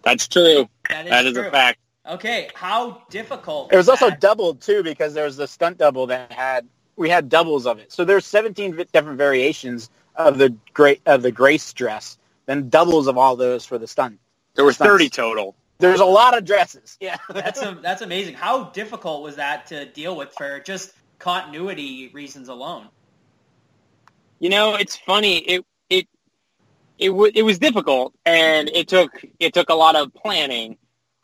That's 0.01 0.27
true. 0.27 0.67
That 0.89 1.05
is, 1.05 1.11
that 1.11 1.25
is 1.25 1.33
true. 1.33 1.47
a 1.47 1.51
fact. 1.51 1.79
Okay, 2.07 2.49
how 2.55 3.03
difficult? 3.09 3.71
It 3.71 3.77
was 3.77 3.87
also 3.87 4.09
that? 4.09 4.19
doubled 4.19 4.61
too 4.61 4.83
because 4.83 5.13
there 5.13 5.25
was 5.25 5.37
the 5.37 5.47
stunt 5.47 5.77
double 5.77 6.07
that 6.07 6.31
had 6.31 6.67
we 6.95 7.09
had 7.09 7.29
doubles 7.29 7.65
of 7.65 7.79
it. 7.79 7.91
So 7.91 8.05
there's 8.05 8.25
17 8.25 8.75
different 8.91 9.17
variations 9.17 9.89
of 10.15 10.37
the 10.37 10.55
great 10.73 11.01
of 11.05 11.21
the 11.21 11.31
grace 11.31 11.71
dress, 11.73 12.17
then 12.47 12.69
doubles 12.69 13.07
of 13.07 13.17
all 13.17 13.35
those 13.35 13.65
for 13.65 13.77
the 13.77 13.87
stunt. 13.87 14.19
There 14.55 14.65
were 14.65 14.73
30 14.73 15.09
total. 15.09 15.55
There's 15.77 15.99
a 15.99 16.05
lot 16.05 16.37
of 16.37 16.45
dresses. 16.45 16.97
Yeah. 16.99 17.17
that's 17.29 17.61
a, 17.61 17.77
that's 17.81 18.01
amazing. 18.01 18.35
How 18.35 18.65
difficult 18.65 19.23
was 19.23 19.37
that 19.37 19.65
to 19.67 19.85
deal 19.85 20.15
with 20.15 20.31
for 20.37 20.59
just 20.59 20.93
continuity 21.17 22.09
reasons 22.13 22.49
alone? 22.49 22.87
You 24.39 24.49
know, 24.49 24.75
it's 24.75 24.95
funny. 24.95 25.37
It 25.37 25.65
it 25.89 26.07
it 26.97 27.09
w- 27.09 27.31
it 27.33 27.43
was 27.43 27.59
difficult, 27.59 28.13
and 28.25 28.69
it 28.69 28.87
took 28.87 29.23
it 29.39 29.53
took 29.53 29.69
a 29.69 29.75
lot 29.75 29.95
of 29.95 30.13
planning. 30.13 30.77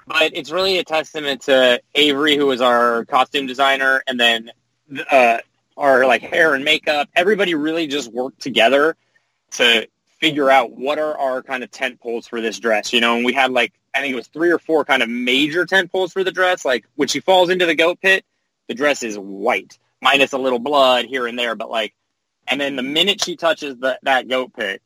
But 0.07 0.31
it's 0.35 0.51
really 0.51 0.79
a 0.79 0.83
testament 0.83 1.41
to 1.43 1.81
Avery, 1.93 2.37
who 2.37 2.45
was 2.45 2.61
our 2.61 3.05
costume 3.05 3.45
designer, 3.45 4.01
and 4.07 4.19
then 4.19 4.51
uh, 5.11 5.39
our 5.75 6.05
like 6.05 6.21
hair 6.21 6.55
and 6.55 6.63
makeup. 6.63 7.09
Everybody 7.15 7.55
really 7.55 7.87
just 7.87 8.11
worked 8.11 8.41
together 8.41 8.95
to 9.51 9.87
figure 10.19 10.49
out 10.49 10.71
what 10.71 10.97
are 10.97 11.17
our 11.17 11.43
kind 11.43 11.63
of 11.63 11.71
tent 11.71 11.99
poles 11.99 12.27
for 12.27 12.41
this 12.41 12.59
dress, 12.59 12.93
you 12.93 13.01
know. 13.01 13.15
And 13.17 13.25
we 13.25 13.33
had 13.33 13.51
like 13.51 13.73
I 13.93 14.01
think 14.01 14.13
it 14.13 14.15
was 14.15 14.27
three 14.27 14.51
or 14.51 14.59
four 14.59 14.85
kind 14.85 15.03
of 15.03 15.09
major 15.09 15.65
tent 15.65 15.91
poles 15.91 16.13
for 16.13 16.23
the 16.23 16.31
dress. 16.31 16.63
Like 16.63 16.85
when 16.95 17.07
she 17.07 17.19
falls 17.19 17.49
into 17.49 17.65
the 17.65 17.75
goat 17.75 17.99
pit, 18.01 18.23
the 18.67 18.73
dress 18.73 19.03
is 19.03 19.17
white, 19.17 19.77
minus 20.01 20.33
a 20.33 20.37
little 20.37 20.59
blood 20.59 21.05
here 21.05 21.27
and 21.27 21.37
there, 21.37 21.55
but 21.55 21.69
like, 21.69 21.93
and 22.47 22.61
then 22.61 22.75
the 22.75 22.83
minute 22.83 23.23
she 23.23 23.35
touches 23.35 23.77
the, 23.77 23.99
that 24.03 24.27
goat 24.27 24.53
pit, 24.53 24.81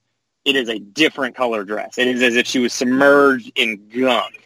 it 0.46 0.56
is 0.56 0.70
a 0.70 0.80
different 0.80 1.36
color 1.36 1.64
dress. 1.64 1.98
It 1.98 2.08
is 2.08 2.24
as 2.24 2.36
if 2.36 2.48
she 2.48 2.60
was 2.60 2.74
submerged 2.74 3.52
in 3.56 3.90
gunk. 3.90 4.41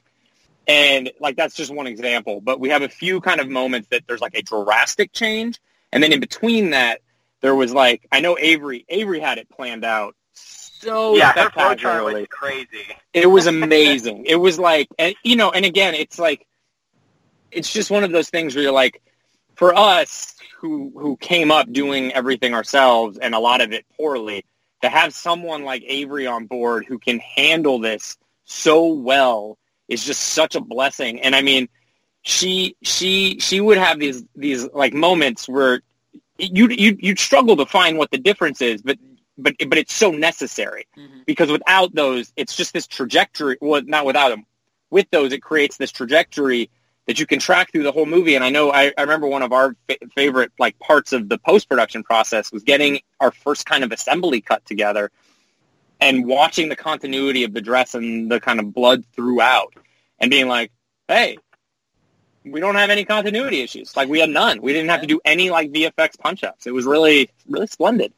And 0.67 1.11
like 1.19 1.35
that's 1.35 1.55
just 1.55 1.73
one 1.73 1.87
example, 1.87 2.41
but 2.41 2.59
we 2.59 2.69
have 2.69 2.81
a 2.81 2.89
few 2.89 3.21
kind 3.21 3.39
of 3.39 3.49
moments 3.49 3.89
that 3.89 4.03
there's 4.07 4.21
like 4.21 4.35
a 4.35 4.41
drastic 4.41 5.13
change, 5.13 5.59
and 5.91 6.01
then 6.01 6.11
in 6.11 6.19
between 6.19 6.71
that, 6.71 7.01
there 7.41 7.55
was 7.55 7.73
like 7.73 8.07
I 8.11 8.19
know 8.19 8.37
Avery 8.39 8.85
Avery 8.89 9.19
had 9.19 9.37
it 9.37 9.49
planned 9.49 9.85
out 9.85 10.15
so 10.85 11.15
yeah, 11.15 11.31
her 11.31 11.49
flow 11.49 11.63
chart 11.63 11.79
spectacularly. 11.79 12.21
was 12.21 12.27
crazy. 12.29 12.95
It 13.13 13.27
was 13.27 13.47
amazing. 13.47 14.25
it 14.25 14.35
was 14.35 14.59
like, 14.59 14.87
and, 14.99 15.15
you 15.23 15.35
know, 15.35 15.51
and 15.51 15.65
again, 15.65 15.95
it's 15.95 16.19
like, 16.19 16.45
it's 17.51 17.71
just 17.71 17.89
one 17.89 18.03
of 18.03 18.11
those 18.11 18.29
things 18.29 18.53
where 18.53 18.63
you're 18.63 18.73
like, 18.73 19.01
for 19.55 19.73
us 19.73 20.35
who 20.57 20.91
who 20.95 21.15
came 21.17 21.49
up 21.49 21.71
doing 21.71 22.11
everything 22.11 22.53
ourselves 22.53 23.17
and 23.17 23.33
a 23.33 23.39
lot 23.39 23.61
of 23.61 23.71
it 23.71 23.85
poorly, 23.95 24.45
to 24.81 24.89
have 24.89 25.13
someone 25.13 25.63
like 25.63 25.83
Avery 25.87 26.27
on 26.27 26.45
board 26.45 26.85
who 26.85 26.99
can 26.99 27.19
handle 27.19 27.79
this 27.79 28.17
so 28.43 28.87
well 28.87 29.57
is 29.87 30.03
just 30.03 30.21
such 30.21 30.55
a 30.55 30.61
blessing. 30.61 31.21
And 31.21 31.35
I 31.35 31.41
mean, 31.41 31.67
she 32.21 32.75
she 32.81 33.39
she 33.39 33.61
would 33.61 33.77
have 33.77 33.99
these 33.99 34.23
these 34.35 34.67
like 34.73 34.93
moments 34.93 35.47
where 35.47 35.81
you 36.37 36.69
you 36.69 36.97
you'd 36.99 37.19
struggle 37.19 37.55
to 37.57 37.65
find 37.65 37.97
what 37.97 38.11
the 38.11 38.17
difference 38.17 38.61
is, 38.61 38.81
but 38.81 38.97
but 39.37 39.55
but 39.67 39.77
it's 39.77 39.93
so 39.93 40.11
necessary 40.11 40.87
mm-hmm. 40.97 41.19
because 41.25 41.51
without 41.51 41.93
those, 41.93 42.33
it's 42.35 42.55
just 42.55 42.73
this 42.73 42.87
trajectory. 42.87 43.57
Well, 43.61 43.81
not 43.85 44.05
without 44.05 44.29
them. 44.29 44.45
With 44.89 45.09
those, 45.11 45.33
it 45.33 45.41
creates 45.41 45.77
this 45.77 45.91
trajectory 45.91 46.69
that 47.07 47.19
you 47.19 47.25
can 47.25 47.39
track 47.39 47.71
through 47.71 47.83
the 47.83 47.91
whole 47.91 48.05
movie. 48.05 48.35
And 48.35 48.43
I 48.43 48.49
know 48.49 48.71
I, 48.71 48.91
I 48.97 49.01
remember 49.01 49.27
one 49.27 49.43
of 49.43 49.51
our 49.51 49.75
fa- 49.87 49.97
favorite 50.15 50.51
like 50.57 50.77
parts 50.79 51.13
of 51.13 51.29
the 51.29 51.37
post 51.37 51.69
production 51.69 52.03
process 52.03 52.51
was 52.51 52.63
getting 52.63 53.01
our 53.19 53.31
first 53.31 53.65
kind 53.65 53.83
of 53.83 53.91
assembly 53.91 54.41
cut 54.41 54.65
together 54.65 55.11
and 55.99 56.26
watching 56.26 56.69
the 56.69 56.76
continuity 56.76 57.43
of 57.43 57.53
the 57.53 57.61
dress 57.61 57.95
and 57.95 58.30
the 58.30 58.39
kind 58.39 58.59
of 58.59 58.73
blood 58.73 59.03
throughout 59.13 59.73
and 60.19 60.30
being 60.30 60.47
like, 60.47 60.72
hey. 61.07 61.38
We 62.47 62.59
don't 62.59 62.76
have 62.76 62.91
any 62.91 63.05
continuity 63.05 63.61
issues. 63.61 63.97
Like 63.97 64.07
we 64.07 64.19
had 64.19 64.30
none. 64.30 64.61
We 64.61 64.72
didn't 64.72 64.89
have 64.89 65.01
to 65.01 65.07
do 65.07 65.19
any 65.26 65.49
like 65.49 65.72
VFX 65.72 66.19
punch 66.19 66.43
ups. 66.43 66.67
It 66.67 66.72
was 66.72 66.85
really, 66.85 67.31
really 67.49 67.65
splendid. 67.65 68.13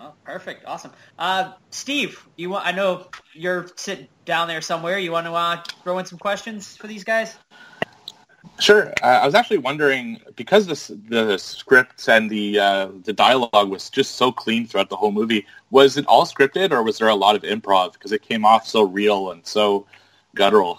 Oh, 0.00 0.14
perfect, 0.24 0.64
awesome. 0.66 0.90
Uh, 1.16 1.52
Steve, 1.70 2.26
you 2.34 2.50
want? 2.50 2.66
I 2.66 2.72
know 2.72 3.06
you're 3.34 3.68
sitting 3.76 4.08
down 4.24 4.48
there 4.48 4.60
somewhere. 4.60 4.98
You 4.98 5.12
want 5.12 5.26
to 5.28 5.32
uh, 5.32 5.62
throw 5.84 5.98
in 6.00 6.06
some 6.06 6.18
questions 6.18 6.76
for 6.76 6.88
these 6.88 7.04
guys? 7.04 7.36
Sure. 8.60 8.92
Uh, 9.02 9.06
I 9.06 9.26
was 9.26 9.34
actually 9.34 9.58
wondering 9.58 10.20
because 10.36 10.66
this, 10.66 10.92
the 11.08 11.36
script 11.36 12.08
and 12.08 12.30
the 12.30 12.58
uh, 12.58 12.88
the 13.04 13.12
dialogue 13.12 13.68
was 13.68 13.90
just 13.90 14.14
so 14.14 14.30
clean 14.30 14.66
throughout 14.66 14.88
the 14.88 14.96
whole 14.96 15.10
movie. 15.10 15.46
Was 15.70 15.96
it 15.96 16.06
all 16.06 16.24
scripted, 16.24 16.70
or 16.70 16.82
was 16.82 16.98
there 16.98 17.08
a 17.08 17.14
lot 17.14 17.34
of 17.34 17.42
improv? 17.42 17.94
Because 17.94 18.12
it 18.12 18.22
came 18.22 18.44
off 18.44 18.66
so 18.66 18.82
real 18.82 19.32
and 19.32 19.44
so 19.44 19.86
guttural. 20.34 20.78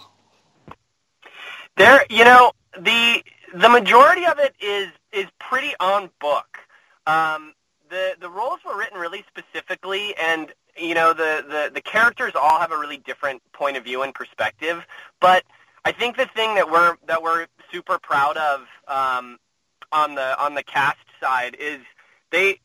There, 1.76 2.06
you 2.08 2.24
know, 2.24 2.52
the 2.78 3.22
the 3.54 3.68
majority 3.68 4.24
of 4.26 4.38
it 4.38 4.54
is 4.60 4.88
is 5.12 5.26
pretty 5.38 5.74
on 5.80 6.10
book. 6.20 6.58
Um, 7.06 7.52
the 7.90 8.14
the 8.20 8.30
roles 8.30 8.60
were 8.64 8.78
written 8.78 8.98
really 8.98 9.24
specifically, 9.28 10.14
and 10.16 10.52
you 10.76 10.94
know 10.94 11.12
the, 11.12 11.44
the 11.48 11.70
the 11.74 11.80
characters 11.80 12.32
all 12.34 12.58
have 12.58 12.72
a 12.72 12.78
really 12.78 12.98
different 12.98 13.42
point 13.52 13.76
of 13.76 13.84
view 13.84 14.02
and 14.02 14.14
perspective. 14.14 14.84
But 15.20 15.44
I 15.84 15.92
think 15.92 16.16
the 16.16 16.26
thing 16.34 16.54
that 16.54 16.70
we're 16.70 16.96
that 17.06 17.22
we're 17.22 17.46
super 17.74 17.98
proud 17.98 18.36
of 18.36 18.60
um, 18.86 19.38
on 19.90 20.14
the 20.14 20.40
on 20.40 20.54
the 20.54 20.62
cast 20.62 20.98
side 21.20 21.56
is 21.58 21.80
they 22.30 22.60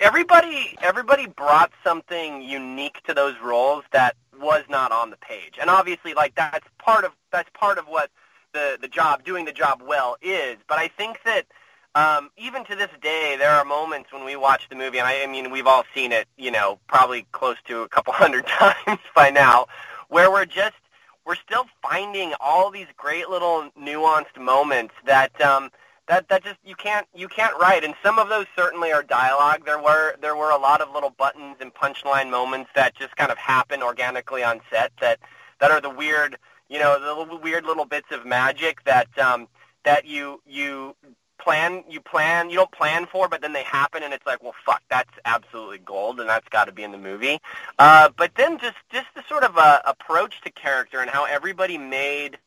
everybody 0.00 0.76
everybody 0.82 1.26
brought 1.26 1.70
something 1.84 2.42
unique 2.42 3.00
to 3.06 3.14
those 3.14 3.34
roles 3.42 3.84
that 3.92 4.16
was 4.40 4.64
not 4.68 4.90
on 4.90 5.10
the 5.10 5.16
page, 5.18 5.54
and 5.60 5.70
obviously 5.70 6.14
like 6.14 6.34
that's 6.34 6.66
part 6.78 7.04
of 7.04 7.12
that's 7.30 7.48
part 7.54 7.78
of 7.78 7.84
what 7.86 8.10
the 8.52 8.76
the 8.80 8.88
job 8.88 9.24
doing 9.24 9.44
the 9.44 9.52
job 9.52 9.82
well 9.86 10.16
is. 10.20 10.56
But 10.68 10.78
I 10.78 10.88
think 10.88 11.20
that 11.24 11.46
um, 11.94 12.30
even 12.36 12.64
to 12.64 12.74
this 12.74 12.90
day, 13.00 13.36
there 13.38 13.50
are 13.50 13.64
moments 13.64 14.12
when 14.12 14.24
we 14.24 14.34
watch 14.36 14.68
the 14.68 14.76
movie, 14.76 14.98
and 14.98 15.06
I, 15.06 15.22
I 15.22 15.26
mean, 15.26 15.50
we've 15.50 15.66
all 15.66 15.84
seen 15.94 16.12
it, 16.12 16.28
you 16.36 16.50
know, 16.50 16.78
probably 16.88 17.26
close 17.32 17.56
to 17.66 17.82
a 17.82 17.88
couple 17.88 18.12
hundred 18.24 18.46
times 18.46 19.00
by 19.14 19.30
now, 19.30 19.66
where 20.08 20.30
we're 20.30 20.44
just 20.46 20.76
we're 21.24 21.36
still 21.36 21.66
finding 21.82 22.34
all 22.40 22.70
these 22.70 22.86
great 22.96 23.28
little 23.28 23.70
nuanced 23.78 24.40
moments 24.40 24.94
that 25.06 25.38
um, 25.40 25.70
that 26.08 26.28
that 26.28 26.42
just 26.42 26.56
you 26.64 26.74
can't 26.74 27.06
you 27.14 27.28
can't 27.28 27.56
write. 27.60 27.84
And 27.84 27.94
some 28.02 28.18
of 28.18 28.28
those 28.28 28.46
certainly 28.56 28.92
are 28.92 29.02
dialogue. 29.02 29.64
There 29.64 29.80
were 29.80 30.16
there 30.20 30.36
were 30.36 30.50
a 30.50 30.58
lot 30.58 30.80
of 30.80 30.92
little 30.92 31.10
buttons 31.10 31.56
and 31.60 31.72
punchline 31.72 32.30
moments 32.30 32.70
that 32.74 32.94
just 32.94 33.16
kind 33.16 33.30
of 33.30 33.38
happen 33.38 33.82
organically 33.82 34.42
on 34.42 34.60
set 34.70 34.92
that 35.00 35.20
that 35.60 35.70
are 35.70 35.80
the 35.80 35.90
weird 35.90 36.36
you 36.68 36.78
know 36.78 36.98
the 37.28 37.36
weird 37.36 37.64
little 37.64 37.84
bits 37.84 38.08
of 38.10 38.26
magic 38.26 38.82
that 38.84 39.06
um, 39.18 39.46
that 39.84 40.06
you 40.06 40.42
you 40.46 40.96
plan 41.40 41.82
you 41.88 42.00
plan 42.00 42.50
you 42.50 42.56
don't 42.56 42.70
plan 42.72 43.06
for 43.06 43.28
but 43.28 43.40
then 43.40 43.52
they 43.52 43.62
happen 43.62 44.02
and 44.02 44.12
it's 44.12 44.26
like 44.26 44.42
well 44.42 44.54
fuck 44.64 44.82
that's 44.90 45.10
absolutely 45.24 45.78
gold 45.78 46.20
and 46.20 46.28
that's 46.28 46.48
got 46.48 46.66
to 46.66 46.72
be 46.72 46.82
in 46.82 46.92
the 46.92 46.98
movie. 46.98 47.40
Uh, 47.78 48.08
but 48.16 48.34
then 48.36 48.58
just 48.58 48.76
just 48.92 49.06
the 49.14 49.22
sort 49.28 49.42
of 49.42 49.56
uh, 49.56 49.80
approach 49.86 50.40
to 50.42 50.50
character 50.50 51.00
and 51.00 51.10
how 51.10 51.24
everybody 51.24 51.78
made 51.78 52.38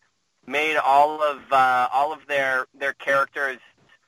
made 0.46 0.78
all 0.78 1.22
of 1.22 1.40
uh, 1.52 1.88
all 1.92 2.14
of 2.14 2.20
their 2.28 2.68
their 2.78 2.94
characters 2.94 3.60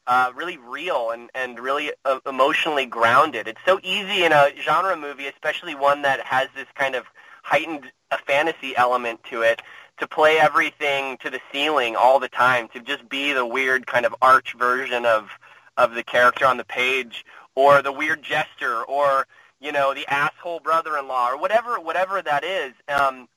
uh, 0.08 0.32
really 0.36 0.58
real 0.58 1.12
and 1.12 1.30
and 1.34 1.60
really 1.60 1.92
uh, 2.06 2.20
emotionally 2.28 2.86
grounded. 2.86 3.48
It's 3.48 3.62
so 3.66 3.80
easy 3.84 4.24
in 4.24 4.32
a 4.32 4.52
genre 4.62 4.96
movie 4.96 5.28
especially 5.28 5.76
one 5.76 6.02
that 6.04 6.20
has 6.22 6.50
this 6.56 6.68
kind 6.76 6.96
of 6.96 7.06
heightened 7.44 7.92
a 8.12 8.18
fantasy 8.18 8.76
element 8.76 9.24
to 9.26 9.42
it 9.42 9.62
to 9.98 10.08
play 10.08 10.38
everything 10.38 11.18
to 11.18 11.30
the 11.30 11.40
ceiling 11.52 11.96
all 11.96 12.20
the 12.20 12.28
time, 12.28 12.68
to 12.70 12.80
just 12.80 13.08
be 13.10 13.34
the 13.34 13.46
weird 13.46 13.88
kind 13.88 14.06
of 14.06 14.16
arch 14.22 14.54
version 14.58 15.06
of 15.06 15.30
of 15.78 15.94
the 15.94 16.04
character 16.04 16.46
on 16.46 16.58
the 16.58 16.64
page, 16.64 17.26
or 17.54 17.82
the 17.82 17.92
weird 17.92 18.24
jester, 18.24 18.84
or 18.84 19.28
you 19.60 19.72
know, 19.72 19.94
the 19.94 20.08
asshole 20.08 20.60
brother-in-law 20.60 21.32
or 21.32 21.38
whatever 21.38 21.80
whatever 21.80 22.22
that 22.22 22.44
is. 22.44 22.74
Um, 22.88 23.28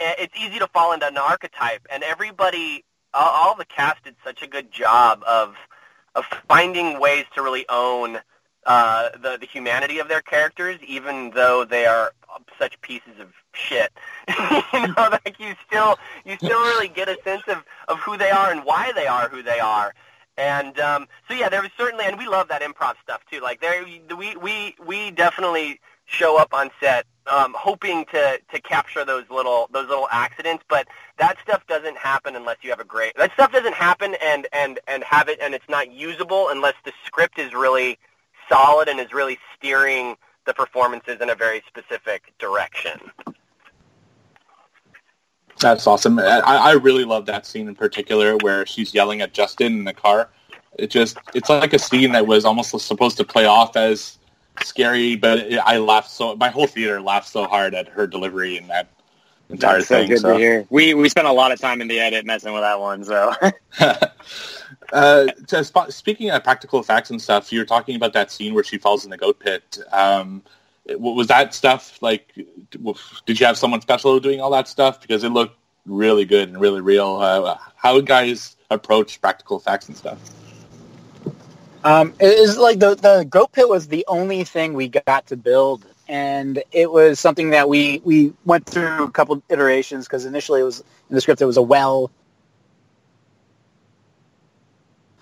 it's 0.00 0.34
easy 0.36 0.58
to 0.58 0.66
fall 0.66 0.92
into 0.92 1.06
an 1.06 1.16
archetype, 1.16 1.86
and 1.90 2.02
everybody, 2.02 2.84
all, 3.14 3.28
all 3.28 3.54
the 3.54 3.64
cast 3.64 4.02
did 4.04 4.16
such 4.24 4.42
a 4.42 4.46
good 4.46 4.70
job 4.72 5.22
of 5.26 5.56
of 6.14 6.24
finding 6.48 7.00
ways 7.00 7.24
to 7.34 7.42
really 7.42 7.64
own 7.68 8.18
uh, 8.66 9.10
the 9.22 9.36
the 9.38 9.46
humanity 9.46 9.98
of 9.98 10.08
their 10.08 10.22
characters, 10.22 10.78
even 10.86 11.30
though 11.30 11.64
they 11.64 11.86
are 11.86 12.12
such 12.58 12.80
pieces 12.80 13.18
of 13.20 13.28
shit. 13.52 13.92
you 14.72 14.86
know, 14.88 14.94
like 15.24 15.38
you 15.38 15.54
still 15.66 15.98
you 16.24 16.36
still 16.36 16.60
really 16.60 16.88
get 16.88 17.08
a 17.08 17.16
sense 17.24 17.42
of 17.48 17.64
of 17.88 17.98
who 18.00 18.16
they 18.16 18.30
are 18.30 18.50
and 18.50 18.64
why 18.64 18.92
they 18.94 19.06
are 19.06 19.28
who 19.28 19.42
they 19.42 19.60
are. 19.60 19.94
And 20.36 20.78
um, 20.80 21.08
so 21.28 21.34
yeah, 21.34 21.48
there 21.48 21.60
was 21.60 21.70
certainly, 21.76 22.06
and 22.06 22.16
we 22.16 22.26
love 22.26 22.48
that 22.48 22.62
improv 22.62 22.94
stuff 23.02 23.20
too. 23.30 23.40
Like 23.40 23.60
there, 23.60 23.84
we 24.16 24.36
we 24.36 24.74
we 24.84 25.10
definitely 25.10 25.80
show 26.06 26.38
up 26.38 26.52
on 26.54 26.70
set 26.80 27.06
um, 27.26 27.54
hoping 27.56 28.04
to 28.06 28.40
to 28.52 28.60
capture 28.60 29.04
those 29.04 29.24
little 29.30 29.68
those 29.72 29.88
little 29.88 30.08
accidents, 30.10 30.64
but 30.68 30.88
that 31.18 31.36
stuff 31.42 31.66
doesn't 31.66 31.96
happen 31.96 32.34
unless 32.34 32.56
you 32.62 32.70
have 32.70 32.80
a 32.80 32.84
great. 32.84 33.14
That 33.16 33.32
stuff 33.34 33.52
doesn't 33.52 33.74
happen 33.74 34.16
and 34.22 34.46
and 34.52 34.80
and 34.88 35.04
have 35.04 35.28
it, 35.28 35.38
and 35.40 35.54
it's 35.54 35.68
not 35.68 35.92
usable 35.92 36.48
unless 36.48 36.74
the 36.84 36.92
script 37.04 37.38
is 37.38 37.52
really 37.52 37.98
solid 38.48 38.88
and 38.88 39.00
is 39.00 39.12
really 39.12 39.38
steering 39.56 40.16
the 40.46 40.54
performances 40.54 41.20
in 41.20 41.30
a 41.30 41.34
very 41.34 41.62
specific 41.68 42.32
direction. 42.38 42.98
That's 45.60 45.86
awesome. 45.86 46.18
I, 46.18 46.40
I 46.40 46.72
really 46.72 47.04
love 47.04 47.26
that 47.26 47.46
scene 47.46 47.68
in 47.68 47.74
particular 47.74 48.36
where 48.38 48.66
she's 48.66 48.92
yelling 48.92 49.20
at 49.20 49.32
Justin 49.32 49.78
in 49.78 49.84
the 49.84 49.92
car. 49.92 50.28
It 50.78 50.90
just 50.90 51.18
it's 51.34 51.48
like 51.48 51.72
a 51.72 51.78
scene 51.78 52.12
that 52.12 52.26
was 52.26 52.44
almost 52.44 52.70
supposed 52.86 53.16
to 53.18 53.24
play 53.24 53.46
off 53.46 53.76
as 53.76 54.18
scary, 54.62 55.16
but 55.16 55.38
it, 55.38 55.58
I 55.58 55.78
laughed 55.78 56.10
so 56.10 56.34
my 56.36 56.48
whole 56.48 56.66
theater 56.66 57.00
laughed 57.00 57.28
so 57.28 57.44
hard 57.44 57.74
at 57.74 57.88
her 57.88 58.06
delivery 58.06 58.56
in 58.56 58.66
that 58.68 58.88
entire 59.50 59.78
That's 59.78 59.88
so 59.88 60.06
good 60.06 60.18
so. 60.18 60.32
to 60.32 60.38
hear. 60.38 60.66
We 60.70 60.94
we 60.94 61.08
spent 61.08 61.26
a 61.26 61.32
lot 61.32 61.52
of 61.52 61.60
time 61.60 61.80
in 61.80 61.88
the 61.88 62.00
edit 62.00 62.24
messing 62.24 62.52
with 62.52 62.62
that 62.62 62.80
one. 62.80 63.04
So 63.04 63.32
Uh, 64.92 65.26
to 65.46 65.64
sp- 65.64 65.88
speaking 65.88 66.30
of 66.30 66.44
practical 66.44 66.78
effects 66.78 67.10
and 67.10 67.20
stuff, 67.20 67.50
you 67.50 67.58
were 67.58 67.64
talking 67.64 67.96
about 67.96 68.12
that 68.12 68.30
scene 68.30 68.52
where 68.52 68.62
she 68.62 68.76
falls 68.76 69.04
in 69.04 69.10
the 69.10 69.16
goat 69.16 69.40
pit. 69.40 69.78
Um, 69.90 70.42
was 70.86 71.28
that 71.28 71.54
stuff 71.54 72.00
like? 72.02 72.34
Did 73.24 73.40
you 73.40 73.46
have 73.46 73.56
someone 73.56 73.80
special 73.80 74.20
doing 74.20 74.40
all 74.40 74.50
that 74.50 74.68
stuff? 74.68 75.00
Because 75.00 75.24
it 75.24 75.30
looked 75.30 75.56
really 75.86 76.26
good 76.26 76.48
and 76.48 76.60
really 76.60 76.82
real. 76.82 77.16
Uh, 77.16 77.56
how 77.76 78.00
guys 78.00 78.56
approach 78.70 79.20
practical 79.20 79.56
effects 79.56 79.88
and 79.88 79.96
stuff? 79.96 80.18
Um, 81.84 82.12
it 82.20 82.38
is 82.38 82.58
like 82.58 82.78
the 82.78 82.94
the 82.94 83.26
goat 83.28 83.52
pit 83.52 83.68
was 83.68 83.88
the 83.88 84.04
only 84.08 84.44
thing 84.44 84.74
we 84.74 84.88
got 84.88 85.26
to 85.28 85.36
build, 85.36 85.86
and 86.06 86.62
it 86.70 86.92
was 86.92 87.18
something 87.18 87.50
that 87.50 87.68
we 87.68 88.02
we 88.04 88.32
went 88.44 88.66
through 88.66 89.04
a 89.04 89.10
couple 89.10 89.42
iterations 89.48 90.06
because 90.06 90.26
initially 90.26 90.60
it 90.60 90.64
was 90.64 90.80
in 91.08 91.14
the 91.14 91.20
script 91.20 91.40
it 91.40 91.46
was 91.46 91.56
a 91.56 91.62
well 91.62 92.10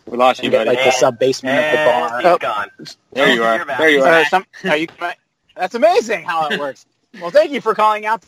we 0.06 0.16
lost 0.16 0.40
you, 0.42 0.46
and 0.46 0.52
get, 0.52 0.66
buddy. 0.66 0.76
like 0.76 0.84
the 0.86 0.90
sub 0.92 1.18
basement 1.18 1.58
of 1.58 1.70
the 1.70 1.76
bar. 1.84 2.16
He's 2.18 2.26
Oh, 2.26 2.38
gone. 2.38 2.68
there 3.12 3.32
you 3.32 3.42
are. 3.42 3.64
There 3.64 3.88
you 3.90 4.02
are. 4.02 4.24
some, 4.26 4.44
are 4.64 4.76
you, 4.76 4.86
that's 5.56 5.74
amazing 5.74 6.22
how 6.24 6.48
it 6.48 6.58
works. 6.58 6.86
Well, 7.20 7.30
thank 7.30 7.50
you 7.50 7.60
for 7.60 7.74
calling 7.74 8.06
out. 8.06 8.24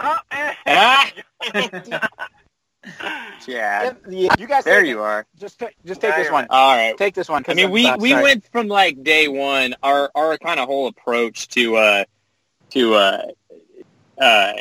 Ah! 0.00 0.22
yeah. 0.66 1.10
Yeah, 3.46 3.92
you 4.08 4.46
guys, 4.46 4.64
There 4.64 4.82
you 4.84 4.98
it. 5.00 5.02
are. 5.02 5.26
Just 5.38 5.62
just 5.84 6.00
take 6.00 6.16
this 6.16 6.30
one. 6.30 6.46
All 6.48 6.76
right. 6.76 6.96
Take 6.96 7.14
this 7.14 7.28
one. 7.28 7.42
'cause 7.44 7.52
I 7.52 7.56
mean, 7.56 7.66
I'm- 7.66 7.72
we 7.72 7.86
uh, 7.86 7.96
we 7.98 8.10
sorry. 8.10 8.22
went 8.22 8.44
from 8.52 8.68
like 8.68 9.02
day 9.02 9.28
one. 9.28 9.74
Our 9.82 10.10
our 10.14 10.38
kind 10.38 10.58
of 10.60 10.66
whole 10.66 10.86
approach 10.86 11.48
to 11.48 11.76
uh 11.76 12.04
to 12.70 12.94
uh 12.94 13.22
uh 14.18 14.52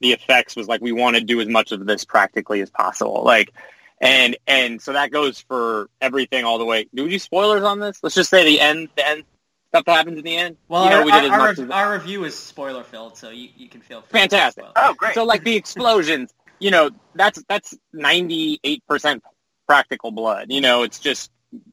the 0.00 0.12
effects 0.12 0.56
was 0.56 0.66
like 0.66 0.80
we 0.80 0.90
want 0.92 1.16
to 1.16 1.22
do 1.22 1.40
as 1.40 1.46
much 1.48 1.70
of 1.72 1.86
this 1.86 2.04
practically 2.04 2.60
as 2.60 2.70
possible. 2.70 3.22
Like, 3.24 3.52
and 4.00 4.36
and 4.46 4.80
so 4.80 4.92
that 4.92 5.10
goes 5.10 5.40
for 5.40 5.90
everything 6.00 6.44
all 6.44 6.58
the 6.58 6.64
way. 6.64 6.88
Do 6.94 7.04
we 7.04 7.10
do 7.10 7.18
spoilers 7.18 7.62
on 7.62 7.80
this? 7.80 7.98
Let's 8.02 8.14
just 8.14 8.30
say 8.30 8.44
the 8.44 8.60
end 8.60 8.88
the 8.96 9.06
end 9.06 9.24
stuff 9.68 9.84
that 9.84 9.96
happens 9.96 10.18
in 10.18 10.24
the 10.24 10.36
end. 10.36 10.56
Well, 10.68 10.84
you 10.84 10.90
know, 10.90 10.98
our, 10.98 11.04
we 11.04 11.12
did 11.12 11.24
as 11.24 11.30
our, 11.30 11.38
much 11.38 11.58
our, 11.58 11.64
as 11.64 11.70
our 11.70 11.92
review 11.92 12.24
is 12.24 12.36
spoiler 12.36 12.82
filled, 12.82 13.16
so 13.16 13.30
you, 13.30 13.48
you 13.56 13.68
can 13.68 13.80
feel 13.80 14.02
free. 14.02 14.20
fantastic. 14.20 14.64
Oh, 14.74 14.94
great. 14.94 15.14
So 15.14 15.24
like 15.24 15.44
the 15.44 15.56
explosions, 15.56 16.32
you 16.58 16.70
know, 16.70 16.90
that's 17.14 17.42
that's 17.48 17.76
ninety 17.92 18.58
eight 18.64 18.82
percent 18.86 19.22
practical 19.66 20.10
blood. 20.10 20.46
You 20.50 20.60
know, 20.60 20.82
it's 20.82 20.98
just 20.98 21.30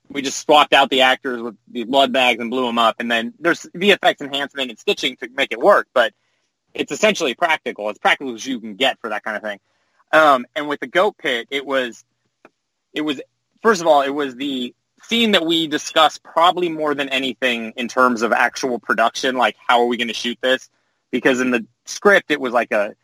we 0.09 0.21
just 0.21 0.39
swapped 0.39 0.73
out 0.73 0.89
the 0.89 1.01
actors 1.01 1.41
with 1.41 1.55
the 1.69 1.85
blood 1.85 2.11
bags 2.11 2.41
and 2.41 2.51
blew 2.51 2.65
them 2.65 2.77
up, 2.77 2.95
and 2.99 3.09
then 3.09 3.33
there's 3.39 3.63
VFX 3.75 4.21
enhancement 4.21 4.69
and 4.69 4.77
stitching 4.77 5.15
to 5.17 5.29
make 5.29 5.51
it 5.51 5.59
work, 5.59 5.87
but 5.93 6.13
it's 6.73 6.91
essentially 6.91 7.33
practical. 7.35 7.89
It's 7.89 7.99
practical 7.99 8.33
as 8.33 8.45
you 8.45 8.59
can 8.59 8.75
get 8.75 8.99
for 8.99 9.09
that 9.09 9.23
kind 9.23 9.37
of 9.37 9.43
thing. 9.43 9.59
Um, 10.11 10.45
and 10.55 10.67
with 10.67 10.79
the 10.79 10.87
goat 10.87 11.17
pit, 11.17 11.47
it 11.49 11.65
was 11.65 12.05
it 12.97 13.01
was 13.01 13.21
first 13.61 13.79
of 13.79 13.87
all, 13.87 14.01
it 14.01 14.09
was 14.09 14.35
the 14.35 14.73
scene 15.03 15.31
that 15.31 15.45
we 15.45 15.67
discussed 15.67 16.23
probably 16.23 16.67
more 16.67 16.95
than 16.95 17.09
anything 17.09 17.71
in 17.77 17.87
terms 17.87 18.23
of 18.23 18.33
actual 18.33 18.79
production, 18.79 19.35
like 19.35 19.55
how 19.65 19.79
are 19.79 19.85
we 19.85 19.97
going 19.97 20.07
to 20.07 20.13
shoot 20.13 20.37
this? 20.41 20.69
Because 21.11 21.39
in 21.39 21.51
the 21.51 21.65
script, 21.85 22.31
it 22.31 22.41
was 22.41 22.53
like 22.53 22.71
a 22.71 22.95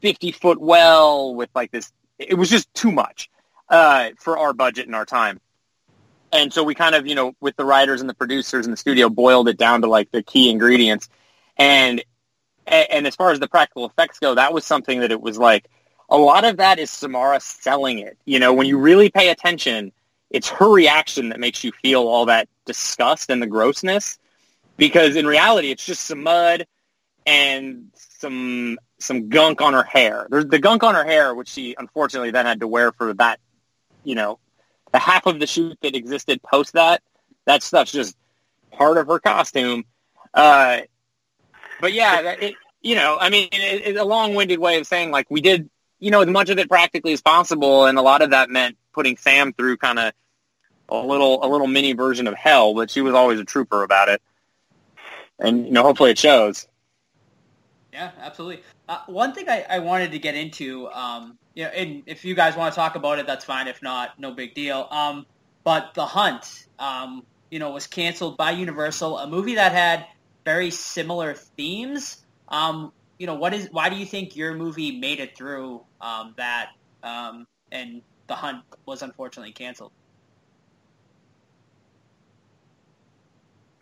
50 0.00 0.32
foot 0.32 0.60
well 0.60 1.34
with 1.34 1.50
like 1.54 1.70
this. 1.70 1.92
It 2.18 2.34
was 2.34 2.48
just 2.48 2.72
too 2.74 2.90
much 2.90 3.30
uh, 3.68 4.10
for 4.18 4.38
our 4.38 4.54
budget 4.54 4.86
and 4.86 4.96
our 4.96 5.04
time. 5.04 5.40
And 6.32 6.52
so 6.52 6.64
we 6.64 6.74
kind 6.74 6.94
of, 6.94 7.06
you 7.06 7.14
know, 7.14 7.34
with 7.40 7.54
the 7.56 7.64
writers 7.64 8.00
and 8.00 8.10
the 8.10 8.14
producers 8.14 8.64
in 8.64 8.70
the 8.70 8.76
studio, 8.76 9.08
boiled 9.08 9.48
it 9.48 9.58
down 9.58 9.82
to 9.82 9.88
like 9.88 10.10
the 10.10 10.22
key 10.22 10.50
ingredients. 10.50 11.08
And 11.56 12.02
and 12.66 13.06
as 13.06 13.14
far 13.14 13.30
as 13.30 13.38
the 13.38 13.46
practical 13.46 13.84
effects 13.84 14.18
go, 14.18 14.34
that 14.34 14.54
was 14.54 14.64
something 14.64 15.00
that 15.00 15.12
it 15.12 15.20
was 15.20 15.38
like 15.38 15.68
a 16.14 16.18
lot 16.18 16.44
of 16.44 16.58
that 16.58 16.78
is 16.78 16.90
Samara 16.90 17.40
selling 17.40 17.98
it. 17.98 18.16
You 18.24 18.38
know, 18.38 18.52
when 18.52 18.66
you 18.66 18.78
really 18.78 19.10
pay 19.10 19.30
attention, 19.30 19.92
it's 20.30 20.48
her 20.48 20.70
reaction 20.70 21.30
that 21.30 21.40
makes 21.40 21.64
you 21.64 21.72
feel 21.82 22.06
all 22.06 22.26
that 22.26 22.48
disgust 22.66 23.30
and 23.30 23.42
the 23.42 23.46
grossness. 23.46 24.18
Because 24.76 25.16
in 25.16 25.26
reality, 25.26 25.70
it's 25.70 25.84
just 25.84 26.02
some 26.02 26.22
mud 26.22 26.66
and 27.26 27.90
some 27.96 28.78
some 28.98 29.28
gunk 29.28 29.60
on 29.60 29.72
her 29.72 29.82
hair. 29.82 30.26
There's 30.30 30.46
the 30.46 30.58
gunk 30.58 30.82
on 30.82 30.94
her 30.94 31.04
hair, 31.04 31.34
which 31.34 31.48
she 31.48 31.74
unfortunately 31.76 32.30
then 32.30 32.46
had 32.46 32.60
to 32.60 32.68
wear 32.68 32.92
for 32.92 33.12
that, 33.14 33.38
you 34.02 34.14
know, 34.14 34.38
the 34.92 34.98
half 34.98 35.26
of 35.26 35.40
the 35.40 35.46
shoot 35.46 35.78
that 35.82 35.94
existed 35.94 36.42
post 36.42 36.74
that. 36.74 37.02
That 37.44 37.62
stuff's 37.62 37.92
just 37.92 38.16
part 38.72 38.98
of 38.98 39.08
her 39.08 39.18
costume. 39.18 39.84
Uh, 40.32 40.80
but 41.80 41.92
yeah, 41.92 42.36
it, 42.40 42.54
you 42.82 42.94
know, 42.94 43.16
I 43.20 43.30
mean, 43.30 43.48
it, 43.52 43.82
it's 43.84 44.00
a 44.00 44.04
long-winded 44.04 44.58
way 44.58 44.78
of 44.78 44.86
saying 44.86 45.10
like 45.10 45.26
we 45.30 45.40
did, 45.40 45.68
you 45.98 46.10
know, 46.10 46.22
as 46.22 46.28
much 46.28 46.50
of 46.50 46.58
it 46.58 46.68
practically 46.68 47.12
as 47.12 47.22
possible, 47.22 47.86
and 47.86 47.98
a 47.98 48.02
lot 48.02 48.22
of 48.22 48.30
that 48.30 48.50
meant 48.50 48.76
putting 48.92 49.16
Sam 49.16 49.52
through 49.52 49.76
kind 49.78 49.98
of 49.98 50.12
a 50.88 50.96
little 50.96 51.44
a 51.44 51.48
little 51.48 51.66
mini 51.66 51.92
version 51.92 52.26
of 52.26 52.34
hell, 52.34 52.74
but 52.74 52.90
she 52.90 53.00
was 53.00 53.14
always 53.14 53.40
a 53.40 53.44
trooper 53.44 53.82
about 53.82 54.08
it, 54.08 54.22
and 55.38 55.66
you 55.66 55.72
know, 55.72 55.82
hopefully 55.82 56.10
it 56.10 56.18
shows. 56.18 56.66
Yeah, 57.92 58.10
absolutely. 58.20 58.62
Uh, 58.88 58.98
one 59.06 59.32
thing 59.34 59.48
I, 59.48 59.64
I 59.70 59.78
wanted 59.78 60.10
to 60.12 60.18
get 60.18 60.34
into, 60.34 60.88
um, 60.88 61.38
you 61.54 61.62
know, 61.62 61.70
and 61.70 62.02
if 62.06 62.24
you 62.24 62.34
guys 62.34 62.56
want 62.56 62.74
to 62.74 62.76
talk 62.76 62.96
about 62.96 63.20
it, 63.20 63.26
that's 63.26 63.44
fine. 63.44 63.68
If 63.68 63.82
not, 63.82 64.18
no 64.18 64.32
big 64.32 64.52
deal. 64.54 64.88
Um, 64.90 65.26
but 65.62 65.94
The 65.94 66.04
Hunt, 66.04 66.66
um, 66.78 67.24
you 67.50 67.60
know, 67.60 67.70
was 67.70 67.86
canceled 67.86 68.36
by 68.36 68.50
Universal, 68.50 69.18
a 69.18 69.28
movie 69.28 69.54
that 69.54 69.70
had 69.70 70.06
very 70.44 70.70
similar 70.70 71.34
themes. 71.34 72.22
Um, 72.48 72.92
you 73.18 73.26
know, 73.26 73.34
what 73.34 73.54
is? 73.54 73.68
Why 73.70 73.88
do 73.88 73.96
you 73.96 74.06
think 74.06 74.36
your 74.36 74.54
movie 74.54 74.98
made 74.98 75.20
it 75.20 75.36
through 75.36 75.82
um, 76.00 76.34
that, 76.36 76.70
um, 77.02 77.46
and 77.70 78.02
The 78.26 78.34
Hunt 78.34 78.62
was 78.86 79.02
unfortunately 79.02 79.52
canceled? 79.52 79.92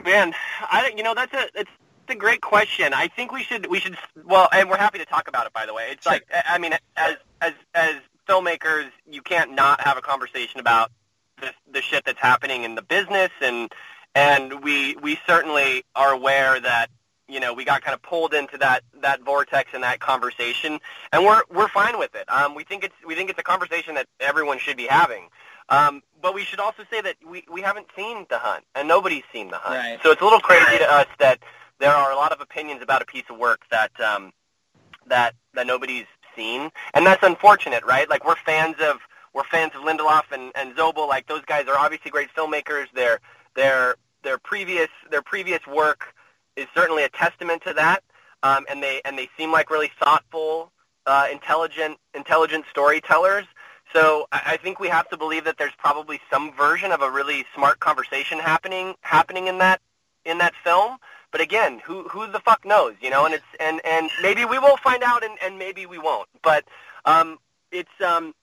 Man, 0.04 0.34
I 0.60 0.92
you 0.96 1.02
know 1.02 1.14
that's 1.14 1.32
a 1.32 1.48
it's 1.54 1.70
a 2.08 2.14
great 2.14 2.40
question. 2.40 2.92
I 2.92 3.08
think 3.08 3.32
we 3.32 3.42
should 3.42 3.66
we 3.66 3.78
should 3.78 3.96
well, 4.24 4.48
and 4.52 4.68
we're 4.68 4.76
happy 4.76 4.98
to 4.98 5.06
talk 5.06 5.28
about 5.28 5.46
it. 5.46 5.52
By 5.52 5.66
the 5.66 5.74
way, 5.74 5.88
it's 5.90 6.06
like 6.06 6.26
I 6.46 6.58
mean, 6.58 6.74
as 6.96 7.16
as 7.40 7.52
as 7.74 7.94
filmmakers, 8.28 8.90
you 9.10 9.22
can't 9.22 9.52
not 9.54 9.80
have 9.80 9.96
a 9.96 10.02
conversation 10.02 10.60
about 10.60 10.90
the 11.40 11.52
the 11.70 11.80
shit 11.80 12.04
that's 12.04 12.18
happening 12.18 12.64
in 12.64 12.74
the 12.74 12.82
business, 12.82 13.30
and 13.40 13.72
and 14.14 14.62
we 14.62 14.96
we 14.96 15.18
certainly 15.26 15.84
are 15.94 16.12
aware 16.12 16.60
that 16.60 16.90
you 17.28 17.40
know 17.40 17.54
we 17.54 17.64
got 17.64 17.82
kind 17.82 17.94
of 17.94 18.02
pulled 18.02 18.34
into 18.34 18.58
that 18.58 18.82
that 19.00 19.22
vortex 19.22 19.70
and 19.74 19.82
that 19.82 20.00
conversation, 20.00 20.78
and 21.12 21.24
we're 21.24 21.42
we're 21.50 21.68
fine 21.68 21.98
with 21.98 22.14
it. 22.14 22.30
Um, 22.30 22.54
we 22.54 22.64
think 22.64 22.84
it's 22.84 22.94
we 23.06 23.14
think 23.14 23.30
it's 23.30 23.38
a 23.38 23.44
conversation 23.44 23.94
that 23.94 24.06
everyone 24.20 24.58
should 24.58 24.76
be 24.76 24.86
having. 24.86 25.28
Um, 25.68 26.02
but 26.20 26.34
we 26.34 26.44
should 26.44 26.60
also 26.60 26.82
say 26.90 27.00
that 27.00 27.16
we, 27.26 27.44
we 27.50 27.62
haven't 27.62 27.86
seen 27.96 28.26
The 28.28 28.38
Hunt, 28.38 28.64
and 28.74 28.86
nobody's 28.86 29.22
seen 29.32 29.48
The 29.48 29.56
Hunt. 29.56 29.76
Right. 29.76 29.98
So 30.02 30.10
it's 30.10 30.20
a 30.20 30.24
little 30.24 30.40
crazy 30.40 30.78
to 30.78 30.92
us 30.92 31.06
that 31.18 31.38
there 31.78 31.94
are 31.94 32.12
a 32.12 32.16
lot 32.16 32.32
of 32.32 32.40
opinions 32.40 32.82
about 32.82 33.00
a 33.00 33.04
piece 33.04 33.24
of 33.30 33.38
work 33.38 33.62
that 33.70 33.90
um, 34.00 34.32
that 35.06 35.34
that 35.54 35.66
nobody's 35.66 36.06
seen, 36.36 36.70
and 36.94 37.06
that's 37.06 37.22
unfortunate, 37.22 37.84
right? 37.84 38.08
Like 38.08 38.24
we're 38.24 38.36
fans 38.36 38.76
of 38.80 38.98
we're 39.32 39.44
fans 39.44 39.72
of 39.74 39.82
Lindelof 39.82 40.30
and, 40.30 40.52
and 40.54 40.76
Zobel. 40.76 41.08
Like 41.08 41.26
those 41.26 41.44
guys 41.46 41.66
are 41.68 41.76
obviously 41.76 42.10
great 42.10 42.28
filmmakers. 42.36 42.86
Their 42.94 43.20
their 43.54 43.96
their 44.22 44.38
previous 44.38 44.88
their 45.10 45.22
previous 45.22 45.66
work 45.66 46.14
is 46.56 46.66
certainly 46.74 47.04
a 47.04 47.08
testament 47.10 47.62
to 47.66 47.74
that. 47.74 48.02
Um, 48.42 48.66
and 48.68 48.82
they 48.82 49.00
and 49.04 49.16
they 49.16 49.28
seem 49.38 49.52
like 49.52 49.70
really 49.70 49.90
thoughtful, 50.00 50.72
uh, 51.06 51.28
intelligent, 51.30 51.98
intelligent 52.14 52.64
storytellers. 52.70 53.46
So 53.92 54.26
I, 54.32 54.42
I 54.46 54.56
think 54.56 54.80
we 54.80 54.88
have 54.88 55.08
to 55.10 55.16
believe 55.16 55.44
that 55.44 55.58
there's 55.58 55.74
probably 55.78 56.20
some 56.30 56.52
version 56.52 56.90
of 56.92 57.02
a 57.02 57.10
really 57.10 57.44
smart 57.54 57.78
conversation 57.80 58.38
happening 58.38 58.94
happening 59.02 59.46
in 59.46 59.58
that 59.58 59.80
in 60.24 60.38
that 60.38 60.54
film. 60.64 60.96
But 61.30 61.40
again, 61.40 61.80
who 61.84 62.08
who 62.08 62.26
the 62.30 62.40
fuck 62.40 62.64
knows, 62.64 62.94
you 63.00 63.10
know? 63.10 63.24
And 63.24 63.34
it's 63.34 63.44
and 63.60 63.80
and 63.84 64.10
maybe 64.20 64.44
we 64.44 64.58
will 64.58 64.76
find 64.78 65.02
out, 65.02 65.24
and 65.24 65.38
and 65.42 65.58
maybe 65.58 65.86
we 65.86 65.98
won't. 65.98 66.28
But 66.42 66.64
um, 67.04 67.38
it's 67.70 68.00
um, 68.04 68.34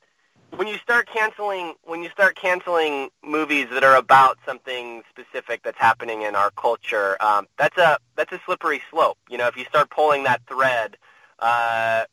when 0.56 0.68
you 0.68 0.78
start 0.78 1.08
canceling 1.08 1.76
when 1.84 2.04
you 2.04 2.10
start 2.10 2.36
canceling 2.36 3.10
movies 3.24 3.68
that 3.72 3.84
are 3.84 3.96
about 3.96 4.38
something 4.46 5.04
specific 5.10 5.62
that's 5.64 5.78
happening 5.78 6.24
in 6.24 6.36
our 6.36 6.52
culture, 6.52 7.18
um, 7.22 7.48
that's 7.58 7.78
a 7.78 7.98
that's 8.16 8.32
a 8.32 8.40
slippery 8.46 8.82
slope. 8.90 9.18
You 9.30 9.38
know, 9.38 9.48
if 9.48 9.58
you 9.58 9.66
start 9.66 9.90
pulling 9.90 10.24
that 10.24 10.42
thread, 10.48 10.98
uh, 11.40 12.06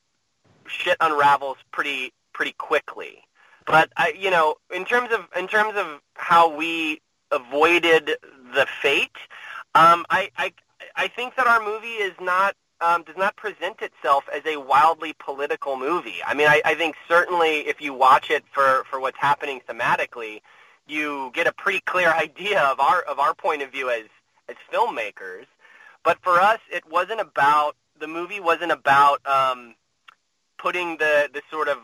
shit 0.66 0.96
unravels 1.00 1.56
pretty 1.72 2.12
pretty 2.32 2.52
quickly. 2.52 3.22
But 3.66 3.90
I, 3.96 4.14
you 4.18 4.30
know, 4.30 4.56
in 4.72 4.84
terms 4.84 5.10
of 5.12 5.26
in 5.36 5.48
terms 5.48 5.74
of 5.76 6.00
how 6.14 6.54
we 6.54 7.00
avoided 7.32 8.12
the 8.54 8.66
fate, 8.80 9.16
um, 9.74 10.04
I, 10.10 10.30
I 10.36 10.52
I 10.94 11.08
think 11.08 11.36
that 11.36 11.46
our 11.46 11.64
movie 11.64 11.88
is 11.88 12.14
not 12.20 12.54
um, 12.81 13.03
does 13.05 13.16
not 13.16 13.36
present 13.36 13.81
itself 13.81 14.24
as 14.32 14.43
a 14.47 14.57
wildly 14.59 15.15
political 15.19 15.77
movie. 15.77 16.19
I 16.27 16.35
mean, 16.35 16.48
I, 16.48 16.61
I 16.65 16.74
think 16.74 16.97
certainly 17.09 17.61
if 17.61 17.81
you 17.81 17.94
watch 17.94 18.31
it 18.31 18.44
for, 18.53 18.85
for 18.90 19.01
what's 19.01 19.19
happening 19.19 19.61
thematically, 19.69 20.40
you 20.86 21.31
get 21.35 21.47
a 21.47 21.53
pretty 21.53 21.81
clear 21.81 22.09
idea 22.12 22.61
of 22.62 22.81
our 22.81 23.03
of 23.03 23.19
our 23.19 23.35
point 23.35 23.62
of 23.62 23.70
view 23.73 23.90
as 23.90 24.05
as 24.48 24.57
filmmakers. 24.73 25.47
But 26.05 26.19
for 26.23 26.40
us, 26.40 26.61
it 26.70 26.85
wasn't 26.89 27.20
about 27.20 27.77
the 27.98 28.07
movie 28.07 28.40
wasn't 28.40 28.73
about 28.73 29.27
um, 29.27 29.74
putting 30.59 30.98
the 30.98 31.31
the 31.32 31.43
sort 31.51 31.69
of 31.69 31.78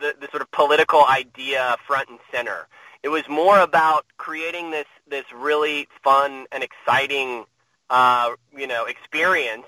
the, 0.00 0.14
the 0.20 0.28
sort 0.30 0.42
of 0.42 0.50
political 0.50 1.04
idea 1.04 1.76
front 1.86 2.08
and 2.08 2.18
center. 2.32 2.68
It 3.02 3.08
was 3.08 3.28
more 3.28 3.60
about 3.60 4.04
creating 4.16 4.70
this 4.70 4.86
this 5.08 5.24
really 5.34 5.88
fun 6.02 6.46
and 6.52 6.62
exciting 6.62 7.44
uh, 7.90 8.32
you 8.56 8.66
know 8.66 8.84
experience 8.84 9.66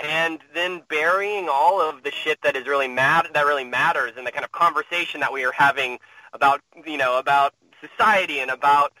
and 0.00 0.38
then 0.54 0.82
burying 0.88 1.48
all 1.50 1.80
of 1.80 2.02
the 2.02 2.10
shit 2.10 2.40
that 2.42 2.56
is 2.56 2.66
really 2.66 2.88
mad 2.88 3.28
that 3.34 3.46
really 3.46 3.64
matters 3.64 4.12
and 4.16 4.26
the 4.26 4.32
kind 4.32 4.44
of 4.44 4.52
conversation 4.52 5.20
that 5.20 5.32
we 5.32 5.44
are 5.44 5.52
having 5.52 5.98
about 6.32 6.60
you 6.86 6.96
know 6.96 7.18
about 7.18 7.54
society 7.80 8.40
and 8.40 8.50
about 8.50 8.92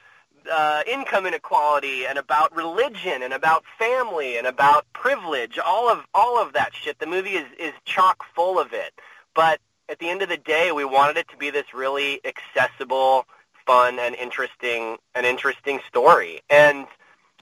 uh, 0.50 0.82
income 0.86 1.26
inequality 1.26 2.06
and 2.06 2.18
about 2.18 2.54
religion 2.54 3.22
and 3.22 3.32
about 3.32 3.64
family 3.78 4.38
and 4.38 4.46
about 4.46 4.86
privilege 4.92 5.58
all 5.58 5.90
of 5.90 6.04
all 6.14 6.40
of 6.40 6.52
that 6.54 6.70
shit. 6.74 6.98
The 6.98 7.06
movie 7.06 7.34
is 7.34 7.46
is 7.58 7.72
chock 7.84 8.24
full 8.34 8.58
of 8.58 8.72
it. 8.72 8.92
But 9.34 9.60
at 9.88 9.98
the 9.98 10.08
end 10.08 10.22
of 10.22 10.28
the 10.28 10.36
day 10.36 10.72
we 10.72 10.84
wanted 10.84 11.16
it 11.16 11.28
to 11.28 11.36
be 11.36 11.50
this 11.50 11.74
really 11.74 12.20
accessible 12.24 13.26
fun 13.66 13.98
and 13.98 14.14
interesting 14.14 14.96
an 15.14 15.24
interesting 15.24 15.80
story. 15.86 16.40
And 16.48 16.86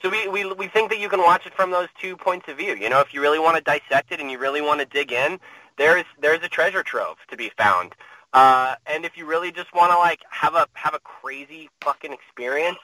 so 0.03 0.11
we, 0.11 0.29
we 0.29 0.45
we 0.53 0.69
think 0.69 0.91
that 0.91 0.99
you 0.99 1.09
can 1.09 1.21
watch 1.21 1.47
it 1.47 1.55
from 1.55 1.71
those 1.71 1.89
two 2.01 2.17
points 2.17 2.49
of 2.49 2.59
view. 2.59 2.75
You 2.75 2.89
know, 2.89 3.01
if 3.01 3.15
you 3.15 3.21
really 3.21 3.39
want 3.39 3.57
to 3.57 3.63
dissect 3.63 4.13
it 4.13 4.21
and 4.21 4.31
you 4.31 4.39
really 4.39 4.61
want 4.61 4.81
to 4.81 4.87
dig 4.87 5.13
in, 5.13 5.39
there's 5.79 6.05
there's 6.21 6.43
a 6.43 6.49
treasure 6.49 6.83
trove 6.83 7.17
to 7.31 7.37
be 7.37 7.51
found. 7.57 7.95
Uh, 8.33 8.75
and 8.87 9.05
if 9.05 9.17
you 9.17 9.27
really 9.27 9.51
just 9.51 9.75
want 9.75 9.91
to 9.93 9.97
like 9.99 10.21
have 10.31 10.55
a 10.55 10.67
have 10.75 10.95
a 10.95 10.99
crazy 11.01 11.71
fucking 11.83 12.13
experience, 12.13 12.79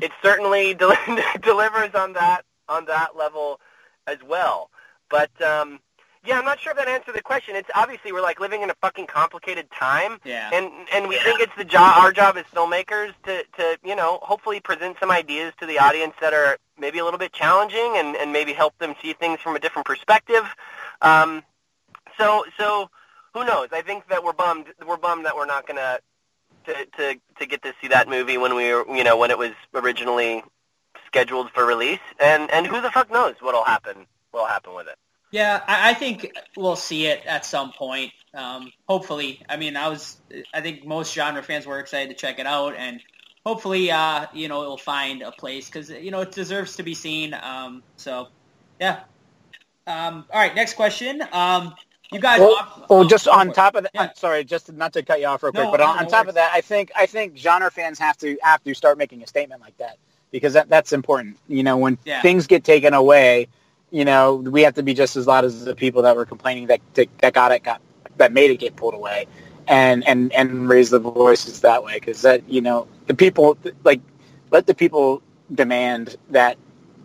it 0.00 0.12
certainly 0.22 0.74
del- 0.82 0.96
delivers 1.42 1.94
on 1.94 2.12
that 2.12 2.42
on 2.68 2.84
that 2.86 3.16
level 3.16 3.60
as 4.06 4.18
well. 4.26 4.70
But 5.10 5.30
um, 5.42 5.80
yeah, 6.24 6.38
I'm 6.38 6.44
not 6.44 6.60
sure 6.60 6.70
if 6.72 6.78
that 6.78 6.88
answered 6.88 7.14
the 7.14 7.22
question. 7.22 7.56
It's 7.56 7.68
obviously 7.74 8.12
we're 8.12 8.22
like 8.22 8.38
living 8.40 8.62
in 8.62 8.70
a 8.70 8.74
fucking 8.80 9.06
complicated 9.06 9.70
time, 9.70 10.18
Yeah. 10.24 10.50
and 10.52 10.70
and 10.92 11.08
we 11.08 11.18
think 11.18 11.40
it's 11.40 11.52
the 11.56 11.64
job, 11.64 11.96
our 11.98 12.12
job 12.12 12.36
as 12.36 12.44
filmmakers 12.54 13.12
to 13.24 13.44
to 13.58 13.78
you 13.84 13.96
know 13.96 14.18
hopefully 14.22 14.60
present 14.60 14.96
some 15.00 15.10
ideas 15.10 15.52
to 15.60 15.66
the 15.66 15.78
audience 15.78 16.14
that 16.20 16.32
are 16.32 16.58
maybe 16.78 16.98
a 16.98 17.04
little 17.04 17.18
bit 17.18 17.32
challenging 17.32 17.94
and 17.96 18.16
and 18.16 18.32
maybe 18.32 18.52
help 18.52 18.76
them 18.78 18.94
see 19.02 19.12
things 19.14 19.40
from 19.40 19.56
a 19.56 19.58
different 19.58 19.86
perspective. 19.86 20.44
Um, 21.00 21.42
so 22.18 22.44
so 22.56 22.88
who 23.34 23.44
knows? 23.44 23.68
I 23.72 23.82
think 23.82 24.08
that 24.08 24.22
we're 24.22 24.32
bummed. 24.34 24.66
We're 24.86 24.98
bummed 24.98 25.24
that 25.24 25.34
we're 25.36 25.46
not 25.46 25.66
gonna 25.66 25.98
to 26.66 26.86
to 26.98 27.16
to 27.40 27.46
get 27.46 27.62
to 27.62 27.72
see 27.80 27.88
that 27.88 28.08
movie 28.08 28.38
when 28.38 28.54
we 28.54 28.72
were 28.72 28.84
you 28.94 29.02
know 29.02 29.16
when 29.16 29.30
it 29.32 29.38
was 29.38 29.52
originally 29.74 30.44
scheduled 31.06 31.50
for 31.50 31.66
release, 31.66 32.00
and 32.20 32.50
and 32.52 32.66
who 32.66 32.80
the 32.80 32.90
fuck 32.90 33.10
knows 33.10 33.34
what'll 33.40 33.64
happen 33.64 34.06
what'll 34.30 34.46
happen 34.48 34.74
with 34.74 34.86
it. 34.86 34.96
Yeah, 35.32 35.62
I, 35.66 35.90
I 35.90 35.94
think 35.94 36.30
we'll 36.56 36.76
see 36.76 37.06
it 37.06 37.24
at 37.26 37.44
some 37.46 37.72
point. 37.72 38.12
Um, 38.34 38.70
hopefully, 38.88 39.40
I 39.48 39.56
mean, 39.56 39.76
I 39.76 39.88
was, 39.88 40.18
I 40.54 40.60
think 40.60 40.86
most 40.86 41.12
genre 41.14 41.42
fans 41.42 41.66
were 41.66 41.80
excited 41.80 42.10
to 42.10 42.14
check 42.14 42.38
it 42.38 42.46
out, 42.46 42.74
and 42.76 43.00
hopefully, 43.44 43.90
uh, 43.90 44.26
you 44.34 44.48
know, 44.48 44.62
it'll 44.62 44.76
find 44.76 45.22
a 45.22 45.32
place 45.32 45.66
because 45.66 45.90
you 45.90 46.10
know 46.10 46.20
it 46.20 46.32
deserves 46.32 46.76
to 46.76 46.82
be 46.82 46.94
seen. 46.94 47.34
Um, 47.34 47.82
so, 47.96 48.28
yeah. 48.78 49.00
Um, 49.86 50.26
all 50.30 50.40
right, 50.40 50.54
next 50.54 50.74
question. 50.74 51.22
Um, 51.32 51.74
you 52.12 52.20
guys, 52.20 52.40
Well, 52.40 52.86
well 52.90 53.04
just 53.06 53.26
on 53.26 53.52
top 53.52 53.74
of 53.74 53.84
that, 53.84 53.92
I'm 53.98 54.10
sorry, 54.14 54.44
just 54.44 54.70
not 54.72 54.92
to 54.92 55.02
cut 55.02 55.20
you 55.20 55.26
off 55.26 55.42
real 55.42 55.52
quick, 55.52 55.64
No, 55.64 55.70
but 55.70 55.80
on, 55.80 55.98
on 55.98 56.08
top 56.08 56.28
of 56.28 56.34
that, 56.34 56.52
I 56.52 56.60
think 56.60 56.92
I 56.94 57.06
think 57.06 57.38
genre 57.38 57.70
fans 57.70 57.98
have 57.98 58.18
to 58.18 58.36
have 58.42 58.62
to 58.64 58.74
start 58.74 58.98
making 58.98 59.22
a 59.22 59.26
statement 59.26 59.62
like 59.62 59.76
that 59.78 59.96
because 60.30 60.52
that, 60.52 60.68
that's 60.68 60.92
important. 60.92 61.38
You 61.48 61.62
know, 61.62 61.78
when 61.78 61.98
Yeah. 62.04 62.20
things 62.20 62.46
get 62.46 62.64
taken 62.64 62.92
away, 62.94 63.48
you 63.92 64.06
know, 64.06 64.36
we 64.36 64.62
have 64.62 64.74
to 64.74 64.82
be 64.82 64.94
just 64.94 65.16
as 65.16 65.26
loud 65.26 65.44
as 65.44 65.64
the 65.64 65.76
people 65.76 66.02
that 66.02 66.16
were 66.16 66.24
complaining 66.24 66.66
that 66.68 66.80
that 67.18 67.34
got 67.34 67.52
it 67.52 67.62
got 67.62 67.80
that 68.16 68.32
made 68.32 68.50
it 68.50 68.56
get 68.58 68.74
pulled 68.74 68.94
away, 68.94 69.26
and 69.68 70.06
and 70.08 70.32
and 70.32 70.68
raise 70.68 70.90
the 70.90 70.98
voices 70.98 71.60
that 71.60 71.84
way 71.84 72.00
because 72.00 72.22
that 72.22 72.48
you 72.48 72.62
know 72.62 72.88
the 73.06 73.14
people 73.14 73.58
like 73.84 74.00
let 74.50 74.66
the 74.66 74.74
people 74.74 75.22
demand 75.54 76.16
that 76.30 76.56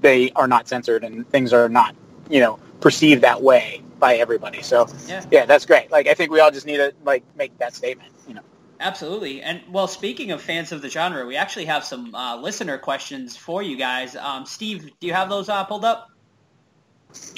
they 0.01 0.31
are 0.31 0.47
not 0.47 0.68
censored 0.68 1.03
and 1.03 1.30
things 1.30 1.51
are 1.51 1.68
not 1.68 1.93
you 2.30 2.39
know 2.39 2.57
perceived 2.80 3.22
that 3.22 3.41
way 3.41 3.81
by 3.99 4.15
everybody. 4.15 4.61
So 4.61 4.88
Yeah. 5.07 5.26
yeah, 5.30 5.45
that's 5.45 5.65
great. 5.65 5.91
Like 5.91 6.07
I 6.07 6.14
think 6.14 6.31
we 6.31 6.39
all 6.39 6.51
just 6.51 6.65
need 6.65 6.77
to 6.77 6.93
like 7.03 7.23
make 7.35 7.57
that 7.59 7.76
statement. 7.76 8.11
You 8.30 8.35
know. 8.35 8.41
Absolutely. 8.80 9.41
And 9.41 9.61
well, 9.72 9.88
speaking 9.88 10.31
of 10.31 10.41
fans 10.41 10.72
of 10.72 10.81
the 10.81 10.89
genre, 10.89 11.26
we 11.26 11.35
actually 11.35 11.65
have 11.65 11.84
some 11.84 12.15
uh, 12.15 12.38
listener 12.38 12.77
questions 12.77 13.35
for 13.35 13.61
you 13.61 13.76
guys. 13.76 14.15
Um, 14.15 14.45
Steve, 14.45 14.91
do 14.99 15.07
you 15.07 15.14
have 15.14 15.30
those 15.30 15.49
uh, 15.49 15.65
pulled 15.65 15.84
up? 15.84 16.07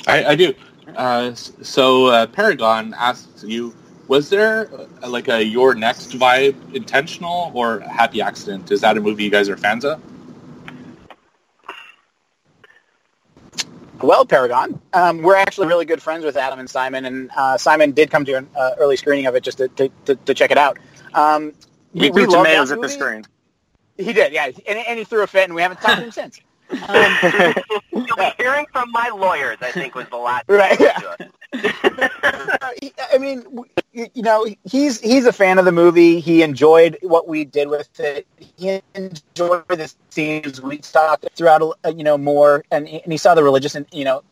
I, 0.08 0.26
I 0.26 0.36
do. 0.36 0.54
Uh, 0.96 1.34
so 1.36 2.08
uh, 2.08 2.28
Paragon 2.28 2.94
asks 2.98 3.44
you, 3.44 3.76
was 4.08 4.30
there 4.30 4.70
uh, 5.04 5.10
like 5.10 5.28
a 5.28 5.44
You're 5.44 5.76
Next 5.76 6.12
vibe 6.12 6.56
intentional 6.74 7.52
or 7.54 7.80
happy 7.82 8.22
accident? 8.22 8.72
Is 8.72 8.82
that 8.82 8.98
a 8.98 9.02
movie 9.02 9.24
you 9.24 9.30
guys 9.30 9.50
are 9.50 9.58
fans 9.58 9.86
of? 9.86 10.02
Well, 14.02 14.26
Paragon, 14.26 14.82
um, 14.94 15.22
we're 15.22 15.36
actually 15.36 15.68
really 15.68 15.86
good 15.86 16.02
friends 16.02 16.24
with 16.24 16.38
Adam 16.38 16.60
and 16.60 16.70
Simon, 16.70 17.06
and 17.06 17.30
uh, 17.36 17.58
Simon 17.58 17.92
did 17.92 18.10
come 18.10 18.24
to 18.26 18.34
an 18.34 18.50
uh, 18.56 18.72
early 18.80 18.96
screening 18.96 19.26
of 19.26 19.36
it 19.36 19.44
just 19.44 19.58
to, 19.58 19.68
to, 19.70 19.90
to, 20.06 20.16
to 20.16 20.34
check 20.34 20.52
it 20.52 20.58
out. 20.58 20.80
Um, 21.14 21.54
He 21.94 22.10
threw 22.10 22.26
tomatoes 22.26 22.72
at 22.72 22.82
the 22.82 22.88
screen. 22.88 23.26
He 23.98 24.14
did, 24.14 24.32
yeah, 24.32 24.46
and, 24.46 24.80
and 24.80 24.98
he 24.98 25.04
threw 25.04 25.22
a 25.24 25.28
fit, 25.28 25.46
and 25.46 25.54
we 25.54 25.62
haven't 25.62 25.82
talked 25.82 25.98
to 25.98 26.04
him 26.04 26.12
since. 26.12 26.40
You'll 27.92 28.18
be 28.18 28.32
hearing 28.38 28.66
from 28.72 28.92
my 28.92 29.10
lawyers. 29.10 29.58
I 29.62 29.72
think 29.72 29.96
was 29.96 30.08
the 30.10 30.18
last. 30.18 30.46
Right, 30.48 30.80
yeah. 30.80 31.16
I 33.14 33.18
mean, 33.18 33.44
you 33.94 34.22
know, 34.22 34.46
he's 34.64 35.00
he's 35.00 35.26
a 35.26 35.34
fan 35.34 35.58
of 35.58 35.66
the 35.66 35.72
movie. 35.72 36.20
He 36.20 36.44
enjoyed 36.44 36.98
what 37.02 37.28
we 37.28 37.46
did 37.46 37.70
with 37.70 38.00
it. 38.00 38.28
He 38.58 38.82
enjoyed 38.94 39.68
the 39.68 39.92
scenes 40.10 40.62
we 40.62 40.78
talked 40.78 41.28
throughout, 41.36 41.62
uh, 41.86 41.90
you 41.90 42.04
know, 42.04 42.18
more, 42.18 42.64
and 42.72 42.88
he- 42.88 43.02
and 43.02 43.12
he 43.12 43.18
saw 43.18 43.34
the 43.34 43.44
religious 43.44 43.76
and 43.76 43.86
you 43.92 44.06
know 44.06 44.24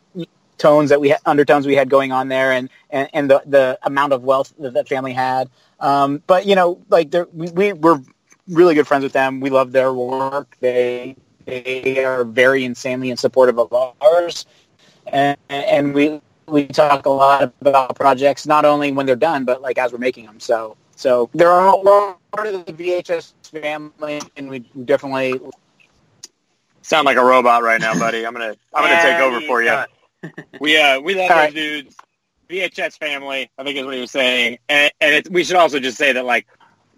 tones 0.57 0.89
that 0.89 0.99
we 0.99 1.09
had, 1.09 1.19
undertones 1.25 1.67
we 1.67 1.75
had 1.75 1.89
going 1.89 2.11
on 2.11 2.27
there, 2.27 2.51
and 2.51 2.69
and, 2.89 3.09
and 3.13 3.29
the 3.29 3.41
the 3.45 3.79
amount 3.83 4.13
of 4.13 4.23
wealth 4.23 4.53
that 4.59 4.73
that 4.73 4.87
family 4.87 5.13
had. 5.13 5.49
Um, 5.79 6.21
but 6.27 6.45
you 6.45 6.55
know, 6.55 6.81
like 6.89 7.13
we 7.33 7.49
we 7.51 7.73
were 7.73 7.99
really 8.47 8.75
good 8.75 8.87
friends 8.87 9.03
with 9.03 9.13
them. 9.13 9.39
We 9.39 9.49
love 9.49 9.71
their 9.71 9.91
work. 9.93 10.55
They 10.59 11.15
they 11.47 12.03
are 12.03 12.23
very 12.23 12.65
insanely 12.65 13.09
and 13.09 13.19
supportive 13.19 13.59
of 13.59 13.73
ours, 14.01 14.45
and, 15.07 15.37
and 15.49 15.93
we 15.93 16.21
we 16.47 16.67
talk 16.67 17.05
a 17.05 17.09
lot 17.09 17.43
about 17.61 17.95
projects 17.95 18.45
not 18.45 18.65
only 18.65 18.91
when 18.91 19.05
they're 19.05 19.15
done, 19.15 19.45
but 19.45 19.61
like 19.61 19.77
as 19.77 19.91
we're 19.91 19.97
making 19.97 20.25
them. 20.25 20.39
So 20.39 20.77
so 20.95 21.29
they're 21.33 21.51
all 21.51 21.83
we're 21.83 22.15
part 22.33 22.47
of 22.47 22.65
the 22.65 22.73
VHS 22.73 23.33
family, 23.61 24.21
and 24.35 24.49
we 24.49 24.59
definitely 24.85 25.39
Sound 26.87 27.05
like 27.05 27.17
a 27.17 27.23
robot 27.23 27.63
right 27.63 27.81
now, 27.81 27.99
buddy. 27.99 28.25
I'm 28.25 28.31
gonna 28.31 28.55
I'm 28.73 28.89
gonna 28.89 29.01
take 29.01 29.19
over 29.19 29.41
for 29.41 29.61
you. 29.61 29.77
We 30.59 30.77
uh 30.77 30.99
we 31.01 31.15
love 31.15 31.29
All 31.31 31.37
those 31.37 31.45
right. 31.47 31.53
dudes. 31.53 31.95
VHS 32.49 32.97
family, 32.97 33.51
I 33.57 33.63
think 33.63 33.77
is 33.77 33.85
what 33.85 33.93
he 33.93 33.99
was 34.01 34.11
saying, 34.11 34.57
and, 34.69 34.91
and 35.01 35.15
it's, 35.15 35.29
we 35.29 35.43
should 35.43 35.57
also 35.57 35.79
just 35.79 35.97
say 35.97 36.13
that 36.13 36.25
like 36.25 36.47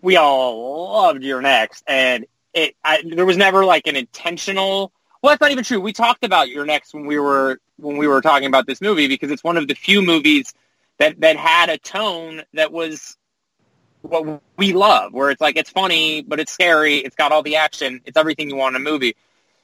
we 0.02 0.16
all 0.16 0.94
loved 0.94 1.24
You're 1.24 1.42
Next, 1.42 1.84
and 1.88 2.26
it 2.60 2.76
I, 2.84 3.02
there 3.06 3.26
was 3.26 3.38
never 3.38 3.66
like 3.66 3.88
an 3.88 3.96
intentional 3.96 4.92
Well, 5.22 5.32
that's 5.32 5.42
not 5.42 5.52
even 5.52 5.64
true. 5.64 5.80
We 5.80 5.94
talked 5.94 6.24
about 6.24 6.50
You're 6.50 6.66
Next 6.66 6.94
when 6.94 7.06
we 7.06 7.20
were 7.20 7.60
when 7.78 7.98
we 7.98 8.08
were 8.08 8.22
talking 8.22 8.48
about 8.48 8.68
this 8.68 8.82
movie 8.82 9.08
because 9.08 9.32
it's 9.32 9.44
one 9.44 9.58
of 9.58 9.68
the 9.68 9.76
few 9.76 10.02
movies 10.02 10.54
that 10.98 11.20
that 11.22 11.36
had 11.38 11.70
a 11.70 11.78
tone 11.78 12.44
that 12.54 12.72
was 12.72 13.18
what 14.02 14.42
we 14.58 14.74
love, 14.74 15.14
where 15.14 15.30
it's 15.30 15.42
like 15.42 15.58
it's 15.58 15.70
funny, 15.70 16.22
but 16.22 16.40
it's 16.40 16.52
scary. 16.52 16.98
It's 16.98 17.16
got 17.16 17.32
all 17.32 17.44
the 17.44 17.58
action. 17.58 18.02
It's 18.06 18.18
everything 18.18 18.50
you 18.50 18.56
want 18.56 18.76
in 18.76 18.82
a 18.82 18.84
movie. 18.84 19.16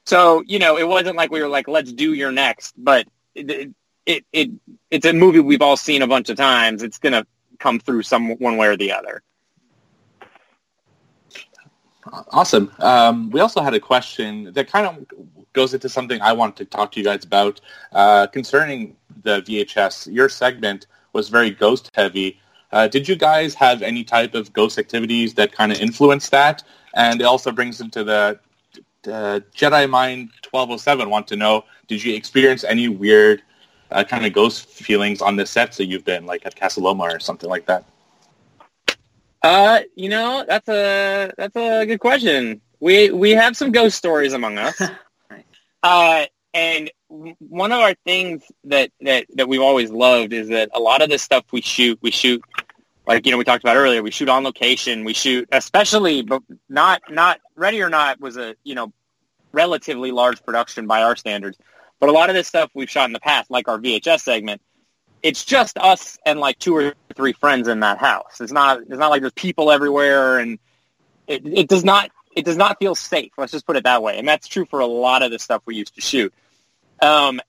So 0.06 0.44
you 0.46 0.60
know, 0.60 0.78
it 0.78 0.88
wasn't 0.88 1.16
like 1.16 1.32
we 1.32 1.42
were 1.42 1.48
like, 1.48 1.68
let's 1.68 1.92
do 1.92 2.14
You're 2.14 2.32
Next, 2.32 2.74
but 2.78 3.08
it 3.34 3.74
it, 4.06 4.26
it 4.32 4.52
it's 4.92 5.06
a 5.06 5.14
movie 5.14 5.40
we've 5.40 5.62
all 5.62 5.78
seen 5.78 6.02
a 6.02 6.08
bunch 6.08 6.30
of 6.30 6.38
times. 6.38 6.84
It's 6.84 7.00
gonna 7.00 7.26
come 7.60 7.80
through 7.80 8.04
some 8.04 8.32
one 8.32 8.58
way 8.58 8.68
or 8.68 8.78
the 8.78 8.94
other. 8.94 9.24
Awesome. 12.12 12.72
Um, 12.80 13.32
we 13.32 13.40
also 13.40 13.62
had 13.62 13.74
a 13.74 13.80
question 13.80 14.54
that 14.54 14.68
kind 14.72 14.86
of 14.86 15.06
goes 15.54 15.74
into 15.74 15.90
something 15.90 16.22
I 16.22 16.34
want 16.34 16.56
to 16.58 16.66
talk 16.66 16.92
to 16.92 17.00
you 17.00 17.06
guys 17.06 17.24
about 17.24 17.62
uh, 17.94 18.28
concerning 18.28 18.96
the 19.24 19.42
VHS. 19.42 20.14
Your 20.14 20.30
segment 20.30 20.88
was 21.14 21.30
very 21.30 21.50
ghost 21.50 21.90
heavy. 21.96 22.40
Uh, 22.72 22.88
did 22.88 23.08
you 23.08 23.16
guys 23.16 23.56
have 23.56 23.82
any 23.82 24.04
type 24.04 24.36
of 24.36 24.54
ghost 24.54 24.78
activities 24.78 25.34
that 25.36 25.52
kind 25.52 25.72
of 25.72 25.80
influenced 25.80 26.30
that? 26.32 26.64
And 26.94 27.22
it 27.22 27.24
also 27.24 27.52
brings 27.52 27.82
into 27.82 28.04
the 28.04 28.40
uh, 29.08 29.40
Jedi 29.56 29.90
Mind 29.90 30.30
1207 30.50 31.10
want 31.10 31.28
to 31.28 31.36
know, 31.36 31.66
did 31.88 32.04
you 32.04 32.16
experience 32.16 32.64
any 32.64 32.88
weird 32.88 33.42
uh, 33.92 34.04
kind 34.04 34.26
of 34.26 34.34
ghost 34.34 34.68
feelings 34.68 35.22
on 35.22 35.36
the 35.36 35.46
sets 35.46 35.78
that 35.78 35.86
you've 35.86 36.06
been, 36.06 36.26
like 36.26 36.46
at 36.46 36.56
Casa 36.56 36.80
Loma 36.80 37.04
or 37.04 37.20
something 37.20 37.50
like 37.50 37.66
that? 37.68 37.86
Uh, 39.46 39.82
you 39.96 40.10
know, 40.10 40.44
that's 40.48 40.68
a 40.68 41.32
that's 41.38 41.56
a 41.56 41.86
good 41.86 42.00
question. 42.00 42.62
We 42.80 43.12
we 43.12 43.32
have 43.32 43.56
some 43.56 43.72
ghost 43.72 43.96
stories 43.96 44.34
among 44.34 44.58
us. 44.58 44.82
uh, 45.84 46.26
and 46.56 46.90
one 47.10 47.72
of 47.72 47.80
our 47.80 47.94
things 48.06 48.44
that, 48.64 48.90
that, 49.02 49.26
that 49.36 49.48
we've 49.48 49.62
always 49.62 49.92
loved 49.92 50.34
is 50.34 50.48
that 50.50 50.70
a 50.74 50.80
lot 50.80 51.02
of 51.02 51.10
the 51.10 51.18
stuff 51.20 51.44
we 51.52 51.62
shoot, 51.62 52.00
we 52.02 52.10
shoot 52.12 52.42
like 53.06 53.26
you 53.26 53.32
know 53.32 53.38
we 53.38 53.44
talked 53.44 53.64
about 53.64 53.78
earlier. 53.78 54.02
We 54.02 54.10
shoot 54.10 54.30
on 54.30 54.44
location. 54.44 55.04
We 55.04 55.14
shoot, 55.14 55.48
especially, 55.52 56.24
but 56.24 56.42
not 56.68 57.04
not 57.08 57.40
Ready 57.56 57.84
or 57.84 57.90
Not 57.90 58.20
was 58.20 58.38
a 58.38 58.56
you 58.64 58.74
know 58.74 58.92
relatively 59.52 60.12
large 60.12 60.44
production 60.44 60.88
by 60.88 61.04
our 61.04 61.16
standards. 61.16 61.60
But 62.00 62.10
a 62.10 62.14
lot 62.14 62.30
of 62.30 62.36
this 62.36 62.48
stuff 62.48 62.72
we've 62.74 62.90
shot 62.90 63.06
in 63.06 63.14
the 63.14 63.20
past, 63.20 63.52
like 63.52 63.68
our 63.68 63.78
VHS 63.78 64.22
segment, 64.22 64.62
it's 65.26 65.44
just 65.44 65.80
us 65.80 66.20
and 66.24 66.40
like 66.40 66.60
two 66.60 66.78
or 66.78 66.94
three 67.16 67.34
friends 67.34 67.68
in 67.68 67.80
that 67.80 67.98
house. 67.98 68.40
It's 68.40 68.52
not 68.52 68.82
it's 68.82 69.00
not 69.00 69.10
like 69.10 69.22
there's 69.22 69.34
people 69.34 69.72
everywhere, 69.72 70.38
and 70.38 70.60
it, 71.26 71.42
it 71.48 71.68
does 71.68 71.84
not 71.84 72.12
it 72.36 72.46
does 72.46 72.58
not 72.58 72.78
feel 72.78 72.94
safe. 72.94 73.32
Let's 73.36 73.52
just 73.52 73.66
put 73.66 73.76
it 73.76 73.86
that 73.86 74.04
way. 74.04 74.20
And 74.20 74.28
that's 74.28 74.48
true 74.48 74.66
for 74.66 74.82
a 74.82 74.86
lot 74.86 75.24
of 75.24 75.32
the 75.32 75.40
stuff 75.40 75.64
we 75.66 75.78
used 75.78 75.96
to 75.96 76.02
shoot. 76.02 76.32
Um, 77.02 77.42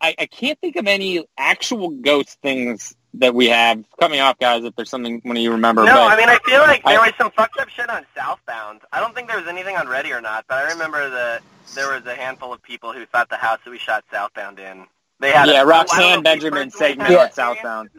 I, 0.00 0.14
I 0.16 0.26
can't 0.26 0.60
think 0.60 0.76
of 0.76 0.86
any 0.86 1.24
actual 1.36 1.88
ghost 1.88 2.38
things 2.40 2.94
that 3.14 3.34
we 3.34 3.48
have. 3.48 3.84
Cut 3.98 4.12
me 4.12 4.20
off, 4.20 4.38
guys, 4.38 4.62
if 4.62 4.76
there's 4.76 4.88
something 4.88 5.20
one 5.24 5.36
of 5.36 5.42
you 5.42 5.50
remember. 5.50 5.82
No, 5.86 5.94
but 5.94 6.12
I 6.12 6.16
mean 6.16 6.28
I 6.28 6.38
feel 6.44 6.60
like 6.60 6.84
there 6.84 7.00
I- 7.00 7.06
was 7.06 7.14
some 7.18 7.32
fucked 7.32 7.58
up 7.58 7.68
shit 7.68 7.90
on 7.90 8.06
Southbound. 8.16 8.82
I 8.92 9.00
don't 9.00 9.12
think 9.16 9.26
there 9.26 9.38
was 9.38 9.48
anything 9.48 9.76
on 9.76 9.88
Ready 9.88 10.12
or 10.12 10.20
Not, 10.20 10.44
but 10.48 10.58
I 10.58 10.70
remember 10.70 11.10
that 11.10 11.42
there 11.74 11.92
was 11.92 12.06
a 12.06 12.14
handful 12.14 12.52
of 12.52 12.62
people 12.62 12.92
who 12.92 13.04
thought 13.06 13.28
the 13.28 13.36
house 13.36 13.58
that 13.64 13.70
we 13.72 13.78
shot 13.78 14.04
Southbound 14.12 14.60
in. 14.60 14.86
They 15.20 15.30
had 15.32 15.48
yeah, 15.48 15.62
a, 15.62 15.66
Roxanne 15.66 16.22
Benjamin 16.22 16.70
segment 16.70 17.12
on 17.14 17.32
Southbound. 17.32 17.90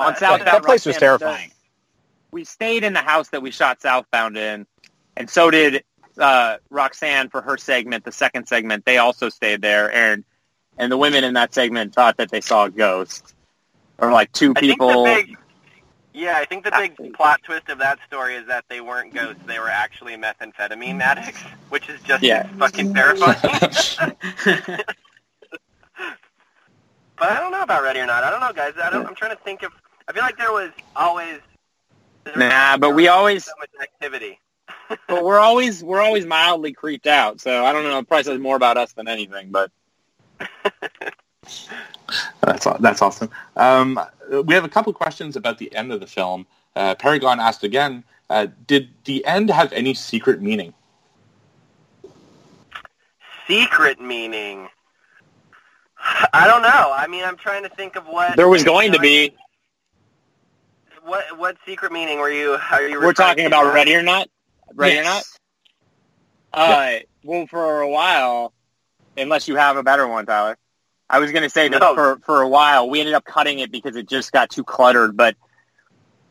On 0.00 0.16
Southbound, 0.16 0.46
that 0.46 0.62
place 0.64 0.86
was 0.86 0.96
terrifying. 0.96 1.48
does- 1.48 1.56
We 2.30 2.44
stayed 2.44 2.84
in 2.84 2.94
the 2.94 3.02
house 3.02 3.28
that 3.28 3.42
we 3.42 3.50
shot 3.50 3.82
Southbound 3.82 4.36
in, 4.38 4.66
and 5.16 5.28
so 5.28 5.50
did 5.50 5.84
uh, 6.18 6.56
Roxanne 6.70 7.28
for 7.28 7.42
her 7.42 7.58
segment, 7.58 8.04
the 8.04 8.12
second 8.12 8.46
segment. 8.48 8.84
They 8.86 8.98
also 8.98 9.28
stayed 9.28 9.60
there, 9.60 9.92
and 9.94 10.24
and 10.78 10.90
the 10.90 10.96
women 10.96 11.22
in 11.24 11.34
that 11.34 11.52
segment 11.52 11.94
thought 11.94 12.16
that 12.16 12.30
they 12.30 12.40
saw 12.40 12.64
a 12.64 12.70
ghost, 12.70 13.34
or 13.98 14.10
like 14.10 14.32
two 14.32 14.52
I 14.56 14.60
think 14.60 14.78
the 14.78 14.86
people. 14.86 15.04
big- 15.04 15.36
Yeah, 16.14 16.36
I 16.38 16.46
think 16.46 16.64
the 16.64 16.70
big 16.70 17.12
plot 17.14 17.40
twist 17.42 17.68
of 17.68 17.78
that 17.78 17.98
story 18.06 18.36
is 18.36 18.46
that 18.46 18.64
they 18.70 18.80
weren't 18.80 19.12
ghosts; 19.12 19.42
they 19.46 19.58
were 19.58 19.68
actually 19.68 20.16
methamphetamine 20.16 21.00
addicts, 21.02 21.42
which 21.68 21.90
is 21.90 22.00
just 22.02 22.22
Yeah. 22.22 22.46
fucking 22.58 22.94
terrifying. 22.94 24.16
but 27.22 27.30
I 27.30 27.38
don't 27.38 27.52
know 27.52 27.62
about 27.62 27.84
Ready 27.84 28.00
or 28.00 28.06
Not. 28.06 28.24
I 28.24 28.30
don't 28.30 28.40
know, 28.40 28.52
guys. 28.52 28.72
I 28.82 28.90
don't, 28.90 29.06
I'm 29.06 29.14
trying 29.14 29.30
to 29.30 29.40
think 29.44 29.62
of. 29.62 29.70
I 30.08 30.12
feel 30.12 30.22
like 30.24 30.36
there 30.36 30.50
was 30.50 30.72
always 30.96 31.38
there 32.24 32.34
was 32.34 32.42
Nah, 32.42 32.76
but 32.78 32.96
we 32.96 33.06
always, 33.06 33.44
so 33.44 33.52
much 33.60 33.70
activity. 33.80 34.40
but 35.06 35.22
we're 35.22 35.38
always 35.38 35.84
we're 35.84 36.00
always 36.00 36.26
mildly 36.26 36.72
creeped 36.72 37.06
out. 37.06 37.40
So 37.40 37.64
I 37.64 37.72
don't 37.72 37.84
know. 37.84 38.00
It 38.00 38.08
probably 38.08 38.24
says 38.24 38.40
more 38.40 38.56
about 38.56 38.76
us 38.76 38.92
than 38.94 39.06
anything. 39.06 39.52
But 39.52 39.70
That's 42.40 42.66
that's 42.80 43.00
awesome. 43.00 43.30
Um, 43.56 44.00
we 44.44 44.54
have 44.54 44.64
a 44.64 44.68
couple 44.68 44.92
questions 44.92 45.36
about 45.36 45.58
the 45.58 45.72
end 45.76 45.92
of 45.92 46.00
the 46.00 46.08
film. 46.08 46.44
Uh, 46.74 46.96
Paragon 46.96 47.38
asked 47.38 47.62
again, 47.62 48.02
uh, 48.30 48.48
did 48.66 48.88
the 49.04 49.24
end 49.26 49.48
have 49.50 49.72
any 49.72 49.94
secret 49.94 50.42
meaning? 50.42 50.74
Secret 53.46 54.00
meaning. 54.00 54.68
I 56.32 56.46
don't 56.46 56.62
know. 56.62 56.92
I 56.92 57.06
mean, 57.06 57.24
I'm 57.24 57.36
trying 57.36 57.62
to 57.62 57.68
think 57.68 57.96
of 57.96 58.06
what 58.06 58.36
there 58.36 58.48
was 58.48 58.64
going 58.64 58.92
to 58.92 58.98
be. 58.98 59.34
what 61.04 61.38
what 61.38 61.56
secret 61.66 61.92
meaning 61.92 62.18
were 62.18 62.30
you? 62.30 62.58
Are 62.70 62.88
you? 62.88 63.00
We're 63.00 63.12
talking 63.12 63.44
to? 63.44 63.46
about 63.46 63.72
ready 63.72 63.94
or 63.94 64.02
not. 64.02 64.28
Ready 64.74 64.98
or 64.98 65.04
not. 65.04 65.22
Yes. 65.22 65.38
Uh, 66.52 66.98
well, 67.24 67.46
for 67.46 67.80
a 67.80 67.88
while, 67.88 68.52
unless 69.16 69.48
you 69.48 69.56
have 69.56 69.76
a 69.76 69.82
better 69.82 70.06
one, 70.06 70.26
Tyler. 70.26 70.58
I 71.08 71.18
was 71.18 71.30
going 71.30 71.42
to 71.42 71.50
say 71.50 71.68
that 71.68 71.80
No. 71.80 71.94
for 71.94 72.18
for 72.24 72.40
a 72.40 72.48
while 72.48 72.88
we 72.88 73.00
ended 73.00 73.14
up 73.14 73.24
cutting 73.24 73.58
it 73.58 73.70
because 73.70 73.96
it 73.96 74.08
just 74.08 74.32
got 74.32 74.50
too 74.50 74.64
cluttered. 74.64 75.16
But 75.16 75.36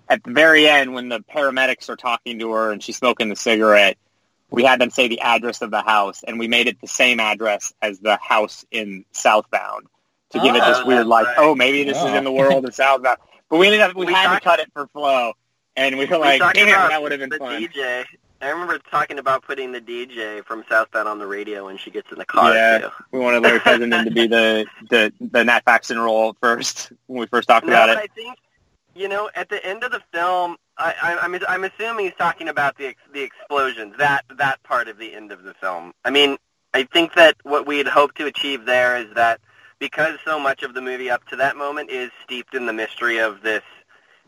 at 0.09 0.24
the 0.24 0.32
very 0.32 0.67
end, 0.67 0.93
when 0.93 1.08
the 1.09 1.19
paramedics 1.19 1.88
are 1.90 1.95
talking 1.95 2.40
to 2.40 2.51
her 2.53 2.72
and 2.72 2.82
she's 2.83 2.98
smoking 2.98 3.30
the 3.30 3.35
cigarette, 3.35 3.98
we 4.51 4.63
had 4.63 4.80
them 4.80 4.89
say 4.89 5.07
the 5.07 5.21
address 5.21 5.61
of 5.61 5.71
the 5.71 5.81
house, 5.81 6.23
and 6.27 6.38
we 6.38 6.47
made 6.47 6.67
it 6.67 6.80
the 6.81 6.88
same 6.88 7.19
address 7.19 7.73
as 7.81 7.99
the 7.99 8.17
house 8.17 8.65
in 8.71 9.05
Southbound 9.11 9.88
to 10.31 10.39
give 10.39 10.55
it 10.55 10.59
this 10.63 10.77
Oh, 10.80 10.85
weird, 10.85 11.07
like, 11.07 11.25
right. 11.27 11.35
oh, 11.39 11.55
maybe 11.55 11.83
this 11.83 11.97
is 11.97 12.03
Oh. 12.03 12.13
in 12.15 12.23
the 12.23 12.31
world 12.31 12.65
of 12.65 12.75
Southbound. 12.75 13.17
But 13.49 13.57
we 13.57 13.67
ended 13.67 13.81
up 13.81 13.95
we, 13.95 14.05
We 14.05 14.13
had 14.13 14.27
talked- 14.27 14.43
to 14.43 14.49
cut 14.49 14.59
it 14.59 14.69
for 14.73 14.88
flow, 14.88 15.33
and 15.75 15.97
we 15.97 16.05
were 16.05 16.17
We 16.17 16.23
like, 16.23 16.53
damn, 16.53 16.67
that 16.67 17.01
would 17.01 17.11
have 17.11 17.19
been 17.21 17.30
the 17.30 17.38
fun. 17.38 17.61
DJ. 17.61 18.05
I 18.43 18.49
remember 18.49 18.80
talking 18.89 19.19
about 19.19 19.43
putting 19.43 19.71
the 19.71 19.80
DJ 19.81 20.43
from 20.43 20.63
Southbound 20.67 21.07
on 21.07 21.19
the 21.19 21.27
radio 21.27 21.65
when 21.65 21.77
she 21.77 21.91
gets 21.91 22.11
in 22.11 22.17
the 22.17 22.25
car. 22.25 22.53
Yeah. 22.55 22.80
Too. 22.80 22.89
We 23.11 23.19
wanted 23.19 23.43
Larry 23.43 23.59
Fessenden 23.59 24.03
to 24.05 24.11
be 24.11 24.25
the 24.27 24.65
the 24.89 25.13
the 25.21 25.43
Nat 25.43 25.63
Faxon 25.63 25.99
role 25.99 26.35
first 26.41 26.91
when 27.07 27.19
we 27.19 27.27
first 27.27 27.47
talked 27.47 27.67
No, 27.67 27.73
about 27.73 27.89
it. 27.89 27.97
I 27.97 28.07
think 28.15 28.38
you 28.95 29.07
know 29.09 29.30
at 29.35 29.49
the 29.49 29.63
end 29.63 29.83
of 29.83 29.91
the 29.91 30.01
film, 30.11 30.57
I, 30.77 31.19
I'm 31.22 31.40
I'm 31.48 31.64
assuming 31.64 32.06
he's 32.06 32.16
talking 32.17 32.48
about 32.48 32.77
the 32.77 32.95
the 33.14 33.22
explosions 33.22 33.95
that 33.98 34.25
that 34.38 34.61
part 34.64 34.88
of 34.88 34.98
the 34.98 35.14
end 35.14 35.32
of 35.32 35.43
the 35.43 35.53
film. 35.53 35.93
I 36.03 36.09
mean, 36.09 36.38
I 36.74 36.83
think 36.83 37.14
that 37.16 37.35
what 37.43 37.67
we 37.67 37.77
had 37.77 37.88
hoped 37.88 38.17
to 38.17 38.25
achieve 38.25 38.66
there 38.66 38.98
is 38.98 39.14
that 39.16 39.40
because 39.80 40.17
so 40.24 40.40
much 40.40 40.64
of 40.64 40.74
the 40.74 40.82
movie 40.82 41.09
up 41.09 41.25
to 41.27 41.35
that 41.38 41.58
moment 41.58 41.90
is 41.90 42.11
steeped 42.24 42.56
in 42.56 42.66
the 42.66 42.74
mystery 42.74 43.19
of 43.19 43.41
this 43.41 43.64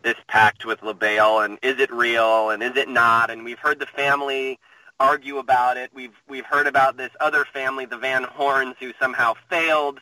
this 0.03 0.15
pact 0.27 0.65
with 0.65 0.83
Le 0.83 0.93
Bail 0.93 1.39
and 1.39 1.57
is 1.61 1.79
it 1.79 1.91
real 1.91 2.49
and 2.49 2.61
is 2.61 2.75
it 2.75 2.89
not 2.89 3.29
and 3.29 3.43
we've 3.45 3.59
heard 3.59 3.79
the 3.79 3.85
family 3.85 4.59
argue 4.99 5.37
about 5.37 5.77
it. 5.77 5.91
We've 5.93 6.15
we've 6.27 6.45
heard 6.45 6.67
about 6.67 6.97
this 6.97 7.11
other 7.19 7.45
family, 7.45 7.85
the 7.85 7.97
Van 7.97 8.23
Horns, 8.23 8.75
who 8.79 8.91
somehow 8.99 9.33
failed 9.49 9.99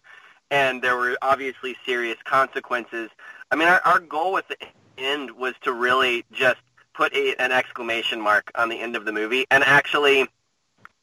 and 0.50 0.82
there 0.82 0.98
were 0.98 1.18
obviously 1.22 1.76
serious 1.86 2.18
consequences. 2.26 3.10
I 3.52 3.56
mean, 3.56 3.68
our, 3.68 3.82
our 3.86 4.00
goal 4.00 4.34
with 4.34 4.48
the 4.48 4.58
end 5.02 5.32
was 5.32 5.54
to 5.64 5.74
really 5.74 6.26
just 6.32 6.62
put 6.94 7.14
a, 7.14 7.36
an 7.42 7.52
exclamation 7.52 8.22
mark 8.22 8.52
on 8.56 8.70
the 8.70 8.80
end 8.80 8.96
of 8.96 9.06
the 9.06 9.12
movie 9.12 9.46
and 9.50 9.64
actually 9.64 10.28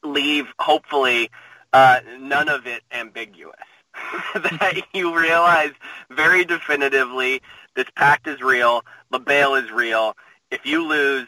leave, 0.03 0.47
hopefully, 0.59 1.29
uh, 1.73 1.99
none 2.19 2.49
of 2.49 2.67
it 2.67 2.83
ambiguous. 2.91 3.55
that 4.33 4.81
you 4.93 5.17
realize 5.17 5.71
very 6.09 6.45
definitively 6.45 7.41
this 7.75 7.87
pact 7.95 8.27
is 8.27 8.41
real, 8.41 8.83
Le 9.11 9.19
Bail 9.19 9.55
is 9.55 9.71
real. 9.71 10.15
If 10.51 10.65
you 10.65 10.87
lose, 10.87 11.27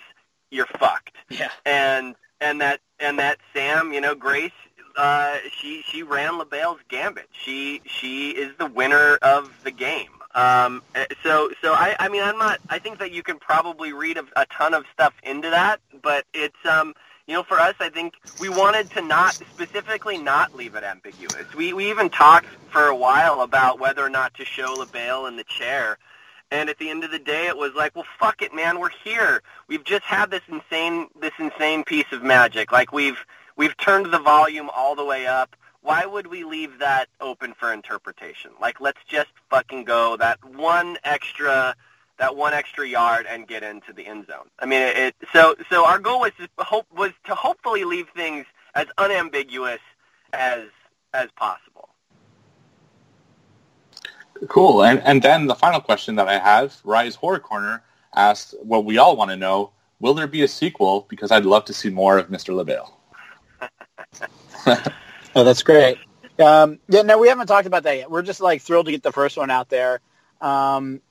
you're 0.52 0.68
fucked. 0.68 1.16
Yeah. 1.30 1.50
And 1.66 2.16
and 2.40 2.62
that 2.62 2.82
and 3.00 3.20
that 3.20 3.40
Sam, 3.54 3.94
you 3.94 4.02
know, 4.02 4.16
Grace, 4.16 4.52
uh, 4.98 5.38
she 5.60 5.84
she 5.90 6.04
ran 6.04 6.38
Le 6.38 6.46
Bail's 6.46 6.80
gambit. 6.90 7.30
She 7.32 7.82
she 7.86 8.32
is 8.32 8.56
the 8.58 8.66
winner 8.66 9.16
of 9.22 9.52
the 9.64 9.72
game. 9.72 10.10
Um, 10.36 10.82
eh, 10.96 11.06
so 11.24 11.50
so 11.62 11.74
I 11.74 11.96
I 12.00 12.10
mean 12.10 12.24
I'm 12.24 12.38
not. 12.38 12.60
I 12.70 12.80
think 12.80 13.00
that 13.00 13.12
you 13.12 13.24
can 13.24 13.38
probably 13.40 13.94
read 13.94 14.18
a, 14.18 14.26
a 14.36 14.46
ton 14.48 14.74
of 14.74 14.86
stuff 14.94 15.14
into 15.24 15.50
that, 15.50 15.82
but 16.02 16.26
it's 16.34 16.66
um 16.66 16.94
you 17.28 17.38
know, 17.38 17.44
for 17.44 17.60
us, 17.60 17.76
I 17.80 17.90
think 17.90 18.16
we 18.40 18.50
wanted 18.50 18.90
to 18.92 19.02
not 19.02 19.34
specifically 19.34 20.18
not 20.18 20.56
leave 20.56 20.76
it 20.76 20.84
ambiguous. 20.84 21.54
We 21.56 21.72
we 21.74 21.90
even 21.90 22.10
talked 22.10 22.48
for 22.72 22.88
a 22.88 22.96
while 22.96 23.42
about 23.42 23.80
whether 23.80 24.04
or 24.06 24.10
not 24.10 24.34
to 24.36 24.46
show 24.46 24.74
Le 24.74 24.86
Bail 24.86 25.28
in 25.28 25.38
the 25.38 25.46
chair. 25.46 25.98
And 26.52 26.70
at 26.70 26.78
the 26.78 26.90
end 26.90 27.06
of 27.06 27.12
the 27.12 27.20
day, 27.20 27.48
it 27.48 27.56
was 27.56 27.72
like, 27.74 27.96
well, 27.96 28.06
fuck 28.20 28.42
it, 28.42 28.54
man. 28.54 28.80
We're 28.80 28.90
here. 28.90 29.42
We've 29.70 29.86
just 29.86 30.04
had 30.04 30.30
this 30.30 30.42
insane, 30.50 31.08
this 31.22 31.32
insane 31.40 31.86
piece 31.86 32.12
of 32.12 32.22
magic. 32.24 32.74
Like 32.74 32.92
we've 32.92 33.26
we've 33.56 33.78
turned 33.78 34.12
the 34.12 34.20
volume 34.20 34.70
all 34.76 34.96
the 34.96 35.06
way 35.06 35.26
up. 35.28 35.56
Why 35.82 36.06
would 36.06 36.28
we 36.28 36.44
leave 36.44 36.78
that 36.80 37.08
open 37.20 37.54
for 37.54 37.74
interpretation? 37.74 38.52
Like, 38.62 38.80
let's 38.80 39.00
just 39.08 39.30
fucking 39.50 39.86
go 39.86 40.16
that 40.18 40.44
one 40.46 40.98
extra, 41.04 41.76
that 42.20 42.36
one 42.36 42.54
extra 42.54 42.88
yard 42.88 43.26
and 43.28 43.48
get 43.48 43.64
into 43.64 43.92
the 43.92 44.06
end 44.06 44.28
zone. 44.28 44.50
I 44.60 44.66
mean, 44.68 44.82
it. 44.82 44.98
it 44.98 45.16
so 45.34 45.56
so 45.70 45.86
our 45.86 45.98
goal 45.98 46.20
was 46.20 46.32
to 46.38 46.48
hope 46.64 46.86
was 46.96 47.12
to 47.26 47.34
hopefully 47.34 47.84
leave 47.84 48.08
things 48.16 48.46
as 48.76 48.88
unambiguous 49.00 49.80
as 50.34 50.66
as 51.14 51.30
possible. 51.36 51.90
Cool. 54.48 54.84
And 54.84 55.02
and 55.04 55.22
then 55.22 55.48
the 55.48 55.56
final 55.56 55.82
question 55.82 56.16
that 56.16 56.28
I 56.28 56.38
have, 56.38 56.80
Rise 56.84 57.16
Horror 57.16 57.40
Corner 57.40 57.84
asked 58.14 58.54
what 58.62 58.86
we 58.86 59.00
all 59.00 59.16
want 59.16 59.32
to 59.32 59.38
know: 59.38 59.72
Will 60.00 60.14
there 60.14 60.28
be 60.28 60.44
a 60.44 60.48
sequel? 60.48 61.08
Because 61.10 61.32
I'd 61.32 61.46
love 61.46 61.66
to 61.66 61.74
see 61.74 61.90
more 61.90 62.20
of 62.20 62.30
Mr. 62.30 62.54
Le 62.54 62.64
Bail. 62.64 63.00
Oh, 65.36 65.44
that's 65.44 65.64
great. 65.64 65.98
Um, 66.40 66.80
yeah, 66.88 67.04
no, 67.04 67.18
we 67.18 67.28
haven't 67.28 67.48
talked 67.48 67.68
about 67.68 67.84
that 67.84 67.98
yet. 67.98 68.12
We're 68.12 68.22
just 68.22 68.42
like 68.42 68.62
thrilled 68.62 68.88
to 68.88 68.92
get 68.92 69.04
the 69.04 69.12
first 69.12 69.38
one 69.38 69.50
out 69.50 69.70
there. 69.70 70.02
Um, 70.40 71.02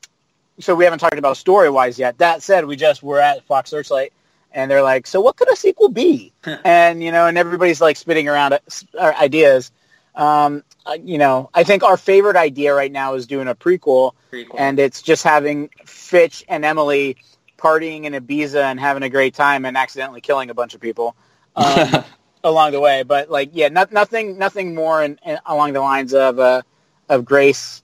so 0.58 0.74
we 0.74 0.84
haven't 0.84 0.98
talked 0.98 1.18
about 1.18 1.36
story 1.36 1.70
wise 1.70 1.98
yet. 1.98 2.18
That 2.18 2.42
said, 2.42 2.64
we 2.66 2.76
just 2.76 3.02
were 3.02 3.20
at 3.20 3.44
Fox 3.44 3.70
Searchlight, 3.70 4.12
and 4.52 4.70
they're 4.70 4.82
like, 4.82 5.06
"So 5.06 5.20
what 5.20 5.36
could 5.36 5.50
a 5.50 5.56
sequel 5.56 5.88
be?" 5.88 6.32
and 6.64 7.02
you 7.02 7.12
know, 7.12 7.26
and 7.26 7.38
everybody's 7.38 7.80
like 7.80 7.96
spitting 7.96 8.28
around 8.28 8.54
uh, 8.54 8.58
ideas. 8.98 9.70
Um, 10.14 10.64
uh, 10.84 10.98
you 11.02 11.18
know, 11.18 11.50
I 11.54 11.64
think 11.64 11.82
our 11.82 11.96
favorite 11.96 12.36
idea 12.36 12.74
right 12.74 12.90
now 12.90 13.14
is 13.14 13.26
doing 13.26 13.48
a 13.48 13.54
prequel, 13.54 14.12
Prequel. 14.30 14.56
and 14.58 14.78
it's 14.78 15.02
just 15.02 15.22
having 15.22 15.70
Fitch 15.86 16.44
and 16.48 16.64
Emily 16.64 17.16
partying 17.56 18.04
in 18.04 18.12
Ibiza 18.14 18.62
and 18.62 18.80
having 18.80 19.02
a 19.02 19.08
great 19.08 19.34
time 19.34 19.64
and 19.64 19.76
accidentally 19.76 20.20
killing 20.20 20.50
a 20.50 20.54
bunch 20.54 20.74
of 20.74 20.80
people 20.80 21.14
um, 21.56 22.04
along 22.42 22.72
the 22.72 22.80
way. 22.80 23.02
But 23.02 23.30
like, 23.30 23.50
yeah, 23.52 23.68
not, 23.68 23.92
nothing, 23.92 24.38
nothing 24.38 24.74
more 24.74 25.02
in, 25.02 25.18
in, 25.24 25.38
along 25.46 25.72
the 25.72 25.80
lines 25.80 26.14
of 26.14 26.38
uh, 26.38 26.62
of 27.08 27.24
Grace 27.24 27.82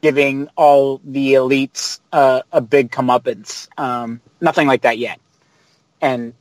giving 0.00 0.48
all 0.56 1.00
the 1.04 1.34
elites 1.34 2.00
uh, 2.12 2.42
a 2.52 2.60
big 2.60 2.90
comeuppance. 2.90 3.68
Um, 3.78 4.20
nothing 4.40 4.66
like 4.66 4.82
that 4.82 4.98
yet, 4.98 5.20
and 6.00 6.34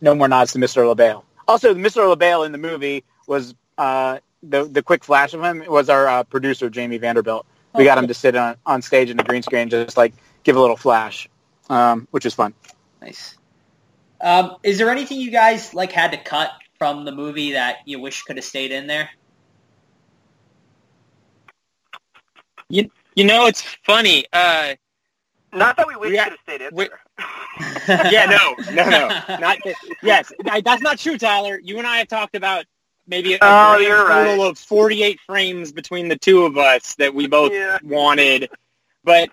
no 0.00 0.14
more 0.14 0.28
nods 0.28 0.52
to 0.52 0.58
Mr. 0.58 0.86
Le 0.86 0.94
Bail. 0.94 1.24
Also, 1.46 1.74
Mr. 1.74 2.08
Le 2.08 2.16
Bail 2.16 2.42
in 2.42 2.52
the 2.52 2.58
movie 2.58 3.04
was 3.26 3.54
uh, 3.78 4.18
the 4.42 4.64
the 4.64 4.82
quick 4.82 5.04
flash 5.04 5.34
of 5.34 5.42
him 5.42 5.64
was 5.66 5.88
our 5.88 6.06
uh, 6.06 6.24
producer 6.24 6.70
Jamie 6.70 6.98
Vanderbilt. 6.98 7.46
We 7.74 7.84
got 7.84 7.98
him 7.98 8.08
to 8.08 8.14
sit 8.14 8.34
on, 8.34 8.56
on 8.66 8.82
stage 8.82 9.10
in 9.10 9.16
the 9.16 9.22
green 9.22 9.42
screen, 9.42 9.68
just 9.68 9.96
like 9.96 10.12
give 10.42 10.56
a 10.56 10.60
little 10.60 10.76
flash, 10.76 11.28
um, 11.68 12.08
which 12.10 12.26
is 12.26 12.34
fun. 12.34 12.52
Nice. 13.00 13.36
Um, 14.20 14.56
is 14.62 14.78
there 14.78 14.90
anything 14.90 15.20
you 15.20 15.30
guys 15.30 15.74
like 15.74 15.92
had 15.92 16.12
to 16.12 16.18
cut 16.18 16.50
from 16.78 17.04
the 17.04 17.12
movie 17.12 17.52
that 17.52 17.78
you 17.86 18.00
wish 18.00 18.22
could 18.22 18.36
have 18.36 18.44
stayed 18.44 18.70
in 18.72 18.86
there? 18.86 19.10
You 22.68 22.90
you 23.16 23.24
know 23.24 23.46
it's 23.46 23.62
funny. 23.84 24.26
Uh, 24.32 24.74
Not 25.52 25.76
that 25.76 25.88
we 25.88 25.96
wish 25.96 26.12
Yeah, 26.14 26.24
could 26.24 26.32
have 26.32 26.40
stayed 26.42 26.60
in 26.62 26.70
we- 26.72 26.88
there. 26.88 27.00
yeah, 28.10 28.26
no, 28.26 28.56
no, 28.70 28.88
no, 28.88 29.08
not 29.40 29.58
yes. 30.02 30.32
That's 30.64 30.82
not 30.82 30.98
true, 30.98 31.18
Tyler. 31.18 31.58
You 31.62 31.78
and 31.78 31.86
I 31.86 31.98
have 31.98 32.08
talked 32.08 32.36
about 32.36 32.64
maybe 33.06 33.32
a, 33.34 33.36
a 33.36 33.38
Oh, 33.40 33.76
grand 33.76 33.82
you're 33.82 34.06
total 34.06 34.40
right. 34.40 34.50
of 34.50 34.58
forty-eight 34.58 35.20
frames 35.26 35.72
between 35.72 36.08
the 36.08 36.16
two 36.16 36.44
of 36.44 36.56
us 36.58 36.94
that 36.96 37.14
we 37.14 37.26
both 37.26 37.52
Yeah. 37.52 37.78
wanted, 37.82 38.50
but 39.04 39.30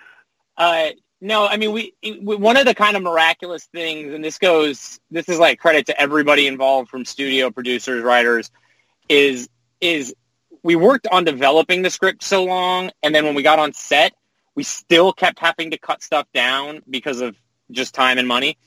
uh, 0.58 0.90
no, 1.20 1.48
I 1.48 1.58
mean 1.58 1.72
we, 1.72 1.94
we. 2.04 2.36
One 2.36 2.58
of 2.58 2.66
the 2.66 2.76
kind 2.76 2.96
of 2.96 3.04
miraculous 3.04 3.66
things, 3.66 4.14
and 4.14 4.24
this 4.24 4.38
goes, 4.38 5.00
this 5.10 5.28
is 5.30 5.40
like 5.40 5.60
credit 5.60 5.88
to 5.88 6.00
everybody 6.00 6.48
involved, 6.48 6.90
from 6.90 7.06
studio 7.06 7.50
producers, 7.50 8.04
writers, 8.04 8.52
is 9.10 9.50
is 9.82 10.14
we 10.64 10.76
worked 10.76 11.08
on 11.08 11.24
developing 11.24 11.82
the 11.82 11.90
script 11.90 12.24
so 12.24 12.44
long, 12.44 12.92
and 13.02 13.16
then 13.16 13.26
when 13.26 13.36
we 13.36 13.42
got 13.42 13.58
on 13.58 13.74
set, 13.74 14.14
we 14.54 14.64
still 14.64 15.12
kept 15.12 15.40
having 15.40 15.72
to 15.72 15.78
cut 15.78 16.04
stuff 16.04 16.28
down 16.34 16.82
because 16.90 17.22
of 17.22 17.36
just 17.72 17.96
time 17.96 18.18
and 18.18 18.28
money. 18.28 18.58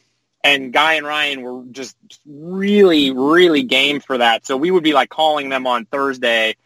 And 0.42 0.72
Guy 0.72 0.94
and 0.94 1.06
Ryan 1.06 1.42
were 1.42 1.62
just 1.70 1.96
really, 2.26 3.10
really 3.10 3.62
game 3.62 4.00
for 4.00 4.18
that. 4.18 4.46
So 4.46 4.56
we 4.56 4.70
would 4.70 4.82
be 4.82 4.94
like 4.94 5.10
calling 5.10 5.50
them 5.50 5.66
on 5.66 5.84
Thursday 5.84 6.56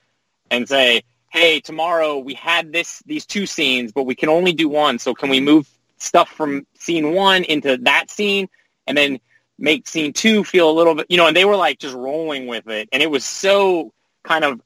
and 0.50 0.68
say, 0.68 1.02
"Hey, 1.30 1.60
tomorrow 1.60 2.18
we 2.18 2.34
had 2.34 2.72
this 2.72 3.02
these 3.04 3.26
two 3.26 3.44
scenes, 3.44 3.92
but 3.92 4.04
we 4.04 4.14
can 4.14 4.28
only 4.30 4.52
do 4.52 4.68
one. 4.68 4.98
So 4.98 5.12
can 5.12 5.28
we 5.28 5.40
move 5.40 5.68
stuff 6.04 6.28
from 6.28 6.66
scene 6.78 7.12
one 7.12 7.44
into 7.44 7.76
that 7.78 8.10
scene, 8.10 8.48
and 8.86 8.96
then 8.96 9.20
make 9.58 9.88
scene 9.88 10.12
two 10.12 10.44
feel 10.44 10.70
a 10.70 10.72
little 10.72 10.94
bit, 10.94 11.06
you 11.08 11.16
know?" 11.16 11.26
And 11.26 11.36
they 11.36 11.44
were 11.44 11.56
like 11.56 11.78
just 11.78 11.94
rolling 11.94 12.46
with 12.46 12.68
it, 12.68 12.88
and 12.92 13.02
it 13.02 13.10
was 13.10 13.24
so 13.24 13.92
kind 14.22 14.44
of 14.44 14.60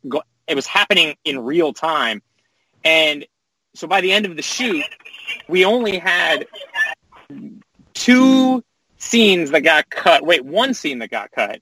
it 0.47 0.55
was 0.55 0.67
happening 0.67 1.17
in 1.25 1.39
real 1.39 1.73
time, 1.73 2.23
and 2.85 3.27
so 3.75 3.87
by 3.87 4.01
the 4.01 4.13
end 4.13 4.27
of 4.27 4.37
the 4.37 4.43
shoot, 4.43 4.85
we 5.49 5.65
only 5.65 5.99
had 5.99 6.47
two 7.95 8.65
scenes 8.99 9.51
that 9.51 9.61
got 9.61 9.89
cut. 9.89 10.25
Wait, 10.25 10.45
one 10.45 10.75
scene 10.75 10.99
that 10.99 11.11
got 11.11 11.31
cut. 11.31 11.61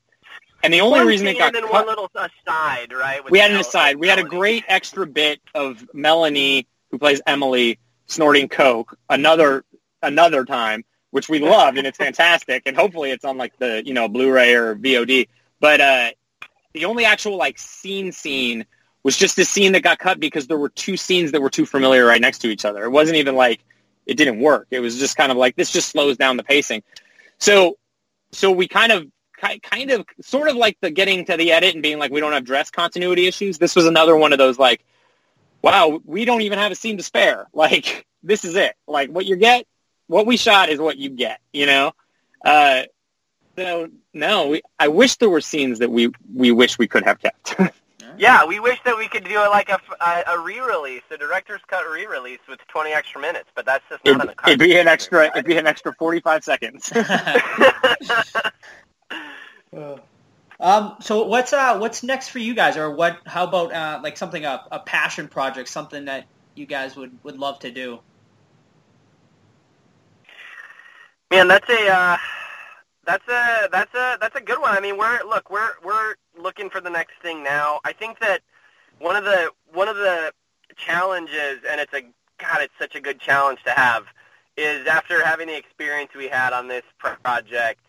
And 0.63 0.73
the 0.73 0.81
only 0.81 1.01
One 1.01 1.07
reason 1.07 1.27
it 1.27 1.39
got 1.39 1.49
and 1.49 1.57
then 1.57 1.63
cut, 1.63 1.73
one 1.73 1.87
little 1.87 2.11
aside, 2.15 2.93
right? 2.93 3.21
we 3.31 3.39
had 3.39 3.51
an 3.51 3.59
aside. 3.59 3.97
We 3.97 4.09
had 4.09 4.19
a 4.19 4.25
great 4.25 4.65
extra 4.67 5.07
bit 5.07 5.41
of 5.55 5.87
Melanie, 5.93 6.67
who 6.91 6.99
plays 6.99 7.21
Emily, 7.27 7.79
snorting 8.07 8.49
coke. 8.49 8.99
Another 9.09 9.65
another 10.07 10.45
time, 10.45 10.85
which 11.11 11.29
we 11.29 11.39
loved, 11.39 11.79
and 11.79 11.87
it's 11.87 11.99
fantastic. 11.99 12.63
And 12.67 12.77
hopefully, 12.77 13.11
it's 13.11 13.25
on 13.25 13.37
like 13.37 13.59
the 13.59 13.83
you 13.85 13.95
know 13.95 14.09
Blu-ray 14.09 14.55
or 14.55 14.77
VOD. 14.77 15.29
But 15.61 15.81
uh, 15.81 16.11
the 16.73 16.85
only 16.85 17.05
actual 17.05 17.37
like 17.37 17.59
scene 17.59 18.13
scene 18.13 18.67
was 19.03 19.17
just 19.17 19.37
this 19.37 19.49
scene 19.49 19.73
that 19.73 19.83
got 19.83 19.99
cut 19.99 20.19
because 20.19 20.47
there 20.47 20.59
were 20.59 20.69
two 20.69 20.97
scenes 20.97 21.33
that 21.33 21.41
were 21.41 21.51
too 21.51 21.67
familiar 21.67 22.05
right 22.05 22.21
next 22.21 22.39
to 22.39 22.49
each 22.49 22.65
other. 22.65 22.85
It 22.85 22.91
wasn't 22.91 23.19
even 23.19 23.37
like 23.37 23.61
it 24.05 24.17
didn't 24.17 24.41
work. 24.41 24.69
It 24.71 24.81
was 24.81 24.99
just 24.99 25.17
kind 25.17 25.31
of 25.31 25.39
like 25.39 25.57
this 25.57 25.73
just 25.73 25.89
slows 25.89 26.17
down 26.17 26.37
the 26.37 26.45
pacing. 26.45 26.83
So 27.39 27.79
so 28.33 28.51
we 28.51 28.69
kind 28.69 28.93
of 28.93 29.07
kind 29.63 29.91
of 29.91 30.07
sort 30.23 30.49
of 30.49 30.57
like 30.57 30.79
the 30.81 30.91
getting 30.91 31.25
to 31.27 31.37
the 31.37 31.53
edit 31.53 31.75
and 31.75 31.83
being 31.83 31.99
like 31.99 32.11
we 32.11 32.21
don't 32.21 32.33
have 32.33 32.45
dress 32.45 32.71
continuity 32.71 33.27
issues. 33.27 33.59
This 33.59 33.77
was 33.77 33.87
another 33.87 34.17
one 34.17 34.33
of 34.33 34.39
those 34.39 34.59
like 34.59 34.85
wow, 35.63 36.01
we 36.05 36.25
don't 36.25 36.43
even 36.43 36.59
have 36.59 36.71
a 36.71 36.77
scene 36.77 36.97
to 36.97 37.03
spare. 37.03 37.47
Like 37.53 38.07
this 38.23 38.45
is 38.45 38.57
it. 38.57 38.75
Like 38.87 39.11
what 39.11 39.27
you 39.27 39.37
get, 39.37 39.67
what 40.07 40.27
we 40.27 40.37
shot 40.37 40.69
is 40.69 40.79
what 40.79 40.97
you 40.97 41.11
get, 41.11 41.41
you 41.53 41.67
know? 41.67 41.93
Uh 42.45 42.83
so 43.57 43.89
no, 44.13 44.49
we, 44.49 44.63
I 44.79 44.89
wish 44.89 45.17
there 45.17 45.31
were 45.31 45.41
scenes 45.41 45.79
that 45.79 45.91
we 45.91 46.11
we 46.35 46.53
wish 46.53 46.79
we 46.79 46.89
could 46.89 47.05
have 47.05 47.21
kept. 47.21 47.57
Yeah, 48.19 48.47
we 48.47 48.61
wish 48.61 48.79
that 48.85 48.97
we 48.97 49.09
could 49.09 49.25
do 49.25 49.43
it 49.43 49.51
like 49.51 49.69
a, 49.69 49.79
a, 50.01 50.35
a 50.35 50.39
re-release, 50.39 51.03
a 51.11 51.19
director's 51.19 51.61
cut 51.67 51.87
re-release 51.87 52.39
with 52.49 52.61
20 52.69 52.91
extra 52.91 53.21
minutes, 53.21 53.51
but 53.55 53.67
that's 53.67 53.85
just 53.91 54.03
not 54.07 54.11
it'd, 54.11 54.21
in 54.23 54.27
the 54.29 54.35
cut. 54.35 54.49
it'd 54.49 54.61
be 54.61 54.79
an 54.79 54.89
extra 54.89 55.27
it'd 55.27 55.45
be 55.45 55.59
an 55.59 55.67
extra 55.67 55.93
45 55.93 56.45
seconds. 56.45 56.93
Um, 60.59 60.97
so 61.01 61.27
what's 61.27 61.53
uh 61.53 61.79
what's 61.79 62.03
next 62.03 62.31
for 62.31 62.39
you 62.39 62.55
guys, 62.55 62.79
or 62.79 62.91
what? 62.91 63.19
How 63.27 63.45
about 63.45 63.75
uh 63.75 64.01
like 64.03 64.17
something 64.17 64.47
a, 64.47 64.65
a 64.73 64.79
passion 64.79 65.29
project, 65.29 65.69
something 65.69 66.07
that 66.07 66.25
you 66.55 66.65
guys 66.65 66.97
would 66.97 67.19
would 67.25 67.39
love 67.39 67.59
to 67.59 67.71
do? 67.71 67.99
Man, 71.31 71.49
that's 71.49 71.69
a 71.69 71.89
uh, 71.89 72.17
that's 73.05 73.27
a 73.29 73.69
that's 73.73 73.95
a 73.95 74.17
that's 74.21 74.37
a 74.37 74.41
good 74.41 74.61
one. 74.61 74.77
I 74.77 74.81
mean, 74.81 74.97
we're 74.97 75.25
look, 75.25 75.51
we're 75.51 75.73
we're 75.85 76.15
looking 76.41 76.71
for 76.71 76.81
the 76.81 76.91
next 76.91 77.15
thing 77.21 77.43
now. 77.43 77.81
I 77.85 77.93
think 77.93 78.21
that 78.21 78.43
one 79.01 79.17
of 79.17 79.25
the 79.25 79.51
one 79.73 79.89
of 79.89 79.97
the 79.97 80.33
challenges, 80.77 81.59
and 81.69 81.81
it's 81.81 81.93
a 81.95 82.03
God, 82.39 82.59
it's 82.61 82.75
such 82.79 82.95
a 82.95 83.01
good 83.01 83.19
challenge 83.19 83.59
to 83.65 83.73
have, 83.73 84.05
is 84.57 84.87
after 84.87 85.25
having 85.25 85.49
the 85.49 85.57
experience 85.57 86.13
we 86.17 86.29
had 86.29 86.53
on 86.53 86.69
this 86.69 86.85
project, 86.99 87.81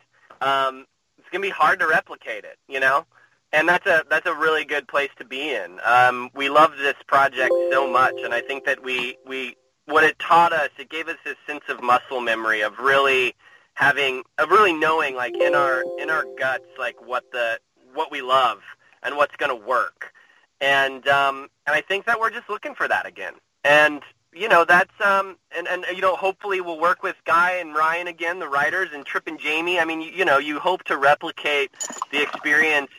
um, 0.41 0.87
it's 1.19 1.29
gonna 1.31 1.43
be 1.43 1.49
hard 1.49 1.79
to 1.79 1.87
replicate 1.87 2.43
it. 2.43 2.57
You 2.67 2.79
know. 2.79 3.05
And 3.53 3.69
that's 3.69 3.85
a 3.85 4.03
that's 4.09 4.27
a 4.27 4.33
really 4.33 4.65
good 4.65 4.87
place 4.87 5.09
to 5.19 5.25
be 5.25 5.51
in. 5.53 5.79
Um, 5.85 6.29
we 6.35 6.49
loved 6.49 6.79
this 6.79 6.95
project 7.07 7.53
so 7.71 7.87
much, 7.89 8.15
and 8.23 8.33
I 8.33 8.41
think 8.41 8.65
that 8.65 8.83
we 8.83 9.17
we 9.25 9.55
what 9.87 10.05
it 10.05 10.19
taught 10.19 10.53
us, 10.53 10.69
it 10.79 10.89
gave 10.89 11.09
us 11.09 11.17
this 11.25 11.37
sense 11.47 11.63
of 11.69 11.83
muscle 11.83 12.21
memory 12.21 12.61
of 12.61 12.79
really 12.79 13.35
having 13.75 14.23
of 14.39 14.51
really 14.51 14.73
knowing 14.73 15.15
like 15.15 15.35
in 15.41 15.55
our 15.55 15.85
in 15.97 16.09
our 16.11 16.25
guts 16.39 16.65
like 16.79 16.95
what 17.05 17.25
the 17.33 17.59
what 17.95 18.11
we 18.11 18.21
love 18.21 18.59
and 19.03 19.17
what's 19.17 19.35
going 19.37 19.49
to 19.49 19.67
work. 19.67 20.13
And 20.61 21.07
um 21.09 21.49
and 21.67 21.75
I 21.75 21.81
think 21.81 22.05
that 22.07 22.19
we're 22.19 22.31
just 22.31 22.49
looking 22.49 22.75
for 22.75 22.87
that 22.87 23.07
again. 23.07 23.33
And 23.65 24.03
you 24.33 24.49
know, 24.49 24.65
that's 24.65 24.93
um 25.03 25.37
and 25.57 25.67
and 25.67 25.85
you 25.95 26.01
know, 26.01 26.15
hopefully 26.17 26.61
we'll 26.61 26.79
work 26.79 27.03
with 27.03 27.17
Guy 27.25 27.53
and 27.53 27.75
Ryan 27.75 28.07
again, 28.07 28.39
the 28.39 28.49
writers 28.49 28.89
and 28.93 29.05
Tripp 29.05 29.27
and 29.27 29.39
Jamie. 29.39 29.79
I 29.79 29.85
mean, 29.85 30.01
you, 30.01 30.11
you 30.11 30.25
know, 30.25 30.39
you 30.39 30.59
hope 30.59 30.83
to 30.85 30.97
replicate 30.97 31.71
the 32.11 32.21
experience 32.21 32.91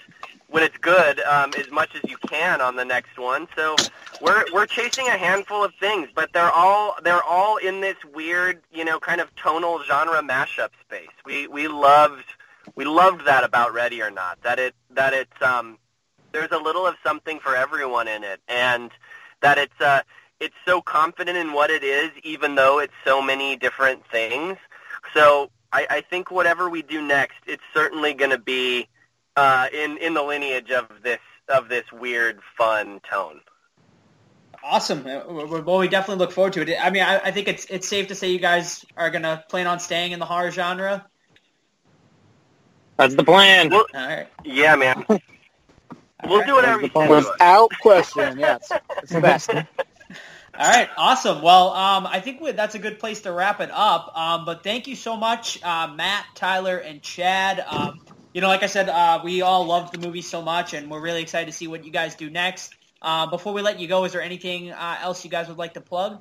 when 0.48 0.62
it's 0.62 0.76
good 0.78 1.20
um, 1.20 1.54
as 1.54 1.70
much 1.70 1.94
as 1.94 2.02
you 2.08 2.18
can 2.18 2.60
on 2.60 2.76
the 2.76 2.84
next 2.84 3.18
one. 3.18 3.48
So 3.56 3.80
we're 4.20 4.46
we're 4.52 4.66
chasing 4.66 5.08
a 5.08 5.18
handful 5.18 5.64
of 5.64 5.74
things, 5.80 6.08
but 6.14 6.32
they're 6.32 6.50
all 6.52 6.96
they're 7.04 7.22
all 7.22 7.58
in 7.58 7.80
this 7.80 7.96
weird, 8.14 8.62
you 8.72 8.84
know, 8.84 9.00
kind 9.00 9.20
of 9.20 9.34
tonal 9.36 9.82
genre 9.84 10.22
mashup 10.22 10.70
space. 10.80 11.08
We 11.24 11.48
we 11.48 11.68
loved 11.68 12.24
we 12.76 12.84
loved 12.84 13.26
that 13.26 13.44
about 13.44 13.74
Ready 13.74 14.02
or 14.02 14.10
Not. 14.10 14.38
That 14.42 14.58
it 14.58 14.74
that 14.90 15.14
it's 15.14 15.42
um 15.42 15.78
there's 16.32 16.52
a 16.52 16.58
little 16.58 16.86
of 16.86 16.96
something 17.04 17.40
for 17.40 17.56
everyone 17.56 18.08
in 18.08 18.24
it, 18.24 18.40
and 18.48 18.90
that 19.40 19.58
it's 19.58 19.80
uh, 19.80 20.02
it's 20.40 20.54
so 20.66 20.82
confident 20.82 21.36
in 21.36 21.52
what 21.52 21.70
it 21.70 21.82
is, 21.82 22.10
even 22.22 22.54
though 22.54 22.78
it's 22.80 22.92
so 23.04 23.22
many 23.22 23.56
different 23.56 24.04
things. 24.10 24.56
So 25.14 25.50
I, 25.72 25.86
I 25.90 26.00
think 26.02 26.30
whatever 26.30 26.68
we 26.68 26.82
do 26.82 27.02
next, 27.02 27.38
it's 27.46 27.62
certainly 27.74 28.14
going 28.14 28.30
to 28.30 28.38
be 28.38 28.88
uh, 29.38 29.68
in 29.72 29.98
in 29.98 30.14
the 30.14 30.22
lineage 30.22 30.70
of 30.70 30.88
this 31.02 31.20
of 31.48 31.68
this 31.68 31.84
weird, 31.92 32.40
fun 32.56 33.00
tone. 33.08 33.40
Awesome. 34.62 35.06
Uh, 35.06 35.22
Well, 35.26 35.78
we 35.78 35.88
definitely 35.88 36.20
look 36.24 36.32
forward 36.32 36.54
to 36.54 36.62
it. 36.62 36.76
I 36.80 36.90
mean, 36.90 37.02
I, 37.02 37.18
I 37.18 37.30
think 37.30 37.48
it's 37.48 37.64
it's 37.66 37.88
safe 37.88 38.08
to 38.08 38.14
say 38.14 38.30
you 38.30 38.40
guys 38.40 38.84
are 38.96 39.10
gonna 39.10 39.44
plan 39.48 39.66
on 39.66 39.78
staying 39.78 40.12
in 40.12 40.18
the 40.18 40.26
horror 40.26 40.50
genre. 40.50 41.06
That's 42.96 43.14
the 43.14 43.22
plan. 43.22 43.72
All 43.72 43.86
right. 43.94 44.26
Yeah, 44.44 44.74
man. 44.74 45.04
we'll 46.26 46.44
do 46.44 46.54
whatever 46.54 46.82
you 46.82 46.90
say. 46.92 47.08
Without 47.08 47.70
question, 47.80 48.40
yes. 48.40 48.72
It's 49.02 49.12
the 49.12 49.20
best. 49.20 49.50
All 49.54 50.68
right, 50.68 50.88
awesome. 50.96 51.40
Well, 51.40 51.68
um, 51.70 52.04
I 52.08 52.18
think 52.18 52.40
we, 52.40 52.50
that's 52.50 52.74
a 52.74 52.80
good 52.80 52.98
place 52.98 53.20
to 53.20 53.32
wrap 53.32 53.60
it 53.60 53.70
up. 53.72 54.18
Um, 54.18 54.44
but 54.44 54.64
thank 54.64 54.88
you 54.88 54.96
so 54.96 55.16
much, 55.16 55.62
uh, 55.62 55.92
Matt, 55.94 56.24
Tyler, 56.34 56.78
and 56.78 57.00
Chad. 57.00 57.64
Um, 57.64 58.00
you 58.34 58.40
know, 58.40 58.48
like 58.48 58.62
I 58.62 58.66
said, 58.66 58.88
uh, 58.88 59.20
we 59.24 59.42
all 59.42 59.64
loved 59.66 59.94
the 59.94 60.06
movie 60.06 60.22
so 60.22 60.42
much, 60.42 60.74
and 60.74 60.90
we're 60.90 61.00
really 61.00 61.22
excited 61.22 61.46
to 61.46 61.52
see 61.52 61.66
what 61.66 61.84
you 61.84 61.90
guys 61.90 62.14
do 62.14 62.30
next. 62.30 62.74
Uh, 63.00 63.26
before 63.26 63.52
we 63.52 63.62
let 63.62 63.78
you 63.78 63.88
go, 63.88 64.04
is 64.04 64.12
there 64.12 64.22
anything 64.22 64.70
uh, 64.70 64.98
else 65.00 65.24
you 65.24 65.30
guys 65.30 65.48
would 65.48 65.58
like 65.58 65.74
to 65.74 65.80
plug? 65.80 66.20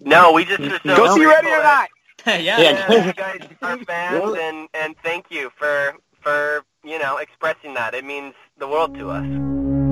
No, 0.00 0.32
we 0.32 0.44
just 0.44 0.60
are 0.60 0.80
so 0.84 0.96
Go 0.96 1.14
see 1.14 1.24
Ready 1.24 1.48
or 1.48 1.58
that- 1.58 1.88
Not. 2.26 2.42
yeah. 2.42 2.58
yeah, 2.58 3.06
you 3.06 3.12
guys 3.12 3.40
are 3.60 3.76
fans, 3.84 4.36
and 4.40 4.68
and 4.72 4.96
thank 5.02 5.26
you 5.30 5.50
for 5.58 5.94
for 6.22 6.64
you 6.82 6.98
know 6.98 7.18
expressing 7.18 7.74
that. 7.74 7.94
It 7.94 8.04
means 8.04 8.34
the 8.58 8.66
world 8.66 8.94
to 8.94 9.10
us. 9.10 9.83